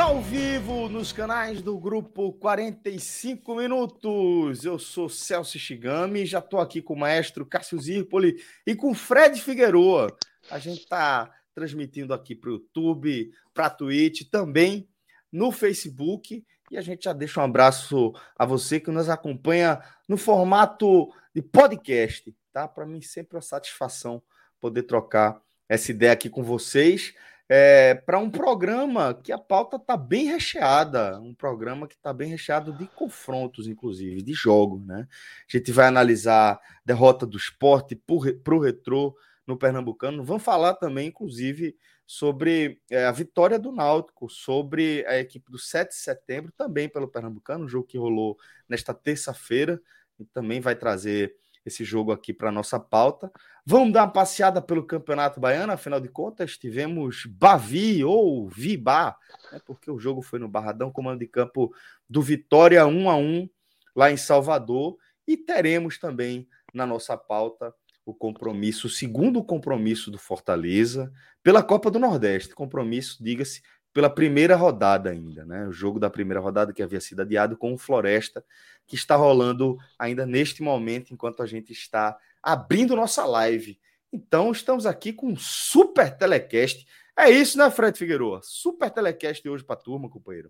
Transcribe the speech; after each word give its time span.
Ao 0.00 0.22
vivo 0.22 0.88
nos 0.88 1.12
canais 1.12 1.60
do 1.60 1.76
grupo 1.76 2.32
45 2.34 3.56
Minutos. 3.56 4.64
Eu 4.64 4.78
sou 4.78 5.08
Celso 5.08 5.58
Shigami, 5.58 6.24
já 6.24 6.38
estou 6.38 6.60
aqui 6.60 6.80
com 6.80 6.94
o 6.94 6.98
maestro 6.98 7.44
Cássio 7.44 7.80
Zirpoli 7.80 8.40
e 8.64 8.76
com 8.76 8.94
Fred 8.94 9.40
Figueroa. 9.40 10.16
A 10.50 10.58
gente 10.60 10.82
está 10.82 11.28
transmitindo 11.52 12.14
aqui 12.14 12.34
para 12.34 12.50
o 12.50 12.52
YouTube, 12.54 13.32
para 13.52 13.66
a 13.66 13.70
Twitch, 13.70 14.30
também 14.30 14.88
no 15.32 15.50
Facebook. 15.50 16.44
E 16.70 16.78
a 16.78 16.80
gente 16.80 17.04
já 17.04 17.12
deixa 17.12 17.40
um 17.40 17.44
abraço 17.44 18.14
a 18.38 18.46
você 18.46 18.78
que 18.78 18.92
nos 18.92 19.08
acompanha 19.08 19.82
no 20.08 20.16
formato 20.16 21.12
de 21.34 21.42
podcast, 21.42 22.32
tá? 22.52 22.68
Para 22.68 22.86
mim, 22.86 23.02
sempre 23.02 23.36
uma 23.36 23.42
satisfação 23.42 24.22
poder 24.60 24.84
trocar 24.84 25.42
essa 25.68 25.90
ideia 25.90 26.12
aqui 26.12 26.30
com 26.30 26.42
vocês 26.42 27.12
é, 27.48 27.94
para 27.94 28.18
um 28.18 28.30
programa 28.30 29.14
que 29.14 29.32
a 29.32 29.38
pauta 29.38 29.76
está 29.76 29.96
bem 29.96 30.26
recheada, 30.26 31.18
um 31.20 31.32
programa 31.32 31.88
que 31.88 31.94
está 31.94 32.12
bem 32.12 32.28
recheado 32.28 32.72
de 32.72 32.86
confrontos, 32.88 33.66
inclusive, 33.66 34.22
de 34.22 34.34
jogos. 34.34 34.84
Né? 34.84 35.08
A 35.10 35.56
gente 35.56 35.72
vai 35.72 35.86
analisar 35.86 36.60
derrota 36.84 37.26
do 37.26 37.38
esporte 37.38 37.96
para 37.96 38.54
o 38.54 38.58
retrô 38.58 39.16
no 39.46 39.56
Pernambucano. 39.56 40.22
Vamos 40.22 40.42
falar 40.42 40.74
também, 40.74 41.08
inclusive, 41.08 41.74
sobre 42.06 42.82
é, 42.90 43.06
a 43.06 43.12
vitória 43.12 43.58
do 43.58 43.72
Náutico, 43.72 44.28
sobre 44.28 45.06
a 45.06 45.18
equipe 45.18 45.50
do 45.50 45.58
7 45.58 45.88
de 45.88 45.96
setembro, 45.96 46.52
também 46.52 46.88
pelo 46.88 47.08
Pernambucano, 47.08 47.64
um 47.64 47.68
jogo 47.68 47.86
que 47.86 47.96
rolou 47.96 48.36
nesta 48.68 48.92
terça-feira, 48.92 49.80
e 50.18 50.24
também 50.24 50.60
vai 50.60 50.74
trazer 50.74 51.34
esse 51.64 51.84
jogo 51.84 52.12
aqui 52.12 52.32
para 52.32 52.52
nossa 52.52 52.78
pauta. 52.78 53.30
Vamos 53.64 53.92
dar 53.92 54.04
uma 54.04 54.12
passeada 54.12 54.62
pelo 54.62 54.84
Campeonato 54.84 55.40
Baiano, 55.40 55.72
afinal 55.72 56.00
de 56.00 56.08
contas, 56.08 56.56
tivemos 56.56 57.26
Bavi 57.26 58.02
ou 58.02 58.48
Vibá, 58.48 59.16
né, 59.52 59.60
porque 59.66 59.90
o 59.90 59.98
jogo 59.98 60.22
foi 60.22 60.38
no 60.38 60.48
Barradão, 60.48 60.90
comando 60.90 61.20
de 61.20 61.26
campo 61.26 61.74
do 62.08 62.22
Vitória 62.22 62.86
1 62.86 63.10
a 63.10 63.16
1 63.16 63.48
lá 63.94 64.10
em 64.10 64.16
Salvador, 64.16 64.96
e 65.26 65.36
teremos 65.36 65.98
também 65.98 66.48
na 66.72 66.86
nossa 66.86 67.16
pauta 67.16 67.74
o 68.06 68.14
compromisso, 68.14 68.86
o 68.86 68.90
segundo 68.90 69.44
compromisso 69.44 70.10
do 70.10 70.18
Fortaleza 70.18 71.12
pela 71.42 71.62
Copa 71.62 71.90
do 71.90 71.98
Nordeste, 71.98 72.54
compromisso, 72.54 73.22
diga-se, 73.22 73.60
pela 73.98 74.08
primeira 74.08 74.54
rodada 74.54 75.10
ainda, 75.10 75.44
né? 75.44 75.66
O 75.66 75.72
jogo 75.72 75.98
da 75.98 76.08
primeira 76.08 76.38
rodada 76.38 76.72
que 76.72 76.84
havia 76.84 77.00
sido 77.00 77.22
adiado 77.22 77.56
com 77.56 77.74
o 77.74 77.76
Floresta, 77.76 78.44
que 78.86 78.94
está 78.94 79.16
rolando 79.16 79.76
ainda 79.98 80.24
neste 80.24 80.62
momento, 80.62 81.12
enquanto 81.12 81.42
a 81.42 81.46
gente 81.46 81.72
está 81.72 82.16
abrindo 82.40 82.94
nossa 82.94 83.26
live. 83.26 83.76
Então, 84.12 84.52
estamos 84.52 84.86
aqui 84.86 85.12
com 85.12 85.26
um 85.26 85.36
super 85.36 86.16
telecast. 86.16 86.86
É 87.16 87.28
isso, 87.28 87.58
né, 87.58 87.68
Fred 87.72 87.98
Figueiredo? 87.98 88.38
Super 88.40 88.88
telecast 88.88 89.48
hoje 89.48 89.64
para 89.64 89.74
a 89.74 89.82
turma, 89.82 90.08
companheiro. 90.08 90.48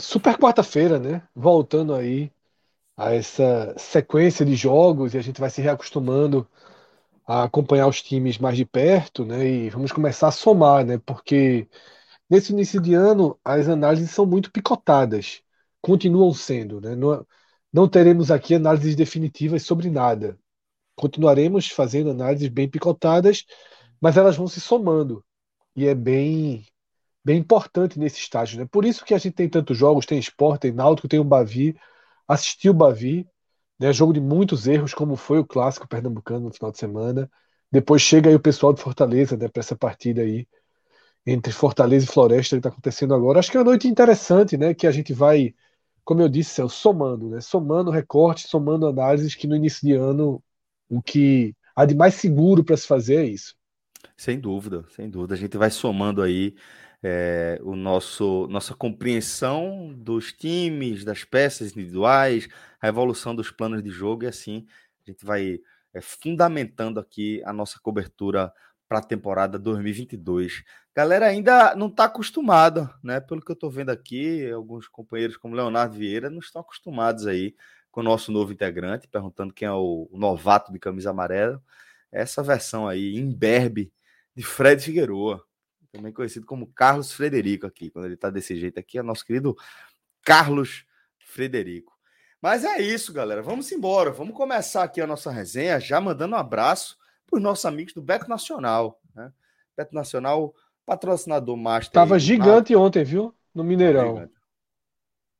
Super 0.00 0.38
quarta-feira, 0.38 0.98
né? 0.98 1.22
Voltando 1.34 1.94
aí 1.94 2.32
a 2.96 3.12
essa 3.12 3.74
sequência 3.76 4.42
de 4.42 4.54
jogos 4.54 5.12
e 5.12 5.18
a 5.18 5.22
gente 5.22 5.38
vai 5.38 5.50
se 5.50 5.60
reacostumando 5.60 6.48
a 7.26 7.42
acompanhar 7.42 7.88
os 7.88 8.00
times 8.00 8.38
mais 8.38 8.56
de 8.56 8.64
perto, 8.64 9.22
né? 9.22 9.46
E 9.46 9.68
vamos 9.68 9.92
começar 9.92 10.28
a 10.28 10.32
somar, 10.32 10.82
né? 10.82 10.96
Porque 11.04 11.68
nesse 12.28 12.52
início 12.52 12.80
de 12.80 12.94
ano 12.94 13.38
as 13.44 13.68
análises 13.68 14.10
são 14.10 14.26
muito 14.26 14.50
picotadas, 14.52 15.42
continuam 15.80 16.32
sendo, 16.34 16.80
né? 16.80 16.94
Não, 16.96 17.26
não 17.72 17.88
teremos 17.88 18.30
aqui 18.30 18.54
análises 18.54 18.96
definitivas 18.96 19.62
sobre 19.64 19.90
nada 19.90 20.38
continuaremos 20.94 21.68
fazendo 21.68 22.10
análises 22.10 22.48
bem 22.48 22.68
picotadas, 22.68 23.44
mas 24.00 24.16
elas 24.16 24.36
vão 24.36 24.46
se 24.48 24.60
somando. 24.60 25.24
E 25.76 25.86
é 25.86 25.94
bem 25.94 26.64
bem 27.24 27.38
importante 27.38 27.98
nesse 27.98 28.18
estágio. 28.20 28.58
Né? 28.60 28.66
Por 28.70 28.84
isso 28.84 29.04
que 29.04 29.14
a 29.14 29.18
gente 29.18 29.34
tem 29.34 29.48
tantos 29.48 29.78
jogos, 29.78 30.06
tem 30.06 30.18
esporte, 30.18 30.62
tem 30.62 30.72
náutico, 30.72 31.08
tem 31.08 31.18
o 31.18 31.24
Bavi, 31.24 31.74
assistiu 32.28 32.72
o 32.72 32.74
Bavi, 32.74 33.26
né? 33.80 33.92
jogo 33.92 34.12
de 34.12 34.20
muitos 34.20 34.66
erros, 34.68 34.94
como 34.94 35.16
foi 35.16 35.38
o 35.38 35.46
clássico 35.46 35.88
pernambucano 35.88 36.46
no 36.48 36.52
final 36.54 36.70
de 36.72 36.78
semana. 36.78 37.30
Depois 37.72 38.02
chega 38.02 38.30
aí 38.30 38.36
o 38.36 38.40
pessoal 38.40 38.74
de 38.74 38.82
Fortaleza 38.82 39.36
né, 39.36 39.48
para 39.48 39.60
essa 39.60 39.76
partida 39.76 40.22
aí 40.22 40.46
entre 41.26 41.52
Fortaleza 41.52 42.04
e 42.04 42.08
Floresta 42.08 42.56
que 42.56 42.60
está 42.60 42.68
acontecendo 42.68 43.14
agora. 43.14 43.38
Acho 43.38 43.50
que 43.50 43.56
é 43.56 43.60
uma 43.60 43.70
noite 43.70 43.88
interessante, 43.88 44.56
né? 44.56 44.74
Que 44.74 44.86
a 44.86 44.92
gente 44.92 45.12
vai, 45.12 45.54
como 46.04 46.20
eu 46.20 46.28
disse, 46.28 46.54
Céu, 46.54 46.68
somando, 46.68 47.30
né? 47.30 47.40
Somando 47.40 47.90
recortes, 47.90 48.50
somando 48.50 48.86
análises 48.86 49.34
que 49.34 49.46
no 49.46 49.56
início 49.56 49.86
de 49.86 49.94
ano 49.94 50.42
o 50.88 51.00
que 51.02 51.54
há 51.74 51.84
de 51.84 51.94
mais 51.94 52.14
seguro 52.14 52.62
para 52.62 52.76
se 52.76 52.86
fazer 52.86 53.16
é 53.16 53.24
isso. 53.24 53.54
Sem 54.16 54.38
dúvida, 54.38 54.84
sem 54.94 55.08
dúvida. 55.08 55.34
A 55.34 55.38
gente 55.38 55.56
vai 55.56 55.70
somando 55.70 56.22
aí 56.22 56.54
é, 57.02 57.58
o 57.62 57.74
nosso 57.74 58.46
nossa 58.48 58.74
compreensão 58.74 59.92
dos 59.96 60.32
times, 60.32 61.04
das 61.04 61.24
peças 61.24 61.72
individuais, 61.72 62.48
a 62.80 62.88
evolução 62.88 63.34
dos 63.34 63.50
planos 63.50 63.82
de 63.82 63.90
jogo 63.90 64.24
e 64.24 64.26
assim 64.26 64.66
a 65.06 65.10
gente 65.10 65.24
vai 65.24 65.60
é, 65.92 66.00
fundamentando 66.00 66.98
aqui 66.98 67.42
a 67.44 67.52
nossa 67.52 67.78
cobertura 67.80 68.52
para 68.94 69.00
a 69.00 69.02
temporada 69.02 69.58
2022. 69.58 70.62
Galera 70.94 71.26
ainda 71.26 71.74
não 71.74 71.88
está 71.88 72.04
acostumada, 72.04 72.94
né? 73.02 73.18
Pelo 73.20 73.40
que 73.40 73.50
eu 73.50 73.54
estou 73.54 73.68
vendo 73.68 73.90
aqui, 73.90 74.48
alguns 74.52 74.86
companheiros 74.86 75.36
como 75.36 75.56
Leonardo 75.56 75.96
Vieira 75.96 76.30
não 76.30 76.38
estão 76.38 76.62
acostumados 76.62 77.26
aí 77.26 77.56
com 77.90 78.00
o 78.00 78.04
nosso 78.04 78.30
novo 78.30 78.52
integrante, 78.52 79.08
perguntando 79.08 79.52
quem 79.52 79.66
é 79.66 79.72
o, 79.72 80.08
novato 80.12 80.72
de 80.72 80.78
camisa 80.78 81.10
amarela. 81.10 81.60
Essa 82.12 82.40
versão 82.40 82.86
aí, 82.86 83.16
imberbe, 83.16 83.92
de 84.32 84.44
Fred 84.44 84.80
Figueroa, 84.80 85.44
também 85.90 86.12
conhecido 86.12 86.46
como 86.46 86.68
Carlos 86.68 87.12
Frederico 87.12 87.66
aqui. 87.66 87.90
Quando 87.90 88.04
ele 88.04 88.16
tá 88.16 88.30
desse 88.30 88.54
jeito 88.54 88.78
aqui, 88.78 88.96
é 88.96 89.02
nosso 89.02 89.26
querido 89.26 89.56
Carlos 90.22 90.84
Frederico. 91.18 91.92
Mas 92.40 92.62
é 92.62 92.80
isso, 92.80 93.12
galera. 93.12 93.42
Vamos 93.42 93.72
embora. 93.72 94.12
Vamos 94.12 94.36
começar 94.36 94.84
aqui 94.84 95.00
a 95.00 95.06
nossa 95.06 95.32
resenha, 95.32 95.80
já 95.80 96.00
mandando 96.00 96.36
um 96.36 96.38
abraço 96.38 96.96
para 97.26 97.36
os 97.36 97.42
nossos 97.42 97.64
amigos 97.64 97.92
do 97.92 98.02
Beto 98.02 98.28
Nacional. 98.28 99.00
Né? 99.14 99.32
Beto 99.76 99.94
Nacional, 99.94 100.54
patrocinador 100.84 101.56
master. 101.56 101.92
Tava 101.92 102.18
gigante 102.18 102.74
ontem, 102.74 103.04
viu? 103.04 103.34
No 103.54 103.64
Mineirão. 103.64 104.28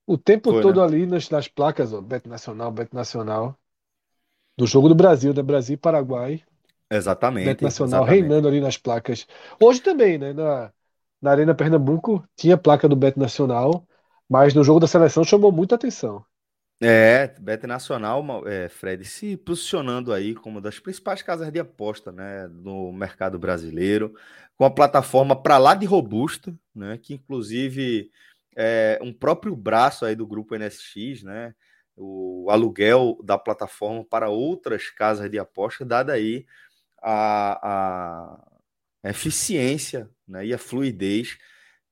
O 0.07 0.19
tempo 0.19 0.53
Foi, 0.53 0.63
todo 0.63 0.81
né? 0.81 0.87
ali 0.87 1.07
nas, 1.07 1.31
nas 1.31 1.49
placas, 1.49 1.93
ó, 1.93 2.01
Beto 2.01 2.29
Nacional, 2.29 2.71
Beto 2.71 2.95
Nacional. 2.95 3.59
Do 4.57 4.67
jogo 4.67 4.89
do 4.89 4.95
Brasil, 4.95 5.33
da 5.33 5.43
né? 5.43 5.47
Brasil 5.47 5.75
e 5.75 5.79
Paraguai. 5.79 6.43
Exatamente. 6.91 7.47
Beto 7.47 7.65
Nacional 7.65 8.03
exatamente. 8.03 8.21
reinando 8.21 8.49
ali 8.49 8.61
nas 8.61 8.77
placas. 8.77 9.27
Hoje 9.61 9.81
também, 9.81 10.19
né? 10.19 10.33
Na, 10.33 10.73
na 11.21 11.31
Arena 11.31 11.55
Pernambuco 11.55 12.23
tinha 12.37 12.57
placa 12.57 12.89
do 12.89 12.95
Beto 12.95 13.19
Nacional, 13.19 13.87
mas 14.29 14.55
no 14.55 14.63
jogo 14.63 14.81
da 14.81 14.87
seleção 14.87 15.25
chamou 15.25 15.51
muita 15.51 15.75
atenção. 15.75 16.25
É, 16.81 17.29
Beto 17.41 17.67
Nacional, 17.67 18.47
é, 18.47 18.69
Fred, 18.69 19.05
se 19.05 19.37
posicionando 19.37 20.13
aí 20.13 20.35
como 20.35 20.57
uma 20.57 20.61
das 20.61 20.79
principais 20.79 21.23
casas 21.23 21.51
de 21.51 21.59
aposta 21.59 22.13
né, 22.13 22.49
no 22.49 22.93
mercado 22.93 23.39
brasileiro, 23.39 24.15
com 24.57 24.65
a 24.65 24.71
plataforma 24.71 25.41
para 25.41 25.57
lá 25.57 25.75
de 25.75 25.87
robusta, 25.87 26.55
né, 26.75 26.99
que 26.99 27.15
inclusive 27.15 28.11
é, 28.57 28.99
um 29.03 29.13
próprio 29.13 29.55
braço 29.57 30.05
aí 30.05 30.15
do 30.15 30.27
grupo 30.27 30.55
NSX, 30.57 31.23
né? 31.23 31.55
O 31.97 32.49
aluguel 32.51 33.19
da 33.23 33.39
plataforma 33.39 34.05
para 34.05 34.29
outras 34.29 34.91
casas 34.91 35.31
de 35.31 35.39
aposta, 35.39 35.85
dada 35.85 36.13
aí 36.13 36.45
a, 37.03 38.39
a 39.05 39.11
eficiência 39.11 40.09
né, 40.27 40.47
e 40.47 40.55
a 40.55 40.59
fluidez 40.59 41.39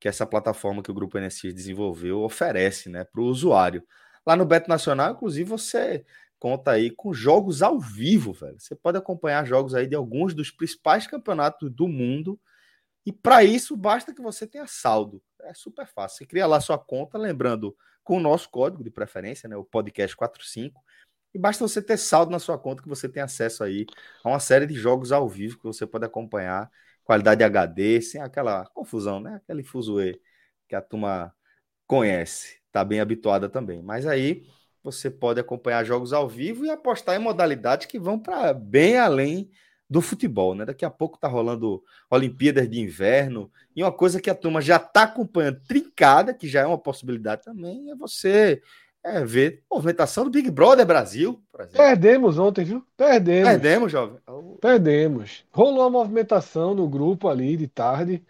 que 0.00 0.08
essa 0.08 0.26
plataforma 0.26 0.82
que 0.82 0.90
o 0.90 0.94
grupo 0.94 1.18
NSX 1.18 1.54
desenvolveu 1.54 2.22
oferece 2.22 2.88
né, 2.88 3.04
para 3.04 3.20
o 3.20 3.26
usuário. 3.26 3.84
Lá 4.26 4.36
no 4.36 4.44
Beto 4.44 4.68
Nacional, 4.68 5.12
inclusive, 5.12 5.48
você 5.48 6.04
conta 6.38 6.72
aí 6.72 6.90
com 6.90 7.12
jogos 7.12 7.62
ao 7.62 7.78
vivo, 7.78 8.32
velho. 8.32 8.58
Você 8.58 8.74
pode 8.74 8.98
acompanhar 8.98 9.46
jogos 9.46 9.74
aí 9.74 9.86
de 9.86 9.94
alguns 9.94 10.34
dos 10.34 10.50
principais 10.50 11.06
campeonatos 11.06 11.70
do 11.70 11.86
mundo. 11.88 12.40
E 13.04 13.12
para 13.12 13.44
isso, 13.44 13.76
basta 13.76 14.14
que 14.14 14.22
você 14.22 14.46
tenha 14.46 14.66
saldo. 14.66 15.22
É 15.42 15.54
super 15.54 15.86
fácil. 15.86 16.18
Você 16.18 16.26
cria 16.26 16.46
lá 16.46 16.60
sua 16.60 16.78
conta, 16.78 17.18
lembrando, 17.18 17.76
com 18.04 18.16
o 18.16 18.20
nosso 18.20 18.48
código 18.50 18.82
de 18.82 18.90
preferência, 18.90 19.48
né? 19.48 19.56
O 19.56 19.64
podcast 19.64 20.16
45. 20.16 20.82
E 21.34 21.38
basta 21.38 21.66
você 21.66 21.80
ter 21.80 21.96
saldo 21.96 22.30
na 22.30 22.38
sua 22.38 22.58
conta 22.58 22.82
que 22.82 22.88
você 22.88 23.08
tem 23.08 23.22
acesso 23.22 23.64
aí 23.64 23.86
a 24.22 24.28
uma 24.28 24.40
série 24.40 24.66
de 24.66 24.74
jogos 24.74 25.12
ao 25.12 25.28
vivo 25.28 25.56
que 25.58 25.64
você 25.64 25.86
pode 25.86 26.04
acompanhar. 26.04 26.70
Qualidade 27.04 27.42
HD, 27.42 28.00
sem 28.02 28.20
aquela 28.20 28.66
confusão, 28.66 29.18
né? 29.20 29.36
Aquele 29.36 29.62
fuzuê 29.62 30.20
que 30.68 30.74
a 30.76 30.82
turma 30.82 31.34
conhece. 31.92 32.56
Tá 32.72 32.82
bem 32.82 33.00
habituada 33.00 33.50
também. 33.50 33.82
Mas 33.82 34.06
aí 34.06 34.44
você 34.82 35.10
pode 35.10 35.38
acompanhar 35.38 35.84
jogos 35.84 36.14
ao 36.14 36.26
vivo 36.26 36.64
e 36.64 36.70
apostar 36.70 37.14
em 37.14 37.18
modalidades 37.18 37.86
que 37.86 37.98
vão 37.98 38.18
para 38.18 38.54
bem 38.54 38.96
além 38.96 39.50
do 39.90 40.00
futebol, 40.00 40.54
né? 40.54 40.64
Daqui 40.64 40.86
a 40.86 40.90
pouco 40.90 41.18
tá 41.18 41.28
rolando 41.28 41.82
Olimpíadas 42.10 42.66
de 42.66 42.80
Inverno 42.80 43.50
e 43.76 43.82
uma 43.82 43.92
coisa 43.92 44.22
que 44.22 44.30
a 44.30 44.34
turma 44.34 44.62
já 44.62 44.78
tá 44.78 45.02
acompanhando 45.02 45.60
trincada, 45.68 46.32
que 46.32 46.48
já 46.48 46.62
é 46.62 46.66
uma 46.66 46.78
possibilidade 46.78 47.42
também, 47.42 47.90
é 47.90 47.94
você 47.94 48.62
é, 49.04 49.22
ver 49.22 49.62
movimentação 49.70 50.24
do 50.24 50.30
Big 50.30 50.50
Brother 50.50 50.86
Brasil. 50.86 51.42
Perdemos 51.74 52.38
ontem, 52.38 52.64
viu? 52.64 52.82
Perdemos. 52.96 53.50
Perdemos, 53.50 53.92
jovem. 53.92 54.18
Perdemos. 54.62 55.44
Rolou 55.52 55.80
uma 55.80 55.90
movimentação 55.90 56.74
no 56.74 56.88
grupo 56.88 57.28
ali 57.28 57.54
de 57.54 57.68
tarde, 57.68 58.24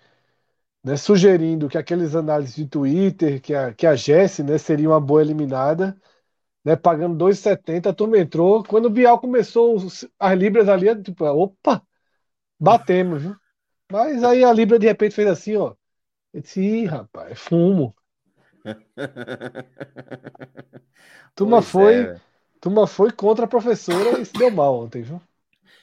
né, 0.84 0.96
sugerindo 0.96 1.68
que 1.68 1.78
aqueles 1.78 2.14
análises 2.14 2.56
de 2.56 2.66
Twitter, 2.66 3.40
que 3.40 3.54
a, 3.54 3.72
que 3.74 3.86
a 3.86 3.94
Jesse 3.96 4.42
né, 4.42 4.58
seria 4.58 4.88
uma 4.88 5.00
boa 5.00 5.22
eliminada 5.22 5.96
né, 6.64 6.76
pagando 6.76 7.16
2,70, 7.16 7.90
a 7.90 7.94
turma 7.94 8.18
entrou. 8.18 8.62
Quando 8.64 8.86
o 8.86 8.90
Bial 8.90 9.20
começou 9.20 9.76
as 10.18 10.38
libras 10.38 10.68
ali, 10.68 11.02
tipo, 11.02 11.24
opa, 11.24 11.82
batemos, 12.58 13.22
viu? 13.22 13.36
Mas 13.90 14.22
aí 14.24 14.44
a 14.44 14.52
Libra 14.52 14.78
de 14.78 14.86
repente 14.86 15.14
fez 15.14 15.28
assim, 15.28 15.56
ó. 15.56 15.74
Eu 16.32 16.40
disse, 16.40 16.60
Ih, 16.60 16.86
rapaz, 16.86 17.32
é 17.32 17.34
fumo. 17.34 17.94
turma 21.34 21.60
foi, 21.60 22.02
é. 22.02 22.20
turma 22.60 22.86
foi 22.86 23.12
contra 23.12 23.44
a 23.44 23.48
professora 23.48 24.20
e 24.20 24.24
se 24.24 24.32
deu 24.32 24.50
mal 24.50 24.80
ontem, 24.80 25.02
viu? 25.02 25.20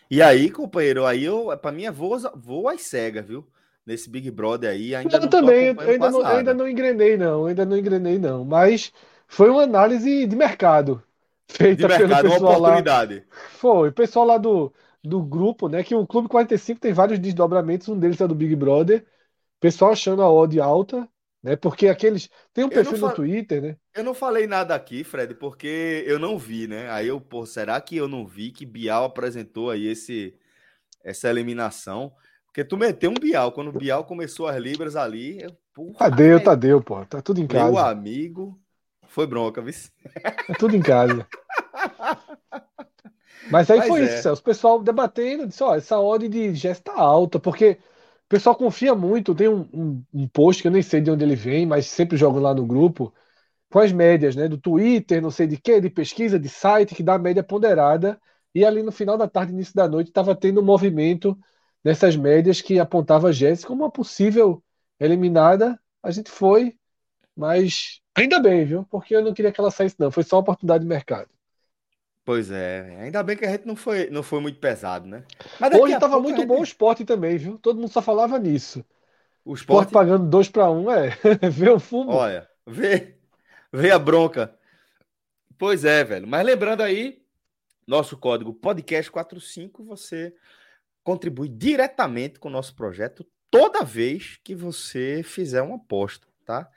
E 0.10 0.22
aí, 0.22 0.50
companheiro, 0.50 1.06
aí 1.06 1.24
eu, 1.24 1.56
para 1.60 1.72
mim, 1.72 1.86
é 1.86 1.92
vou, 1.92 2.18
vou 2.36 2.68
às 2.68 2.82
cegas, 2.82 3.28
viu? 3.28 3.48
Nesse 3.90 4.08
Big 4.08 4.30
Brother 4.30 4.70
aí, 4.70 4.94
ainda 4.94 5.18
eu 5.18 5.22
não 5.22 5.28
também, 5.28 5.70
eu 5.70 5.90
ainda 5.90 6.12
não, 6.12 6.24
ainda 6.24 6.54
não 6.54 6.70
engrenei, 6.70 7.18
não, 7.18 7.48
ainda 7.48 7.66
não 7.66 7.76
engrenei, 7.76 8.20
não. 8.20 8.46
Mas 8.46 8.94
foi 9.28 9.50
uma 9.50 9.64
análise 9.64 10.28
de 10.28 10.36
mercado 10.36 11.02
feita 11.50 11.76
de 11.76 11.88
mercado, 11.88 12.22
pelo 12.22 12.22
pessoal 12.22 12.52
uma 12.52 12.60
oportunidade. 12.60 13.16
lá. 13.16 13.22
Foi, 13.50 13.90
o 13.90 13.92
pessoal 13.92 14.28
lá 14.28 14.38
do, 14.38 14.72
do 15.04 15.24
grupo, 15.24 15.68
né? 15.68 15.84
Que 15.84 15.96
o 15.96 16.06
Clube 16.06 16.28
45 16.28 16.80
tem 16.80 16.94
vários 16.94 17.18
desdobramentos, 17.18 17.90
um 17.90 17.98
deles 17.98 18.22
é 18.22 18.28
do 18.28 18.36
Big 18.36 18.56
Brother. 18.56 19.04
Pessoal 19.60 19.94
achando 19.94 20.22
a 20.22 20.32
odd 20.32 20.60
alta, 20.60 21.10
né? 21.42 21.56
Porque 21.56 21.88
aqueles. 21.88 22.30
Tem 22.54 22.64
um 22.64 22.70
perfil 22.70 23.00
no 23.00 23.12
Twitter, 23.12 23.60
né? 23.60 23.76
Eu 23.96 24.04
não 24.04 24.14
falei 24.14 24.46
nada 24.46 24.76
aqui, 24.76 25.04
Fred, 25.04 25.34
porque 25.34 26.04
eu 26.06 26.20
não 26.20 26.38
vi, 26.38 26.68
né? 26.68 26.92
Aí 26.92 27.08
eu, 27.08 27.20
pô, 27.20 27.44
será 27.44 27.82
que 27.82 27.98
eu 27.98 28.08
não 28.08 28.28
vi 28.28 28.52
que 28.52 28.68
Bial 28.68 29.06
apresentou 29.06 29.72
aí 29.72 29.88
esse, 29.88 30.38
essa 31.04 31.28
eliminação? 31.28 32.14
Porque 32.60 32.64
tu 32.64 32.78
meteu 32.78 33.12
um 33.12 33.14
Bial. 33.14 33.52
Quando 33.52 33.70
o 33.70 33.78
Bial 33.78 34.04
começou 34.04 34.48
as 34.48 34.58
Libras 34.58 34.96
ali. 34.96 35.42
Eu, 35.42 35.56
porra, 35.74 36.10
Tadeu, 36.10 36.44
Tadeu, 36.44 36.82
pô. 36.82 37.06
Tá 37.06 37.22
tudo 37.22 37.40
em 37.40 37.48
casa. 37.48 37.72
Meu 37.72 37.78
amigo. 37.78 38.60
Foi 39.08 39.26
bronca, 39.26 39.62
viu? 39.62 39.74
É 40.50 40.54
tudo 40.58 40.76
em 40.76 40.82
casa. 40.82 41.26
Mas 43.50 43.72
aí 43.72 43.80
Mas 43.80 43.88
foi 43.88 44.02
é. 44.02 44.04
isso, 44.04 44.24
Celso. 44.24 44.42
O 44.42 44.46
pessoal 44.46 44.84
debatendo, 44.84 45.48
disse: 45.48 45.64
ó, 45.64 45.74
essa 45.76 45.98
ordem 46.00 46.30
de 46.30 46.54
gesta 46.54 46.92
alta, 46.92 47.40
porque 47.40 47.72
o 48.26 48.28
pessoal 48.28 48.56
confia 48.56 48.94
muito. 48.94 49.34
Tem 49.34 49.48
um, 49.48 49.68
um, 49.74 50.04
um, 50.14 50.28
post 50.28 50.62
que 50.62 50.68
eu 50.68 50.72
nem 50.72 50.82
sei 50.82 51.00
de 51.00 51.10
onde 51.10 51.24
ele 51.24 51.36
vem, 51.36 51.66
mas 51.66 51.86
sempre 51.88 52.18
jogo 52.18 52.40
lá 52.40 52.54
no 52.54 52.66
grupo, 52.66 53.14
com 53.72 53.80
as 53.80 53.92
médias, 53.92 54.36
né? 54.36 54.50
Do 54.50 54.58
Twitter, 54.58 55.22
não 55.22 55.32
sei 55.32 55.48
de 55.48 55.58
quê, 55.58 55.80
de 55.80 55.90
pesquisa, 55.90 56.38
de 56.38 56.50
site, 56.50 56.94
que 56.94 57.04
dá 57.04 57.14
a 57.16 57.20
média 57.20 57.42
ponderada. 57.42 58.20
E 58.54 58.66
ali 58.66 58.84
no 58.84 58.92
final 58.92 59.18
da 59.18 59.28
tarde, 59.30 59.54
início 59.54 59.74
da 59.74 59.88
noite, 59.88 60.10
estava 60.10 60.36
tendo 60.36 60.60
um 60.62 60.66
movimento 60.66 61.38
nessas 61.84 62.16
médias 62.16 62.62
que 62.62 62.80
apontava 62.80 63.30
a 63.30 63.32
Jéssica 63.32 63.68
como 63.70 63.84
uma 63.84 63.92
possível 63.92 64.64
eliminada. 65.00 65.80
A 66.02 66.12
gente 66.12 66.30
foi, 66.30 66.78
mas 67.36 68.02
Ainda 68.20 68.38
bem, 68.38 68.66
viu? 68.66 68.86
Porque 68.90 69.16
eu 69.16 69.24
não 69.24 69.34
queria 69.34 69.50
que 69.50 69.62
ela 69.62 69.72
saísse, 69.72 69.96
não. 69.98 70.12
Foi 70.12 70.24
só 70.24 70.36
uma 70.36 70.42
oportunidade 70.42 70.84
de 70.84 70.90
mercado. 70.90 71.30
Pois 72.26 72.52
é, 72.52 72.98
ainda 73.00 73.24
bem 73.24 73.38
que 73.38 73.46
a 73.46 73.52
gente 73.52 73.66
não 73.66 73.78
foi, 73.78 74.10
não 74.10 74.22
foi 74.22 74.42
muito 74.42 74.60
pesado, 74.60 75.08
né? 75.08 75.24
Hoje 75.82 75.94
estava 75.94 76.20
muito 76.20 76.36
gente... 76.36 76.48
bom 76.48 76.60
o 76.60 76.64
esporte 76.64 77.06
também, 77.06 77.38
viu? 77.38 77.58
Todo 77.58 77.80
mundo 77.80 77.90
só 77.90 78.02
falava 78.02 78.38
nisso. 78.38 78.86
O 79.46 79.54
esporte, 79.56 79.88
esporte 79.88 79.92
pagando 79.94 80.30
dois 80.30 80.50
para 80.50 80.70
um, 80.70 80.92
é. 80.92 81.18
vê 81.50 81.70
o 81.70 81.80
fumo. 81.80 82.12
Olha, 82.12 82.48
vê, 82.68 83.16
vê 83.72 83.90
a 83.90 83.98
bronca. 83.98 84.54
Pois 85.58 85.86
é, 85.86 86.04
velho. 86.04 86.28
Mas 86.28 86.46
lembrando 86.46 86.82
aí, 86.82 87.24
nosso 87.88 88.18
código 88.18 88.54
podcast45, 88.54 89.86
você 89.86 90.36
contribui 91.10 91.50
diretamente 91.50 92.38
com 92.38 92.50
o 92.50 92.52
nosso 92.52 92.76
projeto 92.76 93.26
toda 93.50 93.84
vez 93.84 94.40
que 94.44 94.54
você 94.54 95.24
fizer 95.24 95.60
uma 95.64 95.78
aposta, 95.78 96.28
tá? 96.46 96.70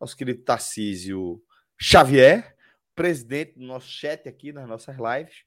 nosso 0.00 0.16
querido 0.16 0.44
Tarcísio 0.44 1.42
Xavier, 1.76 2.54
presidente 2.94 3.58
do 3.58 3.66
nosso 3.66 3.88
chat 3.88 4.28
aqui 4.28 4.52
nas 4.52 4.68
nossas 4.68 4.94
lives, 4.96 5.42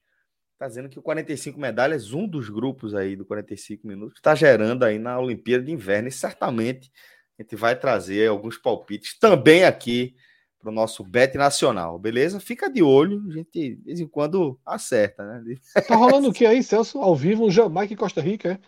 está 0.51 0.67
dizendo 0.67 0.89
que 0.89 0.99
o 0.99 1.01
45 1.01 1.57
medalhas, 1.57 2.11
um 2.11 2.27
dos 2.27 2.49
grupos 2.49 2.93
aí 2.93 3.15
do 3.15 3.23
45 3.23 3.87
minutos, 3.87 4.17
está 4.17 4.35
gerando 4.35 4.83
aí 4.83 4.99
na 4.99 5.17
Olimpíada 5.17 5.63
de 5.63 5.71
Inverno 5.71 6.09
e 6.09 6.11
certamente 6.11 6.91
a 7.39 7.43
gente 7.43 7.55
vai 7.55 7.79
trazer 7.79 8.27
alguns 8.27 8.57
palpites 8.57 9.17
também 9.17 9.63
aqui 9.63 10.17
para 10.63 10.71
o 10.71 10.73
nosso 10.73 11.03
Bet 11.03 11.37
Nacional, 11.37 11.99
beleza? 11.99 12.39
Fica 12.39 12.69
de 12.69 12.81
olho, 12.81 13.21
a 13.27 13.33
gente 13.33 13.51
de 13.51 13.75
vez 13.83 13.99
em 13.99 14.07
quando 14.07 14.57
acerta, 14.65 15.25
né? 15.25 15.57
Tá 15.85 15.95
rolando 15.95 16.29
o 16.29 16.33
que 16.33 16.45
aí, 16.45 16.63
Celso? 16.63 16.99
Ao 16.99 17.13
vivo, 17.13 17.51
Jamaica 17.51 17.93
e 17.93 17.97
Costa 17.97 18.21
Rica, 18.21 18.53
é? 18.53 18.59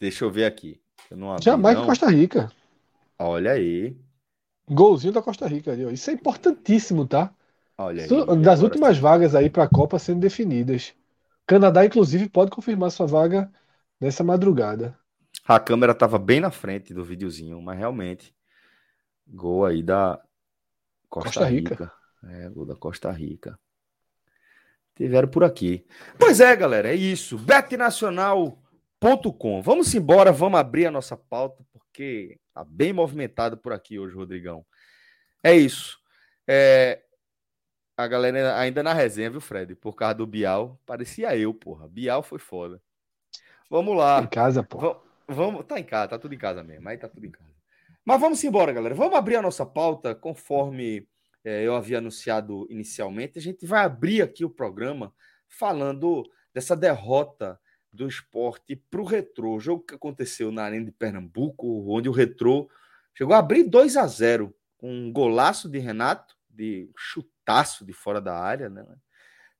Deixa 0.00 0.24
eu 0.24 0.30
ver 0.30 0.46
aqui. 0.46 0.80
Eu 1.10 1.18
não 1.18 1.32
abri, 1.32 1.44
Jamaica 1.44 1.82
e 1.82 1.86
Costa 1.86 2.10
Rica. 2.10 2.50
Olha 3.18 3.52
aí. 3.52 3.94
Golzinho 4.68 5.12
da 5.12 5.20
Costa 5.20 5.46
Rica 5.46 5.72
ali, 5.72 5.84
ó. 5.84 5.90
Isso 5.90 6.08
é 6.08 6.14
importantíssimo, 6.14 7.06
tá? 7.06 7.30
Olha 7.76 8.04
aí, 8.04 8.42
das 8.42 8.62
últimas 8.62 8.96
vagas 8.96 9.34
aí 9.34 9.50
para 9.50 9.64
a 9.64 9.68
Copa 9.68 9.98
sendo 9.98 10.20
definidas. 10.20 10.94
Canadá, 11.46 11.84
inclusive, 11.84 12.26
pode 12.28 12.50
confirmar 12.50 12.90
sua 12.90 13.06
vaga 13.06 13.52
nessa 14.00 14.24
madrugada. 14.24 14.98
A 15.46 15.60
câmera 15.60 15.92
estava 15.92 16.18
bem 16.18 16.40
na 16.40 16.50
frente 16.50 16.94
do 16.94 17.04
videozinho, 17.04 17.60
mas 17.60 17.78
realmente. 17.78 18.34
Gol 19.28 19.66
aí 19.66 19.82
da 19.82 20.20
Costa, 21.08 21.30
Costa 21.30 21.46
Rica. 21.46 21.74
Rica. 21.74 21.92
É, 22.24 22.48
gol 22.48 22.66
da 22.66 22.76
Costa 22.76 23.10
Rica. 23.10 23.58
Tiveram 24.94 25.28
por 25.28 25.44
aqui. 25.44 25.86
Pois 26.18 26.40
é, 26.40 26.56
galera, 26.56 26.88
é 26.88 26.94
isso. 26.94 27.38
betnacional.com. 27.38 29.62
Vamos 29.62 29.94
embora, 29.94 30.32
vamos 30.32 30.58
abrir 30.58 30.86
a 30.86 30.90
nossa 30.90 31.16
pauta, 31.16 31.64
porque 31.72 32.40
Tá 32.56 32.64
bem 32.64 32.90
movimentado 32.90 33.58
por 33.58 33.74
aqui 33.74 33.98
hoje, 33.98 34.14
Rodrigão. 34.14 34.64
É 35.44 35.54
isso. 35.54 35.98
É... 36.48 37.02
A 37.94 38.08
galera 38.08 38.58
ainda 38.58 38.82
na 38.82 38.94
resenha, 38.94 39.30
viu, 39.30 39.42
Fred? 39.42 39.74
Por 39.74 39.94
causa 39.94 40.14
do 40.14 40.26
Bial. 40.26 40.80
Parecia 40.86 41.36
eu, 41.36 41.52
porra. 41.52 41.86
Bial 41.86 42.22
foi 42.22 42.38
foda. 42.38 42.80
Vamos 43.68 43.94
lá. 43.94 44.22
Em 44.22 44.26
casa, 44.26 44.62
porra. 44.62 44.98
Vamos... 45.28 45.66
Tá 45.66 45.78
em 45.78 45.84
casa, 45.84 46.08
tá 46.08 46.18
tudo 46.18 46.34
em 46.34 46.38
casa 46.38 46.62
mesmo. 46.62 46.88
Aí 46.88 46.96
tá 46.96 47.10
tudo 47.10 47.26
em 47.26 47.30
casa. 47.30 47.55
Mas 48.06 48.20
vamos 48.20 48.44
embora, 48.44 48.72
galera. 48.72 48.94
Vamos 48.94 49.18
abrir 49.18 49.34
a 49.34 49.42
nossa 49.42 49.66
pauta 49.66 50.14
conforme 50.14 51.08
é, 51.42 51.66
eu 51.66 51.74
havia 51.74 51.98
anunciado 51.98 52.64
inicialmente. 52.70 53.36
A 53.36 53.42
gente 53.42 53.66
vai 53.66 53.84
abrir 53.84 54.22
aqui 54.22 54.44
o 54.44 54.50
programa 54.50 55.12
falando 55.48 56.22
dessa 56.54 56.76
derrota 56.76 57.58
do 57.92 58.06
esporte 58.06 58.76
para 58.76 59.00
o 59.00 59.04
Retrô. 59.04 59.56
O 59.56 59.60
jogo 59.60 59.82
que 59.82 59.96
aconteceu 59.96 60.52
na 60.52 60.62
Arena 60.62 60.84
de 60.84 60.92
Pernambuco, 60.92 61.84
onde 61.92 62.08
o 62.08 62.12
Retrô 62.12 62.70
chegou 63.12 63.34
a 63.34 63.38
abrir 63.38 63.64
2 63.64 63.96
a 63.96 64.06
0 64.06 64.54
com 64.78 64.88
um 64.88 65.12
golaço 65.12 65.68
de 65.68 65.80
Renato, 65.80 66.36
de 66.48 66.88
chutaço 66.96 67.84
de 67.84 67.92
fora 67.92 68.20
da 68.20 68.38
área. 68.38 68.70
Né? 68.70 68.86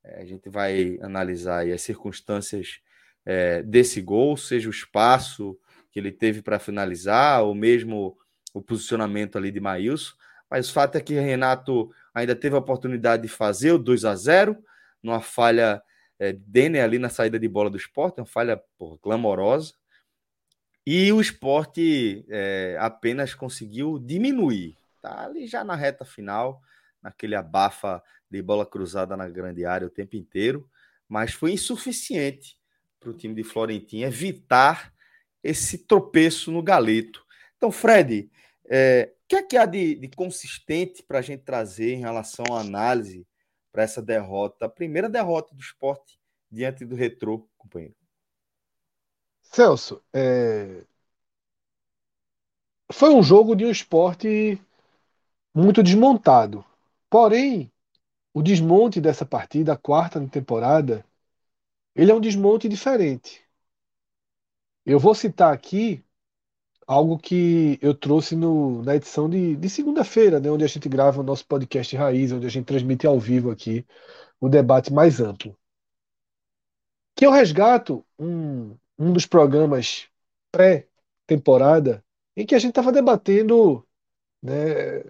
É, 0.05 0.23
a 0.23 0.25
gente 0.25 0.49
vai 0.49 1.01
analisar 1.03 1.67
as 1.67 1.83
circunstâncias 1.83 2.79
é, 3.25 3.61
desse 3.65 4.01
gol, 4.01 4.37
seja 4.37 4.69
o 4.69 4.71
espaço 4.71 5.59
que 5.91 5.99
ele 5.99 6.13
teve 6.13 6.43
para 6.43 6.61
finalizar, 6.61 7.43
ou 7.43 7.53
mesmo 7.53 8.17
o 8.57 8.63
posicionamento 8.63 9.37
ali 9.37 9.51
de 9.51 9.61
Maílson. 9.61 10.15
Mas 10.51 10.71
o 10.71 10.73
fato 10.73 10.97
é 10.97 11.01
que 11.01 11.15
Renato 11.15 11.93
ainda 12.15 12.35
teve 12.35 12.55
a 12.55 12.59
oportunidade 12.59 13.23
de 13.23 13.29
fazer 13.29 13.73
o 13.73 13.79
2 13.79 14.05
a 14.07 14.15
0 14.15 14.57
numa 15.03 15.21
falha 15.21 15.83
é, 16.19 16.33
Denner 16.33 16.83
ali 16.83 16.99
na 16.99 17.11
saída 17.11 17.39
de 17.39 17.49
bola 17.49 17.69
do 17.69 17.77
esporte, 17.77 18.19
uma 18.19 18.27
falha 18.27 18.57
porra, 18.79 18.97
clamorosa. 18.99 19.75
E 20.87 21.13
o 21.13 21.21
esporte 21.21 22.25
é, 22.31 22.77
apenas 22.81 23.35
conseguiu 23.35 23.99
diminuir. 23.99 24.75
Tá 25.03 25.27
ali 25.27 25.47
já 25.47 25.63
na 25.63 25.75
reta 25.75 26.05
final, 26.05 26.63
naquele 27.03 27.35
abafa 27.35 28.03
de 28.31 28.41
bola 28.41 28.65
cruzada 28.65 29.17
na 29.17 29.29
grande 29.29 29.67
área 29.67 29.87
o 29.87 29.91
tempo 29.91 30.17
inteiro, 30.17 30.69
mas 31.07 31.33
foi 31.35 31.53
insuficiente 31.53 32.57
para 32.99 33.11
o 33.11 33.15
time 33.15 33.35
de 33.35 33.45
Florentino 33.45 34.07
evitar 34.07 34.93
esse 35.43 35.79
tropeço 35.79 36.51
no 36.51 36.63
galeto. 36.63 37.27
Então, 37.57 37.71
Fred, 37.71 38.31
é, 38.69 39.13
o 39.25 39.29
que 39.29 39.37
é 39.37 39.43
que 39.43 39.57
há 39.57 39.67
de, 39.67 39.97
de 39.97 40.09
consistente 40.09 41.03
para 41.03 41.19
a 41.19 41.23
gente 41.23 41.43
trazer 41.43 41.95
em 41.95 42.01
relação 42.01 42.45
à 42.53 42.61
análise 42.61 43.27
para 43.73 43.83
essa 43.83 44.01
derrota, 44.03 44.67
a 44.67 44.69
primeira 44.69 45.09
derrota 45.09 45.55
do 45.55 45.61
esporte 45.61 46.19
diante 46.51 46.85
do 46.85 46.95
retrô, 46.95 47.49
companheiro? 47.59 47.97
Celso, 49.43 50.03
é... 50.13 50.85
foi 52.93 53.11
um 53.15 53.23
jogo 53.23 53.55
de 53.55 53.65
um 53.65 53.71
esporte 53.71 54.61
muito 55.55 55.83
desmontado. 55.83 56.65
Porém, 57.09 57.73
o 58.35 58.43
desmonte 58.43 59.01
dessa 59.01 59.25
partida, 59.25 59.73
a 59.73 59.77
quarta 59.79 60.21
na 60.21 60.29
temporada, 60.29 61.05
ele 61.95 62.11
é 62.13 62.15
um 62.15 62.21
desmonte 62.21 62.69
diferente. 62.69 63.43
Eu 64.85 64.99
vou 64.99 65.15
citar 65.15 65.53
aqui 65.53 66.05
algo 66.87 67.19
que 67.19 67.79
eu 67.83 67.95
trouxe 67.95 68.37
no, 68.37 68.83
na 68.83 68.97
edição 68.97 69.29
de, 69.29 69.57
de 69.57 69.69
segunda-feira, 69.69 70.39
né, 70.39 70.51
onde 70.51 70.65
a 70.65 70.69
gente 70.69 70.89
grava 70.89 71.21
o 71.21 71.25
nosso 71.25 71.47
podcast 71.47 71.97
Raiz, 71.97 72.33
onde 72.33 72.47
a 72.47 72.51
gente 72.51 72.67
transmite 72.67 73.07
ao 73.07 73.19
vivo 73.19 73.51
aqui 73.51 73.85
o 74.41 74.49
debate 74.49 74.93
mais 74.93 75.21
amplo. 75.21 75.57
Que 77.15 77.27
eu 77.27 77.31
resgato 77.33 78.05
um, 78.19 78.77
um 78.99 79.13
dos 79.13 79.27
programas 79.27 80.09
pré-temporada 80.53 82.05
em 82.37 82.47
que 82.47 82.55
a 82.55 82.59
gente 82.59 82.71
estava 82.71 82.93
debatendo 82.93 83.87
né, 84.43 85.03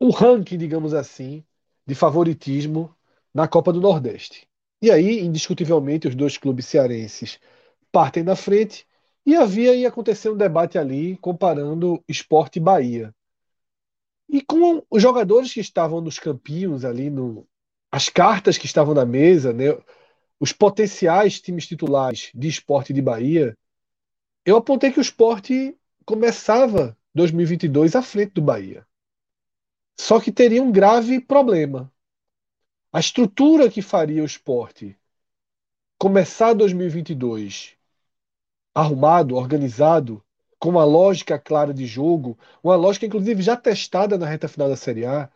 o 0.00 0.10
ranking, 0.10 0.58
digamos 0.58 0.94
assim, 0.94 1.44
de 1.86 1.94
favoritismo 1.94 2.94
na 3.32 3.46
Copa 3.46 3.72
do 3.72 3.80
Nordeste. 3.80 4.48
E 4.80 4.90
aí, 4.90 5.20
indiscutivelmente, 5.20 6.08
os 6.08 6.14
dois 6.14 6.36
clubes 6.36 6.66
cearenses 6.66 7.38
partem 7.92 8.24
da 8.24 8.34
frente 8.34 8.86
e 9.24 9.36
havia 9.36 9.74
e 9.74 9.86
acontecer 9.86 10.30
um 10.30 10.36
debate 10.36 10.78
ali 10.78 11.16
comparando 11.18 12.02
Esporte 12.08 12.56
e 12.56 12.62
Bahia. 12.62 13.14
E 14.28 14.40
com 14.40 14.82
os 14.90 15.02
jogadores 15.02 15.52
que 15.52 15.60
estavam 15.60 16.00
nos 16.00 16.18
campinhos 16.18 16.84
ali, 16.84 17.10
no, 17.10 17.46
as 17.90 18.08
cartas 18.08 18.56
que 18.58 18.66
estavam 18.66 18.94
na 18.94 19.04
mesa, 19.04 19.52
né, 19.52 19.66
os 20.40 20.52
potenciais 20.52 21.40
times 21.40 21.66
titulares 21.66 22.30
de 22.34 22.48
Esporte 22.48 22.92
de 22.92 23.02
Bahia, 23.02 23.56
eu 24.44 24.56
apontei 24.56 24.90
que 24.90 24.98
o 24.98 25.02
Esporte 25.02 25.76
começava 26.04 26.96
2022 27.14 27.94
à 27.94 28.02
frente 28.02 28.32
do 28.32 28.42
Bahia. 28.42 28.86
Só 29.98 30.18
que 30.18 30.32
teria 30.32 30.62
um 30.62 30.72
grave 30.72 31.20
problema. 31.20 31.92
A 32.92 33.00
estrutura 33.00 33.70
que 33.70 33.80
faria 33.80 34.22
o 34.22 34.26
esporte 34.26 34.98
começar 35.98 36.52
2022 36.52 37.76
arrumado, 38.74 39.36
organizado, 39.36 40.24
com 40.58 40.70
uma 40.70 40.84
lógica 40.84 41.38
clara 41.38 41.74
de 41.74 41.86
jogo, 41.86 42.38
uma 42.62 42.76
lógica 42.76 43.06
inclusive 43.06 43.42
já 43.42 43.56
testada 43.56 44.16
na 44.18 44.26
reta 44.26 44.48
final 44.48 44.68
da 44.68 44.76
Série 44.76 45.04
A, 45.04 45.30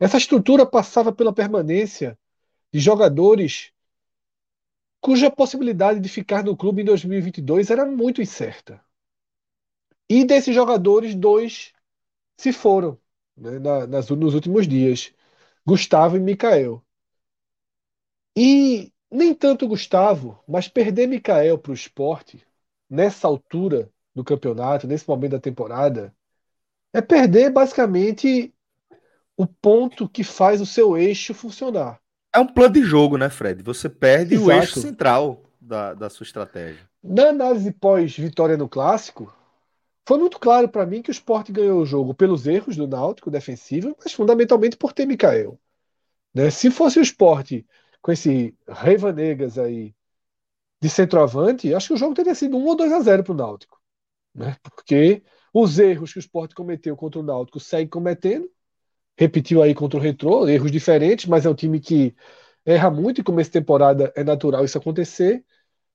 essa 0.00 0.18
estrutura 0.18 0.66
passava 0.66 1.12
pela 1.12 1.32
permanência 1.32 2.18
de 2.72 2.80
jogadores 2.80 3.72
cuja 5.00 5.30
possibilidade 5.30 6.00
de 6.00 6.08
ficar 6.08 6.44
no 6.44 6.56
clube 6.56 6.82
em 6.82 6.84
2022 6.84 7.70
era 7.70 7.86
muito 7.86 8.20
incerta. 8.22 8.80
E 10.08 10.24
desses 10.24 10.54
jogadores, 10.54 11.14
dois 11.14 11.72
se 12.36 12.52
foram 12.52 12.98
né, 13.36 13.58
na, 13.58 13.86
nas, 13.86 14.08
nos 14.10 14.34
últimos 14.34 14.66
dias: 14.66 15.12
Gustavo 15.66 16.16
e 16.16 16.20
Mikael. 16.20 16.82
E 18.36 18.92
nem 19.10 19.34
tanto 19.34 19.68
Gustavo, 19.68 20.42
mas 20.46 20.68
perder 20.68 21.06
Mikael 21.06 21.58
para 21.58 21.72
o 21.72 21.74
esporte, 21.74 22.46
nessa 22.88 23.26
altura 23.26 23.90
do 24.14 24.24
campeonato, 24.24 24.86
nesse 24.86 25.08
momento 25.08 25.32
da 25.32 25.40
temporada, 25.40 26.14
é 26.92 27.00
perder 27.00 27.50
basicamente 27.50 28.52
o 29.36 29.46
ponto 29.46 30.08
que 30.08 30.24
faz 30.24 30.60
o 30.60 30.66
seu 30.66 30.96
eixo 30.96 31.32
funcionar. 31.32 32.00
É 32.34 32.38
um 32.38 32.46
plano 32.46 32.74
de 32.74 32.82
jogo, 32.82 33.16
né, 33.16 33.30
Fred? 33.30 33.62
Você 33.62 33.88
perde 33.88 34.34
Exato. 34.34 34.48
o 34.48 34.52
eixo 34.52 34.80
central 34.80 35.44
da, 35.60 35.94
da 35.94 36.10
sua 36.10 36.24
estratégia. 36.24 36.88
Na 37.02 37.28
análise 37.28 37.70
pós-vitória 37.70 38.56
no 38.56 38.68
clássico, 38.68 39.32
foi 40.06 40.18
muito 40.18 40.38
claro 40.38 40.68
para 40.68 40.86
mim 40.86 41.02
que 41.02 41.10
o 41.10 41.12
Sport 41.12 41.50
ganhou 41.50 41.80
o 41.80 41.86
jogo 41.86 42.14
pelos 42.14 42.46
erros 42.46 42.76
do 42.76 42.88
Náutico 42.88 43.30
defensivo, 43.30 43.96
mas 44.02 44.12
fundamentalmente 44.12 44.76
por 44.76 44.92
ter 44.92 45.06
Mikael. 45.06 45.58
Né? 46.34 46.50
Se 46.50 46.70
fosse 46.70 46.98
o 46.98 47.02
Sport 47.02 47.62
com 48.00 48.12
esse 48.12 48.54
Rei 48.66 48.96
Vanegas 48.96 49.58
aí 49.58 49.94
de 50.80 50.88
centroavante, 50.88 51.74
acho 51.74 51.88
que 51.88 51.94
o 51.94 51.96
jogo 51.96 52.14
teria 52.14 52.34
sido 52.34 52.56
1 52.56 52.66
ou 52.66 52.76
2 52.76 52.92
a 52.92 53.00
0 53.00 53.24
para 53.24 53.32
o 53.32 53.36
Náutico. 53.36 53.80
Né? 54.34 54.56
Porque 54.62 55.22
os 55.52 55.78
erros 55.78 56.12
que 56.12 56.18
o 56.18 56.20
Sport 56.20 56.54
cometeu 56.54 56.96
contra 56.96 57.20
o 57.20 57.22
Náutico 57.22 57.58
segue 57.60 57.90
cometendo. 57.90 58.48
Repetiu 59.16 59.62
aí 59.62 59.74
contra 59.74 59.98
o 59.98 60.02
Retrô, 60.02 60.48
erros 60.48 60.70
diferentes, 60.70 61.26
mas 61.26 61.44
é 61.44 61.50
um 61.50 61.54
time 61.54 61.80
que 61.80 62.14
erra 62.64 62.90
muito 62.90 63.20
e 63.20 63.24
começo 63.24 63.50
de 63.50 63.58
temporada 63.58 64.12
é 64.14 64.22
natural 64.22 64.64
isso 64.64 64.78
acontecer, 64.78 65.44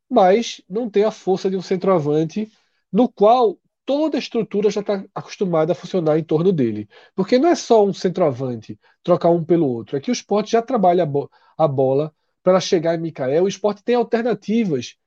mas 0.09 0.61
não 0.69 0.89
tem 0.89 1.03
a 1.05 1.11
força 1.11 1.49
de 1.49 1.55
um 1.55 1.61
centroavante 1.61 2.51
no 2.91 3.09
qual 3.09 3.59
toda 3.85 4.17
a 4.17 4.19
estrutura 4.19 4.69
já 4.69 4.81
está 4.81 5.03
acostumada 5.15 5.71
a 5.73 5.75
funcionar 5.75 6.17
em 6.19 6.23
torno 6.23 6.51
dele. 6.51 6.87
Porque 7.15 7.39
não 7.39 7.49
é 7.49 7.55
só 7.55 7.85
um 7.85 7.93
centroavante 7.93 8.79
trocar 9.03 9.29
um 9.29 9.43
pelo 9.43 9.67
outro. 9.67 9.97
Aqui 9.97 10.11
o 10.11 10.13
esporte 10.13 10.51
já 10.51 10.61
trabalha 10.61 11.03
a, 11.03 11.05
bo 11.05 11.29
a 11.57 11.67
bola 11.67 12.13
para 12.43 12.59
chegar 12.59 12.95
em 12.95 13.01
Mikael. 13.01 13.45
O 13.45 13.47
esporte 13.47 13.83
tem 13.83 13.95
alternativas, 13.95 14.97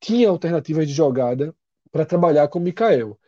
tinha 0.00 0.28
alternativas 0.28 0.86
de 0.86 0.94
jogada 0.94 1.54
para 1.90 2.06
trabalhar 2.06 2.48
com 2.48 2.60
Mikael. 2.60 3.18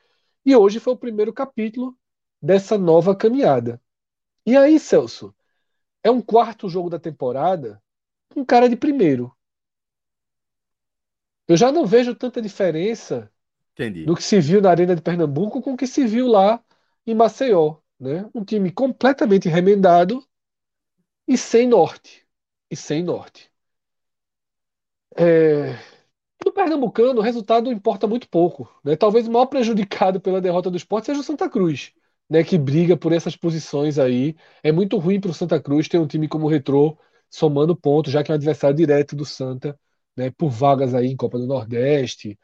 E 0.45 0.55
hoje 0.55 0.79
foi 0.81 0.93
o 0.93 0.99
primeiro 0.99 1.33
capítulo 1.33 1.99
dessa 2.41 2.79
nova 2.79 3.15
caminhada. 3.15 3.83
E 4.47 4.57
aí, 4.57 4.79
Celso, 4.79 5.35
é 6.03 6.11
um 6.11 6.23
quarto 6.23 6.69
jogo 6.69 6.89
da 6.89 7.01
temporada, 7.01 7.83
um 8.37 8.45
cara 8.45 8.69
de 8.69 8.77
primeiro. 8.77 9.37
Eu 11.49 11.57
já 11.57 11.73
não 11.73 11.85
vejo 11.85 12.15
tanta 12.15 12.41
diferença 12.41 13.31
Entendi. 13.73 14.05
do 14.05 14.15
que 14.15 14.23
se 14.23 14.41
viu 14.41 14.61
na 14.61 14.71
Arena 14.71 14.95
de 14.95 15.03
Pernambuco 15.03 15.61
com 15.61 15.75
o 15.75 15.77
que 15.77 15.87
se 15.87 16.07
viu 16.07 16.29
lá 16.29 16.63
em 17.07 17.15
Maceió. 17.15 17.79
Né? 17.99 18.29
Um 18.35 18.45
time 18.45 18.71
completamente 18.71 19.49
remendado 19.49 20.25
e 21.27 21.37
sem 21.37 21.67
norte. 21.67 22.27
E 22.71 22.77
sem 22.77 23.03
norte. 23.03 23.51
É... 25.17 25.79
No 26.45 26.53
Pernambucano, 26.53 27.21
o 27.21 27.23
resultado 27.23 27.73
importa 27.73 28.07
muito 28.07 28.29
pouco. 28.29 28.71
Né? 28.85 28.97
Talvez 28.97 29.27
o 29.27 29.33
maior 29.33 29.47
prejudicado 29.47 30.21
pela 30.21 30.41
derrota 30.41 30.71
do 30.71 30.77
esporte 30.77 31.07
seja 31.07 31.21
o 31.21 31.25
Santa 31.25 31.49
Cruz, 31.49 31.93
né? 32.29 32.45
que 32.45 32.59
briga 32.59 32.97
por 32.97 33.13
essas 33.13 33.37
posições 33.37 33.99
aí. 33.99 34.37
É 34.63 34.71
muito 34.73 34.99
ruim 34.99 35.21
para 35.21 35.31
o 35.31 35.35
Santa 35.35 35.61
Cruz 35.61 35.89
ter 35.89 35.99
um 35.99 36.07
time 36.07 36.29
como 36.29 36.47
o 36.47 36.49
Retrô 36.49 36.99
somando 37.31 37.77
pontos, 37.77 38.13
já 38.13 38.23
que 38.23 38.31
é 38.31 38.35
um 38.35 38.37
adversário 38.37 38.77
direto 38.77 39.17
do 39.17 39.25
Santa, 39.25 39.79
né? 40.17 40.31
por 40.31 40.51
vagas 40.51 40.95
aí 40.95 41.09
em 41.09 41.17
Copa 41.17 41.39
do 41.39 41.47
Nordeste, 41.47 42.39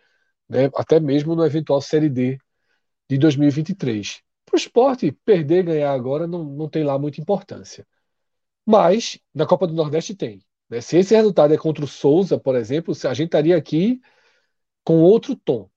né, 0.48 0.70
até 0.76 1.00
mesmo 1.00 1.34
no 1.34 1.44
eventual 1.44 1.80
Série 1.80 2.08
D 2.10 2.38
de 3.08 3.18
2023. 3.18 4.22
Para 4.44 4.56
o 4.56 4.58
esporte, 4.58 5.12
perder 5.24 5.64
ganhar 5.64 5.92
agora 5.92 6.26
não, 6.26 6.44
não 6.44 6.68
tem 6.68 6.84
lá 6.84 6.98
muita 6.98 7.20
importância. 7.20 7.86
Mas 8.66 9.18
na 9.34 9.46
Copa 9.46 9.66
do 9.66 9.74
Nordeste 9.74 10.14
tem. 10.14 10.42
Né? 10.72 10.80
Se 10.80 10.96
esse 10.96 11.14
resultado 11.14 11.52
é 11.52 11.58
contra 11.58 11.84
o 11.84 11.88
Souza, 11.88 12.38
por 12.38 12.56
exemplo, 12.56 12.94
a 13.04 13.12
gente 13.12 13.26
estaria 13.26 13.54
aqui 13.54 14.00
com 14.82 15.02
outro 15.02 15.36
tom. 15.36 15.68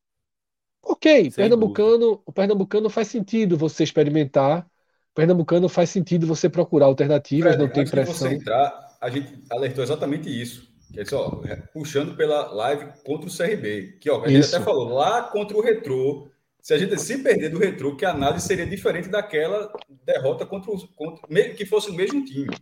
Ok, 0.81 1.31
Pernambucano, 1.31 2.21
o 2.25 2.31
Pernambucano 2.31 2.89
faz 2.89 3.09
sentido 3.09 3.57
você 3.57 3.83
experimentar. 3.83 4.65
Pernambucano 5.13 5.67
faz 5.67 5.89
sentido 5.89 6.25
você 6.25 6.47
procurar 6.47 6.85
alternativas, 6.85 7.55
Fred, 7.55 7.61
não 7.61 7.73
tem 7.73 7.85
pressão. 7.85 8.29
você 8.29 8.35
entrar, 8.35 8.97
a 9.01 9.09
gente 9.09 9.43
alertou 9.49 9.83
exatamente 9.83 10.29
isso. 10.29 10.73
Que 10.93 11.01
é 11.01 11.05
só, 11.05 11.41
puxando 11.73 12.15
pela 12.15 12.53
live 12.53 12.93
contra 13.03 13.27
o 13.27 13.35
CRB. 13.35 13.97
Que 13.99 14.09
ó, 14.09 14.23
a 14.23 14.29
gente 14.29 14.39
Isso. 14.39 14.55
até 14.55 14.63
falou, 14.63 14.93
lá 14.93 15.23
contra 15.23 15.57
o 15.57 15.61
Retrô, 15.61 16.29
se 16.61 16.73
a 16.73 16.77
gente 16.77 16.97
se 16.97 17.17
perder 17.17 17.49
do 17.49 17.59
Retrô, 17.59 17.97
que 17.97 18.05
a 18.05 18.11
análise 18.11 18.47
seria 18.47 18.65
diferente 18.65 19.09
daquela 19.09 19.73
derrota 20.05 20.45
contra 20.45 20.71
o. 20.71 20.87
Contra, 20.95 21.27
que 21.49 21.65
fosse 21.65 21.89
o 21.89 21.93
mesmo 21.93 22.23
time. 22.23 22.55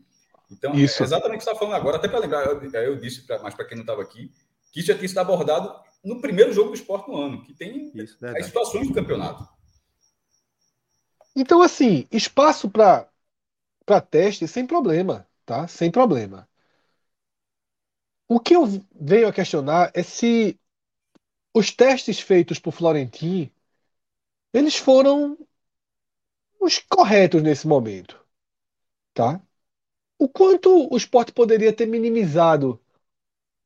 Então, 0.53 0.74
isso. 0.75 1.01
é 1.01 1.05
exatamente 1.05 1.36
o 1.36 1.38
que 1.39 1.43
você 1.43 1.50
está 1.50 1.60
falando 1.60 1.75
agora, 1.75 1.98
até 1.98 2.07
para 2.07 2.19
lembrar, 2.19 2.45
eu, 2.45 2.62
eu 2.83 2.95
disse, 2.95 3.25
pra, 3.25 3.39
mas 3.39 3.53
para 3.53 3.65
quem 3.65 3.75
não 3.75 3.83
estava 3.83 4.01
aqui, 4.01 4.31
que 4.72 4.79
isso 4.79 4.88
já 4.88 4.95
tinha 4.95 5.07
sido 5.07 5.19
abordado 5.19 5.74
no 6.03 6.22
primeiro 6.22 6.53
jogo 6.53 6.69
do 6.69 6.75
esporte 6.75 7.10
no 7.10 7.17
ano, 7.17 7.43
que 7.43 7.53
tem 7.53 7.91
isso, 7.95 8.17
as 8.25 8.45
situações 8.45 8.88
do 8.88 8.93
campeonato. 8.93 9.48
Então, 11.36 11.62
assim, 11.62 12.07
espaço 12.12 12.69
para 12.69 13.07
teste 14.10 14.48
sem 14.48 14.67
problema, 14.67 15.27
tá? 15.45 15.67
Sem 15.67 15.89
problema. 15.89 16.48
O 18.27 18.39
que 18.39 18.55
eu 18.55 18.65
venho 18.93 19.27
a 19.27 19.33
questionar 19.33 19.91
é 19.93 20.03
se 20.03 20.60
os 21.53 21.72
testes 21.72 22.19
feitos 22.19 22.60
por 22.60 22.72
Florentino 22.72 23.51
eles 24.53 24.75
foram 24.75 25.38
os 26.60 26.79
corretos 26.79 27.41
nesse 27.43 27.67
momento. 27.67 28.24
tá? 29.13 29.41
O 30.17 30.27
quanto 30.29 30.91
o 30.91 30.98
esporte 30.98 31.32
poderia 31.32 31.74
ter 31.74 31.86
minimizado 31.86 32.82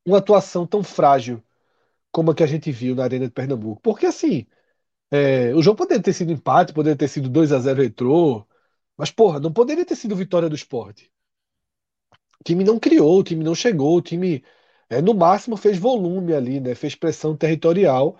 uma 0.06 0.18
atuação 0.18 0.66
tão 0.66 0.82
frágil 0.82 1.42
como 2.12 2.30
a 2.32 2.34
que 2.34 2.42
a 2.44 2.46
gente 2.46 2.72
viu 2.72 2.94
na 2.96 3.04
Arena 3.04 3.26
de 3.26 3.32
Pernambuco? 3.32 3.80
Porque 3.82 4.06
assim, 4.06 4.46
é, 5.10 5.54
o 5.54 5.62
jogo 5.62 5.78
poderia 5.78 6.02
ter 6.02 6.12
sido 6.14 6.32
empate, 6.32 6.72
poderia 6.74 6.96
ter 6.98 7.08
sido 7.08 7.28
2 7.28 7.52
a 7.52 7.58
0 7.60 7.82
retrô, 7.82 8.46
mas 8.96 9.10
porra, 9.10 9.40
não 9.40 9.52
poderia 9.52 9.84
ter 9.86 9.96
sido 9.96 10.16
vitória 10.16 10.48
do 10.48 10.56
esporte. 10.56 11.12
O 12.40 12.44
time 12.44 12.64
não 12.64 12.78
criou, 12.78 13.18
o 13.18 13.22
time 13.24 13.44
não 13.44 13.54
chegou, 13.54 13.96
o 13.96 14.02
time 14.02 14.44
é, 14.88 15.00
no 15.02 15.14
máximo 15.14 15.56
fez 15.56 15.78
volume 15.78 16.32
ali, 16.34 16.60
né? 16.60 16.74
Fez 16.74 16.94
pressão 16.94 17.36
territorial 17.36 18.18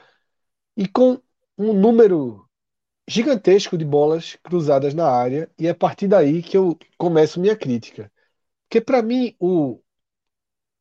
e 0.76 0.88
com 0.88 1.20
um 1.58 1.72
número 1.74 2.48
gigantesco 3.08 3.78
de 3.78 3.84
bolas 3.84 4.36
cruzadas 4.42 4.94
na 4.94 5.08
área, 5.10 5.50
e 5.58 5.66
é 5.66 5.70
a 5.70 5.74
partir 5.74 6.08
daí 6.08 6.42
que 6.42 6.56
eu 6.56 6.78
começo 6.98 7.40
minha 7.40 7.56
crítica. 7.56 8.12
Porque 8.68 8.82
para 8.82 9.02
mim 9.02 9.34
o 9.40 9.80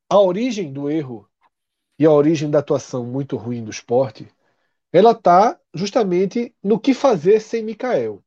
a 0.09 0.19
origem 0.19 0.71
do 0.73 0.89
erro 0.89 1.29
e 1.97 2.05
a 2.05 2.11
origem 2.11 2.49
da 2.51 2.59
atuação 2.59 3.05
muito 3.05 3.37
ruim 3.37 3.63
do 3.63 3.71
esporte, 3.71 4.27
ela 4.91 5.11
está 5.11 5.59
justamente 5.73 6.55
no 6.63 6.79
que 6.79 6.93
fazer 6.93 7.39
sem 7.39 7.63
Mikael. 7.63 8.23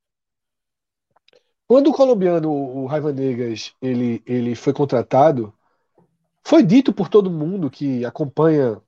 Quando 1.66 1.90
o 1.90 1.92
colombiano, 1.92 2.50
o 2.50 2.86
Raiva 2.86 3.12
Negas, 3.12 3.74
ele, 3.80 4.22
ele 4.26 4.54
foi 4.54 4.72
contratado, 4.72 5.54
foi 6.44 6.62
dito 6.62 6.92
por 6.92 7.08
todo 7.08 7.30
mundo 7.30 7.70
que 7.70 8.04
acompanha 8.04 8.82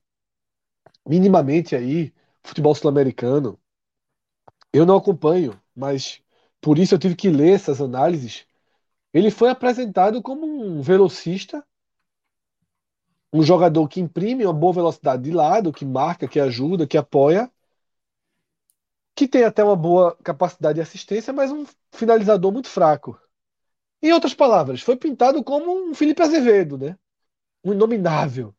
minimamente 1.07 1.76
aí 1.76 2.12
futebol 2.43 2.75
sul-americano. 2.75 3.59
Eu 4.73 4.85
não 4.87 4.97
acompanho, 4.97 5.61
mas 5.75 6.23
por 6.61 6.79
isso 6.79 6.95
eu 6.95 6.99
tive 6.99 7.14
que 7.17 7.29
ler 7.31 7.52
essas 7.52 7.81
análises. 7.81 8.47
Ele 9.12 9.31
foi 9.31 9.50
apresentado 9.50 10.23
como 10.23 10.47
um 10.47 10.81
velocista, 10.81 11.64
um 13.33 13.42
jogador 13.42 13.88
que 13.88 14.00
imprime 14.00 14.45
uma 14.45 14.52
boa 14.52 14.73
velocidade 14.73 15.23
de 15.23 15.31
lado, 15.31 15.73
que 15.73 15.85
marca, 15.85 16.28
que 16.28 16.38
ajuda, 16.38 16.87
que 16.87 16.99
apoia, 16.99 17.50
que 19.14 19.28
tem 19.28 19.45
até 19.45 19.62
uma 19.62 19.76
boa 19.76 20.16
capacidade 20.23 20.76
de 20.76 20.81
assistência, 20.81 21.33
mas 21.33 21.50
um 21.50 21.64
finalizador 21.90 22.52
muito 22.52 22.69
fraco. 22.69 23.19
Em 24.02 24.12
outras 24.12 24.35
palavras, 24.35 24.81
foi 24.83 24.97
pintado 24.97 25.45
como 25.45 25.90
um 25.90 25.95
Felipe 25.95 26.23
Azevedo, 26.23 26.76
né? 26.76 26.97
Um 27.64 27.73
inominável. 27.73 28.54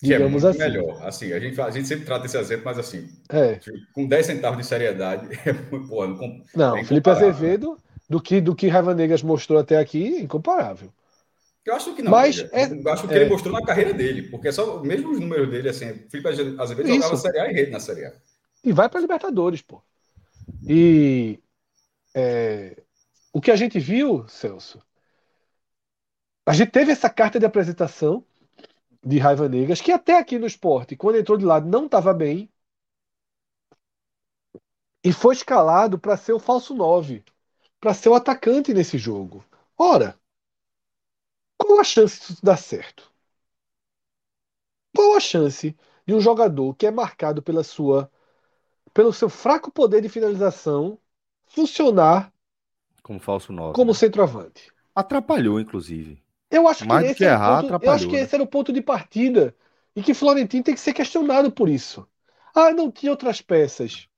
Que 0.00 0.14
é 0.14 0.18
muito 0.18 0.46
assim. 0.46 0.58
melhor. 0.58 1.02
Assim, 1.06 1.32
a 1.32 1.40
gente, 1.40 1.60
a 1.60 1.70
gente 1.70 1.88
sempre 1.88 2.04
trata 2.04 2.26
esse 2.26 2.38
exemplo, 2.38 2.64
mas 2.64 2.78
assim, 2.78 3.08
é. 3.30 3.58
com 3.92 4.06
10 4.06 4.26
centavos 4.26 4.58
de 4.58 4.64
seriedade, 4.64 5.28
é 5.44 5.52
pô, 5.52 6.06
não, 6.06 6.42
não 6.54 6.84
Felipe 6.84 7.10
Azevedo, 7.10 7.76
do 8.08 8.20
que, 8.20 8.40
do 8.40 8.54
que 8.54 8.68
Raiva 8.68 8.94
Negas 8.94 9.22
mostrou 9.22 9.58
até 9.58 9.76
aqui, 9.76 10.20
incomparável. 10.20 10.92
Eu 11.64 11.74
acho 11.74 11.94
que 11.94 12.02
não. 12.02 12.10
Mas 12.10 12.38
é, 12.50 12.72
eu 12.72 12.92
acho 12.92 13.06
que 13.06 13.12
é, 13.12 13.18
ele 13.18 13.30
mostrou 13.30 13.52
na 13.52 13.64
carreira 13.64 13.92
dele, 13.92 14.22
porque 14.30 14.48
é 14.48 14.52
só 14.52 14.80
mesmo 14.82 15.10
os 15.10 15.20
números 15.20 15.50
dele, 15.50 15.68
assim, 15.68 15.92
Felipe 16.08 16.28
Azevedo 16.28 16.88
Isso. 16.88 16.94
jogava 16.96 17.16
Série 17.16 17.38
A 17.40 17.50
e 17.50 17.54
rede 17.54 17.70
na 17.70 17.80
Série 17.80 18.06
A. 18.06 18.12
E 18.64 18.72
vai 18.72 18.88
para 18.88 19.00
Libertadores, 19.00 19.60
pô. 19.60 19.82
E 20.66 21.38
é, 22.14 22.82
o 23.32 23.40
que 23.40 23.50
a 23.50 23.56
gente 23.56 23.78
viu, 23.78 24.26
Celso, 24.28 24.80
a 26.46 26.54
gente 26.54 26.70
teve 26.70 26.90
essa 26.90 27.10
carta 27.10 27.38
de 27.38 27.44
apresentação 27.44 28.24
de 29.04 29.18
Raiva 29.18 29.48
Negas, 29.48 29.82
que 29.82 29.92
até 29.92 30.18
aqui 30.18 30.38
no 30.38 30.46
esporte, 30.46 30.96
quando 30.96 31.18
entrou 31.18 31.36
de 31.36 31.44
lado, 31.44 31.68
não 31.68 31.84
estava 31.84 32.14
bem. 32.14 32.50
E 35.04 35.12
foi 35.12 35.34
escalado 35.34 35.98
para 35.98 36.16
ser 36.16 36.32
o 36.32 36.38
falso 36.38 36.74
9, 36.74 37.22
para 37.80 37.94
ser 37.94 38.08
o 38.08 38.14
atacante 38.14 38.74
nesse 38.74 38.98
jogo. 38.98 39.44
Ora, 39.76 40.18
qual 41.56 41.80
a 41.80 41.84
chance 41.84 42.20
disso 42.20 42.44
dar 42.44 42.56
certo? 42.56 43.10
Qual 44.94 45.16
a 45.16 45.20
chance 45.20 45.76
de 46.06 46.14
um 46.14 46.20
jogador 46.20 46.74
que 46.74 46.86
é 46.86 46.90
marcado 46.90 47.42
pela 47.42 47.62
sua 47.62 48.10
pelo 48.92 49.12
seu 49.12 49.28
fraco 49.28 49.70
poder 49.70 50.00
de 50.00 50.08
finalização, 50.08 50.98
funcionar 51.46 52.32
como 53.08 53.18
falso 53.18 53.52
9. 53.54 53.72
Como 53.72 53.92
né? 53.92 53.96
centroavante. 53.96 54.70
Atrapalhou, 54.94 55.58
inclusive. 55.58 56.22
Eu 56.50 56.68
acho 56.68 56.86
que, 56.86 56.92
esse 56.92 57.14
que 57.14 57.24
errar, 57.24 57.62
ponto, 57.62 57.84
eu 57.84 57.90
acho 57.90 58.06
que 58.06 58.16
né? 58.16 58.20
esse 58.20 58.34
era 58.34 58.44
o 58.44 58.46
ponto 58.46 58.70
de 58.70 58.82
partida 58.82 59.54
e 59.96 60.02
que 60.02 60.12
Florentino 60.12 60.62
tem 60.62 60.74
que 60.74 60.80
ser 60.80 60.92
questionado 60.92 61.50
por 61.50 61.70
isso. 61.70 62.06
Ah, 62.54 62.70
não 62.70 62.90
tinha 62.90 63.10
outras 63.10 63.40
peças. 63.40 64.08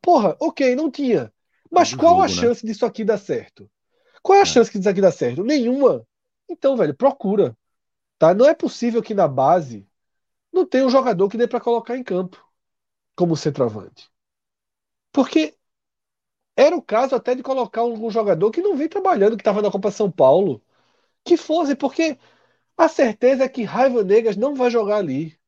Porra, 0.00 0.34
ok, 0.40 0.74
não 0.74 0.90
tinha. 0.90 1.30
Mas 1.70 1.94
qual 1.94 2.12
jogo, 2.12 2.22
a 2.22 2.28
né? 2.28 2.32
chance 2.32 2.66
disso 2.66 2.86
aqui 2.86 3.04
dar 3.04 3.18
certo? 3.18 3.70
Qual 4.22 4.36
é 4.36 4.40
a 4.40 4.42
é. 4.42 4.46
chance 4.46 4.70
que 4.70 4.78
disso 4.78 4.90
aqui 4.90 5.00
dar 5.00 5.12
certo? 5.12 5.44
Nenhuma. 5.44 6.06
Então, 6.48 6.76
velho, 6.76 6.94
procura. 6.94 7.56
Tá? 8.18 8.34
Não 8.34 8.46
é 8.46 8.54
possível 8.54 9.02
que 9.02 9.14
na 9.14 9.28
base 9.28 9.86
não 10.52 10.66
tenha 10.66 10.86
um 10.86 10.90
jogador 10.90 11.28
que 11.28 11.36
dê 11.36 11.46
para 11.46 11.60
colocar 11.60 11.96
em 11.96 12.02
campo 12.02 12.44
como 13.14 13.36
centroavante. 13.36 14.10
Porque 15.12 15.56
era 16.56 16.76
o 16.76 16.82
caso 16.82 17.14
até 17.14 17.34
de 17.34 17.42
colocar 17.42 17.82
algum 17.82 18.10
jogador 18.10 18.50
que 18.50 18.60
não 18.60 18.76
vem 18.76 18.88
trabalhando, 18.88 19.36
que 19.36 19.42
estava 19.42 19.62
na 19.62 19.70
Copa 19.70 19.90
São 19.90 20.10
Paulo, 20.10 20.62
que 21.24 21.36
fosse, 21.36 21.76
porque 21.76 22.18
a 22.76 22.88
certeza 22.88 23.44
é 23.44 23.48
que 23.48 23.64
Raiva 23.64 24.02
Negas 24.04 24.36
não 24.36 24.54
vai 24.54 24.70
jogar 24.70 24.96
ali. 24.96 25.38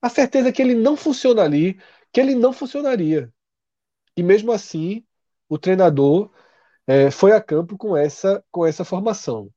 A 0.00 0.08
certeza 0.08 0.48
é 0.48 0.52
que 0.52 0.62
ele 0.62 0.74
não 0.74 0.96
funciona 0.96 1.42
ali, 1.42 1.80
que 2.12 2.20
ele 2.20 2.34
não 2.34 2.52
funcionaria. 2.52 3.32
E 4.16 4.22
mesmo 4.22 4.52
assim, 4.52 5.04
o 5.52 5.58
treinador 5.58 6.30
é, 6.86 7.10
foi 7.10 7.32
a 7.32 7.42
campo 7.42 7.76
com 7.76 7.94
essa, 7.94 8.42
com 8.50 8.64
essa 8.66 8.86
formação. 8.86 9.52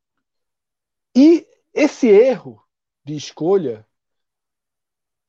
E 1.16 1.48
esse 1.74 2.08
erro 2.10 2.62
de 3.06 3.16
escolha, 3.16 3.88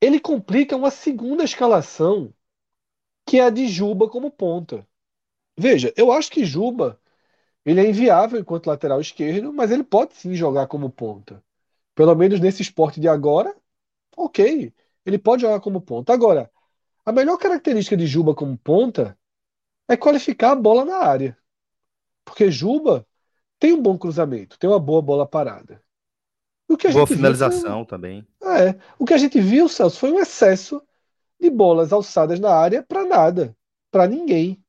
ele 0.01 0.19
complica 0.19 0.75
uma 0.75 0.91
segunda 0.91 1.45
escalação 1.45 2.33
que 3.25 3.39
é 3.39 3.43
a 3.45 3.49
de 3.49 3.67
Juba 3.69 4.09
como 4.09 4.29
ponta. 4.29 4.85
Veja, 5.57 5.93
eu 5.95 6.11
acho 6.11 6.31
que 6.31 6.45
Juba 6.45 6.99
ele 7.65 7.79
é 7.81 7.89
inviável 7.89 8.39
enquanto 8.39 8.67
lateral 8.67 8.99
esquerdo, 9.01 9.53
mas 9.53 9.71
ele 9.71 9.85
pode 9.85 10.15
sim 10.15 10.35
jogar 10.35 10.67
como 10.67 10.89
ponta. 10.89 11.43
Pelo 11.95 12.15
menos 12.15 12.41
nesse 12.41 12.61
esporte 12.61 12.99
de 12.99 13.07
agora, 13.07 13.55
ok, 14.17 14.73
ele 15.05 15.19
pode 15.19 15.43
jogar 15.43 15.61
como 15.61 15.81
ponta. 15.81 16.13
Agora, 16.13 16.51
a 17.05 17.11
melhor 17.13 17.37
característica 17.37 17.97
de 17.97 18.07
Juba 18.07 18.35
como 18.35 18.57
ponta 18.57 19.17
é 19.87 19.95
qualificar 19.95 20.51
a 20.51 20.55
bola 20.55 20.83
na 20.83 20.97
área. 20.97 21.37
Porque 22.25 22.51
Juba 22.51 23.05
tem 23.59 23.73
um 23.73 23.81
bom 23.81 23.97
cruzamento, 23.97 24.59
tem 24.59 24.69
uma 24.69 24.79
boa 24.79 25.01
bola 25.01 25.25
parada. 25.25 25.81
O 26.67 26.75
que 26.75 26.87
a 26.87 26.91
boa 26.91 27.07
finalização 27.07 27.79
foi... 27.79 27.85
também. 27.85 28.27
É, 28.43 28.77
o 28.99 29.05
que 29.05 29.13
a 29.13 29.17
gente 29.17 29.39
viu, 29.39 29.69
Celso, 29.69 29.97
foi 29.97 30.11
um 30.11 30.19
excesso 30.19 30.81
de 31.39 31.49
bolas 31.49 31.93
alçadas 31.93 32.39
na 32.39 32.53
área 32.53 32.83
para 32.83 33.05
nada, 33.05 33.55
para 33.89 34.07
ninguém. 34.07 34.61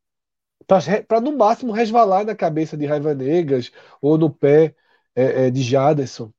Para 1.07 1.21
no 1.21 1.37
máximo 1.37 1.73
resvalar 1.73 2.25
na 2.25 2.35
cabeça 2.35 2.77
de 2.77 2.87
Raiva 2.87 3.15
Negas 3.15 3.73
ou 4.01 4.19
no 4.19 4.31
pé 4.31 4.77
é, 5.15 5.47
é, 5.47 5.51
de 5.51 5.63
Jaderson. 5.63 6.31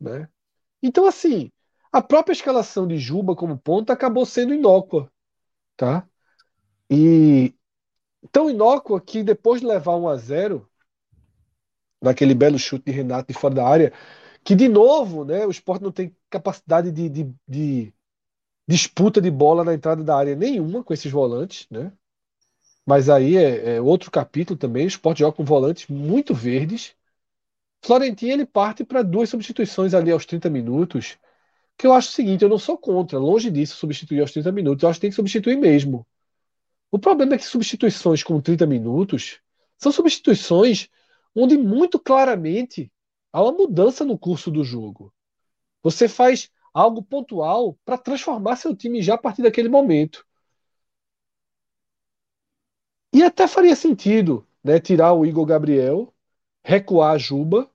Né? 0.00 0.28
Então, 0.82 1.06
assim, 1.06 1.50
a 1.90 2.00
própria 2.00 2.32
escalação 2.32 2.86
de 2.86 2.96
Juba 2.96 3.34
como 3.34 3.58
ponta 3.58 3.92
acabou 3.92 4.24
sendo 4.24 4.54
inócua. 4.54 5.10
Tá? 5.76 6.06
E 6.88 7.54
tão 8.32 8.50
inócua 8.50 9.00
que 9.00 9.22
depois 9.22 9.60
de 9.60 9.66
levar 9.66 9.96
1 9.96 10.08
a 10.08 10.16
0 10.16 10.68
naquele 12.02 12.34
belo 12.34 12.58
chute 12.58 12.84
de 12.86 12.92
Renato 12.92 13.32
de 13.32 13.38
fora 13.38 13.54
da 13.54 13.66
área, 13.66 13.92
que 14.44 14.54
de 14.54 14.68
novo 14.68 15.24
né, 15.24 15.46
o 15.46 15.50
esporte 15.50 15.82
não 15.82 15.92
tem 15.92 16.14
capacidade 16.30 16.90
de, 16.92 17.08
de, 17.08 17.34
de 17.46 17.94
disputa 18.68 19.20
de 19.20 19.30
bola 19.30 19.64
na 19.64 19.74
entrada 19.74 20.04
da 20.04 20.16
área 20.16 20.36
nenhuma 20.36 20.84
com 20.84 20.94
esses 20.94 21.10
volantes, 21.10 21.66
né? 21.70 21.92
Mas 22.86 23.10
aí 23.10 23.36
é, 23.36 23.76
é 23.76 23.80
outro 23.80 24.10
capítulo 24.10 24.58
também. 24.58 24.86
O 24.86 24.88
Sport 24.88 25.18
joga 25.18 25.36
com 25.36 25.44
volantes 25.44 25.86
muito 25.88 26.34
verdes. 26.34 26.94
Florentino 27.84 28.32
ele 28.32 28.46
parte 28.46 28.84
para 28.84 29.02
duas 29.02 29.30
substituições 29.30 29.94
ali 29.94 30.10
aos 30.10 30.26
30 30.26 30.50
minutos. 30.50 31.18
Que 31.78 31.86
eu 31.86 31.92
acho 31.94 32.10
o 32.10 32.12
seguinte: 32.12 32.42
eu 32.44 32.50
não 32.50 32.58
sou 32.58 32.78
contra, 32.78 33.18
longe 33.18 33.50
disso, 33.50 33.76
substituir 33.76 34.20
aos 34.20 34.32
30 34.32 34.52
minutos. 34.52 34.82
Eu 34.82 34.90
acho 34.90 34.98
que 34.98 35.02
tem 35.02 35.10
que 35.10 35.16
substituir 35.16 35.56
mesmo. 35.56 36.06
O 36.90 36.98
problema 36.98 37.34
é 37.34 37.38
que 37.38 37.44
substituições 37.44 38.22
com 38.22 38.40
30 38.40 38.66
minutos 38.66 39.40
são 39.76 39.92
substituições 39.92 40.88
onde 41.34 41.56
muito 41.56 41.98
claramente 41.98 42.90
há 43.32 43.42
uma 43.42 43.52
mudança 43.52 44.04
no 44.04 44.18
curso 44.18 44.50
do 44.50 44.64
jogo. 44.64 45.12
Você 45.82 46.08
faz 46.08 46.50
algo 46.72 47.02
pontual 47.02 47.78
para 47.84 47.98
transformar 47.98 48.56
seu 48.56 48.74
time 48.74 49.02
já 49.02 49.14
a 49.14 49.18
partir 49.18 49.42
daquele 49.42 49.68
momento. 49.68 50.26
E 53.12 53.22
até 53.22 53.46
faria 53.46 53.74
sentido 53.76 54.46
né, 54.62 54.78
tirar 54.80 55.12
o 55.12 55.24
Igor 55.24 55.44
Gabriel, 55.44 56.12
recuar 56.64 57.14
a 57.14 57.18
Juba 57.18 57.70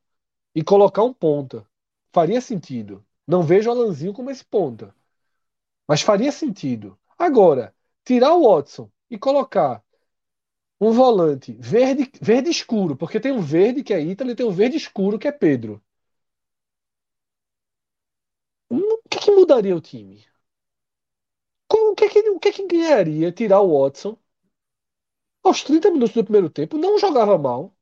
e 0.55 0.63
colocar 0.63 1.03
um 1.03 1.13
ponta. 1.13 1.67
Faria 2.11 2.41
sentido. 2.41 3.05
Não 3.27 3.41
vejo 3.43 3.69
o 3.69 3.73
Alanzinho 3.73 4.13
como 4.13 4.29
esse 4.29 4.45
ponta. 4.45 4.93
Mas 5.87 6.01
faria 6.01 6.31
sentido. 6.31 6.97
Agora, 7.17 7.73
tirar 8.05 8.33
o 8.35 8.43
Watson 8.43 8.89
e 9.09 9.17
colocar 9.17 9.83
um 10.81 10.91
volante 10.91 11.53
verde, 11.59 12.11
verde 12.21 12.49
escuro, 12.51 12.95
porque 12.97 13.19
tem 13.19 13.31
um 13.31 13.41
verde 13.41 13.83
que 13.83 13.93
é 13.93 14.01
Ítalo 14.01 14.31
e 14.31 14.35
tem 14.35 14.45
um 14.45 14.51
verde 14.51 14.77
escuro 14.77 15.19
que 15.19 15.27
é 15.27 15.31
Pedro. 15.31 15.81
O 18.69 18.97
que, 19.09 19.19
que 19.19 19.31
mudaria 19.31 19.73
o 19.75 19.79
time? 19.79 20.21
O 21.69 21.93
que, 21.95 22.07
que, 22.09 22.29
o 22.29 22.39
que, 22.39 22.53
que 22.53 22.65
ganharia 22.67 23.29
tirar 23.33 23.59
o 23.59 23.77
Watson 23.77 24.17
aos 25.43 25.63
30 25.63 25.89
minutos 25.91 26.13
do 26.15 26.23
primeiro 26.23 26.49
tempo? 26.49 26.77
Não 26.77 26.97
jogava 26.99 27.37
mal. 27.37 27.73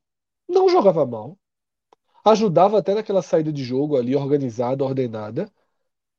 Não 0.49 0.69
jogava 0.69 1.05
mal. 1.05 1.37
Ajudava 2.25 2.79
até 2.79 2.95
naquela 2.95 3.21
saída 3.21 3.51
de 3.53 3.63
jogo 3.63 3.97
ali, 3.97 4.15
organizada, 4.15 4.83
ordenada, 4.83 5.51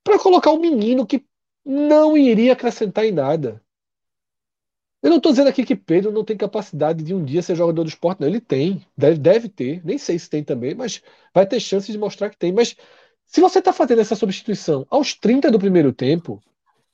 para 0.03 0.19
colocar 0.19 0.51
um 0.51 0.59
menino 0.59 1.07
que 1.07 1.25
não 1.65 2.17
iria 2.17 2.53
acrescentar 2.53 3.05
em 3.05 3.11
nada. 3.13 3.63
Eu 5.03 5.09
não 5.09 5.17
estou 5.17 5.33
dizendo 5.33 5.49
aqui 5.49 5.65
que 5.65 5.75
Pedro 5.75 6.13
não 6.13 6.23
tem 6.23 6.37
capacidade 6.37 7.03
de 7.03 7.13
um 7.13 7.25
dia 7.25 7.41
ser 7.41 7.55
jogador 7.55 7.83
do 7.83 7.89
esporte, 7.89 8.21
não. 8.21 8.27
Ele 8.27 8.39
tem, 8.39 8.85
deve, 8.97 9.19
deve 9.19 9.49
ter, 9.49 9.85
nem 9.85 9.97
sei 9.97 10.17
se 10.17 10.29
tem 10.29 10.41
também, 10.41 10.73
mas 10.73 11.01
vai 11.33 11.45
ter 11.45 11.59
chance 11.59 11.91
de 11.91 11.97
mostrar 11.97 12.29
que 12.29 12.37
tem. 12.37 12.53
Mas 12.53 12.73
se 13.27 13.41
você 13.41 13.59
está 13.59 13.73
fazendo 13.73 13.99
essa 13.99 14.15
substituição 14.15 14.87
aos 14.89 15.13
30 15.13 15.51
do 15.51 15.59
primeiro 15.59 15.91
tempo, 15.91 16.41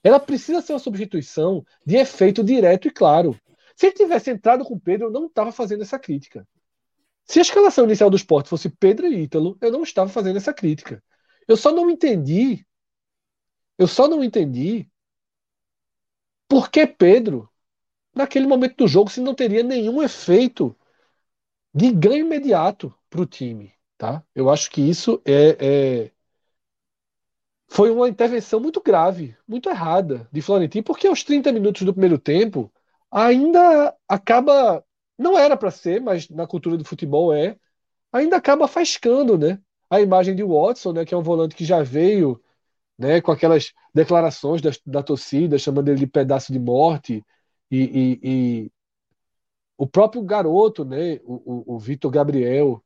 ela 0.04 0.20
precisa 0.20 0.60
ser 0.62 0.74
uma 0.74 0.80
substituição 0.80 1.64
de 1.86 1.98
efeito 1.98 2.44
direto 2.44 2.88
e 2.88 2.92
claro. 2.92 3.40
Se 3.76 3.86
ele 3.86 3.96
tivesse 3.96 4.32
entrado 4.32 4.66
com 4.66 4.80
Pedro, 4.80 5.08
eu 5.08 5.12
não 5.12 5.28
estava 5.28 5.52
fazendo 5.52 5.84
essa 5.84 6.00
crítica. 6.00 6.48
Se 7.26 7.38
a 7.38 7.44
escalação 7.44 7.86
inicial 7.86 8.10
do 8.10 8.18
esporte 8.18 8.50
fosse 8.50 8.70
Pedro 8.70 9.06
e 9.06 9.22
Ítalo, 9.22 9.56
eu 9.62 9.72
não 9.72 9.84
estava 9.84 10.10
fazendo 10.10 10.38
essa 10.38 10.52
crítica. 10.52 11.04
Eu 11.48 11.56
só 11.56 11.72
não 11.72 11.90
entendi. 11.92 12.66
Eu 13.78 13.88
só 13.88 14.08
não 14.08 14.24
entendi 14.24 14.90
por 16.48 16.72
que 16.72 16.88
Pedro, 16.88 17.49
naquele 18.14 18.48
momento 18.48 18.76
do 18.78 18.88
jogo, 18.88 19.10
se 19.10 19.22
não 19.22 19.36
teria 19.36 19.64
nenhum 19.64 20.02
efeito 20.04 20.76
de 21.74 21.92
ganho 21.92 22.26
imediato 22.26 22.94
para 23.10 23.22
o 23.22 23.26
time. 23.26 23.74
Tá? 23.98 24.24
Eu 24.34 24.50
acho 24.50 24.70
que 24.72 24.82
isso 24.82 25.22
é, 25.26 26.06
é 26.08 26.12
foi 27.68 27.92
uma 27.92 28.10
intervenção 28.10 28.60
muito 28.60 28.82
grave, 28.82 29.38
muito 29.48 29.70
errada 29.70 30.28
de 30.32 30.42
Florentino, 30.42 30.84
porque 30.84 31.08
aos 31.08 31.24
30 31.24 31.52
minutos 31.52 31.84
do 31.84 31.94
primeiro 31.94 32.18
tempo 32.18 32.72
ainda 33.12 33.96
acaba, 34.08 34.84
não 35.18 35.38
era 35.38 35.56
para 35.56 35.72
ser, 35.72 36.02
mas 36.02 36.28
na 36.30 36.48
cultura 36.48 36.78
do 36.78 36.84
futebol 36.86 37.34
é, 37.34 37.58
ainda 38.12 38.38
acaba 38.38 38.68
fascando, 38.68 39.38
né? 39.38 39.60
A 39.90 40.02
imagem 40.02 40.36
de 40.36 40.44
Watson, 40.44 40.94
né, 40.94 41.06
que 41.06 41.14
é 41.14 41.18
um 41.18 41.24
volante 41.24 41.56
que 41.56 41.66
já 41.66 41.84
veio, 41.84 42.42
né, 42.98 43.22
com 43.22 43.32
aquelas 43.32 43.74
declarações 43.94 44.62
da, 44.62 44.72
da 44.86 45.04
torcida 45.04 45.58
chamando 45.58 45.90
ele 45.90 46.00
de 46.00 46.08
pedaço 46.08 46.54
de 46.54 46.60
morte 46.60 47.24
e, 47.72 47.80
e, 47.80 48.20
e 48.24 48.72
o 49.78 49.88
próprio 49.88 50.22
garoto, 50.22 50.84
né, 50.84 51.20
o, 51.24 51.74
o, 51.74 51.76
o 51.76 51.80
Vitor 51.80 52.12
Gabriel 52.12 52.84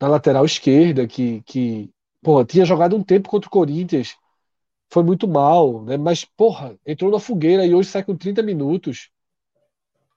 na 0.00 0.08
lateral 0.08 0.44
esquerda 0.44 1.06
que, 1.06 1.42
que 1.42 1.92
Porra, 2.22 2.44
tinha 2.44 2.64
jogado 2.64 2.96
um 2.96 3.02
tempo 3.02 3.28
contra 3.30 3.48
o 3.48 3.50
Corinthians, 3.50 4.16
foi 4.90 5.02
muito 5.02 5.26
mal, 5.28 5.84
né? 5.84 5.96
Mas, 5.96 6.24
porra, 6.24 6.78
entrou 6.86 7.10
na 7.10 7.20
fogueira 7.20 7.66
e 7.66 7.74
hoje 7.74 7.90
sai 7.90 8.04
com 8.04 8.16
30 8.16 8.42
minutos. 8.42 9.10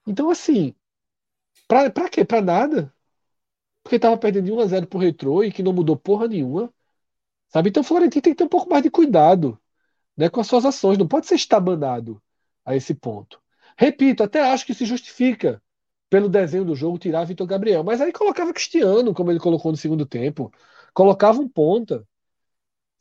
Então, 0.08 0.30
assim, 0.30 0.76
pra, 1.68 1.90
pra 1.92 2.10
quê? 2.10 2.26
Pra 2.26 2.42
nada. 2.42 2.94
Porque 3.84 4.00
tava 4.00 4.18
perdendo 4.18 4.46
de 4.46 4.52
1 4.54 4.60
a 4.62 4.68
0 4.68 4.88
pro 4.88 5.00
Retrô 5.00 5.44
e 5.44 5.52
que 5.52 5.64
não 5.64 5.74
mudou 5.74 5.98
porra 5.98 6.28
nenhuma. 6.28 6.74
Sabe? 7.50 7.70
Então 7.70 7.82
o 7.82 7.86
Florentino 7.86 8.22
tem 8.22 8.34
que 8.34 8.38
ter 8.38 8.46
um 8.46 8.50
pouco 8.50 8.70
mais 8.70 8.84
de 8.84 8.92
cuidado 8.92 9.60
né, 10.18 10.30
com 10.30 10.42
as 10.42 10.48
suas 10.48 10.66
ações. 10.66 10.98
Não 10.98 11.08
pode 11.08 11.28
ser 11.28 11.36
estabanado 11.36 12.22
a 12.66 12.76
esse 12.76 12.96
ponto. 12.96 13.43
Repito, 13.78 14.24
até 14.24 14.42
acho 14.42 14.66
que 14.66 14.74
se 14.74 14.86
justifica 14.86 15.62
pelo 16.10 16.30
desenho 16.30 16.66
do 16.66 16.76
jogo 16.76 16.98
tirar 16.98 17.26
Vitor 17.26 17.48
Gabriel. 17.48 17.84
Mas 17.84 18.02
aí 18.02 18.12
colocava 18.12 18.54
Cristiano, 18.54 19.14
como 19.14 19.32
ele 19.32 19.40
colocou 19.40 19.72
no 19.72 19.78
segundo 19.78 20.06
tempo 20.06 20.52
colocava 20.94 21.40
um 21.42 21.50
ponta. 21.50 22.08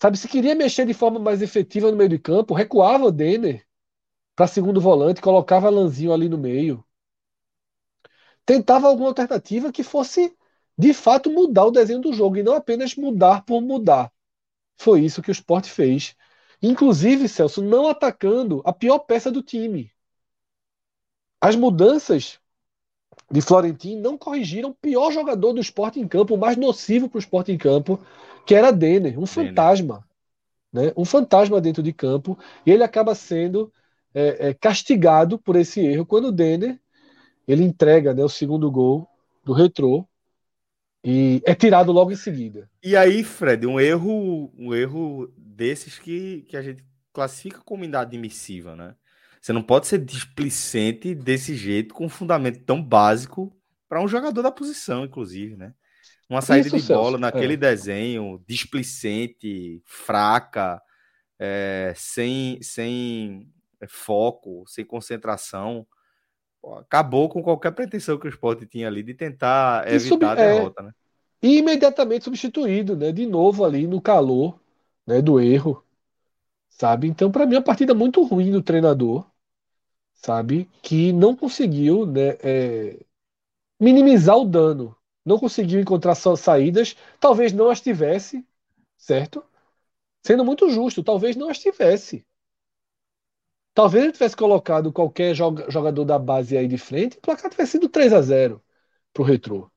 Sabe, 0.00 0.16
se 0.18 0.26
queria 0.28 0.54
mexer 0.54 0.86
de 0.86 0.94
forma 0.94 1.20
mais 1.20 1.42
efetiva 1.42 1.90
no 1.90 1.96
meio 1.96 2.08
de 2.08 2.18
campo, 2.18 2.54
recuava 2.54 3.04
o 3.04 3.12
Denner 3.12 3.64
para 4.34 4.46
segundo 4.46 4.80
volante, 4.80 5.20
colocava 5.20 5.70
Lanzinho 5.70 6.12
ali 6.12 6.28
no 6.28 6.38
meio. 6.38 6.84
Tentava 8.44 8.88
alguma 8.88 9.08
alternativa 9.08 9.72
que 9.72 9.82
fosse 9.82 10.36
de 10.76 10.92
fato 10.94 11.30
mudar 11.30 11.66
o 11.66 11.70
desenho 11.70 12.00
do 12.00 12.12
jogo 12.12 12.36
e 12.36 12.42
não 12.42 12.54
apenas 12.54 12.96
mudar 12.96 13.44
por 13.44 13.60
mudar. 13.60 14.12
Foi 14.76 15.02
isso 15.04 15.22
que 15.22 15.30
o 15.30 15.32
Sport 15.32 15.66
fez. 15.66 16.16
Inclusive, 16.60 17.28
Celso, 17.28 17.62
não 17.62 17.88
atacando 17.88 18.62
a 18.64 18.72
pior 18.72 19.00
peça 19.00 19.30
do 19.30 19.42
time. 19.42 19.92
As 21.42 21.56
mudanças 21.56 22.38
de 23.28 23.40
Florentino 23.40 24.00
não 24.00 24.16
corrigiram 24.16 24.70
o 24.70 24.74
pior 24.74 25.10
jogador 25.10 25.52
do 25.52 25.60
esporte 25.60 25.98
em 25.98 26.06
campo, 26.06 26.36
o 26.36 26.38
mais 26.38 26.56
nocivo 26.56 27.08
para 27.08 27.16
o 27.16 27.20
esporte 27.20 27.50
em 27.50 27.58
campo, 27.58 27.98
que 28.46 28.54
era 28.54 28.70
Denner, 28.70 29.18
um 29.18 29.24
Denner. 29.24 29.26
fantasma. 29.26 30.06
Né? 30.72 30.92
Um 30.96 31.04
fantasma 31.04 31.60
dentro 31.60 31.82
de 31.82 31.92
campo, 31.92 32.38
e 32.64 32.70
ele 32.70 32.84
acaba 32.84 33.12
sendo 33.16 33.72
é, 34.14 34.50
é, 34.50 34.54
castigado 34.54 35.36
por 35.36 35.56
esse 35.56 35.80
erro 35.80 36.06
quando 36.06 36.26
o 36.26 36.32
Denner 36.32 36.78
ele 37.48 37.64
entrega 37.64 38.14
né, 38.14 38.22
o 38.22 38.28
segundo 38.28 38.70
gol 38.70 39.08
do 39.44 39.52
retrô 39.52 40.06
e 41.02 41.42
é 41.44 41.56
tirado 41.56 41.90
logo 41.90 42.12
em 42.12 42.16
seguida. 42.16 42.70
E 42.80 42.96
aí, 42.96 43.24
Fred, 43.24 43.66
um 43.66 43.80
erro, 43.80 44.52
um 44.56 44.72
erro 44.72 45.32
desses 45.36 45.98
que, 45.98 46.42
que 46.42 46.56
a 46.56 46.62
gente 46.62 46.84
classifica 47.12 47.60
como 47.64 47.84
inadmissível, 47.84 48.76
né? 48.76 48.94
Você 49.42 49.52
não 49.52 49.62
pode 49.62 49.88
ser 49.88 49.98
displicente 49.98 51.16
desse 51.16 51.56
jeito, 51.56 51.92
com 51.92 52.06
um 52.06 52.08
fundamento 52.08 52.60
tão 52.64 52.80
básico 52.80 53.52
para 53.88 54.00
um 54.00 54.06
jogador 54.06 54.40
da 54.40 54.52
posição, 54.52 55.04
inclusive, 55.04 55.56
né? 55.56 55.74
Uma 56.30 56.40
saída 56.40 56.68
Isso, 56.68 56.76
de 56.76 56.82
Celso. 56.82 57.02
bola 57.02 57.18
naquele 57.18 57.54
é. 57.54 57.56
desenho, 57.56 58.40
displicente, 58.46 59.82
fraca, 59.84 60.80
é, 61.40 61.92
sem, 61.96 62.62
sem 62.62 63.52
foco, 63.88 64.62
sem 64.68 64.84
concentração. 64.84 65.84
Acabou 66.78 67.28
com 67.28 67.42
qualquer 67.42 67.72
pretensão 67.72 68.16
que 68.16 68.26
o 68.26 68.30
esporte 68.30 68.64
tinha 68.64 68.86
ali 68.86 69.02
de 69.02 69.12
tentar 69.12 69.88
evitar 69.88 70.08
sub... 70.08 70.24
a 70.24 70.32
é. 70.34 70.36
derrota, 70.36 70.82
é... 70.82 70.84
né? 70.84 70.92
E 71.42 71.58
imediatamente 71.58 72.22
substituído, 72.22 72.96
né? 72.96 73.10
De 73.10 73.26
novo 73.26 73.64
ali 73.64 73.88
no 73.88 74.00
calor 74.00 74.60
né, 75.04 75.20
do 75.20 75.40
erro, 75.40 75.84
sabe? 76.68 77.08
Então, 77.08 77.28
para 77.28 77.44
mim, 77.44 77.56
é 77.56 77.58
uma 77.58 77.64
partida 77.64 77.92
muito 77.92 78.22
ruim 78.22 78.52
do 78.52 78.62
treinador 78.62 79.31
sabe? 80.24 80.70
Que 80.82 81.12
não 81.12 81.36
conseguiu 81.36 82.06
né, 82.06 82.36
é, 82.42 83.04
minimizar 83.80 84.38
o 84.38 84.46
dano, 84.46 84.96
não 85.24 85.38
conseguiu 85.38 85.80
encontrar 85.80 86.14
saídas, 86.14 86.96
talvez 87.20 87.52
não 87.52 87.70
as 87.70 87.80
tivesse, 87.80 88.46
certo? 88.98 89.44
Sendo 90.24 90.44
muito 90.44 90.70
justo, 90.70 91.02
talvez 91.04 91.36
não 91.36 91.50
as 91.50 91.58
tivesse. 91.58 92.26
Talvez 93.74 94.04
ele 94.04 94.12
tivesse 94.12 94.36
colocado 94.36 94.92
qualquer 94.92 95.34
jogador 95.34 96.04
da 96.04 96.18
base 96.18 96.56
aí 96.56 96.68
de 96.68 96.78
frente, 96.78 97.16
o 97.18 97.20
placar 97.20 97.50
tivesse 97.50 97.72
sido 97.72 97.88
3 97.88 98.12
a 98.12 98.20
0 98.20 98.62
para 99.12 99.22
o 99.22 99.26
Retrô. 99.26 99.70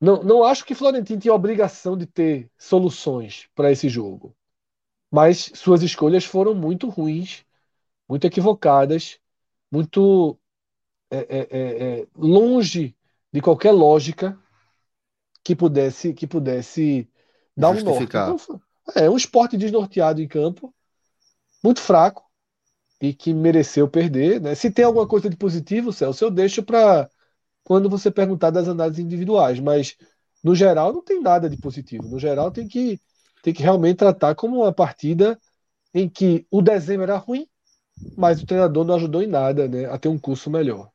Não, 0.00 0.22
não 0.22 0.44
acho 0.44 0.64
que 0.64 0.74
Florentino 0.74 1.20
tinha 1.20 1.34
obrigação 1.34 1.96
de 1.96 2.06
ter 2.06 2.50
soluções 2.56 3.48
para 3.54 3.72
esse 3.72 3.88
jogo. 3.88 4.36
Mas 5.10 5.52
suas 5.54 5.82
escolhas 5.82 6.24
foram 6.24 6.54
muito 6.54 6.88
ruins, 6.88 7.44
muito 8.08 8.26
equivocadas 8.26 9.20
muito 9.70 10.38
é, 11.10 11.18
é, 11.18 11.38
é, 11.38 12.00
é, 12.00 12.06
longe 12.16 12.96
de 13.32 13.40
qualquer 13.40 13.72
lógica 13.72 14.38
que 15.42 15.54
pudesse 15.56 16.12
que 16.12 16.26
pudesse 16.26 17.08
dar 17.56 17.70
um 17.70 17.82
norte. 17.82 18.04
Então, 18.04 18.36
é 18.94 19.08
um 19.08 19.16
esporte 19.16 19.56
desnorteado 19.56 20.20
em 20.20 20.28
campo, 20.28 20.74
muito 21.62 21.80
fraco 21.80 22.24
e 23.00 23.12
que 23.14 23.32
mereceu 23.32 23.88
perder. 23.88 24.40
Né? 24.40 24.54
Se 24.54 24.70
tem 24.70 24.84
alguma 24.84 25.06
coisa 25.06 25.28
de 25.28 25.36
positivo, 25.36 25.92
Celso, 25.92 26.24
eu 26.24 26.30
deixo 26.30 26.62
para 26.62 27.08
quando 27.64 27.88
você 27.88 28.10
perguntar 28.10 28.50
das 28.50 28.68
análises 28.68 29.04
individuais, 29.04 29.60
mas 29.60 29.96
no 30.42 30.54
geral 30.54 30.92
não 30.92 31.02
tem 31.02 31.20
nada 31.20 31.48
de 31.48 31.56
positivo. 31.56 32.08
No 32.08 32.18
geral 32.18 32.50
tem 32.50 32.66
que 32.66 33.00
tem 33.42 33.54
que 33.54 33.62
realmente 33.62 33.98
tratar 33.98 34.34
como 34.34 34.62
uma 34.62 34.72
partida 34.72 35.38
em 35.94 36.08
que 36.08 36.46
o 36.50 36.60
desenho 36.60 37.02
era 37.02 37.16
ruim, 37.16 37.46
mas 38.16 38.42
o 38.42 38.46
treinador 38.46 38.84
não 38.84 38.94
ajudou 38.94 39.22
em 39.22 39.26
nada 39.26 39.68
né, 39.68 39.86
a 39.86 39.98
ter 39.98 40.08
um 40.08 40.18
curso 40.18 40.50
melhor. 40.50 40.90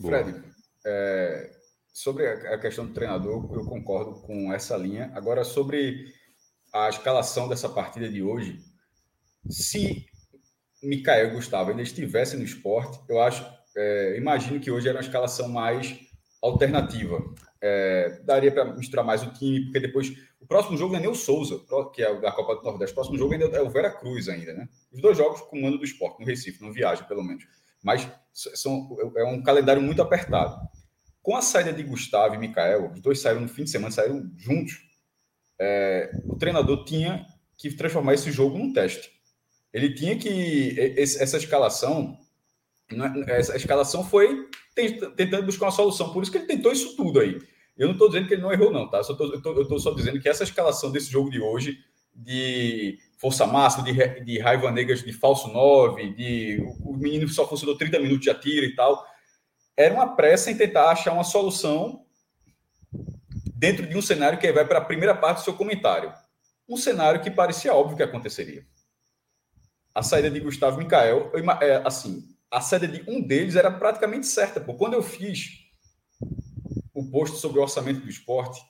Fred, 0.00 0.42
é, 0.86 1.50
sobre 1.92 2.26
a 2.26 2.58
questão 2.58 2.86
do 2.86 2.92
treinador, 2.92 3.50
eu 3.52 3.64
concordo 3.64 4.20
com 4.20 4.52
essa 4.52 4.76
linha. 4.76 5.10
Agora, 5.14 5.42
sobre 5.44 6.12
a 6.72 6.88
escalação 6.88 7.48
dessa 7.48 7.68
partida 7.68 8.08
de 8.08 8.22
hoje, 8.22 8.60
se 9.48 10.06
Micael 10.82 11.28
e 11.28 11.34
Gustavo 11.34 11.70
ainda 11.70 11.82
estivessem 11.82 12.38
no 12.38 12.44
esporte, 12.44 13.00
eu 13.08 13.20
acho, 13.20 13.44
é, 13.76 14.16
imagino 14.16 14.60
que 14.60 14.70
hoje 14.70 14.88
era 14.88 14.98
uma 14.98 15.04
escalação 15.04 15.48
mais 15.48 15.98
alternativa. 16.40 17.22
É, 17.60 18.20
daria 18.24 18.52
para 18.52 18.64
misturar 18.76 19.04
mais 19.04 19.22
o 19.22 19.32
time, 19.32 19.64
porque 19.64 19.80
depois 19.80 20.12
próximo 20.48 20.76
jogo 20.76 20.96
é 20.96 21.00
nem 21.00 21.08
o 21.08 21.14
Souza, 21.14 21.60
que 21.92 22.02
é 22.02 22.20
da 22.20 22.32
Copa 22.32 22.56
do 22.56 22.62
Nordeste. 22.62 22.92
O 22.92 22.94
próximo 22.94 23.18
jogo 23.18 23.34
ainda 23.34 23.44
é 23.46 23.60
o 23.60 23.70
Vera 23.70 23.90
Cruz 23.90 24.28
ainda, 24.28 24.54
né? 24.54 24.68
Os 24.90 25.00
dois 25.00 25.16
jogos 25.16 25.42
com 25.42 25.58
o 25.58 25.62
mando 25.62 25.78
do 25.78 25.84
esporte, 25.84 26.18
no 26.18 26.26
Recife, 26.26 26.62
não 26.62 26.72
viagem, 26.72 27.06
pelo 27.06 27.22
menos. 27.22 27.44
Mas 27.82 28.10
são, 28.32 28.96
é 29.16 29.24
um 29.24 29.42
calendário 29.42 29.82
muito 29.82 30.02
apertado. 30.02 30.58
Com 31.22 31.36
a 31.36 31.42
saída 31.42 31.72
de 31.72 31.82
Gustavo 31.82 32.34
e 32.34 32.38
Mikael, 32.38 32.90
os 32.92 33.00
dois 33.00 33.20
saíram 33.20 33.42
no 33.42 33.48
fim 33.48 33.64
de 33.64 33.70
semana, 33.70 33.92
saíram 33.92 34.30
juntos. 34.36 34.78
É, 35.60 36.10
o 36.24 36.36
treinador 36.36 36.84
tinha 36.84 37.26
que 37.56 37.70
transformar 37.74 38.14
esse 38.14 38.32
jogo 38.32 38.56
num 38.56 38.72
teste. 38.72 39.10
Ele 39.72 39.94
tinha 39.94 40.16
que. 40.16 40.74
Essa 40.96 41.36
escalação. 41.36 42.18
É, 43.26 43.38
essa 43.38 43.56
escalação 43.56 44.02
foi 44.02 44.48
tentando 44.74 45.44
buscar 45.44 45.66
uma 45.66 45.72
solução. 45.72 46.12
Por 46.12 46.22
isso 46.22 46.32
que 46.32 46.38
ele 46.38 46.46
tentou 46.46 46.72
isso 46.72 46.96
tudo 46.96 47.20
aí. 47.20 47.38
Eu 47.78 47.86
não 47.86 47.92
estou 47.92 48.08
dizendo 48.08 48.26
que 48.26 48.34
ele 48.34 48.42
não 48.42 48.52
errou, 48.52 48.72
não, 48.72 48.90
tá? 48.90 48.98
eu 48.98 49.62
estou 49.62 49.78
só 49.78 49.92
dizendo 49.92 50.20
que 50.20 50.28
essa 50.28 50.42
escalação 50.42 50.90
desse 50.90 51.10
jogo 51.10 51.30
de 51.30 51.40
hoje, 51.40 51.78
de 52.12 52.98
força 53.18 53.46
máxima, 53.46 53.84
de, 53.84 54.24
de 54.24 54.38
raiva 54.40 54.72
negas 54.72 55.04
de 55.04 55.12
falso 55.12 55.46
9, 55.48 56.12
de 56.14 56.60
o 56.82 56.96
menino 56.96 57.28
só 57.28 57.46
funcionou 57.48 57.78
30 57.78 58.00
minutos 58.00 58.24
de 58.24 58.30
atira 58.30 58.66
e 58.66 58.74
tal, 58.74 59.06
era 59.76 59.94
uma 59.94 60.16
pressa 60.16 60.50
em 60.50 60.56
tentar 60.56 60.90
achar 60.90 61.12
uma 61.12 61.22
solução 61.22 62.04
dentro 63.54 63.86
de 63.86 63.96
um 63.96 64.02
cenário 64.02 64.38
que 64.38 64.52
vai 64.52 64.66
para 64.66 64.78
a 64.78 64.84
primeira 64.84 65.14
parte 65.14 65.38
do 65.38 65.44
seu 65.44 65.54
comentário. 65.54 66.12
Um 66.68 66.76
cenário 66.76 67.22
que 67.22 67.30
parecia 67.30 67.72
óbvio 67.72 67.96
que 67.96 68.02
aconteceria. 68.02 68.66
A 69.94 70.02
saída 70.02 70.28
de 70.28 70.40
Gustavo 70.40 70.78
Mikael, 70.78 71.30
é, 71.60 71.80
assim, 71.84 72.24
a 72.50 72.60
saída 72.60 72.88
de 72.88 73.08
um 73.08 73.22
deles 73.22 73.54
era 73.54 73.70
praticamente 73.70 74.26
certa. 74.26 74.60
Pô. 74.60 74.74
Quando 74.74 74.94
eu 74.94 75.02
fiz 75.02 75.67
o 77.08 77.10
post 77.10 77.38
sobre 77.38 77.58
o 77.58 77.62
orçamento 77.62 78.00
do 78.00 78.08
esporte 78.08 78.60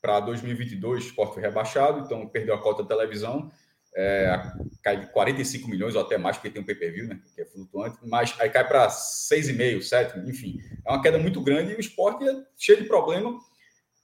para 0.00 0.20
2022, 0.20 1.04
o 1.04 1.06
esporte 1.08 1.34
foi 1.34 1.42
rebaixado, 1.42 2.00
então 2.00 2.26
perdeu 2.28 2.54
a 2.54 2.62
cota 2.62 2.82
da 2.82 2.88
televisão, 2.88 3.50
é, 3.96 4.40
cai 4.82 5.00
de 5.00 5.06
45 5.08 5.68
milhões 5.68 5.96
ou 5.96 6.00
até 6.00 6.16
mais, 6.16 6.36
porque 6.36 6.50
tem 6.50 6.62
um 6.62 6.66
pay-per-view, 6.66 7.08
né, 7.08 7.20
que 7.34 7.40
é 7.40 7.44
flutuante, 7.44 7.98
mas 8.04 8.34
aí 8.38 8.48
cai 8.48 8.66
para 8.66 8.86
6,5, 8.88 9.82
7, 9.82 10.18
enfim. 10.30 10.60
É 10.86 10.90
uma 10.90 11.02
queda 11.02 11.18
muito 11.18 11.40
grande 11.42 11.72
e 11.72 11.76
o 11.76 11.80
esporte 11.80 12.26
é 12.28 12.32
cheio 12.56 12.80
de 12.80 12.86
problema 12.86 13.36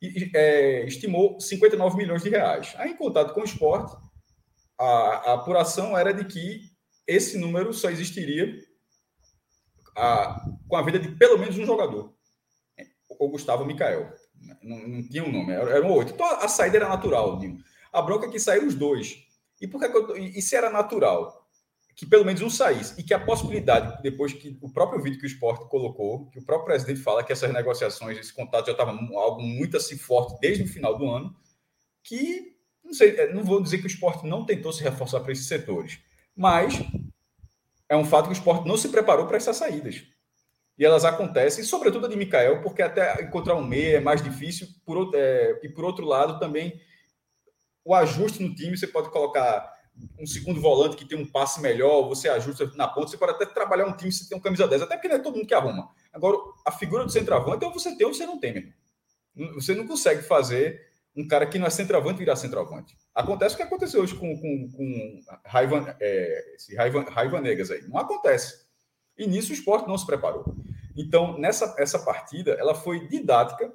e 0.03 0.31
é, 0.35 0.85
estimou 0.85 1.41
59 1.41 1.97
milhões 1.97 2.23
de 2.23 2.29
reais. 2.29 2.75
Aí, 2.77 2.91
em 2.91 2.97
contato 2.97 3.33
com 3.33 3.41
o 3.41 3.45
esporte, 3.45 3.97
a, 4.79 4.85
a 4.85 5.35
apuração 5.35 5.97
era 5.97 6.13
de 6.13 6.25
que 6.25 6.63
esse 7.07 7.39
número 7.39 7.73
só 7.73 7.89
existiria 7.89 8.59
a, 9.97 10.45
com 10.67 10.77
a 10.77 10.83
vida 10.83 10.99
de 10.99 11.09
pelo 11.09 11.39
menos 11.39 11.57
um 11.57 11.65
jogador, 11.65 12.13
o 13.19 13.29
Gustavo 13.29 13.65
Mikael. 13.65 14.13
Não, 14.63 14.89
não 14.89 15.09
tinha 15.09 15.25
um 15.25 15.33
nome, 15.33 15.53
era, 15.53 15.71
era 15.71 15.87
um 15.87 15.93
oito. 15.93 16.13
Então 16.13 16.27
a, 16.27 16.49
saída 16.49 16.77
era 16.77 16.89
natural, 16.89 17.39
Dino. 17.39 17.59
A 17.93 18.03
bronca 18.03 18.27
é 18.27 18.31
que 18.31 18.39
saíram 18.39 18.67
os 18.67 18.75
dois. 18.75 19.17
E 19.61 19.67
por 19.67 19.81
que, 19.81 19.89
que 19.89 19.97
eu, 19.97 20.43
se 20.43 20.57
era 20.57 20.71
natural? 20.71 21.45
que 21.97 22.05
pelo 22.05 22.25
menos 22.25 22.43
um 22.43 22.51
saísse 22.51 23.01
e 23.01 23.05
que 23.05 23.15
a 23.15 23.21
possibilidade, 23.21 24.03
depois 24.03 24.33
que 24.33 24.59
o 24.61 24.69
próprio 24.69 25.01
vídeo 25.01 25.19
que 25.19 25.27
o 25.27 25.29
esporte 25.29 25.69
colocou, 25.69 26.29
que 26.31 26.41
o 26.41 26.45
próprio 26.45 26.67
presidente 26.67 27.01
fala 27.01 27.23
que 27.23 27.33
essas 27.33 27.53
negociações, 27.53 28.19
esse 28.19 28.33
contato 28.33 28.67
já 28.67 28.73
estava 28.73 28.91
algo 28.91 29.41
muito 29.41 29.77
assim 29.77 29.97
forte 29.97 30.37
desde 30.41 30.65
o 30.65 30.69
final 30.69 30.99
do 30.99 31.09
ano, 31.09 31.35
que 32.03 32.57
não 32.85 32.93
sei, 32.93 33.17
é, 33.17 33.33
não 33.33 33.45
vou 33.45 33.63
dizer 33.63 33.79
que 33.79 33.85
o 33.85 33.87
esporte 33.87 34.27
não 34.27 34.45
tentou 34.45 34.73
se 34.73 34.83
reforçar 34.83 35.21
para 35.21 35.33
esses 35.33 35.47
setores, 35.47 36.01
mas 36.37 36.75
é 37.89 37.97
um 37.97 38.05
fato 38.05 38.25
que 38.25 38.33
o 38.33 38.33
esporte 38.33 38.67
não 38.67 38.77
se 38.77 38.89
preparou 38.89 39.27
para 39.27 39.37
essas 39.37 39.57
saídas. 39.57 40.03
E 40.77 40.85
elas 40.85 41.05
acontecem, 41.05 41.63
sobretudo 41.63 42.07
a 42.07 42.09
de 42.09 42.17
Mikael, 42.17 42.61
porque 42.63 42.83
até 42.83 43.23
encontrar 43.23 43.55
um 43.55 43.65
meia 43.65 43.99
é 43.99 44.01
mais 44.01 44.23
difícil, 44.23 44.67
por, 44.85 45.11
é, 45.15 45.61
e 45.63 45.69
por 45.69 45.85
outro 45.85 46.05
lado 46.05 46.39
também 46.39 46.81
o 47.85 47.95
ajuste 47.95 48.43
no 48.43 48.55
time, 48.55 48.77
você 48.77 48.87
pode 48.87 49.11
colocar 49.11 49.73
um 50.19 50.27
segundo 50.27 50.61
volante 50.61 50.97
que 50.97 51.05
tem 51.05 51.19
um 51.19 51.27
passe 51.27 51.61
melhor, 51.61 52.09
você 52.09 52.29
ajusta 52.29 52.71
na 52.75 52.89
ponta, 52.89 53.09
você 53.09 53.17
pode 53.17 53.33
até 53.33 53.47
trabalhar 53.47 53.87
um 53.87 53.97
time 53.97 54.11
se 54.11 54.29
tem 54.29 54.37
um 54.37 54.41
camisa 54.41 54.67
10, 54.67 54.83
até 54.83 54.97
porque 54.97 55.09
não 55.09 55.17
é 55.17 55.21
todo 55.21 55.37
mundo 55.37 55.47
que 55.47 55.55
arruma. 55.55 55.91
Agora, 56.13 56.37
a 56.65 56.73
figura 56.73 57.05
do 57.05 57.13
centroavante, 57.13 57.65
ou 57.65 57.73
você 57.73 57.95
tem 57.97 58.07
ou 58.07 58.13
você 58.13 58.27
não 58.27 58.41
tem, 58.41 58.55
mesmo. 58.55 58.73
Você 59.55 59.75
não 59.75 59.87
consegue 59.87 60.23
fazer 60.23 60.81
um 61.17 61.27
cara 61.27 61.47
que 61.47 61.59
não 61.59 61.67
é 61.67 61.71
centroavante 61.71 62.19
virar 62.19 62.37
centroavante. 62.37 62.97
Acontece 63.15 63.55
o 63.55 63.57
que 63.59 63.63
aconteceu 63.63 64.03
hoje 64.03 64.15
com, 64.15 64.37
com, 64.37 64.71
com 64.73 65.21
Raiva, 65.45 65.97
é, 66.01 66.55
esse 66.57 66.75
Raiva, 66.75 67.03
Raiva 67.09 67.41
Negas 67.41 67.71
aí. 67.71 67.83
Não 67.87 67.99
acontece. 67.99 68.64
E 69.17 69.27
nisso 69.27 69.51
o 69.51 69.55
esporte 69.55 69.89
não 69.89 69.99
se 69.99 70.07
preparou. 70.07 70.45
Então, 70.97 71.39
nessa 71.39 71.75
essa 71.79 71.99
partida, 71.99 72.53
ela 72.53 72.75
foi 72.75 73.07
didática. 73.09 73.73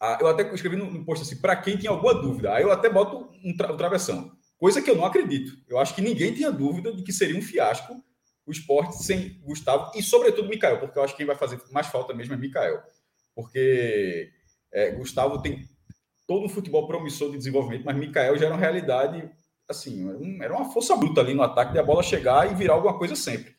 Ah, 0.00 0.18
eu 0.20 0.26
até 0.26 0.42
escrevi 0.52 0.76
no, 0.76 0.90
no 0.90 1.04
post 1.04 1.22
assim, 1.22 1.40
para 1.40 1.56
quem 1.56 1.76
tinha 1.76 1.90
alguma 1.90 2.14
dúvida. 2.14 2.52
Aí 2.54 2.62
eu 2.62 2.72
até 2.72 2.90
boto 2.90 3.30
um, 3.44 3.56
tra 3.56 3.72
um 3.72 3.76
travessão 3.76 4.32
Coisa 4.62 4.80
que 4.80 4.88
eu 4.88 4.94
não 4.94 5.04
acredito. 5.04 5.58
Eu 5.68 5.76
acho 5.76 5.92
que 5.92 6.00
ninguém 6.00 6.32
tinha 6.32 6.48
dúvida 6.48 6.92
de 6.94 7.02
que 7.02 7.12
seria 7.12 7.36
um 7.36 7.42
fiasco 7.42 8.00
o 8.46 8.52
esporte 8.52 9.02
sem 9.02 9.40
Gustavo 9.42 9.90
e, 9.92 10.00
sobretudo, 10.00 10.48
Mikael, 10.48 10.78
porque 10.78 10.96
eu 10.96 11.02
acho 11.02 11.14
que 11.14 11.18
quem 11.18 11.26
vai 11.26 11.34
fazer 11.34 11.60
mais 11.72 11.88
falta 11.88 12.14
mesmo 12.14 12.34
é 12.34 12.36
Mikael. 12.36 12.80
Porque 13.34 14.30
é, 14.72 14.92
Gustavo 14.92 15.42
tem 15.42 15.68
todo 16.28 16.46
um 16.46 16.48
futebol 16.48 16.86
promissor 16.86 17.32
de 17.32 17.38
desenvolvimento, 17.38 17.84
mas 17.84 17.96
Mikael 17.96 18.38
já 18.38 18.46
era 18.46 18.54
uma 18.54 18.60
realidade, 18.60 19.28
assim, 19.68 20.08
era 20.40 20.54
uma 20.54 20.72
força 20.72 20.94
bruta 20.94 21.20
ali 21.20 21.34
no 21.34 21.42
ataque 21.42 21.72
de 21.72 21.80
a 21.80 21.82
bola 21.82 22.00
chegar 22.00 22.48
e 22.48 22.54
virar 22.54 22.74
alguma 22.74 22.96
coisa 22.96 23.16
sempre. 23.16 23.51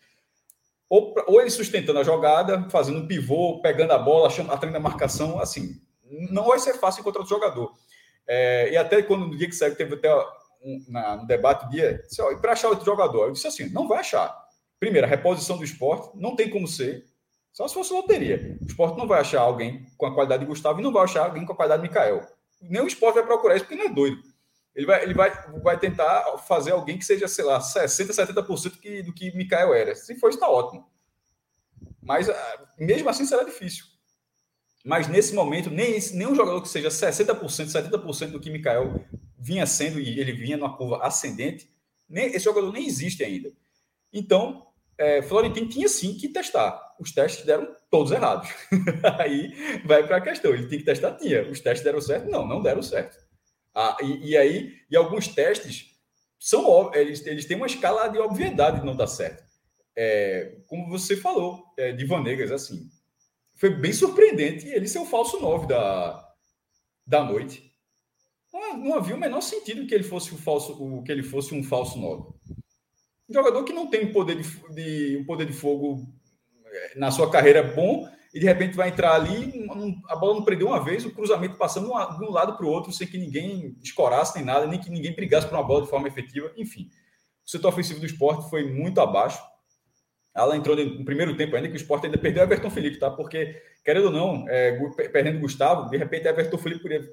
Ou, 0.94 1.12
ou 1.26 1.42
ele 1.42 1.50
sustentando 1.50 1.98
a 1.98 2.04
jogada, 2.04 2.70
fazendo 2.70 3.00
um 3.00 3.08
pivô, 3.08 3.60
pegando 3.64 3.94
a 3.94 3.98
bola, 3.98 4.28
atraindo 4.28 4.78
a 4.78 4.80
marcação, 4.80 5.40
assim, 5.40 5.82
não 6.30 6.50
vai 6.50 6.60
ser 6.60 6.76
fácil 6.76 7.02
encontrar 7.02 7.22
outro 7.22 7.36
jogador. 7.36 7.74
É, 8.28 8.70
e 8.72 8.78
até 8.78 9.02
quando 9.02 9.26
no 9.26 9.36
dia 9.36 9.50
que 9.50 9.56
saiu, 9.56 9.76
teve 9.76 9.96
até 9.96 10.16
um, 10.64 10.86
na, 10.88 11.16
no 11.16 11.26
debate 11.26 11.68
dia, 11.72 12.00
disse, 12.08 12.22
ó, 12.22 12.32
e 12.32 12.38
para 12.38 12.52
achar 12.52 12.70
outro 12.70 12.86
jogador? 12.86 13.26
Eu 13.26 13.32
disse 13.32 13.48
assim, 13.48 13.70
não 13.70 13.88
vai 13.88 14.02
achar. 14.02 14.40
Primeiro, 14.80 15.08
a 15.08 15.10
reposição 15.10 15.58
do 15.58 15.64
esporte 15.64 16.12
não 16.14 16.36
tem 16.36 16.48
como 16.48 16.68
ser, 16.68 17.04
só 17.52 17.68
se 17.68 17.74
fosse 17.74 17.92
loteria. 17.92 18.56
O 18.62 18.66
esporte 18.68 18.96
não 18.96 19.08
vai 19.08 19.20
achar 19.20 19.42
alguém 19.42 19.88
com 19.98 20.06
a 20.06 20.14
qualidade 20.14 20.44
de 20.44 20.48
Gustavo 20.48 20.80
e 20.80 20.84
não 20.84 20.94
vai 20.94 21.06
achar 21.06 21.26
alguém 21.26 21.44
com 21.44 21.54
a 21.54 21.56
qualidade 21.56 21.82
de 21.82 21.90
Mikael. 21.90 22.22
Nem 22.62 22.84
o 22.84 22.88
esporte 22.88 23.16
vai 23.16 23.26
procurar 23.26 23.56
isso, 23.56 23.66
porque 23.66 23.82
não 23.82 23.90
é 23.90 23.96
doido. 23.96 24.22
Ele 24.76 24.86
vai, 24.86 25.04
ele 25.04 25.14
vai, 25.14 25.32
vai 25.62 25.80
tentar 25.80 26.38
fazer 26.40 26.72
alguém 26.72 26.98
que 26.98 27.06
seja, 27.06 27.28
sei 27.28 27.46
lá, 27.46 27.60
60%, 27.60 28.10
70% 28.10 28.72
do 28.72 28.78
que, 28.80 29.04
do 29.04 29.14
que 29.14 29.36
Mikael 29.36 29.74
era. 29.74 29.94
Se 29.96 30.16
for, 30.16 30.30
está 30.30 30.50
ótimo. 30.50 30.90
Mas 32.02 32.28
ah, 32.30 32.66
mesmo 32.78 33.08
assim 33.10 33.26
será 33.26 33.44
difícil. 33.44 33.86
Mas 34.84 35.08
nesse 35.08 35.34
momento, 35.34 35.70
nem, 35.70 35.98
nem 36.14 36.28
um 36.28 36.36
jogador 36.36 36.62
que 36.62 36.68
seja 36.68 36.90
60%, 36.90 37.40
70% 37.40 38.32
do 38.32 38.40
que 38.40 38.50
Mikael 38.50 39.06
vinha 39.38 39.66
sendo, 39.66 40.00
e 40.00 40.20
ele 40.20 40.34
vinha 40.34 40.58
numa 40.58 40.76
curva 40.76 41.06
ascendente, 41.06 41.70
nem, 42.10 42.28
esse 42.28 42.46
jogador 42.46 42.72
nem 42.72 42.86
existe 42.86 43.24
ainda. 43.24 43.52
Então, 44.12 44.68
é, 44.98 45.22
Florentino 45.22 45.70
tinha 45.70 45.88
sim 45.88 46.18
que 46.18 46.28
testar. 46.28 46.80
Os 47.00 47.12
testes 47.12 47.46
deram 47.46 47.76
todos 47.90 48.12
errados. 48.12 48.50
aí 49.20 49.82
vai 49.86 50.06
para 50.06 50.18
a 50.18 50.22
questão: 50.22 50.54
ele 50.54 50.68
tem 50.68 50.80
que 50.80 50.86
testar? 50.86 51.14
Tinha. 51.14 51.50
Os 51.50 51.60
testes 51.60 51.84
deram 51.84 52.02
certo? 52.02 52.30
Não, 52.30 52.48
não 52.48 52.62
deram 52.62 52.82
certo. 52.82 53.18
Ah, 53.74 53.98
e, 54.02 54.32
e, 54.32 54.38
aí, 54.38 54.74
e 54.90 54.96
alguns 54.96 55.28
testes 55.28 55.96
são 56.40 56.94
eles, 56.94 57.26
eles 57.26 57.46
têm 57.46 57.58
uma 57.58 57.68
escala 57.68 58.08
de 58.08 58.20
obviedade 58.20 58.80
de 58.80 58.86
não 58.86 58.96
dar 58.96 59.08
certo. 59.08 59.44
É, 59.96 60.58
como 60.68 60.90
você 60.90 61.16
falou, 61.16 61.64
é, 61.78 61.92
de 61.92 62.06
Vanegas, 62.06 62.52
assim, 62.52 62.90
foi 63.56 63.70
bem 63.70 63.94
surpreendente 63.94 64.68
ele 64.68 64.88
ser 64.88 65.00
o 65.00 65.06
falso 65.06 65.40
9 65.40 65.68
da, 65.68 66.34
da 67.06 67.24
noite 67.24 67.74
não, 68.54 68.78
não 68.78 68.96
havia 68.96 69.16
o 69.16 69.20
menor 69.20 69.42
sentido 69.42 69.88
que 69.88 69.94
ele 69.94 70.04
fosse 70.04 70.34
um 70.34 70.38
falso, 70.38 70.74
o, 70.74 71.04
que 71.04 71.12
ele 71.12 71.24
fosse 71.24 71.56
um 71.56 71.64
falso 71.64 71.98
9. 72.00 72.34
Um 73.30 73.34
jogador 73.34 73.64
que 73.64 73.74
não 73.74 73.88
tem 73.88 74.06
um 74.06 74.14
poder 74.14 74.40
de, 74.40 74.74
de, 74.74 75.18
um 75.18 75.26
poder 75.26 75.48
de 75.48 75.54
fogo 75.54 76.08
é, 76.66 76.98
na 76.98 77.10
sua 77.10 77.32
carreira 77.32 77.64
bom 77.64 78.08
e 78.34 78.40
de 78.40 78.46
repente 78.46 78.76
vai 78.76 78.90
entrar 78.90 79.14
ali, 79.14 79.68
a 80.10 80.16
bola 80.16 80.34
não 80.34 80.44
prendeu 80.44 80.68
uma 80.68 80.84
vez, 80.84 81.06
o 81.06 81.12
cruzamento 81.12 81.56
passando 81.56 81.88
de 82.18 82.26
um 82.26 82.32
lado 82.32 82.58
para 82.58 82.66
o 82.66 82.70
outro 82.70 82.92
sem 82.92 83.06
que 83.06 83.18
ninguém 83.18 83.78
escorasse 83.84 84.36
nem 84.36 84.44
nada, 84.44 84.66
nem 84.66 84.80
que 84.80 84.90
ninguém 84.90 85.14
brigasse 85.14 85.48
por 85.48 85.56
uma 85.56 85.64
bola 85.64 85.84
de 85.84 85.90
forma 85.90 86.08
efetiva, 86.08 86.52
enfim. 86.58 86.90
O 87.46 87.50
setor 87.50 87.68
ofensivo 87.68 88.00
do 88.00 88.06
esporte 88.08 88.50
foi 88.50 88.64
muito 88.64 89.00
abaixo. 89.00 89.40
Ela 90.36 90.58
entrou 90.58 90.76
no 90.76 91.06
primeiro 91.06 91.38
tempo 91.38 91.56
ainda, 91.56 91.68
que 91.68 91.76
o 91.76 91.78
esporte 91.78 92.08
ainda 92.08 92.18
perdeu 92.18 92.42
Everton 92.42 92.72
Felipe, 92.72 92.98
tá? 92.98 93.12
Porque, 93.12 93.62
querendo 93.86 94.06
ou 94.06 94.12
não, 94.12 94.50
é, 94.50 94.80
perdendo 95.10 95.40
Gustavo, 95.40 95.88
de 95.92 95.98
repente 95.98 96.28
Everton 96.28 96.58
Felipe 96.58 96.82
poderia 96.82 97.08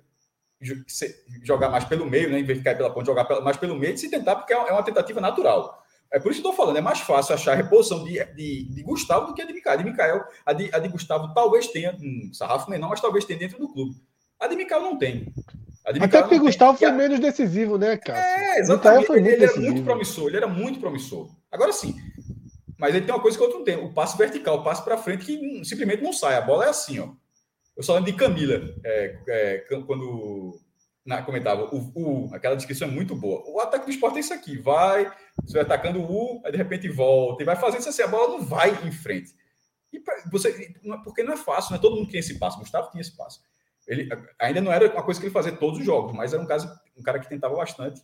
jogar 1.43 1.69
mais 1.69 1.85
pelo 1.85 2.07
meio, 2.07 2.31
né? 2.31 2.39
Em 2.41 2.45
vez 2.45 2.59
de 2.59 2.65
cair 2.65 2.79
pela 2.79 2.91
ponta, 2.91 3.05
jogar 3.05 3.29
mais 3.43 3.59
pelo 3.59 3.77
meio, 3.77 3.93
e 3.93 3.99
se 3.99 4.11
tentar, 4.11 4.37
porque 4.37 4.55
é, 4.55 4.57
é 4.57 4.73
uma 4.73 4.83
tentativa 4.83 5.21
natural. 5.21 5.80
É 6.13 6.19
por 6.19 6.33
isso 6.33 6.41
que 6.41 6.47
eu 6.47 6.51
estou 6.51 6.65
falando, 6.65 6.79
é 6.79 6.81
mais 6.81 7.01
fácil 7.01 7.35
achar 7.35 7.53
a 7.53 7.55
reposição 7.55 8.03
de, 8.03 8.25
de, 8.35 8.65
de, 8.65 8.83
Gustavo 8.83 9.29
do 9.29 9.35
que 9.35 9.43
a 9.43 9.45
de 9.45 9.53
Mikael. 9.53 9.75
A 9.75 9.77
de 9.77 9.85
Mikael, 9.85 10.25
a 10.45 10.53
de, 10.53 10.75
a 10.75 10.79
de 10.79 10.89
Gustavo 10.89 11.33
talvez 11.33 11.69
tenha 11.69 11.97
um 12.01 12.35
sarrafo 12.35 12.69
menor, 12.69 12.91
mas 12.91 13.01
talvez 13.01 13.25
tenha 13.25 13.39
dentro 13.39 13.59
do 13.59 13.73
clube. 13.73 13.95
A 14.39 14.49
de 14.49 14.57
Mikael 14.57 14.81
não 14.81 14.99
tem. 14.99 15.33
Até 15.85 16.21
porque 16.21 16.39
Gustavo 16.39 16.77
foi 16.79 16.91
menos 16.91 17.21
decisivo, 17.21 17.79
né, 17.79 17.97
cara? 17.97 18.19
É, 18.19 18.59
exatamente. 18.59 19.07
Foi 19.07 19.19
ele, 19.19 19.31
ele 19.31 19.45
era 19.45 19.57
muito 19.57 19.83
promissor, 19.83 20.29
ele 20.29 20.37
era 20.37 20.49
muito 20.49 20.81
promissor. 20.81 21.31
Agora 21.51 21.73
sim. 21.73 21.95
Mas 22.77 22.95
ele 22.95 23.05
tem 23.05 23.15
uma 23.15 23.21
coisa 23.21 23.37
que 23.37 23.43
o 23.43 23.47
outro 23.47 23.59
não 23.59 23.65
tem: 23.65 23.77
o 23.77 23.93
passe 23.93 24.17
vertical, 24.19 24.59
o 24.59 24.65
passe 24.65 24.83
para 24.83 24.99
frente, 24.99 25.25
que 25.25 25.65
simplesmente 25.65 26.03
não 26.03 26.13
sai. 26.13 26.37
A 26.37 26.41
bola 26.41 26.65
é 26.65 26.69
assim, 26.71 26.99
ó. 26.99 27.09
Eu 27.77 27.83
só 27.83 27.95
lembro 27.95 28.11
de 28.11 28.19
Camila, 28.19 28.61
é, 28.85 29.17
é, 29.29 29.59
quando 29.87 30.59
na, 31.05 31.23
comentava, 31.23 31.65
o, 31.75 31.93
o, 31.95 32.35
aquela 32.35 32.55
descrição 32.55 32.89
é 32.89 32.91
muito 32.91 33.15
boa. 33.17 33.43
O 33.47 33.61
ataque 33.61 33.87
do 33.87 33.91
esporte 33.91 34.19
é 34.19 34.21
isso 34.21 34.35
aqui: 34.35 34.57
vai, 34.59 35.11
você 35.43 35.55
vai 35.55 35.63
atacando 35.63 36.01
o 36.01 36.05
U, 36.05 36.43
aí 36.45 36.53
de 36.53 36.59
repente 36.59 36.89
volta, 36.89 37.43
e 37.43 37.47
vai 37.47 37.57
fazendo 37.57 37.81
isso 37.81 37.89
assim, 37.89 38.03
a 38.03 38.09
bola 38.09 38.39
não 38.39 38.45
vai 38.45 38.71
em 38.87 38.93
frente. 38.93 39.35
E 39.93 39.99
pra, 39.99 40.15
você, 40.31 40.73
porque 41.05 41.23
não 41.23 41.33
é 41.33 41.37
fácil, 41.37 41.73
né? 41.73 41.79
Todo 41.81 41.97
mundo 41.97 42.09
tinha 42.09 42.21
esse 42.21 42.39
passo. 42.39 42.59
Gustavo 42.59 42.91
tinha 42.91 43.01
esse 43.01 43.17
passo. 43.17 43.41
Ele 43.89 44.09
ainda 44.39 44.61
não 44.61 44.73
era 44.73 44.93
uma 44.93 45.03
coisa 45.03 45.19
que 45.19 45.27
ele 45.27 45.33
fazia 45.33 45.53
todos 45.53 45.81
os 45.81 45.85
jogos, 45.85 46.13
mas 46.13 46.33
era 46.33 46.41
um 46.41 46.47
caso, 46.47 46.71
um 46.97 47.03
cara 47.03 47.19
que 47.19 47.29
tentava 47.29 47.57
bastante 47.57 48.01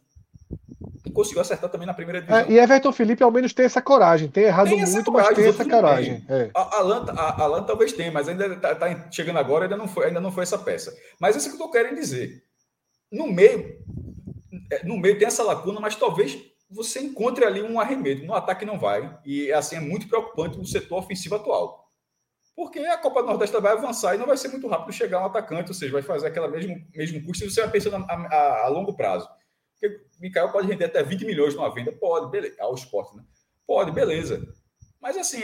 e 1.04 1.11
conseguiu 1.11 1.40
acertar 1.40 1.70
também 1.70 1.87
na 1.87 1.94
primeira 1.94 2.20
divisão. 2.20 2.44
É, 2.44 2.50
e 2.50 2.59
Everton 2.59 2.92
Felipe 2.92 3.22
ao 3.22 3.30
menos 3.30 3.52
tem 3.52 3.64
essa 3.64 3.80
coragem, 3.80 4.28
tem 4.28 4.44
errado 4.44 4.68
tem 4.68 4.85
muito, 4.85 5.12
coragem, 5.12 5.30
mas 5.30 5.38
tem 5.38 5.48
essa 5.48 5.64
coragem. 5.64 6.24
É. 6.28 6.50
A 6.52 6.78
Alan, 6.78 7.04
a 7.09 7.42
Alan 7.42 7.62
talvez 7.62 7.92
tenha, 7.92 8.11
mas 8.11 8.28
ainda 8.28 8.46
está 8.46 8.74
tá 8.74 9.11
chegando 9.11 9.38
agora, 9.38 9.66
ainda 9.66 9.76
não 9.76 9.87
foi, 9.87 10.06
ainda 10.06 10.20
não 10.20 10.32
foi 10.32 10.42
essa 10.42 10.59
peça. 10.59 10.92
Mas 11.20 11.37
isso 11.37 11.46
é 11.46 11.50
que 11.50 11.54
eu 11.54 11.66
estou 11.66 11.70
querendo 11.70 11.94
dizer. 11.94 12.42
No 13.11 13.27
meio, 13.27 13.85
é, 14.71 14.85
no 14.85 14.97
meio 14.97 15.19
tem 15.19 15.27
essa 15.27 15.42
lacuna, 15.42 15.81
mas 15.81 15.97
talvez 15.97 16.38
você 16.69 17.01
encontre 17.01 17.45
ali 17.45 17.62
um 17.62 17.79
arremedo. 17.79 18.25
No 18.25 18.35
ataque 18.35 18.64
não 18.64 18.79
vai. 18.79 19.19
E 19.25 19.53
assim 19.53 19.77
é 19.77 19.81
muito 19.81 20.09
preocupante 20.09 20.59
o 20.59 20.66
setor 20.66 20.99
ofensivo 20.99 21.37
atual. 21.37 21.87
Porque 22.55 22.79
a 22.81 22.97
Copa 22.97 23.23
do 23.23 23.29
Nordeste 23.29 23.61
vai 23.61 23.73
avançar 23.73 24.14
e 24.14 24.19
não 24.19 24.27
vai 24.27 24.37
ser 24.37 24.49
muito 24.49 24.66
rápido 24.66 24.92
chegar 24.92 25.21
um 25.21 25.27
atacante, 25.27 25.69
ou 25.69 25.75
seja, 25.75 25.92
vai 25.92 26.03
fazer 26.03 26.29
aquela 26.29 26.49
mesmo, 26.49 26.75
mesmo 26.95 27.23
custo 27.23 27.45
se 27.45 27.51
você 27.51 27.61
vai 27.61 27.71
pensando 27.71 27.97
a, 27.97 28.12
a, 28.12 28.64
a 28.64 28.69
longo 28.69 28.97
prazo. 28.97 29.29
Porque 29.73 30.01
Mikael 30.19 30.51
pode 30.51 30.66
render 30.66 30.87
até 30.87 31.03
20 31.03 31.27
milhões 31.27 31.55
numa 31.55 31.73
venda, 31.73 31.92
pode, 31.92 32.31
beleza. 32.31 32.57
Ao 32.59 32.75
esporte, 32.75 33.14
né? 33.14 33.23
Pode, 33.66 33.92
beleza. 33.92 34.42
Mas 35.01 35.19
assim, 35.19 35.40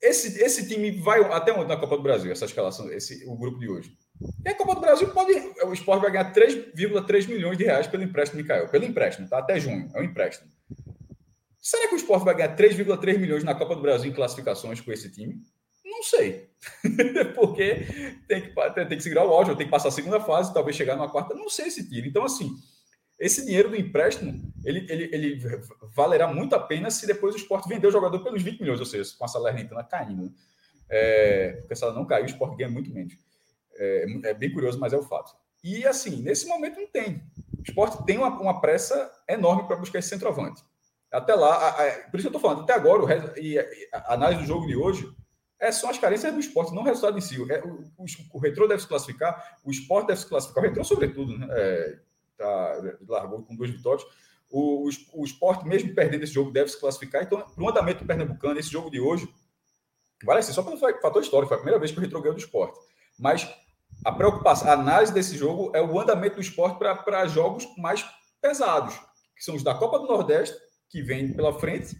esse, 0.00 0.42
esse 0.42 0.66
time 0.66 0.90
vai 0.92 1.20
até 1.32 1.52
onde 1.52 1.68
na 1.68 1.76
Copa 1.76 1.96
do 1.96 2.02
Brasil, 2.02 2.32
essa 2.32 2.46
escalação, 2.46 2.90
esse, 2.90 3.26
o 3.26 3.36
grupo 3.36 3.58
de 3.58 3.68
hoje? 3.68 3.94
E 4.44 4.48
a 4.48 4.54
Copa 4.54 4.74
do 4.74 4.80
Brasil 4.80 5.08
pode. 5.08 5.32
O 5.64 5.72
esporte 5.72 6.02
vai 6.02 6.10
ganhar 6.10 6.32
3,3 6.32 7.28
milhões 7.28 7.56
de 7.56 7.64
reais 7.64 7.86
pelo 7.86 8.02
empréstimo 8.02 8.38
de 8.38 8.42
Mikael. 8.42 8.68
Pelo 8.68 8.84
empréstimo, 8.84 9.28
tá? 9.28 9.38
Até 9.38 9.60
junho. 9.60 9.90
É 9.94 10.00
um 10.00 10.04
empréstimo. 10.04 10.50
Será 11.60 11.88
que 11.88 11.94
o 11.94 11.98
esporte 11.98 12.24
vai 12.24 12.34
ganhar 12.34 12.56
3,3 12.56 13.18
milhões 13.18 13.44
na 13.44 13.54
Copa 13.54 13.76
do 13.76 13.82
Brasil 13.82 14.10
em 14.10 14.14
classificações 14.14 14.80
com 14.80 14.90
esse 14.90 15.10
time? 15.10 15.40
Não 15.84 16.02
sei. 16.02 16.48
Porque 17.34 17.86
tem 18.26 18.42
que, 18.42 18.54
tem 18.86 18.96
que 18.96 19.02
segurar 19.02 19.26
o 19.26 19.30
áudio, 19.30 19.56
tem 19.56 19.66
que 19.66 19.70
passar 19.70 19.88
a 19.88 19.92
segunda 19.92 20.20
fase, 20.20 20.54
talvez 20.54 20.76
chegar 20.76 20.96
numa 20.96 21.10
quarta. 21.10 21.34
Não 21.34 21.48
sei 21.48 21.70
se 21.70 21.88
tira. 21.88 22.06
Então, 22.06 22.24
assim, 22.24 22.50
esse 23.18 23.44
dinheiro 23.44 23.68
do 23.68 23.76
empréstimo, 23.76 24.40
ele, 24.64 24.86
ele, 24.88 25.10
ele 25.12 25.40
valerá 25.94 26.32
muito 26.32 26.54
a 26.54 26.60
pena 26.60 26.90
se 26.90 27.06
depois 27.06 27.34
o 27.34 27.38
esporte 27.38 27.68
vender 27.68 27.86
o 27.86 27.92
jogador 27.92 28.20
pelos 28.20 28.42
20 28.42 28.60
milhões, 28.60 28.80
ou 28.80 28.86
seja, 28.86 29.10
com 29.18 29.24
a 29.24 29.50
rentando 29.50 29.84
caindo. 29.88 30.24
Né? 30.24 30.30
É, 30.88 31.52
porque 31.60 31.74
se 31.74 31.84
ela 31.84 31.92
não 31.92 32.06
caiu, 32.06 32.24
o 32.24 32.28
esporte 32.28 32.56
ganha 32.56 32.70
muito 32.70 32.92
menos. 32.92 33.14
É, 33.78 34.06
é, 34.24 34.34
bem 34.34 34.52
curioso, 34.52 34.78
mas 34.78 34.92
é 34.92 34.96
o 34.96 35.02
fato. 35.02 35.34
E 35.62 35.86
assim, 35.86 36.22
nesse 36.22 36.46
momento 36.46 36.80
não 36.80 36.88
tem. 36.88 37.22
O 37.58 37.62
esporte 37.62 38.04
tem 38.04 38.18
uma, 38.18 38.28
uma 38.40 38.60
pressa 38.60 39.10
enorme 39.28 39.66
para 39.66 39.76
buscar 39.76 39.98
esse 39.98 40.08
centroavante. 40.08 40.62
Até 41.10 41.34
lá, 41.34 41.54
a, 41.54 41.68
a, 41.68 41.90
por 42.10 42.18
isso 42.18 42.28
eu 42.28 42.30
estou 42.30 42.40
falando, 42.40 42.62
até 42.62 42.74
agora, 42.74 43.02
o, 43.02 43.38
e 43.38 43.58
a, 43.92 44.14
análise 44.14 44.42
do 44.42 44.46
jogo 44.46 44.66
de 44.66 44.76
hoje 44.76 45.10
é, 45.58 45.72
são 45.72 45.88
as 45.88 45.98
carências 45.98 46.32
do 46.32 46.40
esporte, 46.40 46.74
não 46.74 46.82
o 46.82 46.84
resultado 46.84 47.16
em 47.16 47.20
si. 47.20 47.36
É, 47.50 47.64
o, 47.64 47.84
o, 47.96 48.04
o 48.34 48.38
retrô 48.38 48.66
deve 48.66 48.82
se 48.82 48.88
classificar, 48.88 49.58
o 49.64 49.70
esporte 49.70 50.08
deve 50.08 50.20
se 50.20 50.26
classificar, 50.26 50.62
o 50.62 50.66
retrô, 50.66 50.84
sobretudo, 50.84 51.36
né? 51.36 51.46
É, 51.50 51.98
tá, 52.36 52.82
largou 53.08 53.42
com 53.42 53.56
duas 53.56 53.70
vitórias. 53.70 54.06
O, 54.50 54.88
o, 54.88 55.20
o 55.20 55.24
esporte, 55.24 55.66
mesmo 55.66 55.94
perdendo 55.94 56.24
esse 56.24 56.32
jogo, 56.32 56.50
deve 56.50 56.70
se 56.70 56.78
classificar. 56.78 57.22
Então, 57.22 57.40
para 57.40 57.64
o 57.64 57.68
andamento 57.68 58.04
Pernambucano, 58.04 58.58
esse 58.58 58.70
jogo 58.70 58.90
de 58.90 59.00
hoje, 59.00 59.28
vale 60.24 60.40
assim, 60.40 60.52
só 60.52 60.62
pelo 60.62 60.78
fator 60.78 61.22
histórico, 61.22 61.48
foi 61.48 61.56
a 61.56 61.60
primeira 61.60 61.78
vez 61.78 61.90
que 61.90 61.98
o 61.98 62.00
retrô 62.00 62.20
ganhou 62.20 62.34
do 62.34 62.40
esporte. 62.40 62.78
Mas 63.18 63.48
a 64.04 64.12
preocupação, 64.12 64.68
a 64.68 64.72
análise 64.72 65.12
desse 65.12 65.36
jogo 65.36 65.72
é 65.74 65.82
o 65.82 65.98
andamento 65.98 66.36
do 66.36 66.40
esporte 66.40 66.78
para 66.78 67.26
jogos 67.26 67.66
mais 67.76 68.04
pesados, 68.40 68.94
que 69.36 69.44
são 69.44 69.54
os 69.54 69.62
da 69.62 69.74
Copa 69.74 69.98
do 69.98 70.06
Nordeste, 70.06 70.56
que 70.90 71.02
vem 71.02 71.32
pela 71.32 71.58
frente, 71.58 71.96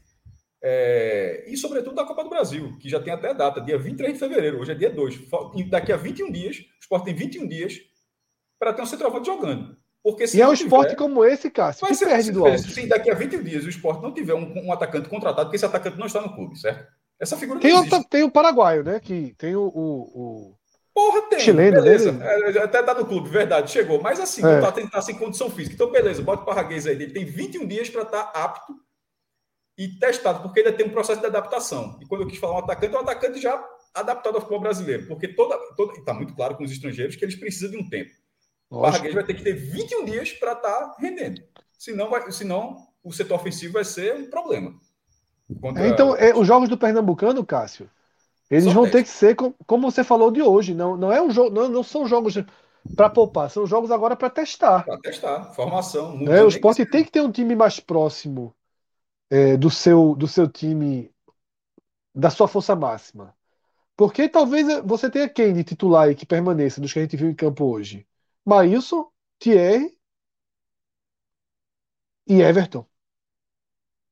é, 0.62 1.44
e 1.46 1.56
sobretudo 1.56 1.94
da 1.94 2.04
Copa 2.04 2.24
do 2.24 2.30
Brasil, 2.30 2.76
que 2.78 2.88
já 2.88 3.00
tem 3.00 3.12
até 3.12 3.32
data, 3.32 3.60
dia 3.60 3.78
23 3.78 4.14
de 4.14 4.18
fevereiro, 4.18 4.60
hoje 4.60 4.72
é 4.72 4.74
dia 4.74 4.90
2. 4.90 5.28
Daqui 5.70 5.92
a 5.92 5.96
21 5.96 6.32
dias, 6.32 6.56
o 6.56 6.80
esporte 6.80 7.04
tem 7.04 7.14
21 7.14 7.46
dias 7.46 7.78
para 8.58 8.72
ter 8.72 8.82
um 8.82 8.86
centroavante 8.86 9.26
jogando. 9.26 9.76
Porque 10.02 10.24
e 10.34 10.40
é 10.40 10.48
um 10.48 10.52
esporte 10.52 10.96
como 10.96 11.24
esse, 11.24 11.50
Cássio, 11.50 11.86
que 11.86 11.96
perde 11.96 12.32
do 12.32 12.46
alto. 12.46 12.58
Se 12.58 12.86
daqui 12.86 13.10
a 13.10 13.14
21 13.14 13.42
dias 13.42 13.64
o 13.64 13.68
esporte 13.68 14.02
não 14.02 14.12
tiver 14.12 14.34
um, 14.34 14.66
um, 14.66 14.72
atacante 14.72 15.08
contratado, 15.08 15.46
porque 15.46 15.56
esse 15.56 15.66
atacante 15.66 15.98
não 15.98 16.06
está 16.06 16.20
no 16.20 16.34
clube, 16.34 16.56
certo? 16.58 16.86
Essa 17.20 17.36
figura 17.36 17.60
tem, 17.60 17.74
o, 17.74 18.04
tem 18.04 18.22
o 18.22 18.30
paraguaio, 18.30 18.84
né? 18.84 19.00
Que 19.00 19.34
tem 19.36 19.56
o, 19.56 19.66
o, 19.66 20.57
Porra, 20.98 21.22
tem. 21.28 21.38
Chileno, 21.38 21.80
beleza. 21.80 22.10
É, 22.20 22.58
até 22.58 22.82
tá 22.82 22.92
no 22.92 23.06
clube, 23.06 23.28
verdade, 23.28 23.70
chegou. 23.70 24.02
Mas 24.02 24.18
assim, 24.18 24.44
é. 24.44 24.60
tá, 24.60 24.72
tá 24.72 25.00
sem 25.00 25.14
condição 25.14 25.48
física. 25.48 25.76
Então, 25.76 25.92
beleza, 25.92 26.20
bota 26.22 26.42
o 26.42 26.44
Parraguês 26.44 26.88
aí. 26.88 26.94
Ele 26.96 27.12
tem 27.12 27.24
21 27.24 27.68
dias 27.68 27.88
para 27.88 28.02
estar 28.02 28.24
tá 28.24 28.44
apto 28.44 28.74
e 29.78 29.86
testado, 29.86 30.42
porque 30.42 30.58
ele 30.58 30.72
tem 30.72 30.86
um 30.86 30.90
processo 30.90 31.20
de 31.20 31.26
adaptação. 31.26 31.96
E 32.02 32.06
quando 32.06 32.22
eu 32.22 32.26
quis 32.26 32.40
falar 32.40 32.56
um 32.56 32.58
atacante, 32.58 32.96
é 32.96 32.98
um 32.98 33.02
atacante 33.02 33.40
já 33.40 33.64
adaptado 33.94 34.34
ao 34.34 34.40
futebol 34.40 34.60
brasileiro. 34.60 35.06
Porque 35.06 35.28
toda. 35.28 35.56
toda 35.76 35.92
está 35.92 36.12
muito 36.12 36.34
claro 36.34 36.56
com 36.56 36.64
os 36.64 36.72
estrangeiros 36.72 37.14
que 37.14 37.24
eles 37.24 37.36
precisam 37.36 37.70
de 37.70 37.76
um 37.76 37.88
tempo. 37.88 38.10
O 38.68 38.82
Parraguês 38.82 39.14
vai 39.14 39.22
ter 39.22 39.34
que 39.34 39.44
ter 39.44 39.52
21 39.52 40.04
dias 40.04 40.32
para 40.32 40.52
estar 40.54 40.68
tá 40.68 40.96
rendendo. 40.98 41.40
Senão, 41.78 42.10
vai, 42.10 42.28
senão, 42.32 42.76
o 43.04 43.12
setor 43.12 43.36
ofensivo 43.36 43.74
vai 43.74 43.84
ser 43.84 44.16
um 44.16 44.28
problema. 44.28 44.74
Contra... 45.60 45.86
Então, 45.86 46.16
é, 46.16 46.34
os 46.34 46.44
jogos 46.44 46.68
do 46.68 46.76
Pernambucano, 46.76 47.46
Cássio, 47.46 47.88
eles 48.50 48.72
vão 48.72 48.90
ter 48.90 49.02
que 49.02 49.08
ser 49.08 49.36
como 49.66 49.90
você 49.90 50.02
falou 50.02 50.30
de 50.30 50.42
hoje. 50.42 50.74
Não, 50.74 50.96
não 50.96 51.12
é 51.12 51.20
um 51.20 51.30
jogo, 51.30 51.50
não, 51.50 51.68
não 51.68 51.82
são 51.82 52.06
jogos 52.06 52.34
para 52.96 53.10
poupar, 53.10 53.50
são 53.50 53.66
jogos 53.66 53.90
agora 53.90 54.16
para 54.16 54.30
testar. 54.30 54.84
Para 54.84 54.98
testar, 54.98 55.52
formação. 55.52 56.18
É, 56.28 56.42
o 56.42 56.48
esporte 56.48 56.86
tem 56.86 57.04
que 57.04 57.10
ter 57.10 57.20
um 57.20 57.30
time 57.30 57.54
mais 57.54 57.78
próximo 57.78 58.54
é, 59.30 59.56
do, 59.56 59.70
seu, 59.70 60.14
do 60.14 60.26
seu 60.26 60.48
time, 60.48 61.12
da 62.14 62.30
sua 62.30 62.48
força 62.48 62.74
máxima. 62.74 63.34
Porque 63.96 64.28
talvez 64.28 64.66
você 64.84 65.10
tenha 65.10 65.28
quem 65.28 65.52
de 65.52 65.64
titular 65.64 66.08
e 66.08 66.14
que 66.14 66.24
permaneça 66.24 66.80
dos 66.80 66.92
que 66.92 67.00
a 67.00 67.02
gente 67.02 67.16
viu 67.16 67.28
em 67.28 67.34
campo 67.34 67.64
hoje. 67.64 68.06
Maílson, 68.44 69.10
Thierry 69.38 69.94
e 72.26 72.40
Everton. 72.40 72.86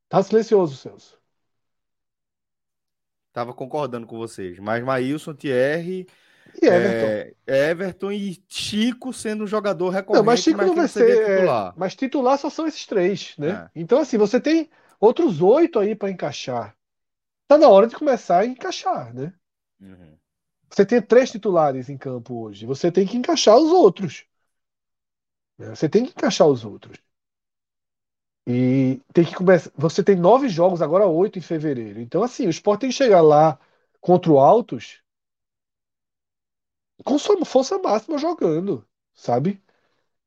Tá 0.09 0.23
silencioso, 0.23 0.77
Celso. 0.77 1.19
Tava 3.37 3.53
concordando 3.53 4.07
com 4.07 4.17
vocês. 4.17 4.59
Mas 4.59 4.83
Maílson, 4.83 5.35
Thierry, 5.35 6.07
e 6.63 6.67
Everton. 6.67 7.35
É, 7.47 7.71
Everton 7.71 8.11
e 8.11 8.43
Chico 8.49 9.13
sendo 9.13 9.45
um 9.45 9.47
jogador 9.47 9.91
recorrente. 9.91 10.21
Não, 10.21 10.25
mas 10.25 10.41
Chico 10.41 10.57
mas 10.57 10.67
não 10.67 10.75
vai 10.75 10.89
ser 10.89 11.11
é, 11.11 11.37
titular. 11.37 11.69
É, 11.69 11.75
mas 11.77 11.95
titular 11.95 12.39
só 12.39 12.49
são 12.49 12.67
esses 12.67 12.87
três, 12.87 13.35
né? 13.37 13.69
É. 13.75 13.79
Então, 13.79 13.99
assim, 13.99 14.17
você 14.17 14.41
tem 14.41 14.71
outros 14.99 15.43
oito 15.43 15.79
aí 15.79 15.95
para 15.95 16.11
encaixar. 16.11 16.75
Tá 17.47 17.59
na 17.59 17.69
hora 17.69 17.87
de 17.87 17.95
começar 17.95 18.39
a 18.39 18.47
encaixar, 18.47 19.13
né? 19.13 19.35
Uhum. 19.83 20.17
Você 20.71 20.87
tem 20.87 21.03
três 21.03 21.31
titulares 21.31 21.91
em 21.91 21.99
campo 21.99 22.43
hoje. 22.43 22.65
Você 22.65 22.91
tem 22.91 23.07
que 23.07 23.19
encaixar 23.19 23.59
os 23.59 23.71
outros. 23.71 24.25
Né? 25.59 25.75
Você 25.75 25.91
tem 25.91 26.07
que 26.07 26.13
encaixar 26.13 26.49
os 26.49 26.65
outros. 26.65 26.97
E 28.47 29.01
tem 29.13 29.25
que 29.25 29.35
começar. 29.35 29.71
Você 29.77 30.03
tem 30.05 30.15
nove 30.15 30.49
jogos, 30.49 30.81
agora 30.81 31.07
oito 31.07 31.39
em 31.39 31.43
fevereiro. 31.43 32.01
Então, 32.01 32.23
assim, 32.23 32.47
o 32.47 32.51
Sport 32.51 32.81
tem 32.81 32.91
que 32.91 32.97
chegar 32.97 33.21
lá 33.21 33.59
contra 34.01 34.31
o 34.31 34.39
Altos 34.39 35.01
com 37.05 37.19
sua 37.19 37.45
força 37.45 37.79
máxima 37.79 38.19
jogando, 38.19 38.85
sabe? 39.15 39.63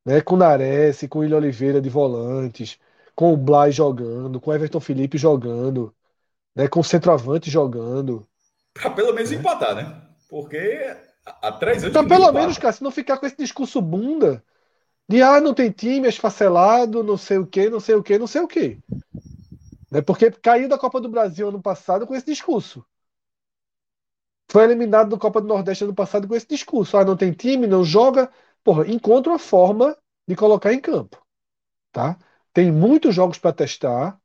Né? 0.04 0.20
Com 0.20 0.36
Nares, 0.36 1.04
com 1.08 1.24
Ilha 1.24 1.36
Oliveira 1.36 1.80
de 1.80 1.88
volantes, 1.88 2.78
com 3.14 3.32
o 3.32 3.36
Blay 3.36 3.72
jogando, 3.72 4.40
com 4.40 4.50
o 4.50 4.54
Everton 4.54 4.80
Felipe 4.80 5.18
jogando, 5.18 5.94
né? 6.54 6.68
com 6.68 6.80
o 6.80 6.84
centroavante 6.84 7.50
jogando. 7.50 8.26
Pra 8.74 8.90
pelo 8.90 9.12
menos 9.12 9.30
né? 9.30 9.36
empatar, 9.36 9.74
né? 9.74 10.00
Porque 10.28 10.96
há 11.26 11.52
três 11.52 11.82
anos. 11.82 11.96
Pra 11.96 12.06
pelo 12.06 12.32
menos, 12.32 12.56
cara, 12.56 12.72
se 12.72 12.82
não 12.82 12.90
ficar 12.90 13.18
com 13.18 13.26
esse 13.26 13.36
discurso 13.36 13.80
bunda 13.82 14.42
de 15.10 15.20
ah, 15.24 15.40
não 15.40 15.52
tem 15.52 15.72
time, 15.72 16.06
é 16.06 16.08
esfacelado, 16.08 17.02
não 17.02 17.16
sei 17.16 17.36
o 17.36 17.44
que, 17.44 17.68
não 17.68 17.80
sei 17.80 17.96
o 17.96 18.02
que, 18.02 18.16
não 18.16 18.28
sei 18.28 18.42
o 18.42 18.46
que. 18.46 18.78
Né? 19.90 20.00
Porque 20.00 20.30
caiu 20.30 20.68
da 20.68 20.78
Copa 20.78 21.00
do 21.00 21.08
Brasil 21.08 21.48
ano 21.48 21.60
passado 21.60 22.06
com 22.06 22.14
esse 22.14 22.26
discurso. 22.26 22.86
Foi 24.48 24.62
eliminado 24.62 25.10
da 25.10 25.18
Copa 25.18 25.40
do 25.40 25.48
Nordeste 25.48 25.82
ano 25.82 25.94
passado 25.96 26.28
com 26.28 26.36
esse 26.36 26.46
discurso. 26.46 26.96
Ah, 26.96 27.04
não 27.04 27.16
tem 27.16 27.32
time, 27.32 27.66
não 27.66 27.82
joga. 27.82 28.30
Porra, 28.62 28.86
encontra 28.86 29.32
uma 29.32 29.38
forma 29.40 29.96
de 30.28 30.36
colocar 30.36 30.72
em 30.72 30.80
campo. 30.80 31.20
Tá? 31.90 32.16
Tem 32.52 32.70
muitos 32.70 33.12
jogos 33.12 33.36
para 33.36 33.52
testar. 33.52 34.16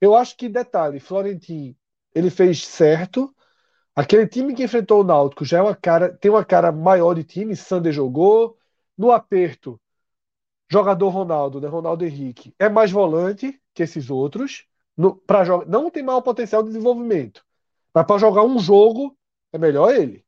Eu 0.00 0.16
acho 0.16 0.36
que, 0.36 0.48
detalhe, 0.48 0.98
Florentino, 0.98 1.76
ele 2.12 2.30
fez 2.30 2.66
certo. 2.66 3.32
Aquele 3.94 4.26
time 4.26 4.54
que 4.54 4.64
enfrentou 4.64 5.02
o 5.02 5.04
Náutico 5.04 5.44
já 5.44 5.58
é 5.58 5.62
uma 5.62 5.76
cara, 5.76 6.12
tem 6.12 6.32
uma 6.32 6.44
cara 6.44 6.72
maior 6.72 7.14
de 7.14 7.22
time. 7.22 7.54
Sander 7.54 7.92
jogou. 7.92 8.58
No 8.98 9.12
aperto, 9.12 9.80
Jogador 10.72 11.08
Ronaldo, 11.10 11.60
né? 11.60 11.68
Ronaldo 11.68 12.04
Henrique, 12.04 12.54
é 12.58 12.68
mais 12.68 12.90
volante 12.90 13.60
que 13.74 13.82
esses 13.82 14.10
outros. 14.10 14.66
No, 14.96 15.16
pra 15.16 15.44
não 15.66 15.90
tem 15.90 16.02
maior 16.02 16.20
potencial 16.22 16.62
de 16.62 16.68
desenvolvimento. 16.68 17.44
Mas 17.94 18.06
para 18.06 18.18
jogar 18.18 18.42
um 18.44 18.58
jogo, 18.58 19.16
é 19.52 19.58
melhor 19.58 19.94
ele. 19.94 20.24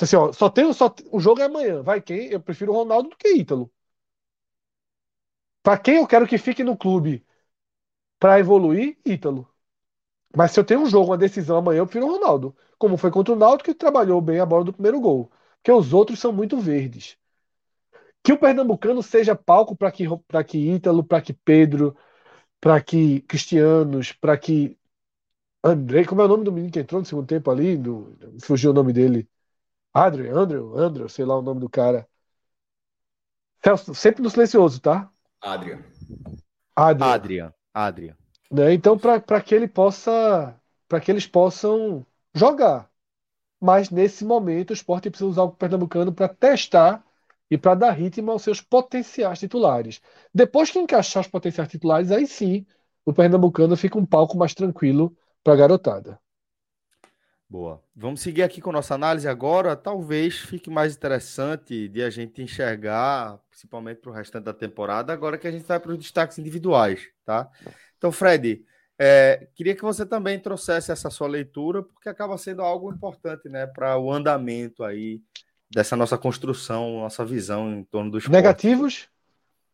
Assim, 0.00 0.16
ó, 0.16 0.32
só 0.32 0.48
tem 0.50 0.72
só, 0.72 0.94
o 1.12 1.20
jogo 1.20 1.40
é 1.42 1.44
amanhã. 1.44 1.82
Vai 1.82 2.00
quem? 2.02 2.26
Eu 2.28 2.40
prefiro 2.40 2.72
o 2.72 2.76
Ronaldo 2.76 3.10
do 3.10 3.16
que 3.16 3.28
Ítalo. 3.34 3.70
Para 5.62 5.78
quem 5.78 5.96
eu 5.96 6.06
quero 6.06 6.26
que 6.26 6.38
fique 6.38 6.64
no 6.64 6.76
clube 6.76 7.24
para 8.20 8.40
evoluir, 8.40 8.98
Ítalo. 9.06 9.48
Mas 10.36 10.52
se 10.52 10.60
eu 10.60 10.64
tenho 10.64 10.80
um 10.82 10.86
jogo, 10.86 11.08
uma 11.10 11.18
decisão 11.18 11.58
amanhã, 11.58 11.80
eu 11.80 11.86
prefiro 11.86 12.06
o 12.08 12.12
Ronaldo. 12.12 12.56
Como 12.78 12.96
foi 12.98 13.10
contra 13.10 13.34
o 13.34 13.36
Náutico, 13.38 13.70
que 13.70 13.74
trabalhou 13.74 14.20
bem 14.20 14.40
a 14.40 14.46
bola 14.46 14.64
do 14.64 14.72
primeiro 14.72 15.00
gol. 15.00 15.30
Porque 15.56 15.72
os 15.72 15.92
outros 15.94 16.20
são 16.20 16.32
muito 16.32 16.58
verdes. 16.58 17.18
Que 18.22 18.32
o 18.32 18.38
Pernambucano 18.38 19.02
seja 19.02 19.34
palco 19.34 19.74
para 19.74 19.90
que, 19.90 20.04
que 20.46 20.58
Ítalo, 20.58 21.02
para 21.04 21.22
que 21.22 21.32
Pedro, 21.32 21.96
para 22.60 22.80
que 22.80 23.22
Cristianos, 23.22 24.12
para 24.12 24.36
que 24.36 24.78
André, 25.62 26.04
como 26.04 26.22
é 26.22 26.24
o 26.24 26.28
nome 26.28 26.44
do 26.44 26.52
menino 26.52 26.72
que 26.72 26.80
entrou 26.80 27.00
no 27.00 27.06
segundo 27.06 27.26
tempo 27.26 27.50
ali? 27.50 27.76
Do, 27.76 28.16
fugiu 28.42 28.70
o 28.70 28.74
nome 28.74 28.92
dele. 28.92 29.28
Adrian, 29.92 30.34
Andrew, 30.34 30.78
Andrew, 30.78 31.08
sei 31.08 31.24
lá 31.24 31.38
o 31.38 31.42
nome 31.42 31.60
do 31.60 31.68
cara. 31.68 32.08
Celso, 33.62 33.94
sempre 33.94 34.22
no 34.22 34.30
silencioso, 34.30 34.80
tá? 34.80 35.10
Adrian. 35.40 35.82
Adrian. 36.74 37.06
Adrian. 37.06 37.54
Adrian. 37.74 38.16
Né? 38.50 38.72
Então, 38.72 38.98
para 38.98 39.40
que 39.42 39.54
ele 39.54 39.68
possa, 39.68 40.58
para 40.88 41.00
que 41.00 41.10
eles 41.10 41.26
possam 41.26 42.06
jogar. 42.34 42.90
Mas 43.60 43.90
nesse 43.90 44.24
momento, 44.24 44.70
o 44.70 44.74
esporte 44.74 45.10
precisa 45.10 45.28
usar 45.28 45.42
o 45.42 45.52
Pernambucano 45.52 46.12
para 46.12 46.28
testar 46.28 47.04
e 47.50 47.58
para 47.58 47.74
dar 47.74 47.90
ritmo 47.90 48.30
aos 48.30 48.42
seus 48.42 48.60
potenciais 48.60 49.40
titulares. 49.40 50.00
Depois 50.32 50.70
que 50.70 50.78
encaixar 50.78 51.22
os 51.22 51.28
potenciais 51.28 51.68
titulares, 51.68 52.10
aí 52.10 52.26
sim 52.26 52.64
o 53.04 53.12
Pernambucano 53.12 53.76
fica 53.76 53.98
um 53.98 54.06
palco 54.06 54.38
mais 54.38 54.54
tranquilo 54.54 55.16
para 55.42 55.54
a 55.54 55.56
garotada. 55.56 56.20
Boa. 57.48 57.82
Vamos 57.96 58.20
seguir 58.20 58.44
aqui 58.44 58.60
com 58.60 58.70
nossa 58.70 58.94
análise 58.94 59.26
agora. 59.26 59.74
Talvez 59.74 60.38
fique 60.38 60.70
mais 60.70 60.94
interessante 60.94 61.88
de 61.88 62.00
a 62.00 62.08
gente 62.08 62.40
enxergar, 62.40 63.40
principalmente 63.50 64.00
para 64.00 64.10
o 64.12 64.14
restante 64.14 64.44
da 64.44 64.54
temporada, 64.54 65.12
agora 65.12 65.36
que 65.36 65.48
a 65.48 65.50
gente 65.50 65.64
vai 65.64 65.80
para 65.80 65.90
os 65.90 65.98
destaques 65.98 66.38
individuais, 66.38 67.08
tá? 67.24 67.50
Então, 67.98 68.12
Fred, 68.12 68.64
é, 68.96 69.48
queria 69.56 69.74
que 69.74 69.82
você 69.82 70.06
também 70.06 70.38
trouxesse 70.38 70.92
essa 70.92 71.10
sua 71.10 71.26
leitura, 71.26 71.82
porque 71.82 72.08
acaba 72.08 72.38
sendo 72.38 72.62
algo 72.62 72.92
importante, 72.92 73.48
né, 73.48 73.66
para 73.66 73.98
o 73.98 74.12
andamento 74.12 74.84
aí 74.84 75.20
dessa 75.70 75.96
nossa 75.96 76.18
construção, 76.18 77.00
nossa 77.00 77.24
visão 77.24 77.72
em 77.72 77.84
torno 77.84 78.10
dos 78.10 78.26
negativos. 78.28 79.08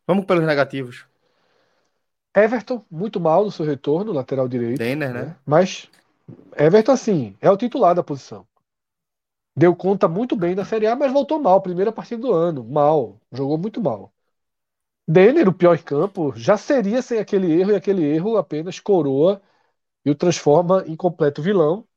Vamos 0.05 0.25
pelos 0.25 0.45
negativos. 0.45 1.05
Everton, 2.35 2.85
muito 2.89 3.19
mal 3.19 3.43
no 3.43 3.51
seu 3.51 3.65
retorno, 3.65 4.13
lateral 4.13 4.47
direito. 4.47 4.77
Denner, 4.77 5.11
né? 5.11 5.21
né? 5.23 5.35
Mas 5.45 5.89
Everton, 6.55 6.91
assim, 6.91 7.35
é 7.41 7.49
o 7.49 7.57
titular 7.57 7.95
da 7.95 8.03
posição. 8.03 8.47
Deu 9.55 9.75
conta 9.75 10.07
muito 10.07 10.35
bem 10.35 10.53
da 10.53 10.63
Série 10.63 10.85
A, 10.85 10.95
mas 10.95 11.11
voltou 11.11 11.39
mal. 11.39 11.61
Primeira 11.61 11.91
partida 11.91 12.21
do 12.21 12.31
ano. 12.31 12.63
Mal. 12.63 13.19
Jogou 13.31 13.57
muito 13.57 13.81
mal. 13.81 14.13
Denner, 15.07 15.47
o 15.47 15.53
pior 15.53 15.75
em 15.75 15.81
campo, 15.81 16.33
já 16.35 16.57
seria 16.57 17.01
sem 17.01 17.17
aquele 17.17 17.51
erro, 17.59 17.71
e 17.71 17.75
aquele 17.75 18.03
erro 18.03 18.37
apenas 18.37 18.79
coroa 18.79 19.41
e 20.05 20.11
o 20.11 20.15
transforma 20.15 20.83
em 20.85 20.95
completo 20.95 21.41
vilão. 21.41 21.87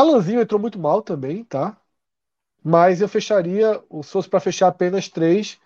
Alanzinho 0.00 0.40
entrou 0.40 0.60
muito 0.60 0.78
mal 0.78 1.02
também, 1.02 1.44
tá? 1.44 1.76
Mas 2.62 3.00
eu 3.00 3.08
fecharia, 3.08 3.82
se 4.02 4.10
fosse 4.10 4.28
para 4.28 4.40
fechar 4.40 4.68
apenas 4.68 5.08
três, 5.08 5.58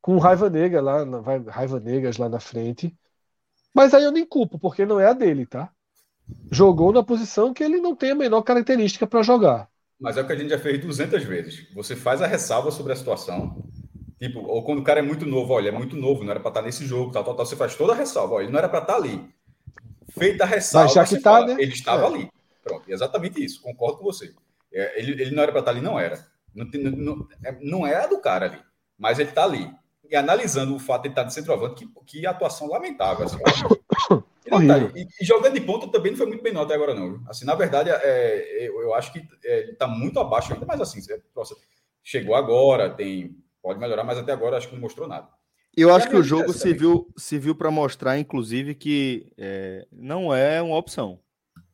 com 0.00 0.18
Raiva 0.18 0.48
Negra 0.48 0.80
lá, 0.80 1.04
Raiva 1.50 1.80
Negras 1.80 2.16
lá 2.16 2.28
na 2.28 2.38
frente. 2.40 2.96
Mas 3.74 3.92
aí 3.92 4.04
eu 4.04 4.12
nem 4.12 4.24
culpo, 4.24 4.58
porque 4.58 4.86
não 4.86 5.00
é 5.00 5.06
a 5.06 5.12
dele, 5.12 5.46
tá? 5.46 5.70
Jogou 6.50 6.92
na 6.92 7.02
posição 7.02 7.52
que 7.52 7.62
ele 7.62 7.78
não 7.78 7.94
tem 7.94 8.12
a 8.12 8.14
menor 8.14 8.42
característica 8.42 9.06
para 9.06 9.22
jogar. 9.22 9.68
Mas 10.00 10.16
é 10.16 10.22
o 10.22 10.26
que 10.26 10.32
a 10.32 10.36
gente 10.36 10.50
já 10.50 10.58
fez 10.58 10.80
200 10.80 11.24
vezes. 11.24 11.68
Você 11.74 11.96
faz 11.96 12.22
a 12.22 12.26
ressalva 12.26 12.70
sobre 12.70 12.92
a 12.92 12.96
situação. 12.96 13.64
Tipo, 14.20 14.40
ou 14.40 14.64
quando 14.64 14.78
o 14.80 14.84
cara 14.84 15.00
é 15.00 15.02
muito 15.02 15.26
novo, 15.26 15.52
olha, 15.52 15.68
é 15.68 15.72
muito 15.72 15.96
novo, 15.96 16.22
não 16.24 16.30
era 16.30 16.40
para 16.40 16.48
estar 16.50 16.60
tá 16.60 16.66
nesse 16.66 16.86
jogo, 16.86 17.12
tal, 17.12 17.24
tal, 17.24 17.34
tal. 17.34 17.46
Você 17.46 17.56
faz 17.56 17.74
toda 17.74 17.92
a 17.92 17.96
ressalva, 17.96 18.34
olha, 18.34 18.44
ele 18.44 18.52
não 18.52 18.58
era 18.58 18.68
para 18.68 18.80
estar 18.80 18.94
tá 18.94 18.98
ali. 18.98 19.28
Feita 20.10 20.44
a 20.44 20.46
ressalva, 20.46 20.86
Mas 20.86 20.94
já 20.94 21.04
que 21.04 21.22
tá, 21.22 21.32
fala, 21.32 21.46
né? 21.46 21.56
ele 21.58 21.72
estava 21.72 22.02
é. 22.04 22.06
ali. 22.06 22.30
Pronto, 22.66 22.90
exatamente 22.90 23.42
isso, 23.42 23.62
concordo 23.62 23.98
com 23.98 24.04
você. 24.04 24.34
É, 24.72 24.98
ele, 25.00 25.12
ele 25.22 25.30
não 25.30 25.42
era 25.44 25.52
para 25.52 25.60
estar 25.60 25.70
tá 25.70 25.78
ali, 25.78 25.86
não 25.86 26.00
era. 26.00 26.26
Não, 26.52 26.66
não, 26.66 27.28
é, 27.44 27.58
não 27.62 27.86
é 27.86 27.94
a 27.94 28.06
do 28.08 28.20
cara 28.20 28.46
ali, 28.46 28.58
mas 28.98 29.20
ele 29.20 29.28
está 29.28 29.44
ali 29.44 29.70
e 30.10 30.16
analisando 30.16 30.74
o 30.74 30.78
fato 30.78 31.02
de 31.02 31.08
ele 31.08 31.12
estar 31.12 31.22
de 31.22 31.34
centroavante, 31.34 31.86
que, 31.86 32.04
que 32.04 32.26
atuação 32.26 32.68
lamentável. 32.68 33.24
Assim, 33.24 33.38
tá, 33.38 34.78
e, 34.96 35.06
e, 35.20 35.24
jogando 35.24 35.54
de 35.54 35.60
ponta 35.60 35.86
também 35.88 36.10
não 36.10 36.18
foi 36.18 36.26
muito 36.26 36.42
bem 36.42 36.52
não 36.52 36.62
até 36.62 36.74
agora, 36.74 36.92
não. 36.92 37.22
Assim, 37.28 37.44
na 37.44 37.54
verdade, 37.54 37.90
é, 37.90 38.66
eu, 38.66 38.80
eu 38.80 38.94
acho 38.94 39.12
que 39.12 39.20
é, 39.44 39.60
ele 39.60 39.72
está 39.72 39.86
muito 39.86 40.18
abaixo 40.18 40.52
ainda, 40.52 40.66
mas 40.66 40.80
assim, 40.80 41.00
nossa, 41.34 41.54
chegou 42.02 42.34
agora, 42.34 42.90
tem, 42.90 43.36
pode 43.62 43.78
melhorar, 43.78 44.02
mas 44.02 44.18
até 44.18 44.32
agora 44.32 44.56
acho 44.56 44.68
que 44.68 44.74
não 44.74 44.82
mostrou 44.82 45.06
nada. 45.06 45.28
Eu 45.76 45.94
acho 45.94 46.08
que 46.08 46.16
o 46.16 46.22
jogo 46.22 46.52
serviu, 46.52 47.12
serviu 47.16 47.54
para 47.54 47.70
mostrar, 47.70 48.18
inclusive, 48.18 48.74
que 48.74 49.30
é, 49.36 49.86
não 49.92 50.34
é 50.34 50.62
uma 50.62 50.76
opção. 50.76 51.20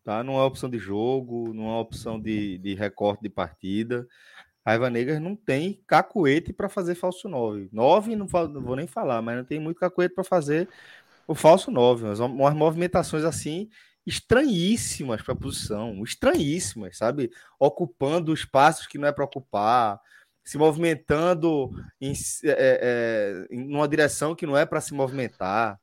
Tá? 0.04 0.24
Não 0.24 0.38
é 0.38 0.42
opção 0.42 0.68
de 0.68 0.78
jogo, 0.78 1.52
não 1.54 1.68
é 1.70 1.80
opção 1.80 2.20
de, 2.20 2.58
de 2.58 2.74
recorte 2.74 3.22
de 3.22 3.28
partida. 3.28 4.06
Raiva 4.64 4.88
Negra 4.90 5.18
não 5.18 5.34
tem 5.34 5.82
cacuete 5.86 6.52
para 6.52 6.68
fazer 6.68 6.94
falso 6.94 7.28
9. 7.28 7.68
9 7.72 8.16
não, 8.16 8.26
não, 8.26 8.62
vou 8.62 8.76
nem 8.76 8.86
falar, 8.86 9.20
mas 9.22 9.36
não 9.36 9.44
tem 9.44 9.58
muito 9.58 9.78
cacuete 9.78 10.14
para 10.14 10.24
fazer 10.24 10.68
o 11.26 11.34
falso 11.34 11.70
9. 11.70 12.04
Umas, 12.04 12.20
umas 12.20 12.54
movimentações 12.54 13.24
assim 13.24 13.68
estranhíssimas 14.06 15.22
para 15.22 15.32
a 15.32 15.36
posição, 15.36 16.02
estranhíssimas, 16.02 16.96
sabe? 16.96 17.30
Ocupando 17.58 18.34
espaços 18.34 18.86
que 18.86 18.98
não 18.98 19.06
é 19.06 19.12
para 19.12 19.24
ocupar, 19.24 20.00
se 20.44 20.58
movimentando 20.58 21.70
em, 22.00 22.12
é, 22.44 23.46
é, 23.48 23.54
em 23.54 23.74
uma 23.74 23.86
direção 23.86 24.34
que 24.34 24.46
não 24.46 24.56
é 24.56 24.66
para 24.66 24.80
se 24.80 24.92
movimentar. 24.92 25.78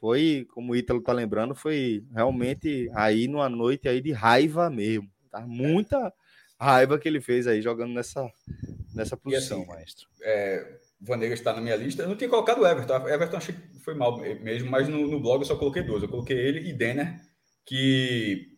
Foi, 0.00 0.46
como 0.52 0.72
o 0.72 0.76
Ítalo 0.76 1.02
tá 1.02 1.12
lembrando, 1.12 1.54
foi 1.54 2.04
realmente 2.12 2.88
aí 2.94 3.26
numa 3.26 3.48
noite 3.48 3.88
aí 3.88 4.00
de 4.00 4.12
raiva 4.12 4.70
mesmo. 4.70 5.10
Tá? 5.30 5.40
Muita 5.40 6.12
raiva 6.58 6.98
que 6.98 7.08
ele 7.08 7.20
fez 7.20 7.46
aí 7.46 7.60
jogando 7.60 7.92
nessa, 7.92 8.30
nessa 8.94 9.16
posição, 9.16 9.60
assim, 9.60 9.68
maestro. 9.68 10.08
É, 10.22 10.78
Vanegas 11.00 11.38
está 11.38 11.52
na 11.52 11.60
minha 11.60 11.76
lista. 11.76 12.02
Eu 12.02 12.08
não 12.08 12.16
tinha 12.16 12.30
colocado 12.30 12.60
o 12.60 12.66
Everton. 12.66 13.08
Everton 13.08 13.36
achei 13.36 13.54
que 13.54 13.80
foi 13.80 13.94
mal 13.94 14.18
mesmo, 14.18 14.70
mas 14.70 14.88
no, 14.88 15.06
no 15.06 15.20
blog 15.20 15.40
eu 15.40 15.46
só 15.46 15.56
coloquei 15.56 15.82
dois. 15.82 16.02
Eu 16.02 16.08
coloquei 16.08 16.36
ele 16.36 16.68
e 16.68 16.72
Denner, 16.72 17.20
que 17.64 18.56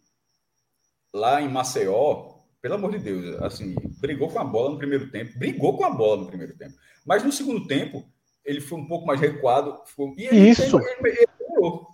lá 1.13 1.41
em 1.41 1.49
Maceió, 1.49 2.35
pelo 2.61 2.75
amor 2.75 2.93
de 2.93 2.99
Deus, 2.99 3.41
assim, 3.43 3.75
brigou 4.01 4.29
com 4.29 4.39
a 4.39 4.45
bola 4.45 4.71
no 4.71 4.79
primeiro 4.79 5.11
tempo, 5.11 5.39
brigou 5.39 5.77
com 5.77 5.85
a 5.85 5.91
bola 5.91 6.23
no 6.23 6.29
primeiro 6.29 6.57
tempo. 6.57 6.75
Mas 7.05 7.25
no 7.25 7.33
segundo 7.33 7.67
tempo, 7.67 8.05
ele 8.45 8.61
foi 8.61 8.79
um 8.79 8.87
pouco 8.87 9.07
mais 9.07 9.21
recuado. 9.21 9.79
Foi, 9.87 10.13
e 10.17 10.27
ele, 10.27 10.51
Isso. 10.51 10.63
Ele 10.63 11.29
melhorou. 11.61 11.87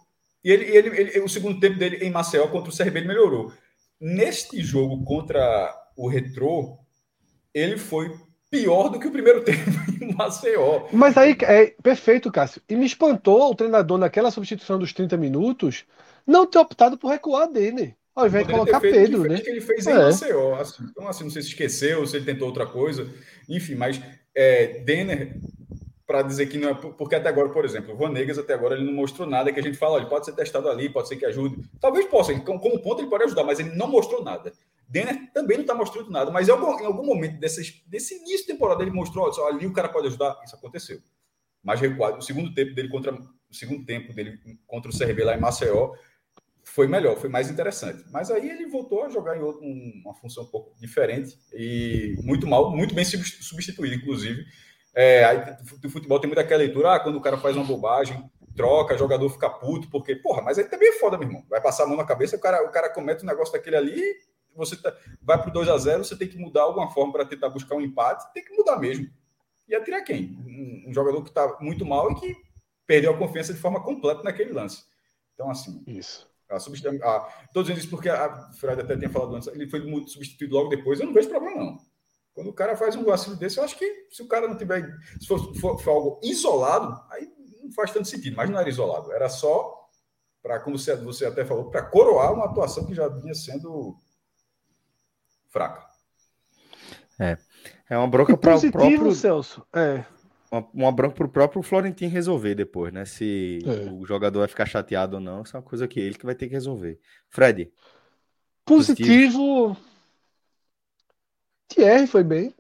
E 0.45 0.51
ele, 0.51 0.65
ele, 0.65 1.01
ele, 1.01 1.21
o 1.21 1.29
segundo 1.29 1.59
tempo 1.59 1.79
dele 1.79 1.97
em 1.97 2.11
Maceió 2.11 2.47
contra 2.47 2.71
o 2.71 2.77
CRB 2.77 3.01
ele 3.01 3.09
melhorou. 3.09 3.53
Neste 4.01 4.63
jogo 4.63 5.03
contra 5.05 5.75
o 5.97 6.09
Retrô, 6.09 6.79
ele 7.53 7.77
foi 7.77 8.15
pior 8.51 8.89
do 8.89 8.99
que 8.99 9.09
o 9.09 9.11
primeiro 9.11 9.43
tempo 9.45 9.71
em 10.01 10.15
Maceió. 10.15 10.87
Mas 10.93 11.17
aí 11.17 11.37
é 11.43 11.75
perfeito, 11.83 12.31
Cássio. 12.31 12.63
E 12.69 12.77
me 12.77 12.87
espantou 12.87 13.51
o 13.51 13.55
treinador 13.55 13.99
naquela 13.99 14.31
substituição 14.31 14.79
dos 14.79 14.93
30 14.93 15.17
minutos 15.17 15.85
não 16.27 16.47
ter 16.47 16.59
optado 16.59 16.97
por 16.97 17.09
recuar 17.09 17.51
dele. 17.51 17.97
Ao 18.15 18.27
invés 18.27 18.47
de 18.47 18.53
colocar 18.53 18.81
Pedro, 18.81 19.25
né? 19.25 19.39
que 19.41 19.51
ele 19.51 19.61
fez 19.61 19.87
em 19.87 19.91
é. 19.91 19.95
Maceió. 19.95 20.55
Assim, 20.55 20.85
então, 20.91 21.07
assim, 21.07 21.25
não 21.25 21.31
sei 21.31 21.43
se 21.43 21.49
esqueceu, 21.49 22.07
se 22.07 22.17
ele 22.17 22.25
tentou 22.25 22.49
outra 22.49 22.67
coisa. 22.67 23.07
Enfim, 23.47 23.75
mas 23.75 24.01
é, 24.35 24.79
Denner 24.85 25.39
para 26.07 26.23
dizer 26.23 26.47
que 26.47 26.57
não 26.57 26.71
é. 26.71 26.75
Porque 26.75 27.17
até 27.17 27.29
agora, 27.29 27.49
por 27.49 27.65
exemplo, 27.65 27.93
o 27.93 27.97
Vanegas 27.97 28.39
até 28.39 28.55
agora 28.55 28.77
ele 28.77 28.85
não 28.85 28.93
mostrou 28.93 29.29
nada 29.29 29.53
que 29.53 29.59
a 29.59 29.63
gente 29.63 29.77
fala, 29.77 29.99
ele 29.99 30.07
pode 30.07 30.25
ser 30.25 30.33
testado 30.33 30.69
ali, 30.69 30.89
pode 30.89 31.09
ser 31.09 31.17
que 31.17 31.27
ajude. 31.27 31.69
Talvez 31.81 32.07
possa, 32.07 32.39
como 32.41 32.81
ponto 32.81 33.01
ele 33.01 33.11
pode 33.11 33.25
ajudar, 33.25 33.45
mas 33.45 33.59
ele 33.59 33.75
não 33.75 33.89
mostrou 33.89 34.23
nada. 34.23 34.53
Denner 34.89 35.33
também 35.33 35.57
não 35.57 35.63
está 35.63 35.75
mostrando 35.75 36.11
nada, 36.11 36.31
mas 36.31 36.49
em 36.49 36.53
algum, 36.53 36.79
em 36.79 36.87
algum 36.87 37.05
momento 37.05 37.41
desse, 37.41 37.83
início 37.91 38.21
de 38.23 38.47
temporada 38.47 38.83
ele 38.83 38.93
mostrou, 38.93 39.29
ó, 39.29 39.49
ali 39.49 39.67
o 39.67 39.73
cara 39.73 39.89
pode 39.89 40.07
ajudar, 40.07 40.41
isso 40.45 40.55
aconteceu. 40.55 41.01
Mas 41.63 41.81
recuado, 41.81 42.19
o 42.19 42.23
segundo 42.23 42.55
tempo 42.55 42.73
dele 42.73 42.89
contra 42.89 43.13
o 43.13 43.55
segundo 43.55 43.85
tempo 43.85 44.13
dele 44.13 44.39
contra 44.67 44.91
o 44.91 44.97
CRB 44.97 45.25
lá 45.25 45.37
em 45.37 45.41
Maceió 45.41 45.95
foi 46.63 46.87
melhor, 46.87 47.17
foi 47.17 47.29
mais 47.29 47.51
interessante. 47.51 48.05
Mas 48.13 48.31
aí 48.31 48.49
ele 48.49 48.67
voltou 48.67 49.05
a 49.05 49.09
jogar 49.09 49.37
em 49.37 49.41
outro, 49.41 49.63
uma 49.65 50.15
função 50.15 50.45
um 50.45 50.49
pouco 50.49 50.77
diferente 50.79 51.37
e 51.53 52.15
muito 52.23 52.47
mal, 52.47 52.71
muito 52.71 52.95
bem 52.95 53.05
substituído, 53.05 53.95
inclusive. 53.95 54.45
É, 54.97 55.25
aí, 55.25 55.57
o 55.85 55.91
futebol 55.91 56.19
tem 56.19 56.27
muita 56.27 56.41
aquela 56.41 56.63
leitura, 56.63 56.95
ah, 56.95 57.01
quando 57.01 57.17
o 57.17 57.21
cara 57.21 57.37
faz 57.37 57.55
uma 57.55 57.65
bobagem, 57.65 58.29
troca, 58.57 58.97
jogador 58.97 59.29
fica 59.29 59.51
puto, 59.51 59.91
porque, 59.91 60.17
porra, 60.17 60.41
mas 60.41 60.59
aí 60.59 60.65
também 60.65 60.89
é 60.89 60.93
foda, 60.93 61.19
meu 61.19 61.29
irmão. 61.29 61.45
Vai 61.49 61.61
passar 61.61 61.85
a 61.85 61.87
mão 61.87 61.97
na 61.97 62.05
cabeça, 62.05 62.37
o 62.37 62.41
cara, 62.41 62.65
o 62.65 62.71
cara 62.71 62.89
comete 62.89 63.23
um 63.23 63.27
negócio 63.27 63.53
daquele 63.53 63.77
ali 63.77 64.03
você 64.57 64.77
tá, 64.77 64.97
vai 65.23 65.39
para 65.39 65.51
o 65.51 65.53
2 65.53 65.69
a 65.69 65.77
0 65.77 66.05
você 66.05 66.17
tem 66.17 66.29
que 66.29 66.39
mudar 66.39 66.63
alguma 66.63 66.91
forma 66.91 67.13
para 67.13 67.27
tentar 67.27 67.51
buscar 67.51 67.77
um 67.77 67.81
empate, 67.81 68.33
tem 68.33 68.45
que 68.45 68.55
mudar 68.55 68.79
mesmo. 68.79 69.09
E 69.69 69.75
atirar 69.75 70.03
quem? 70.03 70.37
Um, 70.47 70.91
um 70.91 70.95
jogador 70.95 71.23
que 71.23 71.29
está 71.29 71.59
muito 71.61 71.85
mal 71.85 72.11
e 72.11 72.15
que 72.15 72.37
perdeu 72.87 73.13
a 73.13 73.19
confiança 73.19 73.53
de 73.53 73.61
forma 73.61 73.83
completa 73.83 74.23
naquele 74.23 74.53
lance. 74.53 74.85
Então, 75.35 75.51
assim. 75.51 75.83
Isso. 75.87 76.29
A 76.49 76.61
substitu... 76.61 77.03
a, 77.03 77.21
tô 77.53 77.63
dizendo 77.63 77.79
isso 77.79 77.91
porque 77.91 78.09
a 78.09 78.53
Fred 78.53 78.81
até 78.81 78.97
tinha 78.97 79.11
falado 79.11 79.35
antes, 79.35 79.49
ele 79.49 79.69
foi 79.69 79.81
substituído 80.07 80.55
logo 80.55 80.69
depois, 80.69 81.01
eu 81.01 81.07
não 81.07 81.13
vejo 81.13 81.29
problema, 81.29 81.57
não. 81.57 81.79
Quando 82.37 82.51
o 82.51 82.53
cara 82.53 82.77
faz 82.77 82.95
um 82.95 83.03
vacilo 83.03 83.35
desse, 83.35 83.57
eu 83.57 83.65
acho 83.65 83.79
que 83.79 84.09
se 84.11 84.23
o 84.23 84.29
cara 84.29 84.47
não 84.47 84.59
tiver. 84.59 84.95
Se 85.19 85.27
for, 85.27 85.55
for, 85.57 85.79
for 85.79 85.91
algo 85.91 86.21
isolado, 86.23 87.03
aí 87.11 87.27
não 87.63 87.73
faz 87.73 87.91
tanto 87.91 88.07
sentido, 88.07 88.37
mas 88.37 88.51
não 88.51 88.61
era 88.61 88.69
isolado, 88.69 89.11
era 89.11 89.27
só 89.31 89.89
para, 90.43 90.61
como 90.61 90.79
você, 90.79 90.95
você 90.97 91.25
até 91.25 91.47
falou, 91.47 91.71
para 91.71 91.83
coroar 91.83 92.35
uma 92.35 92.45
atuação 92.45 92.85
que 92.85 92.95
já 92.95 93.09
vinha 93.09 93.35
sendo 93.35 93.97
fraca. 95.49 95.83
É. 97.19 97.39
É 97.89 97.97
uma 97.97 98.07
bronca 98.07 98.37
para 98.37 98.55
o 98.55 98.71
próprio 98.71 99.15
Celso. 99.15 99.67
É. 99.75 100.05
Uma, 100.53 100.69
uma 100.75 100.93
bronca 100.93 101.15
para 101.15 101.27
o 101.27 101.31
próprio 101.31 101.63
Florentino 101.63 102.13
resolver 102.13 102.55
depois, 102.55 102.93
né? 102.93 103.07
Se 103.07 103.61
é. 103.65 103.91
o 103.91 104.05
jogador 104.05 104.41
vai 104.41 104.49
ficar 104.49 104.67
chateado 104.67 105.17
ou 105.17 105.23
não, 105.23 105.43
isso 105.43 105.57
é 105.57 105.59
uma 105.59 105.67
coisa 105.67 105.89
que 105.89 105.99
ele 105.99 106.19
que 106.19 106.27
vai 106.27 106.35
ter 106.35 106.49
que 106.49 106.53
resolver. 106.53 107.01
Fred. 107.31 107.73
Positivo. 108.63 109.75
positivo. 109.75 109.96
Thierry 111.69 112.09
foi 112.09 112.25
bem, 112.25 112.53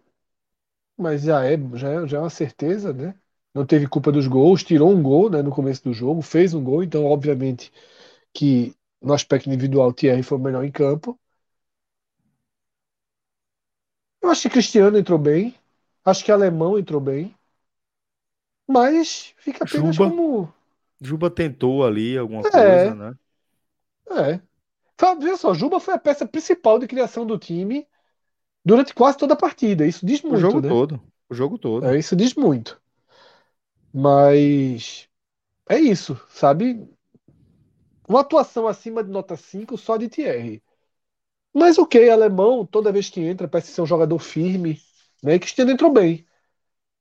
mas 0.97 1.23
já 1.23 1.45
é, 1.45 1.57
já 1.77 1.89
é, 1.91 2.07
já 2.09 2.17
é 2.19 2.21
uma 2.21 2.31
certeza, 2.31 2.93
né? 2.93 3.15
Não 3.55 3.67
teve 3.67 3.87
culpa 3.89 4.13
dos 4.13 4.27
gols, 4.27 4.63
tirou 4.65 4.91
um 4.91 5.03
gol 5.03 5.31
né, 5.31 5.43
no 5.43 5.51
começo 5.51 5.83
do 5.85 5.93
jogo, 5.93 6.21
fez 6.23 6.53
um 6.55 6.63
gol, 6.63 6.83
então, 6.83 7.05
obviamente, 7.07 7.73
que 8.35 8.75
no 9.03 9.13
aspecto 9.15 9.49
individual, 9.49 9.93
Thierry 9.93 10.23
foi 10.23 10.39
o 10.39 10.41
melhor 10.41 10.65
em 10.65 10.73
campo. 10.73 11.19
Eu 14.23 14.29
acho 14.31 14.43
que 14.43 14.51
Cristiano 14.51 14.99
entrou 14.99 15.19
bem. 15.19 15.55
Acho 16.05 16.23
que 16.25 16.31
Alemão 16.31 16.79
entrou 16.79 17.01
bem. 17.01 17.35
Mas 18.69 19.35
fica 19.39 19.65
apenas 19.65 19.99
Juba, 19.99 19.99
como. 19.99 20.53
Juba 21.01 21.31
tentou 21.31 21.85
ali 21.87 22.17
alguma 22.19 22.45
é, 22.45 22.47
coisa, 22.47 22.95
né? 22.95 23.15
É. 24.11 24.41
Veja 25.21 25.37
só, 25.37 25.55
Juba 25.55 25.81
foi 25.81 25.95
a 25.95 25.99
peça 25.99 26.27
principal 26.27 26.79
de 26.79 26.87
criação 26.87 27.27
do 27.27 27.39
time 27.39 27.87
durante 28.67 28.93
quase 28.93 29.17
toda 29.17 29.35
a 29.35 29.37
partida. 29.37 29.87
Isso 29.87 30.05
diz 30.05 30.21
muito. 30.23 30.39
O 30.39 30.41
jogo 30.41 30.61
né? 30.61 30.69
todo. 30.69 31.01
O 31.31 31.35
jogo 31.35 31.57
todo. 31.57 31.87
É, 31.87 31.97
isso 31.97 32.17
diz 32.17 32.35
muito. 32.35 32.83
Mas 33.95 35.09
é 35.69 35.79
isso, 35.79 36.21
sabe? 36.29 36.85
Uma 38.09 38.21
atuação 38.21 38.67
acima 38.67 39.05
de 39.05 39.11
nota 39.11 39.37
5 39.37 39.79
só 39.79 39.97
de 39.97 40.09
Thierry. 40.09 40.61
Mas 41.55 41.79
ok, 41.79 42.11
alemão, 42.11 42.67
toda 42.67 42.93
vez 42.93 43.09
que 43.09 43.21
entra, 43.21 43.47
parece 43.47 43.71
ser 43.71 43.83
um 43.83 43.87
jogador 43.87 44.19
firme. 44.19 44.81
Né? 45.23 45.39
Cristiano 45.39 45.71
entrou 45.71 45.93
bem. 45.93 46.27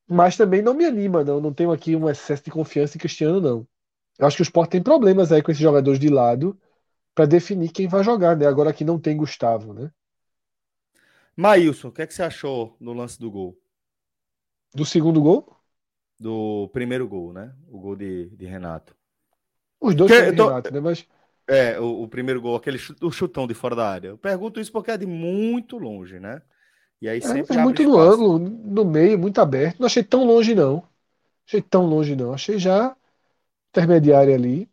Mas 0.07 0.37
também 0.37 0.61
não 0.61 0.75
me 0.75 0.85
anima, 0.85 1.23
não. 1.23 1.41
Não 1.41 1.51
tenho 1.51 1.71
aqui 1.71 1.95
um 1.95 2.07
excesso 2.07 2.43
de 2.43 2.51
confiança 2.51 2.95
em 2.95 2.99
Cristiano, 2.99 3.41
não. 3.41 3.67
Eu 4.19 4.27
acho 4.27 4.37
que 4.37 4.43
o 4.43 4.49
Sport 4.49 4.69
tem 4.69 4.83
problemas 4.83 5.31
aí 5.31 5.41
com 5.41 5.51
esses 5.51 5.61
jogadores 5.61 5.99
de 5.99 6.09
lado 6.09 6.57
para 7.15 7.25
definir 7.25 7.71
quem 7.71 7.87
vai 7.87 8.03
jogar, 8.03 8.37
né? 8.37 8.45
Agora 8.45 8.71
que 8.71 8.85
não 8.85 8.99
tem 8.99 9.17
Gustavo, 9.17 9.73
né? 9.73 9.91
Maílson, 11.35 11.89
o 11.89 11.91
que, 11.91 12.01
é 12.01 12.07
que 12.07 12.13
você 12.13 12.23
achou 12.23 12.75
no 12.79 12.93
lance 12.93 13.19
do 13.19 13.29
gol? 13.29 13.57
Do 14.73 14.85
segundo 14.85 15.21
gol? 15.21 15.55
Do 16.19 16.69
primeiro 16.71 17.07
gol, 17.07 17.33
né? 17.33 17.53
O 17.67 17.79
gol 17.79 17.95
de, 17.95 18.29
de 18.29 18.45
Renato. 18.45 18.95
Os 19.79 19.93
dois 19.93 20.11
que, 20.11 20.31
de 20.31 20.41
Renato, 20.41 20.73
né? 20.73 20.79
Mas 20.79 21.05
é, 21.47 21.79
o, 21.79 22.03
o, 22.03 22.07
primeiro 22.07 22.41
gol, 22.41 22.55
aquele 22.55 22.79
o 23.01 23.11
chutão 23.11 23.45
de 23.45 23.53
fora 23.53 23.75
da 23.75 23.89
área. 23.89 24.07
Eu 24.09 24.17
pergunto 24.17 24.59
isso 24.59 24.71
porque 24.71 24.91
é 24.91 24.97
de 24.97 25.05
muito 25.05 25.77
longe, 25.77 26.19
né? 26.19 26.41
E 27.01 27.07
aí 27.07 27.19
é, 27.19 27.21
sempre. 27.21 27.57
É, 27.57 27.61
muito 27.61 27.83
no 27.83 27.99
ângulo, 27.99 28.39
no 28.39 28.85
meio, 28.85 29.19
muito 29.19 29.39
aberto. 29.39 29.79
Não 29.79 29.85
achei 29.85 30.03
tão 30.03 30.25
longe, 30.25 30.55
não. 30.55 30.83
Achei 31.47 31.61
tão 31.61 31.85
longe, 31.85 32.15
não. 32.15 32.33
Achei 32.33 32.57
já 32.57 32.95
intermediário 33.69 34.33
ali. 34.33 34.69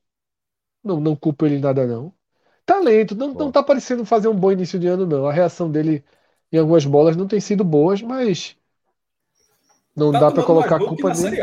Não, 0.82 1.00
não 1.00 1.14
culpo 1.14 1.44
ele 1.44 1.58
nada, 1.58 1.86
não. 1.86 2.12
Talento, 2.64 3.14
não, 3.14 3.34
não 3.34 3.52
tá 3.52 3.62
parecendo 3.62 4.04
fazer 4.04 4.28
um 4.28 4.34
bom 4.34 4.52
início 4.52 4.78
de 4.78 4.86
ano, 4.86 5.06
não. 5.06 5.26
A 5.26 5.32
reação 5.32 5.70
dele 5.70 6.04
em 6.52 6.58
algumas 6.58 6.84
bolas 6.84 7.16
não 7.16 7.26
tem 7.26 7.40
sido 7.40 7.64
boas, 7.64 8.02
mas 8.02 8.56
não 9.96 10.12
tá 10.12 10.20
dá 10.20 10.30
para 10.30 10.42
colocar 10.42 10.78
culpa 10.78 11.12
nele. 11.14 11.40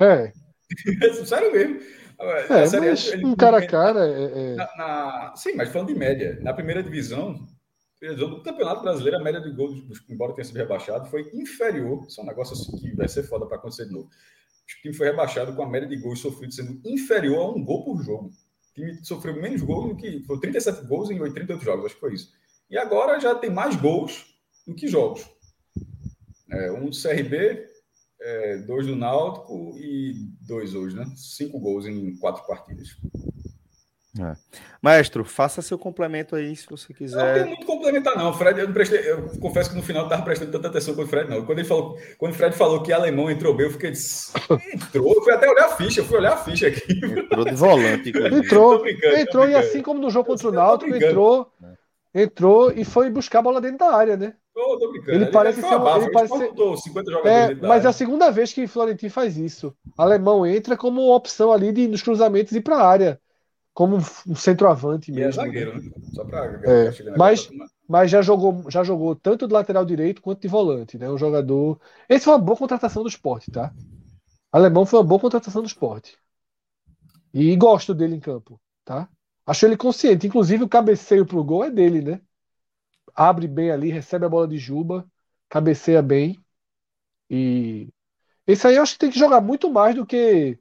É. 0.00 0.32
Sério 1.24 1.52
mesmo. 1.52 1.80
É, 2.20 2.66
série, 2.66 2.90
mas 2.90 3.12
ele, 3.12 3.26
um 3.26 3.36
cara 3.36 3.58
a 3.58 3.66
cara. 3.66 4.08
É, 4.08 4.52
é... 4.52 4.54
Na, 4.56 4.76
na, 4.76 5.32
sim, 5.36 5.52
mas 5.54 5.68
falando 5.68 5.88
de 5.88 5.94
média, 5.94 6.36
na 6.42 6.52
primeira 6.52 6.82
divisão, 6.82 7.46
do 8.00 8.42
Campeonato 8.42 8.82
Brasileiro, 8.82 9.18
a 9.18 9.22
média 9.22 9.40
de 9.40 9.50
gols, 9.50 9.82
embora 10.08 10.32
tenha 10.32 10.44
sido 10.44 10.56
rebaixado, 10.56 11.08
foi 11.08 11.30
inferior. 11.32 12.04
Isso 12.08 12.20
é 12.20 12.24
um 12.24 12.26
negócio 12.26 12.54
assim 12.54 12.76
que 12.76 12.96
vai 12.96 13.08
ser 13.08 13.22
foda 13.22 13.46
para 13.46 13.56
acontecer 13.56 13.86
de 13.86 13.92
novo. 13.92 14.06
O 14.06 14.82
time 14.82 14.94
foi 14.94 15.06
rebaixado 15.06 15.54
com 15.54 15.62
a 15.62 15.68
média 15.68 15.88
de 15.88 15.96
gols 15.96 16.20
sofridos 16.20 16.56
sendo 16.56 16.80
inferior 16.84 17.38
a 17.38 17.50
um 17.50 17.64
gol 17.64 17.84
por 17.84 18.02
jogo. 18.02 18.26
O 18.26 18.74
time 18.74 19.04
sofreu 19.04 19.40
menos 19.40 19.62
gols 19.62 19.90
do 19.90 19.96
que. 19.96 20.22
Foi 20.24 20.40
37 20.40 20.86
gols 20.86 21.10
em 21.10 21.20
88 21.20 21.64
jogos, 21.64 21.86
acho 21.86 21.94
que 21.94 22.00
foi 22.00 22.14
isso. 22.14 22.32
E 22.70 22.76
agora 22.76 23.18
já 23.20 23.34
tem 23.34 23.50
mais 23.50 23.76
gols 23.76 24.26
do 24.66 24.74
que 24.74 24.88
jogos. 24.88 25.26
É, 26.50 26.72
um 26.72 26.88
do 26.88 26.96
CRB, 26.96 27.66
é, 28.20 28.58
dois 28.58 28.86
do 28.86 28.96
Náutico 28.96 29.74
e 29.78 30.14
dois 30.40 30.74
hoje, 30.74 30.96
né? 30.96 31.06
Cinco 31.16 31.58
gols 31.58 31.86
em 31.86 32.16
quatro 32.16 32.46
partidas. 32.46 32.96
É. 34.20 34.34
Maestro, 34.82 35.24
faça 35.24 35.62
seu 35.62 35.78
complemento 35.78 36.34
aí 36.34 36.54
se 36.56 36.66
você 36.68 36.92
quiser. 36.92 37.16
Não 37.16 37.34
tem 37.34 37.44
muito 37.44 37.66
complementar, 37.66 38.16
não. 38.16 38.32
Fred, 38.32 38.58
eu, 38.58 38.66
não 38.66 38.74
prestei, 38.74 39.10
eu 39.10 39.28
confesso 39.38 39.70
que 39.70 39.76
no 39.76 39.82
final 39.82 40.02
não 40.02 40.08
estava 40.08 40.24
prestando 40.24 40.50
tanta 40.50 40.68
atenção 40.68 40.94
com 40.94 41.02
o 41.02 41.06
Fred, 41.06 41.30
não. 41.30 41.44
Quando 41.44 41.58
ele 41.58 41.68
falou, 41.68 41.96
quando 42.16 42.32
o 42.32 42.34
Fred 42.34 42.56
falou 42.56 42.82
que 42.82 42.92
alemão 42.92 43.30
entrou 43.30 43.54
bem, 43.54 43.66
eu 43.66 43.72
fiquei. 43.72 43.92
Entrou, 44.74 45.14
eu 45.14 45.22
fui 45.22 45.32
até 45.32 45.48
olhar 45.48 45.66
a 45.66 45.76
ficha, 45.76 46.00
eu 46.00 46.04
fui 46.04 46.18
olhar 46.18 46.32
a 46.32 46.36
ficha 46.38 46.68
aqui. 46.68 46.92
Entrou 46.92 47.44
de 47.44 47.54
volante. 47.54 48.08
entrou, 48.34 48.82
entrou 48.88 49.48
e 49.48 49.54
assim 49.54 49.82
como 49.82 50.00
no 50.00 50.10
jogo 50.10 50.26
contra 50.26 50.48
o 50.48 50.52
Náutico, 50.52 50.94
entrou, 50.94 51.52
entrou 52.14 52.70
e 52.72 52.84
foi 52.84 53.10
buscar 53.10 53.40
a 53.40 53.42
bola 53.42 53.60
dentro 53.60 53.78
da 53.78 53.94
área, 53.94 54.16
né? 54.16 54.34
tô 54.78 54.90
brincando. 54.90 55.12
Ele, 55.12 55.24
ele 55.24 55.32
parece 55.32 55.60
ser 55.60 55.76
um, 55.76 55.96
ele 55.96 56.10
parece 56.10 56.36
ser... 56.36 56.52
50 56.76 57.10
jogadores 57.10 57.58
é, 57.62 57.66
mas 57.66 57.84
é 57.84 57.88
a 57.88 57.92
segunda 57.92 58.30
vez 58.30 58.52
que 58.52 58.64
o 58.64 58.68
Florentino 58.68 59.10
faz 59.10 59.36
isso. 59.36 59.74
O 59.96 60.02
alemão 60.02 60.46
entra 60.46 60.76
como 60.76 61.14
opção 61.14 61.52
ali 61.52 61.72
de 61.72 61.86
nos 61.86 62.02
cruzamentos 62.02 62.52
ir 62.52 62.60
para 62.60 62.76
a 62.76 62.86
área, 62.86 63.20
como 63.72 63.96
um 64.26 64.34
centroavante 64.34 65.12
mesmo. 65.12 65.26
E 65.26 65.28
é 65.28 65.32
zagueiro, 65.32 65.80
né? 65.80 65.90
Só 66.12 66.24
para 66.24 66.60
é, 66.64 66.92
mas, 67.16 67.48
mas 67.88 68.10
já 68.10 68.20
jogou, 68.20 68.68
já 68.68 68.82
jogou 68.82 69.14
tanto 69.14 69.46
de 69.46 69.54
lateral 69.54 69.84
direito 69.84 70.20
quanto 70.20 70.40
de 70.40 70.48
volante, 70.48 70.98
né? 70.98 71.08
Um 71.08 71.18
jogador. 71.18 71.80
Esse 72.08 72.24
foi 72.24 72.34
uma 72.34 72.40
boa 72.40 72.56
contratação 72.56 73.02
do 73.02 73.08
esporte, 73.08 73.50
tá? 73.50 73.72
O 74.52 74.56
alemão 74.56 74.84
foi 74.84 74.98
uma 74.98 75.06
boa 75.06 75.20
contratação 75.20 75.62
do 75.62 75.68
esporte. 75.68 76.16
E 77.32 77.54
gosto 77.56 77.94
dele 77.94 78.16
em 78.16 78.20
campo, 78.20 78.58
tá? 78.84 79.08
Acho 79.48 79.66
ele 79.66 79.76
consciente. 79.76 80.28
Inclusive, 80.28 80.64
o 80.64 80.68
cabeceio 80.68 81.26
pro 81.26 81.42
gol 81.44 81.64
é 81.64 81.70
dele, 81.72 82.02
né? 82.02 82.20
abre 83.14 83.46
bem 83.48 83.70
ali, 83.70 83.90
recebe 83.90 84.24
a 84.26 84.28
bola 84.28 84.46
de 84.48 84.58
Juba, 84.58 85.06
cabeceia 85.48 86.02
bem. 86.02 86.38
E 87.30 87.88
esse 88.46 88.66
aí 88.66 88.76
eu 88.76 88.82
acho 88.84 88.94
que 88.94 89.00
tem 89.00 89.10
que 89.10 89.18
jogar 89.18 89.40
muito 89.40 89.70
mais 89.72 89.94
do 89.96 90.06
que 90.06 90.58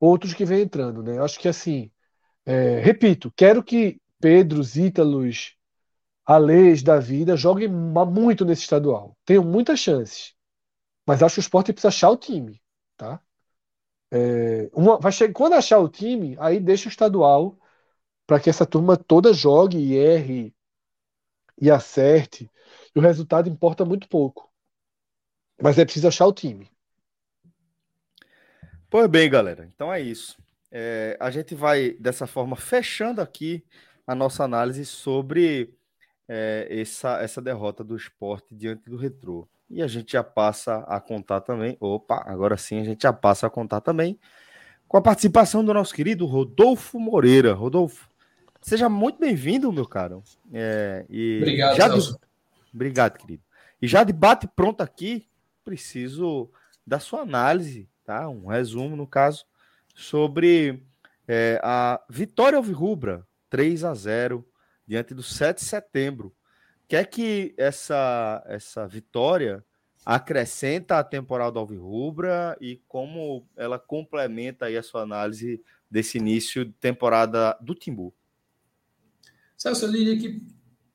outros 0.00 0.34
que 0.34 0.44
vem 0.44 0.62
entrando, 0.62 1.02
né? 1.02 1.18
Eu 1.18 1.24
acho 1.24 1.38
que 1.40 1.48
assim, 1.48 1.90
é, 2.46 2.80
repito, 2.80 3.32
quero 3.36 3.62
que 3.64 4.00
Pedro, 4.20 4.62
Ítalos, 4.76 5.56
Alês 6.26 6.82
da 6.82 6.98
vida 7.00 7.36
joguem 7.36 7.68
muito 7.68 8.44
nesse 8.44 8.62
estadual. 8.62 9.16
Tenham 9.26 9.44
muitas 9.44 9.80
chances. 9.80 10.34
Mas 11.06 11.22
acho 11.22 11.36
que 11.36 11.40
o 11.40 11.42
esporte 11.42 11.72
precisa 11.72 11.88
achar 11.88 12.10
o 12.10 12.16
time, 12.16 12.62
tá? 12.96 13.20
É, 14.32 14.70
uma, 14.72 14.98
vai 14.98 15.10
chegar, 15.12 15.32
quando 15.34 15.54
achar 15.54 15.78
o 15.78 15.88
time, 15.88 16.36
aí 16.38 16.60
deixa 16.60 16.88
o 16.88 16.90
estadual 16.90 17.58
para 18.30 18.38
que 18.38 18.48
essa 18.48 18.64
turma 18.64 18.96
toda 18.96 19.32
jogue 19.32 19.76
e 19.76 19.96
erre 19.96 20.54
e 21.60 21.68
acerte, 21.68 22.48
e 22.94 22.98
o 23.00 23.02
resultado 23.02 23.48
importa 23.48 23.84
muito 23.84 24.08
pouco. 24.08 24.48
Mas 25.60 25.80
é 25.80 25.84
preciso 25.84 26.06
achar 26.06 26.28
o 26.28 26.32
time. 26.32 26.70
Pois 28.88 29.08
bem, 29.08 29.28
galera. 29.28 29.68
Então 29.74 29.92
é 29.92 30.00
isso. 30.00 30.36
É, 30.70 31.16
a 31.18 31.28
gente 31.28 31.56
vai, 31.56 31.90
dessa 31.94 32.24
forma, 32.24 32.54
fechando 32.54 33.20
aqui 33.20 33.64
a 34.06 34.14
nossa 34.14 34.44
análise 34.44 34.86
sobre 34.86 35.74
é, 36.28 36.68
essa, 36.70 37.20
essa 37.20 37.42
derrota 37.42 37.82
do 37.82 37.96
esporte 37.96 38.54
diante 38.54 38.88
do 38.88 38.96
retrô. 38.96 39.48
E 39.68 39.82
a 39.82 39.88
gente 39.88 40.12
já 40.12 40.22
passa 40.22 40.84
a 40.86 41.00
contar 41.00 41.40
também. 41.40 41.76
Opa, 41.80 42.22
agora 42.28 42.56
sim 42.56 42.78
a 42.78 42.84
gente 42.84 43.02
já 43.02 43.12
passa 43.12 43.48
a 43.48 43.50
contar 43.50 43.80
também 43.80 44.20
com 44.90 44.96
a 44.96 45.02
participação 45.02 45.64
do 45.64 45.72
nosso 45.72 45.94
querido 45.94 46.26
Rodolfo 46.26 46.98
Moreira. 46.98 47.54
Rodolfo, 47.54 48.09
Seja 48.60 48.88
muito 48.88 49.18
bem-vindo, 49.18 49.72
meu 49.72 49.86
caro. 49.86 50.22
É, 50.52 51.06
e 51.08 51.38
Obrigado, 51.38 51.76
já 51.76 51.88
de... 51.88 52.16
Obrigado, 52.72 53.18
querido. 53.18 53.42
E 53.80 53.88
já 53.88 54.04
de 54.04 54.12
bate 54.12 54.46
pronto 54.46 54.82
aqui, 54.82 55.26
preciso 55.64 56.50
da 56.86 56.98
sua 56.98 57.20
análise, 57.20 57.88
tá? 58.04 58.28
Um 58.28 58.46
resumo, 58.46 58.96
no 58.96 59.06
caso, 59.06 59.46
sobre 59.94 60.82
é, 61.26 61.60
a 61.62 62.00
vitória 62.08 62.56
alvirrubra 62.56 63.26
3 63.48 63.84
a 63.84 63.94
0 63.94 64.46
diante 64.86 65.14
do 65.14 65.22
7 65.22 65.58
de 65.58 65.64
setembro. 65.64 66.34
Quer 66.88 67.06
que 67.06 67.54
essa, 67.56 68.42
essa 68.46 68.86
vitória 68.86 69.64
acrescenta 70.04 70.98
a 70.98 71.04
temporada 71.04 71.52
do 71.52 71.58
Alvirrubra 71.60 72.56
e 72.60 72.82
como 72.88 73.46
ela 73.56 73.78
complementa 73.78 74.66
aí 74.66 74.76
a 74.76 74.82
sua 74.82 75.02
análise 75.02 75.62
desse 75.88 76.18
início 76.18 76.64
de 76.64 76.72
temporada 76.72 77.56
do 77.60 77.74
Timbu? 77.74 78.12
Celso, 79.60 79.84
eu 79.84 79.92
diria 79.92 80.18
que 80.18 80.42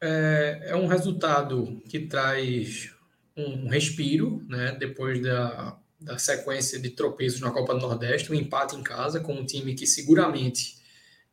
é, 0.02 0.70
é 0.70 0.76
um 0.76 0.88
resultado 0.88 1.84
que 1.88 2.00
traz 2.00 2.92
um 3.38 3.70
respiro, 3.70 4.44
né, 4.50 4.76
depois 4.80 5.22
da, 5.22 5.78
da 6.02 6.18
sequência 6.18 6.80
de 6.80 6.90
tropeços 6.90 7.40
na 7.40 7.52
Copa 7.52 7.76
do 7.76 7.82
Nordeste, 7.82 8.32
um 8.32 8.36
empate 8.36 8.76
em 8.76 8.82
casa 8.82 9.20
com 9.20 9.36
um 9.36 9.46
time 9.46 9.76
que 9.76 9.86
seguramente 9.86 10.78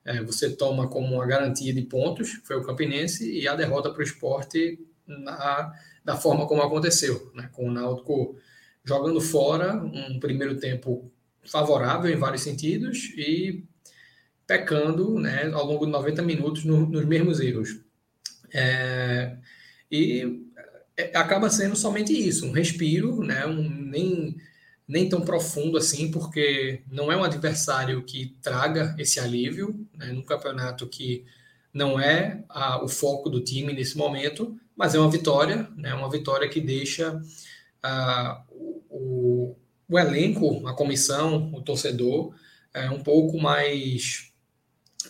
é, 0.04 0.22
você 0.22 0.54
toma 0.54 0.90
como 0.90 1.14
uma 1.14 1.26
garantia 1.26 1.72
de 1.72 1.80
pontos, 1.80 2.32
foi 2.44 2.56
o 2.56 2.62
Campinense, 2.62 3.24
e 3.32 3.48
a 3.48 3.56
derrota 3.56 3.88
para 3.88 4.00
o 4.00 4.04
esporte 4.04 4.78
na, 5.06 5.72
da 6.04 6.16
forma 6.16 6.46
como 6.46 6.60
aconteceu, 6.60 7.32
né, 7.34 7.48
com 7.50 7.66
o 7.66 7.72
Náutico 7.72 8.36
jogando 8.84 9.22
fora 9.22 9.82
um 9.82 10.20
primeiro 10.20 10.58
tempo 10.58 11.10
favorável 11.46 12.12
em 12.12 12.18
vários 12.18 12.42
sentidos 12.42 13.10
e 13.16 13.64
pecando 14.52 15.18
né, 15.18 15.50
ao 15.54 15.64
longo 15.64 15.86
de 15.86 15.92
90 15.92 16.20
minutos 16.20 16.64
no, 16.64 16.84
nos 16.84 17.06
mesmos 17.06 17.40
erros. 17.40 17.80
É, 18.52 19.34
e 19.90 20.42
é, 20.94 21.16
acaba 21.16 21.48
sendo 21.48 21.74
somente 21.74 22.12
isso, 22.12 22.46
um 22.46 22.52
respiro, 22.52 23.24
né, 23.24 23.46
um, 23.46 23.66
nem, 23.66 24.36
nem 24.86 25.08
tão 25.08 25.22
profundo 25.22 25.78
assim, 25.78 26.10
porque 26.10 26.82
não 26.90 27.10
é 27.10 27.16
um 27.16 27.24
adversário 27.24 28.04
que 28.04 28.36
traga 28.42 28.94
esse 28.98 29.18
alívio, 29.18 29.86
né, 29.96 30.12
num 30.12 30.22
campeonato 30.22 30.86
que 30.86 31.24
não 31.72 31.98
é 31.98 32.44
a, 32.50 32.84
o 32.84 32.88
foco 32.88 33.30
do 33.30 33.42
time 33.42 33.72
nesse 33.72 33.96
momento, 33.96 34.54
mas 34.76 34.94
é 34.94 34.98
uma 34.98 35.10
vitória, 35.10 35.66
né, 35.74 35.94
uma 35.94 36.10
vitória 36.10 36.46
que 36.46 36.60
deixa 36.60 37.18
a, 37.82 38.44
o, 38.90 39.56
o 39.88 39.98
elenco, 39.98 40.68
a 40.68 40.74
comissão, 40.74 41.50
o 41.54 41.62
torcedor, 41.62 42.34
é 42.74 42.90
um 42.90 43.02
pouco 43.02 43.40
mais 43.40 44.31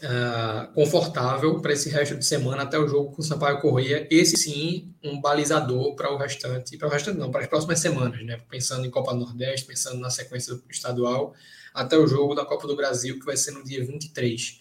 uh, 0.02 0.72
confortável 0.74 1.60
para 1.60 1.72
esse 1.72 1.88
resto 1.88 2.16
de 2.16 2.24
semana 2.24 2.62
até 2.62 2.78
o 2.78 2.88
jogo 2.88 3.12
com 3.12 3.22
o 3.22 3.24
Sampaio 3.24 3.60
Corrêa. 3.60 4.06
Esse 4.10 4.36
sim, 4.36 4.92
um 5.02 5.20
balizador 5.20 5.94
para 5.94 6.12
o 6.12 6.16
restante, 6.16 6.76
para 6.76 6.88
o 6.88 6.90
restante 6.90 7.18
não, 7.18 7.30
para 7.30 7.42
as 7.42 7.46
próximas 7.46 7.78
semanas, 7.78 8.24
né? 8.24 8.38
Pensando 8.48 8.86
em 8.86 8.90
Copa 8.90 9.14
Nordeste, 9.14 9.66
pensando 9.66 10.00
na 10.00 10.10
sequência 10.10 10.60
estadual, 10.70 11.34
até 11.72 11.96
o 11.96 12.06
jogo 12.06 12.34
da 12.34 12.44
Copa 12.44 12.66
do 12.66 12.76
Brasil, 12.76 13.18
que 13.18 13.24
vai 13.24 13.36
ser 13.36 13.52
no 13.52 13.64
dia 13.64 13.84
23. 13.84 14.60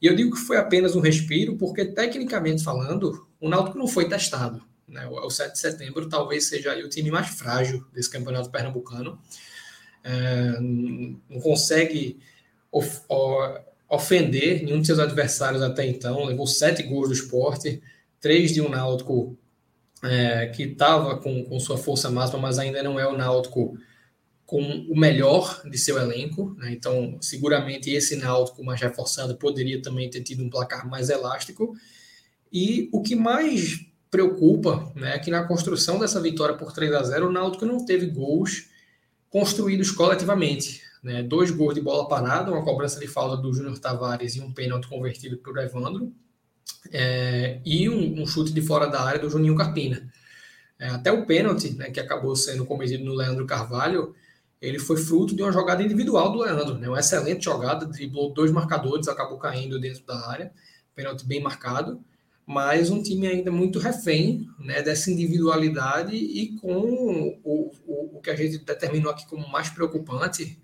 E 0.00 0.06
eu 0.06 0.14
digo 0.14 0.34
que 0.34 0.40
foi 0.40 0.56
apenas 0.56 0.94
um 0.96 1.00
respiro, 1.00 1.56
porque 1.56 1.84
tecnicamente 1.84 2.62
falando, 2.62 3.26
o 3.40 3.48
Náutico 3.48 3.78
não 3.78 3.86
foi 3.86 4.08
testado. 4.08 4.62
Né? 4.86 5.06
O 5.06 5.28
7 5.28 5.52
de 5.52 5.58
setembro 5.58 6.08
talvez 6.08 6.46
seja 6.46 6.74
o 6.78 6.88
time 6.88 7.10
mais 7.10 7.28
frágil 7.28 7.84
desse 7.92 8.08
campeonato 8.08 8.50
pernambucano. 8.50 9.20
É, 10.02 10.58
não 10.60 11.40
consegue 11.42 12.20
of, 12.70 13.02
ofender 13.88 14.62
nenhum 14.62 14.80
de 14.80 14.86
seus 14.86 14.98
adversários 14.98 15.62
até 15.62 15.86
então. 15.86 16.24
Levou 16.24 16.46
sete 16.46 16.82
gols 16.82 17.08
do 17.08 17.14
esporte, 17.14 17.80
três 18.20 18.52
de 18.52 18.60
um 18.60 18.68
Náutico 18.68 19.36
é, 20.02 20.46
que 20.48 20.64
estava 20.64 21.16
com, 21.18 21.44
com 21.44 21.58
sua 21.58 21.78
força 21.78 22.10
máxima, 22.10 22.40
mas 22.40 22.58
ainda 22.58 22.82
não 22.82 23.00
é 23.00 23.06
o 23.06 23.16
Náutico 23.16 23.76
com 24.44 24.62
o 24.62 24.98
melhor 24.98 25.62
de 25.68 25.78
seu 25.78 25.98
elenco. 25.98 26.54
Né? 26.58 26.72
Então, 26.72 27.18
seguramente 27.20 27.90
esse 27.90 28.16
Náutico 28.16 28.64
mais 28.64 28.80
reforçado 28.80 29.36
poderia 29.36 29.80
também 29.80 30.08
ter 30.10 30.22
tido 30.22 30.44
um 30.44 30.50
placar 30.50 30.88
mais 30.88 31.08
elástico. 31.08 31.74
E 32.52 32.88
o 32.92 33.02
que 33.02 33.14
mais 33.14 33.80
preocupa 34.10 34.90
né, 34.94 35.16
é 35.16 35.18
que 35.18 35.30
na 35.30 35.44
construção 35.44 35.98
dessa 35.98 36.20
vitória 36.20 36.56
por 36.56 36.72
3 36.72 36.92
a 36.94 37.02
0 37.02 37.28
o 37.28 37.32
Náutico 37.32 37.66
não 37.66 37.84
teve 37.84 38.06
gols 38.06 38.68
construídos 39.28 39.90
coletivamente. 39.90 40.87
Né? 41.08 41.22
Dois 41.22 41.50
gols 41.50 41.74
de 41.74 41.80
bola 41.80 42.06
parada, 42.06 42.52
uma 42.52 42.62
cobrança 42.62 43.00
de 43.00 43.06
falta 43.06 43.34
do 43.34 43.50
Júnior 43.50 43.78
Tavares 43.78 44.36
e 44.36 44.42
um 44.42 44.52
pênalti 44.52 44.88
convertido 44.88 45.38
por 45.38 45.56
Evandro, 45.56 46.12
é, 46.92 47.60
e 47.64 47.88
um, 47.88 48.20
um, 48.20 48.26
chute 48.26 48.52
de 48.52 48.60
fora 48.60 48.86
da 48.86 49.00
área 49.00 49.18
do 49.18 49.30
Juninho 49.30 49.56
Carpina. 49.56 50.06
É, 50.78 50.90
até 50.90 51.10
o 51.10 51.24
pênalti, 51.24 51.70
né, 51.70 51.90
que 51.90 51.98
acabou 51.98 52.36
sendo 52.36 52.66
cometido 52.66 53.04
no 53.04 53.14
Leandro 53.14 53.46
Carvalho, 53.46 54.14
ele 54.60 54.78
foi 54.78 54.98
fruto 54.98 55.34
de 55.34 55.42
uma 55.42 55.50
jogada 55.50 55.82
individual 55.82 56.30
do 56.30 56.40
Leandro, 56.40 56.76
né, 56.76 56.88
uma 56.88 57.00
excelente 57.00 57.42
jogada, 57.42 57.86
driblou 57.86 58.34
dois 58.34 58.52
marcadores, 58.52 59.08
acabou 59.08 59.38
caindo 59.38 59.80
dentro 59.80 60.04
da 60.04 60.28
área, 60.28 60.52
pênalti 60.94 61.24
bem 61.24 61.42
marcado, 61.42 62.04
mas 62.44 62.90
um 62.90 63.02
time 63.02 63.26
ainda 63.26 63.50
muito 63.50 63.78
refém 63.78 64.46
né, 64.58 64.82
dessa 64.82 65.10
individualidade 65.10 66.14
e 66.14 66.54
com 66.58 66.76
o, 66.76 67.40
o, 67.42 68.18
o 68.18 68.20
que 68.20 68.28
a 68.28 68.36
gente 68.36 68.58
determinou 68.58 69.10
aqui 69.10 69.26
como 69.26 69.48
mais 69.48 69.70
preocupante, 69.70 70.58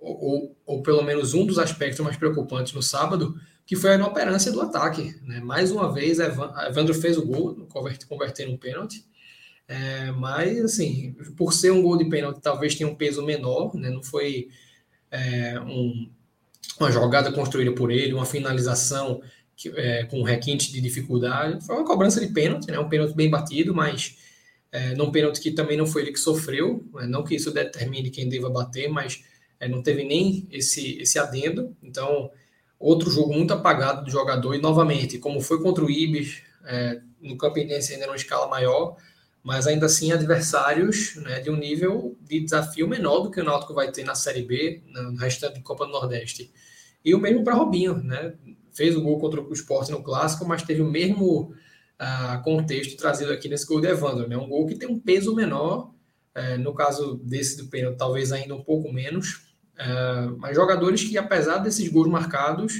ou, 0.00 0.56
ou 0.64 0.82
pelo 0.82 1.02
menos 1.02 1.34
um 1.34 1.44
dos 1.44 1.58
aspectos 1.58 2.00
mais 2.00 2.16
preocupantes 2.16 2.72
no 2.72 2.82
sábado, 2.82 3.34
que 3.66 3.76
foi 3.76 3.92
a 3.92 3.94
inoperância 3.94 4.50
do 4.50 4.60
ataque. 4.60 5.14
Né? 5.22 5.40
Mais 5.40 5.70
uma 5.70 5.92
vez, 5.92 6.18
Evandro 6.18 6.94
fez 6.94 7.16
o 7.16 7.24
gol, 7.24 7.68
convertendo 8.08 8.52
um 8.52 8.56
pênalti, 8.56 9.04
é, 9.68 10.10
mas, 10.10 10.64
assim, 10.64 11.14
por 11.36 11.52
ser 11.52 11.70
um 11.70 11.80
gol 11.80 11.96
de 11.96 12.06
pênalti, 12.06 12.40
talvez 12.40 12.74
tenha 12.74 12.90
um 12.90 12.96
peso 12.96 13.24
menor, 13.24 13.72
né? 13.76 13.88
não 13.88 14.02
foi 14.02 14.48
é, 15.08 15.60
um, 15.60 16.10
uma 16.80 16.90
jogada 16.90 17.30
construída 17.30 17.70
por 17.72 17.92
ele, 17.92 18.12
uma 18.12 18.26
finalização 18.26 19.22
que, 19.56 19.68
é, 19.68 20.02
com 20.06 20.24
requinte 20.24 20.72
de 20.72 20.80
dificuldade. 20.80 21.64
Foi 21.64 21.76
uma 21.76 21.84
cobrança 21.84 22.20
de 22.20 22.32
pênalti, 22.32 22.68
né? 22.68 22.80
um 22.80 22.88
pênalti 22.88 23.14
bem 23.14 23.30
batido, 23.30 23.72
mas 23.72 24.16
é, 24.72 24.94
num 24.96 25.12
pênalti 25.12 25.40
que 25.40 25.52
também 25.52 25.76
não 25.76 25.86
foi 25.86 26.02
ele 26.02 26.12
que 26.12 26.18
sofreu, 26.18 26.84
né? 26.94 27.06
não 27.06 27.22
que 27.22 27.36
isso 27.36 27.52
determine 27.52 28.10
quem 28.10 28.28
deva 28.28 28.50
bater, 28.50 28.88
mas 28.88 29.22
é, 29.60 29.68
não 29.68 29.82
teve 29.82 30.02
nem 30.02 30.48
esse, 30.50 30.98
esse 30.98 31.18
adendo. 31.18 31.76
Então, 31.82 32.30
outro 32.78 33.10
jogo 33.10 33.32
muito 33.32 33.52
apagado 33.52 34.04
do 34.04 34.10
jogador. 34.10 34.54
E 34.54 34.60
novamente, 34.60 35.18
como 35.18 35.40
foi 35.40 35.62
contra 35.62 35.84
o 35.84 35.90
Ibis, 35.90 36.42
é, 36.64 37.00
no 37.20 37.36
Campinense 37.36 37.92
ainda 37.92 38.06
numa 38.06 38.16
escala 38.16 38.48
maior, 38.48 38.96
mas 39.42 39.66
ainda 39.66 39.86
assim 39.86 40.12
adversários 40.12 41.16
né, 41.16 41.40
de 41.40 41.50
um 41.50 41.56
nível 41.56 42.16
de 42.20 42.40
desafio 42.40 42.88
menor 42.88 43.20
do 43.20 43.30
que 43.30 43.40
o 43.40 43.44
Náutico 43.44 43.74
vai 43.74 43.90
ter 43.92 44.04
na 44.04 44.14
Série 44.14 44.42
B, 44.42 44.82
no 44.86 45.16
restante 45.16 45.54
da 45.54 45.62
Copa 45.62 45.86
do 45.86 45.92
Nordeste. 45.92 46.50
E 47.04 47.14
o 47.14 47.18
mesmo 47.18 47.44
para 47.44 47.54
Robinho, 47.54 47.96
né? 48.02 48.34
Fez 48.72 48.94
o 48.96 49.02
gol 49.02 49.18
contra 49.18 49.40
o 49.40 49.52
Sport 49.52 49.88
no 49.88 50.02
Clássico, 50.02 50.46
mas 50.46 50.62
teve 50.62 50.82
o 50.82 50.90
mesmo 50.90 51.54
uh, 52.00 52.42
contexto 52.44 52.96
trazido 52.96 53.32
aqui 53.32 53.48
nesse 53.48 53.66
gol 53.66 53.80
de 53.80 53.88
Evandro, 53.88 54.28
né? 54.28 54.36
Um 54.36 54.48
gol 54.48 54.66
que 54.66 54.74
tem 54.74 54.88
um 54.88 54.98
peso 54.98 55.34
menor, 55.34 55.90
uh, 56.36 56.58
no 56.58 56.74
caso 56.74 57.16
desse 57.24 57.56
do 57.56 57.68
pênalti, 57.68 57.96
talvez 57.96 58.32
ainda 58.32 58.54
um 58.54 58.62
pouco 58.62 58.92
menos, 58.92 59.49
Uh, 59.80 60.36
mas 60.38 60.54
jogadores 60.54 61.02
que, 61.02 61.16
apesar 61.16 61.58
desses 61.58 61.88
gols 61.88 62.08
marcados, 62.08 62.76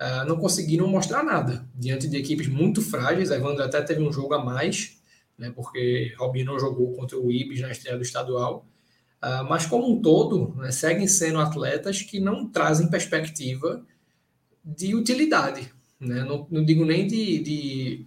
uh, 0.00 0.24
não 0.28 0.36
conseguiram 0.36 0.86
mostrar 0.86 1.24
nada 1.24 1.68
diante 1.74 2.06
de 2.06 2.16
equipes 2.16 2.46
muito 2.46 2.80
frágeis. 2.80 3.32
A 3.32 3.36
Evandro 3.36 3.64
até 3.64 3.82
teve 3.82 4.00
um 4.00 4.12
jogo 4.12 4.34
a 4.34 4.44
mais, 4.44 4.96
né, 5.36 5.50
porque 5.50 6.14
Robinho 6.16 6.46
não 6.46 6.58
jogou 6.58 6.92
contra 6.92 7.18
o 7.18 7.32
Ibis 7.32 7.60
na 7.60 7.72
estreia 7.72 7.96
do 7.96 8.04
estadual. 8.04 8.64
Uh, 9.20 9.44
mas, 9.48 9.66
como 9.66 9.92
um 9.92 10.00
todo, 10.00 10.54
né, 10.56 10.70
seguem 10.70 11.08
sendo 11.08 11.40
atletas 11.40 12.00
que 12.00 12.20
não 12.20 12.48
trazem 12.48 12.88
perspectiva 12.88 13.84
de 14.64 14.94
utilidade. 14.94 15.72
Né? 15.98 16.22
Não, 16.22 16.46
não 16.48 16.64
digo 16.64 16.84
nem 16.84 17.06
de, 17.06 17.38
de, 17.40 18.06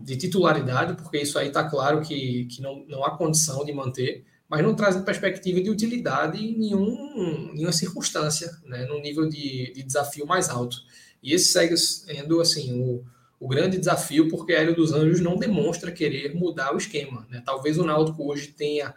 de 0.00 0.16
titularidade, 0.16 0.94
porque 0.94 1.18
isso 1.18 1.38
aí 1.38 1.48
está 1.48 1.64
claro 1.64 2.00
que, 2.00 2.46
que 2.46 2.60
não, 2.60 2.84
não 2.88 3.04
há 3.04 3.16
condição 3.16 3.64
de 3.64 3.72
manter 3.72 4.24
mas 4.48 4.62
não 4.62 4.74
trazem 4.74 5.02
perspectiva 5.02 5.60
de 5.60 5.70
utilidade 5.70 6.38
em 6.38 6.56
nenhum, 6.56 7.52
nenhuma 7.52 7.72
circunstância, 7.72 8.50
né, 8.64 8.84
num 8.86 9.00
nível 9.00 9.28
de, 9.28 9.72
de, 9.72 9.82
desafio 9.82 10.26
mais 10.26 10.48
alto. 10.48 10.76
E 11.22 11.32
esse 11.32 11.46
segue 11.46 11.76
sendo 11.76 12.40
assim, 12.40 12.80
o, 12.80 13.04
o 13.40 13.48
grande 13.48 13.78
desafio, 13.78 14.28
porque 14.28 14.52
Hélio 14.52 14.76
dos 14.76 14.92
Anjos 14.92 15.20
não 15.20 15.36
demonstra 15.36 15.90
querer 15.90 16.34
mudar 16.34 16.74
o 16.74 16.78
esquema. 16.78 17.26
Né? 17.28 17.42
Talvez 17.44 17.76
o 17.76 17.84
Náutico 17.84 18.30
hoje 18.30 18.48
tenha 18.48 18.94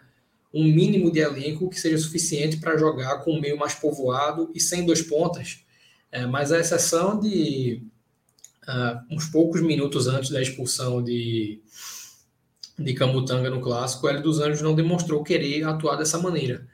um 0.52 0.64
mínimo 0.64 1.10
de 1.10 1.20
elenco 1.20 1.68
que 1.68 1.80
seja 1.80 1.98
suficiente 1.98 2.58
para 2.58 2.76
jogar 2.76 3.18
com 3.18 3.32
o 3.32 3.40
meio 3.40 3.58
mais 3.58 3.74
povoado 3.74 4.50
e 4.54 4.60
sem 4.60 4.84
dois 4.84 5.02
pontas, 5.02 5.64
é, 6.10 6.26
mas 6.26 6.50
a 6.50 6.58
exceção 6.58 7.18
de 7.18 7.82
uh, 8.66 9.14
uns 9.14 9.26
poucos 9.26 9.62
minutos 9.62 10.08
antes 10.08 10.30
da 10.30 10.42
expulsão 10.42 11.02
de 11.02 11.60
de 12.80 12.94
Camutanga 12.94 13.50
no 13.50 13.60
clássico, 13.60 14.06
o 14.06 14.08
Hélio 14.08 14.22
dos 14.22 14.40
Anjos 14.40 14.62
não 14.62 14.74
demonstrou 14.74 15.22
querer 15.22 15.62
atuar 15.64 15.96
dessa 15.96 16.18
maneira. 16.18 16.66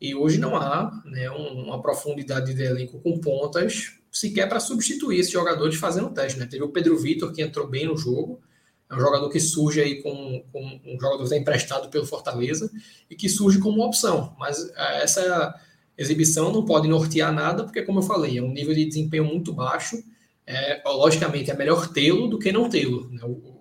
E 0.00 0.14
hoje 0.14 0.38
não 0.38 0.56
há 0.56 0.90
né, 1.04 1.30
uma 1.30 1.80
profundidade 1.80 2.52
de 2.52 2.62
elenco 2.62 3.00
com 3.00 3.18
pontas 3.18 3.98
sequer 4.10 4.48
para 4.48 4.60
substituir 4.60 5.18
esses 5.18 5.32
jogadores 5.32 5.76
fazendo 5.76 6.10
teste. 6.10 6.38
Né? 6.38 6.46
Teve 6.46 6.64
o 6.64 6.68
Pedro 6.68 6.96
Vitor, 6.96 7.32
que 7.32 7.42
entrou 7.42 7.66
bem 7.66 7.86
no 7.86 7.96
jogo, 7.96 8.40
é 8.90 8.94
um 8.94 9.00
jogador 9.00 9.28
que 9.30 9.40
surge 9.40 9.80
aí 9.80 10.02
com, 10.02 10.44
com 10.52 10.80
um 10.84 11.00
jogador 11.00 11.28
que 11.28 11.36
emprestado 11.36 11.88
pelo 11.88 12.06
Fortaleza 12.06 12.70
e 13.08 13.16
que 13.16 13.28
surge 13.28 13.58
como 13.58 13.76
uma 13.76 13.86
opção. 13.86 14.34
Mas 14.38 14.70
é, 14.76 15.02
essa 15.02 15.54
exibição 15.96 16.52
não 16.52 16.64
pode 16.64 16.86
nortear 16.88 17.32
nada, 17.32 17.64
porque, 17.64 17.82
como 17.82 18.00
eu 18.00 18.02
falei, 18.02 18.38
é 18.38 18.42
um 18.42 18.52
nível 18.52 18.74
de 18.74 18.84
desempenho 18.84 19.24
muito 19.24 19.52
baixo. 19.52 20.02
É, 20.46 20.82
logicamente, 20.86 21.50
é 21.50 21.56
melhor 21.56 21.88
tê-lo 21.88 22.28
do 22.28 22.38
que 22.38 22.52
não 22.52 22.68
tê-lo. 22.68 23.08
Né? 23.10 23.22
O, 23.24 23.53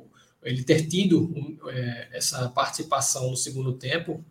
ele 0.43 0.63
ter 0.63 0.87
tido 0.87 1.33
é, 1.67 2.09
essa 2.13 2.49
participação 2.49 3.29
no 3.29 3.37
segundo 3.37 3.73
tempo 3.73 4.23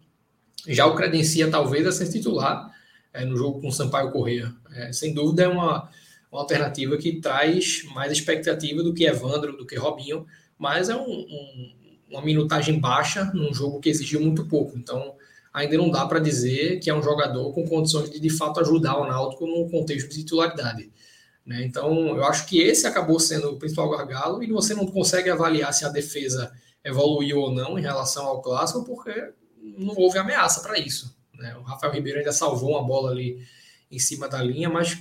já 0.67 0.87
o 0.87 0.95
credencia 0.95 1.51
talvez 1.51 1.87
a 1.87 1.93
ser 1.93 2.09
titular 2.09 2.71
é, 3.13 3.25
no 3.25 3.37
jogo 3.37 3.61
com 3.61 3.69
o 3.69 3.73
Sampaio 3.73 4.11
Corrêa. 4.11 4.55
É, 4.75 4.93
sem 4.93 5.13
dúvida 5.13 5.45
é 5.45 5.49
uma, 5.49 5.89
uma, 6.31 6.41
alternativa 6.41 6.97
que 6.97 7.21
traz 7.21 7.85
mais 7.95 8.13
expectativa 8.13 8.83
do 8.83 8.95
que 8.95 9.05
Evandro, 9.05 9.57
do 9.57 9.67
que 9.67 9.77
Robinho, 9.77 10.27
mas 10.59 10.89
é 10.89 10.97
um, 10.97 11.11
um, 11.11 11.73
uma 12.11 12.23
minutagem 12.23 12.79
baixa 12.79 13.25
num 13.35 13.53
jogo 13.53 13.81
que 13.81 13.89
exigiu 13.89 14.21
muito 14.21 14.47
pouco. 14.47 14.79
Então, 14.79 15.15
ainda 15.53 15.77
não 15.77 15.91
dá 15.91 16.07
para 16.07 16.21
dizer 16.21 16.79
que 16.81 16.89
é 16.89 16.95
um 16.95 17.03
jogador 17.03 17.53
com 17.53 17.67
condições 17.67 18.11
de 18.11 18.21
de 18.21 18.31
fato 18.31 18.61
ajudar 18.61 18.97
o 18.97 19.07
Náutico 19.07 19.47
no 19.47 19.69
contexto 19.69 20.09
de 20.09 20.19
titularidade. 20.19 20.91
Né? 21.45 21.65
Então, 21.65 22.17
eu 22.17 22.25
acho 22.25 22.47
que 22.47 22.61
esse 22.61 22.87
acabou 22.87 23.19
sendo 23.19 23.51
o 23.51 23.59
principal 23.59 23.91
gargalo 23.91 24.43
e 24.43 24.51
você 24.51 24.75
não 24.75 24.87
consegue 24.87 25.29
avaliar 25.29 25.73
se 25.75 25.85
a 25.85 25.89
defesa 25.89 26.53
evoluiu 26.85 27.39
ou 27.39 27.53
não 27.53 27.79
em 27.79 27.83
relação 27.83 28.27
ao 28.27 28.41
clássico, 28.41 28.85
porque 28.85 29.33
não 29.61 29.95
houve 29.97 30.19
ameaça 30.19 30.61
para 30.61 30.79
isso. 30.79 31.17
Né? 31.35 31.57
O 31.57 31.63
Rafael 31.63 31.93
Ribeiro 31.93 32.19
ainda 32.19 32.33
salvou 32.33 32.71
uma 32.71 32.83
bola 32.83 33.11
ali 33.11 33.45
em 33.91 33.99
cima 33.99 34.29
da 34.29 34.43
linha, 34.43 34.71
mas 34.71 34.99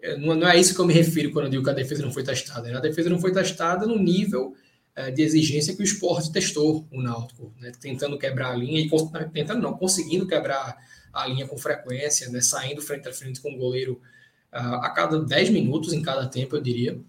é, 0.00 0.16
não, 0.16 0.48
é 0.48 0.58
isso 0.58 0.74
que 0.74 0.80
eu 0.80 0.86
me 0.86 0.94
refiro 0.94 1.32
quando 1.32 1.46
eu 1.46 1.50
digo 1.50 1.64
que 1.64 1.70
a 1.70 1.74
defesa 1.74 2.02
não 2.02 2.12
foi 2.12 2.22
testada. 2.22 2.68
Né? 2.68 2.76
A 2.76 2.80
defesa 2.80 3.10
não 3.10 3.18
foi 3.18 3.32
testada 3.32 3.86
no 3.86 3.98
nível 3.98 4.54
é, 4.94 5.10
de 5.10 5.22
exigência 5.22 5.74
que 5.74 5.82
o 5.82 5.84
esporte 5.84 6.30
testou 6.30 6.86
o 6.90 7.02
Náutico, 7.02 7.52
né? 7.58 7.72
tentando 7.80 8.18
quebrar 8.18 8.52
a 8.52 8.56
linha, 8.56 8.80
e 8.80 8.90
tentando 9.32 9.60
não, 9.60 9.76
conseguindo 9.76 10.26
quebrar 10.26 10.76
a 11.12 11.26
linha 11.26 11.46
com 11.48 11.58
frequência, 11.58 12.28
né? 12.28 12.40
saindo 12.40 12.80
frente 12.80 13.08
a 13.08 13.12
frente 13.12 13.40
com 13.40 13.50
o 13.52 13.56
goleiro 13.56 14.00
a 14.52 14.90
cada 14.90 15.20
10 15.22 15.50
minutos 15.50 15.92
em 15.92 16.02
cada 16.02 16.26
tempo, 16.26 16.56
eu 16.56 16.60
diria. 16.60 17.00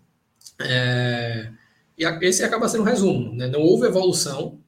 É, 0.62 1.52
e 1.98 2.04
esse 2.26 2.44
acaba 2.44 2.68
sendo 2.68 2.82
um 2.82 2.86
resumo. 2.86 3.34
Né? 3.34 3.48
Não 3.48 3.62
houve 3.62 3.88
evolução, 3.88 4.60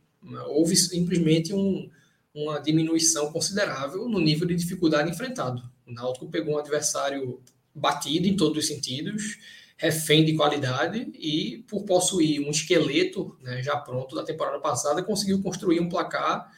houve 0.47 0.75
simplesmente 0.75 1.53
um, 1.53 1.89
uma 2.33 2.59
diminuição 2.59 3.31
considerável 3.31 4.07
no 4.07 4.19
nível 4.19 4.47
de 4.47 4.55
dificuldade 4.55 5.09
enfrentado. 5.09 5.61
O 5.85 5.91
Náutico 5.91 6.29
pegou 6.29 6.55
um 6.55 6.59
adversário 6.59 7.41
batido 7.73 8.27
em 8.27 8.35
todos 8.35 8.57
os 8.57 8.67
sentidos, 8.67 9.37
refém 9.77 10.23
de 10.23 10.35
qualidade 10.35 11.11
e, 11.17 11.63
por 11.67 11.83
possuir 11.83 12.39
um 12.41 12.51
esqueleto 12.51 13.35
né, 13.41 13.63
já 13.63 13.77
pronto 13.77 14.15
da 14.15 14.23
temporada 14.23 14.59
passada, 14.59 15.01
conseguiu 15.01 15.41
construir 15.41 15.79
um 15.79 15.89
placar 15.89 16.51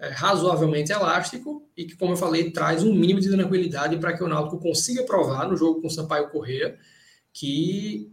é, 0.00 0.08
razoavelmente 0.08 0.90
elástico 0.90 1.68
e 1.76 1.84
que, 1.84 1.94
como 1.94 2.12
eu 2.12 2.16
falei, 2.16 2.50
traz 2.50 2.82
um 2.82 2.94
mínimo 2.94 3.20
de 3.20 3.28
tranquilidade 3.28 3.98
para 3.98 4.16
que 4.16 4.24
o 4.24 4.28
Náutico 4.28 4.58
consiga 4.58 5.04
provar 5.04 5.46
no 5.46 5.54
jogo 5.54 5.82
com 5.82 5.88
o 5.88 5.90
Sampaio 5.90 6.30
Correia 6.30 6.78
que 7.34 8.10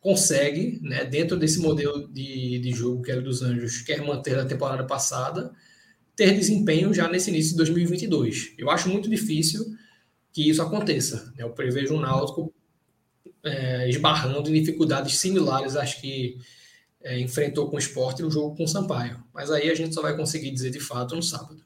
consegue, 0.00 0.78
né, 0.82 1.02
dentro 1.06 1.38
desse 1.38 1.60
modelo 1.60 2.06
de, 2.08 2.58
de 2.58 2.70
jogo 2.72 3.00
que 3.00 3.10
é 3.10 3.18
dos 3.18 3.40
Anjos 3.40 3.80
quer 3.80 4.04
manter 4.06 4.36
da 4.36 4.44
temporada 4.44 4.84
passada, 4.84 5.50
ter 6.14 6.34
desempenho 6.34 6.92
já 6.92 7.08
nesse 7.08 7.30
início 7.30 7.52
de 7.52 7.56
2022. 7.56 8.52
Eu 8.58 8.68
acho 8.68 8.90
muito 8.90 9.08
difícil 9.08 9.64
que 10.30 10.50
isso 10.50 10.60
aconteça. 10.60 11.32
Né? 11.36 11.42
Eu 11.42 11.50
prevejo 11.50 11.94
um 11.94 12.00
Náutico 12.00 12.52
é, 13.42 13.88
esbarrando 13.88 14.50
em 14.50 14.60
dificuldades 14.60 15.16
similares 15.16 15.74
às 15.74 15.94
que 15.94 16.36
é, 17.04 17.20
enfrentou 17.20 17.68
com 17.68 17.76
o 17.76 17.78
esporte 17.78 18.22
no 18.22 18.30
jogo 18.30 18.56
com 18.56 18.64
o 18.64 18.68
Sampaio. 18.68 19.22
Mas 19.32 19.50
aí 19.50 19.70
a 19.70 19.74
gente 19.74 19.94
só 19.94 20.00
vai 20.00 20.16
conseguir 20.16 20.50
dizer 20.50 20.70
de 20.70 20.80
fato 20.80 21.14
no 21.14 21.22
sábado. 21.22 21.62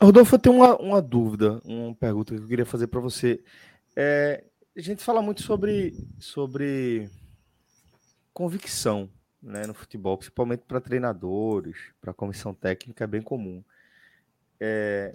Rodolfo, 0.00 0.34
eu 0.34 0.38
tenho 0.38 0.56
uma, 0.56 0.76
uma 0.76 1.00
dúvida, 1.00 1.62
uma 1.64 1.94
pergunta 1.94 2.34
que 2.34 2.42
eu 2.42 2.48
queria 2.48 2.66
fazer 2.66 2.88
para 2.88 3.00
você. 3.00 3.42
É, 3.94 4.42
a 4.76 4.80
gente 4.80 5.02
fala 5.02 5.22
muito 5.22 5.42
sobre, 5.42 5.94
sobre 6.18 7.08
convicção 8.32 9.08
né, 9.40 9.64
no 9.66 9.74
futebol, 9.74 10.18
principalmente 10.18 10.64
para 10.66 10.80
treinadores, 10.80 11.76
para 12.00 12.12
comissão 12.12 12.52
técnica, 12.52 13.04
é 13.04 13.06
bem 13.06 13.22
comum. 13.22 13.62
É, 14.58 15.14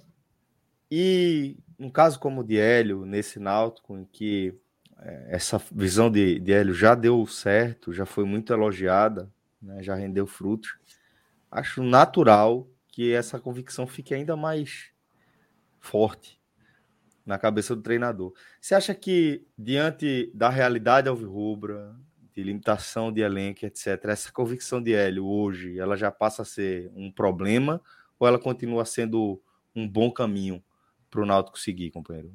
e 0.89 1.57
um 1.77 1.89
caso 1.89 2.17
como 2.17 2.41
o 2.41 2.43
de 2.43 2.57
Hélio, 2.57 3.05
nesse 3.05 3.39
Náutico, 3.39 3.97
em 3.97 4.05
que 4.05 4.53
é, 4.99 5.27
essa 5.35 5.61
visão 5.71 6.09
de, 6.09 6.39
de 6.39 6.53
Hélio 6.53 6.73
já 6.73 6.95
deu 6.95 7.25
certo, 7.27 7.91
já 7.91 8.05
foi 8.05 8.23
muito 8.23 8.53
elogiada, 8.53 9.29
né, 9.61 9.83
já 9.83 9.95
rendeu 9.95 10.25
frutos. 10.25 10.77
Acho 11.51 11.83
natural 11.83 12.67
que 12.87 13.13
essa 13.13 13.39
convicção 13.39 13.87
fique 13.87 14.13
ainda 14.13 14.35
mais 14.35 14.91
forte 15.79 16.39
na 17.25 17.37
cabeça 17.37 17.75
do 17.75 17.81
treinador. 17.81 18.33
Você 18.59 18.73
acha 18.73 18.93
que, 18.93 19.45
diante 19.57 20.31
da 20.33 20.49
realidade 20.49 21.07
alvirrubra, 21.07 21.95
de 22.33 22.43
limitação 22.43 23.11
de 23.11 23.21
elenco, 23.21 23.65
etc., 23.65 24.05
essa 24.05 24.31
convicção 24.31 24.81
de 24.81 24.93
Hélio 24.93 25.25
hoje, 25.25 25.77
ela 25.77 25.95
já 25.95 26.09
passa 26.09 26.41
a 26.41 26.45
ser 26.45 26.91
um 26.95 27.11
problema 27.11 27.81
ou 28.17 28.27
ela 28.27 28.39
continua 28.39 28.85
sendo 28.85 29.41
um 29.75 29.87
bom 29.87 30.11
caminho 30.11 30.63
para 31.09 31.21
o 31.21 31.25
Náutico 31.25 31.59
seguir, 31.59 31.91
companheiro? 31.91 32.33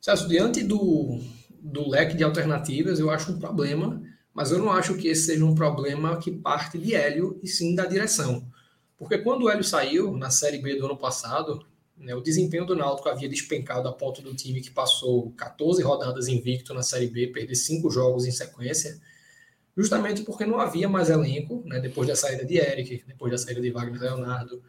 Celso, 0.00 0.28
diante 0.28 0.62
do, 0.62 1.20
do 1.60 1.88
leque 1.88 2.16
de 2.16 2.22
alternativas, 2.22 2.98
eu 2.98 3.10
acho 3.10 3.32
um 3.32 3.38
problema 3.38 4.00
mas 4.36 4.52
eu 4.52 4.58
não 4.58 4.70
acho 4.70 4.94
que 4.98 5.08
esse 5.08 5.22
seja 5.22 5.42
um 5.46 5.54
problema 5.54 6.18
que 6.18 6.30
parte 6.30 6.76
de 6.76 6.94
Hélio 6.94 7.40
e 7.42 7.48
sim 7.48 7.74
da 7.74 7.86
direção. 7.86 8.46
Porque 8.98 9.16
quando 9.16 9.44
o 9.44 9.50
Hélio 9.50 9.64
saiu 9.64 10.14
na 10.14 10.28
Série 10.28 10.58
B 10.58 10.76
do 10.76 10.84
ano 10.84 10.96
passado, 10.98 11.64
né, 11.96 12.14
o 12.14 12.20
desempenho 12.20 12.66
do 12.66 12.76
Náutico 12.76 13.08
havia 13.08 13.30
despencado 13.30 13.88
a 13.88 13.92
ponto 13.94 14.20
do 14.20 14.34
time 14.34 14.60
que 14.60 14.70
passou 14.70 15.30
14 15.38 15.82
rodadas 15.82 16.28
invicto 16.28 16.74
na 16.74 16.82
Série 16.82 17.06
B, 17.06 17.28
perder 17.28 17.54
cinco 17.54 17.90
jogos 17.90 18.26
em 18.26 18.30
sequência, 18.30 19.00
justamente 19.74 20.20
porque 20.20 20.44
não 20.44 20.60
havia 20.60 20.86
mais 20.86 21.08
elenco, 21.08 21.62
né, 21.64 21.80
depois 21.80 22.06
da 22.06 22.14
saída 22.14 22.44
de 22.44 22.58
Eric, 22.58 23.04
depois 23.08 23.32
da 23.32 23.38
saída 23.38 23.62
de 23.62 23.70
Wagner 23.70 24.02
Leonardo, 24.02 24.62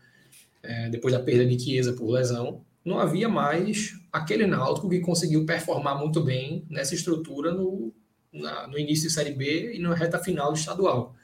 é, 0.63 0.89
depois 0.89 1.13
da 1.13 1.20
perda 1.20 1.45
de 1.45 1.59
Chiesa 1.59 1.91
por 1.91 2.09
lesão, 2.09 2.61
não 2.86 2.99
havia 2.99 3.28
mais 3.28 3.99
aquele 4.13 4.47
Náutico 4.47 4.88
que 4.88 5.01
conseguiu 5.01 5.45
performar 5.45 5.99
muito 5.99 6.24
bem 6.24 6.65
nessa 6.70 6.95
estrutura 6.95 7.51
no, 7.51 7.93
na, 8.38 8.67
no 8.67 8.77
início 8.77 9.07
de 9.07 9.13
Série 9.13 9.31
B 9.31 9.73
e 9.73 9.79
na 9.79 9.93
reta 9.93 10.19
final 10.19 10.51
do 10.51 10.57
estadual. 10.57 11.15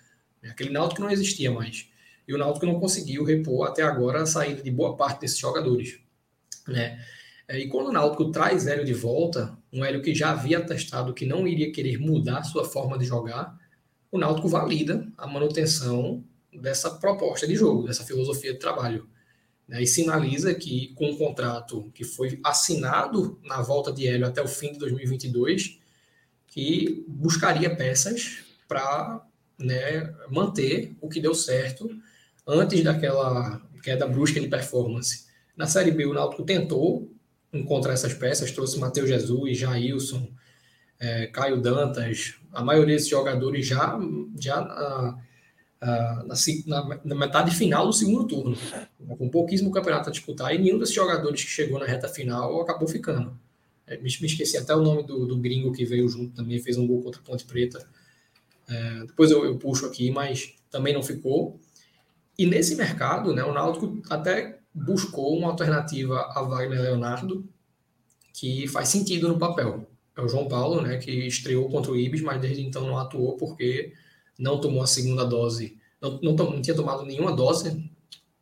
Aquele 0.43 0.71
Náutico 0.71 1.01
não 1.01 1.09
existia 1.09 1.51
mais. 1.51 1.87
E 2.27 2.33
o 2.33 2.37
Náutico 2.37 2.65
não 2.65 2.79
conseguiu 2.79 3.23
repor 3.23 3.67
até 3.67 3.83
agora 3.83 4.21
a 4.21 4.25
saída 4.25 4.61
de 4.61 4.71
boa 4.71 4.95
parte 4.95 5.21
desses 5.21 5.37
jogadores. 5.37 5.99
Né? 6.67 7.03
É, 7.47 7.59
e 7.59 7.67
quando 7.67 7.89
o 7.89 7.91
Náutico 7.91 8.31
traz 8.31 8.67
Hélio 8.67 8.85
de 8.85 8.93
volta, 8.93 9.57
um 9.71 9.83
Hélio 9.83 10.01
que 10.01 10.15
já 10.15 10.31
havia 10.31 10.61
testado 10.61 11.13
que 11.13 11.25
não 11.25 11.47
iria 11.47 11.71
querer 11.71 11.97
mudar 11.97 12.43
sua 12.43 12.65
forma 12.65 12.97
de 12.97 13.05
jogar, 13.05 13.57
o 14.11 14.17
Náutico 14.17 14.47
valida 14.47 15.07
a 15.17 15.27
manutenção 15.27 16.23
dessa 16.53 16.91
proposta 16.91 17.47
de 17.47 17.55
jogo, 17.55 17.87
dessa 17.87 18.03
filosofia 18.03 18.53
de 18.53 18.59
trabalho. 18.59 19.09
Né? 19.67 19.81
E 19.81 19.87
sinaliza 19.87 20.53
que, 20.53 20.93
com 20.95 21.05
o 21.05 21.13
um 21.13 21.17
contrato 21.17 21.91
que 21.93 22.03
foi 22.03 22.39
assinado 22.43 23.39
na 23.43 23.61
volta 23.61 23.91
de 23.91 24.07
Hélio 24.07 24.27
até 24.27 24.41
o 24.41 24.47
fim 24.47 24.71
de 24.71 24.79
2022, 24.79 25.79
que 26.53 27.03
buscaria 27.07 27.75
peças 27.75 28.43
para 28.67 29.25
né, 29.57 30.13
manter 30.29 30.95
o 31.01 31.09
que 31.09 31.19
deu 31.19 31.33
certo 31.33 31.89
antes 32.45 32.83
daquela 32.83 33.59
queda 33.81 34.07
brusca 34.07 34.39
de 34.39 34.47
performance. 34.47 35.25
Na 35.57 35.65
Série 35.65 35.89
B, 35.89 36.05
o 36.05 36.13
Náutico 36.13 36.43
tentou 36.43 37.11
encontrar 37.51 37.93
essas 37.93 38.13
peças, 38.13 38.51
trouxe 38.51 38.79
Matheus 38.79 39.09
Jesus, 39.09 39.57
Jailson, 39.57 40.29
é, 40.99 41.25
Caio 41.25 41.59
Dantas, 41.59 42.35
a 42.51 42.63
maioria 42.63 42.95
desses 42.95 43.09
jogadores 43.09 43.65
já, 43.65 43.99
já 44.39 44.61
na, 44.61 46.35
na, 46.67 46.99
na, 47.03 47.15
metade 47.15 47.49
final 47.55 47.87
do 47.87 47.93
segundo 47.93 48.27
turno, 48.27 48.55
com 49.17 49.27
pouquíssimo 49.27 49.71
campeonato 49.71 50.09
a 50.09 50.11
disputar, 50.11 50.53
e 50.53 50.59
nenhum 50.59 50.77
desses 50.77 50.93
jogadores 50.93 51.43
que 51.43 51.49
chegou 51.49 51.79
na 51.79 51.85
reta 51.87 52.07
final 52.07 52.61
acabou 52.61 52.87
ficando. 52.87 53.37
É, 53.85 53.97
me, 53.97 54.03
me, 54.03 54.27
esqueci 54.27 54.57
até 54.57 54.75
o 54.75 54.81
nome 54.81 55.03
do, 55.03 55.25
do, 55.25 55.37
gringo 55.37 55.73
que 55.73 55.85
veio 55.85 56.07
junto 56.07 56.33
também, 56.33 56.59
fez 56.59 56.77
um 56.77 56.87
gol 56.87 57.01
contra 57.01 57.19
a 57.19 57.23
Ponte 57.23 57.45
Preta. 57.45 57.85
É, 58.67 59.05
depois 59.05 59.29
eu, 59.29 59.43
eu, 59.43 59.57
puxo 59.57 59.85
aqui, 59.85 60.09
mas 60.09 60.53
também 60.71 60.93
não 60.93 61.03
ficou. 61.03 61.59
E 62.37 62.45
nesse 62.45 62.75
mercado, 62.75 63.33
né, 63.33 63.43
o 63.43 63.53
Náutico 63.53 64.01
até 64.09 64.59
buscou 64.73 65.37
uma 65.37 65.49
alternativa 65.49 66.19
a 66.33 66.41
Wagner 66.41 66.81
Leonardo, 66.81 67.47
que 68.33 68.67
faz 68.67 68.89
sentido 68.89 69.27
no 69.27 69.37
papel. 69.37 69.87
É 70.15 70.21
o 70.21 70.27
João 70.27 70.47
Paulo, 70.47 70.81
né, 70.81 70.97
que 70.97 71.11
estreou 71.11 71.69
contra 71.69 71.91
o 71.91 71.97
Ibis, 71.97 72.21
mas 72.21 72.41
desde 72.41 72.61
então 72.61 72.87
não 72.87 72.97
atuou 72.97 73.35
porque 73.35 73.93
não 74.37 74.59
tomou 74.59 74.81
a 74.81 74.87
segunda 74.87 75.25
dose. 75.25 75.77
Não, 76.01 76.19
não, 76.21 76.33
não 76.33 76.61
tinha 76.61 76.75
tomado 76.75 77.05
nenhuma 77.05 77.35
dose. 77.35 77.89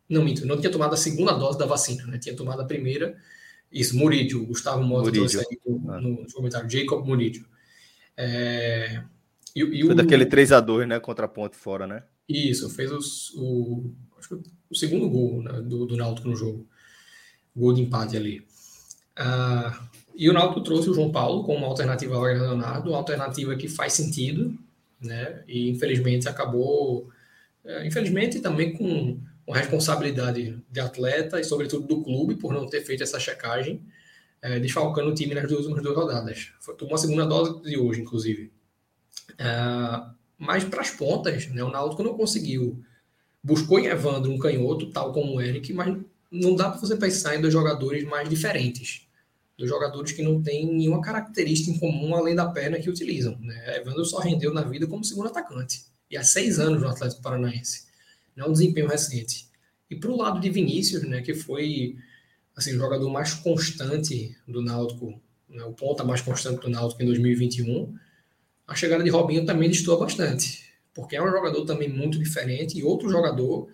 Não, 0.07 0.23
minto, 0.23 0.45
não 0.45 0.59
tinha 0.59 0.71
tomado 0.71 0.93
a 0.93 0.97
segunda 0.97 1.31
dose 1.33 1.57
da 1.57 1.65
vacina, 1.65 2.05
né? 2.05 2.17
Tinha 2.17 2.35
tomado 2.35 2.61
a 2.61 2.65
primeira 2.65 3.17
isso, 3.71 3.97
Murídio, 3.97 4.45
Gustavo 4.45 4.83
Mota 4.83 5.11
trouxe 5.11 5.39
aí 5.39 5.59
no, 5.65 5.91
ah. 5.91 6.01
no 6.01 6.25
comentário, 6.33 6.69
Jacob 6.69 7.05
Murídio. 7.05 7.45
É, 8.17 9.01
e, 9.55 9.61
e 9.61 9.81
Foi 9.81 9.93
o, 9.93 9.95
daquele 9.95 10.25
3x2, 10.25 10.85
né, 10.85 10.99
contra 10.99 11.25
a 11.25 11.29
ponte 11.29 11.55
fora, 11.55 11.87
né? 11.87 12.03
Isso, 12.27 12.69
fez 12.69 12.91
os, 12.91 13.33
o, 13.35 13.93
o 14.69 14.75
segundo 14.75 15.09
gol 15.09 15.41
né, 15.43 15.61
do, 15.61 15.85
do 15.85 15.97
Náutico 15.97 16.27
no 16.27 16.35
jogo. 16.35 16.67
Gol 17.55 17.73
de 17.73 17.81
empate 17.81 18.15
ali. 18.15 18.45
Ah, 19.15 19.87
e 20.15 20.29
o 20.29 20.33
Náutico 20.33 20.61
trouxe 20.61 20.89
o 20.89 20.93
João 20.93 21.11
Paulo 21.11 21.43
como 21.43 21.59
uma 21.59 21.67
alternativa 21.67 22.15
ao 22.15 22.23
Leonardo, 22.23 22.89
uma 22.89 22.97
alternativa 22.97 23.55
que 23.55 23.67
faz 23.67 23.93
sentido, 23.93 24.57
né? 25.01 25.43
E 25.47 25.69
infelizmente 25.69 26.29
acabou, 26.29 27.09
é, 27.65 27.85
infelizmente 27.85 28.39
também 28.39 28.73
com 28.73 29.19
com 29.51 29.57
responsabilidade 29.57 30.63
de 30.71 30.79
atleta 30.79 31.37
e, 31.37 31.43
sobretudo, 31.43 31.85
do 31.85 32.01
clube 32.01 32.35
por 32.35 32.53
não 32.53 32.69
ter 32.69 32.85
feito 32.85 33.03
essa 33.03 33.19
checagem, 33.19 33.85
é, 34.41 34.57
desfalcando 34.61 35.11
o 35.11 35.13
time 35.13 35.35
nas 35.35 35.45
duas 35.45 35.65
últimas 35.65 35.83
duas 35.83 35.93
rodadas. 35.93 36.53
Foi, 36.61 36.73
tomou 36.73 36.95
a 36.95 36.97
segunda 36.97 37.25
dose 37.25 37.61
de 37.61 37.77
hoje, 37.77 37.99
inclusive. 37.99 38.49
É, 39.37 39.45
mas 40.37 40.63
para 40.63 40.79
as 40.79 40.91
pontas, 40.91 41.47
né, 41.49 41.61
o 41.61 41.69
Náutico 41.69 42.01
não 42.01 42.13
conseguiu. 42.13 42.81
Buscou 43.43 43.77
em 43.77 43.87
Evandro 43.87 44.31
um 44.31 44.39
canhoto, 44.39 44.89
tal 44.89 45.11
como 45.11 45.35
o 45.35 45.41
Eric, 45.41 45.73
mas 45.73 45.97
não 46.31 46.55
dá 46.55 46.69
para 46.69 46.79
você 46.79 46.95
pensar 46.95 47.35
em 47.35 47.41
dois 47.41 47.51
jogadores 47.51 48.05
mais 48.05 48.29
diferentes. 48.29 49.05
Dois 49.57 49.69
jogadores 49.69 50.13
que 50.13 50.23
não 50.23 50.41
têm 50.41 50.65
nenhuma 50.65 51.01
característica 51.01 51.71
em 51.71 51.77
comum 51.77 52.15
além 52.15 52.35
da 52.35 52.47
perna 52.47 52.79
que 52.79 52.89
utilizam. 52.89 53.37
Né? 53.41 53.79
Evandro 53.79 54.05
só 54.05 54.19
rendeu 54.19 54.53
na 54.53 54.61
vida 54.61 54.87
como 54.87 55.03
segundo 55.03 55.27
atacante. 55.27 55.87
E 56.09 56.15
há 56.15 56.23
seis 56.23 56.57
anos 56.57 56.81
no 56.81 56.87
Atlético 56.87 57.21
Paranaense. 57.21 57.90
Não 58.35 58.45
é 58.45 58.49
um 58.49 58.53
desempenho 58.53 58.87
recente. 58.87 59.47
E 59.89 59.95
para 59.95 60.09
o 60.09 60.17
lado 60.17 60.39
de 60.39 60.49
Vinícius, 60.49 61.03
né, 61.03 61.21
que 61.21 61.33
foi 61.33 61.97
assim, 62.55 62.71
o 62.75 62.79
jogador 62.79 63.09
mais 63.09 63.33
constante 63.33 64.35
do 64.47 64.61
Náutico, 64.61 65.19
né, 65.49 65.63
o 65.63 65.73
ponta 65.73 66.03
mais 66.03 66.21
constante 66.21 66.61
do 66.61 66.69
Náutico 66.69 67.01
em 67.01 67.05
2021, 67.05 67.93
a 68.67 68.75
chegada 68.75 69.03
de 69.03 69.09
Robinho 69.09 69.45
também 69.45 69.69
destoa 69.69 69.99
bastante, 69.99 70.63
porque 70.93 71.15
é 71.15 71.21
um 71.21 71.29
jogador 71.29 71.65
também 71.65 71.89
muito 71.89 72.17
diferente 72.17 72.77
e 72.77 72.83
outro 72.83 73.09
jogador 73.09 73.67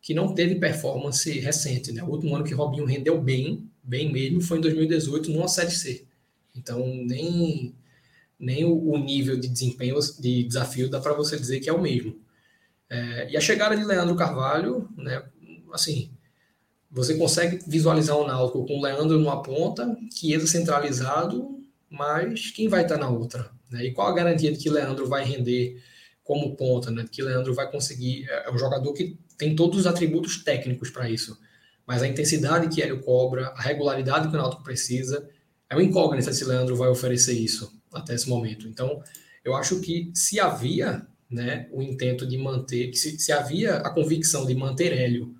que 0.00 0.14
não 0.14 0.34
teve 0.34 0.56
performance 0.56 1.30
recente. 1.40 1.90
Né? 1.90 2.02
O 2.02 2.10
último 2.10 2.36
ano 2.36 2.44
que 2.44 2.54
Robinho 2.54 2.84
rendeu 2.84 3.20
bem, 3.20 3.68
bem 3.82 4.12
mesmo, 4.12 4.40
foi 4.40 4.58
em 4.58 4.60
2018, 4.60 5.30
numa 5.30 5.48
Série 5.48 5.70
C. 5.70 6.04
Então, 6.54 6.86
nem, 7.04 7.74
nem 8.38 8.64
o 8.64 8.96
nível 8.98 9.40
de 9.40 9.48
desempenho, 9.48 9.98
de 10.20 10.44
desafio, 10.44 10.90
dá 10.90 11.00
para 11.00 11.14
você 11.14 11.38
dizer 11.38 11.58
que 11.60 11.68
é 11.68 11.72
o 11.72 11.80
mesmo. 11.80 12.16
É, 12.90 13.30
e 13.30 13.36
a 13.36 13.40
chegada 13.40 13.76
de 13.76 13.84
Leandro 13.84 14.16
Carvalho, 14.16 14.88
né, 14.96 15.22
assim, 15.72 16.12
você 16.90 17.16
consegue 17.16 17.58
visualizar 17.66 18.16
o 18.16 18.26
Náutico 18.26 18.66
com 18.66 18.78
o 18.78 18.82
Leandro 18.82 19.18
numa 19.18 19.42
ponta, 19.42 19.96
Chiesa 20.14 20.46
centralizado, 20.46 21.58
mas 21.90 22.50
quem 22.50 22.68
vai 22.68 22.82
estar 22.82 22.98
na 22.98 23.08
outra? 23.08 23.50
Né? 23.70 23.86
E 23.86 23.92
qual 23.92 24.08
a 24.08 24.14
garantia 24.14 24.52
de 24.52 24.58
que 24.58 24.70
Leandro 24.70 25.08
vai 25.08 25.24
render 25.24 25.82
como 26.22 26.56
ponta, 26.56 26.90
né? 26.90 27.04
Que 27.10 27.22
Leandro 27.22 27.54
vai 27.54 27.70
conseguir. 27.70 28.26
É, 28.28 28.48
é 28.48 28.52
um 28.52 28.58
jogador 28.58 28.92
que 28.92 29.18
tem 29.36 29.54
todos 29.54 29.80
os 29.80 29.86
atributos 29.86 30.42
técnicos 30.42 30.90
para 30.90 31.08
isso. 31.08 31.38
Mas 31.86 32.02
a 32.02 32.08
intensidade 32.08 32.74
que 32.74 32.80
ele 32.80 32.96
cobra, 32.98 33.48
a 33.48 33.60
regularidade 33.60 34.28
que 34.28 34.34
o 34.34 34.38
Náutico 34.38 34.62
precisa, 34.62 35.28
é 35.68 35.74
uma 35.74 35.82
incógnita 35.82 36.32
se 36.32 36.44
Leandro 36.44 36.76
vai 36.76 36.88
oferecer 36.88 37.34
isso 37.34 37.70
até 37.92 38.14
esse 38.14 38.28
momento. 38.28 38.66
Então, 38.66 39.02
eu 39.44 39.54
acho 39.54 39.80
que 39.80 40.10
se 40.14 40.40
havia 40.40 41.06
né, 41.30 41.68
o 41.72 41.82
intento 41.82 42.26
de 42.26 42.38
manter, 42.38 42.94
se, 42.94 43.18
se 43.18 43.32
havia 43.32 43.76
a 43.76 43.90
convicção 43.90 44.46
de 44.46 44.54
manter 44.54 44.92
Hélio 44.92 45.34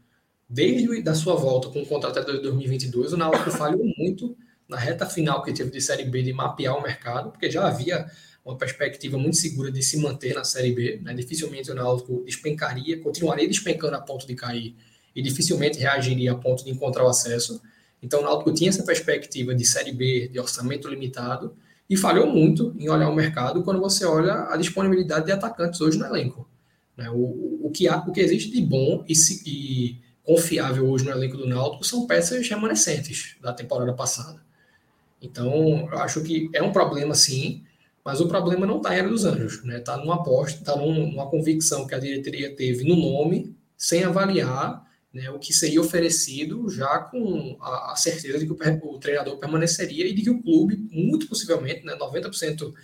desde 0.48 1.02
da 1.02 1.14
sua 1.14 1.34
volta 1.34 1.68
com 1.68 1.82
o 1.82 1.86
contrato 1.86 2.18
até 2.18 2.32
2022, 2.32 3.12
o 3.12 3.16
Náutico 3.16 3.50
falhou 3.56 3.84
muito 3.98 4.36
na 4.68 4.78
reta 4.78 5.06
final 5.06 5.42
que 5.42 5.52
teve 5.52 5.70
de 5.70 5.80
Série 5.80 6.04
B 6.04 6.22
de 6.22 6.32
mapear 6.32 6.76
o 6.76 6.82
mercado, 6.82 7.30
porque 7.30 7.50
já 7.50 7.66
havia 7.66 8.06
uma 8.44 8.56
perspectiva 8.56 9.16
muito 9.16 9.36
segura 9.36 9.70
de 9.70 9.82
se 9.82 9.96
manter 9.96 10.34
na 10.34 10.44
Série 10.44 10.72
B. 10.72 11.00
Né? 11.02 11.14
Dificilmente 11.14 11.70
o 11.70 11.74
Náutico 11.74 12.22
despencaria, 12.24 13.00
continuaria 13.00 13.48
despencando 13.48 13.96
a 13.96 14.00
ponto 14.00 14.26
de 14.26 14.34
cair 14.34 14.74
e 15.14 15.22
dificilmente 15.22 15.78
reagiria 15.78 16.32
a 16.32 16.34
ponto 16.34 16.64
de 16.64 16.70
encontrar 16.70 17.04
o 17.04 17.08
acesso. 17.08 17.60
Então 18.02 18.20
o 18.20 18.22
Náutico 18.22 18.52
tinha 18.52 18.68
essa 18.68 18.84
perspectiva 18.84 19.54
de 19.54 19.64
Série 19.64 19.92
B, 19.92 20.28
de 20.28 20.38
orçamento 20.38 20.88
limitado, 20.88 21.56
e 21.88 21.96
falhou 21.96 22.26
muito 22.26 22.74
em 22.78 22.88
olhar 22.88 23.08
o 23.08 23.14
mercado 23.14 23.62
quando 23.62 23.80
você 23.80 24.04
olha 24.04 24.48
a 24.48 24.56
disponibilidade 24.56 25.26
de 25.26 25.32
atacantes 25.32 25.80
hoje 25.80 25.98
no 25.98 26.06
elenco. 26.06 26.48
Né? 26.96 27.10
O, 27.10 27.66
o, 27.66 27.70
que, 27.70 27.88
há, 27.88 27.98
o 27.98 28.12
que 28.12 28.20
existe 28.20 28.50
de 28.50 28.60
bom 28.62 29.04
e, 29.08 29.14
se, 29.14 29.42
e 29.46 30.00
confiável 30.22 30.88
hoje 30.88 31.04
no 31.04 31.10
elenco 31.10 31.36
do 31.36 31.46
Náutico 31.46 31.84
são 31.84 32.06
peças 32.06 32.48
remanescentes 32.48 33.36
da 33.40 33.52
temporada 33.52 33.92
passada. 33.92 34.42
Então, 35.20 35.88
eu 35.90 35.98
acho 35.98 36.22
que 36.22 36.50
é 36.52 36.62
um 36.62 36.72
problema 36.72 37.14
sim, 37.14 37.62
mas 38.04 38.20
o 38.20 38.28
problema 38.28 38.66
não 38.66 38.76
está 38.78 38.94
em 38.94 38.98
Era 38.98 39.08
dos 39.08 39.24
Anjos, 39.24 39.64
né? 39.64 39.78
Está 39.78 39.96
numa 39.96 40.16
aposta, 40.16 40.58
está 40.58 40.76
numa 40.76 41.26
convicção 41.26 41.86
que 41.86 41.94
a 41.94 41.98
diretoria 41.98 42.54
teve 42.54 42.84
no 42.84 42.96
nome, 42.96 43.56
sem 43.76 44.04
avaliar 44.04 44.84
né, 45.14 45.30
o 45.30 45.38
que 45.38 45.52
seria 45.52 45.80
oferecido, 45.80 46.68
já 46.68 46.98
com 46.98 47.56
a, 47.60 47.92
a 47.92 47.96
certeza 47.96 48.36
de 48.36 48.46
que 48.46 48.52
o, 48.52 48.90
o, 48.90 48.98
treinador 48.98 49.38
permaneceria 49.38 50.08
e 50.08 50.12
de 50.12 50.22
que 50.22 50.30
o 50.30 50.42
clube, 50.42 50.76
muito 50.90 51.28
possivelmente, 51.28 51.86
né, 51.86 51.96
90%, 51.96 52.74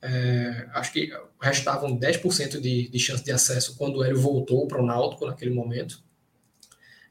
é, 0.00 0.66
acho 0.72 0.92
que 0.92 1.12
restavam 1.38 1.98
10% 1.98 2.58
de, 2.58 2.88
de 2.88 2.98
chance 2.98 3.22
de 3.22 3.32
acesso 3.32 3.76
quando 3.76 3.96
o 3.96 4.04
Hélio 4.04 4.18
voltou 4.18 4.66
para 4.66 4.82
o 4.82 4.86
Náutico 4.86 5.26
naquele 5.26 5.50
momento 5.50 6.02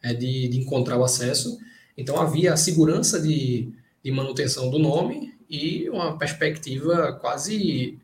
é, 0.01 0.13
de, 0.13 0.47
de, 0.47 0.57
encontrar 0.57 0.97
o 0.97 1.03
acesso. 1.03 1.59
Então 1.95 2.19
havia 2.19 2.53
a 2.53 2.57
segurança 2.57 3.21
de, 3.21 3.71
de 4.03 4.11
manutenção 4.11 4.71
do 4.71 4.79
nome 4.79 5.35
e 5.47 5.87
uma 5.89 6.17
perspectiva 6.17 7.13
quase 7.13 7.99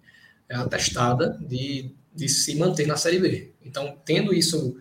é, 0.48 0.56
atestada 0.56 1.36
de, 1.42 1.96
de 2.14 2.30
se 2.30 2.56
manter 2.56 2.86
na 2.86 2.98
Série 2.98 3.18
B. 3.18 3.54
Então, 3.66 3.98
tendo 4.06 4.34
isso 4.34 4.78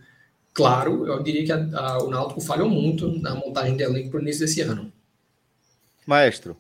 claro, 0.53 1.07
eu 1.07 1.22
diria 1.22 1.44
que 1.44 1.53
a, 1.53 1.78
a, 1.78 2.03
o 2.03 2.11
Náutico 2.11 2.40
falhou 2.40 2.68
muito 2.68 3.11
na 3.20 3.34
montagem 3.34 3.76
de 3.76 3.82
elenco 3.82 4.11
para 4.11 4.18
o 4.18 4.22
início 4.22 4.46
desse 4.46 4.61
ano. 4.61 4.92
Maestro. 6.07 6.57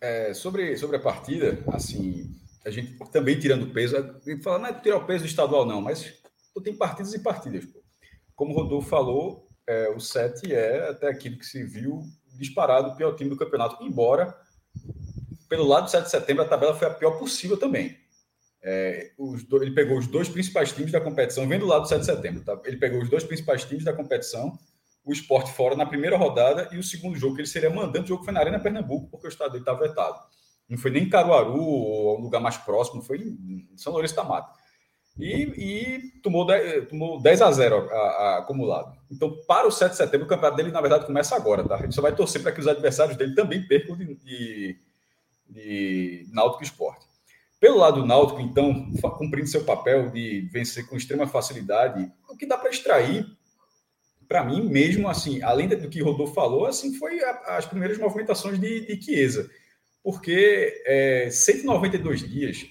É, 0.00 0.32
sobre, 0.32 0.76
sobre 0.76 0.96
a 0.96 1.00
partida, 1.00 1.58
assim, 1.68 2.34
a 2.64 2.70
gente 2.70 2.96
também 3.12 3.38
tirando 3.38 3.72
peso, 3.72 3.96
a 3.96 4.30
gente 4.30 4.42
fala, 4.42 4.58
não 4.58 4.66
é 4.66 4.72
tirar 4.72 4.96
o 4.96 5.04
peso 5.04 5.24
do 5.24 5.28
estadual, 5.28 5.66
não, 5.66 5.80
mas 5.80 6.14
tem 6.62 6.74
partidas 6.74 7.14
e 7.14 7.18
partidas. 7.20 7.64
Pô. 7.64 7.80
Como 8.34 8.52
o 8.52 8.56
Rodolfo 8.56 8.88
falou, 8.88 9.48
é, 9.66 9.88
o 9.90 10.00
7 10.00 10.52
é 10.52 10.88
até 10.88 11.08
aquilo 11.08 11.38
que 11.38 11.46
se 11.46 11.62
viu 11.62 12.02
disparado 12.34 12.88
o 12.88 12.96
pior 12.96 13.14
time 13.14 13.30
do 13.30 13.36
campeonato, 13.36 13.82
embora 13.84 14.34
pelo 15.48 15.66
lado 15.66 15.84
do 15.84 15.90
7 15.90 16.04
de 16.04 16.10
setembro 16.10 16.44
a 16.44 16.48
tabela 16.48 16.74
foi 16.74 16.86
a 16.86 16.94
pior 16.94 17.18
possível 17.18 17.56
também. 17.56 17.98
É, 18.62 19.12
dois, 19.18 19.62
ele 19.62 19.74
pegou 19.74 19.98
os 19.98 20.06
dois 20.06 20.28
principais 20.28 20.72
times 20.72 20.92
da 20.92 21.00
competição, 21.00 21.48
vem 21.48 21.58
do 21.58 21.66
lado 21.66 21.82
do 21.82 21.88
7 21.88 22.00
de 22.00 22.06
setembro, 22.06 22.44
tá? 22.44 22.60
ele 22.64 22.76
pegou 22.76 23.00
os 23.00 23.08
dois 23.08 23.24
principais 23.24 23.64
times 23.64 23.84
da 23.84 23.92
competição, 23.92 24.58
o 25.04 25.12
esporte 25.12 25.50
fora 25.52 25.74
na 25.74 25.86
primeira 25.86 26.16
rodada 26.16 26.68
e 26.72 26.78
o 26.78 26.82
segundo 26.82 27.16
jogo 27.16 27.34
que 27.34 27.40
ele 27.40 27.48
seria 27.48 27.70
mandante, 27.70 28.04
o 28.04 28.08
jogo 28.08 28.24
foi 28.24 28.34
na 28.34 28.40
Arena 28.40 28.60
Pernambuco, 28.60 29.08
porque 29.10 29.26
o 29.26 29.30
estado 29.30 29.56
estava 29.56 29.80
vetado. 29.80 30.18
Não 30.68 30.76
foi 30.76 30.90
nem 30.90 31.08
Caruaru 31.08 31.58
ou 31.58 32.18
um 32.18 32.22
lugar 32.22 32.40
mais 32.40 32.56
próximo, 32.58 33.02
foi 33.02 33.18
em 33.18 33.66
São 33.76 33.92
Lourenço 33.92 34.14
da 34.14 34.24
Mata 34.24 34.52
e, 35.18 35.42
e 35.56 36.20
tomou, 36.22 36.46
10, 36.46 36.88
tomou 36.88 37.20
10 37.20 37.42
a 37.42 37.52
0 37.52 37.90
a, 37.90 37.94
a, 37.94 38.38
acumulado. 38.38 38.96
Então, 39.10 39.36
para 39.46 39.66
o 39.66 39.70
7 39.70 39.90
de 39.92 39.96
setembro, 39.96 40.26
o 40.26 40.28
campeonato 40.28 40.56
dele, 40.56 40.72
na 40.72 40.80
verdade, 40.80 41.06
começa 41.06 41.36
agora, 41.36 41.66
tá? 41.66 41.76
Gente 41.78 41.94
só 41.94 42.02
vai 42.02 42.14
torcer 42.14 42.42
para 42.42 42.52
que 42.52 42.60
os 42.60 42.66
adversários 42.66 43.16
dele 43.16 43.34
também 43.34 43.66
percam 43.66 43.96
de, 43.96 44.14
de, 44.14 44.78
de 45.48 46.28
Náutico 46.32 46.62
Esporte. 46.62 47.06
Pelo 47.60 47.76
lado 47.76 48.00
do 48.00 48.06
Náutico, 48.06 48.40
então, 48.40 48.90
cumprindo 49.18 49.46
seu 49.46 49.62
papel 49.64 50.10
de 50.10 50.48
vencer 50.50 50.88
com 50.88 50.96
extrema 50.96 51.26
facilidade, 51.26 52.10
o 52.26 52.34
que 52.34 52.46
dá 52.46 52.56
para 52.56 52.70
extrair, 52.70 53.26
para 54.26 54.42
mim, 54.42 54.66
mesmo 54.66 55.08
assim, 55.08 55.42
além 55.42 55.68
do 55.68 55.88
que 55.90 56.00
Rodolfo 56.00 56.32
falou, 56.32 56.64
assim, 56.64 56.94
foi 56.94 57.22
a, 57.22 57.56
as 57.58 57.66
primeiras 57.66 57.98
movimentações 57.98 58.58
de, 58.58 58.86
de 58.86 59.02
Chiesa. 59.02 59.50
Porque 60.02 60.82
é, 60.86 61.28
192 61.30 62.26
dias 62.26 62.64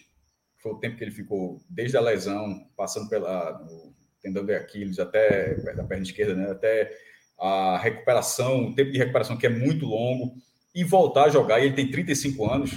foi 0.61 0.71
o 0.71 0.79
tempo 0.79 0.97
que 0.97 1.03
ele 1.03 1.11
ficou 1.11 1.61
desde 1.69 1.95
a 1.95 2.01
lesão, 2.01 2.67
passando 2.75 3.07
pela 3.09 3.59
no 3.59 3.93
tendão 4.21 4.45
de 4.45 4.53
Aquiles 4.53 4.99
até 4.99 5.55
da 5.73 5.83
perna 5.83 6.03
esquerda, 6.03 6.33
né, 6.33 6.51
até 6.51 6.91
a 7.37 7.77
recuperação, 7.77 8.65
o 8.65 8.75
tempo 8.75 8.91
de 8.91 8.97
recuperação 8.97 9.37
que 9.37 9.45
é 9.45 9.49
muito 9.49 9.85
longo, 9.85 10.33
e 10.73 10.83
voltar 10.83 11.25
a 11.25 11.29
jogar, 11.29 11.59
e 11.59 11.65
ele 11.65 11.75
tem 11.75 11.89
35 11.89 12.51
anos, 12.51 12.71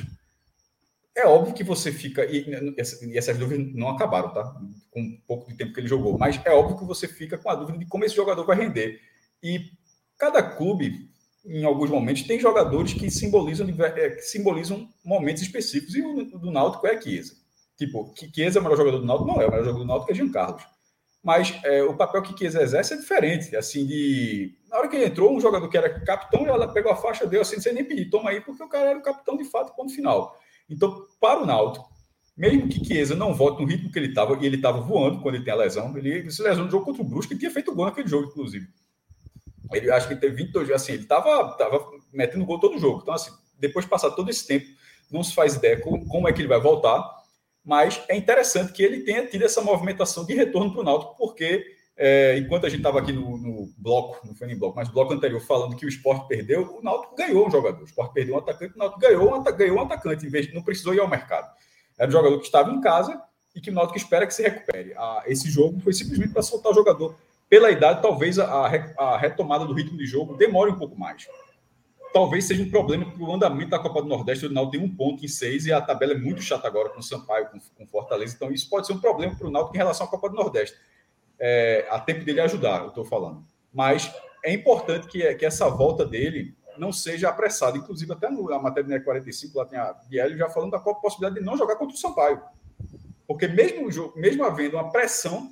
é 1.15 1.27
óbvio 1.27 1.55
que 1.55 1.63
você 1.63 1.93
fica, 1.93 2.25
e, 2.25 2.47
e 3.03 3.19
essas 3.19 3.37
dúvidas 3.37 3.75
não 3.75 3.89
acabaram, 3.89 4.33
tá? 4.33 4.45
Com 4.91 5.01
um 5.01 5.21
pouco 5.27 5.51
de 5.51 5.57
tempo 5.57 5.73
que 5.73 5.81
ele 5.81 5.89
jogou, 5.89 6.17
mas 6.19 6.41
é 6.45 6.51
óbvio 6.51 6.79
que 6.79 6.85
você 6.85 7.07
fica 7.07 7.37
com 7.37 7.51
a 7.51 7.55
dúvida 7.55 7.79
de 7.79 7.87
como 7.87 8.05
esse 8.05 8.17
jogador 8.17 8.45
vai 8.45 8.57
render. 8.57 8.99
E 9.43 9.71
cada 10.19 10.43
clube, 10.43 11.11
em 11.45 11.65
alguns 11.65 11.91
momentos, 11.91 12.23
tem 12.23 12.41
jogadores 12.41 12.95
que 12.95 13.11
simbolizam, 13.11 13.67
é, 13.69 14.11
que 14.11 14.23
simbolizam 14.23 14.89
momentos 15.05 15.43
específicos, 15.43 15.95
e 15.95 16.03
o 16.03 16.39
do 16.39 16.51
Náutico 16.51 16.87
é 16.87 16.97
a 16.97 17.01
Chiesa. 17.01 17.35
Tipo, 17.77 18.15
Chiesa 18.35 18.59
é 18.59 18.61
o 18.61 18.63
melhor 18.63 18.77
jogador 18.77 18.99
do 18.99 19.07
Náutico? 19.07 19.29
Não 19.29 19.43
é, 19.43 19.47
o 19.47 19.51
melhor 19.51 19.65
jogador 19.65 19.79
do 19.81 19.87
Náutico 19.87 20.13
é 20.13 20.15
Jean 20.15 20.31
Carlos. 20.31 20.63
Mas 21.23 21.55
é, 21.63 21.83
o 21.85 21.97
papel 21.97 22.23
que 22.23 22.37
Chiesa 22.37 22.63
exerce 22.63 22.95
é 22.95 22.97
diferente. 22.97 23.55
Assim, 23.55 23.87
de. 23.87 24.57
Na 24.69 24.79
hora 24.79 24.89
que 24.89 24.97
ele 24.97 25.07
entrou, 25.07 25.37
um 25.37 25.41
jogador 25.41 25.69
que 25.69 25.77
era 25.77 26.01
capitão, 26.01 26.47
ela 26.47 26.73
pegou 26.73 26.91
a 26.91 26.97
faixa, 26.97 27.27
deu 27.27 27.43
assim, 27.43 27.61
sem 27.61 27.73
nem 27.73 27.85
pedir, 27.85 28.11
toma 28.11 28.31
aí, 28.31 28.41
porque 28.41 28.63
o 28.63 28.69
cara 28.69 28.91
era 28.91 28.99
o 28.99 29.03
capitão 29.03 29.37
de 29.37 29.45
fato, 29.45 29.75
ponto 29.77 29.95
final. 29.95 30.37
Então, 30.69 31.07
para 31.21 31.43
o 31.43 31.47
Náutico, 31.47 31.91
mesmo 32.37 32.69
que 32.69 32.85
Chiesa 32.85 33.15
não 33.15 33.35
volte 33.35 33.61
no 33.61 33.69
ritmo 33.69 33.91
que 33.91 33.99
ele 33.99 34.09
estava, 34.09 34.37
e 34.41 34.47
ele 34.47 34.57
estava 34.57 34.81
voando 34.81 35.21
quando 35.21 35.35
ele 35.35 35.45
tem 35.45 35.53
a 35.53 35.57
lesão, 35.57 35.97
ele 35.97 36.31
se 36.31 36.43
lesionou 36.43 36.67
no 36.67 36.71
jogo 36.71 36.85
contra 36.85 37.03
o 37.03 37.05
Brusque, 37.05 37.35
e 37.35 37.39
tinha 37.39 37.51
feito 37.51 37.75
gol 37.75 37.87
naquele 37.87 38.09
jogo, 38.09 38.29
inclusive. 38.29 38.67
Ele 39.73 39.91
acho 39.91 40.07
que 40.07 40.15
ele 40.15 40.21
teve 40.21 40.37
22, 40.37 40.71
assim, 40.71 40.93
ele 40.93 41.03
estava 41.03 41.57
tava 41.57 41.85
metendo 42.13 42.45
gol 42.45 42.59
todo 42.59 42.79
jogo. 42.79 43.01
Então, 43.03 43.15
assim, 43.15 43.31
depois 43.59 43.85
de 43.85 43.91
passar 43.91 44.11
todo 44.11 44.31
esse 44.31 44.47
tempo, 44.47 44.67
não 45.11 45.23
se 45.23 45.35
faz 45.35 45.55
ideia 45.55 45.81
como, 45.81 46.07
como 46.07 46.29
é 46.29 46.33
que 46.33 46.41
ele 46.41 46.49
vai 46.49 46.61
voltar 46.61 47.23
mas 47.65 48.03
é 48.09 48.17
interessante 48.17 48.73
que 48.73 48.83
ele 48.83 49.01
tenha 49.01 49.27
tido 49.27 49.45
essa 49.45 49.61
movimentação 49.61 50.25
de 50.25 50.35
retorno 50.35 50.73
para 50.73 50.81
o 50.81 50.85
Náutico, 50.85 51.17
porque 51.17 51.65
é, 52.05 52.37
enquanto 52.39 52.67
a 52.67 52.69
gente 52.69 52.81
estava 52.81 52.99
aqui 52.99 53.13
no, 53.13 53.39
no, 53.39 53.73
bloco, 53.79 54.27
não 54.27 54.35
foi 54.35 54.49
nem 54.49 54.59
bloco, 54.59 54.75
mas 54.75 54.89
bloco 54.89 55.13
anterior, 55.13 55.41
falando 55.41 55.77
que 55.77 55.87
o 55.87 55.89
esporte 55.89 56.27
perdeu, 56.27 56.79
o 56.79 56.83
Náutico 56.83 57.15
ganhou 57.15 57.47
um 57.47 57.51
jogador. 57.51 57.81
O 57.81 57.85
esporte 57.85 58.13
perdeu 58.13 58.35
um 58.35 58.39
atacante, 58.39 58.75
o 58.75 58.79
Náutico 58.79 59.01
ganhou 59.01 59.35
um, 59.35 59.43
ganhou 59.43 59.77
um 59.77 59.83
atacante, 59.83 60.27
em 60.27 60.29
vez 60.29 60.47
de 60.47 60.55
não 60.55 60.63
precisou 60.63 60.95
ir 60.95 61.01
ao 61.01 61.09
mercado. 61.09 61.49
Era 61.97 62.09
um 62.09 62.13
jogador 62.13 62.39
que 62.39 62.47
estava 62.47 62.71
em 62.73 62.81
casa, 62.81 63.23
e 63.55 63.61
que 63.61 63.71
o 63.71 63.73
Náutico 63.73 63.99
espera 63.99 64.27
que 64.27 64.35
se 64.35 64.43
recupere. 64.43 64.95
Esse 65.27 65.51
jogo 65.51 65.81
foi 65.81 65.93
simplesmente 65.93 66.33
para 66.33 66.43
soltar 66.43 66.73
o 66.73 66.75
jogador. 66.75 67.15
Pela 67.49 67.71
idade, 67.71 68.01
talvez 68.01 68.39
a, 68.39 68.47
a, 68.47 69.19
retomada 69.19 69.67
do 69.67 69.75
ritmo 69.75 69.97
de 69.97 70.07
jogo 70.07 70.37
demore 70.37 70.71
um 70.71 70.79
pouco 70.79 70.99
mais. 70.99 71.29
Talvez 72.13 72.47
seja 72.47 72.63
um 72.63 72.71
problema 72.71 73.11
para 73.11 73.23
o 73.23 73.33
andamento 73.33 73.71
da 73.71 73.79
Copa 73.79 74.03
do 74.03 74.09
Nordeste. 74.09 74.47
O 74.47 74.51
Náutico 74.51 74.73
tem 74.73 74.81
um 74.81 74.95
ponto 74.95 75.25
em 75.25 75.29
seis 75.29 75.67
e 75.67 75.73
a 75.73 75.81
tabela 75.81 76.13
é 76.13 76.19
muito 76.19 76.43
chata 76.43 76.67
agora 76.67 76.89
com 76.89 77.01
o 77.01 77.03
Sampaio, 77.03 77.49
com, 77.51 77.59
com 77.77 77.87
Fortaleza. 77.87 78.35
Então, 78.35 78.51
isso 78.51 78.69
pode 78.69 78.87
ser 78.87 78.95
um 78.95 78.99
problema 78.99 79.35
para 79.37 79.47
o 79.47 79.51
Náutico 79.51 79.77
em 79.77 79.79
relação 79.79 80.07
à 80.07 80.09
Copa 80.09 80.29
do 80.31 80.35
Nordeste. 80.35 80.77
É, 81.45 81.89
a 81.91 81.99
tempo 81.99 82.25
dele 82.25 82.41
ajudar, 82.41 82.83
eu 82.83 82.89
estou 82.89 83.05
falando. 83.05 83.45
Mas 83.73 84.15
é 84.45 84.53
importante 84.53 85.09
que, 85.09 85.35
que 85.35 85.45
essa 85.45 85.69
volta 85.69 86.07
dele 86.07 86.57
não 86.79 86.93
seja 86.93 87.29
apressada. 87.29 87.77
Inclusive, 87.77 88.13
até 88.13 88.31
na 88.31 88.59
matéria 88.61 88.99
do 88.99 89.05
45, 89.05 89.59
lá 89.59 89.67
tem 89.67 89.79
a 89.79 89.93
Bielio 90.09 90.39
já 90.39 90.49
falando 90.49 90.71
da 90.71 90.79
possibilidade 90.79 91.41
de 91.41 91.45
não 91.45 91.57
jogar 91.57 91.77
contra 91.77 91.95
o 91.95 91.99
Sampaio. 91.99 92.41
Porque 93.27 93.49
mesmo, 93.49 93.89
mesmo 94.15 94.45
havendo 94.45 94.77
uma 94.77 94.91
pressão 94.91 95.51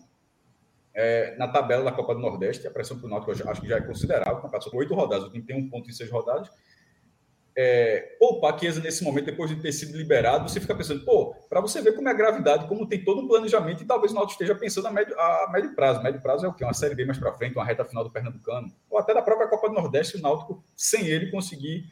é, 0.95 1.37
na 1.37 1.49
tabela 1.49 1.85
da 1.85 1.93
Copa 1.93 2.15
do 2.15 2.21
Nordeste, 2.21 2.67
a 2.67 2.71
pressão 2.71 2.99
para 2.99 3.07
o 3.07 3.11
Náutico 3.11 3.51
acho 3.51 3.61
que 3.61 3.69
já 3.69 3.79
é 3.79 3.81
considerável, 3.81 4.49
são 4.61 4.79
oito 4.79 4.95
rodadas, 4.95 5.27
o 5.27 5.31
time 5.31 5.45
tem 5.45 5.57
um 5.57 5.69
ponto 5.69 5.89
em 5.89 5.93
seis 5.93 6.11
rodadas, 6.11 6.51
é, 7.57 8.17
poupar 8.19 8.59
Chiesa 8.59 8.81
nesse 8.81 9.03
momento, 9.03 9.27
depois 9.27 9.51
de 9.51 9.57
ter 9.57 9.73
sido 9.73 9.97
liberado, 9.97 10.49
você 10.49 10.61
fica 10.61 10.75
pensando, 10.75 11.05
pô, 11.05 11.35
para 11.49 11.61
você 11.61 11.81
ver 11.81 11.93
como 11.93 12.09
é 12.09 12.13
a 12.13 12.15
gravidade, 12.15 12.69
como 12.69 12.87
tem 12.87 13.03
todo 13.05 13.21
um 13.21 13.29
planejamento, 13.29 13.83
e 13.83 13.87
talvez 13.87 14.13
o 14.13 14.15
Náutico 14.15 14.41
esteja 14.41 14.59
pensando 14.59 14.87
a 14.89 14.91
médio, 14.91 15.19
a 15.19 15.51
médio 15.53 15.75
prazo. 15.75 16.03
Médio 16.03 16.21
prazo 16.21 16.47
é 16.47 16.49
o 16.49 16.55
quê? 16.55 16.65
Uma 16.65 16.73
Série 16.73 16.95
B 16.95 17.05
mais 17.05 17.19
para 17.19 17.33
frente, 17.33 17.55
uma 17.55 17.65
reta 17.65 17.85
final 17.85 18.05
do 18.05 18.11
Pernambucano, 18.11 18.73
ou 18.89 18.99
até 18.99 19.13
da 19.13 19.23
própria 19.23 19.49
Copa 19.49 19.69
do 19.69 19.75
Nordeste, 19.75 20.17
o 20.17 20.21
Náutico, 20.21 20.65
sem 20.77 21.07
ele, 21.07 21.31
conseguir, 21.31 21.85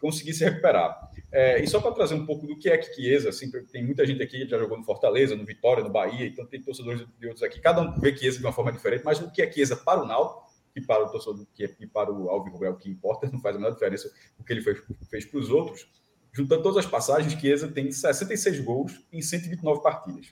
conseguir 0.00 0.34
se 0.34 0.44
recuperar. 0.44 1.10
É, 1.30 1.62
e 1.62 1.66
só 1.66 1.80
para 1.80 1.92
trazer 1.92 2.14
um 2.14 2.26
pouco 2.26 2.46
do 2.46 2.58
que 2.58 2.68
é 2.68 2.76
que 2.76 2.94
Chiesa, 2.94 3.28
assim, 3.28 3.50
tem 3.72 3.84
muita 3.84 4.06
gente 4.06 4.22
aqui 4.22 4.44
que 4.44 4.48
já 4.48 4.58
jogou 4.58 4.76
no 4.76 4.84
Fortaleza, 4.84 5.36
no 5.36 5.44
Vitória, 5.44 5.82
no 5.82 5.90
Bahia, 5.90 6.26
então 6.26 6.44
tem 6.46 6.60
torcedores 6.60 7.04
de 7.18 7.26
outros 7.26 7.42
aqui, 7.42 7.60
cada 7.60 7.80
um 7.80 7.98
vê 7.98 8.16
Chiesa 8.16 8.38
de 8.38 8.44
uma 8.44 8.52
forma 8.52 8.72
diferente, 8.72 9.02
mas 9.04 9.20
o 9.20 9.30
que 9.30 9.42
é 9.42 9.50
Chiesa 9.50 9.76
para 9.76 10.02
o 10.02 10.06
Náutico, 10.06 10.53
que 10.74 10.80
para 10.80 11.04
o 11.04 11.08
torcedor 11.08 11.46
que, 11.54 11.68
que 11.68 11.86
para 11.86 12.12
o 12.12 12.28
Alvin 12.28 12.50
Rubel, 12.50 12.74
que 12.76 12.90
importa, 12.90 13.30
não 13.32 13.40
faz 13.40 13.54
a 13.54 13.58
menor 13.58 13.72
diferença 13.72 14.10
o 14.36 14.42
que 14.42 14.52
ele 14.52 14.60
fez, 14.60 14.82
fez 15.08 15.24
para 15.24 15.38
os 15.38 15.48
outros. 15.48 15.88
Juntando 16.32 16.64
todas 16.64 16.84
as 16.84 16.90
passagens, 16.90 17.32
Chiesa 17.40 17.68
tem 17.68 17.92
66 17.92 18.58
gols 18.60 19.00
em 19.12 19.22
129 19.22 19.80
partidas. 19.80 20.26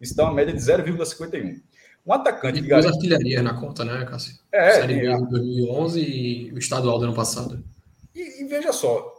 Isso 0.00 0.16
dá 0.16 0.24
uma 0.24 0.34
média 0.34 0.52
de 0.52 0.58
0,51. 0.58 1.62
Um 2.04 2.12
atacante 2.12 2.60
que 2.60 2.66
garante... 2.66 2.88
artilharia 2.88 3.40
na 3.40 3.58
conta, 3.58 3.84
né, 3.84 4.04
Cássio? 4.04 4.36
É, 4.50 4.72
Série 4.72 5.00
B 5.00 5.16
de 5.16 5.30
2011 5.30 6.00
e 6.00 6.52
o 6.52 6.58
estadual 6.58 6.98
do 6.98 7.04
ano 7.04 7.14
passado. 7.14 7.64
E, 8.12 8.42
e 8.42 8.48
veja 8.48 8.72
só, 8.72 9.14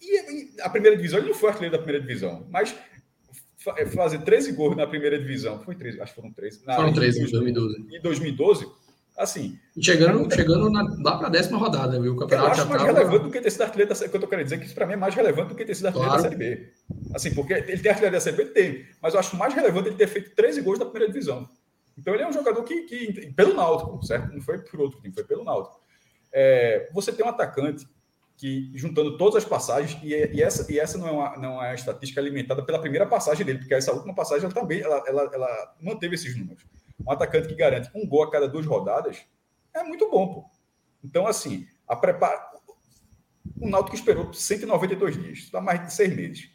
e, 0.00 0.56
e 0.56 0.60
a 0.60 0.68
primeira 0.68 0.96
divisão, 0.96 1.18
ele 1.18 1.28
não 1.28 1.34
foi 1.34 1.48
artilheiro 1.48 1.76
da 1.76 1.82
primeira 1.82 2.06
divisão, 2.06 2.46
mas 2.50 2.76
fazer 3.94 4.18
13 4.18 4.52
gols 4.52 4.76
na 4.76 4.86
primeira 4.86 5.18
divisão, 5.18 5.62
foi 5.64 5.74
13, 5.74 6.00
acho 6.00 6.14
que 6.14 6.20
foram 6.20 6.32
13. 6.32 6.66
Na, 6.66 6.76
foram 6.76 6.92
13 6.92 7.18
em 7.18 7.30
2012. 7.30 7.96
Em 7.96 8.02
2012, 8.02 8.68
Assim. 9.22 9.58
Chegando, 9.80 10.26
é 10.32 10.34
chegando 10.34 10.68
na, 10.70 10.82
lá 11.02 11.18
para 11.18 11.28
a 11.28 11.30
décima 11.30 11.56
rodada, 11.56 12.00
viu? 12.00 12.14
O 12.14 12.16
campeonato 12.16 12.48
eu 12.48 12.52
acho 12.52 12.68
mais 12.68 12.82
tava... 12.82 12.92
relevante 12.92 13.24
do 13.24 13.30
que 13.30 13.40
ter 13.40 13.50
sido 13.50 13.62
artilheiro 13.62 13.88
da 13.88 13.94
Série 13.94 14.10
B. 14.10 14.18
eu 14.18 14.28
querendo 14.28 14.44
dizer 14.44 14.58
que 14.58 14.66
isso 14.66 14.74
para 14.74 14.86
mim 14.86 14.94
é 14.94 14.96
mais 14.96 15.14
relevante 15.14 15.48
do 15.50 15.54
que 15.54 15.64
ter 15.64 15.74
sido 15.74 15.86
artilheiro 15.86 16.12
claro. 16.12 16.22
da 16.24 16.28
Série 16.28 16.56
B. 16.56 16.72
Assim, 17.14 17.34
porque 17.34 17.52
ele 17.52 17.78
tem 17.78 17.90
artilheiro 17.90 18.16
da 18.16 18.20
Série 18.20 18.36
B, 18.36 18.44
tem. 18.46 18.86
Mas 19.00 19.14
eu 19.14 19.20
acho 19.20 19.36
mais 19.36 19.54
relevante 19.54 19.88
ele 19.88 19.96
ter 19.96 20.08
feito 20.08 20.34
13 20.34 20.60
gols 20.60 20.78
na 20.78 20.86
primeira 20.86 21.12
divisão. 21.12 21.48
Então 21.96 22.12
ele 22.14 22.22
é 22.22 22.28
um 22.28 22.32
jogador 22.32 22.62
que, 22.64 22.82
que 22.82 23.32
pelo 23.32 23.54
Náutico, 23.54 24.04
certo? 24.04 24.32
Não 24.32 24.40
foi 24.40 24.58
por 24.58 24.80
outro 24.80 25.00
time, 25.00 25.14
foi 25.14 25.24
pelo 25.24 25.44
Náutico. 25.44 25.80
É, 26.32 26.88
você 26.92 27.12
tem 27.12 27.24
um 27.24 27.28
atacante 27.28 27.86
que, 28.36 28.72
juntando 28.74 29.16
todas 29.16 29.36
as 29.36 29.44
passagens, 29.44 29.96
e, 30.02 30.08
e, 30.08 30.42
essa, 30.42 30.70
e 30.72 30.78
essa 30.78 30.98
não 30.98 31.06
é, 31.06 31.12
uma, 31.12 31.36
não 31.36 31.62
é 31.62 31.68
uma 31.68 31.74
estatística 31.74 32.20
alimentada 32.20 32.62
pela 32.62 32.80
primeira 32.80 33.06
passagem 33.06 33.46
dele, 33.46 33.58
porque 33.58 33.74
essa 33.74 33.92
última 33.92 34.14
passagem 34.14 34.44
ela 34.44 34.52
também 34.52 34.80
ela, 34.80 35.04
ela, 35.06 35.30
ela 35.32 35.74
manteve 35.80 36.14
esses 36.14 36.36
números. 36.36 36.64
Um 37.06 37.10
atacante 37.10 37.48
que 37.48 37.54
garante 37.54 37.90
um 37.94 38.06
gol 38.06 38.24
a 38.24 38.30
cada 38.30 38.48
duas 38.48 38.66
rodadas, 38.66 39.24
é 39.74 39.82
muito 39.82 40.10
bom, 40.10 40.34
pô. 40.34 40.44
Então, 41.04 41.26
assim, 41.26 41.66
a 41.86 41.96
prepara... 41.96 42.50
o 43.60 43.68
Náutico 43.68 43.96
esperou 43.96 44.32
192 44.32 45.20
dias, 45.20 45.50
dá 45.50 45.60
mais 45.60 45.84
de 45.84 45.92
seis 45.92 46.14
meses. 46.14 46.50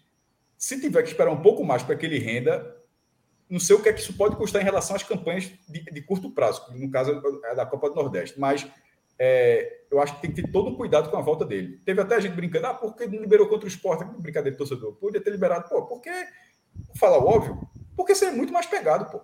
Se 0.58 0.80
tiver 0.80 1.04
que 1.04 1.10
esperar 1.10 1.32
um 1.32 1.42
pouco 1.42 1.64
mais 1.64 1.84
para 1.84 1.96
que 1.96 2.06
ele 2.06 2.18
renda, 2.18 2.76
não 3.50 3.60
sei 3.60 3.76
o 3.76 3.82
que 3.82 3.90
é 3.90 3.94
que 3.94 4.00
isso 4.00 4.14
pode 4.14 4.36
custar 4.36 4.62
em 4.62 4.66
relação 4.66 4.96
às 4.96 5.04
campanhas 5.04 5.52
de, 5.68 5.84
de 5.84 6.02
curto 6.02 6.32
prazo, 6.32 6.66
que 6.66 6.78
no 6.78 6.90
caso 6.90 7.22
é 7.46 7.56
da 7.56 7.66
Copa 7.66 7.90
do 7.90 7.96
Nordeste, 7.96 8.40
mas 8.40 8.68
é, 9.20 9.84
eu 9.90 10.00
acho 10.00 10.16
que 10.16 10.22
tem 10.22 10.32
que 10.32 10.42
ter 10.42 10.52
todo 10.52 10.70
um 10.70 10.76
cuidado 10.76 11.10
com 11.10 11.18
a 11.18 11.22
volta 11.22 11.46
dele. 11.46 11.82
Teve 11.86 12.02
até 12.02 12.20
gente 12.22 12.36
brincando, 12.36 12.68
ah, 12.68 12.74
por 12.74 12.96
que 12.96 13.08
não 13.08 13.20
liberou 13.20 13.48
contra 13.48 13.66
o 13.66 13.68
esporte? 13.68 14.04
Brincadeira 14.20 14.52
de 14.52 14.58
torcedor. 14.58 14.94
Podia 14.94 15.22
ter 15.22 15.32
liberado, 15.32 15.68
pô, 15.68 15.86
porque, 15.86 16.12
fala 16.96 17.18
o 17.18 17.26
óbvio, 17.26 17.68
porque 17.96 18.14
seria 18.14 18.36
muito 18.36 18.54
mais 18.54 18.66
pegado, 18.66 19.12
pô. 19.12 19.22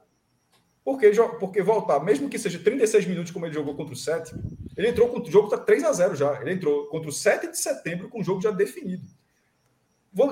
Porque, 0.84 1.10
porque 1.40 1.62
voltar, 1.62 2.00
mesmo 2.04 2.30
que 2.30 2.38
seja 2.38 2.60
36 2.60 3.06
minutos 3.06 3.32
como 3.32 3.46
ele 3.46 3.54
jogou 3.54 3.74
contra 3.76 3.94
o 3.94 3.98
7, 3.98 4.34
ele 4.76 4.90
entrou 4.90 5.08
com 5.08 5.20
o 5.22 5.32
jogo 5.32 5.48
está 5.48 5.58
3 5.58 5.84
a 5.86 5.94
0 5.94 6.16
já. 6.16 6.42
Ele 6.42 6.54
entrou 6.54 6.88
contra 6.88 7.10
o 7.10 7.14
7 7.14 7.48
de 7.50 7.58
setembro 7.58 8.10
com 8.10 8.20
o 8.20 8.24
jogo 8.24 8.42
já 8.42 8.52
definido. 8.52 9.08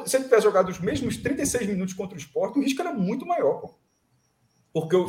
Se 0.06 0.18
ele 0.18 0.26
tivesse 0.26 0.44
jogado 0.44 0.70
os 0.70 0.80
mesmos 0.80 1.18
36 1.18 1.68
minutos 1.68 1.94
contra 1.94 2.16
o 2.16 2.20
Sport, 2.20 2.56
o 2.56 2.62
risco 2.62 2.82
era 2.82 2.94
muito 2.94 3.26
maior. 3.26 3.62
Pô. 3.62 3.74
Porque 4.74 4.96
o, 4.96 5.06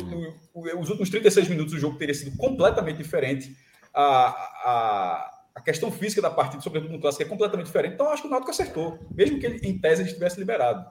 o, 0.53 0.79
os 0.79 0.89
últimos 0.89 1.09
36 1.09 1.49
minutos 1.49 1.73
do 1.73 1.79
jogo 1.79 1.97
teria 1.97 2.15
sido 2.15 2.35
completamente 2.37 2.97
diferente. 2.97 3.55
A, 3.93 4.27
a, 4.65 5.41
a 5.55 5.61
questão 5.61 5.91
física 5.91 6.21
da 6.21 6.31
partida, 6.31 6.63
sobretudo 6.63 6.91
no 6.91 6.99
clássico, 6.99 7.23
é 7.23 7.27
completamente 7.27 7.67
diferente. 7.67 7.93
Então, 7.93 8.09
acho 8.09 8.23
que 8.23 8.27
o 8.27 8.31
Náutico 8.31 8.51
acertou, 8.51 8.99
mesmo 9.13 9.39
que 9.39 9.45
ele, 9.45 9.67
em 9.67 9.77
tese 9.77 10.01
ele 10.01 10.09
estivesse 10.09 10.39
liberado. 10.39 10.85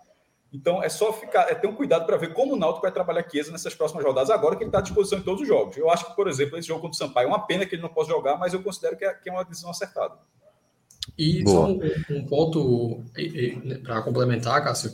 Então 0.52 0.82
é 0.82 0.88
só 0.88 1.12
ficar, 1.12 1.50
é 1.50 1.54
ter 1.54 1.66
um 1.66 1.74
cuidado 1.74 2.04
para 2.04 2.16
ver 2.18 2.34
como 2.34 2.52
o 2.52 2.58
Náutico 2.58 2.82
vai 2.82 2.92
trabalhar 2.92 3.28
Chiesa 3.28 3.50
nessas 3.50 3.74
próximas 3.74 4.04
rodadas, 4.04 4.28
agora 4.28 4.54
que 4.54 4.62
ele 4.62 4.68
está 4.68 4.78
à 4.78 4.82
disposição 4.82 5.18
em 5.18 5.22
todos 5.22 5.40
os 5.40 5.48
jogos. 5.48 5.76
Eu 5.76 5.90
acho 5.90 6.06
que, 6.06 6.14
por 6.14 6.28
exemplo, 6.28 6.58
esse 6.58 6.68
jogo 6.68 6.82
contra 6.82 6.94
o 6.94 6.98
Sampaio 6.98 7.26
é 7.26 7.28
uma 7.28 7.46
pena 7.46 7.64
que 7.64 7.74
ele 7.74 7.82
não 7.82 7.88
possa 7.88 8.10
jogar, 8.10 8.36
mas 8.36 8.52
eu 8.52 8.62
considero 8.62 8.96
que 8.96 9.04
é, 9.04 9.14
que 9.14 9.30
é 9.30 9.32
uma 9.32 9.44
decisão 9.44 9.70
acertada. 9.70 10.14
E 11.16 11.42
só 11.48 11.66
um, 11.66 11.80
um, 12.10 12.26
ponto 12.26 13.02
para 13.82 14.02
complementar, 14.02 14.62
Cássio, 14.62 14.92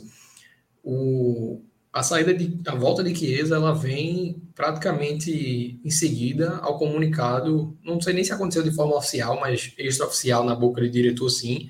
o, 0.83 1.61
a 1.91 2.03
saída 2.03 2.33
de 2.33 2.57
a 2.65 2.75
volta 2.75 3.03
de 3.03 3.13
Chiesa 3.13 3.55
ela 3.55 3.73
vem 3.73 4.41
praticamente 4.55 5.79
em 5.83 5.89
seguida 5.89 6.57
ao 6.57 6.77
comunicado, 6.77 7.77
não 7.83 7.99
sei 7.99 8.13
nem 8.13 8.23
se 8.23 8.31
aconteceu 8.31 8.63
de 8.63 8.73
forma 8.73 8.95
oficial, 8.95 9.39
mas 9.39 9.73
extraoficial 9.77 10.43
na 10.43 10.55
boca 10.55 10.81
do 10.81 10.89
diretor 10.89 11.29
sim, 11.29 11.69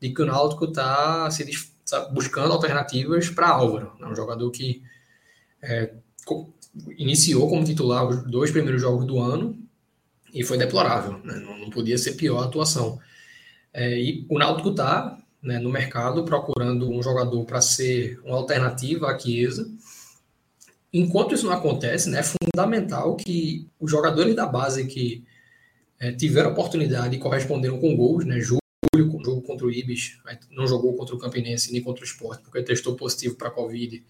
de 0.00 0.10
que 0.10 0.22
o 0.22 0.26
Náutico 0.26 0.66
está 0.66 1.30
se 1.30 1.42
buscando 2.12 2.52
alternativas 2.52 3.28
para 3.28 3.48
Álvaro, 3.48 3.92
né? 3.98 4.06
um 4.06 4.14
jogador 4.14 4.50
que 4.50 4.82
é, 5.62 5.92
iniciou 6.96 7.48
como 7.48 7.64
titular 7.64 8.06
os 8.06 8.22
dois 8.30 8.50
primeiros 8.50 8.80
jogos 8.80 9.06
do 9.06 9.18
ano 9.20 9.58
e 10.32 10.42
foi 10.42 10.58
deplorável, 10.58 11.18
né? 11.24 11.34
não, 11.34 11.70
podia 11.70 11.96
ser 11.96 12.12
pior 12.14 12.42
a 12.42 12.46
atuação. 12.46 12.98
É, 13.72 13.98
e 13.98 14.26
o 14.28 14.38
Náutico 14.38 14.70
está 14.70 15.18
né, 15.42 15.58
no 15.58 15.70
mercado 15.70 16.24
procurando 16.24 16.90
um 16.90 17.02
jogador 17.02 17.44
para 17.44 17.60
ser 17.60 18.20
uma 18.24 18.36
alternativa 18.36 19.10
à 19.10 19.18
Chiesa. 19.18 19.70
Enquanto 20.92 21.34
isso 21.34 21.46
não 21.46 21.52
acontece, 21.52 22.08
né, 22.08 22.20
é 22.20 22.22
fundamental 22.22 23.16
que 23.16 23.68
os 23.78 23.90
jogadores 23.90 24.34
da 24.34 24.46
base 24.46 24.86
que 24.86 25.24
é, 26.00 26.12
tiveram 26.12 26.50
oportunidade 26.50 27.16
e 27.16 27.18
corresponderam 27.18 27.78
com 27.78 27.96
gols, 27.96 28.24
né, 28.24 28.40
jogo 29.24 29.42
contra 29.42 29.66
o 29.66 29.70
Ibis, 29.70 30.18
não 30.50 30.66
jogou 30.66 30.94
contra 30.94 31.14
o 31.14 31.18
Campinense 31.18 31.72
nem 31.72 31.82
contra 31.82 32.02
o 32.02 32.06
Sport, 32.06 32.42
porque 32.42 32.62
testou 32.62 32.94
positivo 32.94 33.36
para 33.36 33.48
a 33.48 33.50
Covid. 33.50 34.04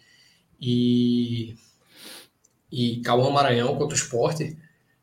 E, 0.60 1.54
e 2.70 3.00
Cauã 3.00 3.30
Maranhão 3.30 3.76
contra 3.76 3.94
o 3.94 3.98
Sport. 3.98 4.40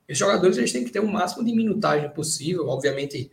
Esses 0.08 0.20
jogadores 0.20 0.58
eles 0.58 0.72
têm 0.72 0.84
que 0.84 0.92
ter 0.92 1.00
o 1.00 1.08
máximo 1.08 1.46
de 1.46 1.54
minutagem 1.54 2.10
possível, 2.10 2.68
obviamente, 2.68 3.32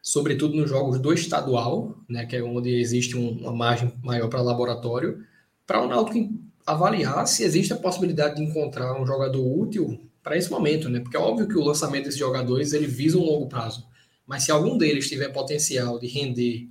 sobretudo 0.00 0.54
nos 0.54 0.68
jogos 0.68 1.00
do 1.00 1.12
estadual, 1.12 1.98
né, 2.08 2.26
que 2.26 2.36
é 2.36 2.42
onde 2.42 2.70
existe 2.70 3.16
um, 3.16 3.30
uma 3.30 3.52
margem 3.52 3.92
maior 4.02 4.28
para 4.28 4.40
laboratório, 4.40 5.24
para 5.66 5.82
o 5.82 5.88
Náutico 5.88 6.32
avaliar 6.66 7.26
se 7.26 7.42
existe 7.42 7.72
a 7.72 7.76
possibilidade 7.76 8.36
de 8.36 8.42
encontrar 8.42 9.00
um 9.00 9.06
jogador 9.06 9.44
útil 9.44 10.08
para 10.22 10.36
esse 10.36 10.50
momento, 10.50 10.88
né? 10.88 11.00
Porque 11.00 11.16
é 11.16 11.20
óbvio 11.20 11.48
que 11.48 11.56
o 11.56 11.64
lançamento 11.64 12.04
desses 12.04 12.20
jogadores 12.20 12.72
ele 12.72 12.86
visa 12.86 13.18
um 13.18 13.24
longo 13.24 13.48
prazo. 13.48 13.84
Mas 14.26 14.44
se 14.44 14.52
algum 14.52 14.78
deles 14.78 15.08
tiver 15.08 15.28
potencial 15.28 15.98
de 15.98 16.06
render, 16.06 16.68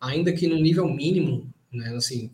ainda 0.00 0.32
que 0.32 0.46
no 0.46 0.56
nível 0.56 0.88
mínimo, 0.88 1.52
né, 1.72 1.94
assim, 1.96 2.30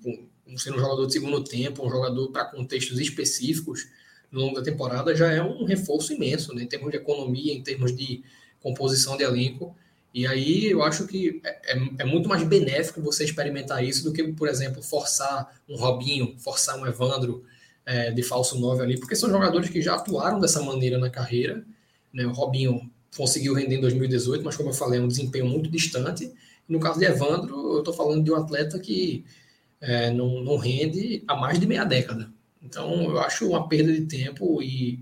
sendo 0.56 0.76
um 0.76 0.80
jogador 0.80 1.06
de 1.06 1.12
segundo 1.12 1.42
tempo, 1.42 1.86
um 1.86 1.90
jogador 1.90 2.30
para 2.30 2.44
contextos 2.46 2.98
específicos 2.98 3.88
no 4.30 4.40
longo 4.40 4.56
da 4.56 4.62
temporada, 4.62 5.14
já 5.14 5.32
é 5.32 5.42
um 5.42 5.64
reforço 5.64 6.12
imenso, 6.12 6.54
né, 6.54 6.62
em 6.62 6.66
termos 6.66 6.90
de 6.90 6.96
economia, 6.96 7.52
em 7.52 7.62
termos 7.62 7.94
de 7.94 8.22
composição 8.60 9.16
de 9.16 9.22
elenco. 9.24 9.74
E 10.12 10.26
aí 10.26 10.66
eu 10.66 10.82
acho 10.82 11.06
que 11.06 11.40
é, 11.44 11.74
é, 11.74 11.90
é 11.98 12.04
muito 12.04 12.28
mais 12.28 12.42
benéfico 12.42 13.02
você 13.02 13.24
experimentar 13.24 13.84
isso 13.84 14.02
do 14.02 14.12
que, 14.12 14.22
por 14.32 14.48
exemplo, 14.48 14.82
forçar 14.82 15.60
um 15.68 15.76
Robinho, 15.76 16.34
forçar 16.38 16.78
um 16.78 16.86
Evandro 16.86 17.44
é, 17.84 18.10
de 18.10 18.22
falso 18.22 18.58
9 18.58 18.82
ali, 18.82 18.98
porque 18.98 19.14
são 19.14 19.30
jogadores 19.30 19.68
que 19.68 19.80
já 19.80 19.94
atuaram 19.94 20.40
dessa 20.40 20.62
maneira 20.62 20.98
na 20.98 21.10
carreira. 21.10 21.64
Né? 22.12 22.26
O 22.26 22.32
Robinho 22.32 22.90
conseguiu 23.16 23.54
render 23.54 23.76
em 23.76 23.80
2018, 23.80 24.44
mas 24.44 24.56
como 24.56 24.68
eu 24.68 24.74
falei, 24.74 25.00
é 25.00 25.02
um 25.02 25.08
desempenho 25.08 25.46
muito 25.46 25.70
distante. 25.70 26.32
No 26.68 26.80
caso 26.80 26.98
de 26.98 27.06
Evandro, 27.06 27.74
eu 27.74 27.78
estou 27.78 27.94
falando 27.94 28.22
de 28.22 28.30
um 28.30 28.36
atleta 28.36 28.78
que 28.78 29.24
é, 29.80 30.10
não, 30.10 30.42
não 30.42 30.56
rende 30.56 31.22
há 31.26 31.34
mais 31.34 31.58
de 31.58 31.66
meia 31.66 31.84
década. 31.84 32.30
Então, 32.62 33.04
eu 33.04 33.18
acho 33.20 33.48
uma 33.48 33.68
perda 33.68 33.92
de 33.92 34.02
tempo 34.02 34.62
e 34.62 35.00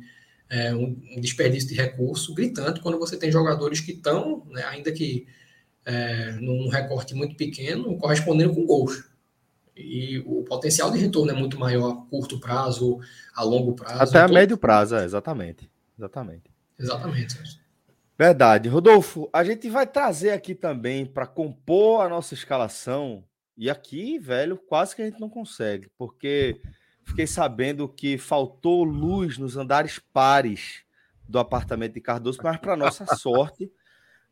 é, 0.50 0.74
um, 0.74 0.94
desperdício 1.20 1.68
de 1.68 1.74
recurso 1.74 2.34
gritante 2.34 2.80
quando 2.80 2.98
você 2.98 3.16
tem 3.16 3.32
jogadores 3.32 3.80
que 3.80 3.92
estão, 3.92 4.44
né, 4.50 4.62
ainda 4.64 4.92
que 4.92 5.26
é, 5.84 6.32
num 6.32 6.68
recorte 6.68 7.14
muito 7.14 7.36
pequeno, 7.36 7.96
correspondendo 7.98 8.54
com 8.54 8.66
gols. 8.66 9.04
E 9.76 10.22
o 10.26 10.44
potencial 10.44 10.90
de 10.90 10.98
retorno 10.98 11.32
é 11.32 11.34
muito 11.34 11.58
maior 11.58 11.90
a 11.90 12.10
curto 12.10 12.38
prazo, 12.38 13.00
a 13.34 13.42
longo 13.42 13.74
prazo. 13.74 14.02
Até 14.02 14.20
a 14.20 14.28
médio 14.28 14.56
prazo, 14.56 14.94
é, 14.94 15.04
exatamente. 15.04 15.68
Exatamente. 15.98 16.50
Exatamente. 16.78 17.63
Verdade. 18.16 18.68
Rodolfo, 18.68 19.28
a 19.32 19.42
gente 19.42 19.68
vai 19.68 19.86
trazer 19.86 20.30
aqui 20.30 20.54
também 20.54 21.04
para 21.04 21.26
compor 21.26 22.04
a 22.04 22.08
nossa 22.08 22.34
escalação. 22.34 23.24
E 23.56 23.68
aqui, 23.68 24.18
velho, 24.18 24.56
quase 24.56 24.94
que 24.94 25.02
a 25.02 25.04
gente 25.04 25.20
não 25.20 25.28
consegue, 25.28 25.88
porque 25.96 26.60
fiquei 27.04 27.26
sabendo 27.26 27.88
que 27.88 28.18
faltou 28.18 28.82
luz 28.82 29.38
nos 29.38 29.56
andares 29.56 30.00
pares 30.12 30.82
do 31.28 31.38
apartamento 31.38 31.94
de 31.94 32.00
Cardoso, 32.00 32.38
mas 32.42 32.56
para 32.58 32.76
nossa 32.76 33.06
sorte, 33.16 33.70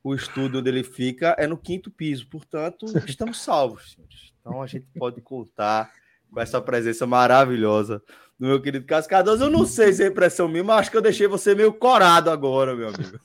o 0.03 0.15
estúdio 0.15 0.59
onde 0.59 0.69
ele 0.69 0.83
fica 0.83 1.37
é 1.39 1.47
no 1.47 1.57
quinto 1.57 1.91
piso. 1.91 2.29
Portanto, 2.29 2.87
estamos 3.07 3.41
salvos. 3.41 3.97
Então 4.41 4.61
a 4.61 4.67
gente 4.67 4.87
pode 4.99 5.21
contar 5.21 5.93
com 6.31 6.41
essa 6.41 6.61
presença 6.61 7.07
maravilhosa 7.07 8.03
do 8.43 8.49
meu 8.49 8.61
querido 8.61 8.85
Cardoso. 8.85 9.45
Eu 9.45 9.51
não 9.51 9.65
sei 9.65 9.93
se 9.93 10.03
é 10.03 10.09
impressão 10.09 10.49
minha, 10.49 10.65
mas 10.65 10.81
acho 10.81 10.91
que 10.91 10.97
eu 10.97 11.01
deixei 11.01 11.29
você 11.29 11.55
meio 11.55 11.73
corado 11.73 12.29
agora, 12.29 12.75
meu 12.75 12.89
amigo. 12.89 13.21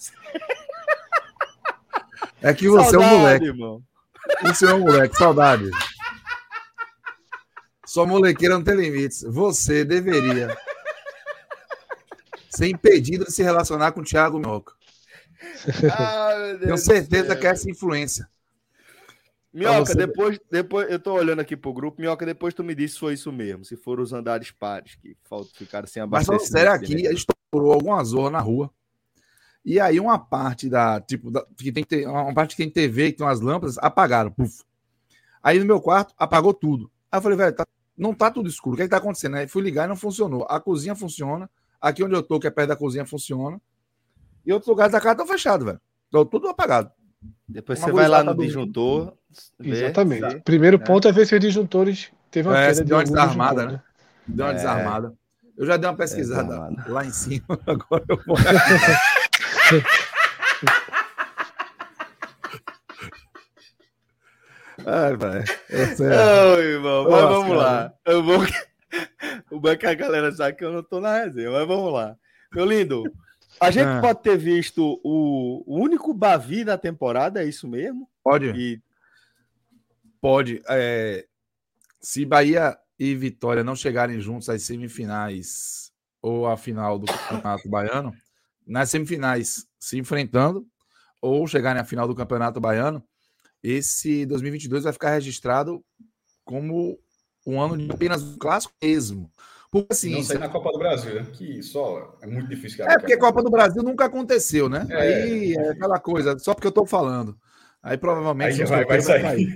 É 2.39 2.53
que 2.53 2.70
você 2.70 2.91
saudade, 2.91 3.03
é 3.03 3.15
um 3.15 3.20
moleque. 3.20 3.45
Irmão. 3.45 3.84
Você 4.43 4.65
é 4.68 4.74
um 4.76 4.80
moleque, 4.82 5.18
saudade. 5.18 5.72
Sua 7.84 8.05
molequeira 8.05 8.53
não 8.53 8.63
tem 8.63 8.76
limites. 8.76 9.24
Você 9.24 9.84
deveria 9.84 10.55
ser 12.47 12.68
impedido 12.68 13.26
de 13.26 13.32
se 13.32 13.41
relacionar 13.41 13.93
com 13.93 14.01
o 14.01 14.03
Thiago 14.03 14.38
Minhoca. 14.38 14.74
Ah, 15.91 16.57
Tenho 16.61 16.78
certeza 16.78 17.36
que 17.36 17.47
é 17.47 17.49
essa 17.49 17.68
influência. 17.68 18.30
Minhoca, 19.58 19.95
depois, 19.95 20.39
depois 20.51 20.91
eu 20.91 20.99
tô 20.99 21.14
olhando 21.14 21.39
aqui 21.39 21.58
pro 21.58 21.74
grupo, 21.74 21.99
Minhoca, 21.99 22.24
depois 22.24 22.53
tu 22.53 22.64
me 22.64 22.76
disse 22.76 22.93
se 22.93 22.99
foi 22.99 23.16
isso 23.16 23.32
mesmo, 23.32 23.66
se 23.66 23.76
foram 23.76 24.03
os 24.03 24.14
andares 24.14 24.51
pares 24.51 24.95
que 24.95 25.18
ficaram 25.55 25.88
sem 25.88 26.03
abastecimento. 26.03 26.41
Mas 26.43 26.49
sério 26.51 26.72
aqui, 26.72 27.08
estourou 27.08 27.74
alguma 27.74 28.03
zorra 28.03 28.30
na 28.30 28.39
rua. 28.39 28.70
E 29.66 29.80
aí 29.80 29.99
uma 29.99 30.20
parte 30.20 30.70
da, 30.70 31.01
tipo, 31.01 31.32
da, 31.32 31.43
que 31.58 31.72
tem 31.72 31.84
que 31.84 32.05
uma 32.05 32.32
parte 32.36 32.55
que 32.55 32.64
tem 32.64 32.70
TV, 32.70 33.12
que 33.12 33.18
tem 33.18 33.26
umas 33.26 33.41
lâmpadas, 33.41 33.80
apagaram. 33.80 34.32
Puf. 34.32 34.64
Aí 35.41 35.58
no 35.58 35.66
meu 35.66 35.82
quarto, 35.82 36.14
apagou 36.20 36.53
tudo. 36.53 36.91
Aí 37.12 37.18
eu 37.18 37.22
falei, 37.24 37.38
velho, 37.38 37.55
tá, 37.55 37.66
não 37.97 38.14
tá 38.14 38.30
tudo 38.30 38.47
escuro. 38.47 38.76
O 38.76 38.78
que, 38.78 38.84
é 38.84 38.86
que 38.86 38.91
tá 38.91 38.97
acontecendo? 38.97 39.38
Aí 39.38 39.47
fui 39.47 39.64
ligar 39.64 39.86
e 39.86 39.88
não 39.89 39.95
funcionou. 39.95 40.45
A 40.47 40.60
cozinha 40.60 40.95
funciona. 40.95 41.49
Aqui 41.82 42.03
onde 42.03 42.14
eu 42.14 42.22
tô, 42.22 42.39
que 42.39 42.45
é 42.45 42.51
perto 42.51 42.70
da 42.70 42.76
cozinha, 42.76 43.08
funciona. 43.08 43.60
E 44.45 44.53
outros 44.53 44.70
lugares 44.70 44.91
da 44.91 45.01
casa 45.01 45.14
estão 45.14 45.28
fechados, 45.28 45.66
velho. 45.66 45.82
Estão 46.05 46.26
tudo 46.26 46.47
apagado. 46.47 46.91
Depois 47.47 47.80
você 47.80 47.91
vai 47.91 48.07
lá 48.07 48.24
no 48.24 48.36
disjuntor. 48.36 49.13
Exatamente. 49.59 50.41
Primeiro 50.41 50.78
é. 50.78 50.80
ponto 50.80 51.07
é 51.07 51.11
ver 51.11 51.26
se 51.26 51.36
os 51.36 51.41
disjuntores 51.41 52.11
teve 52.32 52.47
uma 52.47 52.59
é, 52.59 52.68
queda 52.68 52.84
deu 52.84 52.97
uma 52.97 53.03
desarmada, 53.03 53.65
né? 53.65 53.82
Deu 54.28 54.45
uma 54.45 54.51
é. 54.51 54.55
desarmada. 54.55 55.13
Eu 55.57 55.65
já 55.65 55.78
dei 55.78 55.89
uma 55.89 55.95
pesquisada 55.95 56.53
é, 56.55 56.91
lá 56.91 57.05
em 57.05 57.11
cima. 57.11 57.45
Agora 57.65 58.03
eu 58.09 58.20
vou. 58.26 58.38
Ai, 64.86 65.18
vai. 65.18 65.43
Não, 65.99 66.59
irmão, 66.59 67.03
mas 67.03 67.11
Nossa, 67.11 67.28
vamos 67.28 67.57
cara. 67.57 67.61
lá. 67.61 67.93
Eu 68.05 68.24
vou. 68.24 68.39
O 69.49 69.59
banco 69.59 69.88
a 69.88 69.93
galera 69.93 70.32
sabe 70.32 70.57
que 70.57 70.63
eu 70.63 70.72
não 70.72 70.84
tô 70.84 70.99
na 70.99 71.20
resenha, 71.20 71.51
mas 71.51 71.68
vamos 71.68 71.91
lá. 71.91 72.15
Meu 72.53 72.65
lindo, 72.65 73.03
a 73.60 73.72
gente 73.72 73.88
ah. 73.88 74.01
pode 74.01 74.22
ter 74.22 74.38
visto 74.38 74.99
o, 75.03 75.64
único 75.68 76.14
Bavi 76.14 76.64
da 76.64 76.78
temporada, 76.78 77.41
é 77.41 77.47
isso 77.47 77.68
mesmo? 77.68 78.10
Pode. 78.24 78.47
E... 78.47 78.82
Pode. 80.22 80.62
É... 80.70 81.26
Se 82.01 82.26
Bahia 82.26 82.78
e 82.99 83.16
Vitória 83.16 83.64
não 83.64 83.76
chegarem 83.76 84.20
juntos 84.20 84.49
às 84.49 84.64
semifinais 84.64 85.91
ou 86.22 86.47
à 86.47 86.58
final 86.58 86.97
do 86.97 87.05
Campeonato 87.05 87.70
Baiano, 87.70 88.14
nas 88.66 88.89
semifinais 88.89 89.68
se 89.80 89.97
enfrentando 89.97 90.66
ou 91.22 91.47
chegarem 91.47 91.82
à 91.82 91.86
final 91.86 92.08
do 92.08 92.16
Campeonato 92.16 92.60
Baiano, 92.60 93.03
esse 93.64 94.26
2022 94.26 94.84
vai 94.84 94.93
ficar 94.93 95.12
registrado 95.12 95.84
como 96.45 96.97
um 97.45 97.62
ano 97.62 97.78
de 97.78 97.91
apenas 97.91 98.22
um 98.24 98.38
clássico 98.38 98.74
mesmo. 98.82 99.32
Porque, 99.72 99.88
assim, 99.91 100.11
não 100.11 100.24
sei 100.24 100.38
na 100.38 100.47
Copa 100.49 100.72
do 100.72 100.80
Brasil, 100.80 101.15
né? 101.15 101.28
que 101.34 101.61
só 101.61 102.18
é 102.22 102.28
muito 102.28 102.47
difícil. 102.47 102.86
É 102.86 102.97
porque 102.97 103.13
a 103.13 103.20
Copa 103.20 103.43
do 103.43 103.49
Brasil 103.49 103.84
nunca 103.84 104.05
aconteceu, 104.05 104.70
né? 104.70 104.88
É. 104.89 104.95
Aí 104.95 105.55
é 105.55 105.70
aquela 105.72 105.99
coisa, 105.99 106.39
só 106.39 106.53
porque 106.53 106.68
eu 106.68 106.70
estou 106.70 106.86
falando. 106.86 107.38
Aí 107.82 107.97
provavelmente. 107.97 108.61
Aí 108.61 108.68
vai, 108.68 108.86
vai 108.86 109.01
sair. 109.01 109.53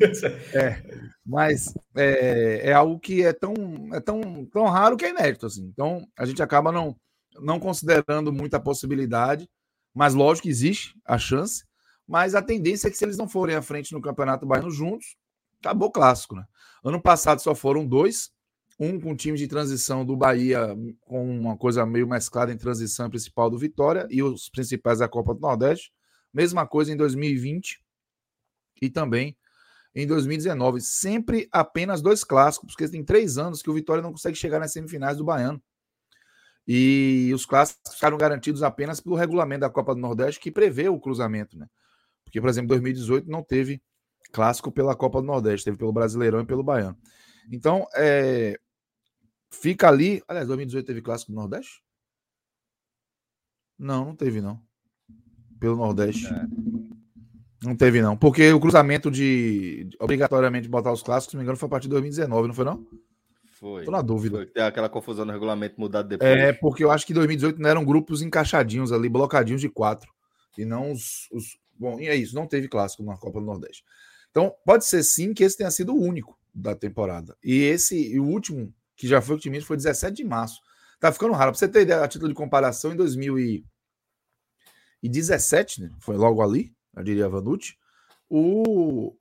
É, 0.53 0.81
mas 1.25 1.73
é, 1.95 2.69
é 2.69 2.73
algo 2.73 2.99
que 2.99 3.23
é 3.23 3.33
tão, 3.33 3.53
é 3.93 3.99
tão, 3.99 4.45
tão 4.45 4.65
raro 4.65 4.97
que 4.97 5.05
é 5.05 5.09
inédito. 5.09 5.45
Assim. 5.45 5.65
Então 5.73 6.05
a 6.17 6.25
gente 6.25 6.41
acaba 6.41 6.71
não, 6.71 6.95
não 7.39 7.59
considerando 7.59 8.31
muita 8.31 8.59
possibilidade, 8.59 9.49
mas 9.93 10.13
lógico 10.13 10.43
que 10.43 10.49
existe 10.49 10.93
a 11.05 11.17
chance. 11.17 11.63
Mas 12.07 12.35
a 12.35 12.41
tendência 12.41 12.87
é 12.87 12.91
que 12.91 12.97
se 12.97 13.05
eles 13.05 13.17
não 13.17 13.27
forem 13.27 13.55
à 13.55 13.61
frente 13.61 13.93
no 13.93 14.01
Campeonato 14.01 14.45
Baiano 14.45 14.71
juntos, 14.71 15.15
acabou 15.59 15.87
o 15.87 15.91
clássico, 15.91 16.35
né? 16.35 16.43
Ano 16.83 17.01
passado 17.01 17.41
só 17.41 17.53
foram 17.55 17.85
dois, 17.85 18.31
um 18.83 18.99
com 18.99 19.15
time 19.15 19.37
de 19.37 19.47
transição 19.47 20.03
do 20.03 20.17
Bahia, 20.17 20.75
com 21.01 21.39
uma 21.39 21.55
coisa 21.55 21.85
meio 21.85 22.07
mesclada 22.07 22.51
em 22.51 22.57
transição 22.57 23.11
principal 23.11 23.47
do 23.47 23.55
Vitória, 23.55 24.07
e 24.09 24.23
os 24.23 24.49
principais 24.49 24.97
da 24.97 25.07
Copa 25.07 25.35
do 25.35 25.39
Nordeste. 25.39 25.93
Mesma 26.33 26.65
coisa 26.65 26.91
em 26.91 26.97
2020 26.97 27.79
e 28.81 28.89
também 28.89 29.37
em 29.93 30.07
2019. 30.07 30.81
Sempre 30.81 31.47
apenas 31.51 32.01
dois 32.01 32.23
clássicos, 32.23 32.73
porque 32.73 32.91
tem 32.91 33.03
três 33.03 33.37
anos 33.37 33.61
que 33.61 33.69
o 33.69 33.73
Vitória 33.73 34.01
não 34.01 34.13
consegue 34.13 34.35
chegar 34.35 34.59
nas 34.59 34.73
semifinais 34.73 35.17
do 35.17 35.23
Baiano. 35.23 35.61
E 36.67 37.29
os 37.35 37.45
clássicos 37.45 37.93
ficaram 37.93 38.17
garantidos 38.17 38.63
apenas 38.63 38.99
pelo 38.99 39.15
regulamento 39.15 39.61
da 39.61 39.69
Copa 39.69 39.93
do 39.93 40.01
Nordeste, 40.01 40.39
que 40.39 40.49
prevê 40.49 40.89
o 40.89 40.99
cruzamento, 40.99 41.55
né? 41.55 41.67
Porque, 42.23 42.41
por 42.41 42.49
exemplo, 42.49 42.65
em 42.65 42.79
2018 42.79 43.29
não 43.29 43.43
teve 43.43 43.79
clássico 44.31 44.71
pela 44.71 44.95
Copa 44.95 45.21
do 45.21 45.27
Nordeste, 45.27 45.65
teve 45.65 45.77
pelo 45.77 45.93
Brasileirão 45.93 46.41
e 46.41 46.45
pelo 46.45 46.63
Baiano. 46.63 46.97
Então, 47.51 47.85
é, 47.95 48.59
fica 49.51 49.87
ali. 49.87 50.23
Aliás, 50.27 50.47
2018 50.47 50.85
teve 50.85 51.01
clássico 51.01 51.31
do 51.31 51.35
Nordeste? 51.35 51.83
Não, 53.77 54.05
não 54.05 54.15
teve, 54.15 54.41
não. 54.41 54.61
Pelo 55.59 55.75
Nordeste. 55.75 56.27
É. 56.27 56.45
Não 57.63 57.75
teve, 57.75 58.01
não. 58.01 58.17
Porque 58.17 58.51
o 58.51 58.59
cruzamento 58.59 59.11
de 59.11 59.87
obrigatoriamente 59.99 60.67
botar 60.67 60.91
os 60.91 61.03
clássicos, 61.03 61.31
se 61.31 61.35
não 61.35 61.41
me 61.41 61.45
engano, 61.45 61.57
foi 61.57 61.67
a 61.67 61.69
partir 61.69 61.87
de 61.87 61.91
2019, 61.91 62.47
não 62.47 62.55
foi, 62.55 62.65
não? 62.65 62.87
Foi. 63.53 63.85
Tô 63.85 63.91
na 63.91 64.01
dúvida. 64.01 64.37
Foi. 64.37 64.45
Tem 64.47 64.63
aquela 64.63 64.89
confusão 64.89 65.25
no 65.25 65.31
regulamento 65.31 65.79
mudado 65.79 66.09
depois. 66.09 66.29
É, 66.29 66.51
porque 66.53 66.83
eu 66.83 66.89
acho 66.89 67.05
que 67.05 67.13
2018 67.13 67.61
não 67.61 67.69
eram 67.69 67.85
grupos 67.85 68.23
encaixadinhos 68.23 68.91
ali, 68.91 69.07
blocadinhos 69.07 69.61
de 69.61 69.69
quatro. 69.69 70.11
E 70.57 70.65
não 70.65 70.91
os. 70.91 71.29
os... 71.31 71.59
Bom, 71.77 71.99
e 71.99 72.07
é 72.07 72.15
isso, 72.15 72.35
não 72.35 72.47
teve 72.47 72.67
clássico 72.67 73.03
na 73.03 73.17
Copa 73.17 73.39
do 73.39 73.45
Nordeste. 73.45 73.83
Então, 74.31 74.53
pode 74.65 74.85
ser 74.85 75.03
sim 75.03 75.33
que 75.33 75.43
esse 75.43 75.57
tenha 75.57 75.71
sido 75.71 75.93
o 75.93 76.01
único 76.01 76.39
da 76.53 76.75
temporada. 76.75 77.35
E 77.43 77.61
esse, 77.63 78.13
e 78.13 78.19
o 78.19 78.25
último 78.25 78.73
que 79.01 79.07
já 79.07 79.19
foi 79.19 79.35
otimista, 79.35 79.65
foi 79.65 79.77
17 79.77 80.15
de 80.15 80.23
março. 80.23 80.61
Tá 80.99 81.11
ficando 81.11 81.33
raro. 81.33 81.49
Pra 81.49 81.57
você 81.57 81.67
ter 81.67 81.81
ideia, 81.81 82.03
a 82.03 82.07
título 82.07 82.29
de 82.29 82.35
comparação, 82.35 82.93
em 82.93 82.95
2017, 82.95 85.81
né? 85.81 85.89
Foi 85.99 86.15
logo 86.15 86.39
ali, 86.39 86.71
eu 86.95 87.01
diria 87.01 87.27
Vanucci. 87.27 87.75
O, 88.29 89.17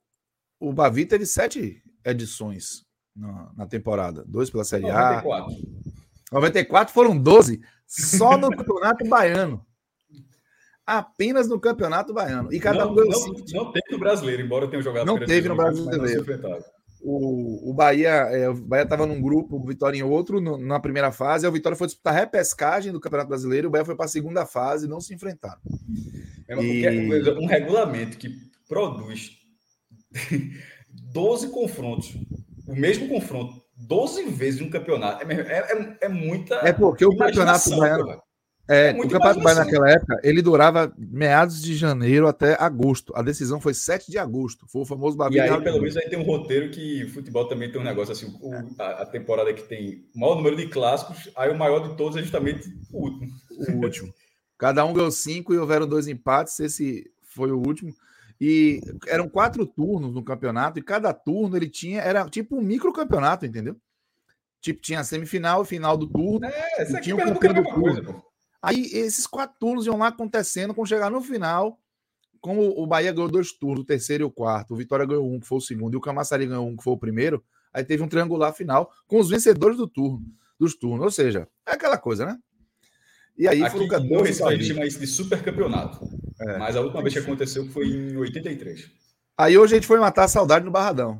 o 0.59 0.71
Bavi 0.71 1.07
teve 1.07 1.25
sete 1.25 1.81
edições 2.05 2.85
na, 3.15 3.51
na 3.57 3.65
temporada. 3.65 4.23
Dois 4.27 4.51
pela 4.51 4.63
Série 4.63 4.83
94. 4.83 5.51
A. 5.51 5.55
94 6.31 6.93
foram 6.93 7.17
12 7.17 7.59
só 7.87 8.37
no 8.37 8.51
Campeonato 8.55 9.03
Baiano. 9.09 9.65
Apenas 10.85 11.47
no 11.47 11.59
Campeonato 11.59 12.13
Baiano. 12.13 12.53
E 12.53 12.59
cada 12.59 12.85
não, 12.85 12.93
um 12.93 13.11
cinco. 13.13 13.43
Não 13.51 13.71
teve 13.71 13.91
no 13.91 13.97
brasileiro, 13.97 14.43
embora 14.43 14.69
tenha 14.69 14.83
jogado. 14.83 15.07
Não 15.07 15.17
teve 15.17 15.49
no 15.49 15.55
brasileiro 15.55 16.23
o, 17.03 17.69
o 17.69 17.73
Bahia 17.73 18.09
é, 18.09 18.49
o 18.49 18.53
Bahia 18.53 18.83
estava 18.83 19.05
num 19.05 19.21
grupo, 19.21 19.57
o 19.57 19.65
Vitória 19.65 19.97
em 19.97 20.03
outro, 20.03 20.39
no, 20.39 20.57
na 20.57 20.79
primeira 20.79 21.11
fase. 21.11 21.47
o 21.47 21.51
Vitória 21.51 21.77
foi 21.77 21.87
disputar 21.87 22.13
repescagem 22.13 22.91
do 22.91 22.99
Campeonato 22.99 23.29
Brasileiro. 23.29 23.67
O 23.67 23.71
Bahia 23.71 23.85
foi 23.85 23.95
para 23.95 24.05
a 24.05 24.09
segunda 24.09 24.45
fase 24.45 24.85
e 24.85 24.89
não 24.89 25.01
se 25.01 25.13
enfrentaram. 25.13 25.59
É 26.47 26.55
e... 26.55 27.31
um 27.31 27.45
regulamento 27.45 28.17
que 28.17 28.29
produz 28.67 29.37
12 31.11 31.49
confrontos, 31.49 32.15
o 32.67 32.75
mesmo 32.75 33.07
confronto, 33.07 33.61
12 33.75 34.29
vezes 34.29 34.61
no 34.61 34.69
campeonato. 34.69 35.25
É, 35.29 35.33
é, 35.33 35.57
é, 35.57 35.97
é 36.01 36.09
muita. 36.09 36.55
É 36.55 36.73
porque 36.73 37.05
o 37.05 37.15
campeonato 37.15 37.69
baiano. 37.77 38.11
É, 38.11 38.19
é 38.71 38.91
o 38.91 39.01
Campeonato 39.01 39.39
do 39.39 39.43
Bahia 39.43 39.59
naquela 39.59 39.91
época, 39.91 40.19
ele 40.23 40.41
durava 40.41 40.93
meados 40.97 41.61
de 41.61 41.75
janeiro 41.75 42.25
até 42.25 42.55
agosto. 42.57 43.11
A 43.13 43.21
decisão 43.21 43.59
foi 43.59 43.73
7 43.73 44.09
de 44.09 44.17
agosto. 44.17 44.65
Foi 44.67 44.83
o 44.83 44.85
famoso 44.85 45.17
Babi. 45.17 45.35
E 45.35 45.39
aí, 45.41 45.61
pelo 45.61 45.81
menos, 45.81 45.97
aí 45.97 46.09
tem 46.09 46.17
um 46.17 46.23
roteiro 46.23 46.71
que 46.71 47.05
futebol 47.09 47.45
também 47.49 47.69
tem 47.69 47.81
um 47.81 47.83
negócio 47.83 48.13
assim, 48.13 48.33
o, 48.41 48.81
a, 48.81 49.01
a, 49.01 49.05
temporada 49.05 49.53
que 49.53 49.63
tem 49.63 50.05
o 50.15 50.19
maior 50.19 50.35
número 50.35 50.55
de 50.55 50.67
clássicos, 50.67 51.29
aí 51.35 51.51
o 51.51 51.57
maior 51.57 51.89
de 51.89 51.97
todos 51.97 52.17
é 52.17 52.21
justamente 52.21 52.73
o 52.93 53.03
último. 53.03 53.31
O 53.51 53.83
último. 53.83 54.13
Cada 54.57 54.85
um 54.85 54.93
ganhou 54.93 55.11
cinco 55.11 55.53
e 55.53 55.57
houveram 55.57 55.85
dois 55.85 56.07
empates. 56.07 56.57
Esse 56.61 57.11
foi 57.23 57.51
o 57.51 57.57
último. 57.57 57.93
E 58.39 58.79
eram 59.07 59.27
quatro 59.27 59.65
turnos 59.65 60.13
no 60.13 60.23
campeonato, 60.23 60.79
e 60.79 60.81
cada 60.81 61.13
turno 61.13 61.57
ele 61.57 61.69
tinha, 61.69 62.01
era 62.01 62.27
tipo 62.29 62.57
um 62.57 62.61
micro 62.61 62.93
campeonato, 62.93 63.45
entendeu? 63.45 63.75
Tipo, 64.61 64.81
tinha 64.81 65.03
semifinal, 65.03 65.65
final 65.65 65.97
do 65.97 66.07
turno. 66.07 66.45
É, 66.45 66.81
essa 66.81 66.97
aqui 66.97 67.13
tinha 67.13 67.25
do 67.25 67.39
turno. 67.39 67.63
Coisa, 67.63 68.21
Aí 68.61 68.85
esses 68.93 69.25
quatro 69.25 69.57
turnos 69.59 69.85
iam 69.85 69.97
lá 69.97 70.07
acontecendo, 70.07 70.73
quando 70.73 70.87
chegar 70.87 71.09
no 71.09 71.21
final, 71.21 71.79
como 72.39 72.61
o 72.61 72.85
Bahia 72.85 73.11
ganhou 73.11 73.29
dois 73.29 73.51
turnos, 73.51 73.81
o 73.81 73.85
terceiro 73.85 74.23
e 74.23 74.25
o 74.25 74.31
quarto, 74.31 74.73
o 74.73 74.77
Vitória 74.77 75.05
ganhou 75.05 75.31
um, 75.31 75.39
que 75.39 75.47
foi 75.47 75.57
o 75.57 75.61
segundo, 75.61 75.93
e 75.93 75.97
o 75.97 76.01
Camaçari 76.01 76.45
ganhou 76.45 76.67
um, 76.67 76.75
que 76.75 76.83
foi 76.83 76.93
o 76.93 76.97
primeiro, 76.97 77.43
aí 77.73 77.83
teve 77.83 78.03
um 78.03 78.07
triangular 78.07 78.53
final 78.53 78.91
com 79.07 79.19
os 79.19 79.29
vencedores 79.29 79.77
do 79.77 79.87
turno, 79.87 80.25
dos 80.59 80.75
turnos. 80.75 81.05
Ou 81.05 81.11
seja, 81.11 81.47
é 81.65 81.73
aquela 81.73 81.97
coisa, 81.97 82.25
né? 82.25 82.37
E 83.37 83.47
aí 83.47 83.63
Aqui, 83.63 83.77
foi 83.77 83.87
o 83.87 84.03
Morris, 84.03 84.41
a 84.41 84.51
gente 84.51 84.65
chama 84.65 84.85
isso 84.85 84.99
de 84.99 85.07
super 85.07 85.41
campeonato. 85.41 86.07
É. 86.39 86.57
Mas 86.57 86.75
a 86.75 86.81
última 86.81 87.01
vez 87.01 87.13
que 87.13 87.19
aconteceu 87.19 87.65
foi 87.69 87.87
em 87.87 88.17
83. 88.17 88.91
Aí 89.37 89.57
hoje 89.57 89.73
a 89.73 89.77
gente 89.77 89.87
foi 89.87 89.99
matar 89.99 90.25
a 90.25 90.27
saudade 90.27 90.65
no 90.65 90.71
Barradão. 90.71 91.19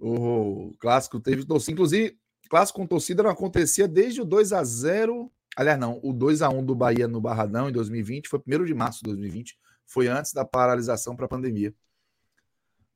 o 0.00 0.72
clássico 0.78 1.18
teve 1.18 1.44
torcida. 1.44 1.72
Inclusive, 1.72 2.16
clássico 2.48 2.78
com 2.78 2.86
torcida 2.86 3.22
não 3.22 3.30
acontecia 3.30 3.88
desde 3.88 4.20
o 4.20 4.24
2 4.24 4.52
a 4.52 4.62
0 4.62 5.32
Aliás, 5.56 5.80
não, 5.80 5.98
o 6.02 6.12
2 6.12 6.42
a 6.42 6.50
1 6.50 6.64
do 6.64 6.74
Bahia 6.74 7.08
no 7.08 7.18
Barradão 7.18 7.68
em 7.68 7.72
2020 7.72 8.28
foi 8.28 8.40
1 8.46 8.64
de 8.66 8.74
março 8.74 8.98
de 8.98 9.04
2020. 9.06 9.58
Foi 9.86 10.06
antes 10.06 10.32
da 10.34 10.44
paralisação 10.44 11.16
para 11.16 11.24
a 11.24 11.28
pandemia. 11.28 11.74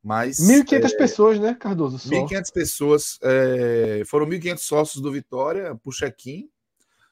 Mas 0.02 0.36
1.500 0.36 0.72
é, 0.72 0.96
pessoas, 0.96 1.40
né, 1.40 1.54
Cardoso? 1.54 1.96
1.500 1.96 2.52
pessoas. 2.52 3.18
É, 3.22 4.02
foram 4.06 4.26
1.500 4.26 4.58
sócios 4.58 5.02
do 5.02 5.10
Vitória 5.10 5.74
por 5.76 5.94
check-in, 5.94 6.50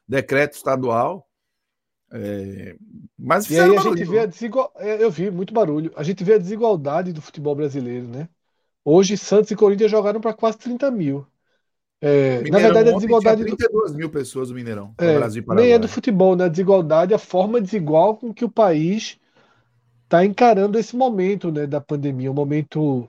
decreto 0.07 0.57
estadual. 0.57 1.27
É, 2.11 2.77
mas 3.19 3.51
e 3.51 3.59
aí 3.59 3.77
a 3.77 3.81
gente 3.81 4.05
vê 4.05 4.21
a 4.21 4.27
desigual... 4.27 4.73
É, 4.77 5.03
eu 5.03 5.11
vi 5.11 5.31
muito 5.31 5.53
barulho. 5.55 5.93
A 5.97 6.03
gente 6.03 6.25
vê 6.25 6.35
a 6.35 6.39
desigualdade 6.39 7.13
do 7.13 7.23
futebol 7.23 7.55
brasileiro, 7.55 8.07
né? 8.07 8.29
Hoje 8.85 9.17
Santos 9.17 9.51
e 9.51 9.57
Corinthians 9.57 9.91
jogaram 9.91 10.21
para 10.21 10.33
quase 10.33 10.59
30 10.59 10.91
mil. 10.91 11.27
É, 12.01 12.49
na 12.49 12.59
verdade, 12.59 12.91
a 12.91 12.93
desigualdade. 12.93 13.45
32 13.45 13.93
mil 13.93 14.09
pessoas 14.09 14.51
no 14.51 14.55
Mineirão. 14.55 14.95
É, 14.99 15.17
Brasil 15.17 15.45
nem 15.49 15.73
é 15.73 15.79
do 15.79 15.89
futebol, 15.89 16.37
né? 16.37 16.45
A 16.45 16.49
desigualdade, 16.49 17.13
a 17.13 17.19
forma 17.19 17.61
desigual 17.61 18.17
com 18.17 18.33
que 18.33 18.45
o 18.45 18.51
país 18.51 19.19
está 20.05 20.25
encarando 20.25 20.79
esse 20.79 20.97
momento 20.97 21.51
né, 21.51 21.67
da 21.67 21.81
pandemia. 21.81 22.31
Um 22.31 22.35
momento 22.35 23.09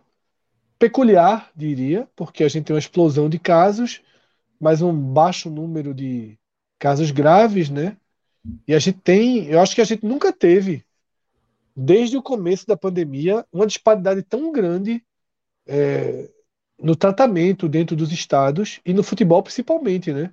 peculiar, 0.79 1.51
diria, 1.55 2.07
porque 2.15 2.43
a 2.43 2.47
gente 2.47 2.65
tem 2.65 2.73
uma 2.73 2.79
explosão 2.79 3.29
de 3.29 3.37
casos, 3.37 4.01
mas 4.59 4.81
um 4.81 4.93
baixo 4.93 5.49
número 5.49 5.93
de 5.93 6.37
casos 6.79 7.11
graves, 7.11 7.69
né? 7.69 7.95
E 8.67 8.73
a 8.73 8.79
gente 8.79 8.99
tem, 8.99 9.45
eu 9.47 9.59
acho 9.59 9.75
que 9.75 9.81
a 9.81 9.85
gente 9.85 10.05
nunca 10.05 10.33
teve, 10.33 10.83
desde 11.75 12.17
o 12.17 12.23
começo 12.23 12.65
da 12.65 12.75
pandemia, 12.75 13.45
uma 13.51 13.67
disparidade 13.67 14.23
tão 14.23 14.51
grande 14.51 15.03
é, 15.67 16.29
no 16.81 16.95
tratamento 16.95 17.67
dentro 17.67 17.95
dos 17.95 18.11
estados 18.11 18.79
e 18.85 18.93
no 18.93 19.03
futebol 19.03 19.43
principalmente, 19.43 20.13
né? 20.13 20.31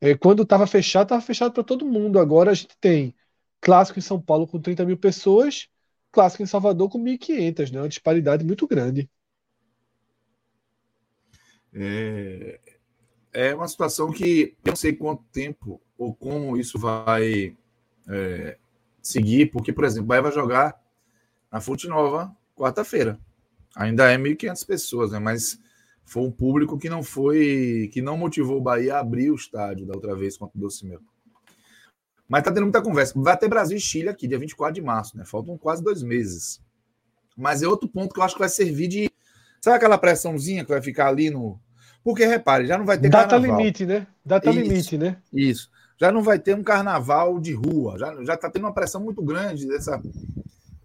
É, 0.00 0.14
quando 0.14 0.42
estava 0.42 0.66
fechado, 0.66 1.04
estava 1.04 1.22
fechado 1.22 1.52
para 1.52 1.64
todo 1.64 1.86
mundo. 1.86 2.18
Agora 2.18 2.50
a 2.50 2.54
gente 2.54 2.76
tem 2.78 3.14
clássico 3.60 3.98
em 3.98 4.02
São 4.02 4.20
Paulo 4.20 4.46
com 4.46 4.60
30 4.60 4.84
mil 4.84 4.96
pessoas, 4.96 5.68
clássico 6.12 6.42
em 6.42 6.46
Salvador 6.46 6.88
com 6.90 6.98
1.500, 6.98 7.70
né? 7.70 7.80
Uma 7.80 7.88
disparidade 7.88 8.44
muito 8.44 8.66
grande. 8.66 9.08
É, 11.72 12.60
é 13.32 13.54
uma 13.54 13.68
situação 13.68 14.10
que 14.10 14.56
eu 14.64 14.70
não 14.70 14.76
sei 14.76 14.94
quanto 14.94 15.22
tempo 15.24 15.80
ou 15.98 16.14
como 16.14 16.56
isso 16.56 16.78
vai 16.78 17.56
é, 18.08 18.56
seguir, 19.02 19.50
porque, 19.50 19.72
por 19.72 19.84
exemplo, 19.84 20.04
o 20.04 20.08
Bahia 20.08 20.22
vai 20.22 20.32
jogar 20.32 20.80
na 21.50 21.60
Fonte 21.60 21.86
Nova 21.86 22.34
quarta-feira. 22.54 23.18
Ainda 23.74 24.10
é 24.10 24.16
1.500 24.16 24.66
pessoas, 24.66 25.12
né? 25.12 25.18
Mas 25.18 25.60
foi 26.06 26.22
um 26.22 26.30
público 26.30 26.78
que 26.78 26.88
não 26.88 27.02
foi, 27.02 27.90
que 27.92 28.00
não 28.00 28.16
motivou 28.16 28.58
o 28.58 28.60
Bahia 28.60 28.94
a 28.94 29.00
abrir 29.00 29.32
o 29.32 29.34
estádio 29.34 29.84
da 29.84 29.94
outra 29.94 30.14
vez 30.14 30.36
contra 30.38 30.56
o 30.56 30.60
Doce 30.60 30.86
Mel. 30.86 31.00
Mas 32.28 32.44
tá 32.44 32.52
tendo 32.52 32.62
muita 32.62 32.80
conversa. 32.80 33.12
Vai 33.16 33.36
ter 33.36 33.48
Brasil 33.48 33.76
e 33.76 33.80
Chile 33.80 34.08
aqui, 34.08 34.28
dia 34.28 34.38
24 34.38 34.72
de 34.72 34.80
março, 34.80 35.16
né? 35.16 35.24
Faltam 35.24 35.58
quase 35.58 35.82
dois 35.82 36.04
meses. 36.04 36.60
Mas 37.36 37.60
é 37.60 37.68
outro 37.68 37.88
ponto 37.88 38.14
que 38.14 38.20
eu 38.20 38.24
acho 38.24 38.34
que 38.34 38.40
vai 38.40 38.48
servir 38.48 38.86
de. 38.86 39.10
Sabe 39.60 39.76
aquela 39.76 39.98
pressãozinha 39.98 40.64
que 40.64 40.70
vai 40.70 40.80
ficar 40.80 41.08
ali 41.08 41.28
no. 41.28 41.58
Porque, 42.04 42.24
repare, 42.24 42.66
já 42.66 42.78
não 42.78 42.86
vai 42.86 42.98
ter. 42.98 43.08
Data 43.08 43.30
carnaval. 43.30 43.58
limite, 43.58 43.84
né? 43.84 44.06
Data 44.24 44.50
isso, 44.50 44.60
limite, 44.60 44.98
né? 44.98 45.20
Isso. 45.32 45.70
Já 46.00 46.12
não 46.12 46.22
vai 46.22 46.38
ter 46.38 46.54
um 46.54 46.62
carnaval 46.62 47.40
de 47.40 47.52
rua. 47.52 47.98
Já, 47.98 48.24
já 48.24 48.36
tá 48.36 48.48
tendo 48.48 48.64
uma 48.64 48.74
pressão 48.74 49.00
muito 49.00 49.22
grande 49.22 49.66
dessa. 49.66 50.00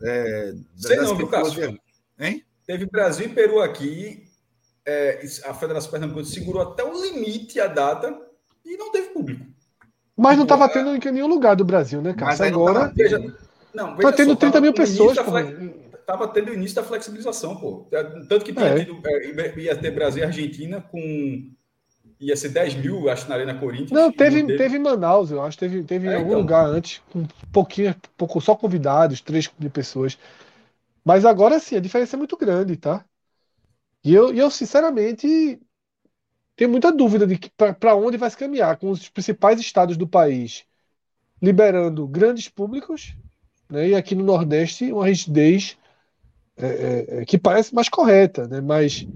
É, 0.02 0.54
Sei 0.76 0.98
não, 0.98 1.16
viu, 1.16 1.28
Cássio? 1.28 1.80
Hein? 2.20 2.44
Teve 2.66 2.88
Brasil 2.88 3.28
e 3.28 3.30
Peru 3.30 3.60
aqui 3.60 4.31
é, 4.86 5.22
a 5.46 5.54
Federação 5.54 5.92
Pernambucana 5.92 6.26
segurou 6.26 6.62
até 6.62 6.84
o 6.84 7.02
limite 7.02 7.60
a 7.60 7.68
data 7.68 8.18
e 8.66 8.78
não 8.78 8.92
teve 8.92 9.10
público. 9.10 9.46
Mas 10.16 10.38
não 10.38 10.44
estava 10.44 10.70
tendo 10.70 10.96
em 10.96 11.12
nenhum 11.12 11.28
lugar 11.28 11.56
do 11.56 11.66
Brasil, 11.66 12.02
né, 12.02 12.14
cara? 12.14 12.46
Agora. 12.46 12.80
Tava, 12.82 12.94
veja, 12.94 13.20
não, 13.74 13.96
veja 13.96 14.10
tá 14.10 14.12
tendo 14.12 14.32
só, 14.32 14.36
30 14.36 14.62
mil 14.62 14.74
pessoas. 14.74 15.18
Estava 15.18 16.28
tendo 16.28 16.52
o 16.52 16.54
início 16.54 16.76
da 16.76 16.84
flexibilização, 16.84 17.56
pô. 17.56 17.88
É, 17.92 18.04
tanto 18.04 18.44
que 18.44 18.54
tinha 18.54 18.66
é. 18.68 18.80
tido, 18.86 19.02
é, 19.06 19.60
ia 19.60 19.76
ter 19.76 19.92
Brasil 19.92 20.24
e 20.24 20.26
Argentina 20.26 20.82
com. 20.82 21.52
Ia 22.20 22.36
ser 22.36 22.50
10 22.50 22.76
mil, 22.76 23.10
acho, 23.10 23.28
na 23.28 23.34
Arena 23.34 23.56
Corinthians. 23.56 23.92
Não, 23.92 24.12
teve, 24.12 24.44
teve... 24.44 24.58
teve 24.58 24.78
Manaus, 24.78 25.32
eu 25.32 25.42
acho. 25.42 25.58
Teve, 25.58 25.84
teve 25.84 26.08
em 26.08 26.12
é, 26.12 26.16
algum 26.18 26.30
então. 26.30 26.42
lugar 26.42 26.66
antes, 26.68 27.02
com 27.12 27.20
um 27.20 27.28
pouquinho, 27.52 27.96
pouco, 28.16 28.40
só 28.40 28.56
convidados, 28.56 29.22
três 29.22 29.50
de 29.58 29.70
pessoas. 29.70 30.20
Mas 31.04 31.26
agora 31.26 31.60
sim, 31.60 31.76
a 31.76 31.80
diferença 31.80 32.16
é 32.16 32.20
muito 32.20 32.38
grande, 32.38 32.78
tá? 32.78 33.04
E 34.04 34.14
eu, 34.14 34.34
eu 34.34 34.50
sinceramente, 34.50 35.60
tenho 36.56 36.70
muita 36.70 36.92
dúvida 36.92 37.28
de 37.28 37.40
para 37.80 37.96
onde 37.96 38.18
vai 38.18 38.30
se 38.30 38.38
caminhar, 38.38 38.78
com 38.78 38.90
os 38.90 39.10
principais 39.10 39.60
estados 39.60 39.98
do 39.98 40.08
país 40.08 40.66
liberando 41.42 42.08
grandes 42.08 42.48
públicos, 42.48 43.16
né, 43.70 43.90
e 43.90 43.96
aqui 43.96 44.14
no 44.14 44.24
Nordeste 44.24 44.92
uma 44.92 45.08
rigidez 45.08 45.76
é, 46.56 46.68
é, 46.68 47.22
é 47.22 47.26
que 47.26 47.38
parece 47.38 47.74
mais 47.74 47.90
correta, 47.90 48.48
né, 48.48 48.62
mas 48.62 49.08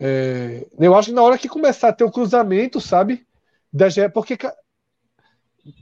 é, 0.00 0.66
eu 0.76 0.94
acho 0.96 1.10
que 1.10 1.14
na 1.14 1.22
hora 1.22 1.38
que 1.38 1.48
começar 1.48 1.90
a 1.90 1.92
ter 1.92 2.02
o 2.02 2.10
cruzamento, 2.10 2.80
sabe, 2.80 3.24
das, 3.72 3.94
porque 4.12 4.36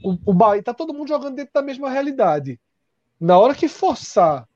o, 0.04 0.18
o 0.26 0.34
Bahia 0.34 0.60
está 0.60 0.74
todo 0.74 0.92
mundo 0.92 1.08
jogando 1.08 1.36
dentro 1.36 1.52
da 1.54 1.62
mesma 1.62 1.88
realidade. 1.88 2.60
Na 3.18 3.38
hora 3.38 3.54
que 3.54 3.66
forçar 3.66 4.46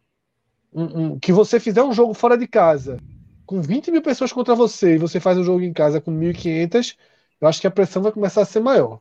um, 0.71 0.85
um, 0.85 1.19
que 1.19 1.33
você 1.33 1.59
fizer 1.59 1.83
um 1.83 1.93
jogo 1.93 2.13
fora 2.13 2.37
de 2.37 2.47
casa 2.47 2.99
com 3.47 3.61
20 3.61 3.91
mil 3.91 4.03
pessoas 4.03 4.33
contra 4.33 4.55
você 4.55 4.95
e 4.95 4.99
você 4.99 5.21
faz 5.21 5.39
um 5.39 5.45
jogo 5.45 5.63
em 5.63 5.73
casa 5.73 6.01
com 6.01 6.11
1.500, 6.11 6.97
eu 7.41 7.49
acho 7.49 7.61
que 7.61 7.67
a 7.67 7.71
pressão 7.71 8.03
vai 8.03 8.13
começar 8.13 8.43
a 8.43 8.47
ser 8.47 8.61
maior. 8.61 9.01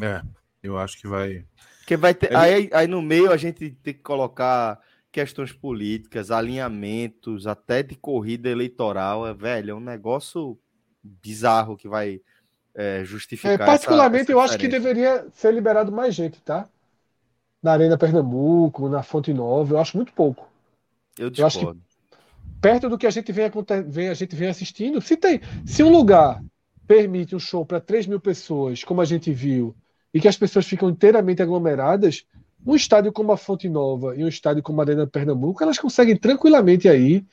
É, 0.00 0.22
eu 0.62 0.78
acho 0.78 0.98
que 0.98 1.08
vai. 1.08 1.44
Que 1.86 1.96
vai 1.96 2.14
ter, 2.14 2.34
aí, 2.36 2.68
aí 2.72 2.86
no 2.86 3.02
meio 3.02 3.32
a 3.32 3.36
gente 3.36 3.70
tem 3.70 3.94
que 3.94 4.00
colocar 4.00 4.78
questões 5.10 5.52
políticas, 5.52 6.30
alinhamentos, 6.30 7.46
até 7.46 7.82
de 7.82 7.96
corrida 7.96 8.48
eleitoral. 8.48 9.26
É, 9.26 9.34
velho, 9.34 9.70
é 9.70 9.74
um 9.74 9.80
negócio 9.80 10.58
bizarro 11.02 11.76
que 11.76 11.88
vai 11.88 12.20
é, 12.74 13.02
justificar. 13.04 13.52
É, 13.52 13.58
particularmente, 13.58 14.24
essa, 14.24 14.32
essa 14.32 14.38
eu 14.38 14.40
acho 14.40 14.58
que 14.58 14.68
deveria 14.68 15.26
ser 15.32 15.52
liberado 15.52 15.90
mais 15.90 16.14
gente, 16.14 16.40
tá? 16.42 16.68
Na 17.60 17.72
Arena 17.72 17.98
Pernambuco, 17.98 18.88
na 18.88 19.02
Fonte 19.02 19.32
Nova, 19.32 19.74
eu 19.74 19.80
acho 19.80 19.96
muito 19.96 20.12
pouco. 20.12 20.48
Eu 21.18 21.30
discordo. 21.30 21.58
Eu 21.58 21.70
acho 21.70 21.72
que 21.74 21.87
perto 22.60 22.88
do 22.88 22.98
que 22.98 23.06
a 23.06 23.10
gente 23.10 23.30
vem, 23.32 23.50
vem, 23.86 24.08
a 24.08 24.14
gente 24.14 24.34
vem 24.34 24.48
assistindo. 24.48 25.00
Se 25.00 25.16
tem, 25.16 25.40
se 25.64 25.82
um 25.82 25.90
lugar 25.90 26.42
permite 26.86 27.36
um 27.36 27.38
show 27.38 27.64
para 27.64 27.80
3 27.80 28.06
mil 28.06 28.20
pessoas, 28.20 28.82
como 28.82 29.00
a 29.00 29.04
gente 29.04 29.32
viu, 29.32 29.76
e 30.12 30.20
que 30.20 30.28
as 30.28 30.36
pessoas 30.36 30.66
ficam 30.66 30.88
inteiramente 30.88 31.42
aglomeradas, 31.42 32.24
um 32.66 32.74
estádio 32.74 33.12
como 33.12 33.30
a 33.30 33.36
Fonte 33.36 33.68
Nova 33.68 34.16
e 34.16 34.24
um 34.24 34.28
estádio 34.28 34.62
como 34.62 34.80
a 34.80 34.84
Arena 34.84 35.06
Pernambuco, 35.06 35.62
elas 35.62 35.78
conseguem 35.78 36.16
tranquilamente 36.16 36.88
aí, 36.88 37.24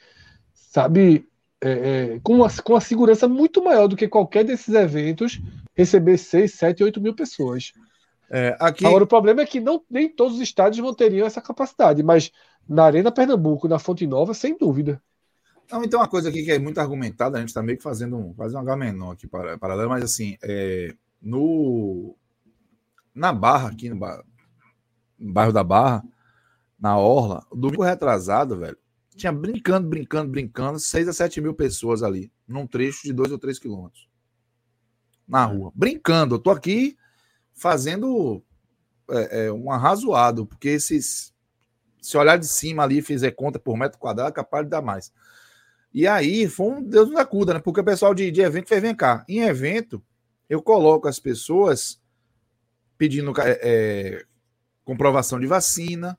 sabe, 0.53 1.27
é, 1.61 1.69
é, 1.69 2.19
com, 2.21 2.35
uma, 2.35 2.49
com 2.61 2.73
uma 2.73 2.81
segurança 2.81 3.27
muito 3.27 3.63
maior 3.63 3.87
do 3.87 3.95
que 3.95 4.07
qualquer 4.07 4.43
desses 4.43 4.73
eventos, 4.73 5.39
receber 5.73 6.17
6, 6.17 6.53
7, 6.53 6.83
8 6.83 7.01
mil 7.01 7.15
pessoas. 7.15 7.71
É, 8.29 8.55
aqui... 8.59 8.85
Agora, 8.85 9.03
o 9.03 9.07
problema 9.07 9.41
é 9.41 9.45
que 9.45 9.59
não, 9.59 9.81
nem 9.89 10.09
todos 10.09 10.35
os 10.35 10.41
estádios 10.41 10.79
vão 10.79 10.93
teriam 10.93 11.25
essa 11.25 11.41
capacidade, 11.41 12.03
mas 12.03 12.31
na 12.67 12.85
Arena 12.85 13.11
Pernambuco, 13.11 13.67
na 13.67 13.79
Fonte 13.79 14.05
Nova, 14.07 14.33
sem 14.33 14.57
dúvida. 14.57 15.01
Não, 15.71 15.83
então 15.83 15.99
uma 15.99 16.07
coisa 16.07 16.29
aqui 16.29 16.43
que 16.43 16.51
é 16.51 16.59
muito 16.59 16.79
argumentada, 16.79 17.37
a 17.37 17.39
gente 17.39 17.49
está 17.49 17.63
meio 17.63 17.77
que 17.77 17.83
fazendo 17.83 18.17
um, 18.17 18.33
quase 18.33 18.55
um 18.55 18.59
H 18.59 18.75
menor 18.75 19.11
aqui 19.13 19.27
paralelo, 19.27 19.89
mas 19.89 20.03
assim, 20.03 20.37
é, 20.43 20.93
no, 21.21 22.15
na 23.13 23.33
Barra, 23.33 23.69
aqui 23.69 23.89
no, 23.89 23.95
bar, 23.95 24.23
no 25.17 25.33
bairro 25.33 25.51
da 25.51 25.63
Barra, 25.63 26.03
na 26.79 26.97
Orla, 26.97 27.43
domingo 27.51 27.83
retrasado, 27.83 28.57
velho, 28.57 28.77
tinha 29.15 29.31
brincando, 29.31 29.87
brincando, 29.87 30.29
brincando, 30.29 30.79
6 30.79 31.07
a 31.07 31.13
7 31.13 31.41
mil 31.41 31.53
pessoas 31.53 32.03
ali, 32.03 32.31
num 32.47 32.67
trecho 32.67 33.03
de 33.03 33.13
2 33.13 33.31
ou 33.31 33.39
3 33.39 33.57
quilômetros. 33.57 34.07
Na 35.27 35.45
rua. 35.45 35.71
Brincando. 35.73 36.35
Eu 36.35 36.39
tô 36.39 36.51
aqui 36.51 36.97
fazendo 37.53 38.43
é, 39.09 39.45
é, 39.45 39.51
um 39.51 39.71
arrazoado, 39.71 40.45
porque 40.45 40.69
esses. 40.69 41.33
Se 42.05 42.17
olhar 42.17 42.37
de 42.37 42.47
cima 42.47 42.83
ali 42.83 42.99
e 42.99 43.01
fizer 43.01 43.31
conta 43.31 43.57
por 43.57 43.77
metro 43.77 43.97
quadrado, 43.97 44.29
é 44.29 44.33
capaz 44.33 44.63
de 44.63 44.69
dar 44.69 44.81
mais. 44.81 45.11
E 45.93 46.07
aí 46.07 46.47
foi 46.47 46.67
um 46.67 46.83
Deus 46.83 47.09
na 47.09 47.25
cuda, 47.25 47.53
né? 47.53 47.59
Porque 47.59 47.79
o 47.79 47.83
pessoal 47.83 48.13
de, 48.13 48.29
de 48.29 48.41
evento 48.41 48.67
fez, 48.67 48.81
vem 48.81 48.93
cá. 48.93 49.25
Em 49.27 49.41
evento, 49.41 50.03
eu 50.49 50.61
coloco 50.61 51.07
as 51.07 51.19
pessoas 51.19 52.01
pedindo 52.97 53.33
é, 53.41 53.59
é, 53.61 54.25
comprovação 54.83 55.39
de 55.39 55.47
vacina, 55.47 56.17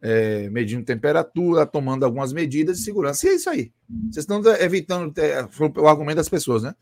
é, 0.00 0.50
medindo 0.50 0.84
temperatura, 0.84 1.64
tomando 1.64 2.04
algumas 2.04 2.32
medidas 2.32 2.78
de 2.78 2.84
segurança. 2.84 3.26
E 3.26 3.30
é 3.30 3.34
isso 3.34 3.48
aí. 3.48 3.72
Vocês 4.10 4.24
estão 4.24 4.42
evitando, 4.56 5.14
foi 5.50 5.70
o 5.76 5.86
argumento 5.86 6.16
das 6.16 6.28
pessoas, 6.28 6.62
né? 6.62 6.74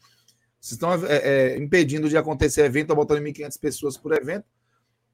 Vocês 0.60 0.72
estão 0.72 0.92
é, 1.06 1.16
é, 1.16 1.58
impedindo 1.58 2.08
de 2.08 2.16
acontecer 2.16 2.64
evento, 2.64 2.94
botando 2.94 3.20
1.500 3.20 3.60
pessoas 3.60 3.96
por 3.96 4.12
evento, 4.12 4.44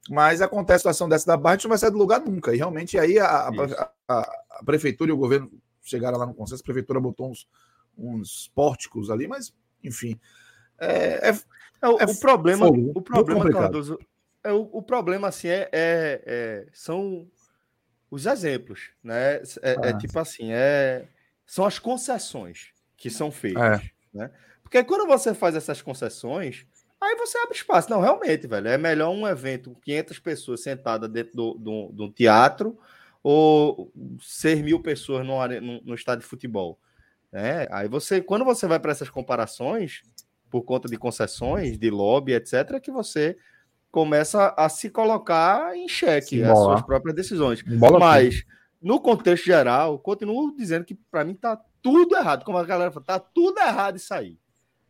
mas 0.09 0.41
acontece 0.41 0.77
a 0.77 0.79
situação 0.79 1.09
dessa 1.09 1.27
da 1.27 1.37
Barra, 1.37 1.55
a 1.55 1.57
gente 1.57 1.65
não 1.65 1.71
vai 1.71 1.79
sair 1.79 1.91
do 1.91 1.99
lugar 1.99 2.21
nunca. 2.21 2.55
E 2.55 2.59
realmente 2.59 2.99
aí 2.99 3.19
a, 3.19 3.27
a, 3.27 3.91
a, 4.09 4.43
a 4.51 4.65
prefeitura 4.65 5.11
e 5.11 5.13
o 5.13 5.17
governo 5.17 5.51
chegaram 5.83 6.19
lá 6.19 6.27
no 6.27 6.35
consenso, 6.35 6.63
a 6.63 6.65
prefeitura 6.65 7.01
botou 7.01 7.31
uns, 7.31 7.49
uns 7.97 8.51
pórticos 8.55 9.11
ali, 9.11 9.27
mas, 9.27 9.55
enfim. 9.83 10.19
É, 10.79 11.31
é, 11.31 11.39
é 11.83 11.89
o, 11.89 11.95
o, 11.95 12.21
problema, 12.21 12.67
fogo, 12.67 12.93
o 12.95 13.03
problema, 13.03 13.51
Cardoso, 13.51 13.99
é 14.45 14.53
o, 14.53 14.69
o, 14.73 14.83
problema 14.83 15.29
assim 15.29 15.49
é, 15.49 15.69
é, 15.73 16.23
é, 16.27 16.67
são 16.73 17.27
os 18.11 18.27
exemplos, 18.27 18.91
né? 19.03 19.37
É, 19.37 19.43
é 19.63 19.89
ah. 19.89 19.99
tipo 19.99 20.19
assim, 20.19 20.53
é, 20.53 21.07
são 21.47 21.65
as 21.65 21.79
concessões 21.79 22.73
que 22.97 23.11
são 23.11 23.31
feitas, 23.31 23.81
é. 23.81 23.91
né? 24.13 24.31
Porque 24.63 24.83
quando 24.85 25.07
você 25.07 25.33
faz 25.33 25.55
essas 25.55 25.81
concessões, 25.81 26.67
aí 27.01 27.17
você 27.17 27.39
abre 27.39 27.57
espaço. 27.57 27.91
Não, 27.91 28.01
realmente, 28.01 28.47
velho, 28.47 28.69
é 28.69 28.79
melhor 28.79 29.11
um 29.11 29.27
evento 29.27 29.71
com 29.71 29.81
500 29.81 30.19
pessoas 30.19 30.63
sentadas 30.63 31.11
dentro 31.11 31.55
do, 31.55 31.91
do 31.93 32.11
teatro 32.11 32.79
ou 33.23 33.93
6 34.21 34.63
mil 34.63 34.81
pessoas 34.81 35.27
no, 35.27 35.47
no, 35.61 35.83
no 35.83 35.95
estádio 35.95 36.23
de 36.23 36.29
futebol. 36.29 36.79
Né? 37.33 37.67
Aí 37.71 37.89
você, 37.89 38.21
quando 38.21 38.45
você 38.45 38.67
vai 38.67 38.79
para 38.79 38.93
essas 38.93 39.11
comparações, 39.11 40.03
por 40.51 40.63
conta 40.63 40.89
de 40.89 40.97
concessões, 40.97 41.79
de 41.79 41.91
lobby, 41.91 42.35
etc., 42.35 42.81
que 42.81 42.91
você 42.91 43.37
começa 43.91 44.55
a 44.57 44.69
se 44.69 44.91
colocar 44.91 45.75
em 45.77 45.89
xeque 45.89 46.43
as 46.43 46.59
suas 46.59 46.83
próprias 46.83 47.17
decisões. 47.17 47.63
Bola 47.63 47.99
Mas, 47.99 48.45
no 48.81 49.01
contexto 49.01 49.45
geral, 49.45 49.99
continuo 49.99 50.55
dizendo 50.55 50.85
que 50.85 50.95
para 50.95 51.25
mim 51.25 51.33
está 51.33 51.61
tudo 51.83 52.17
errado. 52.17 52.45
Como 52.45 52.59
a 52.59 52.65
galera 52.65 52.91
fala, 52.91 53.07
tá 53.07 53.19
tudo 53.19 53.59
errado 53.59 53.97
isso 53.97 54.13
aí. 54.13 54.39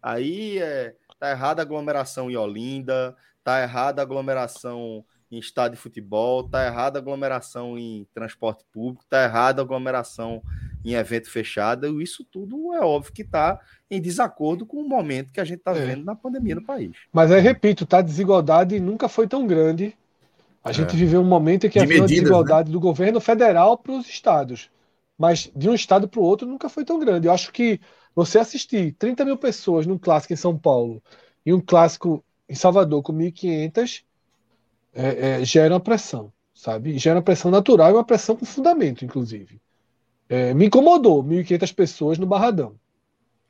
Aí 0.02 0.58
é, 0.58 0.94
tá 1.18 1.30
errada 1.30 1.62
a 1.62 1.64
aglomeração 1.64 2.30
em 2.30 2.36
Olinda, 2.36 3.16
tá 3.43 3.62
errada 3.62 4.02
a 4.02 4.05
aglomeração 4.05 5.05
em 5.30 5.38
estádio 5.38 5.76
de 5.76 5.82
futebol, 5.82 6.48
tá 6.48 6.64
errada 6.66 6.98
a 6.98 7.02
aglomeração 7.02 7.76
em 7.78 8.06
transporte 8.14 8.64
público, 8.72 9.05
tá 9.09 9.24
errada 9.24 9.60
a 9.60 9.64
aglomeração 9.64 10.43
em 10.84 10.94
evento 10.94 11.30
fechado. 11.30 12.01
Isso 12.01 12.24
tudo 12.30 12.72
é 12.74 12.80
óbvio 12.80 13.12
que 13.12 13.22
está 13.22 13.60
em 13.90 14.01
desacordo 14.01 14.64
com 14.64 14.78
o 14.78 14.88
momento 14.88 15.32
que 15.32 15.40
a 15.40 15.44
gente 15.44 15.59
está 15.59 15.72
é. 15.72 15.84
vendo 15.84 16.05
na 16.05 16.14
pandemia 16.14 16.55
no 16.55 16.64
país. 16.64 16.97
Mas 17.12 17.32
aí, 17.32 17.40
repito, 17.40 17.84
tá, 17.84 17.98
a 17.98 18.02
desigualdade 18.02 18.78
nunca 18.78 19.09
foi 19.09 19.26
tão 19.26 19.47
grande. 19.47 19.97
A 20.62 20.72
gente 20.72 20.94
é. 20.94 20.98
viveu 20.98 21.20
um 21.20 21.24
momento 21.24 21.66
em 21.66 21.70
que 21.70 21.78
havia 21.78 22.01
uma 22.01 22.09
desigualdade 22.09 22.68
né? 22.68 22.72
do 22.72 22.80
governo 22.80 23.20
federal 23.20 23.76
para 23.78 23.93
os 23.93 24.09
estados. 24.09 24.70
Mas 25.18 25.51
de 25.55 25.68
um 25.68 25.74
estado 25.74 26.09
para 26.09 26.20
o 26.20 26.22
outro 26.22 26.47
nunca 26.47 26.68
foi 26.68 26.84
tão 26.84 26.98
grande. 26.98 27.26
Eu 27.26 27.32
acho 27.32 27.52
que 27.52 27.80
você 28.16 28.38
assistir 28.38 28.93
30 28.98 29.26
mil 29.26 29.36
pessoas 29.36 29.86
num 29.86 29.98
clássico 29.98 30.32
em 30.32 30.36
São 30.36 30.56
Paulo 30.56 31.02
e 31.44 31.52
um 31.52 31.60
clássico 31.60 32.24
em 32.48 32.55
Salvador 32.55 33.02
com 33.02 33.12
1.500 33.12 34.02
é, 34.94 35.43
é, 35.43 35.44
gera 35.44 35.74
uma 35.74 35.80
pressão, 35.80 36.32
sabe? 36.55 36.97
Gera 36.98 37.16
uma 37.16 37.22
pressão 37.22 37.51
natural 37.51 37.90
e 37.90 37.93
uma 37.93 38.05
pressão 38.05 38.34
com 38.34 38.47
fundamento, 38.47 39.05
inclusive. 39.05 39.60
É, 40.30 40.55
me 40.55 40.64
incomodou 40.64 41.22
1.500 41.22 41.74
pessoas 41.74 42.18
no 42.18 42.26
Barradão. 42.26 42.74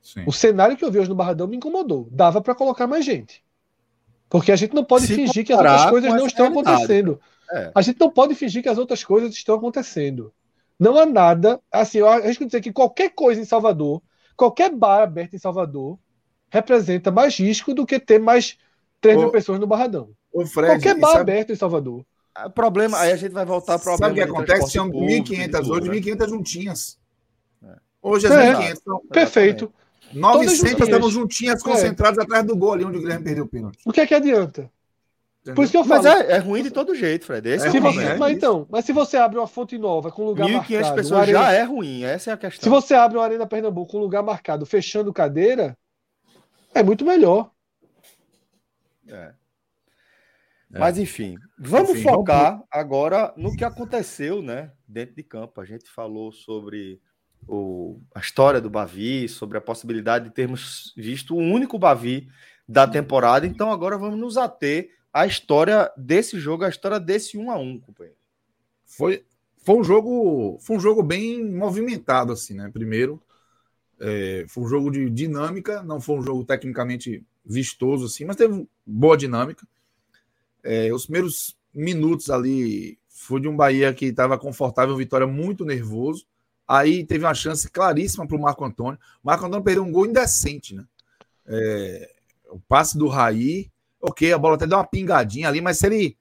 Sim. 0.02 0.24
O 0.26 0.32
cenário 0.32 0.76
que 0.76 0.84
eu 0.84 0.90
vi 0.90 0.98
hoje 0.98 1.09
no 1.09 1.14
Barradão 1.14 1.47
me 1.47 1.56
incomodou. 1.56 2.09
Dava 2.10 2.40
para 2.40 2.55
colocar 2.55 2.88
mais 2.88 3.05
gente. 3.05 3.44
Porque 4.28 4.51
a 4.51 4.56
gente 4.56 4.74
não 4.74 4.84
pode 4.84 5.06
Se 5.06 5.14
fingir 5.14 5.47
que 5.47 5.52
as 5.52 5.60
outras 5.60 5.90
coisas 5.90 6.12
não 6.12 6.26
estão 6.26 6.47
acontecendo. 6.47 7.20
É. 7.52 7.70
A 7.72 7.80
gente 7.80 8.01
não 8.01 8.10
pode 8.10 8.34
fingir 8.34 8.64
que 8.64 8.68
as 8.68 8.78
outras 8.78 9.05
coisas 9.05 9.32
estão 9.32 9.55
acontecendo. 9.55 10.32
Não 10.76 10.98
há 10.98 11.06
nada. 11.06 11.60
Assim, 11.70 11.98
eu 11.98 12.09
arrisco 12.09 12.44
dizer 12.44 12.60
que 12.60 12.72
qualquer 12.72 13.10
coisa 13.10 13.40
em 13.40 13.44
Salvador 13.44 14.02
qualquer 14.36 14.70
bar 14.70 15.02
aberto 15.02 15.34
em 15.34 15.38
Salvador 15.38 15.98
representa 16.50 17.10
mais 17.10 17.36
risco 17.38 17.74
do 17.74 17.86
que 17.86 17.98
ter 17.98 18.18
mais 18.18 18.56
3 19.00 19.16
mil 19.18 19.30
pessoas 19.30 19.58
no 19.58 19.66
Barradão. 19.66 20.10
Fred, 20.52 20.74
qualquer 20.74 20.98
bar 20.98 21.12
sabe... 21.12 21.20
aberto 21.20 21.52
em 21.52 21.56
Salvador. 21.56 22.04
O 22.44 22.50
problema, 22.50 22.98
aí 22.98 23.12
a 23.12 23.16
gente 23.16 23.32
vai 23.32 23.46
voltar 23.46 23.78
para 23.78 23.94
o 23.94 23.96
Sabe 23.96 24.12
o 24.12 24.14
que 24.14 24.30
acontece? 24.30 24.70
Tinham 24.70 24.90
1.500 24.90 25.68
hoje, 25.70 25.88
1.500 25.88 26.28
juntinhas. 26.28 26.98
É. 27.64 27.76
Hoje 28.02 28.26
as 28.26 28.32
é, 28.32 28.54
1.500 28.54 28.72
estão. 28.72 29.02
Perfeito. 29.10 29.72
900 30.12 30.86
estavam 30.86 31.10
juntinhas, 31.10 31.62
concentradas 31.62 32.18
é. 32.18 32.22
atrás 32.22 32.44
do 32.44 32.54
gol 32.54 32.74
ali 32.74 32.84
onde 32.84 32.98
o 32.98 33.00
Guilherme 33.00 33.24
perdeu 33.24 33.44
o 33.44 33.48
pênalti. 33.48 33.78
O 33.84 33.92
que 33.92 34.00
é 34.00 34.06
que 34.06 34.14
adianta? 34.14 34.70
Por 35.55 35.64
isso 35.64 35.73
que 35.73 35.78
eu 35.78 35.85
falo. 35.85 36.02
Mas 36.02 36.20
é, 36.20 36.32
é 36.32 36.39
ruim 36.39 36.62
de 36.62 36.70
todo 36.70 36.94
jeito, 36.94 37.24
Fred. 37.24 37.48
Esse 37.48 37.66
é, 37.66 37.77
é 37.77 37.81
você, 37.81 38.14
mas 38.14 38.36
então, 38.36 38.66
mas 38.70 38.85
se 38.85 38.93
você 38.93 39.16
abre 39.16 39.39
uma 39.39 39.47
fonte 39.47 39.78
nova 39.78 40.10
com 40.10 40.24
lugar 40.24 40.47
1, 40.47 40.52
marcado, 40.52 40.94
pessoas 40.94 41.20
arena, 41.20 41.39
já 41.39 41.52
é 41.52 41.62
ruim, 41.62 42.05
essa 42.05 42.31
é 42.31 42.35
a 42.35 42.36
questão. 42.36 42.62
Se 42.64 42.68
você 42.68 42.94
abre 42.94 43.18
uma 43.18 43.24
Arena 43.24 43.47
Pernambuco 43.47 43.93
com 43.93 43.98
lugar 43.98 44.23
marcado, 44.23 44.66
fechando 44.66 45.12
cadeira, 45.12 45.77
é 46.74 46.82
muito 46.82 47.05
melhor. 47.05 47.51
É. 49.09 49.32
É. 50.73 50.78
Mas 50.78 50.98
enfim, 50.98 51.36
vamos 51.59 51.90
enfim, 51.90 52.02
focar 52.02 52.52
vamos... 52.52 52.66
agora 52.70 53.32
no 53.36 53.56
que 53.56 53.64
aconteceu, 53.64 54.43
né, 54.43 54.73
dentro 54.86 55.14
de 55.14 55.23
campo. 55.23 55.60
A 55.60 55.64
gente 55.64 55.89
falou 55.89 56.32
sobre 56.32 57.01
o, 57.47 58.01
a 58.14 58.20
história 58.20 58.60
do 58.60 58.68
Bavi, 58.68 59.28
sobre 59.28 59.56
a 59.59 59.60
possibilidade 59.60 60.27
de 60.27 60.35
termos 60.35 60.93
visto 60.97 61.35
o 61.35 61.39
único 61.39 61.78
Bavi 61.78 62.28
da 62.68 62.86
temporada. 62.86 63.47
Então 63.47 63.70
agora 63.70 63.97
vamos 63.97 64.18
nos 64.18 64.36
ater 64.36 64.90
a 65.12 65.26
história 65.26 65.90
desse 65.96 66.38
jogo, 66.38 66.64
a 66.64 66.68
história 66.68 67.00
desse 67.00 67.38
1 67.38 67.50
a 67.50 67.58
1 67.58 67.80
companheiro. 67.80 68.18
Foi, 68.84 69.24
foi 69.58 69.76
um 69.76 69.84
jogo 69.84 70.58
foi 70.60 70.76
um 70.76 70.80
jogo 70.80 71.02
bem 71.02 71.44
movimentado 71.44 72.32
assim, 72.32 72.54
né? 72.54 72.70
Primeiro, 72.72 73.20
é, 73.98 74.44
foi 74.48 74.64
um 74.64 74.68
jogo 74.68 74.90
de 74.90 75.08
dinâmica, 75.10 75.82
não 75.82 76.00
foi 76.00 76.16
um 76.16 76.22
jogo 76.22 76.44
tecnicamente 76.44 77.24
vistoso 77.44 78.06
assim, 78.06 78.24
mas 78.24 78.36
teve 78.36 78.66
boa 78.84 79.16
dinâmica. 79.16 79.66
É, 80.62 80.92
os 80.92 81.04
primeiros 81.04 81.56
minutos 81.72 82.30
ali 82.30 82.98
foi 83.08 83.40
de 83.40 83.48
um 83.48 83.56
Bahia 83.56 83.92
que 83.94 84.06
estava 84.06 84.38
confortável, 84.38 84.96
Vitória 84.96 85.26
muito 85.26 85.64
nervoso. 85.64 86.26
Aí 86.66 87.04
teve 87.04 87.24
uma 87.24 87.34
chance 87.34 87.70
claríssima 87.70 88.26
para 88.26 88.36
o 88.36 88.40
Marco 88.40 88.64
Antônio. 88.64 88.98
O 89.22 89.26
Marco 89.26 89.46
Antônio 89.46 89.64
perdeu 89.64 89.84
um 89.84 89.92
gol 89.92 90.06
indecente, 90.06 90.74
né? 90.74 90.84
É, 91.46 92.12
o 92.50 92.58
passe 92.58 92.98
do 92.98 93.06
Raí 93.06 93.70
ok, 94.01 94.32
a 94.32 94.39
bola 94.39 94.56
até 94.56 94.66
dá 94.66 94.78
uma 94.78 94.86
pingadinha 94.86 95.48
ali, 95.48 95.60
mas 95.60 95.78
se 95.78 95.86
ele, 95.86 96.16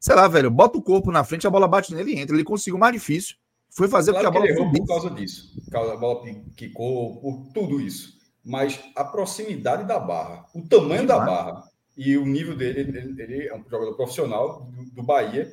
sei 0.00 0.14
lá, 0.14 0.28
velho, 0.28 0.50
bota 0.50 0.78
o 0.78 0.82
corpo 0.82 1.10
na 1.10 1.24
frente, 1.24 1.46
a 1.46 1.50
bola 1.50 1.68
bate 1.68 1.94
nele 1.94 2.14
e 2.14 2.18
entra. 2.18 2.34
Ele 2.34 2.44
conseguiu 2.44 2.78
mais 2.78 2.92
difícil. 2.92 3.36
Foi 3.70 3.86
fazer 3.86 4.12
claro 4.12 4.32
porque 4.32 4.50
a 4.50 4.54
bola 4.54 4.70
foi 4.70 4.80
por 4.80 4.86
causa 4.86 5.10
disso. 5.10 5.52
A 5.72 5.96
bola 5.96 6.24
quicou, 6.56 7.20
por 7.20 7.52
tudo 7.52 7.80
isso. 7.80 8.18
Mas 8.44 8.80
a 8.96 9.04
proximidade 9.04 9.84
da 9.84 9.98
barra, 9.98 10.46
o 10.54 10.66
tamanho 10.66 11.06
da 11.06 11.18
barra 11.18 11.64
e 11.96 12.16
o 12.16 12.24
nível 12.24 12.56
dele, 12.56 12.80
ele, 12.80 13.22
ele 13.22 13.48
é 13.48 13.54
um 13.54 13.62
jogador 13.68 13.94
profissional 13.94 14.62
do, 14.62 14.84
do 14.86 15.02
Bahia. 15.02 15.52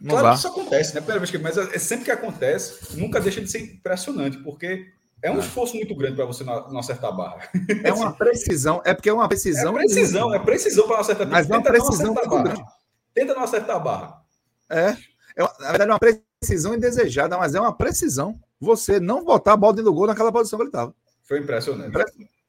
Não 0.00 0.10
claro 0.10 0.26
dá. 0.26 0.32
que 0.32 0.38
isso 0.38 0.48
acontece, 0.48 0.94
né? 0.94 1.00
Primeira 1.00 1.20
vez 1.20 1.30
que, 1.30 1.38
mas 1.38 1.56
é 1.56 1.78
sempre 1.78 2.04
que 2.04 2.10
acontece, 2.10 2.96
nunca 2.96 3.18
deixa 3.18 3.40
de 3.40 3.50
ser 3.50 3.60
impressionante, 3.60 4.38
porque 4.38 4.86
é 5.26 5.30
um 5.30 5.36
é. 5.36 5.40
esforço 5.40 5.74
muito 5.74 5.92
grande 5.96 6.14
para 6.14 6.24
você 6.24 6.44
não, 6.44 6.68
não, 6.70 6.78
acertar 6.78 7.10
a 7.10 7.12
barra. 7.12 7.50
É 7.82 7.92
uma 7.92 8.12
precisão, 8.12 8.80
é 8.84 8.94
porque 8.94 9.08
é 9.08 9.12
uma 9.12 9.28
precisão. 9.28 9.76
É 9.76 9.82
precisão, 9.82 10.32
é 10.32 10.38
precisão 10.38 10.86
para 10.86 10.94
não 10.94 11.00
acertar. 11.00 11.28
Mas 11.28 11.50
é 11.50 11.52
uma 11.52 11.62
precisão 11.62 12.14
não 12.14 12.22
a 12.22 12.26
barra. 12.28 12.66
Tenta 13.12 13.34
não 13.34 13.42
acertar 13.42 13.76
a 13.76 13.80
barra. 13.80 14.22
É, 14.70 14.96
é 15.36 15.42
na 15.42 15.70
verdade, 15.70 15.90
é 15.90 15.92
uma 15.92 15.98
precisão 15.98 16.74
indesejada, 16.74 17.36
mas 17.36 17.56
é 17.56 17.60
uma 17.60 17.76
precisão. 17.76 18.38
Você 18.60 19.00
não 19.00 19.24
botar 19.24 19.54
a 19.54 19.56
bola 19.56 19.72
dentro 19.72 19.90
do 19.90 19.94
gol 19.94 20.06
naquela 20.06 20.30
posição 20.30 20.58
que 20.58 20.62
ele 20.62 20.68
estava. 20.68 20.94
Foi 21.24 21.40
impressionante. 21.40 21.92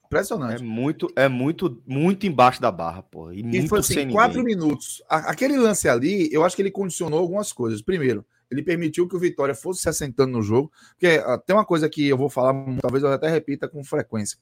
Impressionante. 0.05 0.61
É 0.61 0.63
muito, 0.63 1.07
é 1.15 1.27
muito, 1.27 1.81
muito 1.85 2.27
embaixo 2.27 2.61
da 2.61 2.71
barra, 2.71 3.01
pô. 3.01 3.31
E, 3.31 3.41
e 3.41 3.67
foi 3.67 3.79
assim, 3.79 4.11
quatro 4.11 4.43
minutos. 4.43 5.01
Aquele 5.09 5.57
lance 5.57 5.89
ali, 5.89 6.29
eu 6.31 6.45
acho 6.45 6.55
que 6.55 6.61
ele 6.61 6.71
condicionou 6.71 7.19
algumas 7.19 7.51
coisas. 7.51 7.81
Primeiro, 7.81 8.23
ele 8.49 8.63
permitiu 8.63 9.07
que 9.07 9.15
o 9.15 9.19
Vitória 9.19 9.53
fosse 9.53 9.81
se 9.81 9.89
assentando 9.89 10.31
no 10.31 10.41
jogo, 10.41 10.71
porque 10.91 11.17
uh, 11.17 11.37
tem 11.45 11.55
uma 11.55 11.65
coisa 11.65 11.89
que 11.89 12.07
eu 12.07 12.17
vou 12.17 12.29
falar, 12.29 12.53
talvez 12.81 13.03
eu 13.03 13.11
até 13.11 13.29
repita 13.29 13.67
com 13.67 13.83
frequência. 13.83 14.37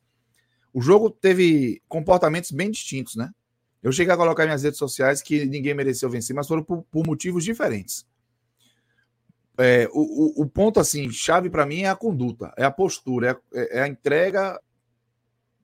O 0.73 0.81
jogo 0.81 1.09
teve 1.09 1.81
comportamentos 1.87 2.51
bem 2.51 2.69
distintos, 2.69 3.15
né? 3.15 3.31
Eu 3.81 3.91
cheguei 3.91 4.13
a 4.13 4.17
colocar 4.17 4.43
em 4.43 4.47
minhas 4.47 4.63
redes 4.63 4.79
sociais 4.79 5.21
que 5.21 5.45
ninguém 5.45 5.73
mereceu 5.73 6.09
vencer, 6.09 6.35
mas 6.35 6.47
foram 6.47 6.63
por, 6.63 6.83
por 6.91 7.05
motivos 7.05 7.43
diferentes. 7.43 8.05
É, 9.57 9.87
o, 9.93 10.41
o, 10.41 10.43
o, 10.43 10.49
ponto 10.49 10.79
assim 10.79 11.09
chave 11.09 11.49
para 11.49 11.65
mim 11.65 11.83
é 11.83 11.89
a 11.89 11.95
conduta, 11.95 12.51
é 12.57 12.65
a 12.65 12.71
postura, 12.71 13.39
é, 13.53 13.77
é 13.77 13.81
a 13.83 13.87
entrega 13.87 14.59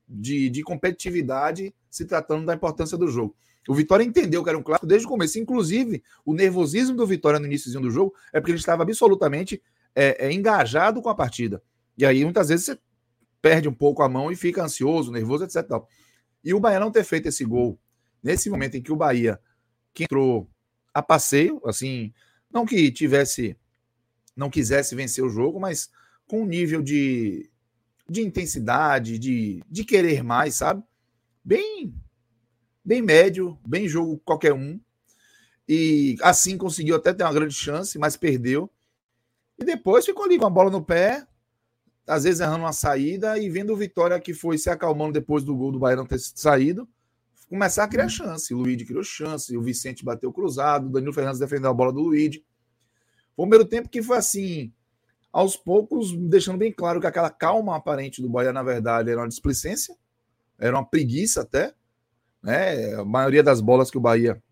de, 0.08 0.48
de, 0.48 0.62
competitividade 0.62 1.74
se 1.90 2.06
tratando 2.06 2.46
da 2.46 2.54
importância 2.54 2.96
do 2.96 3.08
jogo. 3.08 3.36
O 3.68 3.74
Vitória 3.74 4.04
entendeu 4.04 4.42
que 4.42 4.48
era 4.48 4.58
um 4.58 4.62
clássico 4.62 4.86
desde 4.86 5.06
o 5.06 5.10
começo. 5.10 5.38
Inclusive, 5.38 6.02
o 6.24 6.34
nervosismo 6.34 6.96
do 6.96 7.06
Vitória 7.06 7.38
no 7.38 7.46
início 7.46 7.80
do 7.80 7.90
jogo 7.90 8.14
é 8.32 8.40
porque 8.40 8.50
ele 8.50 8.58
estava 8.58 8.82
absolutamente 8.82 9.62
é, 9.94 10.26
é, 10.26 10.32
engajado 10.32 11.00
com 11.00 11.08
a 11.08 11.14
partida. 11.14 11.62
E 11.96 12.04
aí, 12.04 12.24
muitas 12.24 12.48
vezes, 12.48 12.66
você 12.66 12.78
perde 13.40 13.68
um 13.68 13.74
pouco 13.74 14.02
a 14.02 14.08
mão 14.08 14.32
e 14.32 14.36
fica 14.36 14.64
ansioso, 14.64 15.12
nervoso, 15.12 15.44
etc. 15.44 15.62
E 16.42 16.52
o 16.52 16.60
Bahia 16.60 16.80
não 16.80 16.90
ter 16.90 17.04
feito 17.04 17.28
esse 17.28 17.44
gol 17.44 17.78
nesse 18.22 18.50
momento 18.50 18.76
em 18.76 18.82
que 18.82 18.92
o 18.92 18.96
Bahia 18.96 19.38
que 19.94 20.04
entrou 20.04 20.48
a 20.92 21.02
passeio, 21.02 21.60
assim, 21.64 22.12
não 22.50 22.64
que 22.64 22.90
tivesse, 22.90 23.56
não 24.36 24.50
quisesse 24.50 24.94
vencer 24.94 25.24
o 25.24 25.28
jogo, 25.28 25.60
mas 25.60 25.90
com 26.26 26.42
um 26.42 26.46
nível 26.46 26.82
de, 26.82 27.50
de 28.08 28.22
intensidade, 28.22 29.18
de, 29.18 29.62
de 29.68 29.84
querer 29.84 30.22
mais, 30.22 30.54
sabe? 30.54 30.82
Bem 31.44 31.94
bem 32.84 33.02
médio, 33.02 33.58
bem 33.66 33.88
jogo 33.88 34.20
qualquer 34.24 34.52
um. 34.52 34.80
E 35.68 36.16
assim 36.22 36.58
conseguiu 36.58 36.96
até 36.96 37.12
ter 37.12 37.24
uma 37.24 37.32
grande 37.32 37.54
chance, 37.54 37.98
mas 37.98 38.16
perdeu. 38.16 38.70
E 39.58 39.64
depois 39.64 40.04
ficou 40.04 40.24
ali 40.24 40.38
com 40.38 40.46
a 40.46 40.50
bola 40.50 40.70
no 40.70 40.84
pé, 40.84 41.26
às 42.06 42.24
vezes 42.24 42.40
errando 42.40 42.64
uma 42.64 42.72
saída 42.72 43.38
e 43.38 43.48
vendo 43.48 43.72
o 43.72 43.76
Vitória 43.76 44.18
que 44.18 44.34
foi 44.34 44.58
se 44.58 44.68
acalmando 44.68 45.12
depois 45.12 45.44
do 45.44 45.56
gol 45.56 45.70
do 45.70 45.78
Bahia 45.78 45.96
não 45.96 46.06
ter 46.06 46.18
saído, 46.18 46.88
começar 47.48 47.84
a 47.84 47.88
criar 47.88 48.08
chance. 48.08 48.52
O 48.52 48.58
Luiz 48.58 48.82
criou 48.82 49.04
chance, 49.04 49.56
o 49.56 49.62
Vicente 49.62 50.04
bateu 50.04 50.32
cruzado, 50.32 50.86
o 50.86 50.90
Danilo 50.90 51.12
Fernandes 51.12 51.38
defendeu 51.38 51.70
a 51.70 51.74
bola 51.74 51.92
do 51.92 52.00
Luiz. 52.00 52.36
Foi 53.36 53.44
o 53.44 53.48
primeiro 53.48 53.64
tempo 53.64 53.88
que 53.88 54.02
foi 54.02 54.16
assim, 54.16 54.72
aos 55.32 55.56
poucos, 55.56 56.12
deixando 56.12 56.58
bem 56.58 56.72
claro 56.72 57.00
que 57.00 57.06
aquela 57.06 57.30
calma 57.30 57.76
aparente 57.76 58.20
do 58.20 58.28
Bahia, 58.28 58.52
na 58.52 58.62
verdade, 58.62 59.10
era 59.10 59.20
uma 59.20 59.28
displicência, 59.28 59.96
era 60.58 60.76
uma 60.76 60.84
preguiça 60.84 61.42
até. 61.42 61.74
Né? 62.42 62.94
A 62.94 63.04
maioria 63.04 63.42
das 63.42 63.60
bolas 63.60 63.90
que 63.90 63.98
o 63.98 64.00
Bahia 64.00 64.42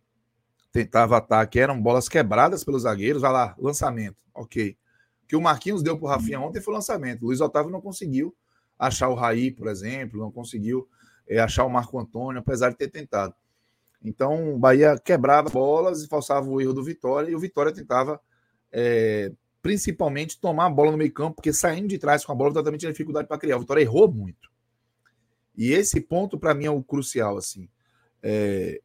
tentava 0.73 1.17
ataque 1.17 1.59
eram 1.59 1.81
bolas 1.81 2.09
quebradas 2.09 2.62
pelos 2.62 2.83
zagueiros. 2.83 3.23
Vai 3.23 3.33
lá, 3.33 3.55
lançamento, 3.59 4.17
ok. 4.35 4.77
O 5.25 5.27
que 5.27 5.37
o 5.37 5.41
Marquinhos 5.41 5.83
deu 5.83 5.97
para 5.99 6.07
o 6.07 6.09
Rafinha 6.09 6.41
ontem 6.41 6.61
foi 6.61 6.75
lançamento. 6.75 7.23
O 7.23 7.27
Luiz 7.27 7.41
Otávio 7.41 7.71
não 7.71 7.81
conseguiu 7.81 8.35
achar 8.79 9.09
o 9.09 9.15
Raí, 9.15 9.51
por 9.51 9.69
exemplo, 9.69 10.21
não 10.21 10.33
conseguiu 10.33 10.89
é, 11.29 11.39
achar 11.39 11.65
o 11.65 11.71
Marco 11.71 11.99
Antônio, 11.99 12.41
apesar 12.41 12.71
de 12.71 12.77
ter 12.77 12.89
tentado. 12.89 13.35
Então, 14.03 14.55
o 14.55 14.59
Bahia 14.59 14.99
quebrava 14.99 15.51
bolas 15.51 16.03
e 16.03 16.09
falsava 16.09 16.49
o 16.49 16.61
erro 16.61 16.73
do 16.73 16.83
Vitória, 16.83 17.31
e 17.31 17.35
o 17.35 17.39
Vitória 17.39 17.71
tentava 17.71 18.19
é, 18.73 19.31
principalmente 19.62 20.41
tomar 20.41 20.67
a 20.67 20.71
bola 20.71 20.93
no 20.93 20.97
meio 20.97 21.12
campo, 21.12 21.37
porque 21.37 21.53
saindo 21.53 21.89
de 21.89 21.99
trás 21.99 22.25
com 22.25 22.33
a 22.33 22.35
bola, 22.35 22.55
totalmente 22.55 22.81
tinha 22.81 22.93
dificuldade 22.93 23.29
para 23.29 23.39
criar. 23.39 23.57
O 23.57 23.61
Vitória 23.61 23.83
errou 23.83 24.11
muito. 24.11 24.51
E 25.57 25.73
esse 25.73 26.01
ponto, 26.01 26.39
para 26.39 26.55
mim, 26.55 26.65
é 26.65 26.71
o 26.71 26.83
crucial. 26.83 27.37
assim. 27.37 27.69
É, 28.23 28.81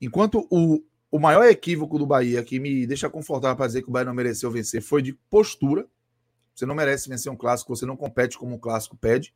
enquanto 0.00 0.46
o, 0.50 0.82
o 1.10 1.18
maior 1.18 1.44
equívoco 1.46 1.98
do 1.98 2.06
Bahia, 2.06 2.42
que 2.42 2.58
me 2.58 2.86
deixa 2.86 3.08
confortável 3.08 3.56
para 3.56 3.66
dizer 3.66 3.82
que 3.82 3.88
o 3.88 3.92
Bahia 3.92 4.04
não 4.04 4.14
mereceu 4.14 4.50
vencer, 4.50 4.82
foi 4.82 5.02
de 5.02 5.12
postura. 5.12 5.86
Você 6.54 6.64
não 6.64 6.74
merece 6.74 7.08
vencer 7.08 7.30
um 7.30 7.36
clássico, 7.36 7.74
você 7.74 7.84
não 7.84 7.96
compete 7.96 8.38
como 8.38 8.54
um 8.54 8.58
clássico 8.58 8.96
pede. 8.96 9.34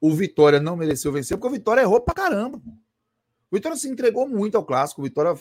O 0.00 0.12
Vitória 0.12 0.60
não 0.60 0.76
mereceu 0.76 1.12
vencer, 1.12 1.36
porque 1.36 1.48
o 1.48 1.58
Vitória 1.58 1.82
errou 1.82 2.00
pra 2.00 2.14
caramba. 2.14 2.60
O 3.50 3.56
Vitória 3.56 3.76
se 3.76 3.88
entregou 3.88 4.28
muito 4.28 4.56
ao 4.56 4.64
clássico, 4.64 5.00
o 5.00 5.04
Vitória 5.04 5.38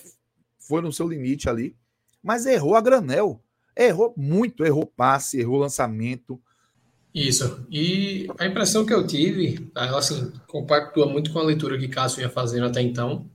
foi 0.60 0.82
no 0.82 0.92
seu 0.92 1.08
limite 1.08 1.50
ali, 1.50 1.76
mas 2.22 2.46
errou 2.46 2.76
a 2.76 2.82
granel. 2.82 3.42
Errou 3.76 4.14
muito, 4.16 4.64
errou 4.64 4.86
passe, 4.86 5.40
errou 5.40 5.58
lançamento, 5.58 6.40
isso. 7.14 7.66
E 7.70 8.28
a 8.40 8.46
impressão 8.48 8.86
que 8.86 8.94
eu 8.94 9.06
tive, 9.06 9.70
ela 9.76 10.00
assim, 10.00 10.32
compactua 10.48 11.06
muito 11.06 11.32
com 11.32 11.40
a 11.40 11.44
leitura 11.44 11.78
que 11.78 11.88
Cássio 11.88 12.22
ia 12.22 12.30
fazendo 12.30 12.66
até 12.66 12.82
então. 12.82 13.30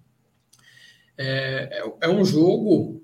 É, 1.17 1.81
é, 1.81 1.93
é 2.03 2.09
um 2.09 2.25
jogo 2.25 3.03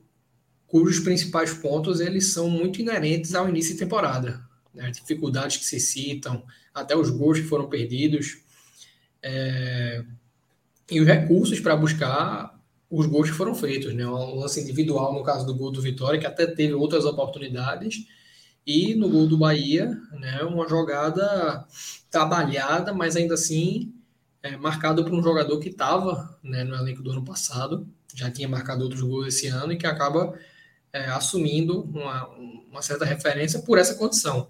cujos 0.66 0.98
principais 0.98 1.54
pontos 1.54 2.00
eles 2.00 2.32
são 2.32 2.50
muito 2.50 2.80
inerentes 2.80 3.34
ao 3.34 3.48
início 3.48 3.74
de 3.74 3.78
temporada. 3.78 4.44
Né? 4.74 4.90
Dificuldades 4.90 5.58
que 5.58 5.64
se 5.64 5.78
citam, 5.78 6.44
até 6.74 6.96
os 6.96 7.08
gols 7.08 7.38
que 7.38 7.46
foram 7.46 7.68
perdidos. 7.68 8.38
É, 9.22 10.04
e 10.90 11.00
os 11.00 11.06
recursos 11.06 11.60
para 11.60 11.76
buscar 11.76 12.60
os 12.90 13.06
gols 13.06 13.30
que 13.30 13.36
foram 13.36 13.54
feitos. 13.54 13.94
Né? 13.94 14.04
Um 14.04 14.34
lance 14.34 14.60
individual, 14.60 15.14
no 15.14 15.22
caso 15.22 15.46
do 15.46 15.54
gol 15.54 15.70
do 15.70 15.80
Vitória, 15.80 16.18
que 16.18 16.26
até 16.26 16.46
teve 16.46 16.74
outras 16.74 17.04
oportunidades 17.04 18.06
e 18.66 18.94
no 18.94 19.08
gol 19.08 19.26
do 19.26 19.36
Bahia, 19.36 19.98
né, 20.12 20.42
uma 20.42 20.68
jogada 20.68 21.66
trabalhada, 22.10 22.92
mas 22.92 23.16
ainda 23.16 23.34
assim 23.34 23.92
é, 24.42 24.56
marcado 24.56 25.04
por 25.04 25.12
um 25.12 25.22
jogador 25.22 25.58
que 25.58 25.68
estava 25.68 26.38
né, 26.42 26.64
no 26.64 26.74
elenco 26.74 27.02
do 27.02 27.10
ano 27.10 27.24
passado, 27.24 27.86
já 28.14 28.30
tinha 28.30 28.48
marcado 28.48 28.84
outros 28.84 29.02
gols 29.02 29.26
esse 29.26 29.48
ano 29.48 29.72
e 29.72 29.76
que 29.76 29.86
acaba 29.86 30.38
é, 30.92 31.06
assumindo 31.06 31.82
uma, 31.82 32.28
uma, 32.28 32.82
certa 32.82 33.04
referência 33.04 33.60
por 33.60 33.78
essa 33.78 33.94
condição. 33.96 34.48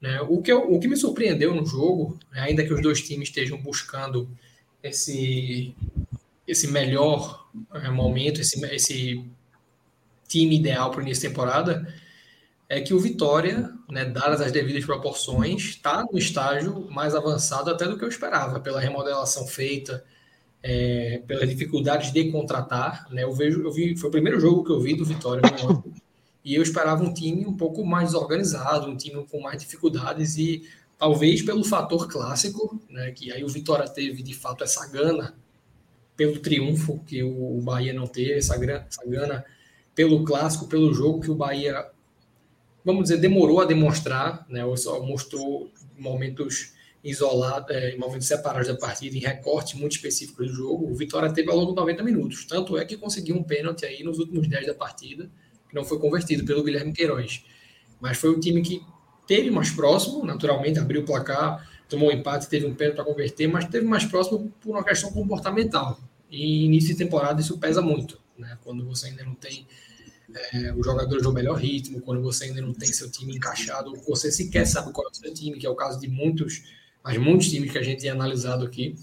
Né? 0.00 0.20
O, 0.22 0.42
que 0.42 0.52
eu, 0.52 0.70
o 0.70 0.78
que 0.78 0.86
me 0.86 0.96
surpreendeu 0.96 1.54
no 1.54 1.64
jogo, 1.64 2.18
né, 2.30 2.40
ainda 2.40 2.64
que 2.64 2.72
os 2.72 2.82
dois 2.82 3.00
times 3.00 3.28
estejam 3.28 3.60
buscando 3.60 4.28
esse, 4.82 5.74
esse 6.46 6.68
melhor 6.68 7.48
é, 7.74 7.88
momento, 7.90 8.40
esse, 8.40 8.62
esse 8.66 9.24
time 10.28 10.56
ideal 10.56 10.90
para 10.90 11.00
o 11.00 11.02
início 11.02 11.24
da 11.24 11.28
temporada, 11.30 11.94
é 12.68 12.80
que 12.80 12.92
o 12.92 13.00
Vitória, 13.00 13.72
né, 13.88 14.04
dadas 14.04 14.40
as 14.40 14.52
devidas 14.52 14.84
proporções, 14.84 15.62
está 15.62 16.04
no 16.10 16.18
estágio 16.18 16.86
mais 16.90 17.14
avançado 17.14 17.70
até 17.70 17.86
do 17.86 17.96
que 17.96 18.04
eu 18.04 18.08
esperava, 18.08 18.60
pela 18.60 18.78
remodelação 18.78 19.46
feita, 19.46 20.04
é, 20.62 21.22
pelas 21.26 21.48
dificuldades 21.48 22.12
de 22.12 22.30
contratar. 22.30 23.06
Né, 23.10 23.24
eu 23.24 23.32
vejo, 23.32 23.62
eu 23.62 23.72
vi, 23.72 23.96
foi 23.96 24.08
o 24.08 24.12
primeiro 24.12 24.38
jogo 24.38 24.64
que 24.64 24.70
eu 24.70 24.80
vi 24.80 24.94
do 24.94 25.04
Vitória 25.04 25.42
no 25.50 25.70
ano, 25.70 25.84
e 26.44 26.54
eu 26.54 26.62
esperava 26.62 27.02
um 27.02 27.12
time 27.12 27.46
um 27.46 27.56
pouco 27.56 27.84
mais 27.84 28.12
organizado, 28.14 28.86
um 28.86 28.96
time 28.96 29.24
com 29.26 29.40
mais 29.40 29.58
dificuldades 29.58 30.36
e 30.36 30.62
talvez 30.98 31.42
pelo 31.42 31.64
fator 31.64 32.06
clássico, 32.06 32.78
né, 32.90 33.12
que 33.12 33.32
aí 33.32 33.42
o 33.42 33.48
Vitória 33.48 33.88
teve 33.88 34.22
de 34.22 34.34
fato 34.34 34.62
essa 34.62 34.86
gana 34.88 35.34
pelo 36.16 36.38
triunfo 36.40 36.98
que 37.06 37.22
o 37.22 37.60
Bahia 37.62 37.94
não 37.94 38.06
teve, 38.06 38.34
essa, 38.34 38.56
essa 38.56 39.06
gana 39.06 39.44
pelo 39.94 40.24
clássico, 40.24 40.66
pelo 40.66 40.92
jogo 40.92 41.20
que 41.20 41.30
o 41.30 41.34
Bahia 41.34 41.86
vamos 42.84 43.04
dizer, 43.04 43.18
demorou 43.18 43.60
a 43.60 43.64
demonstrar, 43.64 44.46
né, 44.48 44.64
ou 44.64 44.76
só 44.76 45.02
mostrou 45.02 45.70
momentos 45.98 46.72
isolados, 47.02 47.74
é, 47.74 47.96
momentos 47.96 48.26
separados 48.26 48.68
da 48.68 48.76
partida, 48.76 49.16
em 49.16 49.20
recorte 49.20 49.76
muito 49.76 49.92
específico 49.92 50.44
do 50.44 50.52
jogo. 50.52 50.90
O 50.90 50.94
Vitória 50.94 51.32
teve 51.32 51.50
ao 51.50 51.56
longo 51.56 51.70
de 51.70 51.76
90 51.76 52.02
minutos. 52.02 52.44
Tanto 52.44 52.76
é 52.76 52.84
que 52.84 52.96
conseguiu 52.96 53.36
um 53.36 53.42
pênalti 53.42 53.84
aí 53.84 54.02
nos 54.02 54.18
últimos 54.18 54.48
10 54.48 54.66
da 54.66 54.74
partida, 54.74 55.30
que 55.68 55.74
não 55.74 55.84
foi 55.84 55.98
convertido 55.98 56.44
pelo 56.44 56.62
Guilherme 56.62 56.92
Queiroz. 56.92 57.44
Mas 58.00 58.18
foi 58.18 58.30
o 58.30 58.40
time 58.40 58.62
que 58.62 58.82
teve 59.26 59.50
mais 59.50 59.70
próximo, 59.70 60.24
naturalmente, 60.24 60.78
abriu 60.78 61.02
o 61.02 61.04
placar, 61.04 61.68
tomou 61.88 62.08
um 62.08 62.12
empate, 62.12 62.48
teve 62.48 62.66
um 62.66 62.74
pênalti 62.74 62.96
para 62.96 63.04
converter, 63.04 63.46
mas 63.46 63.64
teve 63.66 63.86
mais 63.86 64.04
próximo 64.04 64.52
por 64.60 64.70
uma 64.70 64.84
questão 64.84 65.10
comportamental. 65.12 65.98
E 66.30 66.64
início 66.64 66.90
de 66.90 66.96
temporada 66.96 67.40
isso 67.40 67.58
pesa 67.58 67.80
muito, 67.80 68.18
né? 68.36 68.58
Quando 68.62 68.84
você 68.84 69.08
ainda 69.08 69.24
não 69.24 69.34
tem 69.34 69.66
é, 70.52 70.72
os 70.74 70.84
jogadores 70.84 71.22
do 71.22 71.32
melhor 71.32 71.58
ritmo, 71.58 72.00
quando 72.00 72.22
você 72.22 72.44
ainda 72.44 72.60
não 72.60 72.72
tem 72.72 72.92
seu 72.92 73.10
time 73.10 73.34
encaixado, 73.34 73.94
você 74.06 74.30
sequer 74.30 74.66
sabe 74.66 74.92
qual 74.92 75.06
é 75.06 75.10
o 75.10 75.14
seu 75.14 75.32
time, 75.32 75.58
que 75.58 75.66
é 75.66 75.70
o 75.70 75.74
caso 75.74 75.98
de 75.98 76.08
muitos, 76.08 76.62
mas 77.02 77.16
muitos 77.16 77.48
times 77.48 77.72
que 77.72 77.78
a 77.78 77.82
gente 77.82 78.02
tem 78.02 78.10
analisado 78.10 78.64
aqui. 78.64 78.94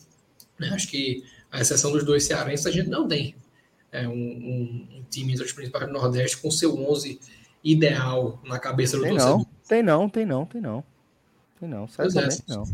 Né? 0.60 0.70
Acho 0.70 0.88
que 0.88 1.24
a 1.52 1.62
exceção 1.62 1.92
dos 1.92 2.04
dois 2.04 2.24
cearenses, 2.24 2.66
a 2.66 2.72
gente 2.72 2.90
não 2.90 3.08
tem 3.08 3.36
é, 3.92 4.08
um, 4.08 4.12
um, 4.12 4.88
um, 4.98 5.06
time 5.10 5.34
entre 5.34 5.46
os 5.46 5.52
principais 5.52 5.88
do 5.88 5.94
Nordeste 5.94 6.38
com 6.38 6.52
seu 6.52 6.78
11 6.78 7.20
ideal 7.64 8.40
na 8.46 8.60
cabeça 8.60 8.98
do 8.98 9.04
tem 9.04 9.12
torcedor. 9.12 9.38
Não, 9.38 9.46
tem 9.68 9.84
não, 9.84 10.10
tem 10.10 10.26
não, 10.26 10.46
tem 10.46 10.62
não. 10.62 10.84
Tem 11.60 11.70
não, 11.70 11.88
certamente 11.88 12.44
é, 12.48 12.54
não. 12.54 12.66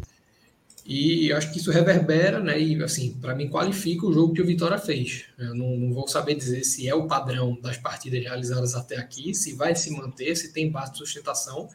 E 0.86 1.32
acho 1.32 1.52
que 1.52 1.60
isso 1.60 1.72
reverbera, 1.72 2.40
né? 2.40 2.60
E 2.60 2.82
assim, 2.84 3.14
para 3.14 3.36
mim 3.36 3.48
qualifica 3.48 4.06
o 4.06 4.14
jogo 4.14 4.34
que 4.34 4.41
o 4.41 4.45
Vitória 4.45 4.78
fez. 4.78 5.26
Eu 5.38 5.53
não, 5.53 5.78
não, 5.78 5.94
vou 5.94 6.08
saber 6.08 6.36
dizer 6.36 6.64
se 6.64 6.88
é 6.88 6.95
o 6.95 7.08
padrão 7.08 7.58
das 7.62 7.78
partidas 7.78 8.22
realizadas 8.22 8.74
até 8.74 8.98
aqui, 8.98 9.34
se 9.34 9.53
vai 9.53 9.76
se 9.76 9.91
manter, 9.91 10.36
se 10.36 10.52
tem 10.52 10.72
base 10.72 10.94
de 10.94 10.98
sustentação, 10.98 11.70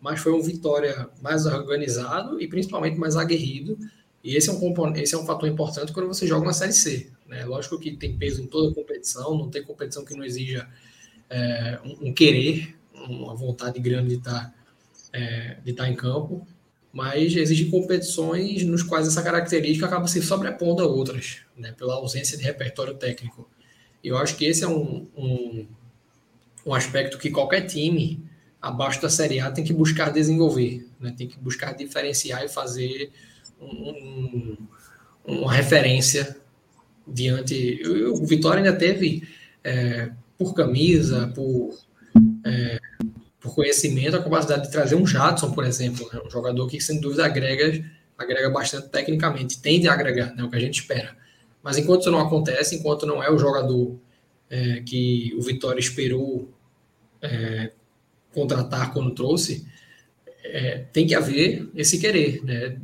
mas 0.00 0.20
foi 0.20 0.32
um 0.32 0.40
Vitória 0.40 1.08
mais 1.20 1.44
organizado 1.44 2.40
e 2.40 2.48
principalmente 2.48 2.98
mais 2.98 3.16
aguerrido. 3.16 3.78
E 4.24 4.34
esse 4.34 4.48
é 4.48 4.52
um 4.52 4.58
componente, 4.58 5.00
esse 5.00 5.14
é 5.14 5.18
um 5.18 5.26
fator 5.26 5.48
importante 5.48 5.92
quando 5.92 6.08
você 6.08 6.26
joga 6.26 6.46
uma 6.46 6.52
série 6.52 6.72
C. 6.72 7.10
Né? 7.28 7.44
Lógico 7.44 7.78
que 7.78 7.94
tem 7.96 8.16
peso 8.16 8.42
em 8.42 8.46
toda 8.46 8.74
competição, 8.74 9.36
não 9.36 9.50
tem 9.50 9.62
competição 9.62 10.04
que 10.04 10.16
não 10.16 10.24
exija 10.24 10.68
é, 11.28 11.78
um, 11.84 12.08
um, 12.08 12.12
querer, 12.12 12.74
uma 12.94 13.34
vontade 13.34 13.78
grande 13.78 14.08
de 14.08 14.14
estar, 14.14 14.54
é, 15.12 15.58
de 15.62 15.70
estar 15.70 15.88
em 15.88 15.94
campo 15.94 16.46
mas 16.96 17.36
existem 17.36 17.70
competições 17.70 18.64
nos 18.64 18.82
quais 18.82 19.06
essa 19.06 19.22
característica 19.22 19.84
acaba 19.84 20.08
se 20.08 20.22
sobrepondo 20.22 20.82
a 20.82 20.86
outras, 20.86 21.40
né, 21.54 21.70
pela 21.72 21.92
ausência 21.92 22.38
de 22.38 22.42
repertório 22.42 22.94
técnico. 22.94 23.46
E 24.02 24.08
eu 24.08 24.16
acho 24.16 24.34
que 24.34 24.46
esse 24.46 24.64
é 24.64 24.66
um, 24.66 25.06
um, 25.14 25.66
um 26.64 26.72
aspecto 26.72 27.18
que 27.18 27.30
qualquer 27.30 27.66
time 27.66 28.24
abaixo 28.62 29.02
da 29.02 29.10
Série 29.10 29.38
A 29.40 29.50
tem 29.50 29.62
que 29.62 29.74
buscar 29.74 30.08
desenvolver, 30.08 30.88
né, 30.98 31.14
tem 31.14 31.28
que 31.28 31.38
buscar 31.38 31.74
diferenciar 31.74 32.42
e 32.42 32.48
fazer 32.48 33.12
um, 33.60 34.56
uma 35.22 35.52
referência 35.52 36.34
diante. 37.06 37.82
O 38.08 38.24
Vitória 38.24 38.62
ainda 38.64 38.74
teve, 38.74 39.22
é, 39.62 40.12
por 40.38 40.54
camisa, 40.54 41.30
por, 41.34 41.78
é, 42.42 42.80
por 43.46 43.54
conhecimento, 43.54 44.16
a 44.16 44.22
capacidade 44.22 44.64
de 44.64 44.72
trazer 44.72 44.96
um 44.96 45.06
Jadson, 45.06 45.52
por 45.52 45.64
exemplo, 45.64 46.08
né? 46.12 46.20
um 46.24 46.30
jogador 46.30 46.66
que 46.66 46.80
sem 46.80 47.00
dúvida 47.00 47.24
agrega, 47.24 47.84
agrega 48.18 48.50
bastante 48.50 48.88
tecnicamente, 48.88 49.60
tende 49.60 49.88
a 49.88 49.92
agregar, 49.92 50.34
né? 50.34 50.42
o 50.42 50.50
que 50.50 50.56
a 50.56 50.60
gente 50.60 50.80
espera. 50.80 51.16
Mas 51.62 51.78
enquanto 51.78 52.02
isso 52.02 52.10
não 52.10 52.20
acontece, 52.20 52.76
enquanto 52.76 53.06
não 53.06 53.22
é 53.22 53.30
o 53.30 53.38
jogador 53.38 53.96
é, 54.50 54.80
que 54.80 55.34
o 55.38 55.42
Vitória 55.42 55.80
esperou 55.80 56.48
é, 57.22 57.72
contratar 58.32 58.92
quando 58.92 59.12
trouxe, 59.12 59.66
é, 60.44 60.84
tem 60.92 61.06
que 61.06 61.14
haver 61.14 61.68
esse 61.74 61.98
querer, 61.98 62.44
né? 62.44 62.76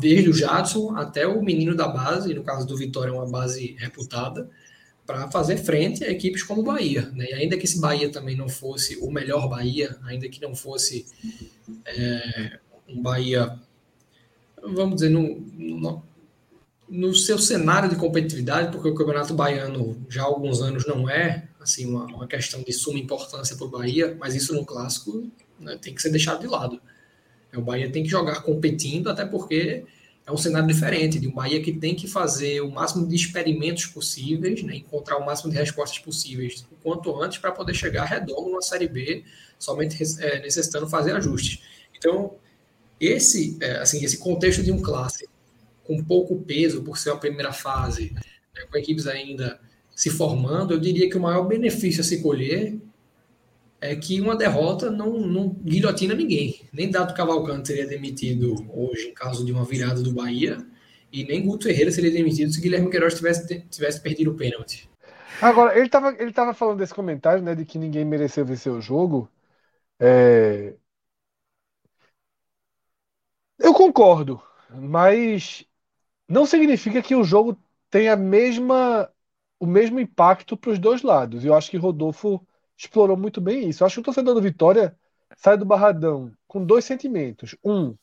Desde 0.00 0.28
o 0.28 0.32
Jadson 0.32 0.96
até 0.96 1.26
o 1.26 1.42
menino 1.42 1.76
da 1.76 1.86
base, 1.86 2.34
no 2.34 2.42
caso 2.42 2.66
do 2.66 2.76
Vitória, 2.76 3.10
é 3.10 3.14
uma 3.14 3.28
base 3.28 3.76
reputada, 3.78 4.48
para 5.06 5.30
fazer 5.30 5.58
frente 5.58 6.02
a 6.04 6.10
equipes 6.10 6.42
como 6.42 6.62
o 6.62 6.64
Bahia. 6.64 7.10
Né? 7.14 7.26
E 7.30 7.34
ainda 7.34 7.56
que 7.56 7.64
esse 7.64 7.80
Bahia 7.80 8.10
também 8.10 8.36
não 8.36 8.48
fosse 8.48 8.96
o 8.98 9.10
melhor 9.10 9.48
Bahia, 9.48 9.96
ainda 10.04 10.28
que 10.28 10.40
não 10.40 10.54
fosse 10.54 11.06
é, 11.84 12.58
um 12.88 13.02
Bahia, 13.02 13.58
vamos 14.62 14.96
dizer, 14.96 15.10
no, 15.10 15.40
no, 15.56 16.02
no, 16.88 17.14
seu 17.14 17.38
cenário 17.38 17.90
de 17.90 17.96
competitividade, 17.96 18.72
porque 18.72 18.88
o 18.88 18.94
Campeonato 18.94 19.34
Baiano 19.34 19.96
já 20.08 20.22
há 20.22 20.26
alguns 20.26 20.62
anos 20.62 20.86
não 20.86 21.08
é 21.08 21.48
assim 21.60 21.86
uma, 21.86 22.04
uma 22.06 22.26
questão 22.26 22.62
de 22.62 22.72
suma 22.72 22.98
importância 22.98 23.56
para 23.56 23.66
o 23.66 23.70
Bahia, 23.70 24.16
mas 24.18 24.34
isso 24.34 24.54
no 24.54 24.64
clássico 24.64 25.30
né, 25.58 25.78
tem 25.80 25.94
que 25.94 26.00
ser 26.00 26.10
deixado 26.10 26.40
de 26.40 26.46
lado. 26.46 26.80
O 27.54 27.60
Bahia 27.60 27.90
tem 27.90 28.02
que 28.02 28.08
jogar 28.08 28.42
competindo, 28.42 29.08
até 29.08 29.24
porque 29.24 29.84
é 30.26 30.32
um 30.32 30.36
cenário 30.36 30.66
diferente, 30.66 31.18
de 31.18 31.28
um 31.28 31.32
Bahia 31.32 31.60
que 31.62 31.72
tem 31.72 31.94
que 31.94 32.08
fazer 32.08 32.62
o 32.62 32.70
máximo 32.70 33.06
de 33.06 33.14
experimentos 33.14 33.86
possíveis, 33.86 34.62
né, 34.62 34.76
encontrar 34.76 35.18
o 35.18 35.26
máximo 35.26 35.50
de 35.50 35.58
respostas 35.58 35.98
possíveis 35.98 36.66
o 36.72 36.76
quanto 36.82 37.20
antes 37.22 37.38
para 37.38 37.52
poder 37.52 37.74
chegar 37.74 38.04
redondo 38.04 38.50
na 38.50 38.62
Série 38.62 38.88
B, 38.88 39.22
somente 39.58 40.02
é, 40.20 40.40
necessitando 40.40 40.88
fazer 40.88 41.14
ajustes. 41.14 41.62
Então, 41.96 42.34
esse, 42.98 43.58
é, 43.60 43.78
assim, 43.78 44.02
esse 44.02 44.16
contexto 44.16 44.62
de 44.62 44.72
um 44.72 44.80
clássico 44.80 45.32
com 45.84 46.02
pouco 46.02 46.36
peso 46.40 46.82
por 46.82 46.96
ser 46.96 47.10
a 47.10 47.16
primeira 47.16 47.52
fase, 47.52 48.12
né, 48.12 48.64
com 48.70 48.78
equipes 48.78 49.06
ainda 49.06 49.60
se 49.94 50.08
formando, 50.08 50.72
eu 50.72 50.80
diria 50.80 51.08
que 51.08 51.16
o 51.18 51.20
maior 51.20 51.44
benefício 51.46 52.00
a 52.00 52.04
se 52.04 52.22
colher 52.22 52.78
é 53.84 53.94
que 53.94 54.18
uma 54.18 54.34
derrota 54.34 54.90
não, 54.90 55.20
não 55.20 55.50
guilhotina 55.50 56.14
ninguém. 56.14 56.62
Nem 56.72 56.90
Dado 56.90 57.12
Cavalcante 57.12 57.68
seria 57.68 57.86
demitido 57.86 58.54
hoje 58.72 59.08
em 59.08 59.14
caso 59.14 59.44
de 59.44 59.52
uma 59.52 59.62
virada 59.62 60.02
do 60.02 60.14
Bahia, 60.14 60.56
e 61.12 61.22
nem 61.22 61.44
Guto 61.44 61.64
Ferreira 61.64 61.90
seria 61.90 62.10
demitido 62.10 62.50
se 62.50 62.62
Guilherme 62.62 62.90
Queiroz 62.90 63.14
tivesse, 63.14 63.60
tivesse 63.68 64.00
perdido 64.00 64.30
o 64.30 64.36
pênalti. 64.36 64.88
Agora, 65.40 65.76
ele 65.76 65.84
estava 65.84 66.16
ele 66.18 66.32
tava 66.32 66.54
falando 66.54 66.78
desse 66.78 66.94
comentário, 66.94 67.42
né, 67.42 67.54
de 67.54 67.66
que 67.66 67.78
ninguém 67.78 68.06
mereceu 68.06 68.46
vencer 68.46 68.72
o 68.72 68.80
jogo. 68.80 69.30
É... 70.00 70.74
Eu 73.58 73.74
concordo, 73.74 74.40
mas 74.70 75.62
não 76.26 76.46
significa 76.46 77.02
que 77.02 77.14
o 77.14 77.22
jogo 77.22 77.54
tenha 77.90 78.14
a 78.14 78.16
mesma, 78.16 79.10
o 79.60 79.66
mesmo 79.66 80.00
impacto 80.00 80.56
para 80.56 80.70
os 80.70 80.78
dois 80.78 81.02
lados. 81.02 81.44
Eu 81.44 81.54
acho 81.54 81.70
que 81.70 81.76
Rodolfo 81.76 82.44
explorou 82.76 83.16
muito 83.16 83.40
bem 83.40 83.68
isso. 83.68 83.82
Eu 83.82 83.86
acho 83.86 83.96
que 83.96 84.00
o 84.00 84.04
torcedor 84.04 84.34
do 84.34 84.42
Vitória 84.42 84.96
sai 85.36 85.56
do 85.56 85.64
Barradão 85.64 86.32
com 86.46 86.64
dois 86.64 86.84
sentimentos. 86.84 87.56
Um, 87.64 87.96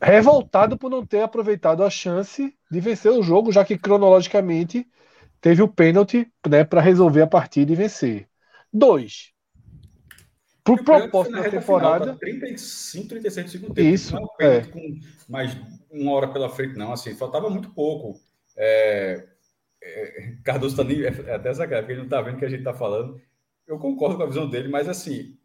revoltado 0.00 0.76
por 0.76 0.90
não 0.90 1.04
ter 1.04 1.20
aproveitado 1.20 1.82
a 1.82 1.90
chance 1.90 2.54
de 2.70 2.80
vencer 2.80 3.12
o 3.12 3.22
jogo, 3.22 3.52
já 3.52 3.64
que 3.64 3.78
cronologicamente 3.78 4.86
teve 5.40 5.62
o 5.62 5.68
pênalti 5.68 6.30
né, 6.46 6.64
para 6.64 6.80
resolver 6.80 7.22
a 7.22 7.26
partida 7.26 7.72
e 7.72 7.76
vencer. 7.76 8.28
Dois, 8.72 9.32
por 10.64 10.82
propósito 10.82 11.36
da 11.36 11.50
temporada. 11.50 12.04
Final, 12.04 12.18
35, 12.18 13.08
36 13.08 13.50
segundos. 13.50 13.84
Isso. 13.84 14.14
Não 14.14 14.28
é, 14.40 14.58
um 14.58 14.70
com 14.70 15.00
mais 15.28 15.56
uma 15.90 16.12
hora 16.12 16.28
pela 16.28 16.48
frente, 16.48 16.76
não. 16.76 16.92
Assim, 16.92 17.14
faltava 17.14 17.50
muito 17.50 17.68
pouco. 17.70 18.18
É, 18.56 19.26
é, 19.82 20.32
Cardoso 20.42 20.74
tá 20.74 20.82
nem. 20.82 21.04
É 21.04 21.34
até 21.34 21.50
essa 21.50 21.68
cara, 21.68 21.82
porque 21.82 21.92
ele 21.92 22.02
não 22.02 22.08
tá 22.08 22.22
vendo 22.22 22.36
o 22.36 22.38
que 22.38 22.46
a 22.46 22.48
gente 22.48 22.64
tá 22.64 22.72
falando 22.72 23.20
eu 23.66 23.78
concordo 23.78 24.16
com 24.16 24.22
a 24.22 24.26
visão 24.26 24.48
dele, 24.48 24.68
mas 24.68 24.88
assim, 24.88 25.36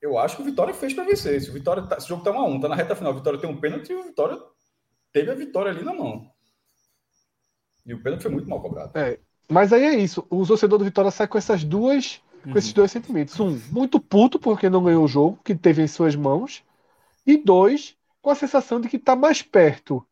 eu 0.00 0.18
acho 0.18 0.36
que 0.36 0.42
o 0.42 0.44
Vitória 0.44 0.72
fez 0.72 0.94
para 0.94 1.04
vencer. 1.04 1.40
Se 1.40 1.50
o 1.50 1.52
Vitória 1.52 1.82
tá, 1.82 1.96
esse 1.96 2.08
jogo 2.08 2.22
tá 2.22 2.30
1 2.30 2.38
a 2.38 2.44
1, 2.44 2.60
tá 2.60 2.68
na 2.68 2.74
reta 2.74 2.94
final, 2.94 3.12
o 3.12 3.16
Vitória 3.16 3.38
tem 3.38 3.50
um 3.50 3.60
pênalti 3.60 3.90
e 3.90 3.96
o 3.96 4.04
Vitória 4.04 4.38
teve 5.12 5.30
a 5.30 5.34
vitória 5.34 5.72
ali 5.72 5.82
na 5.82 5.94
mão. 5.94 6.30
E 7.84 7.94
o 7.94 8.02
pênalti 8.02 8.22
foi 8.22 8.30
muito 8.30 8.48
mal 8.48 8.60
cobrado. 8.60 8.96
É, 8.96 9.18
mas 9.50 9.72
aí 9.72 9.82
é 9.82 9.96
isso. 9.96 10.26
O 10.30 10.46
torcedor 10.46 10.78
do 10.78 10.84
Vitória 10.84 11.10
sai 11.10 11.26
com 11.26 11.38
essas 11.38 11.64
duas, 11.64 12.20
uhum. 12.44 12.52
com 12.52 12.58
esses 12.58 12.72
dois 12.72 12.92
sentimentos. 12.92 13.38
Um, 13.40 13.58
muito 13.70 13.98
puto 13.98 14.38
porque 14.38 14.68
não 14.68 14.84
ganhou 14.84 15.04
o 15.04 15.08
jogo 15.08 15.40
que 15.42 15.54
teve 15.54 15.82
em 15.82 15.88
suas 15.88 16.14
mãos, 16.14 16.62
e 17.26 17.36
dois, 17.36 17.96
com 18.22 18.30
a 18.30 18.34
sensação 18.34 18.80
de 18.80 18.88
que 18.88 18.96
está 18.96 19.16
mais 19.16 19.42
perto 19.42 20.06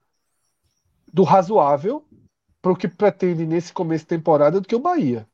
do 1.12 1.22
razoável 1.22 2.04
para 2.60 2.72
o 2.72 2.76
que 2.76 2.88
pretende 2.88 3.46
nesse 3.46 3.72
começo 3.72 4.04
de 4.04 4.08
temporada 4.08 4.60
do 4.60 4.66
que 4.66 4.74
o 4.74 4.80
Bahia. 4.80 5.28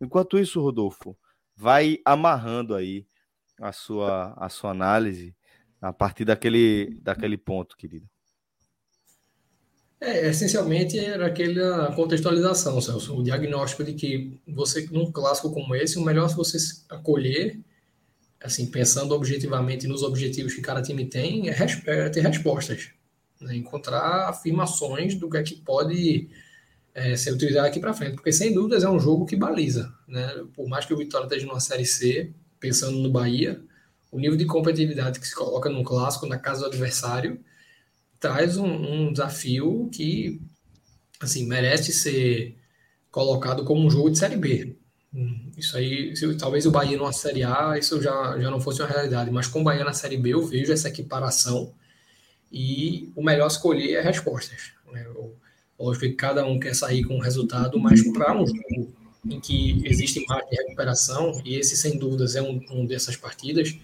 Enquanto 0.00 0.38
isso, 0.38 0.60
Rodolfo, 0.60 1.16
vai 1.56 1.98
amarrando 2.04 2.74
aí 2.74 3.06
a 3.60 3.72
sua, 3.72 4.34
a 4.36 4.48
sua 4.48 4.70
análise 4.70 5.34
a 5.80 5.92
partir 5.92 6.24
daquele, 6.24 6.98
daquele 7.02 7.36
ponto, 7.36 7.76
querido. 7.76 8.08
É, 10.00 10.28
essencialmente 10.28 10.98
era 10.98 11.26
aquela 11.26 11.94
contextualização, 11.94 12.80
Celso, 12.80 13.16
o 13.16 13.22
diagnóstico 13.22 13.84
de 13.84 13.94
que 13.94 14.40
você, 14.46 14.86
num 14.90 15.10
clássico 15.10 15.52
como 15.52 15.74
esse, 15.74 15.98
o 15.98 16.04
melhor 16.04 16.30
é 16.30 16.34
você 16.34 16.58
acolher, 16.90 17.58
assim, 18.42 18.66
pensando 18.66 19.14
objetivamente 19.14 19.86
nos 19.86 20.02
objetivos 20.02 20.54
que 20.54 20.60
cada 20.60 20.82
time 20.82 21.06
tem, 21.06 21.48
é, 21.48 21.56
é 21.86 22.08
ter 22.10 22.20
respostas, 22.20 22.90
né? 23.40 23.56
encontrar 23.56 24.28
afirmações 24.28 25.14
do 25.14 25.30
que 25.30 25.38
é 25.38 25.42
que 25.42 25.56
pode 25.56 26.28
é, 26.94 27.16
ser 27.16 27.32
utilizado 27.32 27.66
aqui 27.66 27.80
para 27.80 27.92
frente, 27.92 28.14
porque 28.14 28.32
sem 28.32 28.54
dúvidas 28.54 28.84
é 28.84 28.88
um 28.88 29.00
jogo 29.00 29.26
que 29.26 29.34
baliza, 29.34 29.92
né? 30.06 30.44
Por 30.54 30.68
mais 30.68 30.86
que 30.86 30.94
o 30.94 30.96
Vitória 30.96 31.26
esteja 31.26 31.46
numa 31.46 31.60
Série 31.60 31.84
C, 31.84 32.32
pensando 32.60 32.98
no 32.98 33.10
Bahia, 33.10 33.60
o 34.12 34.18
nível 34.18 34.36
de 34.36 34.46
competitividade 34.46 35.18
que 35.18 35.26
se 35.26 35.34
coloca 35.34 35.68
num 35.68 35.82
clássico 35.82 36.24
na 36.24 36.38
casa 36.38 36.60
do 36.60 36.66
adversário 36.66 37.40
traz 38.20 38.56
um, 38.56 38.66
um 38.66 39.12
desafio 39.12 39.90
que, 39.92 40.40
assim, 41.20 41.46
merece 41.46 41.92
ser 41.92 42.56
colocado 43.10 43.64
como 43.64 43.84
um 43.84 43.90
jogo 43.90 44.10
de 44.10 44.18
Série 44.18 44.36
B. 44.36 44.76
Isso 45.56 45.76
aí, 45.76 46.16
se, 46.16 46.34
talvez 46.36 46.64
o 46.64 46.70
Bahia 46.70 46.96
numa 46.96 47.12
Série 47.12 47.42
A, 47.42 47.76
isso 47.78 48.00
já, 48.00 48.38
já 48.38 48.50
não 48.50 48.60
fosse 48.60 48.80
uma 48.80 48.88
realidade, 48.88 49.30
mas 49.30 49.46
com 49.46 49.60
o 49.60 49.64
Bahia 49.64 49.84
na 49.84 49.92
Série 49.92 50.16
B 50.16 50.30
eu 50.30 50.44
vejo 50.44 50.72
essa 50.72 50.88
equiparação 50.88 51.74
e 52.50 53.12
o 53.14 53.22
melhor 53.22 53.48
escolher 53.48 53.94
é 53.94 54.00
respostas. 54.00 54.72
Lógico 55.78 56.06
que 56.06 56.12
cada 56.12 56.46
um 56.46 56.58
quer 56.58 56.74
sair 56.74 57.04
com 57.04 57.16
um 57.16 57.20
resultado, 57.20 57.78
mas 57.78 58.02
para 58.12 58.40
um 58.40 58.46
jogo 58.46 58.92
em 59.26 59.40
que 59.40 59.82
existe 59.84 60.24
margem 60.26 60.50
de 60.50 60.56
recuperação, 60.56 61.40
e 61.44 61.56
esse 61.56 61.76
sem 61.76 61.98
dúvidas 61.98 62.36
é 62.36 62.42
um, 62.42 62.60
um 62.70 62.86
dessas 62.86 63.16
partidas, 63.16 63.76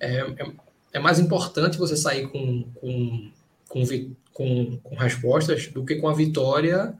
é, 0.00 0.20
é, 0.20 0.52
é, 0.94 0.98
mais 0.98 1.18
importante 1.18 1.78
você 1.78 1.96
sair 1.96 2.28
com, 2.28 2.64
com, 2.74 3.30
com, 3.68 3.84
com, 4.32 4.76
com 4.82 4.96
respostas 4.96 5.68
do 5.68 5.84
que 5.84 5.96
com 5.96 6.08
a 6.08 6.14
vitória 6.14 6.96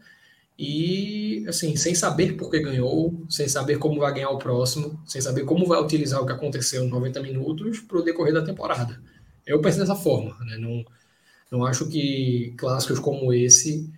e 0.58 1.44
assim, 1.48 1.74
sem 1.74 1.94
saber 1.94 2.36
por 2.36 2.50
que 2.50 2.60
ganhou, 2.60 3.24
sem 3.28 3.48
saber 3.48 3.78
como 3.78 4.00
vai 4.00 4.14
ganhar 4.14 4.30
o 4.30 4.38
próximo, 4.38 5.00
sem 5.04 5.20
saber 5.20 5.44
como 5.44 5.66
vai 5.66 5.80
utilizar 5.80 6.22
o 6.22 6.26
que 6.26 6.32
aconteceu 6.32 6.84
em 6.84 6.88
90 6.88 7.20
minutos 7.22 7.80
para 7.80 7.98
o 7.98 8.02
decorrer 8.02 8.32
da 8.32 8.44
temporada. 8.44 9.00
Eu 9.44 9.60
penso 9.60 9.78
dessa 9.78 9.96
forma, 9.96 10.36
né? 10.44 10.56
não, 10.56 10.84
não 11.50 11.66
acho 11.66 11.88
que 11.88 12.54
clássicos 12.56 12.98
como 12.98 13.32
esse 13.32 13.92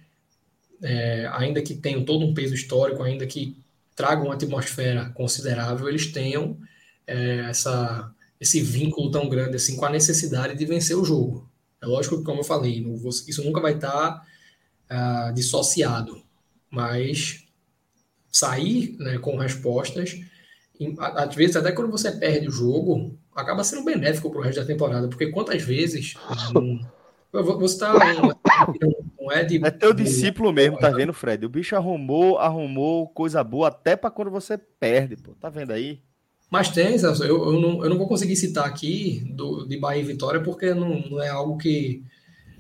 é, 0.82 1.28
ainda 1.32 1.62
que 1.62 1.74
tenham 1.74 2.04
todo 2.04 2.24
um 2.24 2.34
peso 2.34 2.54
histórico, 2.54 3.02
ainda 3.02 3.26
que 3.26 3.56
tragam 3.94 4.26
uma 4.26 4.34
atmosfera 4.34 5.10
considerável, 5.14 5.88
eles 5.88 6.06
tenham 6.12 6.58
é, 7.06 7.46
essa, 7.48 8.12
esse 8.40 8.60
vínculo 8.60 9.10
tão 9.10 9.28
grande 9.28 9.56
assim 9.56 9.76
com 9.76 9.86
a 9.86 9.90
necessidade 9.90 10.56
de 10.56 10.66
vencer 10.66 10.96
o 10.96 11.04
jogo. 11.04 11.48
É 11.80 11.86
lógico 11.86 12.18
que, 12.18 12.24
como 12.24 12.40
eu 12.40 12.44
falei, 12.44 12.84
isso 13.26 13.44
nunca 13.44 13.60
vai 13.60 13.74
estar 13.74 14.22
ah, 14.88 15.32
dissociado, 15.34 16.22
mas 16.70 17.44
sair 18.30 18.96
né, 18.98 19.18
com 19.18 19.36
respostas, 19.36 20.20
às 20.98 21.34
vezes 21.34 21.56
até 21.56 21.72
quando 21.72 21.90
você 21.90 22.12
perde 22.12 22.48
o 22.48 22.52
jogo, 22.52 23.18
acaba 23.34 23.64
sendo 23.64 23.84
benéfico 23.84 24.30
para 24.30 24.40
o 24.40 24.42
resto 24.42 24.60
da 24.60 24.66
temporada, 24.66 25.08
porque 25.08 25.30
quantas 25.30 25.62
vezes. 25.62 26.14
eu 27.32 27.44
vou 27.44 27.68
citar 27.68 27.94
um, 27.96 28.30
um 29.26 29.32
Ed. 29.32 29.60
É 29.64 29.70
teu 29.70 29.92
discípulo 29.92 30.52
mesmo, 30.52 30.78
tá 30.78 30.90
vendo, 30.90 31.12
Fred? 31.12 31.44
O 31.44 31.48
bicho 31.48 31.74
arrumou, 31.74 32.38
arrumou 32.38 33.08
coisa 33.08 33.42
boa 33.42 33.68
até 33.68 33.96
para 33.96 34.10
quando 34.10 34.30
você 34.30 34.56
perde, 34.56 35.16
pô. 35.16 35.32
Tá 35.40 35.50
vendo 35.50 35.72
aí? 35.72 36.00
Mas 36.50 36.68
tem, 36.68 36.96
Celso, 36.96 37.24
eu, 37.24 37.52
eu, 37.52 37.60
não, 37.60 37.84
eu 37.84 37.90
não 37.90 37.98
vou 37.98 38.06
conseguir 38.06 38.36
citar 38.36 38.66
aqui 38.66 39.20
do, 39.30 39.66
de 39.66 39.76
Bahia 39.76 40.00
e 40.00 40.04
Vitória, 40.04 40.40
porque 40.40 40.72
não, 40.72 41.00
não 41.00 41.20
é 41.20 41.28
algo 41.28 41.58
que, 41.58 42.04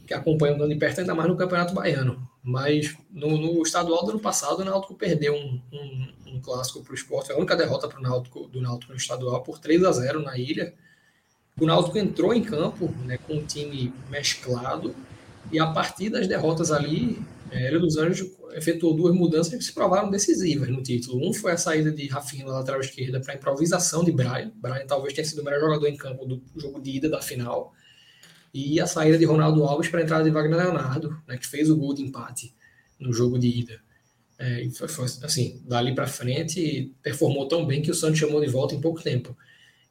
que 0.06 0.12
acompanha 0.12 0.56
o 0.56 0.68
de 0.68 0.74
perto, 0.74 1.00
ainda 1.00 1.14
mais 1.14 1.28
no 1.28 1.36
Campeonato 1.36 1.72
Baiano. 1.72 2.28
Mas 2.42 2.96
no, 3.10 3.38
no 3.38 3.62
estadual 3.62 4.04
do 4.04 4.10
ano 4.10 4.20
passado, 4.20 4.60
o 4.60 4.64
Náutico 4.64 4.94
perdeu 4.94 5.34
um, 5.34 5.60
um, 5.72 6.08
um 6.34 6.40
clássico 6.40 6.82
para 6.82 6.92
o 6.92 6.94
esporte, 6.94 7.30
a 7.30 7.36
única 7.36 7.56
derrota 7.56 7.88
pro 7.88 8.02
Náutico, 8.02 8.48
do 8.48 8.60
Náutico 8.60 8.92
no 8.92 8.98
estadual, 8.98 9.42
por 9.42 9.58
3 9.58 9.84
a 9.84 9.92
0 9.92 10.20
na 10.20 10.36
ilha. 10.36 10.74
O 11.58 11.64
Náutico 11.64 11.96
entrou 11.96 12.34
em 12.34 12.42
campo 12.42 12.92
né, 13.04 13.18
com 13.18 13.34
um 13.34 13.46
time 13.46 13.92
mesclado, 14.10 14.94
e 15.52 15.58
a 15.58 15.66
partir 15.68 16.10
das 16.10 16.26
derrotas 16.26 16.70
ali, 16.70 17.18
é, 17.50 17.66
Hélio 17.66 17.80
dos 17.80 17.96
Anjos 17.96 18.30
efetuou 18.54 18.94
duas 18.94 19.14
mudanças 19.14 19.54
que 19.54 19.62
se 19.62 19.72
provaram 19.72 20.10
decisivas 20.10 20.68
no 20.68 20.82
título. 20.82 21.28
Um 21.28 21.32
foi 21.32 21.52
a 21.52 21.56
saída 21.56 21.92
de 21.92 22.06
Rafinha 22.06 22.44
na 22.44 22.52
lateral 22.52 22.80
esquerda 22.80 23.20
para 23.20 23.34
a 23.34 23.36
improvisação 23.36 24.02
de 24.02 24.12
Brian. 24.12 24.50
Brian 24.56 24.86
talvez 24.86 25.14
tenha 25.14 25.26
sido 25.26 25.42
o 25.42 25.44
melhor 25.44 25.60
jogador 25.60 25.86
em 25.86 25.96
campo 25.96 26.24
do 26.24 26.42
jogo 26.56 26.80
de 26.80 26.90
ida 26.90 27.08
da 27.08 27.20
final. 27.20 27.72
E 28.52 28.80
a 28.80 28.86
saída 28.86 29.18
de 29.18 29.24
Ronaldo 29.24 29.62
Alves 29.64 29.88
para 29.88 30.00
a 30.00 30.02
entrada 30.02 30.24
de 30.24 30.30
Wagner 30.30 30.58
Leonardo, 30.58 31.20
né, 31.28 31.36
que 31.36 31.46
fez 31.46 31.68
o 31.68 31.76
gol 31.76 31.92
de 31.92 32.02
empate 32.02 32.54
no 32.98 33.12
jogo 33.12 33.38
de 33.38 33.48
ida. 33.48 33.80
É, 34.38 34.68
foi, 34.70 34.88
foi, 34.88 35.04
assim, 35.22 35.62
dali 35.66 35.94
para 35.94 36.06
frente, 36.06 36.94
performou 37.02 37.46
tão 37.48 37.66
bem 37.66 37.82
que 37.82 37.90
o 37.90 37.94
Santos 37.94 38.18
chamou 38.18 38.40
de 38.40 38.48
volta 38.48 38.74
em 38.74 38.80
pouco 38.80 39.02
tempo. 39.02 39.36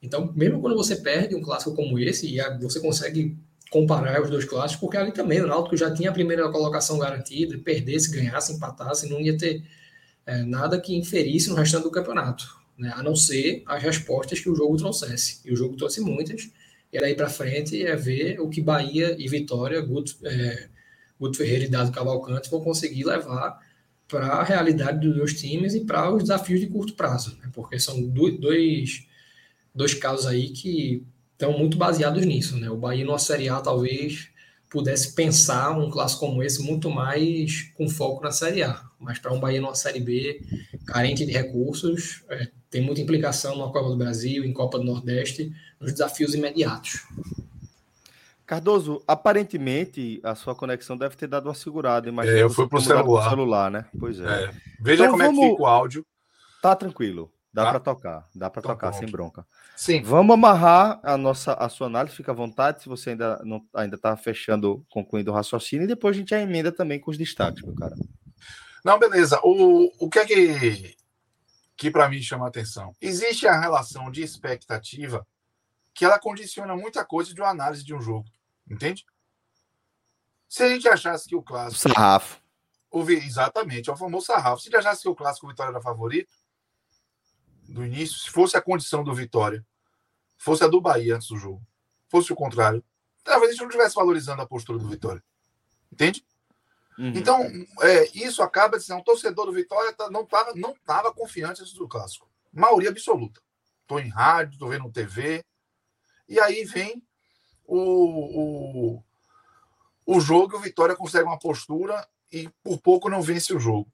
Então, 0.02 0.32
mesmo 0.36 0.60
quando 0.62 0.76
você 0.76 0.96
perde 0.96 1.36
um 1.36 1.42
clássico 1.42 1.76
como 1.76 1.98
esse, 2.00 2.36
e 2.36 2.60
você 2.60 2.80
consegue 2.80 3.38
comparar 3.76 4.22
os 4.22 4.30
dois 4.30 4.46
clássicos, 4.46 4.80
porque 4.80 4.96
ali 4.96 5.12
também 5.12 5.42
o 5.42 5.48
Náutico 5.48 5.76
já 5.76 5.94
tinha 5.94 6.10
a 6.10 6.14
primeira 6.14 6.50
colocação 6.50 6.98
garantida, 6.98 7.58
perdesse, 7.58 8.10
ganhasse, 8.10 8.54
empatasse, 8.54 9.10
não 9.10 9.20
ia 9.20 9.38
ter 9.38 9.66
é, 10.26 10.44
nada 10.44 10.80
que 10.80 10.96
inferisse 10.96 11.50
no 11.50 11.56
restante 11.58 11.84
do 11.84 11.92
campeonato, 11.92 12.48
né? 12.78 12.94
a 12.96 13.04
não 13.04 13.18
ser 13.18 13.64
as 13.66 13.84
respostas 13.84 14.40
que 14.40 14.50
o 14.50 14.56
jogo 14.56 14.78
trouxesse. 14.78 15.42
E 15.44 15.52
o 15.52 15.58
jogo 15.58 15.76
trouxe 15.76 16.00
muitas, 16.00 16.50
e 16.90 16.98
daí 16.98 17.16
para 17.16 17.28
frente 17.28 17.86
é 17.86 17.98
ver 17.98 18.40
o 18.40 18.48
que 18.48 18.62
Bahia 18.62 19.14
e 19.20 19.28
Vitória, 19.28 19.82
Guto, 19.82 20.16
é, 20.24 20.70
Guto 21.20 21.36
Ferreira 21.36 21.66
e 21.66 21.68
Dado 21.68 21.92
Cavalcante 21.92 22.50
vão 22.50 22.62
conseguir 22.62 23.04
levar 23.04 23.60
para 24.08 24.28
a 24.28 24.44
realidade 24.44 25.06
dos 25.06 25.18
dois 25.18 25.34
times 25.34 25.76
e 25.76 25.82
para 25.82 26.10
os 26.14 26.24
desafios 26.24 26.62
de 26.62 26.68
curto 26.68 26.94
prazo, 26.94 27.38
né? 27.42 27.50
porque 27.52 27.78
são 27.78 28.02
dois, 28.02 29.06
dois 29.74 29.94
casos 29.96 30.28
aí 30.28 30.52
que 30.52 31.04
estão 31.36 31.58
muito 31.58 31.78
baseados 31.78 32.26
nisso. 32.26 32.58
Né? 32.58 32.70
O 32.70 32.78
Bahia, 32.78 33.06
numa 33.06 33.20
Série 33.20 33.50
A, 33.50 33.60
talvez 33.62 34.30
pudesse 34.70 35.14
pensar 35.14 35.78
um 35.78 35.90
clássico 35.90 36.26
como 36.26 36.42
esse 36.44 36.62
muito 36.62 36.90
mais 36.90 37.72
com 37.76 37.88
foco 37.88 38.24
na 38.24 38.32
Série 38.32 38.64
A. 38.64 38.82
Mas 39.00 39.20
para 39.20 39.32
um 39.32 39.40
Bahia 39.40 39.62
numa 39.62 39.76
Série 39.76 40.00
B, 40.00 40.42
carente 40.88 41.26
de 41.26 41.32
recursos, 41.32 42.24
é, 42.30 42.50
tem 42.70 42.82
muita 42.82 43.02
implicação 43.02 43.58
na 43.58 43.66
Copa 43.66 43.90
do 43.90 43.98
Brasil, 43.98 44.44
em 44.44 44.54
Copa 44.54 44.80
do 44.80 44.84
Nordeste, 44.84 45.54
nos 45.80 45.92
desafios 45.92 46.34
imediatos. 46.34 47.04
Cardoso, 48.46 49.02
aparentemente 49.08 50.20
a 50.24 50.36
sua 50.36 50.54
conexão 50.54 50.96
deve 50.96 51.16
ter 51.16 51.28
dado 51.28 51.48
uma 51.48 51.56
segurada. 51.56 52.10
É, 52.24 52.44
eu 52.44 52.50
fui 52.50 52.68
para 52.68 52.78
o 52.78 52.82
celular. 52.82 53.30
celular, 53.30 53.72
né? 53.72 53.86
Pois 54.00 54.20
é. 54.20 54.26
é. 54.26 54.52
Veja 54.80 55.06
então, 55.06 55.18
como 55.18 55.24
vamos... 55.24 55.40
é 55.40 55.42
que 55.42 55.52
fica 55.52 55.64
o 55.64 55.66
áudio. 55.66 56.06
Tá 56.62 56.76
tranquilo. 56.76 57.32
Dá 57.56 57.64
tá? 57.64 57.70
para 57.70 57.80
tocar. 57.80 58.30
Dá 58.36 58.50
para 58.50 58.60
então, 58.60 58.72
tocar 58.74 58.92
sem 58.92 59.10
bronca. 59.10 59.48
Sim. 59.78 60.02
Vamos 60.04 60.34
amarrar 60.34 61.00
a 61.02 61.18
nossa 61.18 61.54
a 61.54 61.70
sua 61.70 61.88
análise, 61.88 62.14
fica 62.14 62.34
à 62.34 62.36
vontade, 62.36 62.84
se 62.84 62.90
você 62.90 63.12
ainda 63.12 63.42
não 63.46 63.66
ainda 63.74 63.96
está 63.96 64.18
fechando, 64.18 64.86
concluindo 64.90 65.32
o 65.32 65.34
raciocínio, 65.34 65.86
e 65.86 65.88
depois 65.88 66.18
a 66.18 66.20
gente 66.20 66.34
emenda 66.34 66.70
também 66.70 67.00
com 67.00 67.12
os 67.12 67.18
destaques, 67.18 67.64
meu 67.64 67.74
cara. 67.74 67.96
Não, 68.84 69.00
beleza. 69.00 69.40
O, 69.42 69.90
o 70.06 70.10
que 70.10 70.20
é 70.20 70.26
que, 70.26 70.98
que 71.78 71.90
para 71.90 72.10
mim 72.10 72.22
chama 72.22 72.44
a 72.44 72.50
atenção? 72.50 72.94
Existe 73.00 73.48
a 73.48 73.58
relação 73.58 74.12
de 74.12 74.22
expectativa 74.22 75.26
que 75.94 76.04
ela 76.04 76.20
condiciona 76.20 76.76
muita 76.76 77.06
coisa 77.06 77.34
de 77.34 77.40
uma 77.40 77.52
análise 77.52 77.86
de 77.86 77.96
um 77.96 78.02
jogo, 78.02 78.30
entende? 78.70 79.06
Se 80.50 80.62
a 80.62 80.68
gente 80.68 80.90
achasse 80.90 81.30
que 81.30 81.38
o 81.38 81.42
clássico. 81.42 81.88
Sarrafo. 81.88 82.38
O, 82.92 83.10
exatamente, 83.10 83.90
é 83.90 83.94
o 83.94 83.98
famoso 83.98 84.26
sarrafo. 84.26 84.62
Se 84.62 84.68
a 84.68 84.72
gente 84.72 84.80
achasse 84.86 85.04
que 85.04 85.10
o 85.10 85.16
clássico 85.16 85.46
o 85.46 85.50
Vitória 85.50 85.70
era 85.70 85.82
favorito, 85.82 86.36
do 87.68 87.86
início, 87.86 88.18
se 88.18 88.30
fosse 88.30 88.56
a 88.58 88.62
condição 88.62 89.04
do 89.04 89.14
Vitória, 89.14 89.66
fosse 90.38 90.64
a 90.64 90.68
do 90.68 90.82
Bahia 90.82 91.16
antes 91.16 91.28
do 91.28 91.38
jogo, 91.38 91.62
fosse 92.08 92.32
o 92.32 92.36
contrário, 92.36 92.84
talvez 93.24 93.50
a 93.50 93.52
gente 93.54 93.62
não 93.62 93.70
estivesse 93.70 93.96
valorizando 93.96 94.42
a 94.42 94.48
postura 94.48 94.78
do 94.78 94.88
Vitória. 94.88 95.24
Entende? 95.92 96.26
Uhum. 96.98 97.12
Então, 97.16 97.42
é, 97.82 98.10
isso 98.14 98.42
acaba 98.42 98.78
dizendo, 98.78 99.02
o 99.02 99.04
torcedor 99.04 99.46
do 99.46 99.52
Vitória 99.52 99.92
tá, 99.94 100.10
não 100.10 100.22
estava 100.22 100.54
não 100.56 100.74
tava 100.86 101.14
confiante 101.14 101.62
antes 101.62 101.74
do 101.74 101.88
clássico. 101.88 102.30
Maioria 102.54 102.90
absoluta. 102.90 103.42
Estou 103.82 104.00
em 104.00 104.10
rádio, 104.10 104.54
estou 104.54 104.70
vendo 104.70 104.92
TV. 104.92 105.44
E 106.28 106.40
aí 106.40 106.64
vem 106.64 107.04
o, 107.66 108.96
o, 108.96 109.04
o 110.06 110.20
jogo 110.20 110.56
e 110.56 110.58
o 110.58 110.62
Vitória 110.62 110.96
consegue 110.96 111.26
uma 111.26 111.38
postura 111.38 112.08
e 112.32 112.50
por 112.64 112.80
pouco 112.80 113.10
não 113.10 113.22
vence 113.22 113.54
o 113.54 113.60
jogo. 113.60 113.92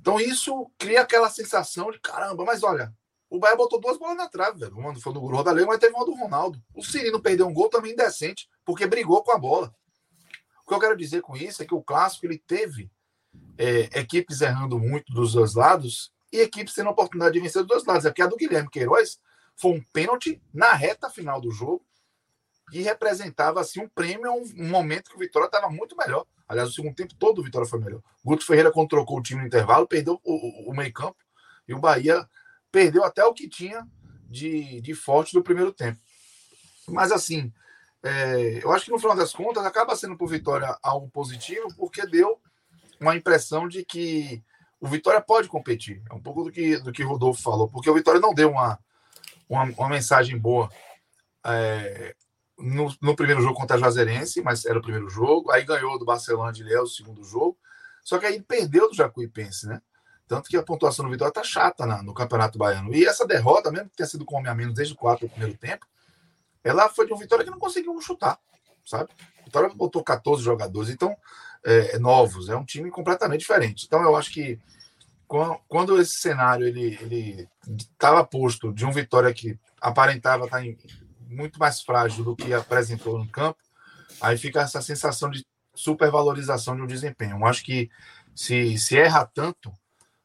Então 0.00 0.20
isso 0.20 0.70
cria 0.78 1.02
aquela 1.02 1.28
sensação 1.28 1.90
de 1.90 2.00
caramba, 2.00 2.44
mas 2.44 2.62
olha, 2.62 2.92
o 3.30 3.38
Bahia 3.38 3.56
botou 3.56 3.80
duas 3.80 3.98
bolas 3.98 4.16
na 4.16 4.28
trave, 4.28 4.58
velho. 4.60 4.76
Uma 4.76 4.94
foi 4.94 5.12
do 5.12 5.20
Rodalego, 5.20 5.68
mas 5.68 5.78
teve 5.78 5.94
uma 5.94 6.04
do 6.04 6.14
Ronaldo. 6.14 6.62
O 6.74 6.82
Cirino 6.82 7.20
perdeu 7.20 7.46
um 7.46 7.52
gol 7.52 7.68
também 7.68 7.92
indecente, 7.92 8.48
porque 8.64 8.86
brigou 8.86 9.22
com 9.22 9.32
a 9.32 9.38
bola. 9.38 9.74
O 10.64 10.68
que 10.68 10.74
eu 10.74 10.80
quero 10.80 10.96
dizer 10.96 11.20
com 11.20 11.36
isso 11.36 11.62
é 11.62 11.66
que 11.66 11.74
o 11.74 11.82
clássico 11.82 12.26
ele 12.26 12.38
teve 12.38 12.90
é, 13.58 14.00
equipes 14.00 14.40
errando 14.40 14.78
muito 14.78 15.12
dos 15.12 15.32
dois 15.32 15.54
lados 15.54 16.12
e 16.32 16.40
equipes 16.40 16.74
tendo 16.74 16.88
a 16.88 16.92
oportunidade 16.92 17.34
de 17.34 17.40
vencer 17.40 17.62
dos 17.62 17.68
dois 17.68 17.84
lados. 17.84 18.04
É 18.04 18.10
porque 18.10 18.22
a 18.22 18.26
do 18.26 18.36
Guilherme 18.36 18.70
Queiroz 18.70 19.18
foi 19.56 19.72
um 19.72 19.82
pênalti 19.92 20.40
na 20.52 20.72
reta 20.72 21.10
final 21.10 21.40
do 21.40 21.50
jogo 21.50 21.84
que 22.70 22.80
representava 22.80 23.60
assim 23.60 23.80
um 23.80 23.88
prêmio, 23.88 24.30
um 24.32 24.68
momento 24.68 25.10
que 25.10 25.16
o 25.16 25.18
Vitória 25.18 25.46
estava 25.46 25.68
muito 25.68 25.96
melhor. 25.96 26.26
Aliás, 26.48 26.70
o 26.70 26.72
segundo 26.72 26.94
tempo 26.94 27.14
todo 27.14 27.40
o 27.40 27.44
Vitória 27.44 27.68
foi 27.68 27.78
melhor. 27.78 28.00
Guto 28.24 28.46
Ferreira, 28.46 28.72
quando 28.72 28.88
trocou 28.88 29.18
o 29.18 29.22
time 29.22 29.40
no 29.40 29.46
intervalo, 29.46 29.86
perdeu 29.86 30.20
o, 30.24 30.68
o, 30.68 30.70
o 30.70 30.74
meio-campo 30.74 31.18
e 31.66 31.74
o 31.74 31.78
Bahia 31.78 32.26
perdeu 32.72 33.04
até 33.04 33.24
o 33.24 33.34
que 33.34 33.48
tinha 33.48 33.86
de, 34.28 34.80
de 34.80 34.94
forte 34.94 35.34
do 35.34 35.42
primeiro 35.42 35.72
tempo. 35.72 35.98
Mas, 36.88 37.12
assim, 37.12 37.52
é, 38.02 38.60
eu 38.62 38.72
acho 38.72 38.86
que 38.86 38.90
no 38.90 38.98
final 38.98 39.14
das 39.14 39.32
contas 39.32 39.64
acaba 39.66 39.94
sendo 39.94 40.16
para 40.16 40.24
o 40.24 40.28
Vitória 40.28 40.78
algo 40.82 41.10
positivo, 41.10 41.68
porque 41.76 42.06
deu 42.06 42.40
uma 42.98 43.14
impressão 43.14 43.68
de 43.68 43.84
que 43.84 44.42
o 44.80 44.88
Vitória 44.88 45.20
pode 45.20 45.48
competir. 45.48 46.02
É 46.10 46.14
um 46.14 46.20
pouco 46.20 46.44
do 46.44 46.52
que, 46.52 46.78
do 46.78 46.92
que 46.92 47.02
Rodolfo 47.02 47.42
falou, 47.42 47.68
porque 47.68 47.90
o 47.90 47.94
Vitória 47.94 48.20
não 48.20 48.32
deu 48.32 48.50
uma, 48.50 48.78
uma, 49.48 49.64
uma 49.64 49.88
mensagem 49.88 50.38
boa 50.38 50.70
é, 51.44 52.14
no, 52.58 52.94
no, 53.00 53.14
primeiro 53.14 53.40
jogo 53.40 53.54
contra 53.54 53.76
a 53.76 53.78
Juazeirense, 53.78 54.42
mas 54.42 54.64
era 54.64 54.78
o 54.78 54.82
primeiro 54.82 55.08
jogo. 55.08 55.50
Aí 55.50 55.64
ganhou 55.64 55.98
do 55.98 56.04
Barcelona 56.04 56.52
de 56.52 56.64
Léo 56.64 56.82
o 56.82 56.88
segundo 56.88 57.22
jogo. 57.22 57.56
Só 58.02 58.18
que 58.18 58.26
aí 58.26 58.40
perdeu 58.40 58.88
do 58.88 58.94
Jacuipense, 58.94 59.66
né? 59.66 59.80
Tanto 60.26 60.48
que 60.48 60.56
a 60.56 60.62
pontuação 60.62 61.04
do 61.04 61.10
Vitória 61.10 61.32
tá 61.32 61.42
chata 61.42 61.86
na, 61.86 62.02
no 62.02 62.12
Campeonato 62.12 62.58
Baiano. 62.58 62.94
E 62.94 63.06
essa 63.06 63.26
derrota, 63.26 63.70
mesmo 63.70 63.88
que 63.88 63.96
tenha 63.96 64.06
sido 64.06 64.24
com 64.24 64.36
homem 64.36 64.50
a 64.50 64.54
menos 64.54 64.74
desde 64.74 64.94
o 64.94 64.96
4 64.96 65.26
do 65.26 65.30
primeiro 65.30 65.56
tempo, 65.56 65.86
ela 66.62 66.88
foi 66.88 67.06
de 67.06 67.14
um 67.14 67.16
Vitória 67.16 67.44
que 67.44 67.50
não 67.50 67.58
conseguiu 67.58 67.98
chutar, 68.00 68.38
sabe? 68.84 69.10
O 69.40 69.44
Vitória 69.46 69.70
botou 69.74 70.04
14 70.04 70.42
jogadores, 70.42 70.90
então, 70.90 71.16
é, 71.64 71.98
novos. 71.98 72.48
É 72.48 72.56
um 72.56 72.64
time 72.64 72.90
completamente 72.90 73.40
diferente. 73.40 73.86
Então, 73.86 74.02
eu 74.02 74.16
acho 74.16 74.30
que 74.30 74.58
quando 75.68 76.00
esse 76.00 76.20
cenário 76.20 76.66
ele 76.66 77.46
estava 77.66 78.24
posto 78.24 78.72
de 78.72 78.86
um 78.86 78.92
Vitória 78.92 79.32
que 79.32 79.58
aparentava 79.80 80.44
estar 80.46 80.58
tá 80.58 80.64
em, 80.64 80.76
muito 81.28 81.58
mais 81.58 81.80
frágil 81.80 82.24
do 82.24 82.34
que 82.34 82.52
apresentou 82.52 83.18
no 83.18 83.28
campo, 83.28 83.58
aí 84.20 84.36
fica 84.36 84.62
essa 84.62 84.80
sensação 84.80 85.30
de 85.30 85.46
supervalorização 85.74 86.74
de 86.74 86.82
um 86.82 86.86
desempenho. 86.86 87.36
Eu 87.36 87.46
acho 87.46 87.64
que 87.64 87.90
se, 88.34 88.76
se 88.78 88.98
erra 88.98 89.24
tanto 89.24 89.72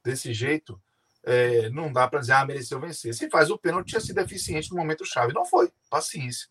desse 0.04 0.34
jeito, 0.34 0.80
é, 1.24 1.70
não 1.70 1.92
dá 1.92 2.08
para 2.08 2.20
dizer, 2.20 2.34
ah, 2.34 2.46
mereceu 2.46 2.80
vencer. 2.80 3.14
Se 3.14 3.30
faz 3.30 3.50
o 3.50 3.58
pênalti, 3.58 3.90
tinha 3.90 4.02
sido 4.02 4.20
eficiente 4.20 4.72
no 4.72 4.78
momento 4.78 5.06
chave. 5.06 5.34
Não 5.34 5.46
foi, 5.46 5.72
paciência. 5.90 6.48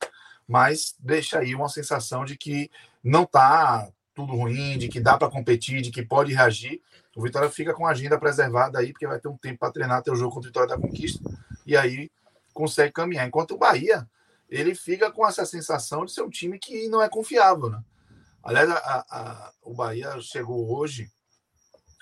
Mas 0.47 0.95
deixa 0.99 1.39
aí 1.39 1.55
uma 1.55 1.69
sensação 1.69 2.25
de 2.25 2.37
que 2.37 2.71
não 3.03 3.25
está 3.25 3.89
tudo 4.15 4.35
ruim, 4.35 4.79
de 4.79 4.89
que 4.89 5.01
dá 5.01 5.17
para 5.17 5.31
competir, 5.31 5.83
de 5.83 5.91
que 5.91 6.03
pode 6.03 6.33
reagir. 6.33 6.81
O 7.17 7.23
Vitória 7.23 7.51
fica 7.51 7.75
com 7.75 7.87
a 7.87 7.91
agenda 7.91 8.19
preservada 8.19 8.79
aí, 8.79 8.93
porque 8.93 9.07
vai 9.07 9.19
ter 9.19 9.29
um 9.29 9.37
tempo 9.37 9.59
para 9.59 9.73
treinar 9.73 9.99
até 9.99 10.11
o 10.11 10.17
jogo 10.17 10.35
contra 10.35 10.49
o 10.49 10.51
Vitória 10.51 10.69
da 10.69 10.81
Conquista, 10.81 11.21
e 11.67 11.77
aí 11.77 12.11
consegue 12.53 12.93
caminhar. 12.93 13.27
Enquanto 13.27 13.55
o 13.55 13.59
Bahia 13.59 14.09
ele 14.53 14.75
fica 14.75 15.11
com 15.11 15.27
essa 15.27 15.47
sensação 15.47 16.05
de 16.05 16.13
ser 16.13 16.21
um 16.21 16.29
time 16.29 16.59
que 16.59 16.87
não 16.89 17.01
é 17.01 17.09
confiável, 17.09 17.71
né? 17.71 17.83
Aliás, 18.43 18.69
a, 18.69 18.77
a, 18.77 19.53
o 19.63 19.73
Bahia 19.73 20.21
chegou 20.21 20.71
hoje 20.77 21.11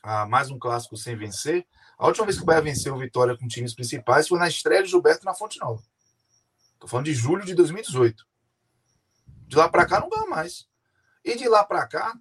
a 0.03 0.27
mais 0.27 0.51
um 0.51 0.59
clássico 0.59 0.97
sem 0.97 1.15
vencer. 1.15 1.65
A 1.97 2.09
última 2.09 2.27
vez 2.27 2.37
que 2.37 2.43
o 2.43 2.47
Bahia 2.47 2.61
venceu 2.61 2.95
o 2.95 2.99
Vitória 2.99 3.37
com 3.37 3.47
times 3.47 3.73
principais 3.73 4.27
foi 4.27 4.39
na 4.39 4.49
estreia 4.49 4.83
de 4.83 4.89
Gilberto 4.89 5.25
na 5.25 5.33
Fonte 5.33 5.61
Nova. 5.61 5.81
Tô 6.81 6.89
falando 6.89 7.07
de 7.07 7.15
julho 7.15 7.45
de 7.45 7.55
2018. 7.55 8.27
De 9.47 9.57
lá 9.57 9.69
para 9.69 9.87
cá 9.87 10.01
não 10.01 10.09
ganha 10.09 10.27
mais. 10.27 10.67
E 11.25 11.37
de 11.37 11.49
lá 11.49 11.63
para 11.63 11.87
cá, 11.87 12.19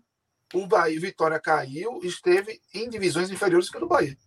o 0.53 0.67
Bahia 0.67 0.99
Vitória 0.99 1.39
caiu 1.39 2.01
e 2.03 2.07
esteve 2.07 2.61
em 2.71 2.87
divisões 2.87 3.31
inferiores 3.31 3.69
que 3.69 3.77
a 3.77 3.79
do 3.79 3.87
Bahia. 3.87 4.17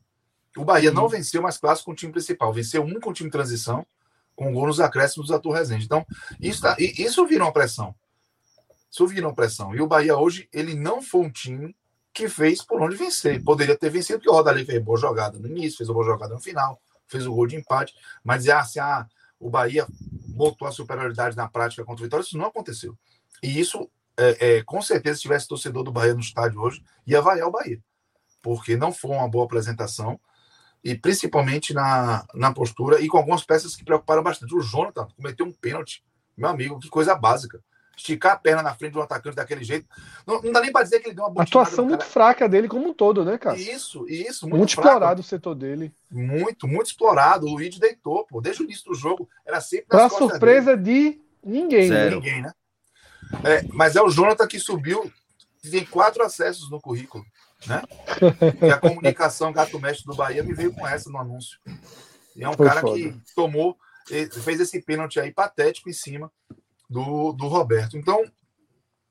O 0.56 0.64
Bahia 0.64 0.90
não 0.90 1.08
venceu 1.08 1.42
mais 1.42 1.58
clássico 1.58 1.86
com 1.86 1.92
o 1.92 1.96
time 1.96 2.10
principal, 2.10 2.52
venceu 2.52 2.82
um 2.82 2.98
com 2.98 3.10
o 3.10 3.12
time 3.12 3.28
de 3.28 3.32
transição, 3.32 3.86
com 4.34 4.52
gol 4.52 4.66
nos 4.66 4.80
acréscimos 4.80 5.28
do 5.28 5.34
Arthur 5.34 5.52
Rezende. 5.52 5.84
Então, 5.84 6.06
isso, 6.40 6.62
tá, 6.62 6.76
isso 6.78 7.26
virou 7.26 7.46
uma 7.46 7.52
pressão. 7.52 7.94
Isso 8.90 9.06
virou 9.06 9.30
uma 9.30 9.34
pressão. 9.34 9.74
E 9.74 9.80
o 9.80 9.86
Bahia 9.86 10.16
hoje, 10.16 10.48
ele 10.52 10.74
não 10.74 11.02
foi 11.02 11.22
um 11.22 11.30
time 11.30 11.74
que 12.12 12.28
fez 12.28 12.62
por 12.62 12.80
onde 12.80 12.96
vencer. 12.96 13.42
Poderia 13.42 13.76
ter 13.76 13.90
vencido, 13.90 14.18
porque 14.18 14.30
o 14.30 14.34
Rodalí 14.34 14.64
fez 14.64 14.82
boa 14.82 14.98
jogada 14.98 15.38
no 15.38 15.48
início, 15.48 15.78
fez 15.78 15.88
uma 15.88 15.94
boa 15.94 16.06
jogada 16.06 16.34
no 16.34 16.40
final, 16.40 16.80
fez 17.06 17.26
o 17.26 17.34
gol 17.34 17.46
de 17.46 17.56
empate, 17.56 17.94
mas 18.22 18.48
ah, 18.48 18.60
assim, 18.60 18.80
ah, 18.80 19.06
o 19.40 19.48
Bahia 19.48 19.86
botou 20.28 20.68
a 20.68 20.72
superioridade 20.72 21.36
na 21.36 21.48
prática 21.48 21.84
contra 21.84 22.02
o 22.02 22.04
Vitória, 22.04 22.22
isso 22.22 22.38
não 22.38 22.46
aconteceu. 22.46 22.96
E 23.42 23.58
isso, 23.58 23.90
é, 24.16 24.58
é, 24.58 24.62
com 24.62 24.80
certeza, 24.82 25.16
se 25.16 25.22
tivesse 25.22 25.48
torcedor 25.48 25.82
do 25.82 25.92
Bahia 25.92 26.14
no 26.14 26.20
estádio 26.20 26.60
hoje, 26.60 26.82
ia 27.06 27.20
vaiar 27.20 27.48
o 27.48 27.50
Bahia, 27.50 27.82
porque 28.40 28.76
não 28.76 28.92
foi 28.92 29.12
uma 29.12 29.28
boa 29.28 29.44
apresentação, 29.44 30.20
e 30.84 30.94
principalmente 30.94 31.72
na, 31.72 32.24
na 32.34 32.52
postura, 32.52 33.00
e 33.00 33.08
com 33.08 33.18
algumas 33.18 33.44
peças 33.44 33.76
que 33.76 33.84
preocuparam 33.84 34.22
bastante. 34.22 34.54
O 34.54 34.60
Jonathan 34.60 35.06
cometeu 35.16 35.46
um 35.46 35.52
pênalti, 35.52 36.02
meu 36.36 36.48
amigo, 36.48 36.78
que 36.78 36.88
coisa 36.88 37.14
básica 37.14 37.60
esticar 37.96 38.32
a 38.32 38.36
perna 38.36 38.62
na 38.62 38.74
frente 38.74 38.92
de 38.92 38.98
um 38.98 39.02
atacante 39.02 39.36
daquele 39.36 39.62
jeito. 39.62 39.86
Não, 40.26 40.42
não 40.42 40.52
dá 40.52 40.60
nem 40.60 40.72
para 40.72 40.82
dizer 40.82 41.00
que 41.00 41.08
ele 41.08 41.14
deu 41.14 41.24
uma 41.26 41.42
atuação 41.42 41.86
muito 41.86 42.04
fraca 42.04 42.48
dele 42.48 42.68
como 42.68 42.88
um 42.88 42.94
todo, 42.94 43.24
né, 43.24 43.38
cara? 43.38 43.56
Isso, 43.56 44.06
isso. 44.08 44.46
Muito, 44.46 44.58
muito 44.58 44.70
explorado 44.70 45.20
o 45.20 45.24
setor 45.24 45.54
dele. 45.54 45.92
Muito, 46.10 46.66
muito 46.66 46.86
explorado. 46.86 47.46
O 47.46 47.50
Luiz 47.50 47.78
deitou, 47.78 48.26
pô. 48.26 48.40
Desde 48.40 48.62
o 48.62 48.64
início 48.64 48.84
do 48.86 48.94
jogo, 48.94 49.28
era 49.46 49.60
sempre 49.60 49.86
Pra 49.88 50.08
surpresa 50.08 50.76
dele. 50.76 51.12
de 51.42 51.48
ninguém, 51.50 51.88
né? 51.88 51.96
Zero. 51.96 52.10
né? 52.10 52.16
Ninguém, 52.16 52.42
né? 52.42 52.52
É, 53.44 53.64
mas 53.72 53.96
é 53.96 54.02
o 54.02 54.10
Jonathan 54.10 54.46
que 54.46 54.58
subiu, 54.58 55.10
tem 55.70 55.84
quatro 55.86 56.22
acessos 56.22 56.70
no 56.70 56.80
currículo, 56.80 57.24
né? 57.66 57.82
e 58.62 58.70
a 58.70 58.78
comunicação 58.78 59.52
gato 59.52 59.78
mestre 59.78 60.06
do 60.06 60.14
Bahia 60.14 60.42
me 60.42 60.54
veio 60.54 60.72
com 60.72 60.86
essa 60.86 61.10
no 61.10 61.18
anúncio. 61.18 61.58
E 62.34 62.42
é 62.42 62.48
um 62.48 62.54
Foi 62.54 62.66
cara 62.66 62.80
foda. 62.80 62.96
que 62.96 63.14
tomou, 63.34 63.76
fez 64.06 64.60
esse 64.60 64.80
pênalti 64.82 65.20
aí 65.20 65.32
patético 65.32 65.88
em 65.88 65.92
cima 65.92 66.30
do, 66.88 67.32
do 67.32 67.46
Roberto. 67.46 67.96
Então, 67.96 68.22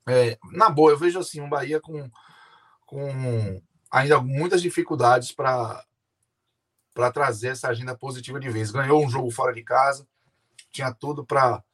é, 0.08 0.38
na 0.52 0.68
boa, 0.68 0.90
eu 0.90 0.98
vejo 0.98 1.18
assim 1.18 1.40
um 1.40 1.48
Bahia 1.48 1.80
com, 1.80 2.10
com 2.86 3.60
ainda 3.90 4.20
muitas 4.20 4.62
dificuldades 4.62 5.32
para 5.32 5.84
para 6.94 7.10
trazer 7.10 7.48
essa 7.48 7.68
agenda 7.68 7.96
positiva 7.96 8.38
de 8.38 8.50
vez. 8.50 8.70
Ganhou 8.70 9.02
um 9.02 9.08
jogo 9.08 9.30
fora 9.30 9.50
de 9.52 9.62
casa, 9.62 10.06
tinha 10.70 10.92
tudo 10.92 11.24
para 11.24 11.64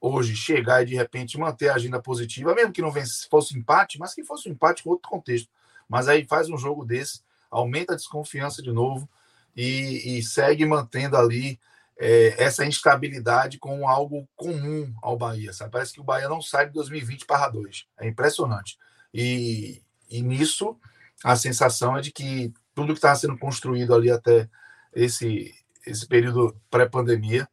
hoje 0.00 0.36
chegar 0.36 0.82
e 0.82 0.86
de 0.86 0.94
repente 0.94 1.36
manter 1.36 1.68
a 1.68 1.74
agenda 1.74 2.00
positiva, 2.00 2.54
mesmo 2.54 2.72
que 2.72 2.80
não 2.80 2.92
fosse 3.28 3.58
empate, 3.58 3.98
mas 3.98 4.14
que 4.14 4.22
fosse 4.22 4.48
um 4.48 4.52
empate 4.52 4.84
com 4.84 4.90
outro 4.90 5.10
contexto. 5.10 5.50
Mas 5.88 6.08
aí 6.08 6.24
faz 6.24 6.48
um 6.50 6.58
jogo 6.58 6.84
desse, 6.84 7.22
aumenta 7.50 7.94
a 7.94 7.96
desconfiança 7.96 8.62
de 8.62 8.70
novo 8.72 9.08
e, 9.56 10.18
e 10.18 10.22
segue 10.22 10.64
mantendo 10.66 11.16
ali 11.16 11.58
é, 11.98 12.42
essa 12.42 12.64
instabilidade 12.64 13.58
como 13.58 13.88
algo 13.88 14.28
comum 14.36 14.92
ao 15.02 15.16
Bahia. 15.16 15.52
Sabe? 15.52 15.72
Parece 15.72 15.92
que 15.92 16.00
o 16.00 16.04
Bahia 16.04 16.28
não 16.28 16.40
sai 16.40 16.66
de 16.66 16.72
2020 16.72 17.26
para 17.26 17.48
2. 17.48 17.86
É 17.98 18.06
impressionante. 18.06 18.78
E, 19.12 19.82
e 20.08 20.22
nisso, 20.22 20.78
a 21.24 21.34
sensação 21.34 21.96
é 21.96 22.00
de 22.00 22.12
que 22.12 22.52
tudo 22.74 22.92
que 22.92 22.98
estava 22.98 23.16
sendo 23.16 23.36
construído 23.36 23.94
ali 23.94 24.10
até 24.10 24.48
esse, 24.94 25.54
esse 25.84 26.06
período 26.06 26.56
pré-pandemia 26.70 27.48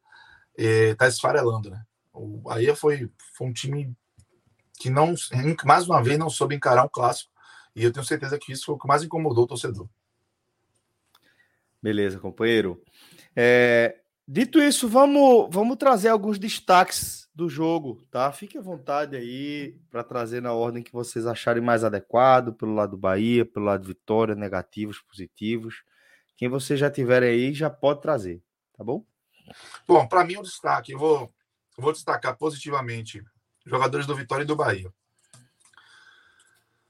está 0.56 1.06
é, 1.06 1.08
esfarelando. 1.08 1.70
Né? 1.70 1.82
O 2.12 2.38
Bahia 2.38 2.76
foi, 2.76 3.10
foi 3.34 3.48
um 3.48 3.52
time 3.52 3.92
que 4.78 4.90
não, 4.90 5.14
mais 5.64 5.88
uma 5.88 6.02
vez, 6.02 6.18
não 6.18 6.30
soube 6.30 6.54
encarar 6.54 6.84
um 6.84 6.88
clássico. 6.88 7.32
E 7.76 7.84
eu 7.84 7.92
tenho 7.92 8.04
certeza 8.04 8.38
que 8.38 8.50
isso 8.50 8.64
foi 8.66 8.74
o 8.74 8.78
que 8.78 8.88
mais 8.88 9.04
incomodou 9.04 9.44
o 9.44 9.46
torcedor. 9.46 9.88
Beleza, 11.80 12.18
companheiro. 12.18 12.82
É, 13.36 14.00
Dito 14.28 14.60
isso, 14.60 14.88
vamos, 14.88 15.46
vamos 15.52 15.76
trazer 15.76 16.08
alguns 16.08 16.36
destaques 16.36 17.28
do 17.32 17.48
jogo, 17.48 18.02
tá? 18.10 18.32
Fique 18.32 18.58
à 18.58 18.60
vontade 18.60 19.14
aí 19.14 19.78
para 19.88 20.02
trazer 20.02 20.42
na 20.42 20.52
ordem 20.52 20.82
que 20.82 20.92
vocês 20.92 21.28
acharem 21.28 21.62
mais 21.62 21.84
adequado, 21.84 22.52
pelo 22.52 22.74
lado 22.74 22.90
do 22.90 22.96
Bahia, 22.96 23.46
pelo 23.46 23.66
lado 23.66 23.82
do 23.82 23.86
Vitória, 23.86 24.34
negativos, 24.34 24.98
positivos. 25.00 25.84
Quem 26.36 26.48
você 26.48 26.76
já 26.76 26.90
tiver 26.90 27.22
aí 27.22 27.54
já 27.54 27.70
pode 27.70 28.02
trazer, 28.02 28.42
tá 28.76 28.82
bom? 28.82 29.06
Bom, 29.86 30.08
para 30.08 30.24
mim 30.24 30.38
o 30.38 30.42
destaque, 30.42 30.90
eu 30.90 30.98
vou, 30.98 31.32
eu 31.78 31.84
vou 31.84 31.92
destacar 31.92 32.36
positivamente 32.36 33.22
jogadores 33.64 34.08
do 34.08 34.16
Vitória 34.16 34.42
e 34.42 34.46
do 34.46 34.56
Bahia. 34.56 34.92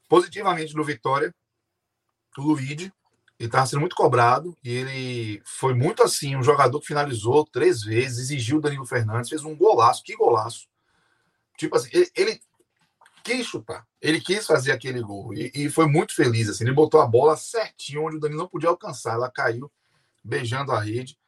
Positivamente 0.08 0.74
do 0.74 0.84
Vitória, 0.84 1.34
o 2.38 2.42
Luíde, 2.42 2.92
ele 3.38 3.48
estava 3.48 3.66
sendo 3.66 3.80
muito 3.80 3.96
cobrado 3.96 4.56
e 4.64 4.70
ele 4.70 5.42
foi 5.44 5.74
muito 5.74 6.02
assim, 6.02 6.36
um 6.36 6.42
jogador 6.42 6.80
que 6.80 6.86
finalizou 6.86 7.44
três 7.44 7.82
vezes, 7.82 8.30
exigiu 8.30 8.58
o 8.58 8.60
Danilo 8.60 8.86
Fernandes, 8.86 9.28
fez 9.28 9.44
um 9.44 9.54
golaço, 9.54 10.02
que 10.02 10.16
golaço. 10.16 10.66
Tipo 11.58 11.76
assim, 11.76 11.90
ele, 11.92 12.10
ele 12.16 12.40
quis 13.22 13.46
chutar, 13.46 13.86
ele 14.00 14.20
quis 14.20 14.46
fazer 14.46 14.72
aquele 14.72 15.02
gol 15.02 15.34
e, 15.34 15.50
e, 15.54 15.68
foi 15.68 15.86
muito 15.86 16.14
feliz, 16.14 16.48
assim, 16.48 16.64
ele 16.64 16.72
botou 16.72 17.00
a 17.00 17.06
bola 17.06 17.36
certinho 17.36 18.04
onde 18.06 18.16
o 18.16 18.20
Danilo 18.20 18.40
não 18.40 18.48
podia 18.48 18.68
alcançar, 18.68 19.14
ela 19.14 19.30
caiu 19.30 19.70
beijando 20.22 20.72
a 20.72 20.80
rede. 20.80 21.18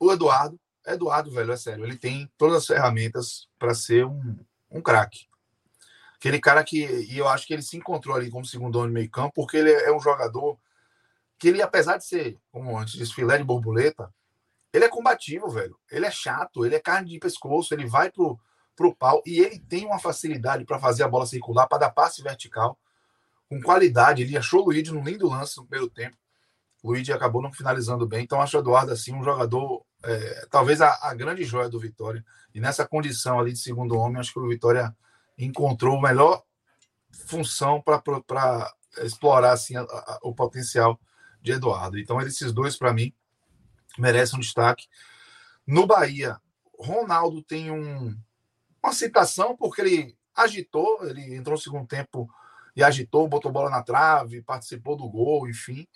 O 0.00 0.12
Eduardo, 0.12 0.58
Eduardo, 0.86 1.30
velho, 1.30 1.52
é 1.52 1.56
sério, 1.56 1.84
ele 1.84 1.96
tem 1.96 2.30
todas 2.36 2.56
as 2.56 2.66
ferramentas 2.66 3.48
para 3.58 3.74
ser 3.74 4.04
um, 4.04 4.36
um 4.70 4.80
craque. 4.80 5.26
Aquele 6.26 6.40
cara 6.40 6.64
que, 6.64 6.84
e 6.84 7.18
eu 7.18 7.28
acho 7.28 7.46
que 7.46 7.54
ele 7.54 7.62
se 7.62 7.76
encontrou 7.76 8.16
ali 8.16 8.28
como 8.28 8.44
segundo 8.44 8.80
homem 8.80 8.90
meio 8.90 9.08
campo, 9.08 9.32
porque 9.32 9.58
ele 9.58 9.70
é 9.70 9.94
um 9.94 10.00
jogador 10.00 10.58
que 11.38 11.46
ele, 11.46 11.62
apesar 11.62 11.98
de 11.98 12.04
ser, 12.04 12.36
como 12.50 12.76
antes 12.76 12.94
disse, 12.94 13.14
filé 13.14 13.38
de 13.38 13.44
borboleta, 13.44 14.12
ele 14.72 14.84
é 14.84 14.88
combativo, 14.88 15.48
velho. 15.48 15.78
Ele 15.88 16.04
é 16.04 16.10
chato, 16.10 16.66
ele 16.66 16.74
é 16.74 16.80
carne 16.80 17.10
de 17.10 17.20
pescoço, 17.20 17.72
ele 17.72 17.86
vai 17.86 18.10
pro, 18.10 18.36
pro 18.74 18.92
pau 18.92 19.22
e 19.24 19.38
ele 19.38 19.60
tem 19.60 19.86
uma 19.86 20.00
facilidade 20.00 20.64
para 20.64 20.80
fazer 20.80 21.04
a 21.04 21.08
bola 21.08 21.26
circular, 21.26 21.68
para 21.68 21.78
dar 21.78 21.90
passe 21.90 22.20
vertical, 22.24 22.76
com 23.48 23.62
qualidade. 23.62 24.22
Ele 24.22 24.36
achou 24.36 24.62
o 24.62 24.64
Luigi 24.64 24.90
no 24.90 25.04
lindo 25.04 25.28
lance 25.28 25.56
no 25.56 25.64
primeiro 25.64 25.88
tempo. 25.88 26.16
O 26.82 26.88
Luigi 26.88 27.12
acabou 27.12 27.40
não 27.40 27.52
finalizando 27.52 28.04
bem, 28.04 28.24
então 28.24 28.42
acho 28.42 28.56
o 28.56 28.60
Eduardo 28.60 28.90
assim 28.90 29.14
um 29.14 29.22
jogador, 29.22 29.86
é, 30.02 30.46
talvez 30.50 30.80
a, 30.80 30.90
a, 31.02 31.14
grande 31.14 31.44
joia 31.44 31.68
do 31.68 31.78
Vitória. 31.78 32.24
E 32.52 32.58
nessa 32.58 32.84
condição 32.84 33.38
ali 33.38 33.52
de 33.52 33.60
segundo 33.60 33.96
homem, 33.96 34.18
acho 34.18 34.32
que 34.32 34.40
o 34.40 34.48
Vitória 34.48 34.92
encontrou 35.38 35.98
a 35.98 36.02
melhor 36.02 36.42
função 37.10 37.80
para 37.82 38.02
explorar 38.98 39.52
assim, 39.52 39.76
a, 39.76 39.82
a, 39.82 40.18
o 40.22 40.34
potencial 40.34 40.98
de 41.40 41.52
Eduardo. 41.52 41.98
Então, 41.98 42.20
esses 42.20 42.52
dois, 42.52 42.76
para 42.76 42.92
mim, 42.92 43.12
merecem 43.98 44.38
um 44.38 44.42
destaque. 44.42 44.86
No 45.66 45.86
Bahia, 45.86 46.40
Ronaldo 46.78 47.42
tem 47.42 47.70
um, 47.70 48.16
uma 48.82 48.92
citação, 48.92 49.56
porque 49.56 49.80
ele 49.80 50.16
agitou, 50.34 51.06
ele 51.08 51.34
entrou 51.34 51.56
no 51.56 51.62
segundo 51.62 51.86
tempo 51.86 52.28
e 52.74 52.82
agitou, 52.82 53.26
botou 53.26 53.50
bola 53.50 53.70
na 53.70 53.82
trave, 53.82 54.42
participou 54.42 54.96
do 54.96 55.08
gol, 55.08 55.48
enfim. 55.48 55.86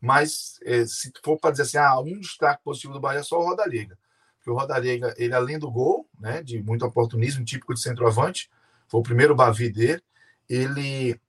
Mas 0.00 0.60
é, 0.62 0.86
se 0.86 1.10
for 1.24 1.38
para 1.38 1.50
dizer 1.50 1.62
assim, 1.62 1.78
ah, 1.78 1.98
um 1.98 2.20
destaque 2.20 2.62
positivo 2.62 2.92
do 2.92 3.00
Bahia 3.00 3.20
é 3.20 3.22
só 3.22 3.38
o 3.38 3.44
Rodallega. 3.44 3.98
Porque 4.36 4.50
o 4.50 4.54
Rodallega, 4.54 5.14
ele 5.16 5.34
além 5.34 5.58
do 5.58 5.70
gol, 5.70 6.08
né, 6.20 6.42
de 6.42 6.62
muito 6.62 6.84
oportunismo, 6.84 7.44
típico 7.44 7.74
de 7.74 7.80
centroavante, 7.80 8.50
foi 8.88 9.00
o 9.00 9.02
primeiro 9.02 9.34
Bavi 9.34 9.70
dele, 9.70 10.02
ele 10.48 11.20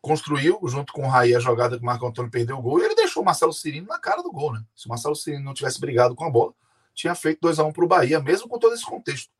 construiu, 0.00 0.58
junto 0.64 0.92
com 0.92 1.04
o 1.04 1.08
Raí, 1.08 1.34
a 1.34 1.38
jogada 1.38 1.76
que 1.76 1.82
o 1.82 1.86
Marco 1.86 2.06
Antônio 2.06 2.30
perdeu 2.30 2.58
o 2.58 2.62
gol, 2.62 2.80
e 2.80 2.84
ele 2.84 2.94
deixou 2.94 3.22
o 3.22 3.24
Marcelo 3.26 3.52
Cirino 3.52 3.86
na 3.86 3.98
cara 3.98 4.22
do 4.22 4.32
gol, 4.32 4.52
né? 4.52 4.64
Se 4.74 4.86
o 4.86 4.88
Marcelo 4.88 5.14
Cirino 5.14 5.44
não 5.44 5.54
tivesse 5.54 5.80
brigado 5.80 6.14
com 6.14 6.24
a 6.24 6.30
bola, 6.30 6.52
tinha 6.94 7.14
feito 7.14 7.40
2 7.40 7.58
a 7.60 7.64
1 7.64 7.68
um 7.68 7.72
para 7.72 7.84
o 7.84 7.88
Bahia, 7.88 8.20
mesmo 8.20 8.48
com 8.48 8.58
todo 8.58 8.74
esse 8.74 8.84
contexto. 8.84 9.30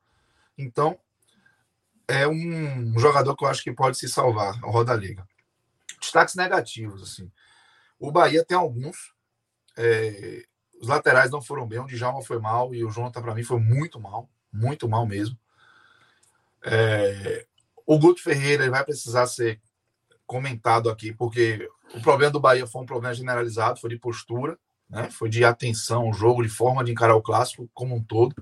Então, 0.57 0.99
é 2.07 2.28
um 2.28 2.99
jogador 2.99 3.36
que 3.36 3.44
eu 3.44 3.49
acho 3.49 3.62
que 3.62 3.73
pode 3.73 3.99
se 3.99 4.09
salvar, 4.09 4.62
o 4.62 4.70
Roda 4.70 4.94
Liga. 4.94 5.27
Destaques 6.01 6.35
negativos, 6.35 7.03
assim. 7.03 7.31
O 7.99 8.11
Bahia 8.11 8.44
tem 8.44 8.57
alguns. 8.57 9.15
É... 9.77 10.44
os 10.81 10.89
laterais 10.89 11.31
não 11.31 11.40
foram 11.40 11.66
bem, 11.66 11.81
o 11.81 11.86
Djalma 11.86 12.23
foi 12.23 12.39
mal 12.39 12.74
e 12.74 12.85
o 12.85 12.90
Jonathan, 12.90 13.23
para 13.23 13.35
mim, 13.35 13.43
foi 13.43 13.59
muito 13.59 13.99
mal. 14.01 14.28
Muito 14.53 14.89
mal 14.89 15.07
mesmo. 15.07 15.39
É... 16.64 17.47
o 17.86 17.98
Guto 17.98 18.22
Ferreira 18.22 18.70
vai 18.70 18.84
precisar 18.84 19.26
ser 19.26 19.60
comentado 20.26 20.89
aqui, 20.89 21.12
porque 21.12 21.68
o 21.94 22.01
problema 22.01 22.32
do 22.32 22.40
Bahia 22.40 22.66
foi 22.66 22.82
um 22.82 22.86
problema 22.86 23.14
generalizado, 23.14 23.80
foi 23.80 23.90
de 23.90 23.98
postura, 23.98 24.59
né? 24.89 25.10
foi 25.10 25.28
de 25.28 25.44
atenção 25.44 26.12
jogo, 26.12 26.43
de 26.43 26.48
forma 26.48 26.82
de 26.84 26.93
encarar 26.93 27.14
o 27.14 27.22
clássico 27.22 27.68
como 27.74 27.94
um 27.94 28.02
todo. 28.02 28.34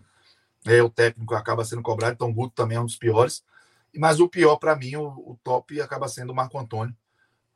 É, 0.67 0.83
o 0.83 0.91
técnico 0.91 1.35
acaba 1.35 1.65
sendo 1.65 1.83
cobrado, 1.83 2.15
então 2.15 2.29
o 2.29 2.35
Guto 2.35 2.55
também 2.55 2.77
é 2.77 2.81
um 2.81 2.87
dos 2.87 2.97
piores. 2.97 3.43
Mas 3.97 4.21
o 4.21 4.29
pior 4.29 4.57
para 4.57 4.77
mim, 4.77 4.95
o, 4.97 5.07
o, 5.09 5.39
top 5.43 5.81
acaba 5.81 6.07
sendo 6.07 6.31
o 6.31 6.35
Marco 6.35 6.59
Antônio. 6.59 6.95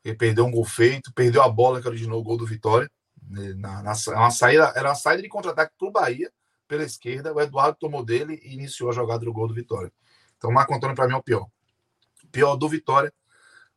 Ele 0.05 0.17
perdeu 0.17 0.45
um 0.45 0.51
gol 0.51 0.65
feito, 0.65 1.13
perdeu 1.13 1.43
a 1.43 1.49
bola 1.49 1.81
que 1.81 1.89
originou 1.89 2.21
o 2.21 2.25
gol 2.25 2.37
do 2.37 2.47
Vitória. 2.47 2.91
Né? 3.29 3.55
Na, 3.55 3.83
na, 3.83 3.93
uma 4.09 4.31
saída, 4.31 4.73
era 4.75 4.89
uma 4.89 4.95
saída 4.95 5.23
de 5.23 5.29
contra-ataque 5.29 5.75
para 5.79 5.89
o 5.89 5.93
Bahia, 5.93 6.33
pela 6.67 6.83
esquerda, 6.83 7.33
o 7.33 7.41
Eduardo 7.41 7.77
tomou 7.79 8.05
dele 8.05 8.41
e 8.43 8.55
iniciou 8.55 8.91
a 8.91 8.93
jogada 8.93 9.25
do 9.25 9.33
gol 9.33 9.47
do 9.47 9.55
Vitória. 9.55 9.93
Então, 10.45 10.53
Marco 10.53 10.75
Antônio, 10.75 10.95
para 10.95 11.07
mim, 11.07 11.15
é 11.15 11.17
o 11.17 11.23
pior. 11.23 11.47
O 12.23 12.27
pior 12.31 12.55
do 12.55 12.69
Vitória 12.69 13.11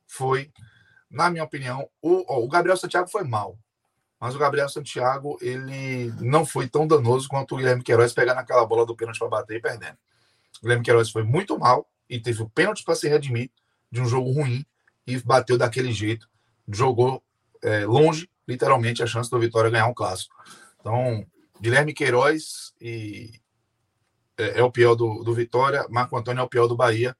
foi, 0.06 0.52
na 1.10 1.30
minha 1.30 1.46
opinião, 1.46 1.90
o, 2.02 2.26
ó, 2.28 2.44
o 2.44 2.48
Gabriel 2.50 2.76
Santiago 2.76 3.08
foi 3.08 3.24
mal. 3.24 3.58
Mas 4.20 4.36
o 4.36 4.38
Gabriel 4.38 4.68
Santiago, 4.68 5.38
ele 5.40 6.12
não 6.20 6.46
foi 6.46 6.68
tão 6.68 6.86
danoso 6.86 7.30
quanto 7.30 7.56
o 7.56 7.58
Guilherme 7.58 7.82
Queiroz 7.82 8.12
pegar 8.12 8.36
naquela 8.36 8.66
bola 8.66 8.86
do 8.86 8.98
pênalti 8.98 9.18
para 9.18 9.30
bater 9.30 9.60
e 9.60 9.62
perdendo. 9.62 9.98
O 10.58 10.64
Guilherme 10.64 10.84
Queiroz 10.84 11.10
foi 11.10 11.24
muito 11.24 11.58
mal 11.58 11.88
e 12.10 12.20
teve 12.20 12.42
o 12.42 12.50
pênalti 12.50 12.84
para 12.84 12.96
se 12.96 13.08
redimir 13.08 13.50
de 13.90 14.02
um 14.02 14.06
jogo 14.06 14.30
ruim 14.34 14.66
e 15.06 15.18
bateu 15.20 15.58
daquele 15.58 15.94
jeito. 15.94 16.30
Jogou 16.68 17.24
é, 17.64 17.86
longe, 17.86 18.30
literalmente, 18.46 19.02
a 19.02 19.08
chance 19.08 19.30
do 19.30 19.40
Vitória 19.40 19.72
ganhar 19.72 19.88
um 19.88 19.94
clássico. 19.94 20.36
Então, 20.82 21.26
Guilherme 21.62 21.94
Queiroz 21.94 22.74
e, 22.82 23.40
é, 24.38 24.60
é 24.60 24.64
o 24.64 24.72
pior 24.72 24.96
do, 24.96 25.24
do 25.24 25.34
Vitória, 25.34 25.86
Marco 25.90 26.18
Antônio 26.18 26.42
é 26.42 26.44
o 26.44 26.50
pior 26.50 26.68
do 26.68 26.76
Bahia. 26.76 27.16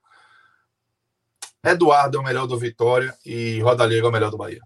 Eduardo 1.64 2.18
é 2.18 2.20
o 2.22 2.24
melhor 2.24 2.48
do 2.48 2.58
Vitória 2.58 3.14
e 3.26 3.60
Rodallega 3.62 4.06
é 4.06 4.10
o 4.10 4.12
melhor 4.12 4.32
do 4.32 4.38
Bahia. 4.38 4.62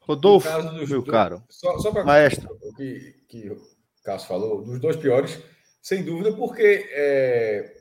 Rodolfo, 0.00 0.48
meu 0.88 1.02
caro. 1.04 1.42
Só, 1.48 1.78
só 1.78 1.90
para 1.90 2.04
Maestro. 2.04 2.56
o 2.60 2.74
que, 2.74 3.14
que 3.28 3.50
o 3.50 3.60
Cássio 4.04 4.28
falou, 4.28 4.62
dos 4.62 4.80
dois 4.80 4.96
piores, 4.96 5.40
sem 5.80 6.04
dúvida, 6.04 6.32
porque 6.34 6.88
é, 6.92 7.74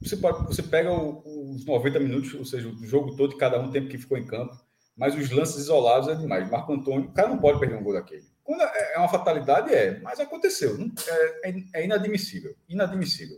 você, 0.00 0.16
pode, 0.16 0.46
você 0.46 0.62
pega 0.62 0.90
o, 0.90 1.52
os 1.54 1.64
90 1.64 2.00
minutos, 2.00 2.34
ou 2.34 2.44
seja, 2.44 2.68
o 2.68 2.86
jogo 2.86 3.16
todo, 3.16 3.36
cada 3.36 3.60
um 3.60 3.70
tempo 3.70 3.88
que 3.88 3.98
ficou 3.98 4.16
em 4.16 4.26
campo, 4.26 4.58
mas 4.96 5.14
os 5.14 5.30
lances 5.30 5.56
isolados 5.56 6.08
é 6.08 6.14
demais. 6.14 6.50
Marco 6.50 6.72
Antônio, 6.72 7.08
o 7.08 7.12
cara 7.12 7.28
não 7.28 7.38
pode 7.38 7.60
perder 7.60 7.76
um 7.76 7.82
gol 7.82 7.92
daquele. 7.92 8.26
Quando 8.48 8.62
é, 8.62 8.94
é 8.94 8.98
uma 8.98 9.10
fatalidade, 9.10 9.74
é, 9.74 10.00
mas 10.00 10.18
aconteceu. 10.18 10.78
É, 11.06 11.50
é, 11.50 11.54
é 11.74 11.84
inadmissível. 11.84 12.56
Inadmissível. 12.66 13.36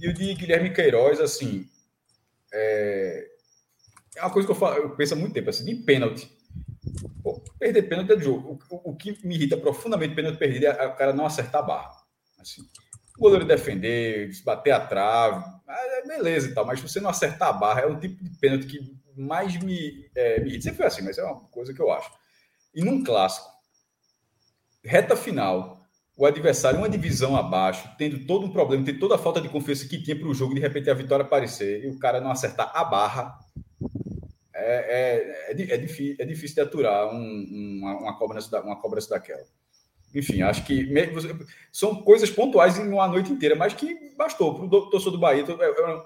E 0.00 0.08
o 0.08 0.14
de 0.14 0.32
Guilherme 0.32 0.72
Queiroz, 0.72 1.18
assim, 1.18 1.68
é, 2.52 3.30
é 4.14 4.22
uma 4.22 4.30
coisa 4.30 4.46
que 4.46 4.52
eu, 4.52 4.56
falo, 4.56 4.76
eu 4.76 4.90
penso 4.94 5.14
há 5.14 5.16
muito 5.16 5.34
tempo, 5.34 5.50
assim, 5.50 5.64
de 5.64 5.74
pênalti. 5.82 6.30
Pô, 7.20 7.42
perder 7.58 7.82
pênalti 7.82 8.12
é 8.12 8.16
de 8.16 8.22
jogo. 8.22 8.60
O, 8.70 8.90
o, 8.92 8.96
que 8.96 9.18
me 9.26 9.34
irrita 9.34 9.56
profundamente 9.56 10.14
pênalti 10.14 10.38
perdido 10.38 10.66
é 10.66 10.86
o 10.86 10.94
cara 10.94 11.12
não 11.12 11.26
acertar 11.26 11.60
a 11.60 11.66
barra. 11.66 11.90
Assim, 12.38 12.62
o 13.18 13.22
goleiro 13.22 13.44
defender, 13.44 14.30
bater 14.44 14.70
a 14.70 14.86
trave, 14.86 15.44
é 15.68 16.06
beleza 16.06 16.48
e 16.48 16.54
tal, 16.54 16.64
mas 16.64 16.78
se 16.78 16.88
você 16.88 17.00
não 17.00 17.10
acertar 17.10 17.48
a 17.48 17.52
barra, 17.52 17.80
é 17.80 17.86
um 17.86 17.98
tipo 17.98 18.22
de 18.22 18.30
pênalti 18.38 18.68
que 18.68 18.96
mais 19.16 19.56
me, 19.60 20.08
é, 20.14 20.38
me 20.38 20.50
irrita. 20.50 20.62
Sempre 20.62 20.76
foi 20.76 20.86
assim, 20.86 21.02
mas 21.02 21.18
é 21.18 21.24
uma 21.24 21.40
coisa 21.48 21.74
que 21.74 21.82
eu 21.82 21.90
acho. 21.90 22.08
E 22.72 22.84
num 22.84 23.02
clássico, 23.02 23.53
reta 24.84 25.16
final, 25.16 25.80
o 26.16 26.26
adversário 26.26 26.78
uma 26.78 26.88
divisão 26.88 27.36
abaixo, 27.36 27.88
tendo 27.98 28.24
todo 28.26 28.46
um 28.46 28.50
problema, 28.50 28.84
tendo 28.84 28.98
toda 28.98 29.16
a 29.16 29.18
falta 29.18 29.40
de 29.40 29.48
confiança 29.48 29.88
que 29.88 30.00
tinha 30.00 30.16
para 30.16 30.28
o 30.28 30.34
jogo, 30.34 30.54
de 30.54 30.60
repente 30.60 30.88
a 30.88 30.94
vitória 30.94 31.24
aparecer 31.24 31.84
e 31.84 31.88
o 31.88 31.98
cara 31.98 32.20
não 32.20 32.30
acertar 32.30 32.70
a 32.74 32.84
barra, 32.84 33.38
é, 34.54 35.52
é, 35.52 35.52
é, 35.52 35.74
é 35.74 35.76
difícil, 35.76 36.16
é 36.18 36.24
difícil 36.24 36.54
de 36.54 36.60
aturar 36.60 37.12
um, 37.12 37.80
uma, 37.80 37.96
uma, 37.98 38.18
cobrança, 38.18 38.60
uma 38.62 38.80
cobrança 38.80 39.10
daquela. 39.10 39.44
Enfim, 40.14 40.42
acho 40.42 40.64
que 40.64 40.88
são 41.72 41.96
coisas 41.96 42.30
pontuais 42.30 42.78
em 42.78 42.88
uma 42.88 43.08
noite 43.08 43.32
inteira, 43.32 43.56
mas 43.56 43.74
que 43.74 44.14
bastou. 44.16 44.54
Para 44.54 44.64
o 44.64 44.88
torcedor 44.88 45.14
do 45.14 45.18
Bahia, 45.18 45.44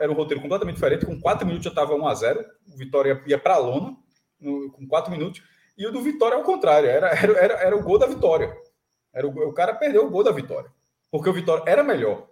era 0.00 0.10
um 0.10 0.14
roteiro 0.14 0.40
completamente 0.40 0.76
diferente. 0.76 1.04
Com 1.04 1.20
quatro 1.20 1.46
minutos 1.46 1.64
já 1.64 1.70
estava 1.70 1.94
1 1.94 2.08
a 2.08 2.14
0 2.14 2.44
O 2.72 2.76
Vitória 2.78 3.22
ia 3.26 3.38
para 3.38 3.56
a 3.56 3.58
lona, 3.58 3.94
com 4.40 4.86
quatro 4.88 5.10
minutos. 5.10 5.42
E 5.76 5.86
o 5.86 5.92
do 5.92 6.00
Vitória, 6.00 6.38
ao 6.38 6.42
contrário, 6.42 6.88
era, 6.88 7.08
era, 7.08 7.32
era, 7.38 7.54
era 7.54 7.76
o 7.76 7.82
gol 7.82 7.98
da 7.98 8.06
vitória. 8.06 8.56
Era 9.18 9.26
o, 9.26 9.48
o 9.48 9.52
cara 9.52 9.74
perdeu 9.74 10.06
o 10.06 10.10
gol 10.10 10.22
da 10.22 10.30
vitória. 10.30 10.70
Porque 11.10 11.28
o 11.28 11.32
Vitória 11.32 11.64
era 11.66 11.82
melhor. 11.82 12.28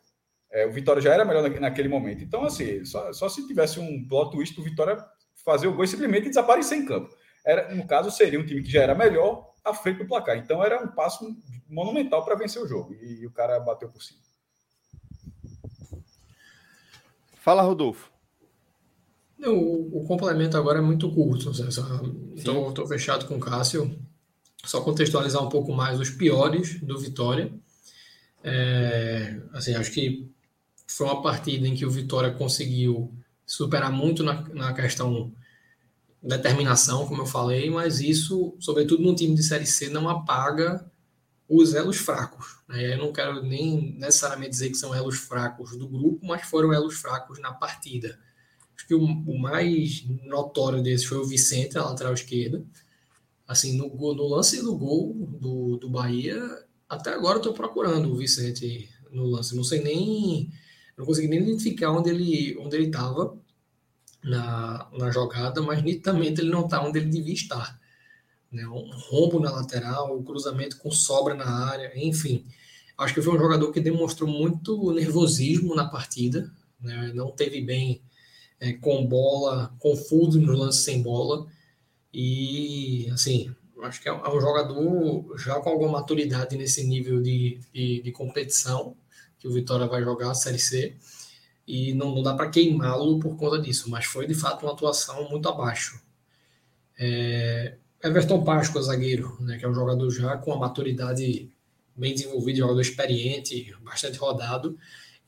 É, 0.51 0.67
o 0.67 0.73
Vitória 0.73 1.03
já 1.03 1.13
era 1.13 1.25
melhor 1.25 1.49
naquele 1.59 1.89
momento. 1.89 2.23
Então, 2.23 2.45
assim, 2.45 2.85
só, 2.85 3.13
só 3.13 3.29
se 3.29 3.45
tivesse 3.45 3.81
um 3.81 4.07
plot 4.07 4.31
twist, 4.31 4.61
o 4.61 4.63
Vitória 4.63 4.97
fazer 5.45 5.67
o 5.67 5.75
gol 5.75 5.85
e 5.85 5.89
simplesmente 5.89 6.29
desaparecer 6.29 6.79
em 6.79 6.87
campo. 6.87 7.13
Era, 7.45 7.75
no 7.75 7.87
caso, 7.87 8.11
seria 8.11 8.39
um 8.39 8.47
time 8.47 8.63
que 8.63 8.71
já 8.71 8.83
era 8.83 8.95
melhor 8.95 9.53
à 9.65 9.75
frente 9.75 9.99
do 9.99 10.07
placar. 10.07 10.37
Então 10.37 10.63
era 10.63 10.81
um 10.81 10.89
passo 10.89 11.37
monumental 11.69 12.25
para 12.25 12.37
vencer 12.37 12.63
o 12.63 12.69
jogo. 12.69 12.95
E, 12.95 13.23
e, 13.23 13.27
o 13.27 13.33
cara 13.33 13.59
bateu 13.59 13.89
por 13.89 14.03
cima. 14.03 14.21
Fala, 17.35 17.63
Rodolfo. 17.63 18.13
O, 19.45 20.03
o 20.03 20.05
complemento 20.07 20.57
agora 20.57 20.79
é 20.79 20.83
muito 20.83 21.13
curto. 21.13 21.51
Então, 22.37 22.69
estou 22.69 22.87
fechado 22.87 23.27
com 23.27 23.37
o 23.37 23.41
Cássio. 23.41 23.99
Só 24.67 24.81
contextualizar 24.81 25.43
um 25.43 25.49
pouco 25.49 25.73
mais 25.73 25.99
os 25.99 26.11
piores 26.11 26.81
do 26.81 26.99
Vitória. 26.99 27.53
É, 28.43 29.41
assim, 29.53 29.75
acho 29.75 29.91
que 29.91 30.31
foi 30.87 31.07
uma 31.07 31.23
partida 31.23 31.67
em 31.67 31.75
que 31.75 31.87
o 31.87 31.91
Vitória 31.91 32.31
conseguiu 32.33 33.13
superar 33.45 33.91
muito 33.91 34.23
na, 34.23 34.43
na 34.49 34.73
questão 34.73 35.33
determinação, 36.23 37.07
como 37.07 37.23
eu 37.23 37.27
falei, 37.27 37.71
mas 37.71 38.01
isso, 38.01 38.57
sobretudo 38.59 39.03
no 39.03 39.15
time 39.15 39.35
de 39.35 39.43
Série 39.43 39.67
C, 39.67 39.89
não 39.89 40.09
apaga 40.09 40.85
os 41.49 41.75
elos 41.75 41.97
fracos. 41.97 42.57
Né? 42.69 42.95
Eu 42.95 42.99
não 42.99 43.13
quero 43.13 43.43
nem 43.43 43.97
necessariamente 43.99 44.51
dizer 44.51 44.71
que 44.71 44.77
são 44.77 44.95
elos 44.95 45.17
fracos 45.17 45.77
do 45.77 45.89
grupo, 45.89 46.27
mas 46.27 46.43
foram 46.43 46.73
elos 46.73 46.95
fracos 46.97 47.39
na 47.39 47.53
partida. 47.53 48.19
Acho 48.77 48.87
que 48.87 48.95
o, 48.95 49.03
o 49.05 49.39
mais 49.39 50.05
notório 50.25 50.83
desses 50.83 51.07
foi 51.07 51.19
o 51.19 51.25
Vicente, 51.25 51.75
na 51.75 51.85
lateral 51.85 52.13
esquerda. 52.13 52.65
Assim, 53.47 53.77
no, 53.77 53.89
no 53.89 54.27
lance 54.29 54.63
do 54.63 54.77
gol 54.77 55.15
do, 55.15 55.77
do 55.77 55.89
Bahia, 55.89 56.41
até 56.89 57.13
agora 57.13 57.39
estou 57.39 57.53
procurando 57.53 58.13
o 58.13 58.17
Vicente 58.17 58.89
no 59.11 59.25
lance. 59.27 59.55
Não 59.55 59.65
sei 59.65 59.83
nem 59.83 60.51
não 60.97 61.05
consegui 61.05 61.29
nem 61.29 61.41
identificar 61.41 61.91
onde 61.91 62.11
ele 62.11 62.57
onde 62.59 62.77
ele 62.77 62.87
estava 62.87 63.37
na, 64.25 64.89
na 64.93 65.11
jogada, 65.11 65.63
mas 65.63 65.83
nitidamente 65.83 66.41
ele 66.41 66.51
não 66.51 66.65
está 66.65 66.83
onde 66.83 66.99
ele 66.99 67.11
devia 67.11 67.35
estar. 67.35 67.79
Né? 68.51 68.67
Um 68.67 68.91
rombo 68.91 69.39
na 69.39 69.51
lateral, 69.51 70.17
um 70.17 70.25
cruzamento 70.25 70.79
com 70.79 70.91
sobra 70.91 71.35
na 71.35 71.49
área, 71.67 71.93
enfim. 71.95 72.45
Acho 72.99 73.15
que 73.15 73.23
foi 73.23 73.35
um 73.35 73.39
jogador 73.39 73.71
que 73.73 73.81
demonstrou 73.81 74.29
muito 74.29 74.91
nervosismo 74.93 75.75
na 75.75 75.87
partida, 75.87 76.51
né? 76.81 77.13
não 77.15 77.31
teve 77.31 77.61
bem 77.61 78.01
é, 78.59 78.73
com 78.73 79.07
bola, 79.07 79.75
confuso 79.79 80.41
nos 80.41 80.59
lances 80.59 80.83
sem 80.83 81.03
bola. 81.03 81.47
E, 82.19 83.11
assim, 83.11 83.55
acho 83.83 84.01
que 84.01 84.09
é 84.09 84.13
um 84.13 84.41
jogador 84.41 85.37
já 85.37 85.61
com 85.61 85.69
alguma 85.69 86.01
maturidade 86.01 86.57
nesse 86.57 86.83
nível 86.83 87.21
de, 87.21 87.61
de, 87.75 88.01
de 88.01 88.11
competição 88.11 88.97
que 89.39 89.47
o 89.47 89.53
Vitória 89.53 89.87
vai 89.87 90.03
jogar 90.03 90.31
a 90.31 90.35
Série 90.35 90.59
C 90.59 90.97
e 91.69 91.93
não, 91.93 92.15
não 92.15 92.23
dá 92.23 92.33
para 92.33 92.49
queimá-lo 92.49 93.21
por 93.21 93.37
conta 93.37 93.61
disso, 93.61 93.91
mas 93.91 94.07
foi 94.07 94.27
de 94.27 94.33
fato 94.33 94.65
uma 94.65 94.73
atuação 94.73 95.29
muito 95.29 95.47
abaixo. 95.47 96.01
É, 96.99 97.77
Everton 98.03 98.43
Páscoa, 98.43 98.81
zagueiro, 98.81 99.37
né, 99.41 99.59
que 99.59 99.67
é 99.67 99.69
um 99.69 99.75
jogador 99.75 100.09
já 100.09 100.39
com 100.39 100.55
a 100.55 100.59
maturidade 100.59 101.51
bem 101.95 102.15
desenvolvida, 102.15 102.61
jogador 102.61 102.81
experiente, 102.81 103.77
bastante 103.85 104.17
rodado, 104.17 104.79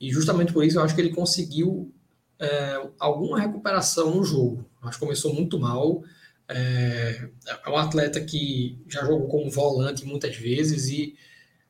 e 0.01 0.11
justamente 0.11 0.51
por 0.51 0.63
isso 0.63 0.79
eu 0.79 0.83
acho 0.83 0.95
que 0.95 1.01
ele 1.01 1.13
conseguiu 1.13 1.93
é, 2.39 2.89
alguma 2.97 3.39
recuperação 3.39 4.15
no 4.15 4.23
jogo. 4.23 4.65
Que 4.91 4.97
começou 4.97 5.31
muito 5.35 5.59
mal. 5.59 6.03
É, 6.49 7.29
é 7.65 7.69
um 7.69 7.77
atleta 7.77 8.19
que 8.19 8.81
já 8.87 9.01
jogou 9.01 9.27
como 9.27 9.51
volante 9.51 10.03
muitas 10.05 10.35
vezes 10.35 10.87
e 10.87 11.15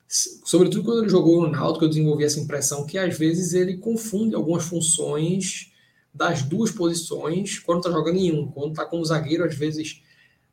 sobretudo 0.09 0.83
quando 0.83 1.01
ele 1.01 1.09
jogou 1.09 1.41
no 1.41 1.51
Náutico, 1.51 1.85
eu 1.85 1.89
desenvolvi 1.89 2.23
essa 2.23 2.39
impressão 2.39 2.85
que 2.85 2.97
às 2.97 3.17
vezes 3.17 3.53
ele 3.53 3.77
confunde 3.77 4.35
algumas 4.35 4.63
funções 4.63 5.71
das 6.13 6.41
duas 6.41 6.71
posições 6.71 7.59
quando 7.59 7.79
está 7.79 7.91
jogando 7.91 8.17
em 8.17 8.31
um. 8.31 8.47
Quando 8.47 8.71
está 8.71 8.85
como 8.85 9.05
zagueiro, 9.05 9.43
às 9.43 9.53
vezes 9.55 10.01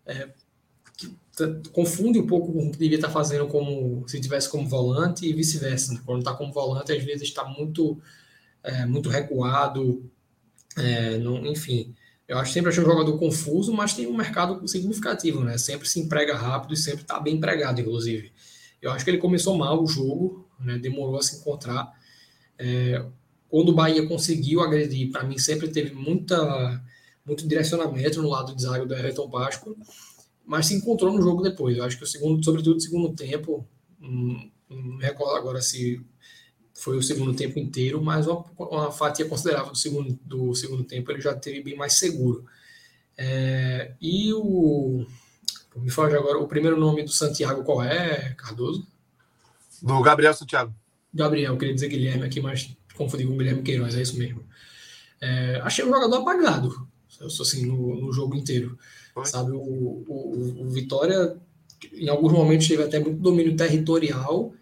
é, 0.05 0.29
confunde 1.73 2.19
um 2.19 2.27
pouco 2.27 2.53
com 2.53 2.69
o 2.69 2.73
que 2.73 2.79
devia 2.79 2.97
estar 2.97 3.09
tá 3.09 3.15
fazendo 3.15 3.47
como 3.47 4.07
se 4.07 4.21
tivesse 4.21 4.49
como 4.51 4.69
volante 4.69 5.27
e 5.27 5.33
vice-versa. 5.33 6.03
Quando 6.05 6.21
está 6.21 6.35
como 6.35 6.53
volante, 6.53 6.93
às 6.93 7.03
vezes 7.03 7.29
está 7.29 7.45
muito, 7.45 7.99
é, 8.63 8.85
muito 8.85 9.09
recuado, 9.09 10.09
é, 10.77 11.17
não, 11.19 11.47
enfim. 11.47 11.95
Eu 12.29 12.39
acho 12.39 12.53
sempre 12.53 12.71
achei 12.71 12.83
um 12.83 12.87
jogador 12.87 13.17
confuso, 13.19 13.73
mas 13.73 13.95
tem 13.95 14.07
um 14.07 14.17
mercado 14.17 14.67
significativo, 14.67 15.45
né? 15.45 15.57
Sempre 15.59 15.89
se 15.89 16.01
emprega 16.01 16.35
rápido 16.37 16.75
e 16.75 16.77
sempre 16.77 17.03
está 17.03 17.21
bem 17.21 17.37
empregado, 17.37 17.81
inclusive. 17.81 18.33
Eu 18.83 18.91
acho 18.91 19.05
que 19.05 19.11
ele 19.11 19.19
começou 19.19 19.57
mal 19.57 19.83
o 19.83 19.87
jogo, 19.87 20.49
né, 20.59 20.79
demorou 20.79 21.17
a 21.17 21.23
se 21.23 21.37
encontrar. 21.37 21.93
É, 22.59 23.05
quando 23.49 23.71
o 23.71 23.75
Bahia 23.75 24.07
conseguiu 24.07 24.61
agredir, 24.61 25.11
para 25.11 25.25
mim 25.25 25.39
sempre 25.39 25.69
teve 25.69 25.95
muita, 25.95 26.83
muito 27.25 27.47
direcionamento 27.47 28.21
no 28.21 28.29
lado 28.29 28.55
de 28.55 28.63
zaga 28.63 28.85
do 28.85 28.95
Everton 28.95 29.31
Páscoa, 29.31 29.75
mas 30.45 30.67
se 30.67 30.75
encontrou 30.75 31.13
no 31.13 31.23
jogo 31.23 31.43
depois. 31.43 31.77
Eu 31.77 31.85
acho 31.85 31.97
que 31.97 32.05
o 32.05 32.07
segundo, 32.07 32.45
sobretudo 32.45 32.77
o 32.77 32.81
segundo 32.81 33.15
tempo, 33.15 33.67
hum, 34.01 34.51
não 34.69 34.97
me 34.97 35.03
recordo 35.03 35.37
agora 35.37 35.61
se 35.61 36.01
foi 36.87 36.97
o 36.97 37.03
segundo 37.03 37.35
tempo 37.35 37.59
inteiro, 37.59 38.01
mas 38.01 38.29
uma, 38.29 38.45
uma 38.57 38.93
fatia 38.93 39.27
considerável 39.27 39.73
do 39.73 39.77
segundo, 39.77 40.17
do 40.25 40.55
segundo 40.55 40.85
tempo 40.85 41.11
ele 41.11 41.21
já 41.21 41.35
teve 41.35 41.61
bem 41.61 41.75
mais 41.77 41.95
seguro. 41.95 42.45
É, 43.19 43.91
e 44.01 44.33
o 44.33 45.05
me 45.75 45.91
foge 45.91 46.15
agora 46.15 46.39
o 46.39 46.47
primeiro 46.47 46.79
nome 46.79 47.03
do 47.03 47.11
Santiago 47.11 47.65
qual 47.65 47.83
é, 47.83 48.35
Cardoso? 48.39 48.87
Do 49.83 50.01
Gabriel 50.01 50.33
Santiago. 50.33 50.73
Gabriel, 51.13 51.59
queria 51.59 51.75
dizer 51.75 51.89
Guilherme 51.89 52.25
aqui, 52.25 52.41
mas 52.41 52.77
confundi 52.95 53.27
com 53.27 53.35
o 53.35 53.37
Guilherme 53.37 53.63
Queiroz, 53.63 53.97
é 53.97 54.03
isso 54.03 54.17
mesmo. 54.17 54.47
É, 55.21 55.61
achei 55.65 55.85
o 55.85 55.89
jogador 55.89 56.19
apagado, 56.19 56.87
assim, 57.21 57.67
no, 57.67 58.01
no 58.01 58.13
jogo 58.13 58.37
inteiro. 58.37 58.79
Foi. 59.13 59.27
Sabe, 59.27 59.51
o, 59.51 59.59
o, 59.59 60.63
o, 60.63 60.69
Vitória, 60.69 61.37
em 61.93 62.09
alguns 62.09 62.33
momentos, 62.33 62.69
teve 62.69 62.85
até 62.85 63.01
muito 63.01 63.21
domínio 63.21 63.57
territorial 63.57 64.55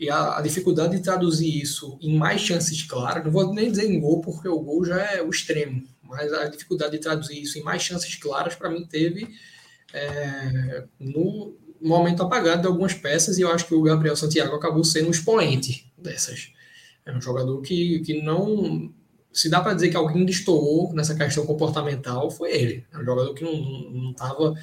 e 0.00 0.08
a, 0.08 0.38
a, 0.38 0.40
dificuldade 0.40 0.96
de 0.96 1.02
traduzir 1.02 1.60
isso 1.60 1.98
em 2.00 2.16
mais 2.16 2.40
chances 2.40 2.82
claras, 2.82 3.22
não 3.22 3.30
vou 3.30 3.52
nem 3.52 3.70
dizer 3.70 3.84
em 3.84 4.00
gol, 4.00 4.22
porque 4.22 4.48
o 4.48 4.58
gol 4.58 4.82
já 4.82 4.98
é 4.98 5.22
o 5.22 5.28
extremo, 5.28 5.86
mas 6.02 6.32
a 6.32 6.48
dificuldade 6.48 6.92
de 6.92 6.98
traduzir 6.98 7.40
isso 7.40 7.58
em 7.58 7.62
mais 7.62 7.82
chances 7.82 8.16
claras, 8.16 8.54
para 8.54 8.70
mim, 8.70 8.86
teve 8.86 9.28
é, 9.92 10.84
no 10.98 11.54
momento 11.80 12.22
apagado 12.22 12.62
de 12.62 12.66
algumas 12.66 12.94
peças, 12.94 13.38
e 13.38 13.42
eu 13.42 13.52
acho 13.52 13.66
que 13.66 13.74
o 13.74 13.82
Gabriel 13.82 14.16
Santiago 14.16 14.56
acabou 14.56 14.82
sendo 14.82 15.08
um 15.08 15.10
expoente 15.10 15.92
dessas. 15.98 16.50
É 17.04 17.12
um 17.12 17.20
jogador 17.20 17.60
que, 17.60 18.00
que 18.00 18.22
não. 18.22 18.90
Se 19.32 19.50
dá 19.50 19.60
para 19.60 19.74
dizer 19.74 19.90
que 19.90 19.96
alguém 19.96 20.24
destoou 20.24 20.92
nessa 20.94 21.14
questão 21.14 21.44
comportamental, 21.44 22.30
foi 22.30 22.52
ele. 22.52 22.86
É 22.92 22.98
um 22.98 23.04
jogador 23.04 23.34
que 23.34 23.44
não 23.44 24.10
estava 24.10 24.54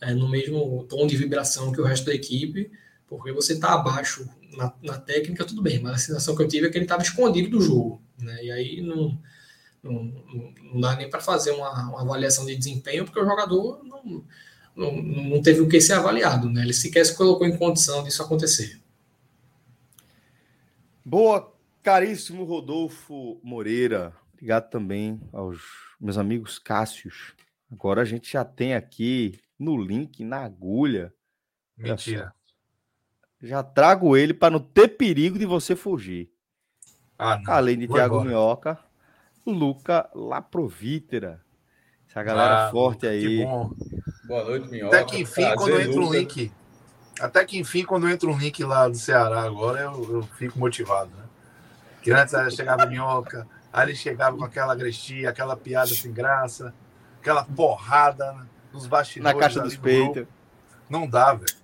é, 0.00 0.14
no 0.14 0.28
mesmo 0.28 0.84
tom 0.88 1.06
de 1.06 1.16
vibração 1.16 1.72
que 1.72 1.80
o 1.80 1.84
resto 1.84 2.06
da 2.06 2.14
equipe, 2.14 2.70
porque 3.16 3.32
você 3.32 3.54
está 3.54 3.74
abaixo 3.74 4.28
na, 4.56 4.72
na, 4.82 4.98
técnica, 4.98 5.44
tudo 5.44 5.62
bem, 5.62 5.80
mas 5.80 5.92
a 5.92 5.98
sensação 5.98 6.36
que 6.36 6.42
eu 6.42 6.48
tive 6.48 6.66
é 6.66 6.70
que 6.70 6.78
ele 6.78 6.84
estava 6.84 7.02
escondido 7.02 7.50
do 7.50 7.60
jogo. 7.60 8.02
Né? 8.18 8.44
E 8.44 8.50
aí 8.50 8.80
não, 8.82 9.18
não, 9.82 10.04
não 10.72 10.80
dá 10.80 10.96
nem 10.96 11.08
para 11.08 11.20
fazer 11.20 11.52
uma, 11.52 11.70
uma, 11.88 12.02
avaliação 12.02 12.46
de 12.46 12.56
desempenho, 12.56 13.04
porque 13.04 13.20
o 13.20 13.24
jogador 13.24 13.82
não, 13.84 14.24
não, 14.74 15.02
não 15.02 15.42
teve 15.42 15.60
o 15.60 15.68
que 15.68 15.80
ser 15.80 15.94
avaliado. 15.94 16.48
Né? 16.48 16.62
Ele 16.62 16.72
sequer 16.72 17.04
se 17.04 17.16
colocou 17.16 17.46
em 17.46 17.56
condição 17.56 18.02
disso 18.02 18.22
acontecer. 18.22 18.80
Boa, 21.04 21.52
caríssimo 21.82 22.44
Rodolfo 22.44 23.38
Moreira. 23.42 24.14
Obrigado 24.32 24.70
também 24.70 25.20
aos 25.32 25.60
meus 26.00 26.16
amigos 26.16 26.58
Cássios. 26.58 27.34
Agora 27.70 28.02
a 28.02 28.04
gente 28.04 28.32
já 28.32 28.44
tem 28.44 28.74
aqui 28.74 29.38
no 29.58 29.76
link, 29.76 30.24
na 30.24 30.44
agulha. 30.44 31.12
Mentira. 31.76 32.32
Já 33.44 33.62
trago 33.62 34.16
ele 34.16 34.32
para 34.32 34.52
não 34.52 34.58
ter 34.58 34.88
perigo 34.88 35.38
de 35.38 35.44
você 35.44 35.76
fugir. 35.76 36.30
Ah, 37.18 37.38
Além 37.46 37.78
de 37.78 37.86
Tiago 37.86 38.22
Minhoca, 38.22 38.78
Luca 39.46 40.08
Laprovítera. 40.14 41.42
Essa 42.08 42.22
galera 42.22 42.68
ah, 42.68 42.70
forte 42.70 43.06
aí. 43.06 43.44
Boa 44.24 44.44
noite, 44.44 44.70
Minhoca. 44.70 44.96
Até 44.96 45.04
que 45.04 45.20
enfim, 45.20 45.54
quando 45.56 45.78
entra 45.78 46.00
um 46.00 46.12
link. 46.12 46.52
Até 47.20 47.44
que 47.44 47.58
enfim, 47.58 47.84
quando 47.84 48.08
entra 48.08 48.30
um 48.30 48.38
link 48.38 48.64
lá 48.64 48.88
do 48.88 48.96
Ceará 48.96 49.42
agora, 49.42 49.80
eu, 49.80 50.14
eu 50.14 50.22
fico 50.22 50.58
motivado, 50.58 51.10
né? 51.14 51.24
Que 52.00 52.12
antes 52.12 52.34
chegava 52.54 52.86
Minhoca, 52.86 53.46
aí 53.70 53.88
ele 53.88 53.94
chegava 53.94 54.38
com 54.38 54.44
aquela 54.44 54.74
grestia, 54.74 55.28
aquela 55.28 55.54
piada 55.54 55.88
sem 55.88 56.12
graça, 56.12 56.74
aquela 57.20 57.44
porrada 57.44 58.34
nos 58.72 58.86
bastidores. 58.86 59.34
Na 59.34 59.38
caixa 59.38 59.60
dos 59.60 59.76
peitos. 59.76 60.26
Não 60.88 61.06
dá, 61.06 61.34
velho. 61.34 61.63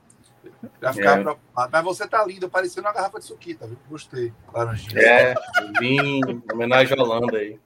Já 0.81 0.93
ficava 0.93 1.21
é. 1.21 1.23
preocupado. 1.23 1.71
Mas 1.73 1.85
você 1.85 2.09
tá 2.09 2.25
lindo, 2.25 2.49
parecendo 2.49 2.87
uma 2.87 2.93
garrafa 2.93 3.19
de 3.19 3.25
suquita, 3.25 3.67
viu? 3.67 3.77
Gostei. 3.89 4.33
Laranjinha. 4.53 5.01
É, 5.01 5.35
vim 5.79 6.21
homenagem 6.53 6.99
à 6.99 7.03
Holanda 7.03 7.37
aí. 7.37 7.59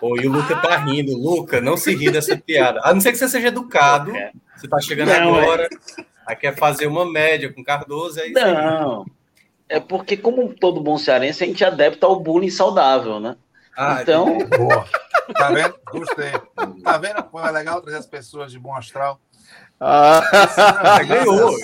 Pô, 0.00 0.20
e 0.20 0.26
o 0.26 0.32
Luca 0.32 0.56
tá 0.56 0.76
rindo. 0.76 1.16
Luca, 1.16 1.60
não 1.60 1.76
se 1.76 1.94
ri 1.94 2.10
dessa 2.10 2.36
piada. 2.36 2.80
A 2.84 2.92
não 2.92 3.00
ser 3.00 3.12
que 3.12 3.18
você 3.18 3.28
seja 3.28 3.48
educado. 3.48 4.14
É. 4.14 4.32
Você 4.56 4.68
tá 4.68 4.80
chegando 4.80 5.08
não, 5.08 5.34
agora. 5.34 5.64
É... 5.64 6.04
Aí 6.26 6.36
quer 6.36 6.56
fazer 6.56 6.86
uma 6.86 7.10
média 7.10 7.52
com 7.52 7.64
Cardoso. 7.64 8.20
Aí 8.20 8.32
não. 8.32 9.04
É 9.68 9.80
porque, 9.80 10.16
como 10.16 10.54
todo 10.54 10.82
bom 10.82 10.98
cearense, 10.98 11.42
a 11.42 11.46
gente 11.46 11.64
adepta 11.64 12.06
ao 12.06 12.20
bullying 12.20 12.50
saudável, 12.50 13.18
né? 13.18 13.36
Ah, 13.76 13.98
então. 14.02 14.38
Boa. 14.46 14.86
Tá 15.34 15.50
vendo? 15.50 15.74
Gostei. 15.90 16.32
Tá 16.82 16.98
vendo 16.98 17.22
como 17.24 17.44
é 17.44 17.50
legal 17.50 17.80
trazer 17.80 17.98
as 17.98 18.06
pessoas 18.06 18.52
de 18.52 18.58
bom 18.58 18.74
astral? 18.74 19.18
Ah, 19.80 21.00
ganhou. 21.06 21.58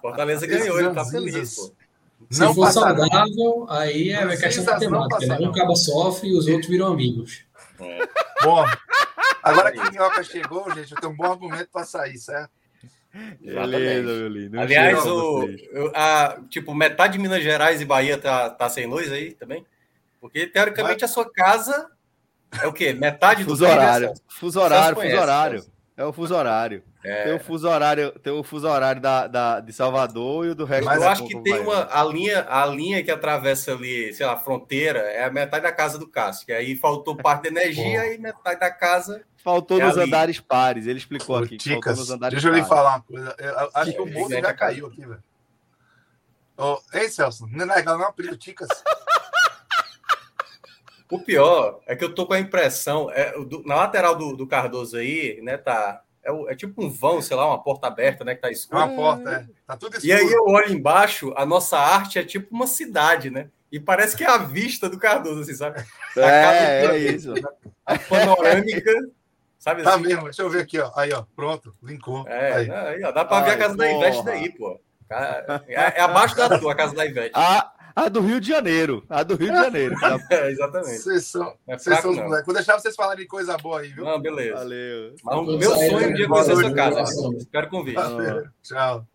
Fortaleza 0.00 0.46
ganhou, 0.46 0.78
ele 0.78 0.90
tá 0.90 1.04
feliz, 1.04 1.54
pô. 1.56 1.72
Se 2.30 2.40
não 2.40 2.54
for 2.54 2.70
saudável, 2.70 3.66
aí 3.68 4.10
é 4.10 4.36
questão 4.36 4.64
matemática, 4.64 5.26
né? 5.26 5.38
Um 5.40 5.50
acaba 5.50 5.74
sofre 5.76 6.30
e 6.30 6.36
os 6.36 6.46
outros 6.46 6.68
viram 6.68 6.86
amigos. 6.86 7.44
É. 7.78 8.08
Bom, 8.42 8.64
agora 9.42 9.70
que 9.70 9.78
o 9.78 9.90
Minhoca 9.90 10.22
chegou, 10.22 10.72
gente, 10.74 10.92
eu 10.92 11.00
tenho 11.00 11.12
um 11.12 11.16
bom 11.16 11.30
argumento 11.30 11.68
para 11.70 11.84
sair, 11.84 12.16
certo? 12.16 12.50
Beleza, 13.40 14.02
meu 14.02 14.28
lindo. 14.28 14.58
Aliás, 14.58 15.04
o, 15.04 15.46
a, 15.94 16.38
tipo, 16.48 16.74
metade 16.74 17.14
de 17.14 17.18
Minas 17.18 17.42
Gerais 17.42 17.80
e 17.80 17.84
Bahia 17.84 18.16
tá, 18.16 18.48
tá 18.48 18.68
sem 18.70 18.86
luz 18.86 19.12
aí 19.12 19.32
também? 19.34 19.66
Porque, 20.20 20.46
teoricamente, 20.46 21.02
Mas... 21.02 21.10
a 21.10 21.12
sua 21.12 21.30
casa 21.30 21.90
é 22.62 22.66
o 22.66 22.72
quê? 22.72 22.94
Metade 22.94 23.44
do 23.44 23.50
fuso 23.50 23.66
horário. 23.66 24.14
Fuso 24.28 24.60
horário, 24.60 24.96
fuso 24.96 25.16
horário. 25.16 25.66
É 25.96 26.04
o 26.04 26.12
fuso 26.12 26.34
horário. 26.34 26.82
É. 27.04 27.24
Tem 27.24 27.34
o 27.34 27.40
fuso 27.40 27.68
horário, 27.68 28.12
tem 28.20 28.32
o 28.32 28.44
fuso 28.44 28.68
horário 28.68 29.02
da, 29.02 29.26
da, 29.26 29.60
de 29.60 29.72
Salvador 29.72 30.46
e 30.46 30.50
o 30.50 30.54
do 30.54 30.64
resto. 30.64 30.84
Mas 30.84 31.02
eu 31.02 31.08
acho 31.08 31.26
que 31.26 31.40
tem 31.42 31.58
uma 31.58 31.88
a 31.90 32.04
linha, 32.04 32.46
a 32.48 32.64
linha 32.64 33.02
que 33.02 33.10
atravessa 33.10 33.72
ali, 33.72 34.12
sei 34.12 34.24
lá, 34.24 34.34
a 34.34 34.36
fronteira, 34.36 35.00
é 35.00 35.24
a 35.24 35.30
metade 35.30 35.64
da 35.64 35.72
casa 35.72 35.98
do 35.98 36.06
Cássio. 36.06 36.46
Que 36.46 36.52
aí 36.52 36.76
faltou 36.76 37.16
parte 37.16 37.42
da 37.42 37.48
energia 37.48 38.14
e 38.14 38.18
metade 38.18 38.60
da 38.60 38.70
casa. 38.70 39.24
Faltou 39.42 39.80
é 39.80 39.84
nos 39.84 39.98
ali. 39.98 40.06
andares 40.06 40.38
pares. 40.38 40.86
Ele 40.86 40.98
explicou 40.98 41.36
aqui. 41.36 41.56
Ticas, 41.56 42.08
deixa 42.30 42.48
eu 42.48 42.54
lhe 42.54 42.64
falar 42.64 42.96
uma 42.96 43.00
coisa. 43.00 43.36
Eu 43.36 43.70
acho 43.74 43.92
que 43.92 44.00
o 44.00 44.06
mundo 44.06 44.32
já 44.32 44.54
caiu 44.54 44.86
aqui, 44.86 45.04
velho. 45.04 45.22
Oh, 46.56 46.78
ei, 46.92 47.08
Celso, 47.08 47.48
não 47.50 47.64
é 47.64 47.76
legal 47.76 47.98
não, 47.98 48.06
apelido 48.06 48.36
Ticas. 48.36 48.68
O 51.10 51.18
pior 51.18 51.80
é 51.86 51.96
que 51.96 52.04
eu 52.04 52.14
tô 52.14 52.24
com 52.26 52.32
a 52.32 52.38
impressão, 52.38 53.10
é, 53.10 53.32
do, 53.44 53.62
na 53.66 53.74
lateral 53.74 54.16
do, 54.16 54.34
do 54.34 54.46
Cardoso 54.46 54.96
aí, 54.96 55.40
né, 55.42 55.58
tá 55.58 56.02
é, 56.24 56.52
é, 56.52 56.54
tipo 56.54 56.84
um 56.84 56.90
vão, 56.90 57.20
sei 57.20 57.36
lá, 57.36 57.46
uma 57.46 57.62
porta 57.62 57.86
aberta, 57.86 58.24
né? 58.24 58.34
Que 58.34 58.40
tá 58.40 58.50
escuro. 58.50 58.78
Uma 58.78 58.88
porta, 58.94 59.30
é. 59.30 59.46
Tá 59.66 59.76
tudo 59.76 59.96
escuro. 59.96 60.06
E 60.06 60.12
aí 60.12 60.32
eu 60.32 60.44
olho 60.46 60.72
embaixo, 60.72 61.32
a 61.36 61.44
nossa 61.44 61.78
arte 61.78 62.18
é 62.18 62.24
tipo 62.24 62.54
uma 62.54 62.66
cidade, 62.66 63.30
né? 63.30 63.48
E 63.70 63.80
parece 63.80 64.16
que 64.16 64.22
é 64.22 64.28
a 64.28 64.38
vista 64.38 64.88
do 64.88 64.98
Cardoso, 64.98 65.40
assim, 65.40 65.54
sabe? 65.54 65.82
A 66.16 66.20
é, 66.20 66.86
é 66.86 66.98
isso. 66.98 67.32
A 67.86 67.98
panorâmica. 67.98 68.92
Sabe 69.58 69.82
tá 69.82 69.94
assim? 69.94 70.02
mesmo, 70.02 70.24
deixa 70.24 70.42
eu 70.42 70.50
ver 70.50 70.62
aqui, 70.62 70.78
ó. 70.78 70.90
Aí, 70.96 71.12
ó, 71.12 71.24
pronto, 71.36 71.74
linkou. 71.82 72.26
É, 72.26 72.52
aí. 72.52 72.70
aí 72.70 73.04
ó, 73.04 73.12
dá 73.12 73.24
pra 73.24 73.38
Ai, 73.38 73.44
ver 73.44 73.50
a 73.52 73.58
casa 73.58 73.76
porra. 73.76 73.88
da 73.88 73.92
Ivete 73.92 74.24
daí, 74.24 74.50
pô. 74.50 74.80
É, 75.08 75.62
é, 75.68 76.00
abaixo 76.00 76.36
da 76.36 76.58
tua, 76.58 76.72
a 76.72 76.74
casa 76.74 76.94
da 76.94 77.06
Ivete. 77.06 77.32
Ah, 77.34 77.72
a 77.94 78.08
do 78.08 78.20
Rio 78.20 78.40
de 78.40 78.48
Janeiro. 78.48 79.04
A 79.08 79.22
do 79.22 79.36
Rio 79.36 79.50
de 79.50 79.58
Janeiro. 79.58 79.98
Tá? 79.98 80.18
é, 80.30 80.50
exatamente. 80.50 80.98
Vocês 80.98 81.26
são, 81.26 81.56
é 81.66 81.78
vocês 81.78 82.00
são 82.00 82.10
os 82.10 82.16
moleques. 82.16 82.46
Vou 82.46 82.54
deixar 82.54 82.78
vocês 82.78 82.94
falarem 82.94 83.22
de 83.22 83.28
coisa 83.28 83.56
boa 83.58 83.80
aí, 83.80 83.88
viu? 83.88 84.04
Não, 84.04 84.20
beleza. 84.20 84.56
Valeu. 84.56 85.14
Mas 85.22 85.36
o 85.36 85.58
meu 85.58 85.70
sonho 85.74 86.00
é 86.00 86.06
um 86.08 86.14
dia 86.14 86.28
conhecer 86.28 86.56
sua 86.56 86.74
casa. 86.74 87.02
Espero 87.36 87.68
convite. 87.68 88.00
Tchau. 88.62 89.06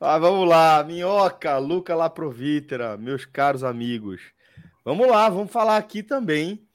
Ah, 0.00 0.18
vamos 0.18 0.46
lá, 0.46 0.84
Minhoca, 0.84 1.56
Luca 1.56 1.94
Laprovítera, 1.94 2.96
meus 2.96 3.24
caros 3.24 3.64
amigos. 3.64 4.20
Vamos 4.84 5.08
lá, 5.08 5.30
vamos 5.30 5.50
falar 5.50 5.78
aqui 5.78 6.02
também 6.02 6.66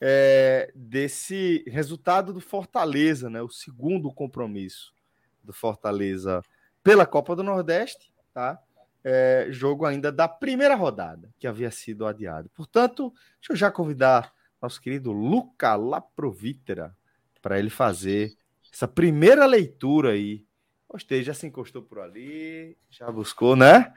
é, 0.00 0.70
desse 0.74 1.64
resultado 1.66 2.32
do 2.32 2.40
Fortaleza, 2.40 3.28
né? 3.28 3.42
O 3.42 3.48
segundo 3.48 4.12
compromisso 4.12 4.92
do 5.42 5.52
Fortaleza 5.52 6.42
pela 6.82 7.04
Copa 7.04 7.34
do 7.34 7.42
Nordeste, 7.42 8.12
tá? 8.32 8.60
É, 9.08 9.46
jogo 9.50 9.86
ainda 9.86 10.10
da 10.10 10.26
primeira 10.26 10.74
rodada, 10.74 11.32
que 11.38 11.46
havia 11.46 11.70
sido 11.70 12.04
adiado. 12.04 12.50
Portanto, 12.52 13.14
deixa 13.40 13.52
eu 13.52 13.56
já 13.56 13.70
convidar 13.70 14.32
nosso 14.60 14.80
querido 14.80 15.12
Luca 15.12 15.76
Laprovítera 15.76 16.92
para 17.40 17.56
ele 17.56 17.70
fazer 17.70 18.36
essa 18.72 18.88
primeira 18.88 19.46
leitura 19.46 20.10
aí. 20.10 20.44
Gostei, 20.88 21.22
já 21.22 21.32
se 21.32 21.46
encostou 21.46 21.82
por 21.82 22.00
ali, 22.00 22.76
já 22.90 23.08
buscou, 23.08 23.54
né? 23.54 23.94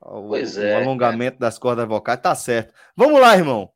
O, 0.00 0.28
pois 0.28 0.56
é. 0.56 0.78
O 0.78 0.82
alongamento 0.82 1.40
das 1.40 1.58
cordas 1.58 1.88
vocais, 1.88 2.20
tá 2.20 2.32
certo. 2.36 2.72
Vamos 2.94 3.20
lá, 3.20 3.36
irmão. 3.36 3.72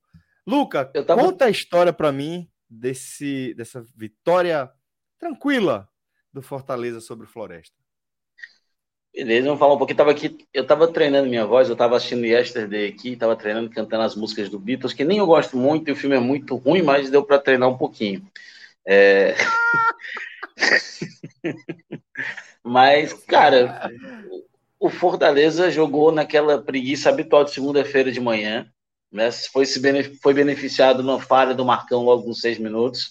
Luca, 0.47 0.85
tava... 0.85 1.21
conta 1.21 1.47
a 1.47 1.51
história 1.51 1.93
para 1.93 2.13
mim 2.13 2.49
desse, 2.71 3.53
dessa 3.55 3.85
vitória 3.97 4.71
tranquila 5.19 5.89
do 6.33 6.41
Fortaleza 6.41 7.01
sobre 7.01 7.27
o 7.27 7.29
Floresta. 7.29 7.77
Beleza, 9.15 9.47
vamos 9.47 9.59
falar 9.59 9.75
um 9.75 9.79
pouquinho. 9.79 9.95
Eu 9.95 9.99
tava 9.99 10.11
aqui, 10.13 10.39
eu 10.55 10.67
tava 10.67 10.93
treinando 10.93 11.29
minha 11.29 11.45
voz, 11.47 11.69
eu 11.69 11.77
tava 11.77 11.97
assistindo 11.97 12.25
Yesterday 12.25 12.89
aqui, 12.89 13.17
tava 13.17 13.35
treinando, 13.37 13.69
cantando 13.71 14.05
as 14.05 14.15
músicas 14.15 14.49
do 14.49 14.59
Beatles, 14.59 14.93
que 14.93 15.05
nem 15.05 15.19
eu 15.19 15.27
gosto 15.27 15.57
muito, 15.57 15.89
e 15.89 15.93
o 15.93 15.97
filme 15.97 16.15
é 16.17 16.21
muito 16.21 16.55
ruim, 16.57 16.83
mas 16.83 17.11
deu 17.11 17.25
para 17.25 17.39
treinar 17.39 17.69
um 17.69 17.77
pouquinho. 17.77 18.23
É... 18.87 19.35
mas, 22.63 23.13
cara, 23.13 23.91
o 24.81 24.89
Fortaleza 24.91 25.71
jogou 25.71 26.13
naquela 26.13 26.63
preguiça 26.63 27.09
habitual 27.11 27.45
de 27.45 27.53
segunda-feira 27.53 28.11
de 28.13 28.21
manhã, 28.21 28.71
né? 29.13 29.31
Foi, 29.53 29.67
se 29.67 29.81
foi 30.23 30.35
beneficiado 30.35 31.03
numa 31.03 31.21
falha 31.21 31.55
do 31.55 31.65
Marcão 31.65 32.03
logo 32.05 32.25
com 32.25 32.33
seis 32.35 32.59
minutos. 32.59 33.11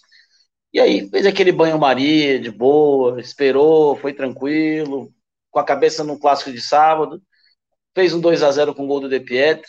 E 0.74 0.80
aí 0.80 1.08
fez 1.10 1.26
aquele 1.26 1.52
banho-maria 1.52 2.40
de 2.40 2.52
boa, 2.52 3.20
esperou, 3.22 3.96
foi 3.98 4.14
tranquilo, 4.14 5.14
com 5.58 5.62
a 5.62 5.66
cabeça 5.66 6.04
no 6.04 6.20
clássico 6.20 6.52
de 6.52 6.62
sábado. 6.62 7.20
fez 7.96 8.14
um 8.14 8.22
2 8.22 8.44
a 8.44 8.52
0 8.52 8.76
com 8.76 8.84
o 8.84 8.88
gol 8.88 9.00
do 9.00 9.10
De 9.10 9.20
Pietri. 9.20 9.68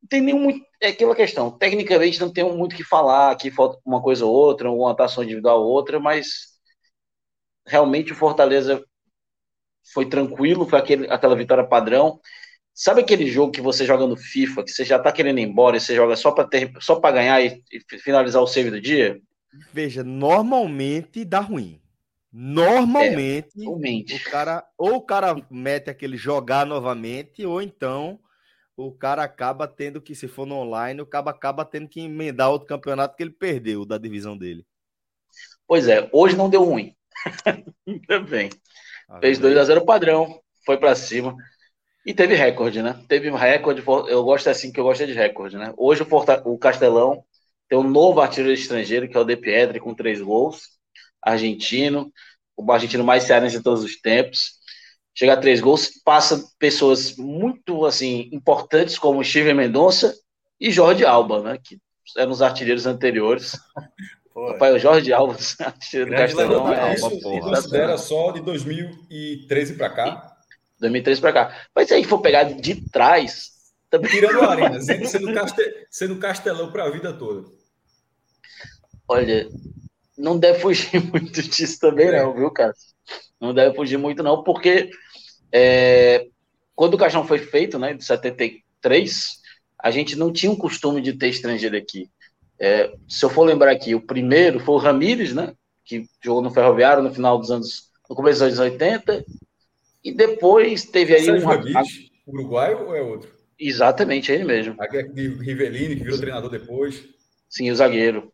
Não 0.00 0.08
tem 0.08 0.20
nenhum. 0.20 0.60
É 0.80 0.88
aquela 0.88 1.16
questão. 1.16 1.50
Tecnicamente 1.50 2.20
não 2.20 2.32
tem 2.32 2.44
muito 2.44 2.74
o 2.74 2.76
que 2.76 2.84
falar. 2.84 3.32
Aqui 3.32 3.50
falta 3.50 3.76
uma 3.84 4.00
coisa 4.00 4.24
ou 4.24 4.32
outra, 4.32 4.70
uma 4.70 4.92
atuação 4.92 5.24
individual 5.24 5.60
ou 5.62 5.68
outra, 5.68 5.98
mas 5.98 6.54
realmente 7.66 8.12
o 8.12 8.16
Fortaleza 8.16 8.84
foi 9.92 10.08
tranquilo, 10.08 10.68
foi 10.68 10.78
aquele, 10.78 11.10
aquela 11.10 11.34
vitória 11.34 11.66
padrão. 11.66 12.20
Sabe 12.72 13.00
aquele 13.00 13.26
jogo 13.26 13.50
que 13.50 13.60
você 13.60 13.84
joga 13.84 14.06
no 14.06 14.16
FIFA, 14.16 14.62
que 14.62 14.70
você 14.70 14.84
já 14.84 14.98
tá 14.98 15.10
querendo 15.10 15.40
ir 15.40 15.42
embora 15.42 15.76
e 15.76 15.80
você 15.80 15.96
joga 15.96 16.14
só 16.14 16.30
para 16.30 16.46
ter, 16.46 16.70
só 16.80 17.00
para 17.00 17.16
ganhar 17.16 17.40
e, 17.44 17.64
e, 17.72 17.98
finalizar 17.98 18.40
o 18.42 18.46
save 18.46 18.70
do 18.70 18.80
dia? 18.80 19.20
Veja, 19.72 20.04
normalmente 20.04 21.24
dá 21.24 21.40
ruim. 21.40 21.80
Normalmente, 22.36 23.62
é, 23.62 24.16
o 24.16 24.24
cara 24.28 24.66
ou 24.76 24.96
o 24.96 25.00
cara 25.00 25.36
mete 25.48 25.88
aquele 25.88 26.16
jogar 26.16 26.66
novamente 26.66 27.46
ou 27.46 27.62
então 27.62 28.18
o 28.76 28.90
cara 28.90 29.22
acaba 29.22 29.68
tendo 29.68 30.02
que 30.02 30.16
se 30.16 30.26
for 30.26 30.44
no 30.44 30.56
online, 30.56 31.00
o 31.00 31.06
cara 31.06 31.30
acaba 31.30 31.64
tendo 31.64 31.88
que 31.88 32.00
emendar 32.00 32.50
outro 32.50 32.66
campeonato 32.66 33.16
que 33.16 33.22
ele 33.22 33.30
perdeu 33.30 33.84
da 33.84 33.98
divisão 33.98 34.36
dele. 34.36 34.66
Pois 35.64 35.86
é, 35.86 36.08
hoje 36.12 36.36
não 36.36 36.50
deu 36.50 36.64
ruim. 36.64 36.96
Também. 38.08 38.50
Ah, 39.08 39.20
Fez 39.20 39.38
2 39.38 39.56
a 39.56 39.62
0 39.62 39.84
padrão, 39.84 40.40
foi 40.66 40.76
para 40.76 40.96
cima. 40.96 41.36
E 42.04 42.12
teve 42.12 42.34
recorde, 42.34 42.82
né? 42.82 43.00
Teve 43.06 43.30
um 43.30 43.36
recorde, 43.36 43.80
eu 44.08 44.24
gosto 44.24 44.50
assim 44.50 44.72
que 44.72 44.80
eu 44.80 44.84
gosto 44.84 45.06
de 45.06 45.12
recorde, 45.12 45.56
né? 45.56 45.72
Hoje 45.76 46.02
o, 46.02 46.06
Forta, 46.06 46.42
o 46.44 46.58
Castelão 46.58 47.24
tem 47.68 47.78
um 47.78 47.88
novo 47.88 48.20
artilheiro 48.20 48.52
estrangeiro, 48.52 49.08
que 49.08 49.16
é 49.16 49.20
o 49.20 49.24
De 49.24 49.36
Pietri, 49.36 49.78
com 49.78 49.94
três 49.94 50.20
gols, 50.20 50.73
argentino, 51.24 52.12
o 52.56 52.70
argentino 52.70 53.02
mais 53.02 53.24
cearense 53.24 53.56
de 53.56 53.62
todos 53.62 53.82
os 53.82 54.00
tempos. 54.00 54.62
Chega 55.14 55.34
a 55.34 55.36
três 55.36 55.60
gols, 55.60 55.90
passa 56.04 56.44
pessoas 56.58 57.16
muito 57.16 57.84
assim 57.84 58.28
importantes 58.32 58.98
como 58.98 59.24
Steven 59.24 59.54
Mendonça 59.54 60.14
e 60.60 60.70
Jorge 60.70 61.04
Alba, 61.04 61.42
né? 61.42 61.58
Que 61.62 61.78
eram 62.16 62.32
os 62.32 62.42
artilheiros 62.42 62.86
anteriores. 62.86 63.58
Rapaz, 64.36 64.74
o 64.74 64.78
Jorge 64.80 65.12
Alba, 65.12 65.36
artilheiro 65.60 66.10
do 66.10 66.16
Castelão. 66.16 66.72
É, 66.72 66.94
isso, 66.94 67.04
Alba, 67.04 67.40
considera 67.40 67.96
só 67.96 68.32
de 68.32 68.40
2013 68.40 69.74
para 69.74 69.90
cá? 69.90 70.36
2003 70.80 71.20
para 71.20 71.32
cá. 71.32 71.66
Mas 71.74 71.88
se 71.88 71.94
aí 71.94 72.04
for 72.04 72.20
pegar 72.20 72.44
de 72.44 72.88
trás. 72.90 73.52
Também... 73.88 74.10
Tirando 74.10 74.40
a 74.40 74.50
arena, 74.50 74.80
sendo 75.88 76.18
castelão 76.18 76.72
para 76.72 76.84
a 76.84 76.90
vida 76.90 77.12
toda. 77.12 77.48
Olha, 79.06 79.48
não 80.16 80.38
deve 80.38 80.60
fugir 80.60 81.02
muito 81.10 81.42
disso 81.42 81.78
também, 81.80 82.08
é. 82.08 82.22
não, 82.22 82.34
viu, 82.34 82.50
cara? 82.50 82.72
Não 83.40 83.52
deve 83.52 83.74
fugir 83.74 83.98
muito, 83.98 84.22
não, 84.22 84.42
porque 84.42 84.90
é, 85.52 86.26
quando 86.74 86.94
o 86.94 86.98
caixão 86.98 87.26
foi 87.26 87.38
feito, 87.38 87.78
né, 87.78 87.94
de 87.94 88.04
73, 88.04 89.42
a 89.78 89.90
gente 89.90 90.16
não 90.16 90.32
tinha 90.32 90.50
o 90.50 90.56
costume 90.56 91.00
de 91.00 91.12
ter 91.12 91.28
estrangeiro 91.28 91.76
aqui. 91.76 92.08
É, 92.58 92.92
se 93.08 93.24
eu 93.24 93.30
for 93.30 93.44
lembrar 93.44 93.72
aqui, 93.72 93.94
o 93.94 94.00
primeiro 94.00 94.60
foi 94.60 94.74
o 94.74 94.78
Ramires, 94.78 95.34
né, 95.34 95.54
que 95.84 96.06
jogou 96.22 96.42
no 96.42 96.50
Ferroviário 96.50 97.02
no 97.02 97.12
final 97.12 97.38
dos 97.38 97.50
anos, 97.50 97.90
no 98.08 98.16
começo 98.16 98.40
dos 98.40 98.58
anos 98.58 98.58
80, 98.58 99.24
e 100.02 100.12
depois 100.12 100.84
teve 100.84 101.14
aí 101.14 101.24
Sérgio 101.24 101.46
um. 101.46 101.50
Ramires, 101.50 102.10
Uruguai 102.26 102.74
ou 102.74 102.94
é 102.94 103.02
outro? 103.02 103.30
Exatamente, 103.58 104.32
é 104.32 104.34
ele 104.34 104.44
mesmo. 104.44 104.74
Aquele 104.78 105.08
de 105.08 105.28
Rivelini, 105.28 105.96
que 105.96 106.02
virou 106.02 106.18
treinador 106.18 106.50
depois. 106.50 107.04
Sim, 107.48 107.70
o 107.70 107.76
zagueiro. 107.76 108.32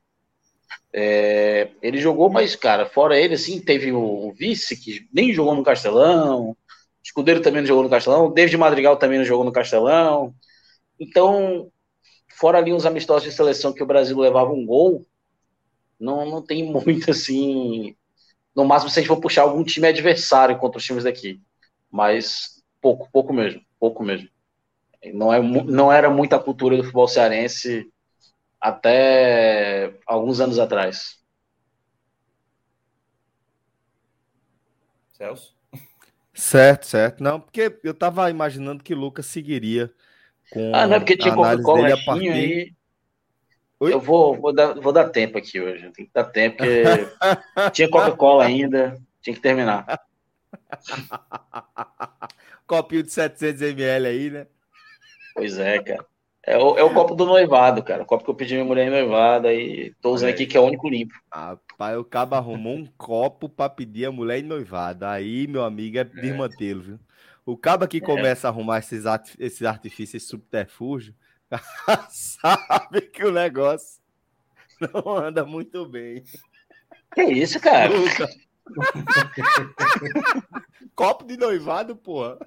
É, 0.93 1.71
ele 1.83 1.99
jogou, 1.99 2.29
mas, 2.31 2.57
cara, 2.57 2.87
fora 2.87 3.19
ele, 3.19 3.35
assim, 3.35 3.61
teve 3.61 3.93
o, 3.93 4.29
o, 4.29 4.33
vice, 4.33 4.77
que 4.77 5.09
nem 5.13 5.33
jogou 5.33 5.55
no 5.55 5.63
Castelão. 5.63 6.51
O 6.51 6.57
Escudeiro 7.03 7.41
também 7.41 7.61
não 7.63 7.69
jogou 7.69 7.85
no 7.85 7.91
Castelão. 7.91 8.27
O 8.27 8.31
David 8.31 8.57
Madrigal 8.57 8.97
também 8.97 9.19
não 9.19 9.25
jogou 9.25 9.45
no 9.45 9.53
Castelão. 9.53 10.35
Então, 10.99 11.71
fora 12.39 12.59
ali 12.59 12.73
uns 12.73 12.87
amistosos 12.87 13.25
de 13.25 13.33
seleção 13.33 13.73
que 13.73 13.83
o 13.83 13.87
Brasil 13.87 14.19
levava 14.19 14.53
um 14.53 14.67
gol, 14.67 15.07
não, 15.99 16.25
não 16.29 16.43
tem 16.43 16.65
muito 16.65 17.11
assim. 17.11 17.95
No 18.55 18.65
máximo, 18.65 18.91
se 18.91 18.99
a 18.99 19.03
gente 19.03 19.09
for 19.09 19.21
puxar 19.21 19.43
algum 19.43 19.63
time 19.63 19.87
adversário 19.87 20.59
contra 20.59 20.79
os 20.79 20.85
times 20.85 21.05
daqui 21.05 21.41
mas 21.91 22.63
pouco, 22.81 23.09
pouco 23.11 23.33
mesmo, 23.33 23.61
pouco 23.79 24.03
mesmo. 24.05 24.29
Não, 25.13 25.33
é, 25.33 25.43
não 25.43 25.91
era 25.91 26.09
muita 26.11 26.39
cultura 26.39 26.77
do 26.77 26.83
futebol 26.83 27.09
cearense 27.09 27.90
até 28.61 29.99
alguns 30.07 30.41
anos 30.41 30.59
atrás. 30.59 31.19
Celso? 35.13 35.55
Certo, 36.33 36.87
certo. 36.87 37.23
Não, 37.23 37.41
porque 37.41 37.79
eu 37.83 37.95
tava 37.95 38.31
imaginando 38.31 38.83
que 38.83 38.95
o 38.95 38.99
Lucas 38.99 39.27
seguiria 39.27 39.93
com. 40.51 40.75
Ah, 40.75 40.87
não 40.87 40.97
é 40.97 41.01
porque 41.01 41.17
tinha 41.17 41.35
Coca-Cola 41.35 41.89
partir... 42.05 42.31
aí. 42.31 42.75
Oi? 43.81 43.95
Eu 43.95 44.01
vou, 44.01 44.39
vou, 44.39 44.53
dar, 44.53 44.75
vou 44.75 44.93
dar 44.93 45.09
tempo 45.09 45.39
aqui 45.39 45.61
hoje. 45.61 45.91
Tem 45.93 46.05
que 46.05 46.13
dar 46.13 46.25
tempo, 46.25 46.59
porque 46.59 46.85
tinha 47.73 47.89
Coca-Cola 47.89 48.45
ainda, 48.45 49.01
tinha 49.23 49.35
que 49.35 49.41
terminar. 49.41 49.87
Copinho 52.67 53.03
de 53.03 53.11
700 53.11 53.63
ml 53.63 54.07
aí, 54.07 54.31
né? 54.31 54.47
Pois 55.35 55.59
é, 55.59 55.83
cara. 55.83 56.10
É 56.47 56.57
o, 56.57 56.79
é 56.79 56.83
o 56.83 56.95
copo 56.95 57.15
do 57.15 57.27
noivado, 57.27 57.83
cara. 57.83 58.03
O 58.03 58.07
copo 58.07 58.25
que 58.25 58.31
eu 58.31 58.35
pedi 58.35 58.55
minha 58.55 58.65
mulher 58.65 58.87
em 58.87 58.91
noivado, 58.91 59.47
aí 59.47 59.93
tô 60.01 60.13
usando 60.13 60.31
aqui 60.31 60.47
que 60.47 60.57
é 60.57 60.61
o 60.61 60.65
único 60.65 60.89
limpo. 60.89 61.15
Rapaz, 61.31 61.99
o 61.99 62.05
cabo 62.05 62.35
arrumou 62.35 62.75
um 62.75 62.87
copo 62.97 63.49
pra 63.49 63.69
pedir 63.69 64.07
a 64.07 64.13
mulher 64.13 64.39
em 64.39 64.43
noivado. 64.43 65.05
Aí, 65.05 65.47
meu 65.47 65.63
amigo, 65.63 65.99
é 65.99 66.05
desmantê-lo, 66.05 66.81
viu? 66.81 67.01
O 67.45 67.57
cabo 67.57 67.87
que 67.87 67.99
é. 67.99 68.01
começa 68.01 68.49
a 68.49 68.51
arrumar 68.51 68.79
esses, 68.79 69.07
art 69.07 69.35
esses 69.39 69.63
artifícios, 69.63 70.23
esse 70.23 70.31
subterfúgio, 70.31 71.15
sabe 72.09 73.03
que 73.03 73.25
o 73.25 73.33
negócio 73.33 74.01
não 74.81 75.17
anda 75.17 75.45
muito 75.45 75.85
bem. 75.85 76.25
Que 77.15 77.23
isso, 77.23 77.61
cara? 77.61 77.93
Copo 80.95 81.25
de 81.25 81.37
noivado, 81.37 81.97
porra. 81.97 82.39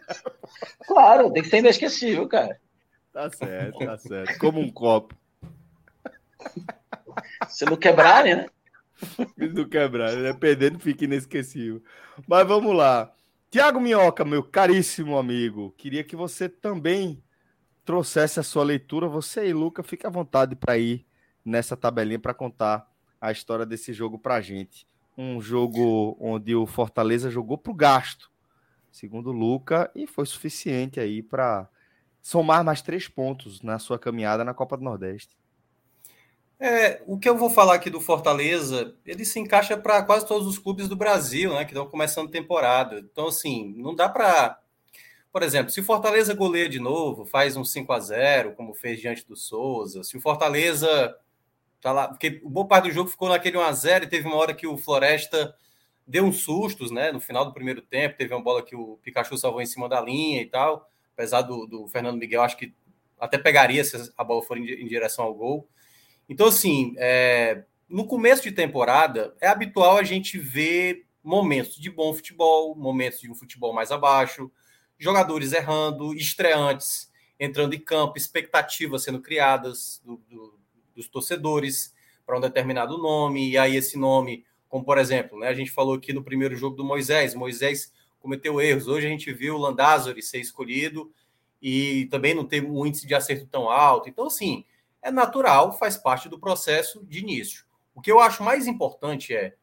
Claro, 0.88 1.32
tem 1.32 1.44
que 1.44 1.49
ser 1.49 1.57
inesquecível, 1.57 2.28
cara. 2.28 2.60
Tá 3.14 3.30
certo, 3.30 3.80
tá 3.80 3.98
certo. 3.98 4.40
Como 4.40 4.60
um 4.60 4.72
copo. 4.72 5.15
Se 7.48 7.64
não 7.65 7.77
quebrar, 7.77 8.23
né? 8.23 8.48
Se 8.98 9.48
não 9.53 9.69
quebrar, 9.69 10.15
né? 10.15 10.34
Perdendo 10.34 10.80
fica 10.80 11.06
inesquecível. 11.06 11.81
Mas 12.27 12.48
vamos 12.48 12.76
lá. 12.76 13.14
Tiago 13.52 13.80
Minhoca, 13.80 14.26
meu 14.26 14.44
caríssimo 14.44 15.18
amigo, 15.18 15.73
queria 15.77 16.03
que 16.03 16.15
você 16.15 16.49
também 16.49 17.23
trouxesse 17.85 18.40
a 18.40 18.44
sua 18.44 18.64
leitura. 18.64 19.07
Você 19.07 19.48
e 19.48 19.53
Luca, 19.53 19.84
fique 19.84 20.07
à 20.07 20.10
vontade 20.10 20.56
para 20.56 20.77
ir 20.77 21.06
nessa 21.45 21.77
tabelinha 21.77 22.19
para 22.19 22.34
contar 22.34 22.91
a 23.22 23.31
história 23.31 23.65
desse 23.65 23.94
jogo 23.94 24.18
para 24.18 24.41
gente 24.41 24.88
um 25.18 25.40
jogo 25.40 26.18
onde 26.19 26.56
o 26.56 26.65
Fortaleza 26.65 27.30
jogou 27.30 27.57
para 27.57 27.72
o 27.72 27.76
gasto, 27.76 28.31
segundo 28.91 29.30
o 29.30 29.34
Luca, 29.34 29.91
e 29.95 30.07
foi 30.07 30.26
suficiente 30.26 30.99
aí 30.99 31.22
para 31.22 31.69
somar 32.24 32.64
mais 32.64 32.82
três 32.82 33.08
pontos 33.08 33.62
na 33.62 33.78
sua 33.78 34.00
caminhada 34.00 34.44
na 34.44 34.56
Copa 34.56 34.76
do 34.76 34.84
Nordeste. 34.84 35.38
É, 36.60 37.04
o 37.06 37.20
que 37.20 37.30
eu 37.30 37.38
vou 37.38 37.52
falar 37.52 37.76
aqui 37.76 37.90
do 37.90 38.02
Fortaleza, 38.02 38.95
ele 39.06 39.26
se 39.26 39.40
encaixa 39.40 39.78
para 39.78 40.02
quase 40.02 40.26
todos 40.26 40.48
os 40.48 40.58
clubes 40.58 40.88
do 40.88 40.95
Brasil, 40.95 41.54
né, 41.54 41.66
que 41.66 41.72
estão 41.72 41.86
começando 41.86 42.32
temporada. 42.32 43.00
Então, 43.00 43.28
assim, 43.28 43.76
não 43.78 43.94
dá 43.94 44.10
para. 44.10 44.60
Por 45.32 45.44
exemplo, 45.44 45.72
se 45.72 45.82
o 45.82 45.84
Fortaleza 45.84 46.34
goleia 46.34 46.70
de 46.70 46.80
novo, 46.80 47.26
faz 47.26 47.56
um 47.56 47.66
5 47.66 47.91
a 47.91 48.00
0 48.00 48.54
como 48.54 48.74
fez 48.74 49.00
diante 49.00 49.28
do 49.28 49.36
Souza, 49.36 50.04
se 50.04 50.16
o 50.18 50.22
Fortaleza 50.22 51.16
Tá 51.84 51.91
lá, 51.91 52.08
porque 52.08 52.40
o 52.45 52.50
boa 52.50 52.66
parte 52.66 52.86
do 52.86 52.94
jogo 52.94 53.10
ficou 53.10 53.28
naquele 53.28 53.58
1x0 53.58 54.04
e 54.04 54.08
teve 54.08 54.26
uma 54.26 54.38
hora 54.38 54.54
que 54.54 54.66
o 54.66 54.78
Floresta 54.78 55.54
deu 56.08 56.24
uns 56.24 56.41
sustos, 56.41 56.91
né? 56.91 57.12
No 57.12 57.20
final 57.20 57.44
do 57.44 57.54
primeiro 57.54 57.82
tempo, 57.82 58.16
teve 58.18 58.34
uma 58.34 58.41
bola 58.41 58.64
que 58.64 58.74
o 58.74 58.98
Pikachu 59.04 59.38
salvou 59.38 59.62
em 59.62 59.66
cima 59.66 59.90
da 59.90 60.00
linha 60.00 60.41
e 60.41 60.45
tal. 60.45 60.90
Apesar 61.14 61.41
do, 61.44 61.65
do 61.65 61.88
Fernando 61.88 62.18
Miguel, 62.18 62.41
acho 62.41 62.57
que 62.57 62.73
até 63.19 63.38
pegaria 63.38 63.84
se 63.84 64.11
a 64.18 64.23
bola 64.23 64.41
for 64.44 64.57
em, 64.57 64.65
em 64.65 64.88
direção 64.88 65.26
ao 65.26 65.34
gol. 65.34 65.68
Então, 66.27 66.48
assim, 66.48 66.94
é, 66.98 67.64
no 67.88 68.07
começo 68.07 68.44
de 68.44 68.52
temporada, 68.52 69.35
é 69.40 69.48
habitual 69.48 69.98
a 69.98 70.03
gente 70.03 70.38
ver 70.38 71.06
momentos 71.23 71.76
de 71.76 71.90
bom 71.90 72.14
futebol, 72.14 72.76
momentos 72.76 73.19
de 73.19 73.31
um 73.31 73.35
futebol 73.35 73.73
mais 73.73 73.91
abaixo, 73.91 74.52
jogadores 74.98 75.53
errando, 75.53 76.14
estreantes 76.14 77.11
entrando 77.40 77.73
em 77.73 77.80
campo, 77.80 78.18
expectativas 78.18 79.03
sendo 79.03 79.22
criadas 79.22 80.02
do, 80.06 80.18
do, 80.30 80.60
dos 80.95 81.07
torcedores 81.07 81.94
para 82.26 82.38
um 82.38 82.41
determinado 82.41 82.98
nome, 82.98 83.52
e 83.52 83.57
aí 83.57 83.76
esse 83.76 83.98
nome, 83.98 84.45
como 84.69 84.85
por 84.85 84.98
exemplo, 84.98 85.40
né, 85.40 85.48
a 85.48 85.53
gente 85.53 85.72
falou 85.72 85.95
aqui 85.95 86.14
no 86.14 86.23
primeiro 86.23 86.56
jogo 86.56 86.76
do 86.76 86.85
Moisés, 86.85 87.35
Moisés 87.35 87.91
cometeu 88.24 88.62
erros, 88.62 88.88
hoje 88.88 89.06
a 89.06 89.10
gente 89.10 89.34
viu 89.34 89.56
o 89.56 89.58
Landázuri 89.58 90.22
ser 90.22 90.40
escolhido 90.40 91.14
e 91.62 92.06
também 92.06 92.34
não 92.34 92.45
teve 92.45 92.66
um 92.66 92.86
índice 92.86 93.06
de 93.06 93.14
acerto 93.14 93.45
tão 93.45 93.70
alto, 93.70 94.08
então 94.08 94.28
assim, 94.28 94.64
é 95.02 95.12
natural, 95.12 95.78
faz 95.78 95.98
parte 95.98 96.30
do 96.30 96.40
processo 96.40 97.06
de 97.06 97.20
início. 97.20 97.66
O 97.94 98.00
que 98.00 98.10
eu 98.10 98.22
acho 98.22 98.41
mais 98.41 98.66
importante 98.66 99.36
é 99.36 99.56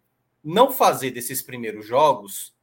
não 0.45 0.71
fazer 0.71 1.11
desses 1.11 1.41
primeiros 1.41 1.87
jogos 1.87 2.55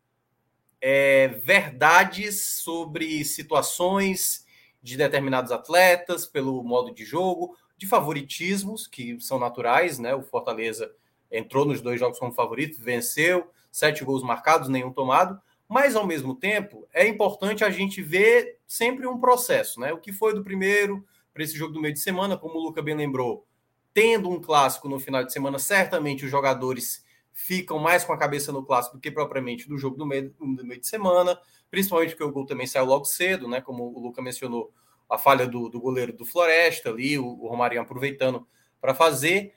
é, 0.80 1.30
verdades 1.44 2.62
sobre 2.62 3.26
situações 3.26 4.46
de 4.82 4.96
determinados 4.96 5.52
atletas, 5.52 6.28
pelo 6.28 6.64
modo 6.64 6.94
de 6.94 7.04
jogo, 7.04 7.58
de 7.76 7.88
favoritismos 7.88 8.86
que 8.86 9.20
são 9.20 9.40
naturais, 9.40 9.98
né? 9.98 10.14
O 10.14 10.22
Fortaleza 10.22 10.92
entrou 11.32 11.66
nos 11.66 11.82
dois 11.82 12.00
jogos 12.00 12.20
como 12.20 12.32
favorito, 12.32 12.82
venceu, 12.82 13.52
sete 13.72 14.06
gols 14.06 14.24
marcados, 14.24 14.70
nenhum 14.70 14.94
tomado, 14.94 15.42
mas 15.68 15.96
ao 15.96 16.08
mesmo 16.08 16.36
tempo 16.36 16.88
é 16.94 17.08
importante 17.08 17.64
a 17.64 17.70
gente 17.70 18.02
ver 18.02 18.60
sempre 18.66 19.06
um 19.08 19.20
processo, 19.20 19.80
né? 19.80 19.92
O 19.94 20.00
que 20.00 20.12
foi 20.12 20.34
do 20.34 20.44
primeiro 20.44 21.06
para 21.34 21.44
esse 21.44 21.58
jogo 21.58 21.74
do 21.74 21.82
meio 21.82 21.94
de 21.94 22.00
semana, 22.00 22.38
como 22.38 22.56
o 22.56 22.64
Luca 22.64 22.82
bem 22.82 22.96
lembrou, 22.96 23.46
tendo 23.94 24.30
um 24.30 24.40
clássico 24.40 24.88
no 24.88 25.00
final 25.00 25.24
de 25.24 25.34
semana, 25.34 25.60
certamente 25.60 26.26
os 26.26 26.32
jogadores 26.32 27.06
ficam 27.34 27.78
mais 27.78 28.04
com 28.04 28.14
a 28.14 28.18
cabeça 28.18 28.52
no 28.52 28.66
clássico 28.66 28.98
do 28.98 29.02
que 29.02 29.12
propriamente 29.12 29.68
do 29.68 29.78
jogo 29.78 29.96
do 29.96 30.06
meio, 30.06 30.34
do 30.40 30.66
meio 30.66 30.80
de 30.80 30.88
semana, 30.88 31.40
principalmente 31.70 32.12
porque 32.12 32.24
o 32.24 32.32
gol 32.32 32.46
também 32.46 32.66
saiu 32.66 32.86
logo 32.86 33.06
cedo, 33.06 33.48
né? 33.48 33.62
Como 33.62 33.84
o 33.84 34.00
Luca 34.00 34.22
mencionou, 34.22 34.74
a 35.10 35.18
falha 35.18 35.48
do, 35.48 35.70
do 35.70 35.80
goleiro 35.80 36.12
do 36.12 36.26
Floresta 36.26 36.90
ali, 36.90 37.18
o, 37.18 37.26
o 37.26 37.48
Romarinho 37.48 37.82
aproveitando 37.82 38.46
para 38.82 38.94
fazer. 38.94 39.54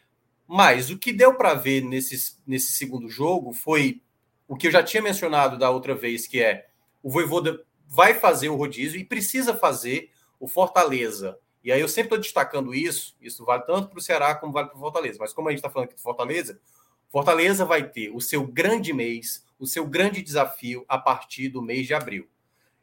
Mas 0.47 0.91
o 0.91 0.99
que 0.99 1.13
deu 1.13 1.35
para 1.35 1.55
ver 1.55 1.83
nesse, 1.83 2.37
nesse 2.47 2.73
segundo 2.73 3.09
jogo 3.09 3.53
foi 3.53 4.03
o 4.51 4.57
que 4.57 4.67
eu 4.67 4.73
já 4.73 4.83
tinha 4.83 5.01
mencionado 5.01 5.57
da 5.57 5.71
outra 5.71 5.95
vez, 5.95 6.27
que 6.27 6.43
é 6.43 6.67
o 7.05 7.09
Voivoda 7.09 7.65
vai 7.87 8.15
fazer 8.15 8.49
o 8.49 8.57
rodízio 8.57 9.01
e 9.01 9.05
precisa 9.05 9.55
fazer 9.55 10.11
o 10.41 10.49
Fortaleza. 10.49 11.39
E 11.63 11.71
aí 11.71 11.81
eu 11.81 11.87
sempre 11.87 12.07
estou 12.07 12.19
destacando 12.19 12.75
isso, 12.75 13.17
isso 13.21 13.45
vale 13.45 13.63
tanto 13.63 13.89
para 13.89 14.01
o 14.01 14.03
Ceará 14.03 14.35
como 14.35 14.53
vale 14.53 14.67
para 14.67 14.77
o 14.77 14.81
Fortaleza. 14.81 15.19
Mas 15.21 15.33
como 15.33 15.47
a 15.47 15.53
gente 15.53 15.61
está 15.61 15.71
falando 15.71 15.87
aqui 15.87 15.95
do 15.95 16.03
Fortaleza, 16.03 16.61
Fortaleza 17.09 17.65
vai 17.65 17.89
ter 17.89 18.11
o 18.11 18.21
seu 18.21 18.45
grande 18.45 18.93
mês, 18.93 19.47
o 19.57 19.69
seu 19.69 19.87
grande 19.87 20.21
desafio 20.21 20.85
a 20.89 20.99
partir 20.99 21.49
do 21.49 21.63
mês 21.63 21.87
de 21.87 21.95
abril. 21.95 22.29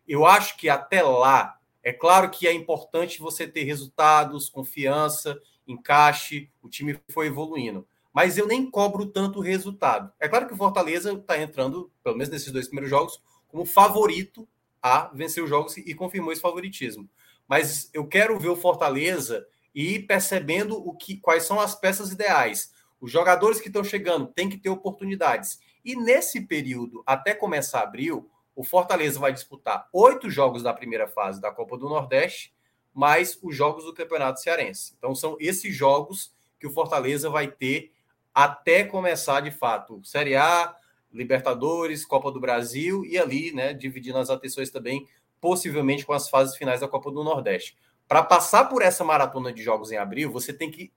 Eu 0.07 0.26
acho 0.26 0.56
que 0.56 0.69
até 0.69 1.02
lá, 1.02 1.60
é 1.84 1.91
claro 1.91 2.30
que 2.30 2.48
é 2.48 2.53
importante 2.53 3.19
você 3.19 3.45
ter 3.45 3.64
resultados, 3.64 4.48
confiança, 4.48 5.38
encaixe, 5.68 6.49
o 6.61 6.69
time 6.69 6.98
foi 7.10 7.27
evoluindo 7.27 7.85
mas 8.18 8.35
eu 8.35 8.48
nem 8.48 8.68
cobro 8.68 9.06
tanto 9.06 9.39
resultado. 9.39 10.11
É 10.19 10.27
claro 10.27 10.48
que 10.48 10.53
o 10.56 10.57
Fortaleza 10.57 11.14
está 11.14 11.39
entrando, 11.39 11.91
pelo 12.03 12.18
menos 12.18 12.31
nesses 12.31 12.52
dois 12.52 12.65
primeiros 12.65 12.89
jogos, 12.89 13.22
como 13.48 13.64
favorito 13.64 14.49
a 14.81 15.11
vencer 15.14 15.44
os 15.44 15.49
jogos 15.52 15.77
e 15.77 15.94
confirmou 15.94 16.31
esse 16.31 16.41
favoritismo. 16.41 17.07
Mas 17.48 17.91
eu 17.94 18.07
quero 18.07 18.39
ver 18.39 18.49
o 18.49 18.56
Fortaleza 18.56 19.45
e 19.72 19.98
ir 19.98 20.07
percebendo 20.07 20.76
o 20.76 20.95
que, 20.95 21.18
quais 21.18 21.44
são 21.44 21.60
as 21.60 21.76
peças 21.76 22.11
ideais. 22.11 22.73
Os 22.99 23.11
jogadores 23.11 23.61
que 23.61 23.68
estão 23.68 23.84
chegando 23.84 24.26
têm 24.26 24.49
que 24.49 24.57
ter 24.57 24.69
oportunidades. 24.69 25.60
E 25.85 25.95
nesse 25.95 26.41
período, 26.41 27.03
até 27.06 27.35
começar 27.35 27.84
abril, 27.84 28.27
o 28.56 28.64
Fortaleza 28.64 29.19
vai 29.19 29.31
disputar 29.31 29.88
oito 29.94 30.27
jogos 30.27 30.64
da 30.64 30.73
primeira 30.73 31.07
fase 31.07 31.39
da 31.39 31.52
Copa 31.52 31.77
do 31.77 31.88
Nordeste, 31.88 32.52
mais 32.91 33.38
os 33.44 33.56
jogos 33.56 33.85
do 33.85 33.94
Campeonato 33.94 34.41
Cearense. 34.41 34.95
Então, 34.98 35.14
são 35.14 35.38
esses 35.39 35.76
jogos 35.76 36.34
que 36.60 36.65
o 36.65 36.73
Fortaleza 36.73 37.30
vai 37.30 37.48
ter 37.48 37.95
até 38.38 38.84
começar 38.84 39.41
de 39.41 39.49
fato 39.49 39.99
Série 40.03 40.35
A, 40.35 40.76
Libertadores, 41.11 42.05
Copa 42.05 42.31
do 42.31 42.39
Brasil 42.39 43.03
e 43.03 43.18
ali, 43.18 43.51
né, 43.51 43.73
dividindo 43.73 44.19
as 44.19 44.30
atenções 44.30 44.69
também, 44.69 45.07
possivelmente 45.41 46.05
com 46.05 46.14
as 46.14 46.30
fases 46.30 46.55
finais 46.55 46.81
da 46.81 46.88
Copa 46.88 47.09
do 47.09 47.23
Nordeste. 47.23 47.76
Para 48.07 48.22
passar 48.22 48.65
por 48.65 48.84
essa 48.84 49.03
maratona 49.03 49.51
de 49.51 49.64
jogos 49.64 49.91
em 49.91 49.97
abril, 49.97 50.31
você 50.31 50.53
tem 50.53 50.69
que 50.69 50.91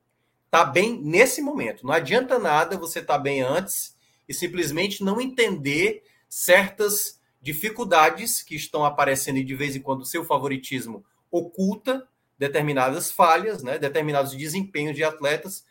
estar 0.45 0.67
tá 0.67 0.71
bem 0.71 1.01
nesse 1.01 1.41
momento. 1.41 1.87
Não 1.87 1.95
adianta 1.95 2.39
nada 2.39 2.77
você 2.77 2.99
estar 2.99 3.15
tá 3.15 3.19
bem 3.19 3.41
antes 3.41 3.97
e 4.29 4.35
simplesmente 4.35 5.03
não 5.03 5.19
entender 5.19 6.03
certas 6.29 7.23
dificuldades 7.41 8.43
que 8.43 8.55
estão 8.55 8.85
aparecendo 8.85 9.39
e 9.39 9.45
de 9.45 9.55
vez 9.55 9.75
em 9.75 9.81
quando 9.81 10.03
o 10.03 10.07
seu 10.07 10.27
favoritismo 10.27 11.03
oculta 11.31 12.07
determinadas 12.39 13.11
falhas, 13.11 13.63
né, 13.63 13.79
determinados 13.79 14.37
desempenhos 14.37 14.95
de 14.95 15.03
atletas 15.03 15.65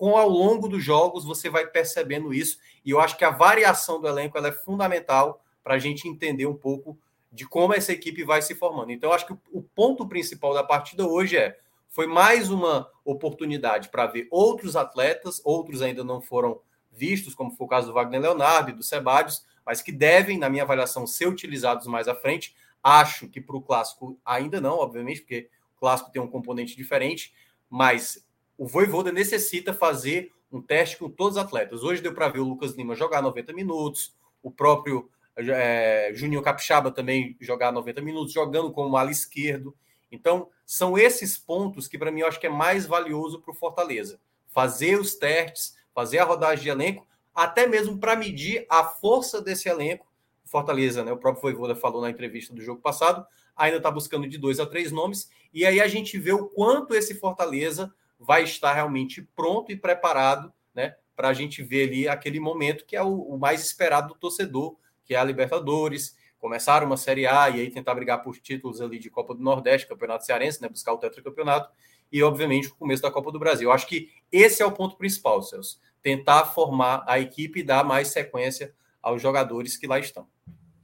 com 0.00 0.16
ao 0.16 0.30
longo 0.30 0.66
dos 0.66 0.82
jogos 0.82 1.26
você 1.26 1.50
vai 1.50 1.66
percebendo 1.66 2.32
isso. 2.32 2.58
E 2.82 2.90
eu 2.90 2.98
acho 2.98 3.18
que 3.18 3.24
a 3.24 3.28
variação 3.28 4.00
do 4.00 4.08
elenco 4.08 4.38
é 4.38 4.50
fundamental 4.50 5.44
para 5.62 5.74
a 5.74 5.78
gente 5.78 6.08
entender 6.08 6.46
um 6.46 6.56
pouco 6.56 6.98
de 7.30 7.46
como 7.46 7.74
essa 7.74 7.92
equipe 7.92 8.24
vai 8.24 8.40
se 8.40 8.54
formando. 8.54 8.92
Então, 8.92 9.10
eu 9.10 9.14
acho 9.14 9.26
que 9.26 9.36
o 9.52 9.60
ponto 9.60 10.08
principal 10.08 10.54
da 10.54 10.64
partida 10.64 11.06
hoje 11.06 11.36
é 11.36 11.58
foi 11.90 12.06
mais 12.06 12.50
uma 12.50 12.90
oportunidade 13.04 13.90
para 13.90 14.06
ver 14.06 14.26
outros 14.30 14.74
atletas, 14.74 15.38
outros 15.44 15.82
ainda 15.82 16.02
não 16.02 16.22
foram 16.22 16.62
vistos, 16.90 17.34
como 17.34 17.50
foi 17.50 17.66
o 17.66 17.68
caso 17.68 17.88
do 17.88 17.92
Wagner 17.92 18.22
Leonardo 18.22 18.70
e 18.70 18.74
do 18.74 18.82
Sebadios, 18.82 19.44
mas 19.66 19.82
que 19.82 19.92
devem, 19.92 20.38
na 20.38 20.48
minha 20.48 20.62
avaliação, 20.62 21.06
ser 21.06 21.28
utilizados 21.28 21.86
mais 21.86 22.08
à 22.08 22.14
frente. 22.14 22.56
Acho 22.82 23.28
que 23.28 23.38
para 23.38 23.54
o 23.54 23.60
clássico 23.60 24.18
ainda 24.24 24.62
não, 24.62 24.78
obviamente, 24.78 25.20
porque 25.20 25.50
o 25.76 25.80
clássico 25.80 26.10
tem 26.10 26.22
um 26.22 26.26
componente 26.26 26.74
diferente, 26.74 27.34
mas 27.68 28.26
o 28.60 28.66
Voivoda 28.66 29.10
necessita 29.10 29.72
fazer 29.72 30.34
um 30.52 30.60
teste 30.60 30.98
com 30.98 31.08
todos 31.08 31.38
os 31.38 31.42
atletas. 31.42 31.82
Hoje 31.82 32.02
deu 32.02 32.12
para 32.12 32.28
ver 32.28 32.40
o 32.40 32.44
Lucas 32.44 32.72
Lima 32.72 32.94
jogar 32.94 33.22
90 33.22 33.54
minutos, 33.54 34.14
o 34.42 34.50
próprio 34.50 35.08
é, 35.34 36.10
Juninho 36.12 36.42
Capixaba 36.42 36.90
também 36.90 37.34
jogar 37.40 37.72
90 37.72 38.02
minutos, 38.02 38.34
jogando 38.34 38.70
como 38.70 38.98
ala 38.98 39.10
esquerdo. 39.10 39.74
Então, 40.12 40.50
são 40.66 40.98
esses 40.98 41.38
pontos 41.38 41.88
que, 41.88 41.96
para 41.96 42.12
mim, 42.12 42.20
eu 42.20 42.26
acho 42.26 42.38
que 42.38 42.48
é 42.48 42.50
mais 42.50 42.84
valioso 42.84 43.40
para 43.40 43.50
o 43.50 43.54
Fortaleza. 43.54 44.20
Fazer 44.48 45.00
os 45.00 45.14
testes, 45.14 45.74
fazer 45.94 46.18
a 46.18 46.24
rodagem 46.24 46.64
de 46.64 46.68
elenco, 46.68 47.06
até 47.34 47.66
mesmo 47.66 47.96
para 47.96 48.14
medir 48.14 48.66
a 48.68 48.84
força 48.84 49.40
desse 49.40 49.70
elenco. 49.70 50.06
Fortaleza, 50.44 51.02
né? 51.02 51.10
O 51.10 51.16
próprio 51.16 51.40
Voivoda 51.40 51.74
falou 51.74 52.02
na 52.02 52.10
entrevista 52.10 52.54
do 52.54 52.60
jogo 52.60 52.82
passado, 52.82 53.26
ainda 53.56 53.78
está 53.78 53.90
buscando 53.90 54.28
de 54.28 54.36
dois 54.36 54.60
a 54.60 54.66
três 54.66 54.92
nomes, 54.92 55.30
e 55.50 55.64
aí 55.64 55.80
a 55.80 55.88
gente 55.88 56.18
vê 56.18 56.32
o 56.32 56.46
quanto 56.46 56.94
esse 56.94 57.14
Fortaleza 57.14 57.90
vai 58.20 58.44
estar 58.44 58.74
realmente 58.74 59.22
pronto 59.34 59.72
e 59.72 59.76
preparado, 59.76 60.52
né, 60.74 60.94
para 61.16 61.28
a 61.28 61.32
gente 61.32 61.62
ver 61.62 61.88
ali 61.88 62.06
aquele 62.06 62.38
momento 62.38 62.84
que 62.84 62.94
é 62.94 63.02
o, 63.02 63.22
o, 63.22 63.38
mais 63.38 63.64
esperado 63.64 64.08
do 64.08 64.14
torcedor, 64.14 64.76
que 65.04 65.14
é 65.14 65.18
a 65.18 65.24
Libertadores, 65.24 66.16
começar 66.38 66.84
uma 66.84 66.96
Série 66.96 67.26
A 67.26 67.48
e 67.48 67.60
aí 67.60 67.70
tentar 67.70 67.94
brigar 67.94 68.22
por 68.22 68.38
títulos 68.38 68.80
ali 68.80 68.98
de 68.98 69.10
Copa 69.10 69.34
do 69.34 69.42
Nordeste, 69.42 69.88
Campeonato 69.88 70.26
Cearense, 70.26 70.60
né, 70.60 70.68
buscar 70.68 70.92
o 70.92 70.98
tetracampeonato 70.98 71.70
e 72.12 72.22
obviamente 72.22 72.68
o 72.68 72.74
começo 72.74 73.02
da 73.02 73.10
Copa 73.10 73.32
do 73.32 73.38
Brasil. 73.38 73.68
Eu 73.68 73.72
acho 73.72 73.86
que 73.86 74.10
esse 74.30 74.62
é 74.62 74.66
o 74.66 74.72
ponto 74.72 74.96
principal, 74.96 75.42
Celso, 75.42 75.80
tentar 76.02 76.44
formar 76.44 77.04
a 77.06 77.18
equipe 77.18 77.60
e 77.60 77.62
dar 77.64 77.84
mais 77.84 78.08
sequência 78.08 78.74
aos 79.02 79.22
jogadores 79.22 79.76
que 79.76 79.86
lá 79.86 79.98
estão. 79.98 80.28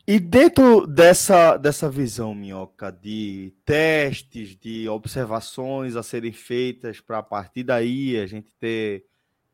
E 0.09 0.21
dentro 0.21 0.87
dessa, 0.87 1.57
dessa 1.57 1.91
visão, 1.91 2.33
Minhoca, 2.33 2.93
de 2.93 3.53
testes, 3.65 4.57
de 4.57 4.89
observações 4.89 5.97
a 5.97 6.03
serem 6.03 6.31
feitas 6.31 7.01
para 7.01 7.19
a 7.19 7.23
partir 7.25 7.65
daí 7.65 8.17
a 8.17 8.25
gente 8.25 8.53
ter 8.53 9.05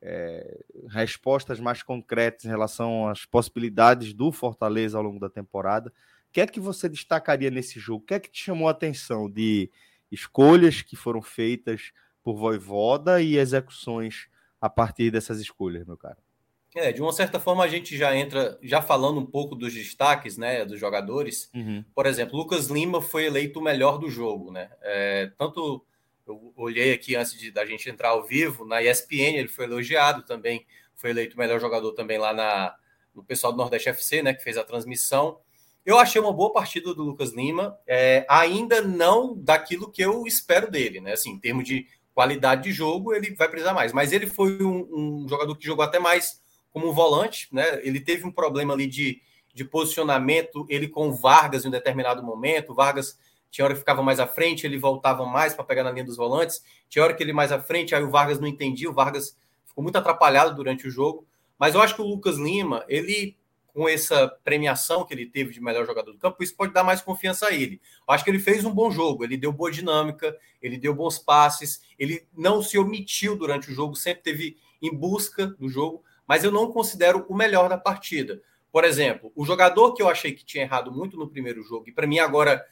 é, 0.03 0.63
respostas 0.91 1.59
mais 1.59 1.83
concretas 1.83 2.45
em 2.45 2.49
relação 2.49 3.09
às 3.09 3.25
possibilidades 3.25 4.13
do 4.13 4.31
Fortaleza 4.31 4.99
ao 4.99 5.05
longo 5.05 5.19
da 5.19 5.31
temporada, 5.31 5.89
o 5.89 6.33
que 6.33 6.43
é 6.43 6.47
que 6.47 6.61
você 6.61 6.87
destacaria 6.87 7.51
nesse 7.51 7.81
jogo? 7.81 8.03
O 8.03 8.07
que 8.07 8.15
é 8.15 8.21
que 8.21 8.31
te 8.31 8.45
chamou 8.45 8.69
a 8.69 8.73
atenção 8.73 9.31
de 9.31 9.71
escolhas 10.11 10.83
que 10.83 10.97
foram 10.97 11.23
feitas 11.23 11.93
por 12.23 12.37
Voivoda 12.37 13.23
e 13.23 13.39
execuções 13.39 14.29
a 14.61 14.69
partir 14.69 15.11
dessas 15.11 15.41
escolhas, 15.41 15.87
meu 15.87 15.97
cara? 15.97 16.19
É, 16.75 16.91
de 16.91 17.03
uma 17.03 17.13
certa 17.13 17.39
forma 17.39 17.63
a 17.63 17.69
gente 17.69 17.97
já 17.97 18.17
entra, 18.17 18.59
já 18.63 18.81
falando 18.81 19.21
um 19.21 19.27
pouco 19.27 19.55
dos 19.55 19.75
destaques, 19.75 20.39
né, 20.39 20.65
dos 20.65 20.81
jogadores. 20.81 21.51
Uhum. 21.55 21.85
Por 21.95 22.07
exemplo, 22.07 22.37
Lucas 22.37 22.69
Lima 22.69 23.03
foi 23.03 23.27
eleito 23.27 23.61
o 23.61 23.63
melhor 23.63 23.99
do 23.99 24.09
jogo, 24.09 24.51
né? 24.51 24.71
É, 24.81 25.31
tanto 25.37 25.85
eu 26.27 26.53
olhei 26.57 26.93
aqui 26.93 27.15
antes 27.15 27.39
de, 27.39 27.51
da 27.51 27.67
gente 27.67 27.91
entrar 27.91 28.11
ao 28.11 28.25
vivo, 28.25 28.65
na 28.65 28.83
ESPN 28.83 29.37
ele 29.37 29.49
foi 29.49 29.67
elogiado 29.67 30.23
também, 30.23 30.65
foi 30.95 31.11
eleito 31.11 31.37
o 31.37 31.39
melhor 31.39 31.61
jogador 31.61 31.93
também 31.93 32.17
lá 32.17 32.33
na, 32.33 32.75
no 33.15 33.23
pessoal 33.23 33.53
do 33.53 33.59
Nordeste 33.59 33.89
FC, 33.89 34.23
né, 34.23 34.33
que 34.33 34.43
fez 34.43 34.57
a 34.57 34.65
transmissão. 34.65 35.39
Eu 35.85 35.99
achei 35.99 36.21
uma 36.21 36.33
boa 36.33 36.53
partida 36.53 36.95
do 36.95 37.03
Lucas 37.03 37.33
Lima, 37.33 37.77
é, 37.87 38.25
ainda 38.29 38.81
não 38.81 39.37
daquilo 39.37 39.91
que 39.91 40.01
eu 40.01 40.27
espero 40.27 40.71
dele, 40.71 41.01
né? 41.01 41.13
Assim, 41.13 41.31
em 41.31 41.39
termos 41.41 41.65
de 41.65 41.87
qualidade 42.15 42.63
de 42.63 42.73
jogo, 42.73 43.13
ele 43.13 43.35
vai 43.35 43.49
precisar 43.49 43.75
mais. 43.75 43.93
Mas 43.93 44.13
ele 44.13 44.29
foi 44.29 44.63
um, 44.63 45.25
um 45.25 45.29
jogador 45.29 45.57
que 45.57 45.67
jogou 45.67 45.85
até 45.85 45.99
mais 45.99 46.42
como 46.73 46.89
um 46.89 46.93
volante, 46.93 47.49
né? 47.53 47.81
Ele 47.83 48.01
teve 48.01 48.27
um 48.27 48.33
problema 48.33 48.75
ali 48.75 48.87
de, 48.87 49.21
de 49.55 49.65
posicionamento, 49.65 50.67
ele 50.69 50.89
com 50.89 51.13
Vargas 51.13 51.65
em 51.65 51.69
um 51.69 51.71
determinado 51.71 52.23
momento, 52.23 52.75
Vargas 52.75 53.19
tinha 53.51 53.67
hora 53.67 53.75
que 53.75 53.81
ficava 53.81 54.03
mais 54.03 54.19
à 54.19 54.27
frente, 54.27 54.67
ele 54.67 54.79
voltava 54.79 55.27
mais 55.27 55.53
para 55.53 55.65
pegar 55.65 55.85
na 55.85 55.91
linha 55.91 56.05
dos 56.05 56.17
volantes, 56.17 56.65
tinha 56.89 57.05
hora 57.05 57.13
que 57.13 57.23
ele 57.23 57.35
mais 57.35 57.53
à 57.53 57.61
frente, 57.61 57.95
aí 57.95 58.03
o 58.03 58.11
Vargas 58.11 58.41
não 58.41 58.49
entendia, 58.49 58.89
o 58.89 58.95
Vargas 58.95 59.37
ficou 59.67 59.83
muito 59.83 59.99
atrapalhado 59.99 60.57
durante 60.57 60.89
o 60.89 60.91
jogo, 60.91 61.27
mas 61.59 61.75
eu 61.75 61.83
acho 61.83 61.95
que 61.95 62.01
o 62.01 62.07
Lucas 62.07 62.39
Lima, 62.39 62.83
ele 62.89 63.37
com 63.75 63.89
essa 63.89 64.29
premiação 64.45 65.05
que 65.05 65.15
ele 65.15 65.27
teve 65.27 65.51
de 65.51 65.61
melhor 65.61 65.87
jogador 65.87 66.13
do 66.13 66.19
campo, 66.19 66.43
isso 66.43 66.55
pode 66.55 66.75
dar 66.75 66.85
mais 66.85 67.01
confiança 67.01 67.47
a 67.47 67.55
ele. 67.55 67.81
Eu 68.07 68.15
acho 68.15 68.23
que 68.23 68.29
ele 68.29 68.39
fez 68.39 68.65
um 68.65 68.71
bom 68.71 68.91
jogo, 68.91 69.25
ele 69.25 69.37
deu 69.37 69.51
boa 69.51 69.71
dinâmica, 69.71 70.37
ele 70.61 70.77
deu 70.77 70.95
bons 70.95 71.19
passes, 71.19 71.81
ele 71.99 72.27
não 72.37 72.63
se 72.63 72.77
omitiu 72.77 73.35
durante 73.35 73.71
o 73.71 73.75
jogo, 73.75 73.97
sempre 73.97 74.23
teve 74.23 74.57
em 74.81 74.95
busca 74.95 75.47
do 75.47 75.69
jogo 75.69 76.05
mas 76.27 76.45
eu 76.45 76.51
não 76.51 76.71
considero 76.71 77.25
o 77.29 77.35
melhor 77.35 77.69
da 77.69 77.79
partida, 77.79 78.41
Por 78.71 78.85
exemplo, 78.85 79.31
o 79.37 79.45
jogador 79.45 79.93
que 79.93 80.03
eu 80.03 80.09
achei 80.09 80.33
que 80.33 80.45
tinha 80.45 80.65
errado 80.65 80.91
muito 80.91 81.17
no 81.17 81.29
primeiro 81.29 81.63
jogo, 81.63 81.89
e 81.89 81.93
para 81.93 82.07
mim 82.07 82.19
agora 82.19 82.65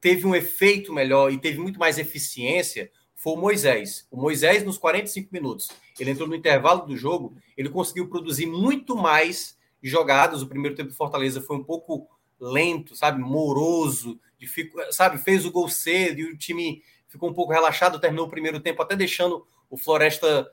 teve 0.00 0.26
um 0.26 0.34
efeito 0.34 0.92
melhor 0.92 1.32
e 1.32 1.38
teve 1.38 1.58
muito 1.58 1.78
mais 1.78 1.98
eficiência, 1.98 2.90
foi 3.14 3.32
o 3.32 3.36
Moisés. 3.36 4.06
O 4.10 4.20
Moisés, 4.20 4.62
nos 4.62 4.76
45 4.76 5.30
minutos, 5.32 5.68
ele 5.98 6.10
entrou 6.10 6.28
no 6.28 6.34
intervalo 6.34 6.86
do 6.86 6.96
jogo, 6.96 7.34
ele 7.56 7.70
conseguiu 7.70 8.08
produzir 8.08 8.46
muito 8.46 8.94
mais 8.94 9.56
jogadas. 9.82 10.42
O 10.42 10.46
primeiro 10.46 10.76
tempo 10.76 10.90
do 10.90 10.94
Fortaleza 10.94 11.40
foi 11.40 11.56
um 11.56 11.64
pouco 11.64 12.06
lento, 12.38 12.94
sabe, 12.94 13.20
moroso, 13.20 14.20
sabe, 14.90 15.18
fez 15.18 15.46
o 15.46 15.50
gol 15.50 15.68
cedo 15.68 16.20
e 16.20 16.24
o 16.24 16.36
time 16.36 16.82
ficou 17.08 17.30
um 17.30 17.34
pouco 17.34 17.52
relaxado, 17.52 17.98
terminou 17.98 18.26
o 18.26 18.30
primeiro 18.30 18.60
tempo 18.60 18.82
até 18.82 18.94
deixando 18.94 19.46
o 19.70 19.76
Floresta, 19.76 20.50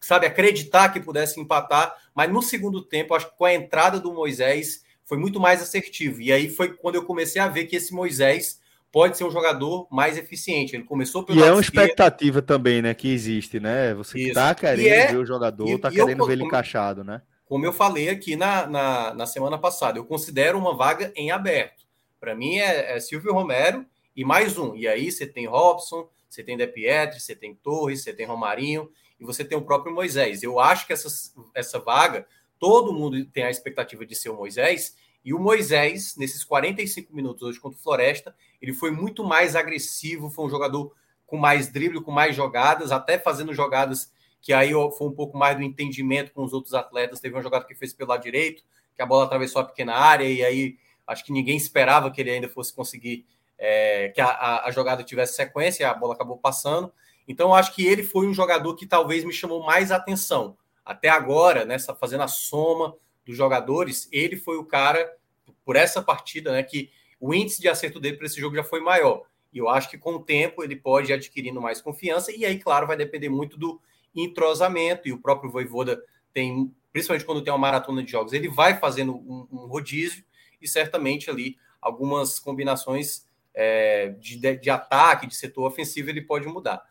sabe, 0.00 0.26
acreditar 0.26 0.88
que 0.88 1.00
pudesse 1.00 1.38
empatar, 1.38 1.94
mas 2.14 2.32
no 2.32 2.42
segundo 2.42 2.82
tempo, 2.82 3.14
acho 3.14 3.30
que 3.30 3.36
com 3.36 3.44
a 3.44 3.54
entrada 3.54 4.00
do 4.00 4.12
Moisés 4.12 4.82
foi 5.04 5.18
muito 5.18 5.38
mais 5.38 5.60
assertivo. 5.60 6.20
E 6.20 6.32
aí 6.32 6.48
foi 6.48 6.72
quando 6.72 6.94
eu 6.94 7.04
comecei 7.04 7.40
a 7.40 7.48
ver 7.48 7.66
que 7.66 7.76
esse 7.76 7.92
Moisés 7.92 8.60
pode 8.92 9.16
ser 9.16 9.24
um 9.24 9.30
jogador 9.30 9.86
mais 9.90 10.16
eficiente. 10.16 10.74
Ele 10.74 10.84
começou 10.84 11.22
pelo. 11.22 11.38
E 11.38 11.42
é 11.42 11.52
uma 11.52 11.60
expectativa 11.60 12.40
também, 12.42 12.82
né? 12.82 12.94
Que 12.94 13.12
existe, 13.12 13.60
né? 13.60 13.94
Você 13.94 14.18
Isso. 14.18 14.34
tá 14.34 14.54
querendo 14.54 14.86
é... 14.86 15.06
ver 15.08 15.18
o 15.18 15.26
jogador, 15.26 15.68
e, 15.68 15.78
tá 15.78 15.90
querendo 15.90 16.22
eu, 16.22 16.26
ver 16.26 16.32
ele 16.32 16.42
como, 16.42 16.48
encaixado, 16.48 17.04
né? 17.04 17.22
Como 17.44 17.66
eu 17.66 17.72
falei 17.72 18.08
aqui 18.08 18.36
na, 18.36 18.66
na, 18.66 19.14
na, 19.14 19.26
semana 19.26 19.58
passada, 19.58 19.98
eu 19.98 20.04
considero 20.04 20.58
uma 20.58 20.76
vaga 20.76 21.12
em 21.16 21.30
aberto. 21.30 21.84
Para 22.18 22.34
mim 22.34 22.58
é, 22.58 22.96
é 22.96 23.00
Silvio 23.00 23.32
Romero 23.32 23.84
e 24.14 24.24
mais 24.24 24.58
um. 24.58 24.74
E 24.76 24.86
aí 24.86 25.10
você 25.10 25.26
tem 25.26 25.46
Robson, 25.46 26.08
você 26.28 26.42
tem 26.42 26.56
De 26.56 26.66
Pietri, 26.66 27.20
você 27.20 27.34
tem 27.34 27.54
Torres, 27.54 28.02
você 28.02 28.12
tem 28.12 28.26
Romarinho 28.26 28.88
e 29.20 29.24
você 29.24 29.44
tem 29.44 29.56
o 29.56 29.62
próprio 29.62 29.94
Moisés. 29.94 30.42
Eu 30.42 30.58
acho 30.58 30.86
que 30.86 30.92
essa, 30.92 31.08
essa 31.54 31.78
vaga, 31.78 32.26
todo 32.58 32.92
mundo 32.92 33.24
tem 33.26 33.44
a 33.44 33.50
expectativa 33.50 34.06
de 34.06 34.14
ser 34.14 34.30
o 34.30 34.36
Moisés, 34.36 34.96
e 35.24 35.34
o 35.34 35.38
Moisés, 35.38 36.16
nesses 36.16 36.42
45 36.42 37.14
minutos 37.14 37.42
hoje 37.42 37.60
contra 37.60 37.78
o 37.78 37.82
Floresta, 37.82 38.34
ele 38.60 38.72
foi 38.72 38.90
muito 38.90 39.22
mais 39.22 39.54
agressivo, 39.54 40.30
foi 40.30 40.46
um 40.46 40.50
jogador 40.50 40.94
com 41.26 41.36
mais 41.36 41.70
drible, 41.70 42.02
com 42.02 42.10
mais 42.10 42.34
jogadas, 42.34 42.90
até 42.90 43.18
fazendo 43.18 43.52
jogadas 43.52 44.10
que 44.40 44.52
aí 44.52 44.72
foi 44.72 45.06
um 45.06 45.12
pouco 45.12 45.36
mais 45.36 45.56
do 45.56 45.62
entendimento 45.62 46.32
com 46.32 46.42
os 46.42 46.52
outros 46.52 46.72
atletas. 46.72 47.20
Teve 47.20 47.34
uma 47.34 47.42
jogada 47.42 47.66
que 47.66 47.74
fez 47.74 47.92
pelo 47.92 48.10
lado 48.10 48.22
direito, 48.22 48.62
que 48.96 49.02
a 49.02 49.06
bola 49.06 49.24
atravessou 49.24 49.60
a 49.60 49.64
pequena 49.64 49.94
área, 49.94 50.24
e 50.24 50.42
aí 50.42 50.78
acho 51.06 51.24
que 51.24 51.32
ninguém 51.32 51.56
esperava 51.56 52.10
que 52.10 52.20
ele 52.20 52.30
ainda 52.30 52.48
fosse 52.48 52.72
conseguir 52.72 53.26
é, 53.58 54.08
que 54.08 54.20
a, 54.20 54.28
a, 54.28 54.68
a, 54.68 54.70
jogada 54.70 55.04
tivesse 55.04 55.34
sequência, 55.34 55.88
a 55.88 55.94
bola 55.94 56.14
acabou 56.14 56.38
passando. 56.38 56.90
Então, 57.26 57.54
acho 57.54 57.74
que 57.74 57.86
ele 57.86 58.02
foi 58.02 58.26
um 58.26 58.34
jogador 58.34 58.74
que 58.74 58.86
talvez 58.86 59.24
me 59.24 59.32
chamou 59.32 59.64
mais 59.64 59.92
atenção. 59.92 60.56
Até 60.84 61.08
agora, 61.08 61.64
nessa 61.64 61.94
fazendo 61.94 62.22
a 62.22 62.28
soma 62.28 62.96
dos 63.24 63.36
jogadores, 63.36 64.08
ele 64.10 64.36
foi 64.36 64.56
o 64.56 64.64
cara, 64.64 65.16
por 65.64 65.76
essa 65.76 66.02
partida, 66.02 66.52
né, 66.52 66.62
que 66.62 66.90
o 67.20 67.34
índice 67.34 67.60
de 67.60 67.68
acerto 67.68 68.00
dele 68.00 68.16
para 68.16 68.26
esse 68.26 68.40
jogo 68.40 68.56
já 68.56 68.64
foi 68.64 68.80
maior. 68.80 69.22
E 69.52 69.58
eu 69.58 69.68
acho 69.68 69.90
que 69.90 69.98
com 69.98 70.14
o 70.14 70.22
tempo 70.22 70.64
ele 70.64 70.76
pode 70.76 71.10
ir 71.10 71.14
adquirindo 71.14 71.60
mais 71.60 71.80
confiança, 71.80 72.32
e 72.32 72.44
aí, 72.44 72.58
claro, 72.58 72.86
vai 72.86 72.96
depender 72.96 73.28
muito 73.28 73.58
do 73.58 73.80
entrosamento, 74.14 75.06
e 75.06 75.12
o 75.12 75.18
próprio 75.18 75.50
Voivoda 75.50 76.02
tem, 76.32 76.74
principalmente 76.92 77.24
quando 77.24 77.42
tem 77.42 77.52
uma 77.52 77.58
maratona 77.58 78.02
de 78.02 78.10
jogos, 78.10 78.32
ele 78.32 78.48
vai 78.48 78.78
fazendo 78.78 79.14
um, 79.14 79.46
um 79.52 79.66
rodízio, 79.66 80.24
e 80.60 80.68
certamente 80.68 81.30
ali 81.30 81.56
algumas 81.80 82.38
combinações 82.38 83.26
é, 83.54 84.10
de, 84.18 84.36
de, 84.56 84.70
ataque, 84.70 85.26
de 85.26 85.34
setor 85.34 85.66
ofensivo, 85.66 86.10
ele 86.10 86.22
pode 86.22 86.46
mudar. 86.46 86.82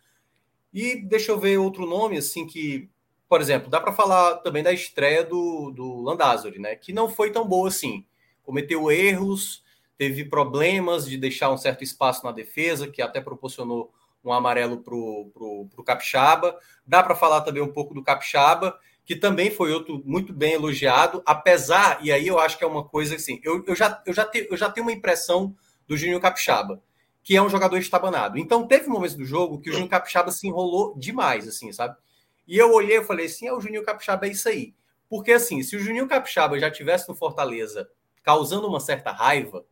E 0.74 0.96
deixa 0.96 1.32
eu 1.32 1.40
ver 1.40 1.58
outro 1.58 1.86
nome, 1.86 2.18
assim, 2.18 2.46
que 2.46 2.90
por 3.30 3.40
exemplo, 3.40 3.70
dá 3.70 3.80
para 3.80 3.94
falar 3.94 4.38
também 4.38 4.64
da 4.64 4.74
estreia 4.74 5.24
do, 5.24 5.70
do 5.70 6.02
Landázuri, 6.02 6.58
né? 6.58 6.76
Que 6.76 6.92
não 6.92 7.08
foi 7.08 7.32
tão 7.32 7.48
boa 7.48 7.68
assim. 7.68 8.04
Cometeu 8.42 8.92
erros, 8.92 9.64
teve 9.96 10.26
problemas 10.26 11.06
de 11.06 11.16
deixar 11.16 11.52
um 11.52 11.58
certo 11.58 11.84
espaço 11.84 12.26
na 12.26 12.32
defesa, 12.32 12.88
que 12.88 13.04
até 13.04 13.22
proporcionou 13.22 13.94
um 14.26 14.34
amarelo 14.34 14.80
para 14.80 14.96
o 14.96 15.84
Capixaba. 15.86 16.58
Dá 16.88 17.04
para 17.04 17.14
falar 17.14 17.42
também 17.42 17.62
um 17.62 17.72
pouco 17.72 17.94
do 17.94 18.04
Capixaba, 18.04 18.80
que 19.06 19.16
também 19.16 19.52
foi 19.52 19.72
outro 19.72 20.02
muito 20.04 20.34
bem 20.34 20.54
elogiado, 20.54 21.22
apesar, 21.24 22.00
e 22.04 22.12
aí 22.12 22.28
eu 22.28 22.40
acho 22.40 22.58
que 22.58 22.64
é 22.64 22.68
uma 22.68 22.84
coisa 22.84 23.16
assim, 23.16 23.40
eu, 23.44 23.64
eu, 23.66 23.76
já, 23.76 24.02
eu, 24.06 24.14
já, 24.14 24.24
te, 24.24 24.48
eu 24.50 24.56
já 24.56 24.70
tenho 24.70 24.86
uma 24.86 24.94
impressão 24.94 25.56
do 25.88 25.98
Júnior 25.98 26.22
Capixaba, 26.22 26.82
que 27.24 27.36
é 27.36 27.42
um 27.42 27.50
jogador 27.50 27.78
estabanado. 27.78 28.38
Então 28.38 28.68
teve 28.68 28.88
momentos 28.88 29.16
do 29.16 29.26
jogo 29.26 29.60
que 29.60 29.70
o 29.70 29.74
Júnior 29.74 29.90
Capixaba 29.90 30.32
se 30.32 30.48
enrolou 30.48 30.98
demais, 30.98 31.48
assim, 31.48 31.72
sabe? 31.72 31.96
E 32.48 32.58
eu 32.58 32.74
olhei 32.74 32.98
e 32.98 33.04
falei 33.04 33.28
assim: 33.28 33.48
é 33.48 33.54
o 33.54 33.62
Juninho 33.62 33.84
Capixaba, 33.84 34.26
é 34.26 34.32
isso 34.32 34.50
aí. 34.50 34.74
Porque 35.08 35.32
assim, 35.32 35.62
se 35.62 35.76
o 35.76 35.80
Juninho 35.80 36.08
Capixaba 36.08 36.60
já 36.60 36.72
tivesse 36.72 37.08
no 37.08 37.16
Fortaleza 37.16 37.88
causando 38.24 38.68
uma 38.68 38.80
certa 38.80 39.12
raiva, 39.12 39.66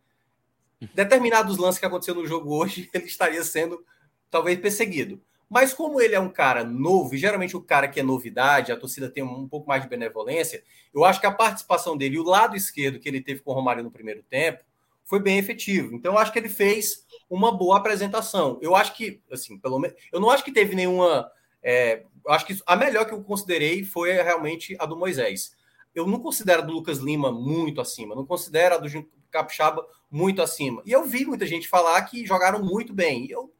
determinados 0.94 1.58
lances 1.58 1.80
que 1.80 1.86
aconteceu 1.86 2.14
no 2.14 2.26
jogo 2.26 2.56
hoje, 2.56 2.90
ele 2.94 3.06
estaria 3.06 3.44
sendo 3.44 3.84
talvez 4.30 4.60
perseguido. 4.60 5.22
Mas 5.50 5.74
como 5.74 6.02
ele 6.02 6.14
é 6.14 6.20
um 6.20 6.30
cara 6.30 6.64
novo, 6.64 7.16
e 7.16 7.18
geralmente 7.18 7.56
o 7.56 7.62
cara 7.62 7.88
que 7.88 8.00
é 8.00 8.04
novidade, 8.04 8.72
a 8.72 8.78
torcida 8.78 9.10
tem 9.10 9.24
um 9.24 9.48
pouco 9.48 9.68
mais 9.68 9.82
de 9.82 9.90
benevolência, 9.90 10.62
eu 10.94 11.06
acho 11.06 11.22
que 11.22 11.26
a 11.26 11.32
participação 11.32 11.96
dele, 11.96 12.20
o 12.20 12.24
lado 12.24 12.56
esquerdo 12.56 13.00
que 13.00 13.08
ele 13.08 13.22
teve 13.22 13.40
com 13.40 13.52
o 13.52 13.54
Romário 13.54 13.84
no 13.84 13.90
primeiro 13.90 14.22
tempo, 14.24 14.64
foi 15.06 15.22
bem 15.22 15.38
efetivo. 15.38 15.96
Então 15.96 16.14
eu 16.14 16.20
acho 16.20 16.34
que 16.34 16.40
ele 16.40 16.50
fez 16.50 17.07
uma 17.30 17.52
boa 17.52 17.78
apresentação. 17.78 18.58
Eu 18.62 18.76
acho 18.76 18.96
que, 18.96 19.22
assim, 19.32 19.58
pelo 19.58 19.80
menos, 19.80 19.98
eu 20.12 20.20
não 20.20 20.30
acho 20.30 20.44
que 20.44 20.52
teve 20.52 20.76
nenhuma 20.76 21.30
é, 21.70 22.06
acho 22.28 22.46
que 22.46 22.58
a 22.66 22.76
melhor 22.76 23.06
que 23.06 23.14
eu 23.14 23.24
considerei 23.24 23.84
foi 23.84 24.12
realmente 24.12 24.76
a 24.80 24.86
do 24.86 24.98
Moisés. 24.98 25.56
Eu 25.94 26.08
não 26.08 26.20
considero 26.20 26.62
a 26.62 26.66
do 26.66 26.72
Lucas 26.72 27.00
Lima 27.00 27.32
muito 27.32 27.82
acima, 27.82 28.16
não 28.16 28.26
considero 28.26 28.76
a 28.76 28.78
do 28.78 29.08
Capixaba 29.30 29.86
muito 30.10 30.42
acima. 30.42 30.82
E 30.86 30.92
eu 30.92 31.04
vi 31.06 31.26
muita 31.26 31.46
gente 31.46 31.68
falar 31.68 32.02
que 32.04 32.26
jogaram 32.26 32.64
muito 32.64 32.94
bem. 32.94 33.28
Eu, 33.30 33.52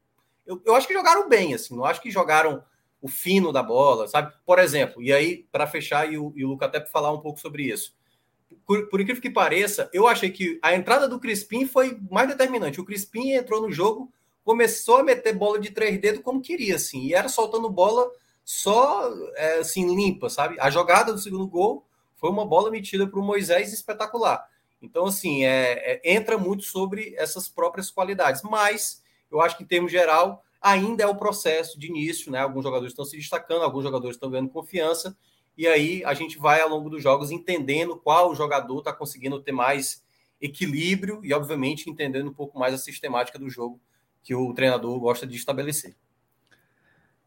eu, 0.46 0.62
eu 0.64 0.74
acho 0.74 0.86
que 0.86 0.94
jogaram 0.94 1.28
bem, 1.28 1.52
assim, 1.52 1.76
não 1.76 1.84
acho 1.84 2.00
que 2.00 2.10
jogaram 2.10 2.64
o 3.00 3.08
fino 3.08 3.52
da 3.52 3.62
bola, 3.62 4.08
sabe? 4.08 4.32
Por 4.46 4.58
exemplo, 4.58 5.02
e 5.02 5.12
aí, 5.12 5.46
para 5.52 5.66
fechar, 5.66 6.10
e 6.10 6.16
o, 6.16 6.32
e 6.34 6.44
o 6.44 6.48
Luca 6.48 6.66
até 6.66 6.84
falar 6.86 7.12
um 7.12 7.20
pouco 7.20 7.38
sobre 7.38 7.64
isso. 7.64 7.94
Por, 8.66 8.88
por, 8.88 9.00
incrível 9.00 9.22
que 9.22 9.30
pareça, 9.30 9.90
eu 9.92 10.06
achei 10.06 10.30
que 10.30 10.58
a 10.62 10.74
entrada 10.74 11.08
do 11.08 11.18
Crispim 11.18 11.66
foi 11.66 11.98
mais 12.10 12.28
determinante. 12.28 12.80
O 12.80 12.84
Crispim 12.84 13.30
entrou 13.32 13.62
no 13.62 13.70
jogo, 13.70 14.12
começou 14.44 14.98
a 14.98 15.02
meter 15.02 15.34
bola 15.34 15.58
de 15.58 15.70
três 15.70 16.00
dedos 16.00 16.22
como 16.22 16.40
queria, 16.40 16.76
assim, 16.76 17.06
e 17.06 17.14
era 17.14 17.28
soltando 17.28 17.68
bola 17.70 18.10
só 18.44 19.12
é, 19.36 19.58
assim 19.58 19.94
limpa, 19.94 20.30
sabe? 20.30 20.56
A 20.58 20.70
jogada 20.70 21.12
do 21.12 21.18
segundo 21.18 21.46
gol 21.46 21.84
foi 22.16 22.30
uma 22.30 22.46
bola 22.46 22.70
metida 22.70 23.06
para 23.06 23.20
o 23.20 23.22
Moisés 23.22 23.72
espetacular. 23.72 24.46
Então, 24.80 25.06
assim, 25.06 25.44
é, 25.44 26.00
é, 26.02 26.14
entra 26.14 26.38
muito 26.38 26.62
sobre 26.64 27.14
essas 27.16 27.48
próprias 27.48 27.90
qualidades. 27.90 28.42
Mas 28.42 29.02
eu 29.30 29.40
acho 29.40 29.56
que, 29.56 29.64
em 29.64 29.66
termos 29.66 29.92
geral, 29.92 30.42
ainda 30.60 31.04
é 31.04 31.06
o 31.06 31.16
processo 31.16 31.78
de 31.78 31.88
início, 31.88 32.30
né? 32.30 32.40
Alguns 32.40 32.64
jogadores 32.64 32.92
estão 32.92 33.04
se 33.04 33.16
destacando, 33.16 33.62
alguns 33.62 33.84
jogadores 33.84 34.16
estão 34.16 34.30
ganhando 34.30 34.50
confiança, 34.50 35.16
e 35.58 35.66
aí 35.66 36.04
a 36.04 36.14
gente 36.14 36.38
vai, 36.38 36.60
ao 36.60 36.68
longo 36.68 36.88
dos 36.88 37.02
jogos, 37.02 37.32
entendendo 37.32 37.96
qual 37.96 38.32
jogador 38.32 38.78
está 38.78 38.92
conseguindo 38.92 39.42
ter 39.42 39.50
mais 39.50 40.04
equilíbrio 40.40 41.20
e, 41.24 41.34
obviamente, 41.34 41.90
entendendo 41.90 42.30
um 42.30 42.32
pouco 42.32 42.56
mais 42.56 42.72
a 42.72 42.78
sistemática 42.78 43.40
do 43.40 43.50
jogo 43.50 43.80
que 44.22 44.36
o 44.36 44.54
treinador 44.54 44.98
gosta 45.00 45.26
de 45.26 45.36
estabelecer. 45.36 45.96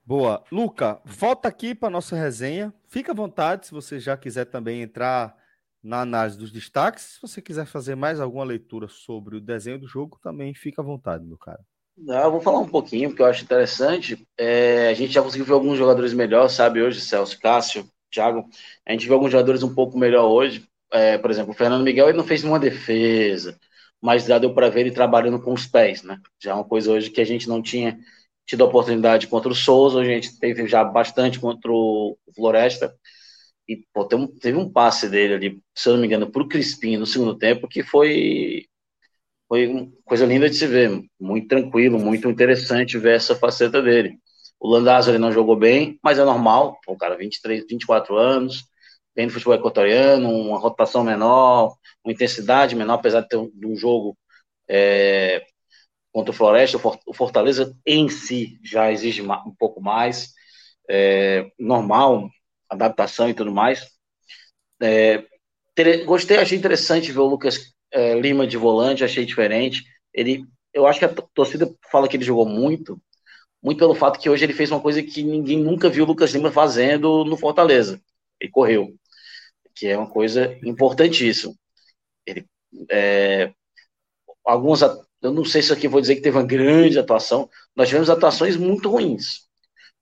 Boa. 0.05 0.43
Luca, 0.49 1.01
volta 1.03 1.49
aqui 1.49 1.75
para 1.75 1.89
nossa 1.89 2.15
resenha. 2.15 2.73
Fica 2.87 3.11
à 3.11 3.15
vontade 3.15 3.67
se 3.67 3.73
você 3.73 3.99
já 3.99 4.15
quiser 4.15 4.45
também 4.45 4.81
entrar 4.81 5.35
na 5.83 5.99
análise 5.99 6.37
dos 6.37 6.53
destaques. 6.53 7.03
Se 7.03 7.21
você 7.21 7.41
quiser 7.41 7.65
fazer 7.65 7.95
mais 7.95 8.21
alguma 8.21 8.45
leitura 8.45 8.87
sobre 8.87 9.35
o 9.35 9.41
desenho 9.41 9.77
do 9.77 9.87
jogo, 9.87 10.17
também 10.23 10.53
fica 10.53 10.81
à 10.81 10.85
vontade, 10.85 11.25
meu 11.25 11.37
cara. 11.37 11.59
Não, 11.97 12.23
eu 12.23 12.31
vou 12.31 12.41
falar 12.41 12.59
um 12.59 12.69
pouquinho, 12.69 13.09
porque 13.09 13.21
eu 13.21 13.25
acho 13.25 13.43
interessante. 13.43 14.25
É, 14.37 14.87
a 14.87 14.93
gente 14.93 15.11
já 15.11 15.21
conseguiu 15.21 15.45
ver 15.45 15.53
alguns 15.53 15.77
jogadores 15.77 16.13
melhor, 16.13 16.47
sabe, 16.47 16.81
hoje, 16.81 17.01
Celso, 17.01 17.37
Cássio, 17.37 17.85
Thiago. 18.11 18.45
A 18.85 18.91
gente 18.91 19.05
viu 19.05 19.15
alguns 19.15 19.31
jogadores 19.31 19.63
um 19.63 19.73
pouco 19.73 19.97
melhor 19.97 20.25
hoje. 20.29 20.67
É, 20.93 21.17
por 21.17 21.31
exemplo, 21.31 21.51
o 21.51 21.55
Fernando 21.55 21.83
Miguel 21.83 22.09
ele 22.09 22.17
não 22.17 22.25
fez 22.25 22.41
nenhuma 22.43 22.59
defesa, 22.59 23.57
mas 24.01 24.25
já 24.25 24.37
deu 24.37 24.53
para 24.53 24.69
ver 24.69 24.81
ele 24.81 24.91
trabalhando 24.91 25.41
com 25.41 25.53
os 25.53 25.65
pés, 25.65 26.03
né? 26.03 26.19
Já 26.41 26.51
é 26.51 26.53
uma 26.53 26.65
coisa 26.65 26.91
hoje 26.91 27.09
que 27.09 27.21
a 27.21 27.25
gente 27.25 27.47
não 27.47 27.61
tinha 27.61 27.97
tido 28.45 28.61
oportunidade 28.65 29.27
contra 29.27 29.49
o 29.51 29.55
Souza, 29.55 29.99
a 30.01 30.05
gente 30.05 30.37
teve 30.39 30.67
já 30.67 30.83
bastante 30.83 31.39
contra 31.39 31.71
o 31.71 32.17
Floresta. 32.35 32.93
E 33.67 33.77
pô, 33.93 34.05
teve, 34.05 34.21
um, 34.23 34.27
teve 34.27 34.57
um 34.57 34.71
passe 34.71 35.09
dele 35.09 35.33
ali, 35.35 35.63
se 35.75 35.89
eu 35.89 35.93
não 35.93 36.01
me 36.01 36.07
engano, 36.07 36.31
para 36.31 36.41
o 36.43 36.47
Crispim 36.47 36.97
no 36.97 37.05
segundo 37.05 37.37
tempo, 37.37 37.67
que 37.67 37.83
foi, 37.83 38.65
foi 39.47 39.67
uma 39.67 39.91
coisa 40.05 40.25
linda 40.25 40.49
de 40.49 40.55
se 40.55 40.67
ver. 40.67 41.03
Muito 41.19 41.47
tranquilo, 41.47 41.99
muito 41.99 42.29
interessante 42.29 42.97
ver 42.97 43.15
essa 43.17 43.35
faceta 43.35 43.81
dele. 43.81 44.17
O 44.63 44.77
ele 44.77 45.17
não 45.17 45.31
jogou 45.31 45.55
bem, 45.55 45.99
mas 46.03 46.19
é 46.19 46.23
normal. 46.23 46.79
O 46.87 46.95
cara, 46.95 47.17
23, 47.17 47.65
24 47.67 48.15
anos, 48.15 48.63
vem 49.15 49.25
do 49.25 49.33
futebol 49.33 49.55
equatoriano, 49.55 50.29
uma 50.29 50.59
rotação 50.59 51.03
menor, 51.03 51.75
uma 52.05 52.13
intensidade 52.13 52.75
menor, 52.75 52.93
apesar 52.93 53.21
de 53.21 53.29
ter 53.29 53.37
um, 53.37 53.51
um 53.65 53.75
jogo 53.75 54.15
é, 54.69 55.43
contra 56.11 56.29
o 56.29 56.33
Floresta, 56.33 56.79
o 57.07 57.13
Fortaleza 57.13 57.75
em 57.83 58.07
si 58.07 58.59
já 58.63 58.91
exige 58.91 59.23
um 59.23 59.55
pouco 59.57 59.81
mais, 59.81 60.31
é, 60.87 61.49
normal, 61.57 62.29
adaptação 62.69 63.27
e 63.29 63.33
tudo 63.33 63.51
mais. 63.51 63.89
É, 64.79 65.25
Gostei, 66.05 66.37
achei 66.37 66.55
interessante 66.55 67.11
ver 67.11 67.19
o 67.19 67.25
Lucas 67.25 67.73
é, 67.91 68.13
Lima 68.13 68.45
de 68.45 68.57
volante, 68.57 69.03
achei 69.03 69.25
diferente. 69.25 69.83
Ele, 70.13 70.45
eu 70.71 70.85
acho 70.85 70.99
que 70.99 71.05
a 71.05 71.13
torcida 71.33 71.73
fala 71.91 72.07
que 72.07 72.15
ele 72.15 72.23
jogou 72.23 72.45
muito, 72.45 73.01
muito 73.61 73.77
pelo 73.77 73.95
fato 73.95 74.19
que 74.19 74.29
hoje 74.29 74.43
ele 74.43 74.53
fez 74.53 74.71
uma 74.71 74.81
coisa 74.81 75.03
que 75.03 75.23
ninguém 75.23 75.59
nunca 75.59 75.89
viu 75.89 76.03
o 76.03 76.07
Lucas 76.07 76.31
Lima 76.31 76.51
fazendo 76.51 77.23
no 77.25 77.37
Fortaleza. 77.37 78.01
Ele 78.39 78.51
correu, 78.51 78.95
que 79.75 79.87
é 79.87 79.97
uma 79.97 80.09
coisa 80.09 80.57
importantíssima. 80.63 81.53
Ele, 82.25 82.45
é, 82.89 83.53
algumas, 84.43 84.81
eu 85.21 85.31
não 85.31 85.45
sei 85.45 85.61
se 85.61 85.71
aqui 85.71 85.87
vou 85.87 86.01
dizer 86.01 86.15
que 86.15 86.21
teve 86.21 86.37
uma 86.37 86.45
grande 86.45 86.97
atuação, 86.97 87.49
nós 87.75 87.87
tivemos 87.87 88.09
atuações 88.09 88.57
muito 88.57 88.89
ruins. 88.89 89.47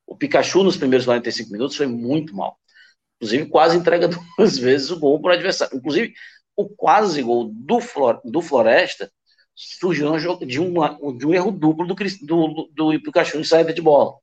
O 0.08 0.16
Pikachu 0.16 0.64
nos 0.64 0.78
primeiros 0.78 1.06
45 1.06 1.52
minutos 1.52 1.76
foi 1.76 1.88
muito 1.88 2.36
mal. 2.36 2.58
Inclusive, 3.18 3.50
quase 3.50 3.78
entrega 3.78 4.08
duas 4.38 4.58
vezes 4.58 4.90
o 4.90 5.00
gol 5.00 5.22
para 5.22 5.32
o 5.32 5.34
adversário. 5.34 5.78
Inclusive, 5.78 6.14
o 6.56 6.68
quase 6.70 7.22
gol 7.22 7.52
do, 7.54 7.80
Flor, 7.82 8.22
do 8.24 8.42
Floresta 8.42 9.12
surgiu 9.60 10.18
de, 10.46 10.60
uma, 10.60 10.98
de 11.18 11.28
um 11.28 11.34
erro 11.34 11.52
duplo 11.52 11.86
do, 11.86 11.96
do, 12.22 12.70
do 12.74 13.02
Pikachu 13.02 13.38
em 13.38 13.44
saída 13.44 13.74
de 13.74 13.82
bola. 13.82 14.16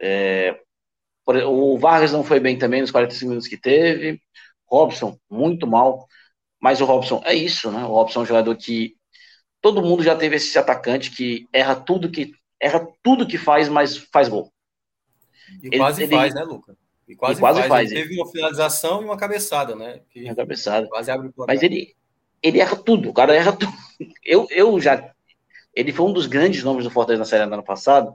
É, 0.00 0.58
o 1.46 1.78
Vargas 1.78 2.12
não 2.12 2.24
foi 2.24 2.40
bem 2.40 2.58
também 2.58 2.80
nos 2.80 2.90
45 2.90 3.28
minutos 3.28 3.48
que 3.48 3.56
teve. 3.56 4.20
Robson, 4.68 5.16
muito 5.30 5.66
mal. 5.66 6.06
Mas 6.60 6.80
o 6.80 6.84
Robson 6.84 7.22
é 7.24 7.34
isso, 7.34 7.70
né? 7.70 7.84
O 7.84 7.88
Robson 7.88 8.20
é 8.20 8.22
um 8.24 8.26
jogador 8.26 8.56
que 8.56 8.96
todo 9.60 9.82
mundo 9.82 10.02
já 10.02 10.16
teve 10.16 10.36
esse 10.36 10.58
atacante 10.58 11.10
que 11.10 11.46
erra 11.52 11.76
tudo 11.76 12.10
que 12.10 12.32
erra 12.60 12.86
tudo 13.02 13.26
que 13.26 13.38
faz, 13.38 13.68
mas 13.68 13.96
faz 13.96 14.28
gol. 14.28 14.52
E 15.62 15.68
ele, 15.68 15.78
quase 15.78 16.02
ele, 16.02 16.16
faz, 16.16 16.34
né, 16.34 16.42
Luca? 16.42 16.76
E 17.06 17.14
quase, 17.14 17.38
e 17.38 17.40
quase 17.40 17.58
faz. 17.60 17.68
faz. 17.68 17.92
Ele 17.92 18.02
teve 18.02 18.20
uma 18.20 18.30
finalização 18.30 19.02
e 19.02 19.04
uma 19.04 19.16
cabeçada, 19.16 19.76
né? 19.76 20.00
Que 20.10 20.24
uma 20.24 20.34
cabeçada. 20.34 20.88
Quase 20.88 21.10
abre 21.10 21.28
o 21.28 21.44
Mas 21.46 21.62
ele, 21.62 21.94
ele 22.46 22.60
erra 22.60 22.76
tudo, 22.76 23.10
o 23.10 23.14
cara 23.14 23.34
erra 23.34 23.52
tudo. 23.52 23.72
Eu, 24.24 24.46
eu 24.50 24.78
já. 24.80 25.10
Ele 25.74 25.92
foi 25.92 26.06
um 26.06 26.12
dos 26.12 26.26
grandes 26.26 26.62
nomes 26.62 26.84
do 26.84 26.90
Fortaleza 26.90 27.20
na 27.20 27.24
Série 27.24 27.46
do 27.46 27.54
ano 27.54 27.64
passado, 27.64 28.14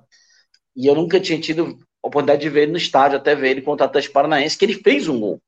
e 0.75 0.87
eu 0.87 0.95
nunca 0.95 1.19
tinha 1.19 1.39
tido 1.41 1.79
oportunidade 2.03 2.41
de 2.41 2.49
ver 2.49 2.63
ele 2.63 2.71
no 2.73 2.77
estádio, 2.77 3.17
até 3.17 3.35
ver 3.35 3.51
ele 3.51 3.61
contra 3.63 3.85
o 3.85 3.89
Atlético 3.89 4.13
Paranaense, 4.13 4.57
que 4.57 4.65
ele 4.65 4.75
fez 4.75 5.07
um 5.07 5.19
gol. 5.19 5.41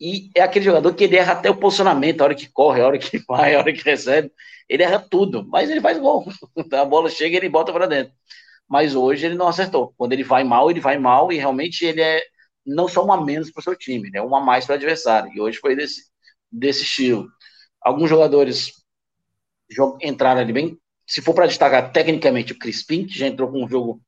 E 0.00 0.30
é 0.34 0.40
aquele 0.40 0.64
jogador 0.64 0.94
que 0.94 1.04
ele 1.04 1.16
erra 1.16 1.34
até 1.34 1.50
o 1.50 1.56
posicionamento, 1.56 2.20
a 2.22 2.24
hora 2.24 2.34
que 2.34 2.48
corre, 2.50 2.80
a 2.80 2.86
hora 2.86 2.98
que 2.98 3.18
vai, 3.28 3.54
a 3.54 3.58
hora 3.58 3.72
que 3.72 3.82
recebe. 3.84 4.32
Ele 4.68 4.82
erra 4.82 4.98
tudo, 4.98 5.46
mas 5.46 5.68
ele 5.70 5.80
faz 5.80 5.98
gol. 5.98 6.24
A 6.72 6.84
bola 6.84 7.10
chega 7.10 7.34
e 7.34 7.38
ele 7.38 7.48
bota 7.48 7.72
para 7.72 7.86
dentro 7.86 8.14
mas 8.70 8.94
hoje 8.94 9.26
ele 9.26 9.34
não 9.34 9.48
acertou. 9.48 9.92
Quando 9.98 10.12
ele 10.12 10.22
vai 10.22 10.44
mal, 10.44 10.70
ele 10.70 10.80
vai 10.80 10.96
mal 10.96 11.32
e 11.32 11.36
realmente 11.36 11.84
ele 11.84 12.00
é 12.00 12.22
não 12.64 12.86
só 12.86 13.04
uma 13.04 13.24
menos 13.24 13.50
para 13.50 13.60
o 13.60 13.64
seu 13.64 13.76
time, 13.76 14.10
né? 14.10 14.22
uma 14.22 14.40
mais 14.40 14.64
para 14.64 14.74
o 14.74 14.76
adversário. 14.76 15.32
E 15.34 15.40
hoje 15.40 15.58
foi 15.58 15.74
desse, 15.74 16.04
desse 16.50 16.82
estilo. 16.82 17.28
Alguns 17.80 18.08
jogadores 18.08 18.72
entraram 20.02 20.40
ali 20.40 20.52
bem. 20.52 20.78
Se 21.06 21.20
for 21.20 21.34
para 21.34 21.46
destacar 21.46 21.92
tecnicamente 21.92 22.52
o 22.52 22.58
Crispim, 22.58 23.06
que 23.06 23.18
já 23.18 23.26
entrou 23.26 23.50
com 23.50 23.64
um 23.64 23.68
jogo 23.68 24.00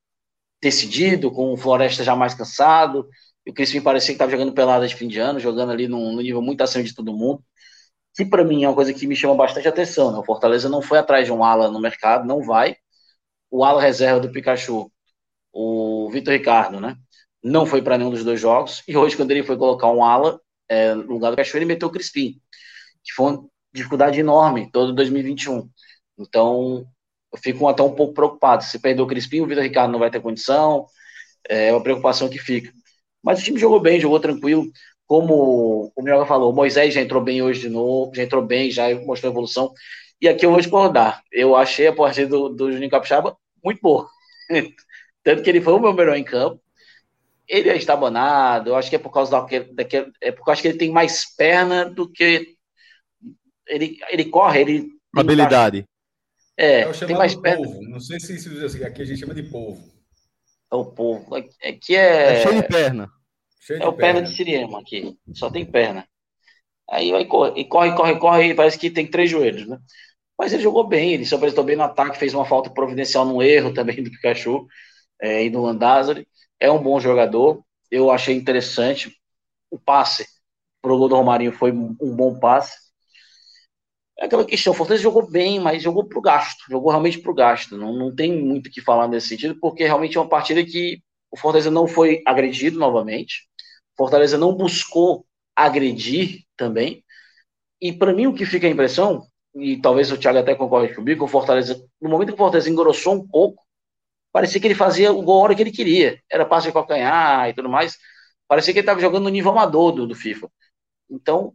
decidido, 0.60 1.30
com 1.30 1.52
o 1.52 1.56
Floresta 1.56 2.04
já 2.04 2.14
mais 2.14 2.34
cansado. 2.34 3.08
E 3.44 3.50
o 3.50 3.54
Crispim 3.54 3.80
parecia 3.80 4.08
que 4.08 4.14
estava 4.14 4.30
jogando 4.30 4.52
pelada 4.52 4.86
de 4.86 4.94
fim 4.94 5.08
de 5.08 5.18
ano, 5.18 5.40
jogando 5.40 5.72
ali 5.72 5.88
num, 5.88 6.16
nível 6.16 6.40
muito 6.40 6.62
acima 6.62 6.84
de 6.84 6.94
todo 6.94 7.12
mundo. 7.12 7.42
Que 8.14 8.24
para 8.24 8.44
mim 8.44 8.64
é 8.64 8.68
uma 8.68 8.74
coisa 8.74 8.92
que 8.92 9.06
me 9.06 9.16
chama 9.16 9.34
bastante 9.34 9.66
atenção. 9.66 10.12
Né? 10.12 10.18
O 10.18 10.24
Fortaleza 10.24 10.68
não 10.68 10.82
foi 10.82 10.98
atrás 10.98 11.26
de 11.26 11.32
um 11.32 11.42
ala 11.44 11.70
no 11.70 11.80
mercado, 11.80 12.26
não 12.26 12.42
vai 12.42 12.76
o 13.52 13.64
ala 13.64 13.82
reserva 13.82 14.18
do 14.18 14.32
Pikachu, 14.32 14.90
o 15.52 16.08
Vitor 16.10 16.32
Ricardo, 16.32 16.80
né? 16.80 16.96
Não 17.44 17.66
foi 17.66 17.82
para 17.82 17.98
nenhum 17.98 18.10
dos 18.10 18.24
dois 18.24 18.40
jogos. 18.40 18.82
E 18.88 18.96
hoje, 18.96 19.14
quando 19.14 19.30
ele 19.30 19.42
foi 19.42 19.58
colocar 19.58 19.88
um 19.90 20.02
ala 20.02 20.40
é, 20.72 20.94
no 20.94 21.12
lugar 21.14 21.30
do 21.30 21.36
Pikachu, 21.36 21.58
ele 21.58 21.66
meteu 21.66 21.88
o 21.88 21.90
Crispim, 21.92 22.40
que 23.04 23.12
foi 23.12 23.32
uma 23.32 23.48
dificuldade 23.74 24.18
enorme 24.18 24.70
todo 24.72 24.94
2021. 24.94 25.68
Então, 26.18 26.86
eu 27.32 27.38
fico 27.38 27.68
até 27.68 27.82
um 27.82 27.94
pouco 27.94 28.14
preocupado. 28.14 28.64
Se 28.64 28.78
perder 28.78 29.02
o 29.02 29.06
Crispim, 29.06 29.40
o 29.40 29.46
Vitor 29.46 29.62
Ricardo 29.62 29.92
não 29.92 29.98
vai 29.98 30.10
ter 30.10 30.20
condição. 30.20 30.86
É 31.48 31.72
uma 31.72 31.82
preocupação 31.82 32.28
que 32.28 32.38
fica. 32.38 32.72
Mas 33.22 33.40
o 33.40 33.44
time 33.44 33.58
jogou 33.60 33.80
bem, 33.80 34.00
jogou 34.00 34.20
tranquilo. 34.20 34.64
Como 35.06 35.92
o 35.94 36.02
Mioga 36.02 36.26
falou, 36.26 36.50
o 36.52 36.54
Moisés 36.54 36.94
já 36.94 37.02
entrou 37.02 37.22
bem 37.22 37.42
hoje 37.42 37.60
de 37.60 37.68
novo, 37.68 38.14
já 38.14 38.22
entrou 38.22 38.42
bem, 38.44 38.70
já 38.70 38.94
mostrou 39.00 39.30
evolução. 39.32 39.72
E 40.20 40.28
aqui 40.28 40.46
eu 40.46 40.50
vou 40.50 40.60
discordar. 40.60 41.22
Eu 41.30 41.56
achei 41.56 41.86
a 41.88 41.92
partida 41.94 42.28
do, 42.28 42.48
do 42.48 42.72
Juninho 42.72 42.90
Capixaba 42.90 43.36
muito 43.62 43.80
boa. 43.82 44.08
Tanto 45.22 45.42
que 45.42 45.50
ele 45.50 45.60
foi 45.60 45.74
o 45.74 45.80
meu 45.80 45.92
melhor 45.92 46.16
em 46.16 46.24
campo. 46.24 46.61
Ele 47.48 47.68
é 47.68 47.76
estabonado, 47.76 48.70
eu 48.70 48.76
acho 48.76 48.88
que 48.88 48.96
é 48.96 48.98
por 48.98 49.12
causa 49.12 49.30
daquele, 49.30 49.72
daquele, 49.72 50.12
é 50.20 50.30
porque 50.30 50.48
eu 50.48 50.52
acho 50.52 50.62
que 50.62 50.68
ele 50.68 50.78
tem 50.78 50.90
mais 50.90 51.34
perna 51.36 51.84
do 51.84 52.10
que 52.10 52.56
ele, 53.66 53.98
ele 54.10 54.24
corre, 54.26 54.60
ele 54.60 54.88
habilidade. 55.14 55.84
É, 56.56 56.80
é 56.80 56.92
tem 56.92 57.16
mais 57.16 57.34
perna. 57.34 57.66
Povo. 57.66 57.82
Não 57.82 58.00
sei 58.00 58.20
se 58.20 58.36
isso 58.36 58.64
assim, 58.64 58.84
aqui 58.84 59.02
a 59.02 59.04
gente 59.04 59.20
chama 59.20 59.34
de 59.34 59.42
povo. 59.44 59.82
É 60.70 60.74
o 60.74 60.84
povo. 60.84 61.36
É 61.60 61.72
que 61.72 61.96
é. 61.96 62.34
É 62.34 62.42
cheio 62.42 62.62
de 62.62 62.68
perna. 62.68 63.10
Cheio 63.60 63.82
é 63.82 63.86
o 63.86 63.92
perna, 63.92 64.14
perna 64.14 64.22
de 64.22 64.36
Siriema 64.36 64.80
aqui. 64.80 65.16
Só 65.34 65.50
tem 65.50 65.64
perna. 65.64 66.06
Aí 66.90 67.10
vai 67.10 67.24
corre, 67.24 67.60
e 67.60 67.64
corre, 67.64 67.94
corre, 67.94 68.18
corre, 68.18 68.46
e 68.48 68.54
parece 68.54 68.78
que 68.78 68.90
tem 68.90 69.06
três 69.06 69.30
joelhos, 69.30 69.66
né? 69.66 69.78
Mas 70.38 70.52
ele 70.52 70.62
jogou 70.62 70.86
bem, 70.86 71.12
ele 71.12 71.24
se 71.24 71.34
apresentou 71.34 71.64
bem 71.64 71.76
no 71.76 71.84
ataque, 71.84 72.18
fez 72.18 72.34
uma 72.34 72.44
falta 72.44 72.68
providencial 72.68 73.24
num 73.24 73.40
erro 73.40 73.72
também 73.72 74.02
do 74.02 74.10
Pikachu 74.10 74.66
é, 75.20 75.44
e 75.44 75.50
do 75.50 75.62
Landázuri. 75.62 76.26
É 76.62 76.70
um 76.70 76.80
bom 76.80 77.00
jogador, 77.00 77.60
eu 77.90 78.08
achei 78.08 78.36
interessante. 78.36 79.12
O 79.68 79.76
passe 79.76 80.24
pro 80.80 80.96
gol 80.96 81.08
do 81.08 81.16
Romarinho 81.16 81.50
foi 81.50 81.72
um 81.72 82.14
bom 82.14 82.38
passe. 82.38 82.78
É 84.16 84.26
aquela 84.26 84.44
questão, 84.44 84.72
o 84.72 84.76
Fortaleza 84.76 85.02
jogou 85.02 85.28
bem, 85.28 85.58
mas 85.58 85.82
jogou 85.82 86.04
pro 86.06 86.20
gasto, 86.20 86.62
jogou 86.70 86.90
realmente 86.90 87.18
pro 87.18 87.34
gasto. 87.34 87.76
Não, 87.76 87.92
não 87.92 88.14
tem 88.14 88.40
muito 88.40 88.68
o 88.68 88.70
que 88.70 88.80
falar 88.80 89.08
nesse 89.08 89.26
sentido, 89.26 89.58
porque 89.60 89.82
realmente 89.82 90.16
é 90.16 90.20
uma 90.20 90.28
partida 90.28 90.64
que 90.64 91.02
o 91.32 91.36
Fortaleza 91.36 91.68
não 91.68 91.88
foi 91.88 92.22
agredido 92.24 92.78
novamente. 92.78 93.48
O 93.94 94.04
Fortaleza 94.04 94.38
não 94.38 94.54
buscou 94.54 95.26
agredir 95.56 96.44
também. 96.56 97.04
E 97.80 97.92
para 97.92 98.12
mim 98.12 98.28
o 98.28 98.34
que 98.34 98.46
fica 98.46 98.68
a 98.68 98.70
impressão 98.70 99.26
e 99.56 99.80
talvez 99.80 100.12
o 100.12 100.16
Thiago 100.16 100.38
até 100.38 100.54
concorde 100.54 100.94
comigo, 100.94 101.24
o 101.24 101.28
Fortaleza, 101.28 101.84
no 102.00 102.08
momento 102.08 102.28
que 102.28 102.34
o 102.34 102.38
Fortaleza 102.38 102.70
engrossou 102.70 103.14
um 103.14 103.26
pouco, 103.26 103.64
parecia 104.32 104.60
que 104.60 104.66
ele 104.66 104.74
fazia 104.74 105.12
o 105.12 105.22
gol 105.22 105.40
a 105.40 105.44
hora 105.44 105.54
que 105.54 105.62
ele 105.62 105.70
queria. 105.70 106.20
Era 106.30 106.46
passe 106.46 106.68
de 106.68 106.72
calcanhar 106.72 107.48
e 107.48 107.54
tudo 107.54 107.68
mais. 107.68 107.96
Parecia 108.48 108.72
que 108.72 108.78
ele 108.80 108.84
estava 108.84 109.00
jogando 109.00 109.24
no 109.24 109.28
nível 109.30 109.52
amador 109.52 109.92
do, 109.92 110.06
do 110.06 110.14
FIFA. 110.14 110.50
Então, 111.10 111.54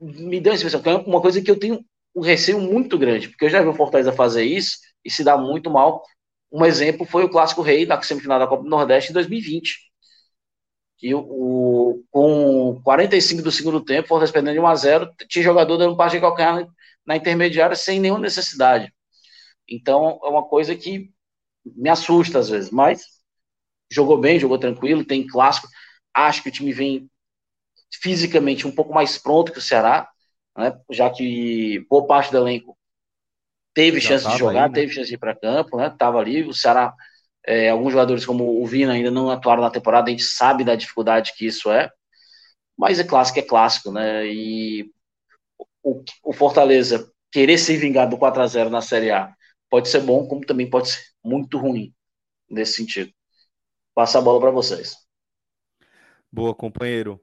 me 0.00 0.40
deu 0.40 0.52
a 0.52 0.56
impressão 0.56 0.82
é 0.84 0.96
uma 0.96 1.20
coisa 1.20 1.40
que 1.42 1.50
eu 1.50 1.58
tenho 1.58 1.84
um 2.14 2.20
receio 2.22 2.60
muito 2.60 2.98
grande, 2.98 3.28
porque 3.28 3.44
eu 3.44 3.50
já 3.50 3.62
vi 3.62 3.68
o 3.68 3.74
Fortaleza 3.74 4.12
fazer 4.12 4.44
isso 4.44 4.78
e 5.04 5.10
se 5.10 5.22
dá 5.24 5.36
muito 5.36 5.70
mal. 5.70 6.02
Um 6.50 6.64
exemplo 6.64 7.06
foi 7.06 7.24
o 7.24 7.28
Clássico 7.28 7.62
Rei 7.62 7.86
da 7.86 8.00
semifinal 8.02 8.38
da 8.38 8.46
Copa 8.46 8.62
do 8.62 8.70
Nordeste 8.70 9.10
em 9.10 9.14
2020 9.14 9.86
que 10.98 11.14
o, 11.14 12.02
com 12.10 12.80
45 12.82 13.42
do 13.42 13.52
segundo 13.52 13.84
tempo, 13.84 14.08
Fortaleza 14.08 14.32
perdendo 14.32 14.54
de 14.54 14.60
1 14.60 14.66
a 14.66 14.74
0 14.74 15.10
tinha 15.28 15.44
jogador 15.44 15.76
dando 15.76 15.96
passe 15.96 16.16
de 16.16 16.20
calcanhar 16.20 16.66
na 17.06 17.16
intermediária 17.16 17.76
sem 17.76 18.00
nenhuma 18.00 18.20
necessidade. 18.20 18.92
Então, 19.68 20.18
é 20.24 20.28
uma 20.28 20.44
coisa 20.44 20.74
que 20.74 21.10
me 21.74 21.88
assusta 21.88 22.38
às 22.38 22.48
vezes, 22.48 22.70
mas 22.70 23.02
jogou 23.90 24.18
bem, 24.18 24.38
jogou 24.38 24.58
tranquilo, 24.58 25.04
tem 25.04 25.26
clássico. 25.26 25.68
Acho 26.14 26.42
que 26.42 26.48
o 26.48 26.52
time 26.52 26.72
vem 26.72 27.10
fisicamente 28.02 28.66
um 28.66 28.72
pouco 28.72 28.92
mais 28.92 29.18
pronto 29.18 29.52
que 29.52 29.58
o 29.58 29.62
Ceará, 29.62 30.08
né? 30.56 30.78
já 30.90 31.10
que 31.10 31.84
boa 31.88 32.06
parte 32.06 32.30
do 32.30 32.38
elenco 32.38 32.76
teve 33.74 34.00
já 34.00 34.08
chance 34.10 34.28
de 34.28 34.38
jogar, 34.38 34.64
aí, 34.64 34.68
né? 34.68 34.74
teve 34.74 34.92
chance 34.92 35.08
de 35.08 35.14
ir 35.14 35.18
para 35.18 35.36
campo, 35.36 35.76
né? 35.76 35.94
Tava 35.98 36.18
ali, 36.18 36.42
o 36.42 36.52
Ceará 36.52 36.94
é, 37.46 37.70
alguns 37.70 37.92
jogadores 37.92 38.26
como 38.26 38.60
o 38.60 38.66
Vina 38.66 38.92
ainda 38.92 39.10
não 39.10 39.30
atuaram 39.30 39.62
na 39.62 39.70
temporada, 39.70 40.08
a 40.08 40.10
gente 40.10 40.24
sabe 40.24 40.64
da 40.64 40.74
dificuldade 40.74 41.32
que 41.36 41.46
isso 41.46 41.70
é, 41.70 41.90
mas 42.76 42.98
é 42.98 43.04
clássico, 43.04 43.38
é 43.38 43.42
clássico, 43.42 43.92
né? 43.92 44.26
E 44.26 44.90
o, 45.82 46.02
o 46.24 46.32
Fortaleza 46.32 47.10
querer 47.30 47.58
se 47.58 47.76
vingar 47.76 48.08
do 48.08 48.18
4 48.18 48.42
a 48.42 48.46
0 48.46 48.70
na 48.70 48.82
Série 48.82 49.10
A 49.10 49.32
pode 49.70 49.88
ser 49.88 50.00
bom, 50.00 50.26
como 50.26 50.44
também 50.44 50.68
pode 50.68 50.88
ser 50.90 51.00
muito 51.26 51.58
ruim 51.58 51.94
nesse 52.48 52.74
sentido. 52.74 53.12
Passa 53.94 54.18
a 54.18 54.22
bola 54.22 54.40
para 54.40 54.50
vocês. 54.50 54.96
Boa, 56.30 56.54
companheiro. 56.54 57.20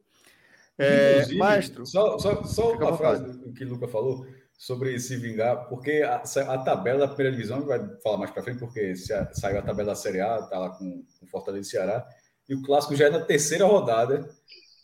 É, 0.78 1.32
Maestro. 1.36 1.86
Só, 1.86 2.18
só, 2.18 2.44
só 2.44 2.74
a 2.84 2.98
frase 2.98 3.54
que 3.54 3.64
o 3.64 3.70
Luca 3.70 3.88
falou 3.88 4.26
sobre 4.58 5.00
se 5.00 5.18
vingar, 5.18 5.68
porque 5.68 6.02
a, 6.04 6.24
a, 6.24 6.58
tabela 6.58 7.00
da 7.00 7.08
primeira 7.08 7.36
divisão, 7.36 7.66
vai 7.66 7.80
falar 8.02 8.18
mais 8.18 8.32
para 8.32 8.44
frente, 8.44 8.60
porque 8.60 8.96
se 8.96 9.14
a, 9.14 9.32
saiu 9.34 9.60
a 9.60 9.62
tabela 9.62 9.90
da 9.90 9.96
Série 9.96 10.22
A, 10.22 10.42
tá 10.42 10.58
lá 10.58 10.70
com, 10.70 11.04
com 11.20 11.28
Fortaleza 11.28 11.68
e 11.68 11.72
Ceará, 11.72 12.08
e 12.48 12.56
o 12.56 12.62
clássico 12.62 12.96
já 12.96 13.08
é 13.08 13.10
na 13.10 13.20
terceira 13.20 13.66
rodada, 13.66 14.30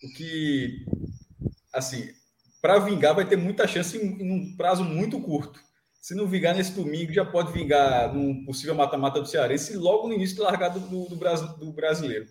o 0.04 0.14
que, 0.14 0.86
assim, 1.74 2.10
para 2.62 2.80
vingar 2.80 3.16
vai 3.16 3.28
ter 3.28 3.38
muita 3.38 3.68
chance 3.68 3.98
em, 3.98 4.22
em, 4.22 4.32
um 4.32 4.58
prazo 4.58 4.84
muito 4.84 5.20
curto. 5.22 5.60
Se 6.00 6.16
não 6.16 6.28
vingar 6.28 6.56
nesse 6.56 6.72
domingo, 6.72 7.12
já 7.12 7.26
pode 7.26 7.52
vingar 7.52 8.14
num 8.14 8.46
possível 8.46 8.74
mata-mata 8.74 9.20
do 9.20 9.28
Cearense 9.28 9.76
logo 9.76 10.08
no 10.08 10.14
início 10.14 10.38
da 10.38 10.46
largada 10.46 10.80
do, 10.80 11.06
do, 11.06 11.16
do 11.58 11.72
brasileiro. 11.74 12.26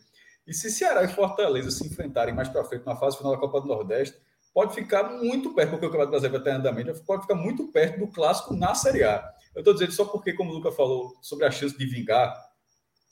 E 0.46 0.54
se 0.54 0.70
Ceará 0.70 1.04
e 1.04 1.08
Fortaleza 1.08 1.70
se 1.70 1.86
enfrentarem 1.86 2.34
mais 2.34 2.48
para 2.48 2.64
frente 2.64 2.86
na 2.86 2.96
fase 2.96 3.18
final 3.18 3.32
da 3.32 3.38
Copa 3.38 3.60
do 3.60 3.68
Nordeste, 3.68 4.16
pode 4.54 4.74
ficar 4.74 5.10
muito 5.10 5.54
perto, 5.54 5.70
porque 5.70 5.84
o 5.84 5.88
Campeonato 5.90 6.10
Brasileiro 6.10 6.42
vai 6.42 6.52
ter 6.52 6.58
andamento, 6.58 7.04
pode 7.04 7.22
ficar 7.22 7.34
muito 7.34 7.68
perto 7.68 7.98
do 7.98 8.08
clássico 8.08 8.54
na 8.54 8.74
Série 8.74 9.04
A. 9.04 9.30
Eu 9.54 9.60
estou 9.60 9.74
dizendo 9.74 9.92
só 9.92 10.06
porque, 10.06 10.32
como 10.32 10.50
o 10.50 10.54
Luca 10.54 10.72
falou, 10.72 11.14
sobre 11.20 11.44
a 11.44 11.50
chance 11.50 11.76
de 11.76 11.84
vingar 11.84 12.34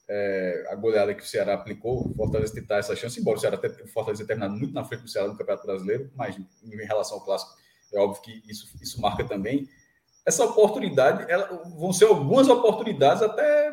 é, 0.08 0.66
a 0.70 0.74
goleada 0.76 1.14
que 1.14 1.22
o 1.22 1.26
Ceará 1.26 1.54
aplicou, 1.54 2.08
o 2.08 2.14
Fortaleza 2.14 2.54
tentar 2.54 2.78
essa 2.78 2.96
chance, 2.96 3.20
embora 3.20 3.36
o 3.36 3.40
Ceará 3.40 3.56
tenha, 3.56 3.84
o 3.84 3.88
Fortaleza 3.88 4.24
tenha 4.24 4.28
terminado 4.28 4.58
muito 4.58 4.72
na 4.72 4.84
frente 4.84 5.02
do 5.02 5.08
Ceará 5.08 5.28
no 5.28 5.36
Campeonato 5.36 5.66
Brasileiro, 5.66 6.10
mas 6.14 6.36
em 6.36 6.86
relação 6.86 7.18
ao 7.18 7.24
clássico, 7.24 7.52
é 7.92 7.98
óbvio 7.98 8.22
que 8.22 8.42
isso, 8.50 8.66
isso 8.80 9.00
marca 9.00 9.24
também. 9.24 9.68
Essa 10.26 10.44
oportunidade, 10.44 11.30
ela, 11.30 11.46
vão 11.78 11.92
ser 11.92 12.06
algumas 12.06 12.48
oportunidades 12.48 13.22
até 13.22 13.72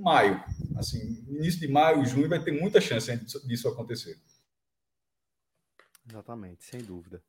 maio. 0.00 0.42
Assim, 0.76 1.24
início 1.28 1.60
de 1.60 1.68
maio, 1.68 2.04
junho, 2.06 2.28
vai 2.28 2.42
ter 2.42 2.52
muita 2.52 2.80
chance 2.80 3.14
disso 3.46 3.68
acontecer. 3.68 4.18
Exatamente, 6.08 6.64
sem 6.64 6.80
dúvida. 6.80 7.22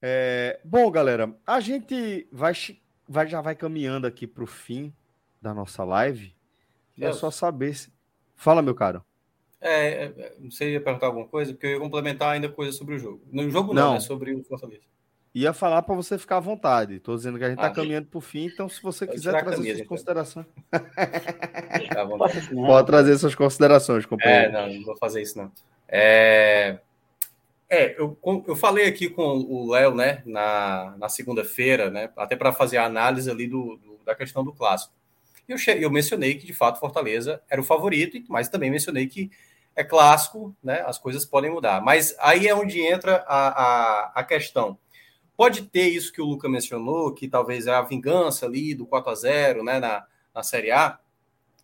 É, 0.00 0.60
bom, 0.64 0.90
galera, 0.90 1.34
a 1.46 1.60
gente 1.60 2.28
vai, 2.30 2.52
vai 3.08 3.26
já 3.26 3.40
vai 3.40 3.56
caminhando 3.56 4.06
aqui 4.06 4.26
para 4.26 4.44
o 4.44 4.46
fim 4.46 4.94
da 5.40 5.52
nossa 5.52 5.82
live. 5.82 6.34
É 7.00 7.12
só 7.12 7.30
saber 7.30 7.74
se. 7.74 7.92
Fala, 8.36 8.62
meu 8.62 8.74
caro. 8.74 9.04
É, 9.60 10.04
é, 10.04 10.36
você 10.40 10.72
ia 10.72 10.80
perguntar 10.80 11.06
alguma 11.06 11.26
coisa? 11.26 11.52
Porque 11.52 11.66
eu 11.66 11.72
ia 11.72 11.80
complementar 11.80 12.34
ainda 12.34 12.48
coisa 12.48 12.70
sobre 12.70 12.94
o 12.94 12.98
jogo. 12.98 13.26
No 13.32 13.48
jogo 13.50 13.72
não, 13.72 13.86
não 13.86 13.94
né? 13.94 14.00
Sobre 14.00 14.34
o 14.34 14.44
Fortaleza. 14.44 14.84
Ia 15.34 15.52
falar 15.52 15.82
para 15.82 15.96
você 15.96 16.16
ficar 16.16 16.36
à 16.36 16.40
vontade. 16.40 16.94
Estou 16.94 17.16
dizendo 17.16 17.38
que 17.38 17.44
a 17.44 17.48
gente 17.48 17.58
está 17.58 17.66
ah, 17.66 17.74
caminhando 17.74 18.06
para 18.06 18.18
o 18.18 18.20
fim, 18.20 18.46
então 18.46 18.68
se 18.68 18.80
você 18.80 19.04
quiser 19.04 19.32
trazer 19.32 19.44
camisa, 19.44 19.64
suas 19.64 19.78
então. 19.78 19.88
considerações. 19.88 20.46
Pode 22.54 22.86
trazer 22.86 23.18
suas 23.18 23.34
considerações, 23.34 24.06
companheiro. 24.06 24.44
É, 24.44 24.52
não, 24.52 24.72
não 24.72 24.84
vou 24.84 24.96
fazer 24.96 25.22
isso, 25.22 25.36
não. 25.36 25.50
É, 25.88 26.78
é 27.68 28.00
eu, 28.00 28.16
eu 28.46 28.54
falei 28.54 28.86
aqui 28.86 29.10
com 29.10 29.22
o 29.22 29.72
Léo, 29.72 29.92
né, 29.92 30.22
na, 30.24 30.94
na 30.98 31.08
segunda-feira, 31.08 31.90
né, 31.90 32.10
até 32.16 32.36
para 32.36 32.52
fazer 32.52 32.76
a 32.76 32.84
análise 32.84 33.28
ali 33.28 33.48
do, 33.48 33.76
do, 33.78 33.98
da 34.06 34.14
questão 34.14 34.44
do 34.44 34.52
clássico. 34.52 34.94
Eu, 35.48 35.56
eu 35.80 35.90
mencionei 35.90 36.36
que, 36.36 36.46
de 36.46 36.54
fato, 36.54 36.78
Fortaleza 36.78 37.42
era 37.50 37.60
o 37.60 37.64
favorito, 37.64 38.22
mas 38.28 38.48
também 38.48 38.70
mencionei 38.70 39.08
que 39.08 39.32
é 39.74 39.82
clássico, 39.82 40.54
né, 40.62 40.84
as 40.86 40.96
coisas 40.96 41.24
podem 41.24 41.50
mudar. 41.50 41.80
Mas 41.80 42.14
aí 42.20 42.46
é 42.46 42.54
onde 42.54 42.80
entra 42.80 43.24
a, 43.26 43.48
a, 43.48 44.12
a 44.14 44.22
questão 44.22 44.78
Pode 45.36 45.62
ter 45.62 45.88
isso 45.88 46.12
que 46.12 46.20
o 46.20 46.24
Luca 46.24 46.48
mencionou, 46.48 47.12
que 47.12 47.28
talvez 47.28 47.66
é 47.66 47.74
a 47.74 47.82
vingança 47.82 48.46
ali 48.46 48.74
do 48.74 48.86
4 48.86 49.10
a 49.10 49.14
0 49.14 49.64
né, 49.64 49.80
na, 49.80 50.06
na 50.34 50.42
Série 50.42 50.70
A, 50.70 50.98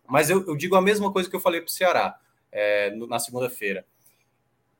mas 0.07 0.29
eu, 0.29 0.45
eu 0.45 0.55
digo 0.57 0.75
a 0.75 0.81
mesma 0.81 1.11
coisa 1.11 1.29
que 1.29 1.35
eu 1.35 1.39
falei 1.39 1.61
para 1.61 1.69
o 1.69 1.71
Ceará 1.71 2.19
é, 2.51 2.91
no, 2.91 3.07
na 3.07 3.17
segunda-feira. 3.17 3.85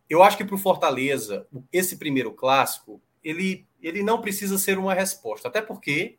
Eu 0.10 0.22
acho 0.22 0.36
que 0.36 0.44
para 0.44 0.56
o 0.56 0.58
Fortaleza, 0.58 1.48
esse 1.72 1.96
primeiro 1.98 2.34
clássico, 2.34 3.02
ele, 3.24 3.66
ele 3.82 4.04
não 4.04 4.20
precisa 4.20 4.58
ser 4.58 4.78
uma 4.78 4.94
resposta, 4.94 5.48
até 5.48 5.62
porque, 5.62 6.18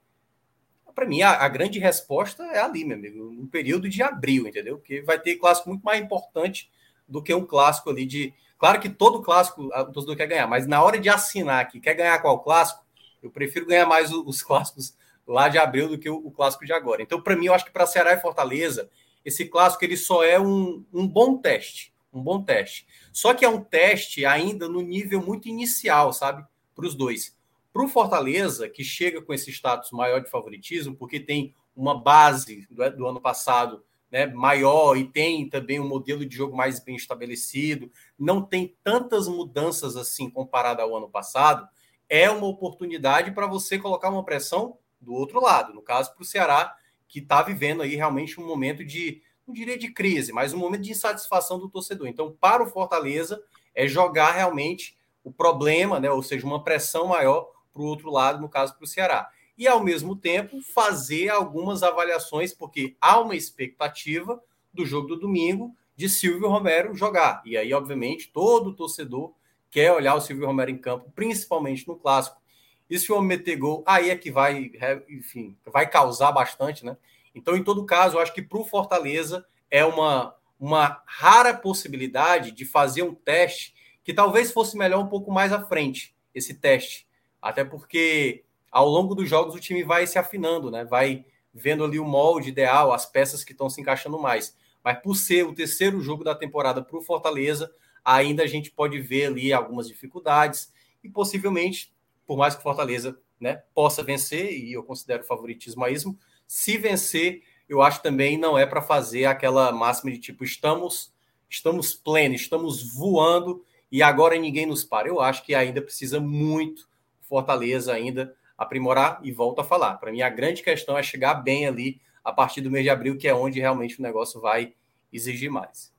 para 0.95 1.05
mim, 1.05 1.21
a, 1.21 1.33
a, 1.33 1.49
grande 1.49 1.79
resposta 1.79 2.43
é 2.45 2.59
ali, 2.59 2.87
meu 2.87 2.97
amigo, 2.97 3.31
no 3.31 3.47
período 3.49 3.87
de 3.87 4.03
abril, 4.03 4.47
entendeu? 4.47 4.79
Porque 4.79 5.03
vai 5.03 5.21
ter 5.21 5.37
clássico 5.37 5.69
muito 5.69 5.83
mais 5.83 6.03
importante 6.03 6.71
do 7.07 7.23
que 7.23 7.35
um 7.35 7.45
clássico 7.45 7.91
ali 7.91 8.07
de 8.07 8.33
Claro 8.63 8.79
que 8.79 8.89
todo 8.89 9.23
clássico 9.23 9.65
o 9.65 9.85
torcedor 9.87 10.15
quer 10.15 10.29
ganhar, 10.29 10.47
mas 10.47 10.69
na 10.69 10.81
hora 10.81 10.97
de 10.97 11.09
assinar 11.09 11.61
aqui, 11.61 11.81
quer 11.81 11.95
ganhar 11.95 12.17
qual 12.21 12.39
clássico? 12.45 12.87
Eu 13.21 13.29
prefiro 13.29 13.67
ganhar 13.67 13.87
mais 13.87 14.13
os 14.13 14.41
clássicos 14.41 14.97
lá 15.27 15.49
de 15.49 15.59
abril 15.59 15.89
do 15.89 15.99
que 15.99 16.09
o, 16.09 16.31
clássico 16.31 16.65
de 16.65 16.73
agora. 16.73 17.03
Então, 17.03 17.21
para 17.21 17.35
mim, 17.35 17.47
eu 17.47 17.55
acho 17.55 17.65
que 17.65 17.73
para 17.73 17.89
Ceará 17.89 18.13
e 18.13 18.21
Fortaleza, 18.21 18.89
esse 19.25 19.47
clássico 19.47 19.85
ele 19.85 19.97
só 19.97 20.23
é 20.23 20.39
um, 20.39 20.85
um 20.93 21.09
bom 21.09 21.39
teste. 21.39 21.93
Um 22.13 22.23
bom 22.23 22.41
teste. 22.41 22.87
Só 23.13 23.35
que 23.35 23.45
é 23.45 23.49
um 23.49 23.61
teste 23.61 24.25
ainda 24.25 24.69
no 24.69 24.81
nível 24.81 25.21
muito 25.21 25.49
inicial, 25.49 26.13
sabe? 26.13 26.47
Para 26.73 26.87
os 26.87 26.95
dois. 26.95 27.37
Para 27.73 27.85
o 27.85 27.89
Fortaleza, 27.89 28.69
que 28.69 28.85
chega 28.85 29.21
com 29.21 29.35
esse 29.35 29.51
status 29.51 29.91
maior 29.91 30.21
de 30.23 30.31
favoritismo, 30.31 30.95
porque 30.95 31.19
tem 31.19 31.53
uma 31.75 32.01
base 32.01 32.65
do, 32.71 32.89
do 32.97 33.07
ano 33.09 33.21
passado 33.21 33.83
né, 34.13 34.27
maior 34.27 34.95
e 34.95 35.09
tem 35.09 35.49
também 35.49 35.81
um 35.81 35.89
modelo 35.89 36.27
de 36.27 36.37
jogo 36.37 36.55
mais 36.55 36.79
bem 36.79 36.95
estabelecido, 36.95 37.91
não 38.19 38.43
tem 38.43 38.77
tantas 38.85 39.27
mudanças 39.27 39.97
assim 39.97 40.29
comparado 40.29 40.83
ao 40.83 40.95
ano 40.95 41.09
passado, 41.09 41.67
é 42.11 42.31
uma 42.31 42.47
oportunidade 42.47 43.33
para 43.33 43.47
você 43.47 43.79
colocar 43.79 44.11
uma 44.11 44.23
pressão 44.23 44.77
do 45.01 45.15
outro 45.15 45.41
lado, 45.41 45.73
no 45.73 45.81
caso 45.81 46.13
para 46.13 46.23
o 46.23 46.27
Ceará, 46.27 46.77
que 47.09 47.21
está 47.21 47.43
vivendo 47.43 47.83
aí 47.83 47.97
realmente 47.97 48.39
um 48.39 48.47
momento 48.47 48.85
de, 48.85 49.23
não 49.47 49.55
diria 49.55 49.79
de 49.79 49.91
crise, 49.91 50.31
mas 50.31 50.53
um 50.53 50.59
momento 50.59 50.83
de 50.83 50.93
insatisfação 50.93 51.59
do 51.59 51.71
torcedor. 51.71 52.07
Então, 52.07 52.37
para 52.39 52.63
o 52.63 52.67
Fortaleza, 52.67 53.43
é 53.75 53.89
jogar 53.89 54.33
realmente 54.33 54.97
o 55.25 55.33
problema, 55.33 55.99
né, 55.99 56.11
ou 56.11 56.23
seja, 56.23 56.47
uma 56.47 56.63
pressão 56.63 57.09
maior 57.09 57.51
para 57.73 57.81
o 57.81 57.87
outro 57.87 58.11
lado, 58.11 58.43
no 58.43 58.49
caso 58.49 58.75
para 58.77 58.85
o 58.85 58.87
Ceará 58.87 59.31
e, 59.57 59.69
ao 59.69 59.83
mesmo 59.83 60.17
tempo, 60.17 60.61
fazer 60.61 61.29
algumas 61.29 61.83
avaliações, 61.83 62.53
porque 62.53 62.97
há 63.01 63.21
uma 63.21 63.37
expectativa 63.37 64.43
do 64.73 64.87
jogo 64.87 65.09
do 65.09 65.21
domingo 65.21 65.77
de 65.95 66.09
Silvio 66.09 66.49
Romero 66.49 66.95
jogar. 66.95 67.43
E 67.45 67.57
aí, 67.57 67.73
obviamente, 67.73 68.31
todo 68.33 68.75
torcedor 68.75 69.33
quer 69.71 69.93
olhar 69.93 70.15
o 70.15 70.21
Silvio 70.21 70.47
Romero 70.47 70.71
em 70.71 70.79
campo, 70.79 71.11
principalmente 71.15 71.87
no 71.87 71.97
clássico. 71.97 72.41
E 72.89 72.99
se 72.99 73.11
o 73.11 73.17
homem 73.17 73.39
meter 73.39 73.57
gol, 73.57 73.83
aí 73.87 74.11
é 74.11 74.17
que 74.17 74.31
vai, 74.31 74.71
enfim, 75.09 75.57
vai 75.65 75.89
causar 75.89 76.33
bastante, 76.33 76.85
né? 76.85 76.97
Então, 77.35 77.57
em 77.57 77.65
todo 77.65 77.87
caso, 77.87 78.17
eu 78.17 78.21
acho 78.21 78.35
que 78.35 78.43
para 78.43 78.59
o 78.59 78.65
Fortaleza 78.65 79.47
é 79.71 79.85
uma, 79.85 80.35
uma 80.61 81.03
rara 81.07 81.55
possibilidade 81.55 82.53
de 82.53 82.65
fazer 82.65 83.03
um 83.03 83.15
teste 83.15 83.75
que 84.05 84.13
talvez 84.13 84.53
fosse 84.53 84.77
melhor 84.77 85.03
um 85.03 85.09
pouco 85.09 85.31
mais 85.33 85.53
à 85.53 85.65
frente, 85.65 86.15
esse 86.35 86.55
teste. 86.55 87.07
Até 87.41 87.65
porque 87.65 88.45
ao 88.73 88.89
longo 88.89 89.15
dos 89.15 89.29
jogos 89.29 89.55
o 89.55 89.61
time 89.61 89.85
vai 89.85 90.07
se 90.07 90.19
afinando, 90.19 90.71
né? 90.71 90.83
Vai 90.83 91.27
vendo 91.53 91.85
ali 91.85 91.99
o 91.99 92.05
molde 92.05 92.49
ideal, 92.49 92.93
as 92.93 93.05
peças 93.05 93.45
que 93.45 93.53
estão 93.53 93.69
se 93.69 93.81
encaixando 93.81 94.19
mais. 94.19 94.57
Mas 94.83 94.99
por 95.01 95.15
ser 95.15 95.45
o 95.47 95.55
terceiro 95.55 96.01
jogo 96.01 96.25
da 96.25 96.35
temporada 96.35 96.83
para 96.83 96.97
o 96.97 97.03
Fortaleza, 97.03 97.71
ainda 98.03 98.43
a 98.43 98.47
gente 98.47 98.71
pode 98.71 98.99
ver 98.99 99.27
ali 99.27 99.53
algumas 99.53 99.87
dificuldades 99.87 100.73
e 101.05 101.09
possivelmente, 101.11 101.95
por 102.27 102.39
mais 102.39 102.55
que 102.55 102.61
o 102.61 102.63
Fortaleza 102.63 103.21
né, 103.39 103.63
possa 103.75 104.03
vencer, 104.03 104.53
e 104.53 104.73
eu 104.73 104.83
considero 104.83 105.23
favoritismo 105.25 105.85
a 105.85 105.91
isso, 105.91 106.17
se 106.47 106.79
vencer, 106.79 107.43
eu 107.69 107.83
acho 107.83 108.03
também 108.03 108.39
não 108.39 108.59
é 108.59 108.65
para 108.65 108.81
fazer 108.81 109.27
aquela 109.27 109.71
máxima 109.71 110.11
de 110.11 110.19
tipo 110.19 110.43
estamos 110.43 111.13
estamos 111.49 111.93
plenos, 111.93 112.41
estamos 112.41 112.95
voando 112.95 113.63
e 113.91 114.03
agora 114.03 114.39
ninguém 114.39 114.65
nos 114.65 114.83
para. 114.83 115.09
Eu 115.09 115.21
acho 115.21 115.45
que 115.45 115.55
ainda 115.55 115.83
precisa 115.83 116.19
muito 116.19 116.89
Fortaleza 117.21 117.93
ainda 117.93 118.35
aprimorar 118.63 119.21
e 119.23 119.31
volto 119.31 119.61
a 119.61 119.65
falar. 119.65 119.95
Para 119.97 120.13
mim, 120.13 120.23
a 120.23 120.29
grande 120.29 120.63
questão 120.63 120.97
é 120.97 121.03
chegar 121.03 121.35
bem 121.35 121.67
ali 121.67 122.01
a 122.25 122.33
partir 122.33 122.61
do 122.61 122.71
mês 122.71 122.85
de 122.85 122.91
abril, 122.91 123.17
que 123.17 123.29
é 123.29 123.35
onde 123.35 123.61
realmente 123.61 123.99
o 123.99 124.03
negócio 124.03 124.41
vai 124.41 124.75
exigir 125.13 125.51
mais. 125.51 125.93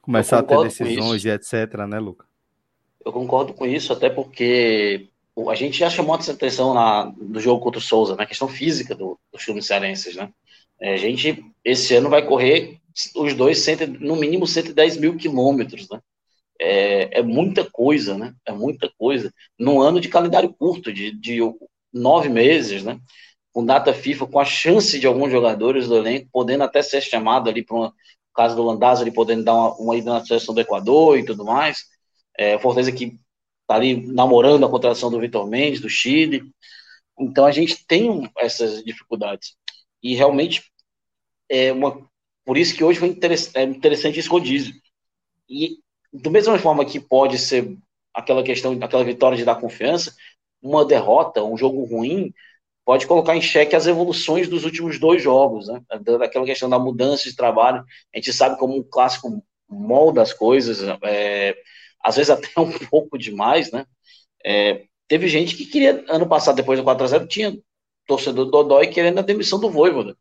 Começar 0.00 0.38
a 0.38 0.42
ter 0.42 0.62
decisões 0.62 1.24
e 1.24 1.28
etc, 1.28 1.74
né, 1.88 1.98
Luca? 1.98 2.26
Eu 3.04 3.12
concordo 3.12 3.52
com 3.54 3.66
isso, 3.66 3.92
até 3.92 4.08
porque 4.08 5.08
a 5.48 5.54
gente 5.54 5.78
já 5.78 5.90
chamou 5.90 6.16
essa 6.16 6.32
atenção 6.32 6.72
na, 6.72 7.04
do 7.04 7.38
jogo 7.38 7.62
contra 7.62 7.78
o 7.78 7.82
Souza, 7.82 8.16
na 8.16 8.26
questão 8.26 8.48
física 8.48 8.94
do, 8.94 9.18
dos 9.32 9.42
times 9.42 9.66
cearenses, 9.66 10.16
né? 10.16 10.32
É, 10.80 10.94
a 10.94 10.96
gente, 10.96 11.44
esse 11.64 11.94
ano, 11.94 12.08
vai 12.08 12.26
correr 12.26 12.80
os 13.14 13.34
dois, 13.34 13.58
cento, 13.58 13.86
no 13.86 14.16
mínimo 14.16 14.46
110 14.46 14.96
mil 14.96 15.16
quilômetros, 15.16 15.88
né? 15.90 16.00
É, 16.60 17.18
é, 17.20 17.22
muita 17.22 17.68
coisa, 17.70 18.16
né? 18.16 18.34
É 18.46 18.52
muita 18.52 18.90
coisa. 18.98 19.32
Num 19.58 19.80
ano 19.80 20.00
de 20.00 20.08
calendário 20.08 20.52
curto, 20.52 20.92
de, 20.92 21.12
de 21.12 21.38
nove 21.92 22.28
meses, 22.28 22.82
né? 22.82 23.00
Com 23.52 23.64
data 23.64 23.92
FIFA, 23.94 24.26
com 24.26 24.38
a 24.38 24.44
chance 24.44 24.98
de 24.98 25.06
alguns 25.06 25.30
jogadores 25.30 25.88
do 25.88 25.96
elenco 25.96 26.28
podendo 26.32 26.64
até 26.64 26.82
ser 26.82 27.00
chamado 27.00 27.48
ali 27.48 27.64
para 27.64 27.76
o 27.76 27.92
caso 28.34 28.56
do 28.56 28.62
Landazzo, 28.62 29.02
ele 29.02 29.12
podendo 29.12 29.44
dar 29.44 29.54
uma, 29.54 29.74
uma 29.76 29.96
ida 29.96 30.12
na 30.12 30.24
seleção 30.24 30.54
do 30.54 30.60
Equador 30.60 31.18
e 31.18 31.24
tudo 31.24 31.44
mais. 31.44 31.84
É, 32.38 32.58
Fortaleza 32.58 32.92
que 32.92 33.18
está 33.62 33.74
ali 33.74 34.06
namorando 34.06 34.64
a 34.64 34.70
contratação 34.70 35.10
do 35.10 35.20
Vitor 35.20 35.46
Mendes, 35.48 35.80
do 35.80 35.88
Chile. 35.88 36.42
Então 37.18 37.46
a 37.46 37.50
gente 37.50 37.84
tem 37.86 38.30
essas 38.38 38.84
dificuldades. 38.84 39.56
E 40.02 40.14
realmente 40.14 40.62
é 41.48 41.72
uma. 41.72 42.08
Por 42.44 42.56
isso 42.56 42.76
que 42.76 42.84
hoje 42.84 42.98
foi 43.00 43.08
interessante, 43.08 43.56
é 43.56 43.62
interessante 43.64 44.18
esse 44.20 44.28
rodízio. 44.28 44.74
E 45.48 45.78
do 46.20 46.30
mesma 46.30 46.58
forma 46.58 46.84
que 46.84 47.00
pode 47.00 47.38
ser 47.38 47.76
aquela 48.14 48.42
questão, 48.42 48.78
aquela 48.80 49.04
vitória 49.04 49.36
de 49.36 49.44
dar 49.44 49.56
confiança, 49.56 50.14
uma 50.62 50.84
derrota, 50.84 51.42
um 51.44 51.56
jogo 51.56 51.84
ruim, 51.84 52.32
pode 52.84 53.06
colocar 53.06 53.36
em 53.36 53.42
xeque 53.42 53.76
as 53.76 53.86
evoluções 53.86 54.48
dos 54.48 54.64
últimos 54.64 54.98
dois 54.98 55.22
jogos, 55.22 55.68
né? 55.68 55.82
Daquela 56.18 56.46
questão 56.46 56.68
da 56.68 56.78
mudança 56.78 57.24
de 57.24 57.36
trabalho. 57.36 57.84
A 58.14 58.18
gente 58.18 58.32
sabe 58.32 58.58
como 58.58 58.76
um 58.76 58.82
clássico 58.82 59.42
molda 59.68 60.22
as 60.22 60.32
coisas, 60.32 60.80
é, 61.02 61.56
às 62.02 62.16
vezes 62.16 62.30
até 62.30 62.48
um 62.60 62.72
pouco 62.88 63.18
demais, 63.18 63.70
né? 63.72 63.84
É, 64.44 64.84
teve 65.08 65.28
gente 65.28 65.56
que 65.56 65.66
queria, 65.66 66.04
ano 66.08 66.28
passado, 66.28 66.56
depois 66.56 66.78
do 66.78 66.84
4x0, 66.84 67.26
tinha 67.26 67.58
torcedor 68.06 68.44
do 68.44 68.50
Dodói 68.50 68.86
querendo 68.86 69.18
a 69.18 69.22
demissão 69.22 69.58
do 69.58 69.70
Voivoda. 69.70 70.16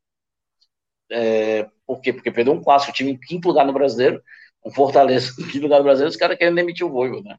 É, 1.12 1.70
por 1.86 2.02
quê? 2.02 2.12
Porque 2.12 2.32
perdeu 2.32 2.54
um 2.54 2.64
clássico, 2.64 2.92
o 2.92 2.96
time 2.96 3.12
em 3.12 3.20
quinto 3.20 3.48
lugar 3.48 3.66
no 3.66 3.74
brasileiro, 3.74 4.22
um 4.66 4.72
Fortaleza 4.72 5.34
em 5.56 5.60
lugar 5.60 5.80
do 5.80 5.84
Brasil, 5.84 6.08
os 6.08 6.16
caras 6.16 6.38
querem 6.38 6.56
demitir 6.56 6.86
o 6.86 6.92
Voivo, 6.92 7.22
né? 7.24 7.38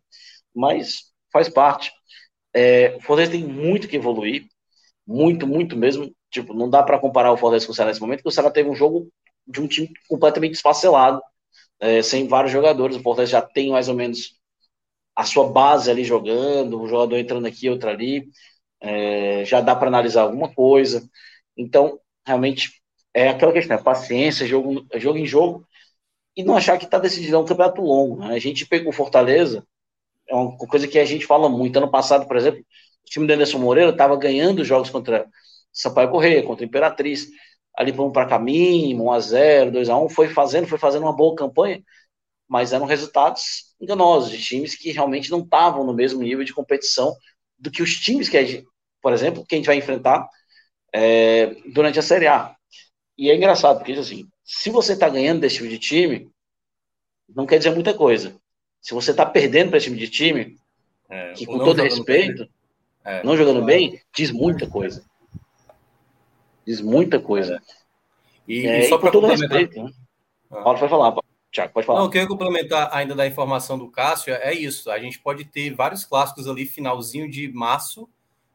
Mas 0.54 1.04
faz 1.32 1.48
parte. 1.48 1.92
É, 2.54 2.96
o 2.96 3.00
Fortaleza 3.00 3.32
tem 3.32 3.44
muito 3.44 3.88
que 3.88 3.96
evoluir, 3.96 4.46
muito, 5.06 5.46
muito 5.46 5.76
mesmo. 5.76 6.12
Tipo, 6.30 6.54
não 6.54 6.70
dá 6.70 6.82
para 6.82 6.98
comparar 6.98 7.32
o 7.32 7.36
Fortaleza 7.36 7.66
com 7.66 7.72
o 7.72 7.74
Ceará 7.74 7.90
nesse 7.90 8.00
momento, 8.00 8.18
porque 8.20 8.28
o 8.30 8.32
Ceará 8.32 8.50
teve 8.50 8.68
um 8.70 8.74
jogo 8.74 9.08
de 9.46 9.60
um 9.60 9.68
time 9.68 9.90
completamente 10.08 10.54
esfacelado, 10.54 11.22
é, 11.80 12.02
sem 12.02 12.28
vários 12.28 12.52
jogadores. 12.52 12.96
O 12.96 13.02
Fortaleza 13.02 13.32
já 13.32 13.42
tem 13.42 13.70
mais 13.72 13.88
ou 13.88 13.94
menos 13.94 14.36
a 15.14 15.24
sua 15.24 15.48
base 15.50 15.90
ali 15.90 16.04
jogando, 16.04 16.80
um 16.80 16.86
jogador 16.88 17.16
entrando 17.18 17.46
aqui, 17.46 17.68
outro 17.70 17.88
ali. 17.88 18.28
É, 18.80 19.44
já 19.44 19.60
dá 19.60 19.74
para 19.76 19.88
analisar 19.88 20.22
alguma 20.22 20.52
coisa. 20.54 21.08
Então, 21.56 21.98
realmente, 22.26 22.80
é 23.14 23.28
aquela 23.28 23.52
questão: 23.52 23.76
é 23.76 23.82
paciência, 23.82 24.46
jogo, 24.46 24.86
jogo 24.96 25.18
em 25.18 25.26
jogo, 25.26 25.66
e 26.36 26.44
não 26.44 26.56
achar 26.56 26.78
que 26.78 26.84
está 26.84 26.98
decidido 26.98 27.36
é 27.36 27.38
um 27.38 27.44
campeonato 27.44 27.80
longo. 27.80 28.16
Né? 28.18 28.34
A 28.34 28.38
gente 28.38 28.66
pegou 28.66 28.92
Fortaleza, 28.92 29.66
é 30.28 30.34
uma 30.34 30.56
coisa 30.56 30.86
que 30.86 30.98
a 30.98 31.04
gente 31.04 31.26
fala 31.26 31.48
muito. 31.48 31.76
Ano 31.76 31.90
passado, 31.90 32.26
por 32.26 32.36
exemplo, 32.36 32.60
o 32.60 33.10
time 33.10 33.26
do 33.26 33.32
Anderson 33.32 33.58
Moreira 33.58 33.90
estava 33.90 34.16
ganhando 34.16 34.64
jogos 34.64 34.90
contra 34.90 35.26
Sampaio 35.72 36.10
Correia, 36.10 36.42
contra 36.42 36.64
Imperatriz, 36.64 37.28
ali 37.76 37.92
vamos 37.92 38.12
para 38.12 38.28
caminho, 38.28 38.98
1x0, 38.98 39.70
2x1, 39.70 40.10
foi 40.10 40.28
fazendo, 40.28 40.66
foi 40.66 40.78
fazendo 40.78 41.02
uma 41.02 41.14
boa 41.14 41.34
campanha, 41.34 41.82
mas 42.48 42.72
eram 42.72 42.86
resultados 42.86 43.74
enganosos, 43.80 44.30
de 44.30 44.42
times 44.42 44.74
que 44.74 44.90
realmente 44.92 45.30
não 45.30 45.40
estavam 45.40 45.84
no 45.84 45.94
mesmo 45.94 46.22
nível 46.22 46.44
de 46.44 46.54
competição 46.54 47.14
do 47.58 47.70
que 47.70 47.82
os 47.82 47.96
times 47.96 48.28
que, 48.28 48.36
a 48.36 48.44
gente, 48.44 48.66
por 49.02 49.12
exemplo, 49.12 49.44
que 49.46 49.54
a 49.54 49.58
gente 49.58 49.66
vai 49.66 49.76
enfrentar 49.76 50.26
é, 50.92 51.54
durante 51.72 51.98
a 51.98 52.02
Série 52.02 52.26
A. 52.26 52.54
E 53.18 53.30
é 53.30 53.36
engraçado, 53.36 53.78
porque 53.78 53.92
assim, 53.92 54.26
se 54.46 54.70
você 54.70 54.92
está 54.92 55.08
ganhando 55.08 55.40
desse 55.40 55.56
tipo 55.56 55.68
de 55.68 55.78
time, 55.78 56.30
não 57.34 57.44
quer 57.44 57.58
dizer 57.58 57.74
muita 57.74 57.92
coisa. 57.92 58.40
Se 58.80 58.94
você 58.94 59.10
está 59.10 59.26
perdendo 59.26 59.70
para 59.70 59.78
esse 59.78 59.86
tipo 59.86 59.98
de 59.98 60.08
time, 60.08 60.56
é, 61.10 61.32
que 61.32 61.44
com 61.44 61.58
todo 61.58 61.82
respeito, 61.82 62.48
é, 63.04 63.24
não 63.24 63.36
jogando 63.36 63.64
bem, 63.64 64.00
diz 64.14 64.30
muita 64.30 64.68
coisa. 64.68 65.04
Diz 66.64 66.80
muita 66.80 67.18
coisa. 67.18 67.60
E, 68.46 68.64
é, 68.68 68.84
e 68.84 68.88
só 68.88 68.98
para 68.98 69.10
complementar. 69.10 69.58
Respeito, 69.58 69.82
né? 69.82 69.92
ah. 70.52 70.62
Paulo 70.62 70.78
vai 70.78 70.88
falar, 70.88 71.16
Tiago, 71.50 71.72
pode 71.72 71.84
falar. 71.84 71.98
Não, 71.98 72.06
eu 72.06 72.10
queria 72.12 72.28
complementar 72.28 72.88
ainda 72.92 73.16
da 73.16 73.26
informação 73.26 73.76
do 73.76 73.90
Cássio, 73.90 74.32
é 74.32 74.54
isso. 74.54 74.88
A 74.92 75.00
gente 75.00 75.18
pode 75.18 75.44
ter 75.44 75.74
vários 75.74 76.04
clássicos 76.04 76.46
ali, 76.46 76.66
finalzinho 76.66 77.28
de 77.28 77.48
março. 77.52 78.08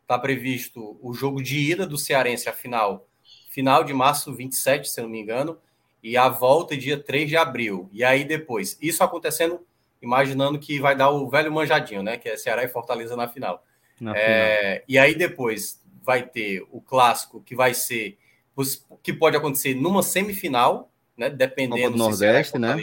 Está 0.03 0.17
previsto 0.17 0.97
o 1.01 1.13
jogo 1.13 1.43
de 1.43 1.57
ida 1.59 1.85
do 1.85 1.97
Cearense, 1.97 2.47
a 2.47 2.53
final. 2.53 3.07
Final 3.49 3.83
de 3.83 3.93
março 3.93 4.33
27, 4.33 4.87
se 4.87 5.01
eu 5.01 5.03
não 5.03 5.11
me 5.11 5.19
engano. 5.19 5.59
E 6.03 6.17
a 6.17 6.27
volta 6.29 6.75
dia 6.75 6.97
3 6.97 7.29
de 7.29 7.37
abril. 7.37 7.89
E 7.91 8.03
aí 8.03 8.23
depois. 8.23 8.77
Isso 8.81 9.03
acontecendo, 9.03 9.59
imaginando 10.01 10.59
que 10.59 10.79
vai 10.79 10.95
dar 10.95 11.11
o 11.11 11.29
velho 11.29 11.51
manjadinho, 11.51 12.01
né? 12.01 12.17
Que 12.17 12.29
é 12.29 12.37
Ceará 12.37 12.63
e 12.63 12.67
Fortaleza 12.67 13.15
na 13.15 13.27
final. 13.27 13.63
Na 13.99 14.15
é, 14.15 14.57
final. 14.57 14.83
E 14.87 14.97
aí 14.97 15.15
depois 15.15 15.81
vai 16.03 16.23
ter 16.23 16.65
o 16.71 16.81
clássico 16.81 17.41
que 17.41 17.55
vai 17.55 17.73
ser 17.73 18.17
que 19.01 19.13
pode 19.13 19.35
acontecer 19.35 19.73
numa 19.73 20.03
semifinal, 20.03 20.91
né? 21.15 21.29
Dependendo 21.29 21.91
do 21.91 21.97
Nordeste, 21.97 22.57
né? 22.57 22.77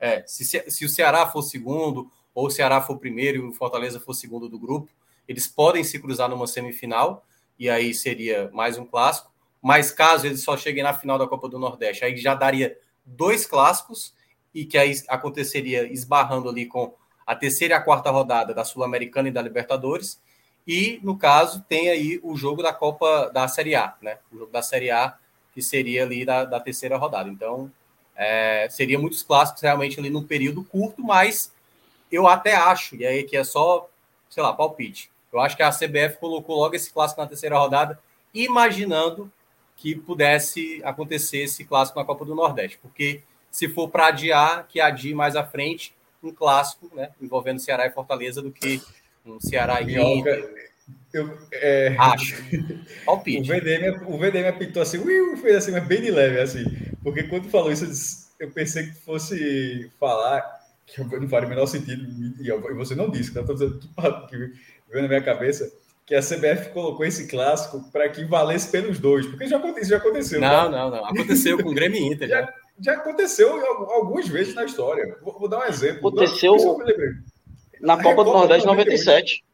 É, 0.00 0.22
se, 0.26 0.44
se 0.44 0.84
o 0.84 0.88
Ceará 0.88 1.26
for 1.26 1.42
segundo 1.42 2.10
ou 2.34 2.46
o 2.46 2.50
Ceará 2.50 2.80
for 2.80 2.98
primeiro 2.98 3.38
e 3.38 3.48
o 3.48 3.52
Fortaleza 3.52 3.98
for 3.98 4.14
segundo 4.14 4.48
do 4.48 4.58
grupo, 4.58 4.88
eles 5.26 5.46
podem 5.46 5.84
se 5.84 5.98
cruzar 5.98 6.28
numa 6.28 6.46
semifinal 6.46 7.26
e 7.58 7.68
aí 7.68 7.92
seria 7.92 8.48
mais 8.52 8.78
um 8.78 8.86
clássico. 8.86 9.30
Mas 9.62 9.90
caso 9.90 10.26
eles 10.26 10.42
só 10.42 10.56
cheguem 10.56 10.82
na 10.82 10.94
final 10.94 11.18
da 11.18 11.26
Copa 11.26 11.48
do 11.48 11.58
Nordeste, 11.58 12.04
aí 12.04 12.16
já 12.16 12.34
daria 12.34 12.78
dois 13.04 13.46
clássicos 13.46 14.14
e 14.54 14.64
que 14.64 14.78
aí 14.78 14.92
aconteceria 15.08 15.92
esbarrando 15.92 16.48
ali 16.48 16.66
com 16.66 16.94
a 17.26 17.34
terceira 17.34 17.74
e 17.74 17.76
a 17.76 17.80
quarta 17.80 18.10
rodada 18.10 18.54
da 18.54 18.64
Sul-Americana 18.64 19.28
e 19.28 19.32
da 19.32 19.42
Libertadores. 19.42 20.20
E, 20.66 21.00
no 21.02 21.16
caso, 21.16 21.64
tem 21.68 21.88
aí 21.88 22.20
o 22.22 22.36
jogo 22.36 22.62
da 22.62 22.72
Copa 22.72 23.30
da 23.32 23.48
Série 23.48 23.74
A, 23.74 23.94
né? 24.00 24.18
O 24.32 24.38
jogo 24.38 24.52
da 24.52 24.62
Série 24.62 24.90
A, 24.90 25.16
que 25.52 25.62
seria 25.62 26.04
ali 26.04 26.24
da, 26.24 26.44
da 26.44 26.60
terceira 26.60 26.96
rodada. 26.96 27.28
Então, 27.28 27.70
é, 28.14 28.68
seria 28.70 28.98
muitos 28.98 29.22
clássicos 29.22 29.62
realmente 29.62 29.98
ali 29.98 30.10
num 30.10 30.24
período 30.24 30.64
curto, 30.64 31.02
mas 31.02 31.52
eu 32.10 32.26
até 32.26 32.54
acho, 32.54 32.96
e 32.96 33.06
aí 33.06 33.22
que 33.22 33.36
é 33.36 33.44
só, 33.44 33.88
sei 34.28 34.42
lá, 34.42 34.52
palpite. 34.52 35.10
Eu 35.32 35.40
acho 35.40 35.56
que 35.56 35.62
a 35.62 35.70
CBF 35.70 36.18
colocou 36.18 36.56
logo 36.56 36.74
esse 36.74 36.90
clássico 36.90 37.20
na 37.20 37.26
terceira 37.26 37.58
rodada, 37.58 37.98
imaginando 38.34 39.30
que 39.78 39.94
pudesse 39.94 40.80
acontecer 40.84 41.38
esse 41.38 41.64
clássico 41.64 41.98
na 41.98 42.04
Copa 42.04 42.24
do 42.24 42.34
Nordeste, 42.34 42.78
porque 42.82 43.22
se 43.50 43.68
for 43.68 43.88
para 43.88 44.08
adiar, 44.08 44.66
que 44.68 44.80
adie 44.80 45.14
mais 45.14 45.36
à 45.36 45.44
frente 45.44 45.94
um 46.22 46.32
clássico, 46.32 46.90
né, 46.94 47.10
envolvendo 47.22 47.60
Ceará 47.60 47.86
e 47.86 47.92
Fortaleza 47.92 48.42
do 48.42 48.50
que 48.50 48.82
um 49.24 49.40
Ceará 49.40 49.80
e 49.80 49.96
Inter. 49.96 50.68
Eu, 51.12 51.38
é... 51.52 51.94
Acho. 51.96 52.36
Palpite. 53.06 53.50
O 53.50 53.54
VDM, 53.54 54.04
o 54.06 54.18
VDM 54.18 54.48
apitou 54.48 54.82
assim, 54.82 54.98
ui, 54.98 55.36
fez 55.36 55.56
assim, 55.56 55.70
mas 55.70 55.86
bem 55.86 56.02
de 56.02 56.10
leve, 56.10 56.40
assim. 56.40 56.64
Porque 57.02 57.22
quando 57.22 57.48
falou 57.48 57.70
isso, 57.70 58.28
eu 58.40 58.50
pensei 58.50 58.86
que 58.86 58.94
fosse 58.94 59.90
falar, 60.00 60.42
que 60.86 61.00
não 61.00 61.28
faria 61.28 61.46
o 61.46 61.50
menor 61.50 61.66
sentido, 61.66 62.04
e 62.42 62.74
você 62.74 62.96
não 62.96 63.10
disse, 63.10 63.32
tá? 63.32 63.40
Estou 63.40 63.54
dizendo 63.54 63.78
que 64.28 64.36
veio 64.90 65.02
na 65.02 65.08
minha 65.08 65.22
cabeça, 65.22 65.72
que 66.08 66.14
a 66.14 66.22
CBF 66.22 66.70
colocou 66.70 67.04
esse 67.04 67.28
clássico 67.28 67.84
para 67.92 68.08
que 68.08 68.24
valesse 68.24 68.70
pelos 68.70 68.98
dois, 68.98 69.26
porque 69.26 69.46
já 69.46 69.58
aconteceu. 69.58 69.90
Já 69.90 69.96
aconteceu 69.98 70.40
não, 70.40 70.48
tá? 70.48 70.68
não, 70.70 70.90
não. 70.90 71.04
Aconteceu 71.04 71.62
com 71.62 71.68
o 71.68 71.74
Grêmio 71.74 72.00
e 72.00 72.06
Inter. 72.06 72.26
já, 72.26 72.54
já 72.80 72.94
aconteceu 72.94 73.62
algumas 73.90 74.26
vezes 74.26 74.54
na 74.54 74.64
história. 74.64 75.18
Vou, 75.22 75.38
vou 75.38 75.48
dar 75.50 75.58
um 75.58 75.64
exemplo. 75.64 76.08
Aconteceu 76.08 76.56
na 77.82 78.02
Copa 78.02 78.24
do 78.24 78.32
Nordeste 78.32 78.66
97. 78.66 79.44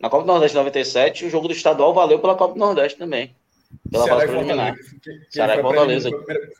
Na 0.00 0.10
Copa 0.10 0.24
do 0.24 0.26
Nordeste 0.26 0.56
97, 0.56 1.26
o 1.26 1.30
jogo 1.30 1.46
do 1.46 1.54
estadual 1.54 1.94
valeu 1.94 2.18
pela 2.18 2.34
Copa 2.34 2.54
do 2.54 2.60
Nordeste 2.60 2.98
também. 2.98 3.36
Pela 3.88 4.08
fase 4.08 4.26
preliminar. 4.26 4.74
Ceará 5.30 5.56
e 5.56 5.62
Fortaleza. 5.62 6.10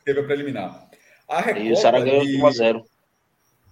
Teve 0.05 0.21
a 0.21 0.23
preliminar. 0.23 0.89
A 1.27 1.41
Recopa 1.41 1.65
e 1.65 1.73
o 1.73 1.75
Ceará 1.75 1.99
ganhou 1.99 2.23
1x0. 2.23 2.81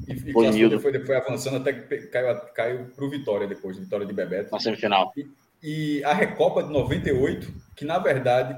E, 0.06 0.12
e 0.12 0.34
foi, 0.34 0.80
foi, 0.80 1.06
foi 1.06 1.16
avançando 1.16 1.56
até 1.56 1.72
que 1.72 2.08
caiu, 2.08 2.36
caiu 2.54 2.86
para 2.94 3.06
o 3.06 3.10
Vitória 3.10 3.48
depois, 3.48 3.78
Vitória 3.78 4.06
de 4.06 4.12
Bebeto. 4.12 4.52
Na 4.52 4.60
semifinal. 4.60 5.14
E, 5.16 5.26
e 5.66 6.04
a 6.04 6.14
Recopa 6.14 6.62
de 6.62 6.72
98, 6.72 7.52
que 7.76 7.84
na 7.84 7.98
verdade 7.98 8.56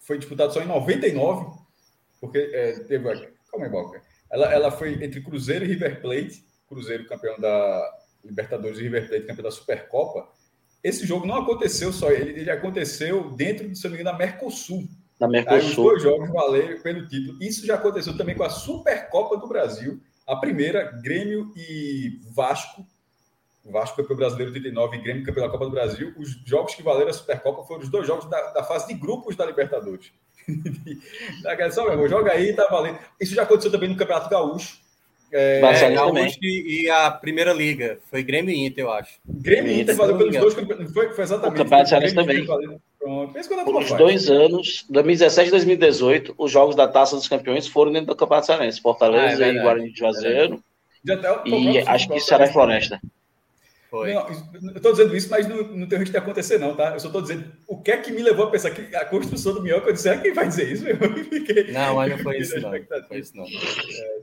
foi 0.00 0.18
disputada 0.18 0.52
só 0.52 0.60
em 0.60 0.66
99, 0.66 1.46
porque 2.20 2.38
é, 2.38 2.72
teve. 2.80 3.04
Calma 3.48 3.66
aí, 3.66 3.70
Boca. 3.70 4.02
Ela, 4.28 4.52
ela 4.52 4.70
foi 4.72 4.94
entre 5.04 5.22
Cruzeiro 5.22 5.64
e 5.64 5.68
River 5.68 6.00
Plate, 6.02 6.44
Cruzeiro 6.68 7.06
campeão 7.06 7.38
da 7.38 7.88
Libertadores 8.24 8.78
e 8.78 8.82
River 8.82 9.08
Plate 9.08 9.26
campeão 9.26 9.44
da 9.44 9.50
Supercopa. 9.52 10.28
Esse 10.82 11.06
jogo 11.06 11.24
não 11.24 11.36
aconteceu 11.36 11.92
só, 11.92 12.10
ele, 12.10 12.40
ele 12.40 12.50
aconteceu 12.50 13.30
dentro, 13.30 13.72
se 13.76 13.84
não 13.84 13.90
me 13.90 14.00
engano, 14.00 14.18
da 14.18 14.18
Mercosul. 14.18 14.88
Da 15.20 15.28
Mercosul. 15.28 15.56
Aí 15.56 15.68
os 15.68 15.76
dois 15.76 16.02
jogos 16.02 16.30
valeram 16.30 16.80
pelo 16.80 17.06
título. 17.06 17.38
Isso 17.40 17.64
já 17.64 17.76
aconteceu 17.76 18.16
também 18.16 18.34
com 18.34 18.42
a 18.42 18.50
Supercopa 18.50 19.36
do 19.36 19.46
Brasil, 19.46 20.00
a 20.26 20.34
primeira, 20.34 20.90
Grêmio 21.00 21.52
e 21.54 22.18
Vasco. 22.34 22.84
O 23.64 23.72
Vasco 23.72 23.96
campeão 23.96 24.16
brasileiro 24.16 24.52
89 24.52 24.96
e 24.96 25.00
Grêmio 25.00 25.24
campeão 25.24 25.44
da 25.44 25.50
Copa 25.50 25.66
do 25.66 25.70
Brasil. 25.70 26.14
Os 26.16 26.30
jogos 26.46 26.74
que 26.74 26.82
valeram 26.82 27.10
a 27.10 27.12
Supercopa 27.12 27.62
foram 27.64 27.82
os 27.82 27.88
dois 27.88 28.06
jogos 28.06 28.28
da, 28.28 28.52
da 28.52 28.62
fase 28.62 28.88
de 28.88 28.94
grupos 28.94 29.36
da 29.36 29.44
Libertadores. 29.44 30.12
Só 31.72 31.88
mesmo, 31.88 32.08
joga 32.08 32.32
aí, 32.32 32.52
tá 32.54 32.66
valendo. 32.70 32.98
Isso 33.20 33.34
já 33.34 33.42
aconteceu 33.42 33.70
também 33.70 33.88
no 33.88 33.96
Campeonato 33.96 34.30
Gaúcho. 34.30 34.78
É, 35.32 35.60
é 35.60 35.90
Gaúcho 35.92 36.38
e 36.42 36.90
a 36.90 37.10
Primeira 37.10 37.52
Liga. 37.52 37.98
Foi 38.10 38.22
Grêmio 38.22 38.52
e 38.52 38.66
Inter, 38.66 38.84
eu 38.84 38.92
acho. 38.92 39.20
Grêmio 39.24 39.70
e 39.70 39.80
Inter 39.80 39.94
valeu 39.94 40.18
pelos 40.18 40.36
dois. 40.36 40.54
Foi, 40.54 41.12
foi 41.12 41.24
exatamente. 41.24 41.54
O 41.54 41.62
Campeonato 41.62 41.88
Cearense 41.88 42.14
também. 42.14 42.46
Pronto. 42.98 43.32
Por 43.64 43.96
dois 43.96 44.28
anos, 44.28 44.84
2017 44.90 45.48
e 45.48 45.50
2018, 45.52 46.34
os 46.36 46.50
jogos 46.50 46.74
da 46.74 46.88
Taça 46.88 47.16
dos 47.16 47.28
Campeões 47.28 47.66
foram 47.66 47.92
dentro 47.92 48.08
do 48.08 48.16
Campeonato 48.16 48.46
Cearense. 48.46 48.80
Fortaleza 48.80 49.44
ah, 49.44 49.48
é 49.48 49.52
e 49.52 49.62
Guarani 49.62 49.92
de 49.92 49.98
Juazeiro. 49.98 50.62
É 51.08 51.48
e 51.48 51.78
acho 51.78 52.08
que 52.08 52.20
Ceará 52.20 52.44
e 52.44 52.52
Floresta. 52.52 53.00
Foi. 53.90 54.14
Não, 54.14 54.28
eu 54.28 54.76
estou 54.76 54.92
dizendo 54.92 55.16
isso, 55.16 55.28
mas 55.28 55.48
não, 55.48 55.64
não 55.64 55.88
tem 55.88 55.98
risco 55.98 56.12
de 56.12 56.18
acontecer, 56.18 56.58
não, 56.58 56.76
tá? 56.76 56.92
Eu 56.92 57.00
só 57.00 57.08
estou 57.08 57.20
dizendo 57.20 57.52
o 57.66 57.76
que 57.82 57.90
é 57.90 57.96
que 57.96 58.12
me 58.12 58.22
levou 58.22 58.46
a 58.46 58.50
pensar 58.50 58.70
que 58.70 58.94
a 58.94 59.04
construção 59.04 59.52
do 59.52 59.62
Minhoca, 59.62 59.88
eu 59.88 59.92
disse, 59.92 60.08
ah, 60.08 60.16
quem 60.16 60.32
vai 60.32 60.46
dizer 60.46 60.70
isso? 60.70 60.84
Fiquei... 61.28 61.72
Não, 61.72 61.96
mas 61.96 62.10
não 62.12 62.18
foi 62.18 62.38
isso, 62.38 62.60
não. 62.60 62.70
Foi 63.08 63.18
isso, 63.18 63.36
não. 63.36 63.44
É. 63.44 64.20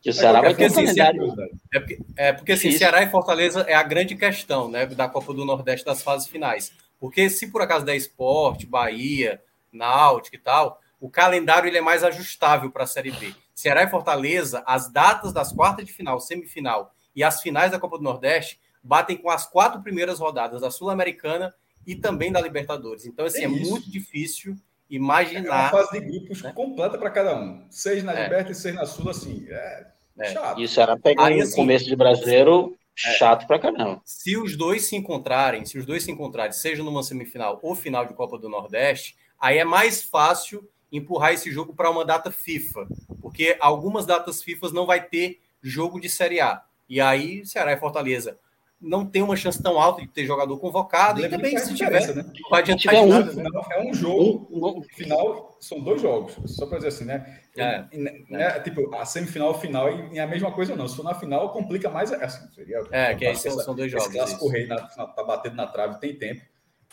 Que 0.00 0.10
o 0.10 0.14
Ceará 0.14 0.40
vai 0.40 0.54
ter 0.54 0.70
um 0.70 0.74
calendário. 0.74 1.34
É 1.74 1.80
porque, 1.80 1.98
é 2.16 2.32
porque 2.32 2.52
assim, 2.52 2.70
Ceará 2.70 3.02
e 3.02 3.10
Fortaleza 3.10 3.62
é 3.62 3.74
a 3.74 3.82
grande 3.82 4.14
questão 4.14 4.70
né, 4.70 4.86
da 4.86 5.08
Copa 5.08 5.34
do 5.34 5.44
Nordeste 5.44 5.84
das 5.84 6.02
fases 6.02 6.28
finais. 6.28 6.72
Porque 6.98 7.28
se 7.28 7.48
por 7.48 7.60
acaso 7.60 7.84
der 7.84 7.96
esporte, 7.96 8.64
Bahia, 8.64 9.42
Náutico 9.72 10.36
e 10.36 10.38
tal, 10.38 10.80
o 11.00 11.10
calendário 11.10 11.68
ele 11.68 11.78
é 11.78 11.82
mais 11.82 12.04
ajustável 12.04 12.70
para 12.70 12.84
a 12.84 12.86
Série 12.86 13.10
B. 13.10 13.34
Ceará 13.54 13.82
e 13.82 13.90
Fortaleza, 13.90 14.62
as 14.66 14.90
datas 14.90 15.32
das 15.32 15.52
quartas 15.52 15.84
de 15.84 15.92
final, 15.92 16.20
semifinal 16.20 16.94
e 17.14 17.24
as 17.24 17.42
finais 17.42 17.72
da 17.72 17.78
Copa 17.78 17.98
do 17.98 18.04
Nordeste 18.04 18.58
batem 18.82 19.16
com 19.16 19.30
as 19.30 19.46
quatro 19.46 19.82
primeiras 19.82 20.18
rodadas 20.18 20.60
da 20.60 20.70
Sul-Americana 20.70 21.54
e 21.86 21.94
também 21.94 22.32
da 22.32 22.40
Libertadores. 22.40 23.06
Então, 23.06 23.26
assim, 23.26 23.40
é, 23.40 23.44
é 23.44 23.48
muito 23.48 23.90
difícil 23.90 24.56
imaginar. 24.88 25.70
É 25.70 25.74
uma 25.74 25.84
fase 25.84 26.00
de 26.00 26.06
grupos 26.06 26.42
né? 26.42 26.52
completa 26.52 26.98
para 26.98 27.10
cada 27.10 27.36
um. 27.36 27.64
Seis 27.70 28.02
na 28.02 28.12
é. 28.12 28.24
Liberta 28.24 28.52
e 28.52 28.54
seis 28.54 28.74
na 28.74 28.86
Sul, 28.86 29.10
assim. 29.10 29.46
É, 29.48 29.86
é. 30.18 30.32
chato. 30.32 30.60
Isso 30.60 30.80
era 30.80 30.98
pegar 30.98 31.26
Aí, 31.26 31.40
assim, 31.40 31.56
começo 31.56 31.84
de 31.84 31.96
brasileiro 31.96 32.76
chato 32.94 33.46
pra 33.46 33.58
caramba. 33.58 34.00
Se 34.04 34.36
os 34.36 34.56
dois 34.56 34.86
se 34.86 34.96
encontrarem, 34.96 35.64
se 35.64 35.78
os 35.78 35.86
dois 35.86 36.02
se 36.02 36.10
encontrarem, 36.10 36.52
seja 36.52 36.82
numa 36.82 37.02
semifinal 37.02 37.58
ou 37.62 37.74
final 37.74 38.04
de 38.04 38.14
Copa 38.14 38.38
do 38.38 38.48
Nordeste, 38.48 39.16
aí 39.38 39.58
é 39.58 39.64
mais 39.64 40.02
fácil 40.02 40.68
empurrar 40.92 41.32
esse 41.32 41.50
jogo 41.50 41.72
para 41.72 41.90
uma 41.90 42.04
data 42.04 42.30
FIFA, 42.30 42.86
porque 43.22 43.56
algumas 43.60 44.04
datas 44.04 44.42
FIFA 44.42 44.70
não 44.72 44.86
vai 44.86 45.02
ter 45.02 45.40
jogo 45.62 46.00
de 46.00 46.08
Série 46.08 46.40
A. 46.40 46.62
E 46.88 47.00
aí, 47.00 47.46
Ceará 47.46 47.72
e 47.72 47.78
Fortaleza 47.78 48.36
não 48.80 49.04
tem 49.04 49.22
uma 49.22 49.36
chance 49.36 49.62
tão 49.62 49.78
alta 49.78 50.00
de 50.00 50.08
ter 50.08 50.24
jogador 50.24 50.58
convocado. 50.58 51.20
E 51.20 51.28
também, 51.28 51.58
se 51.58 51.74
tiver, 51.74 52.14
né? 52.14 52.24
vai 52.50 52.62
adiantar 52.62 52.94
um, 52.94 53.08
nada, 53.08 53.32
né? 53.34 53.50
É 53.72 53.82
um 53.82 53.92
jogo, 53.92 54.48
um, 54.50 54.82
final, 54.82 55.56
são 55.60 55.80
dois 55.80 56.00
jogos, 56.00 56.34
só 56.46 56.66
para 56.66 56.78
dizer 56.78 56.88
assim, 56.88 57.04
né? 57.04 57.40
É, 57.56 57.84
é, 57.92 58.42
é, 58.42 58.60
tipo, 58.60 58.94
a 58.94 59.04
semifinal, 59.04 59.58
final 59.60 59.90
e 60.12 60.18
a 60.18 60.26
mesma 60.26 60.50
coisa 60.50 60.74
não. 60.74 60.88
Se 60.88 60.96
for 60.96 61.04
na 61.04 61.14
final, 61.14 61.52
complica 61.52 61.90
mais. 61.90 62.10
Assim, 62.12 62.48
seria, 62.54 62.82
é, 62.90 63.14
que 63.14 63.26
aí 63.26 63.36
são, 63.36 63.52
são 63.60 63.74
dois 63.74 63.92
jogos. 63.92 64.06
Esse 64.06 64.16
clássico 64.16 64.48
rei 64.48 64.66
na, 64.66 64.76
tá 64.78 65.22
batendo 65.24 65.56
na 65.56 65.66
trave 65.66 66.00
tem 66.00 66.16
tempo. 66.16 66.40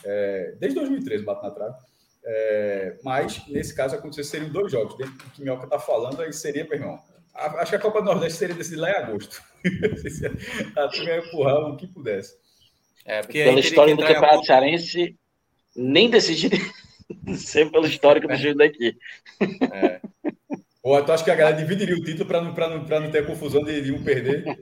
É, 0.04 0.54
desde 0.60 0.78
2013 0.78 1.24
bate 1.24 1.42
na 1.42 1.50
trave. 1.50 1.74
É, 2.24 2.96
mas, 3.02 3.46
nesse 3.48 3.74
caso, 3.74 3.94
aconteceu 3.94 4.24
seriam 4.24 4.50
dois 4.50 4.70
jogos. 4.70 4.96
Dentro 4.98 5.14
do 5.14 5.24
que 5.30 5.40
Minhoca 5.40 5.64
está 5.64 5.78
falando, 5.78 6.20
aí 6.20 6.32
seria, 6.32 6.64
meu 6.64 6.74
irmão. 6.74 7.00
Acho 7.38 7.70
que 7.70 7.76
a 7.76 7.80
Copa 7.80 8.00
do 8.00 8.06
Nordeste 8.06 8.38
seria 8.38 8.54
decidida 8.54 8.82
lá 8.82 8.90
em 8.90 8.94
agosto. 8.94 9.42
a 10.76 10.88
turma 10.88 11.10
ia 11.10 11.18
empurrar 11.18 11.56
o 11.70 11.76
que 11.76 11.86
pudesse. 11.86 12.36
É, 13.04 13.22
porque 13.22 13.44
Pela 13.44 13.60
história 13.60 13.96
do 13.96 14.02
Campeonato 14.02 14.44
Cearense, 14.44 15.16
nem 15.74 16.10
decidiria 16.10 16.60
ser 17.36 17.70
pelo 17.70 17.86
histórico 17.86 18.26
do 18.26 18.36
jogo 18.36 18.58
daqui. 18.58 18.96
É. 19.72 20.00
Ou 20.82 21.02
tu 21.04 21.12
acha 21.12 21.24
que 21.24 21.30
a 21.30 21.34
galera 21.34 21.56
dividiria 21.56 21.94
o 21.94 22.02
título 22.02 22.26
para 22.26 22.40
não, 22.40 22.52
não, 22.52 23.00
não 23.00 23.10
ter 23.10 23.18
a 23.18 23.26
confusão 23.26 23.62
de, 23.62 23.82
de 23.82 23.92
um 23.92 24.02
perder? 24.02 24.44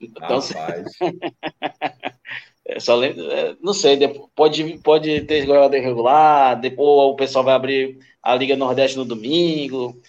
Então, 0.00 0.40
Rapaz. 0.40 0.86
É, 2.66 2.80
só 2.80 2.96
lembro, 2.96 3.30
é, 3.30 3.54
não 3.62 3.72
sei, 3.72 3.96
pode, 4.34 4.78
pode 4.78 5.20
ter 5.22 5.46
jogador 5.46 5.76
irregular, 5.76 6.58
depois 6.58 7.12
o 7.12 7.16
pessoal 7.16 7.44
vai 7.44 7.54
abrir 7.54 7.98
a 8.22 8.34
Liga 8.34 8.56
Nordeste 8.56 8.96
no 8.96 9.04
domingo. 9.04 10.00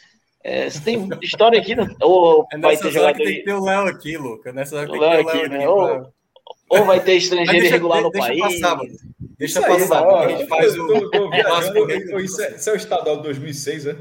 É, 0.47 0.69
você 0.69 0.79
tem 0.79 1.09
história 1.21 1.59
aqui, 1.59 1.75
né? 1.75 1.85
ou 2.01 2.47
é 2.53 2.57
vai 2.57 2.77
ter 2.77 2.89
jogador. 2.89 3.17
Tem 3.17 3.35
que 3.35 3.43
ter 3.43 3.53
o 3.53 3.65
Léo 3.65 3.81
aqui, 3.81 4.15
Luca. 4.15 4.53
Nessa 4.53 4.77
hora 4.77 4.87
tem 4.87 4.97
que 4.97 4.99
ter 5.01 5.05
o 5.05 5.09
Léo 5.09 5.27
aqui. 5.27 5.49
Né? 5.49 5.67
Ou, 5.67 5.85
pra... 5.85 6.09
ou 6.69 6.85
vai 6.85 7.01
ter 7.01 7.15
estrangeiro 7.15 7.51
deixa, 7.51 7.67
irregular 7.67 8.01
no 8.01 8.09
deixa 8.09 8.27
país. 8.29 8.39
Passar, 8.39 8.79
deixa 9.37 9.59
isso 9.59 9.67
passar, 9.67 10.07
aí, 10.07 10.25
a 10.25 10.37
gente 10.37 10.47
faz 10.47 10.77
o. 10.77 10.87
Tô, 10.87 11.09
tô 11.09 12.19
isso, 12.19 12.41
é, 12.41 12.55
isso 12.55 12.69
é 12.69 12.73
o 12.73 12.75
estadual 12.77 13.17
de 13.17 13.23
2006, 13.23 13.85
né? 13.85 13.97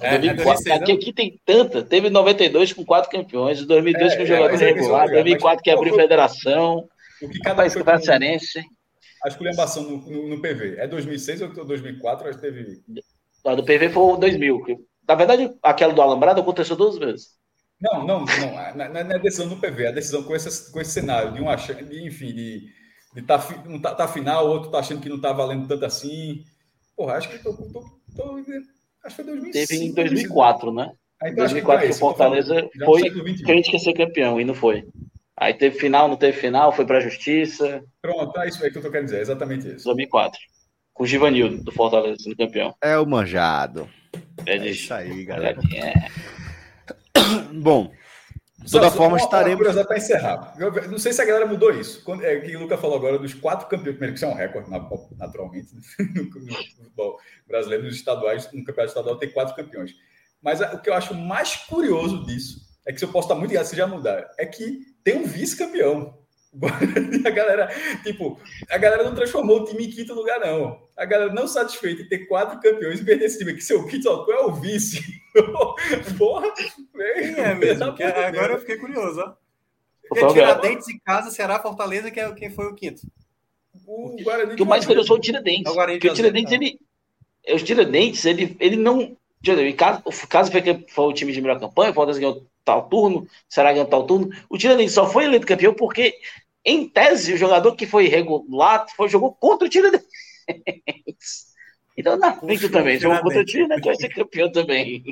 É, 0.00 0.16
2004. 0.16 0.68
É, 0.68 0.74
aqui, 0.74 0.92
aqui 0.92 1.12
tem 1.12 1.40
tanta. 1.44 1.82
Teve 1.82 2.08
92 2.08 2.72
com 2.72 2.84
quatro 2.84 3.10
campeões, 3.10 3.66
2002 3.66 4.12
é, 4.12 4.16
com 4.16 4.24
jogador 4.24 4.56
regular, 4.56 5.10
2004 5.10 5.64
que 5.64 5.70
abriu 5.72 5.96
federação. 5.96 6.88
O 7.20 7.28
que 7.28 7.40
cada 7.40 7.56
país 7.56 7.72
cearense. 8.04 8.62
A 9.24 9.28
esculhambação 9.28 9.82
no, 9.82 9.96
no, 10.08 10.28
no, 10.28 10.40
PV 10.40 10.76
é 10.78 10.86
2006 10.86 11.42
ou 11.42 11.64
2004? 11.64 12.28
Acho 12.28 12.38
que 12.38 12.44
teve. 12.44 12.80
A 13.44 13.56
do 13.56 13.64
PV 13.64 13.90
foi 13.90 14.18
2000. 14.18 14.91
Na 15.12 15.16
verdade, 15.16 15.54
aquela 15.62 15.92
do 15.92 16.00
Alambrado 16.00 16.40
aconteceu 16.40 16.74
duas 16.74 16.96
vezes. 16.96 17.32
Não, 17.78 18.06
não, 18.06 18.24
não. 18.24 18.60
É, 18.60 18.74
não 18.74 19.00
é 19.00 19.18
decisão 19.18 19.46
do 19.46 19.56
PV, 19.56 19.84
é 19.84 19.88
a 19.88 19.92
decisão 19.92 20.22
com 20.22 20.34
esse, 20.34 20.72
com 20.72 20.80
esse 20.80 20.92
cenário 20.92 21.32
de 21.32 21.42
um 21.42 21.50
achando, 21.50 21.84
de, 21.84 22.06
enfim, 22.06 22.32
de, 22.32 22.66
de 23.14 23.20
tá, 23.20 23.46
um 23.66 23.78
tá, 23.78 23.94
tá 23.94 24.08
final, 24.08 24.46
o 24.46 24.50
outro 24.52 24.70
tá 24.70 24.78
achando 24.78 25.02
que 25.02 25.10
não 25.10 25.20
tá 25.20 25.30
valendo 25.30 25.68
tanto 25.68 25.84
assim. 25.84 26.44
Porra, 26.96 27.16
acho 27.16 27.28
que 27.28 27.38
tô, 27.40 27.52
tô, 27.52 27.84
tô, 28.16 28.36
acho 28.38 29.16
que 29.16 29.22
foi 29.22 29.24
2005. 29.24 29.52
Teve 29.52 29.84
em 29.84 29.92
2004, 29.92 30.72
né? 30.72 30.92
Em 31.24 31.34
2004 31.34 31.86
que 31.86 31.92
o 31.92 31.98
Fortaleza 31.98 32.70
foi 32.86 33.02
crítica 33.44 33.78
ser 33.78 33.92
campeão 33.92 34.40
e 34.40 34.46
não 34.46 34.54
foi. 34.54 34.86
Aí 35.36 35.52
teve 35.52 35.78
final, 35.78 36.08
não 36.08 36.16
teve 36.16 36.38
final, 36.38 36.72
foi 36.72 36.86
para 36.86 36.96
a 36.96 37.02
justiça. 37.02 37.84
Pronto, 38.00 38.40
é 38.40 38.48
isso 38.48 38.64
aí 38.64 38.70
que 38.70 38.78
eu 38.78 38.82
tô 38.82 38.90
querendo 38.90 39.06
dizer, 39.06 39.18
é 39.18 39.22
exatamente 39.22 39.68
isso. 39.68 39.84
2004. 39.84 40.40
Com 40.94 41.04
o 41.04 41.06
Givanildo, 41.06 41.62
do 41.62 41.70
Fortaleza, 41.70 42.16
sendo 42.18 42.36
campeão. 42.36 42.74
É 42.80 42.96
o 42.96 43.06
manjado. 43.06 43.86
É, 44.46 44.56
é 44.56 44.68
isso 44.68 44.92
aí, 44.92 45.24
galera. 45.24 45.60
É. 45.74 45.92
Bom, 47.54 47.92
de 48.58 48.70
toda 48.70 48.90
só, 48.90 48.96
forma, 48.96 49.18
só 49.18 49.24
estaremos. 49.24 49.66
Uma 49.66 49.84
para 49.84 49.96
encerrar. 49.96 50.54
Eu 50.58 50.90
não 50.90 50.98
sei 50.98 51.12
se 51.12 51.20
a 51.20 51.24
galera 51.24 51.46
mudou 51.46 51.70
isso. 51.72 52.02
Quando, 52.04 52.24
é, 52.24 52.40
que 52.40 52.56
o 52.56 52.60
Luca 52.60 52.78
falou 52.78 52.96
agora 52.96 53.18
dos 53.18 53.34
quatro 53.34 53.68
campeões, 53.68 53.96
primeiro, 53.96 54.14
que 54.14 54.18
isso 54.18 54.24
é 54.24 54.28
um 54.28 54.34
recorde, 54.34 54.70
naturalmente, 55.18 55.74
no, 55.98 56.54
futebol 56.54 57.18
brasileiro, 57.46 57.84
nos 57.84 57.96
estaduais, 57.96 58.50
no 58.52 58.64
campeonato 58.64 58.88
estadual 58.88 59.16
tem 59.16 59.30
quatro 59.30 59.54
campeões. 59.54 59.94
Mas 60.40 60.60
o 60.60 60.78
que 60.80 60.90
eu 60.90 60.94
acho 60.94 61.14
mais 61.14 61.56
curioso 61.56 62.24
disso 62.24 62.60
é 62.86 62.92
que 62.92 62.98
se 62.98 63.04
eu 63.04 63.10
posso 63.10 63.28
estar 63.28 63.38
muito 63.38 63.52
errado, 63.52 63.66
se 63.66 63.76
já 63.76 63.86
mudar, 63.86 64.28
é 64.38 64.46
que 64.46 64.80
tem 65.04 65.18
um 65.18 65.26
vice-campeão. 65.26 66.18
A 67.24 67.30
galera, 67.30 67.68
tipo, 68.02 68.38
a 68.68 68.76
galera 68.76 69.04
não 69.04 69.14
transformou 69.14 69.60
o 69.60 69.64
time 69.64 69.86
em 69.86 69.90
quinto 69.90 70.12
lugar, 70.12 70.38
não. 70.38 70.82
A 70.96 71.04
galera 71.06 71.32
não 71.32 71.48
satisfeita 71.48 72.02
em 72.02 72.08
ter 72.08 72.26
quatro 72.26 72.60
campeões 72.60 73.00
e 73.00 73.04
perder 73.04 73.24
esse 73.24 73.38
time, 73.38 73.54
que 73.54 73.62
seu 73.62 73.86
quinto, 73.86 74.08
ó, 74.10 74.30
é 74.30 74.44
o 74.44 74.52
vice. 74.52 75.02
Porra, 76.18 76.52
velho. 76.94 77.40
É 77.40 77.54
mesmo, 77.54 77.84
agora 77.84 78.52
eu 78.52 78.58
fiquei 78.58 78.76
curioso, 78.76 79.20
ó. 79.20 79.34
Porque 80.08 80.26
Tiradentes 80.34 80.88
em 80.88 80.98
casa, 80.98 81.30
Ceará, 81.30 81.58
Fortaleza, 81.58 82.10
que 82.10 82.20
é 82.20 82.30
quem 82.34 82.50
foi 82.50 82.66
o 82.66 82.74
quinto. 82.74 83.00
O 83.86 84.14
Guarani. 84.22 84.56
Que 84.56 84.62
o 84.62 84.66
mais 84.66 84.84
curioso 84.84 85.08
foi 85.08 85.16
o 85.16 85.20
Tiradentes. 85.20 85.66
É 85.66 85.70
o 85.70 85.86
porque 85.86 86.08
o 86.08 86.14
Tiradentes, 86.14 86.52
ele. 86.52 86.78
É, 87.46 87.54
os 87.54 87.62
Tiradentes, 87.62 88.24
ele, 88.26 88.54
ele 88.60 88.76
não. 88.76 89.16
Caso, 89.76 90.02
caso 90.28 90.52
foi, 90.52 90.62
foi 90.88 91.04
o 91.06 91.12
time 91.12 91.32
de 91.32 91.40
melhor 91.40 91.58
campanha, 91.58 91.90
o 91.90 91.94
Fortaleza 91.94 92.20
ganhou 92.20 92.46
tal 92.64 92.88
turno, 92.88 93.26
será 93.48 93.72
ganhou 93.72 93.86
tal 93.86 94.04
turno. 94.06 94.30
O 94.48 94.58
Tiradentes 94.58 94.94
só 94.94 95.06
foi 95.08 95.24
eleito 95.24 95.46
campeão 95.46 95.74
porque, 95.74 96.14
em 96.64 96.88
tese, 96.88 97.34
o 97.34 97.38
jogador 97.38 97.74
que 97.74 97.86
foi 97.86 98.08
regular 98.08 98.86
foi, 98.96 99.08
jogou 99.08 99.32
contra 99.32 99.66
o 99.66 99.70
Tiradentes. 99.70 100.08
Então, 101.94 102.16
na 102.16 102.32
frente 102.34 102.70
também, 102.70 102.98
jogou 102.98 103.20
contra 103.20 103.42
o 103.42 103.44
Tiradentes, 103.44 103.84
vai 103.84 103.96
ser 103.96 104.08
campeão 104.08 104.50
também. 104.50 105.04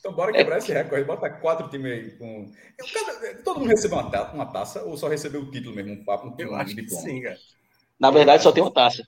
Então, 0.00 0.12
bora 0.12 0.32
quebrar 0.32 0.56
é. 0.56 0.58
esse 0.58 0.72
recorde. 0.72 1.04
Bota 1.04 1.28
quatro 1.28 1.68
times 1.68 1.92
aí 1.92 2.10
com. 2.12 2.50
Todo 3.44 3.60
mundo 3.60 3.68
recebeu 3.68 3.98
uma, 3.98 4.10
ta... 4.10 4.32
uma 4.32 4.46
taça 4.46 4.82
ou 4.84 4.96
só 4.96 5.08
recebeu 5.08 5.42
o 5.42 5.50
título 5.50 5.74
mesmo? 5.74 5.92
Um 5.92 6.04
papo, 6.04 6.28
um, 6.28 6.34
Eu 6.38 6.54
acho 6.54 6.74
que 6.74 6.88
sim, 6.88 7.20
cara. 7.20 7.36
Na 8.00 8.10
verdade, 8.10 8.42
só 8.42 8.52
tem 8.52 8.62
uma 8.62 8.72
taça. 8.72 9.06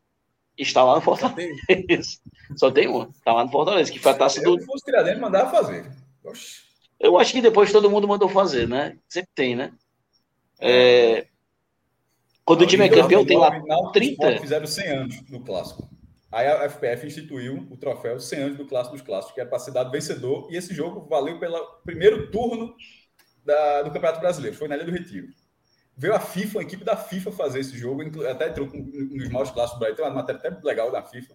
Está 0.59 0.85
lá 0.85 0.97
no 0.97 1.01
Fortaleza. 1.01 1.55
Só 2.57 2.71
tem 2.71 2.87
uma. 2.87 3.09
Está 3.17 3.33
lá 3.33 3.45
no 3.45 3.51
Fortaleza, 3.51 3.91
que 3.91 3.99
foi 3.99 4.13
a 4.13 4.17
taça 4.17 4.43
do. 4.43 4.61
Se 4.61 4.67
fosse 4.67 4.85
Tiradentes, 4.85 5.21
mandava 5.21 5.51
fazer. 5.51 5.91
Oxi. 6.23 6.70
Eu 7.01 7.19
acho 7.19 7.33
que 7.33 7.41
depois 7.41 7.73
todo 7.73 7.91
mundo 7.91 8.07
mandou 8.07 8.29
fazer, 8.29 8.69
né? 8.69 8.99
Sempre 9.09 9.31
tem, 9.35 9.57
né? 9.57 9.73
É... 10.61 11.27
Quando 12.45 12.63
o 12.63 12.67
time 12.67 12.85
é 12.85 12.89
campeão, 12.91 13.25
tem 13.25 13.39
lá 13.39 13.51
30. 13.93 14.39
Fizeram 14.39 14.67
100 14.67 14.87
anos 14.89 15.31
no 15.31 15.43
clássico. 15.43 15.89
Aí 16.31 16.47
a 16.47 16.69
FPF 16.69 17.07
instituiu 17.07 17.67
o 17.71 17.77
troféu 17.77 18.21
100 18.21 18.39
anos 18.39 18.59
do 18.59 18.67
clássico 18.67 18.95
dos 18.95 19.05
clássicos, 19.05 19.35
que 19.35 19.41
era 19.41 19.49
para 19.49 19.59
ser 19.59 19.73
dado 19.73 19.91
vencedor, 19.91 20.47
e 20.51 20.57
esse 20.57 20.75
jogo 20.75 21.09
valeu 21.09 21.41
pelo 21.41 21.59
primeiro 21.85 22.31
turno 22.31 22.75
da, 23.45 23.83
do 23.83 23.91
Campeonato 23.91 24.21
Brasileiro, 24.21 24.57
foi 24.57 24.69
na 24.69 24.77
Ilha 24.77 24.85
do 24.85 24.93
Retiro. 24.93 25.29
Veio 25.97 26.15
a 26.15 26.21
FIFA, 26.21 26.61
a 26.61 26.63
equipe 26.63 26.85
da 26.85 26.97
FIFA 26.97 27.33
fazer 27.33 27.61
esse 27.61 27.77
jogo, 27.77 28.03
até 28.27 28.49
entrou 28.49 28.69
nos 28.69 29.29
maus 29.29 29.51
clássicos 29.51 29.79
do 29.79 29.81
Brasil, 29.81 29.97
tem 29.97 30.05
uma 30.05 30.15
matéria 30.15 30.39
até 30.39 30.67
legal 30.67 30.93
da 30.93 31.03
FIFA. 31.03 31.35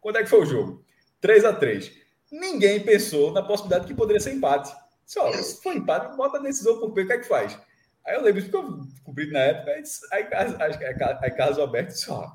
Quando 0.00 0.16
é 0.16 0.22
que 0.22 0.28
foi 0.28 0.40
o 0.40 0.46
jogo? 0.46 0.84
3 1.20 1.44
a 1.44 1.52
3 1.52 1.90
Ninguém 2.30 2.80
pensou 2.80 3.32
na 3.32 3.42
possibilidade 3.42 3.86
que 3.86 3.94
poderia 3.94 4.20
ser 4.20 4.34
empate. 4.34 4.74
Só, 5.06 5.32
se 5.32 5.62
for 5.62 5.74
empate, 5.74 6.16
bota 6.16 6.38
a 6.38 6.42
decisão 6.42 6.78
por 6.78 6.90
o 6.90 6.94
que 6.94 7.12
é 7.12 7.18
que 7.18 7.28
faz? 7.28 7.58
Aí 8.06 8.16
eu 8.16 8.22
lembro 8.22 8.42
que 8.42 8.54
eu 8.54 8.80
cobri 9.02 9.30
na 9.30 9.40
época, 9.40 9.72
aí, 9.72 9.82
aí, 10.12 10.56
aí, 10.60 11.16
aí 11.22 11.30
Carlos 11.30 11.58
Alberto 11.58 11.92
disse, 11.92 12.10
ó, 12.10 12.30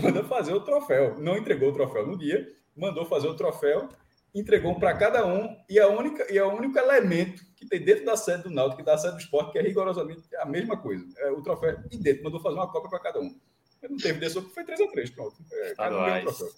manda 0.00 0.24
fazer 0.24 0.52
o 0.52 0.60
troféu. 0.60 1.18
Não 1.18 1.36
entregou 1.36 1.70
o 1.70 1.72
troféu 1.72 2.06
no 2.06 2.18
dia, 2.18 2.46
mandou 2.76 3.04
fazer 3.04 3.28
o 3.28 3.36
troféu, 3.36 3.88
entregou 4.34 4.72
um 4.72 4.80
para 4.80 4.96
cada 4.96 5.26
um, 5.26 5.56
e 5.68 5.78
a 5.78 5.88
única 5.88 6.32
e 6.32 6.38
é 6.38 6.44
o 6.44 6.52
único 6.52 6.78
elemento 6.78 7.44
que 7.54 7.66
tem 7.66 7.84
dentro 7.84 8.04
da 8.04 8.16
sede 8.16 8.44
do 8.44 8.50
Náutico, 8.50 8.78
que 8.78 8.86
da 8.86 8.98
sede 8.98 9.14
do 9.14 9.20
esporte, 9.20 9.52
que 9.52 9.58
é 9.58 9.62
rigorosamente 9.62 10.22
a 10.36 10.46
mesma 10.46 10.76
coisa. 10.76 11.04
É 11.18 11.30
o 11.30 11.42
troféu 11.42 11.78
e 11.90 11.96
dentro, 11.96 12.24
mandou 12.24 12.40
fazer 12.40 12.56
uma 12.56 12.70
cópia 12.70 12.90
para 12.90 12.98
cada 12.98 13.20
um. 13.20 13.38
Eu 13.80 13.90
não 13.90 13.96
teve 13.96 14.18
decisão, 14.18 14.42
foi 14.50 14.64
3x3, 14.64 15.14
pronto. 15.14 15.36
É, 15.52 15.74
cada 15.74 15.96
um 15.96 16.20
troféu. 16.22 16.48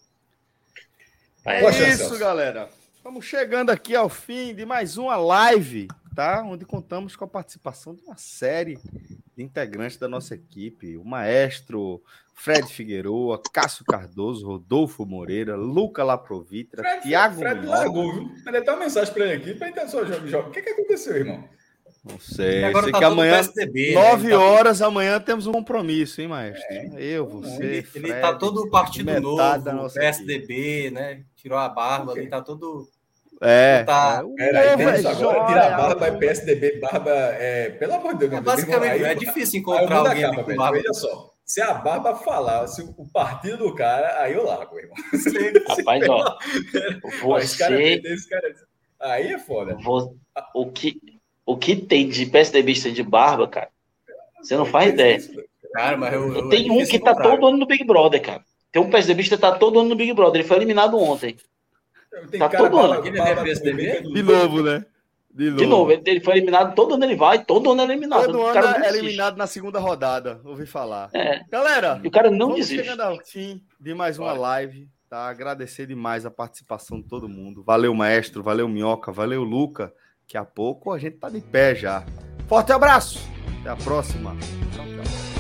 É 1.47 1.89
isso, 1.91 2.19
galera. 2.19 2.71
Estamos 3.05 3.27
chegando 3.27 3.69
aqui 3.69 3.95
ao 3.95 4.09
fim 4.09 4.55
de 4.55 4.65
mais 4.65 4.97
uma 4.97 5.15
live, 5.15 5.89
tá? 6.17 6.43
Onde 6.43 6.65
contamos 6.65 7.15
com 7.15 7.23
a 7.27 7.29
participação 7.29 7.95
de 7.95 8.01
uma 8.01 8.17
série 8.17 8.79
de 9.37 9.43
integrantes 9.43 9.99
da 9.99 10.09
nossa 10.09 10.35
equipe: 10.35 10.97
o 10.97 11.05
maestro 11.05 12.03
Fred 12.33 12.67
Figueroa, 12.67 13.39
Cássio 13.53 13.85
Cardoso, 13.85 14.47
Rodolfo 14.47 15.05
Moreira, 15.05 15.55
Luca 15.55 16.03
Laprovitra, 16.03 16.83
Fred, 16.83 17.03
Thiago 17.03 17.41
Fred 17.41 17.67
largou, 17.67 18.11
viu? 18.11 18.31
Mandei 18.43 18.63
até 18.63 18.73
uma 18.73 18.81
mensagem 18.81 19.13
para 19.13 19.25
ele 19.27 19.35
aqui 19.35 19.55
para 19.55 19.69
entender 19.69 19.91
só 19.91 20.03
jogo. 20.07 20.49
O 20.49 20.51
que, 20.51 20.63
que 20.63 20.71
aconteceu, 20.71 21.15
irmão? 21.15 21.47
Não 22.03 22.19
sei. 22.19 22.65
Agora 22.65 22.85
sei 22.85 22.93
tá 22.93 22.99
que 22.99 23.05
amanhã, 23.05 23.37
PSDB, 23.37 23.95
né? 23.95 24.03
nove 24.03 24.29
né? 24.29 24.35
horas, 24.35 24.81
amanhã 24.81 25.21
temos 25.21 25.47
um 25.47 25.53
compromisso, 25.53 26.23
hein, 26.23 26.29
maestro? 26.29 26.67
É. 26.71 26.91
Eu, 26.99 27.27
você. 27.27 27.65
Ele, 27.65 27.83
Fred, 27.83 28.07
ele 28.11 28.21
tá 28.21 28.35
todo 28.35 28.71
partido 28.71 29.21
novo, 29.21 29.93
PSDB, 29.93 30.81
equipe. 30.81 30.91
né? 30.91 31.23
Tirou 31.37 31.59
a 31.59 31.69
barba, 31.69 32.19
ele 32.19 32.29
tá 32.29 32.41
todo 32.41 32.89
É. 33.45 33.85
Tá. 33.85 34.25
é, 34.39 34.49
Era, 34.49 34.77
povo 34.77 34.89
aí, 34.89 34.95
é 34.95 34.99
agora, 34.99 35.15
joia, 35.15 35.47
tirar 35.47 35.71
barba 35.77 35.89
rapaz. 35.89 36.15
é 36.15 36.17
PSDB, 36.19 36.79
barba 36.81 37.11
é. 37.11 37.71
Pelo 37.71 37.95
amor 37.95 38.13
de 38.15 38.19
Deus, 38.21 38.31
meu 38.31 38.39
É, 38.39 38.43
basicamente, 38.43 38.91
aí- 38.91 39.03
é 39.05 39.15
difícil 39.15 39.61
encontrar 39.61 39.97
alguém 39.99 40.25
acaba, 40.25 40.45
com 40.45 40.57
barba. 40.57 40.77
Veja 40.79 40.93
só. 40.95 41.31
Se 41.45 41.61
a 41.61 41.75
barba 41.75 42.15
falar, 42.17 42.67
se 42.69 42.81
o 42.83 43.07
partido 43.13 43.59
do 43.59 43.75
cara, 43.75 44.23
aí 44.23 44.33
eu 44.33 44.45
largo, 44.47 44.79
irmão. 44.79 44.95
Rapaz, 45.69 46.09
ó, 46.09 46.39
cara, 47.59 47.77
você, 47.77 48.01
esse 48.05 48.29
cara, 48.29 48.55
aí 49.01 49.33
é 49.35 49.39
foda. 49.39 49.77
o, 50.55 50.71
que, 50.73 50.99
o 51.45 51.57
que 51.57 51.77
tem 51.77 52.09
de 52.09 52.25
PSDBista 52.27 52.91
de 52.91 53.03
barba, 53.03 53.47
cara, 53.47 53.69
você 54.43 54.57
não 54.57 54.65
faz 54.65 54.93
ideia. 54.93 55.19
Cara, 55.75 55.97
mas 55.97 56.15
eu, 56.15 56.35
eu- 56.35 56.49
Tem 56.49 56.71
um 56.71 56.85
que 56.87 56.99
tá 56.99 57.15
todo 57.15 57.47
ano 57.47 57.59
no 57.59 57.67
Big 57.67 57.85
Brother, 57.85 58.23
cara. 58.23 58.43
Tem 58.73 58.81
um 58.81 58.89
PSDBista 58.91 59.37
que 59.37 59.43
tá 59.43 59.53
todo 59.53 59.79
ano 59.81 59.91
no 59.91 59.97
Big 59.97 60.13
Brother. 60.15 60.41
Ele 60.41 60.49
foi 60.49 60.57
eliminado 60.57 60.99
ontem. 60.99 61.37
Tem 62.31 62.41
Tá 62.41 62.49
cara 62.49 62.71
todo 62.71 62.79
ano. 62.79 62.95
É 63.07 64.01
do- 64.03 64.13
De 64.13 64.23
novo, 64.23 64.63
né? 64.63 64.85
De 65.33 65.47
novo. 65.47 65.57
De 65.57 65.67
novo, 65.67 65.91
ele, 65.93 66.21
foi 66.21 66.35
eliminado, 66.35 66.75
todo 66.77 66.95
ano 66.95 67.05
ele 67.05 67.17
vai, 67.17 67.45
todo 67.45 67.73
ano 67.73 67.81
é 67.81 67.85
eliminado. 67.85 68.27
Todo 68.27 68.39
o 68.39 68.47
ano 68.47 68.85
é 68.85 68.89
eliminado 68.89 69.37
na 69.37 69.49
segunda 69.49 69.81
rodada, 69.81 70.41
ouvi 70.45 70.65
falar. 70.65 71.11
É, 71.13 71.41
Galera, 71.51 72.01
e 72.05 72.07
o 72.07 72.11
cara 72.11 72.31
não 72.31 72.51
vamos 72.51 72.57
desiste. 72.67 72.85
chegando 72.85 73.01
ao 73.01 73.19
fim 73.25 73.61
de 73.81 73.93
mais 73.95 74.17
uma 74.17 74.29
Bora. 74.29 74.39
live, 74.41 74.89
tá? 75.11 75.27
Agradecer 75.29 75.87
demais 75.89 76.25
a 76.25 76.31
participação 76.31 77.01
de 77.01 77.09
todo 77.09 77.29
mundo. 77.29 77.65
Valeu, 77.65 77.93
maestro, 77.93 78.45
valeu, 78.45 78.69
Minhoca, 78.69 79.11
valeu, 79.11 79.43
Luca. 79.43 79.93
Daqui 80.23 80.39
a 80.39 80.45
pouco 80.45 80.93
a 80.93 80.99
gente 80.99 81.17
tá 81.17 81.29
de 81.29 81.41
pé 81.41 81.75
já. 81.75 82.05
Forte 82.47 82.71
abraço, 82.73 83.19
até 83.61 83.71
a 83.71 83.77
próxima. 83.77 84.37
Tchau, 84.73 84.85
tchau. 84.87 85.34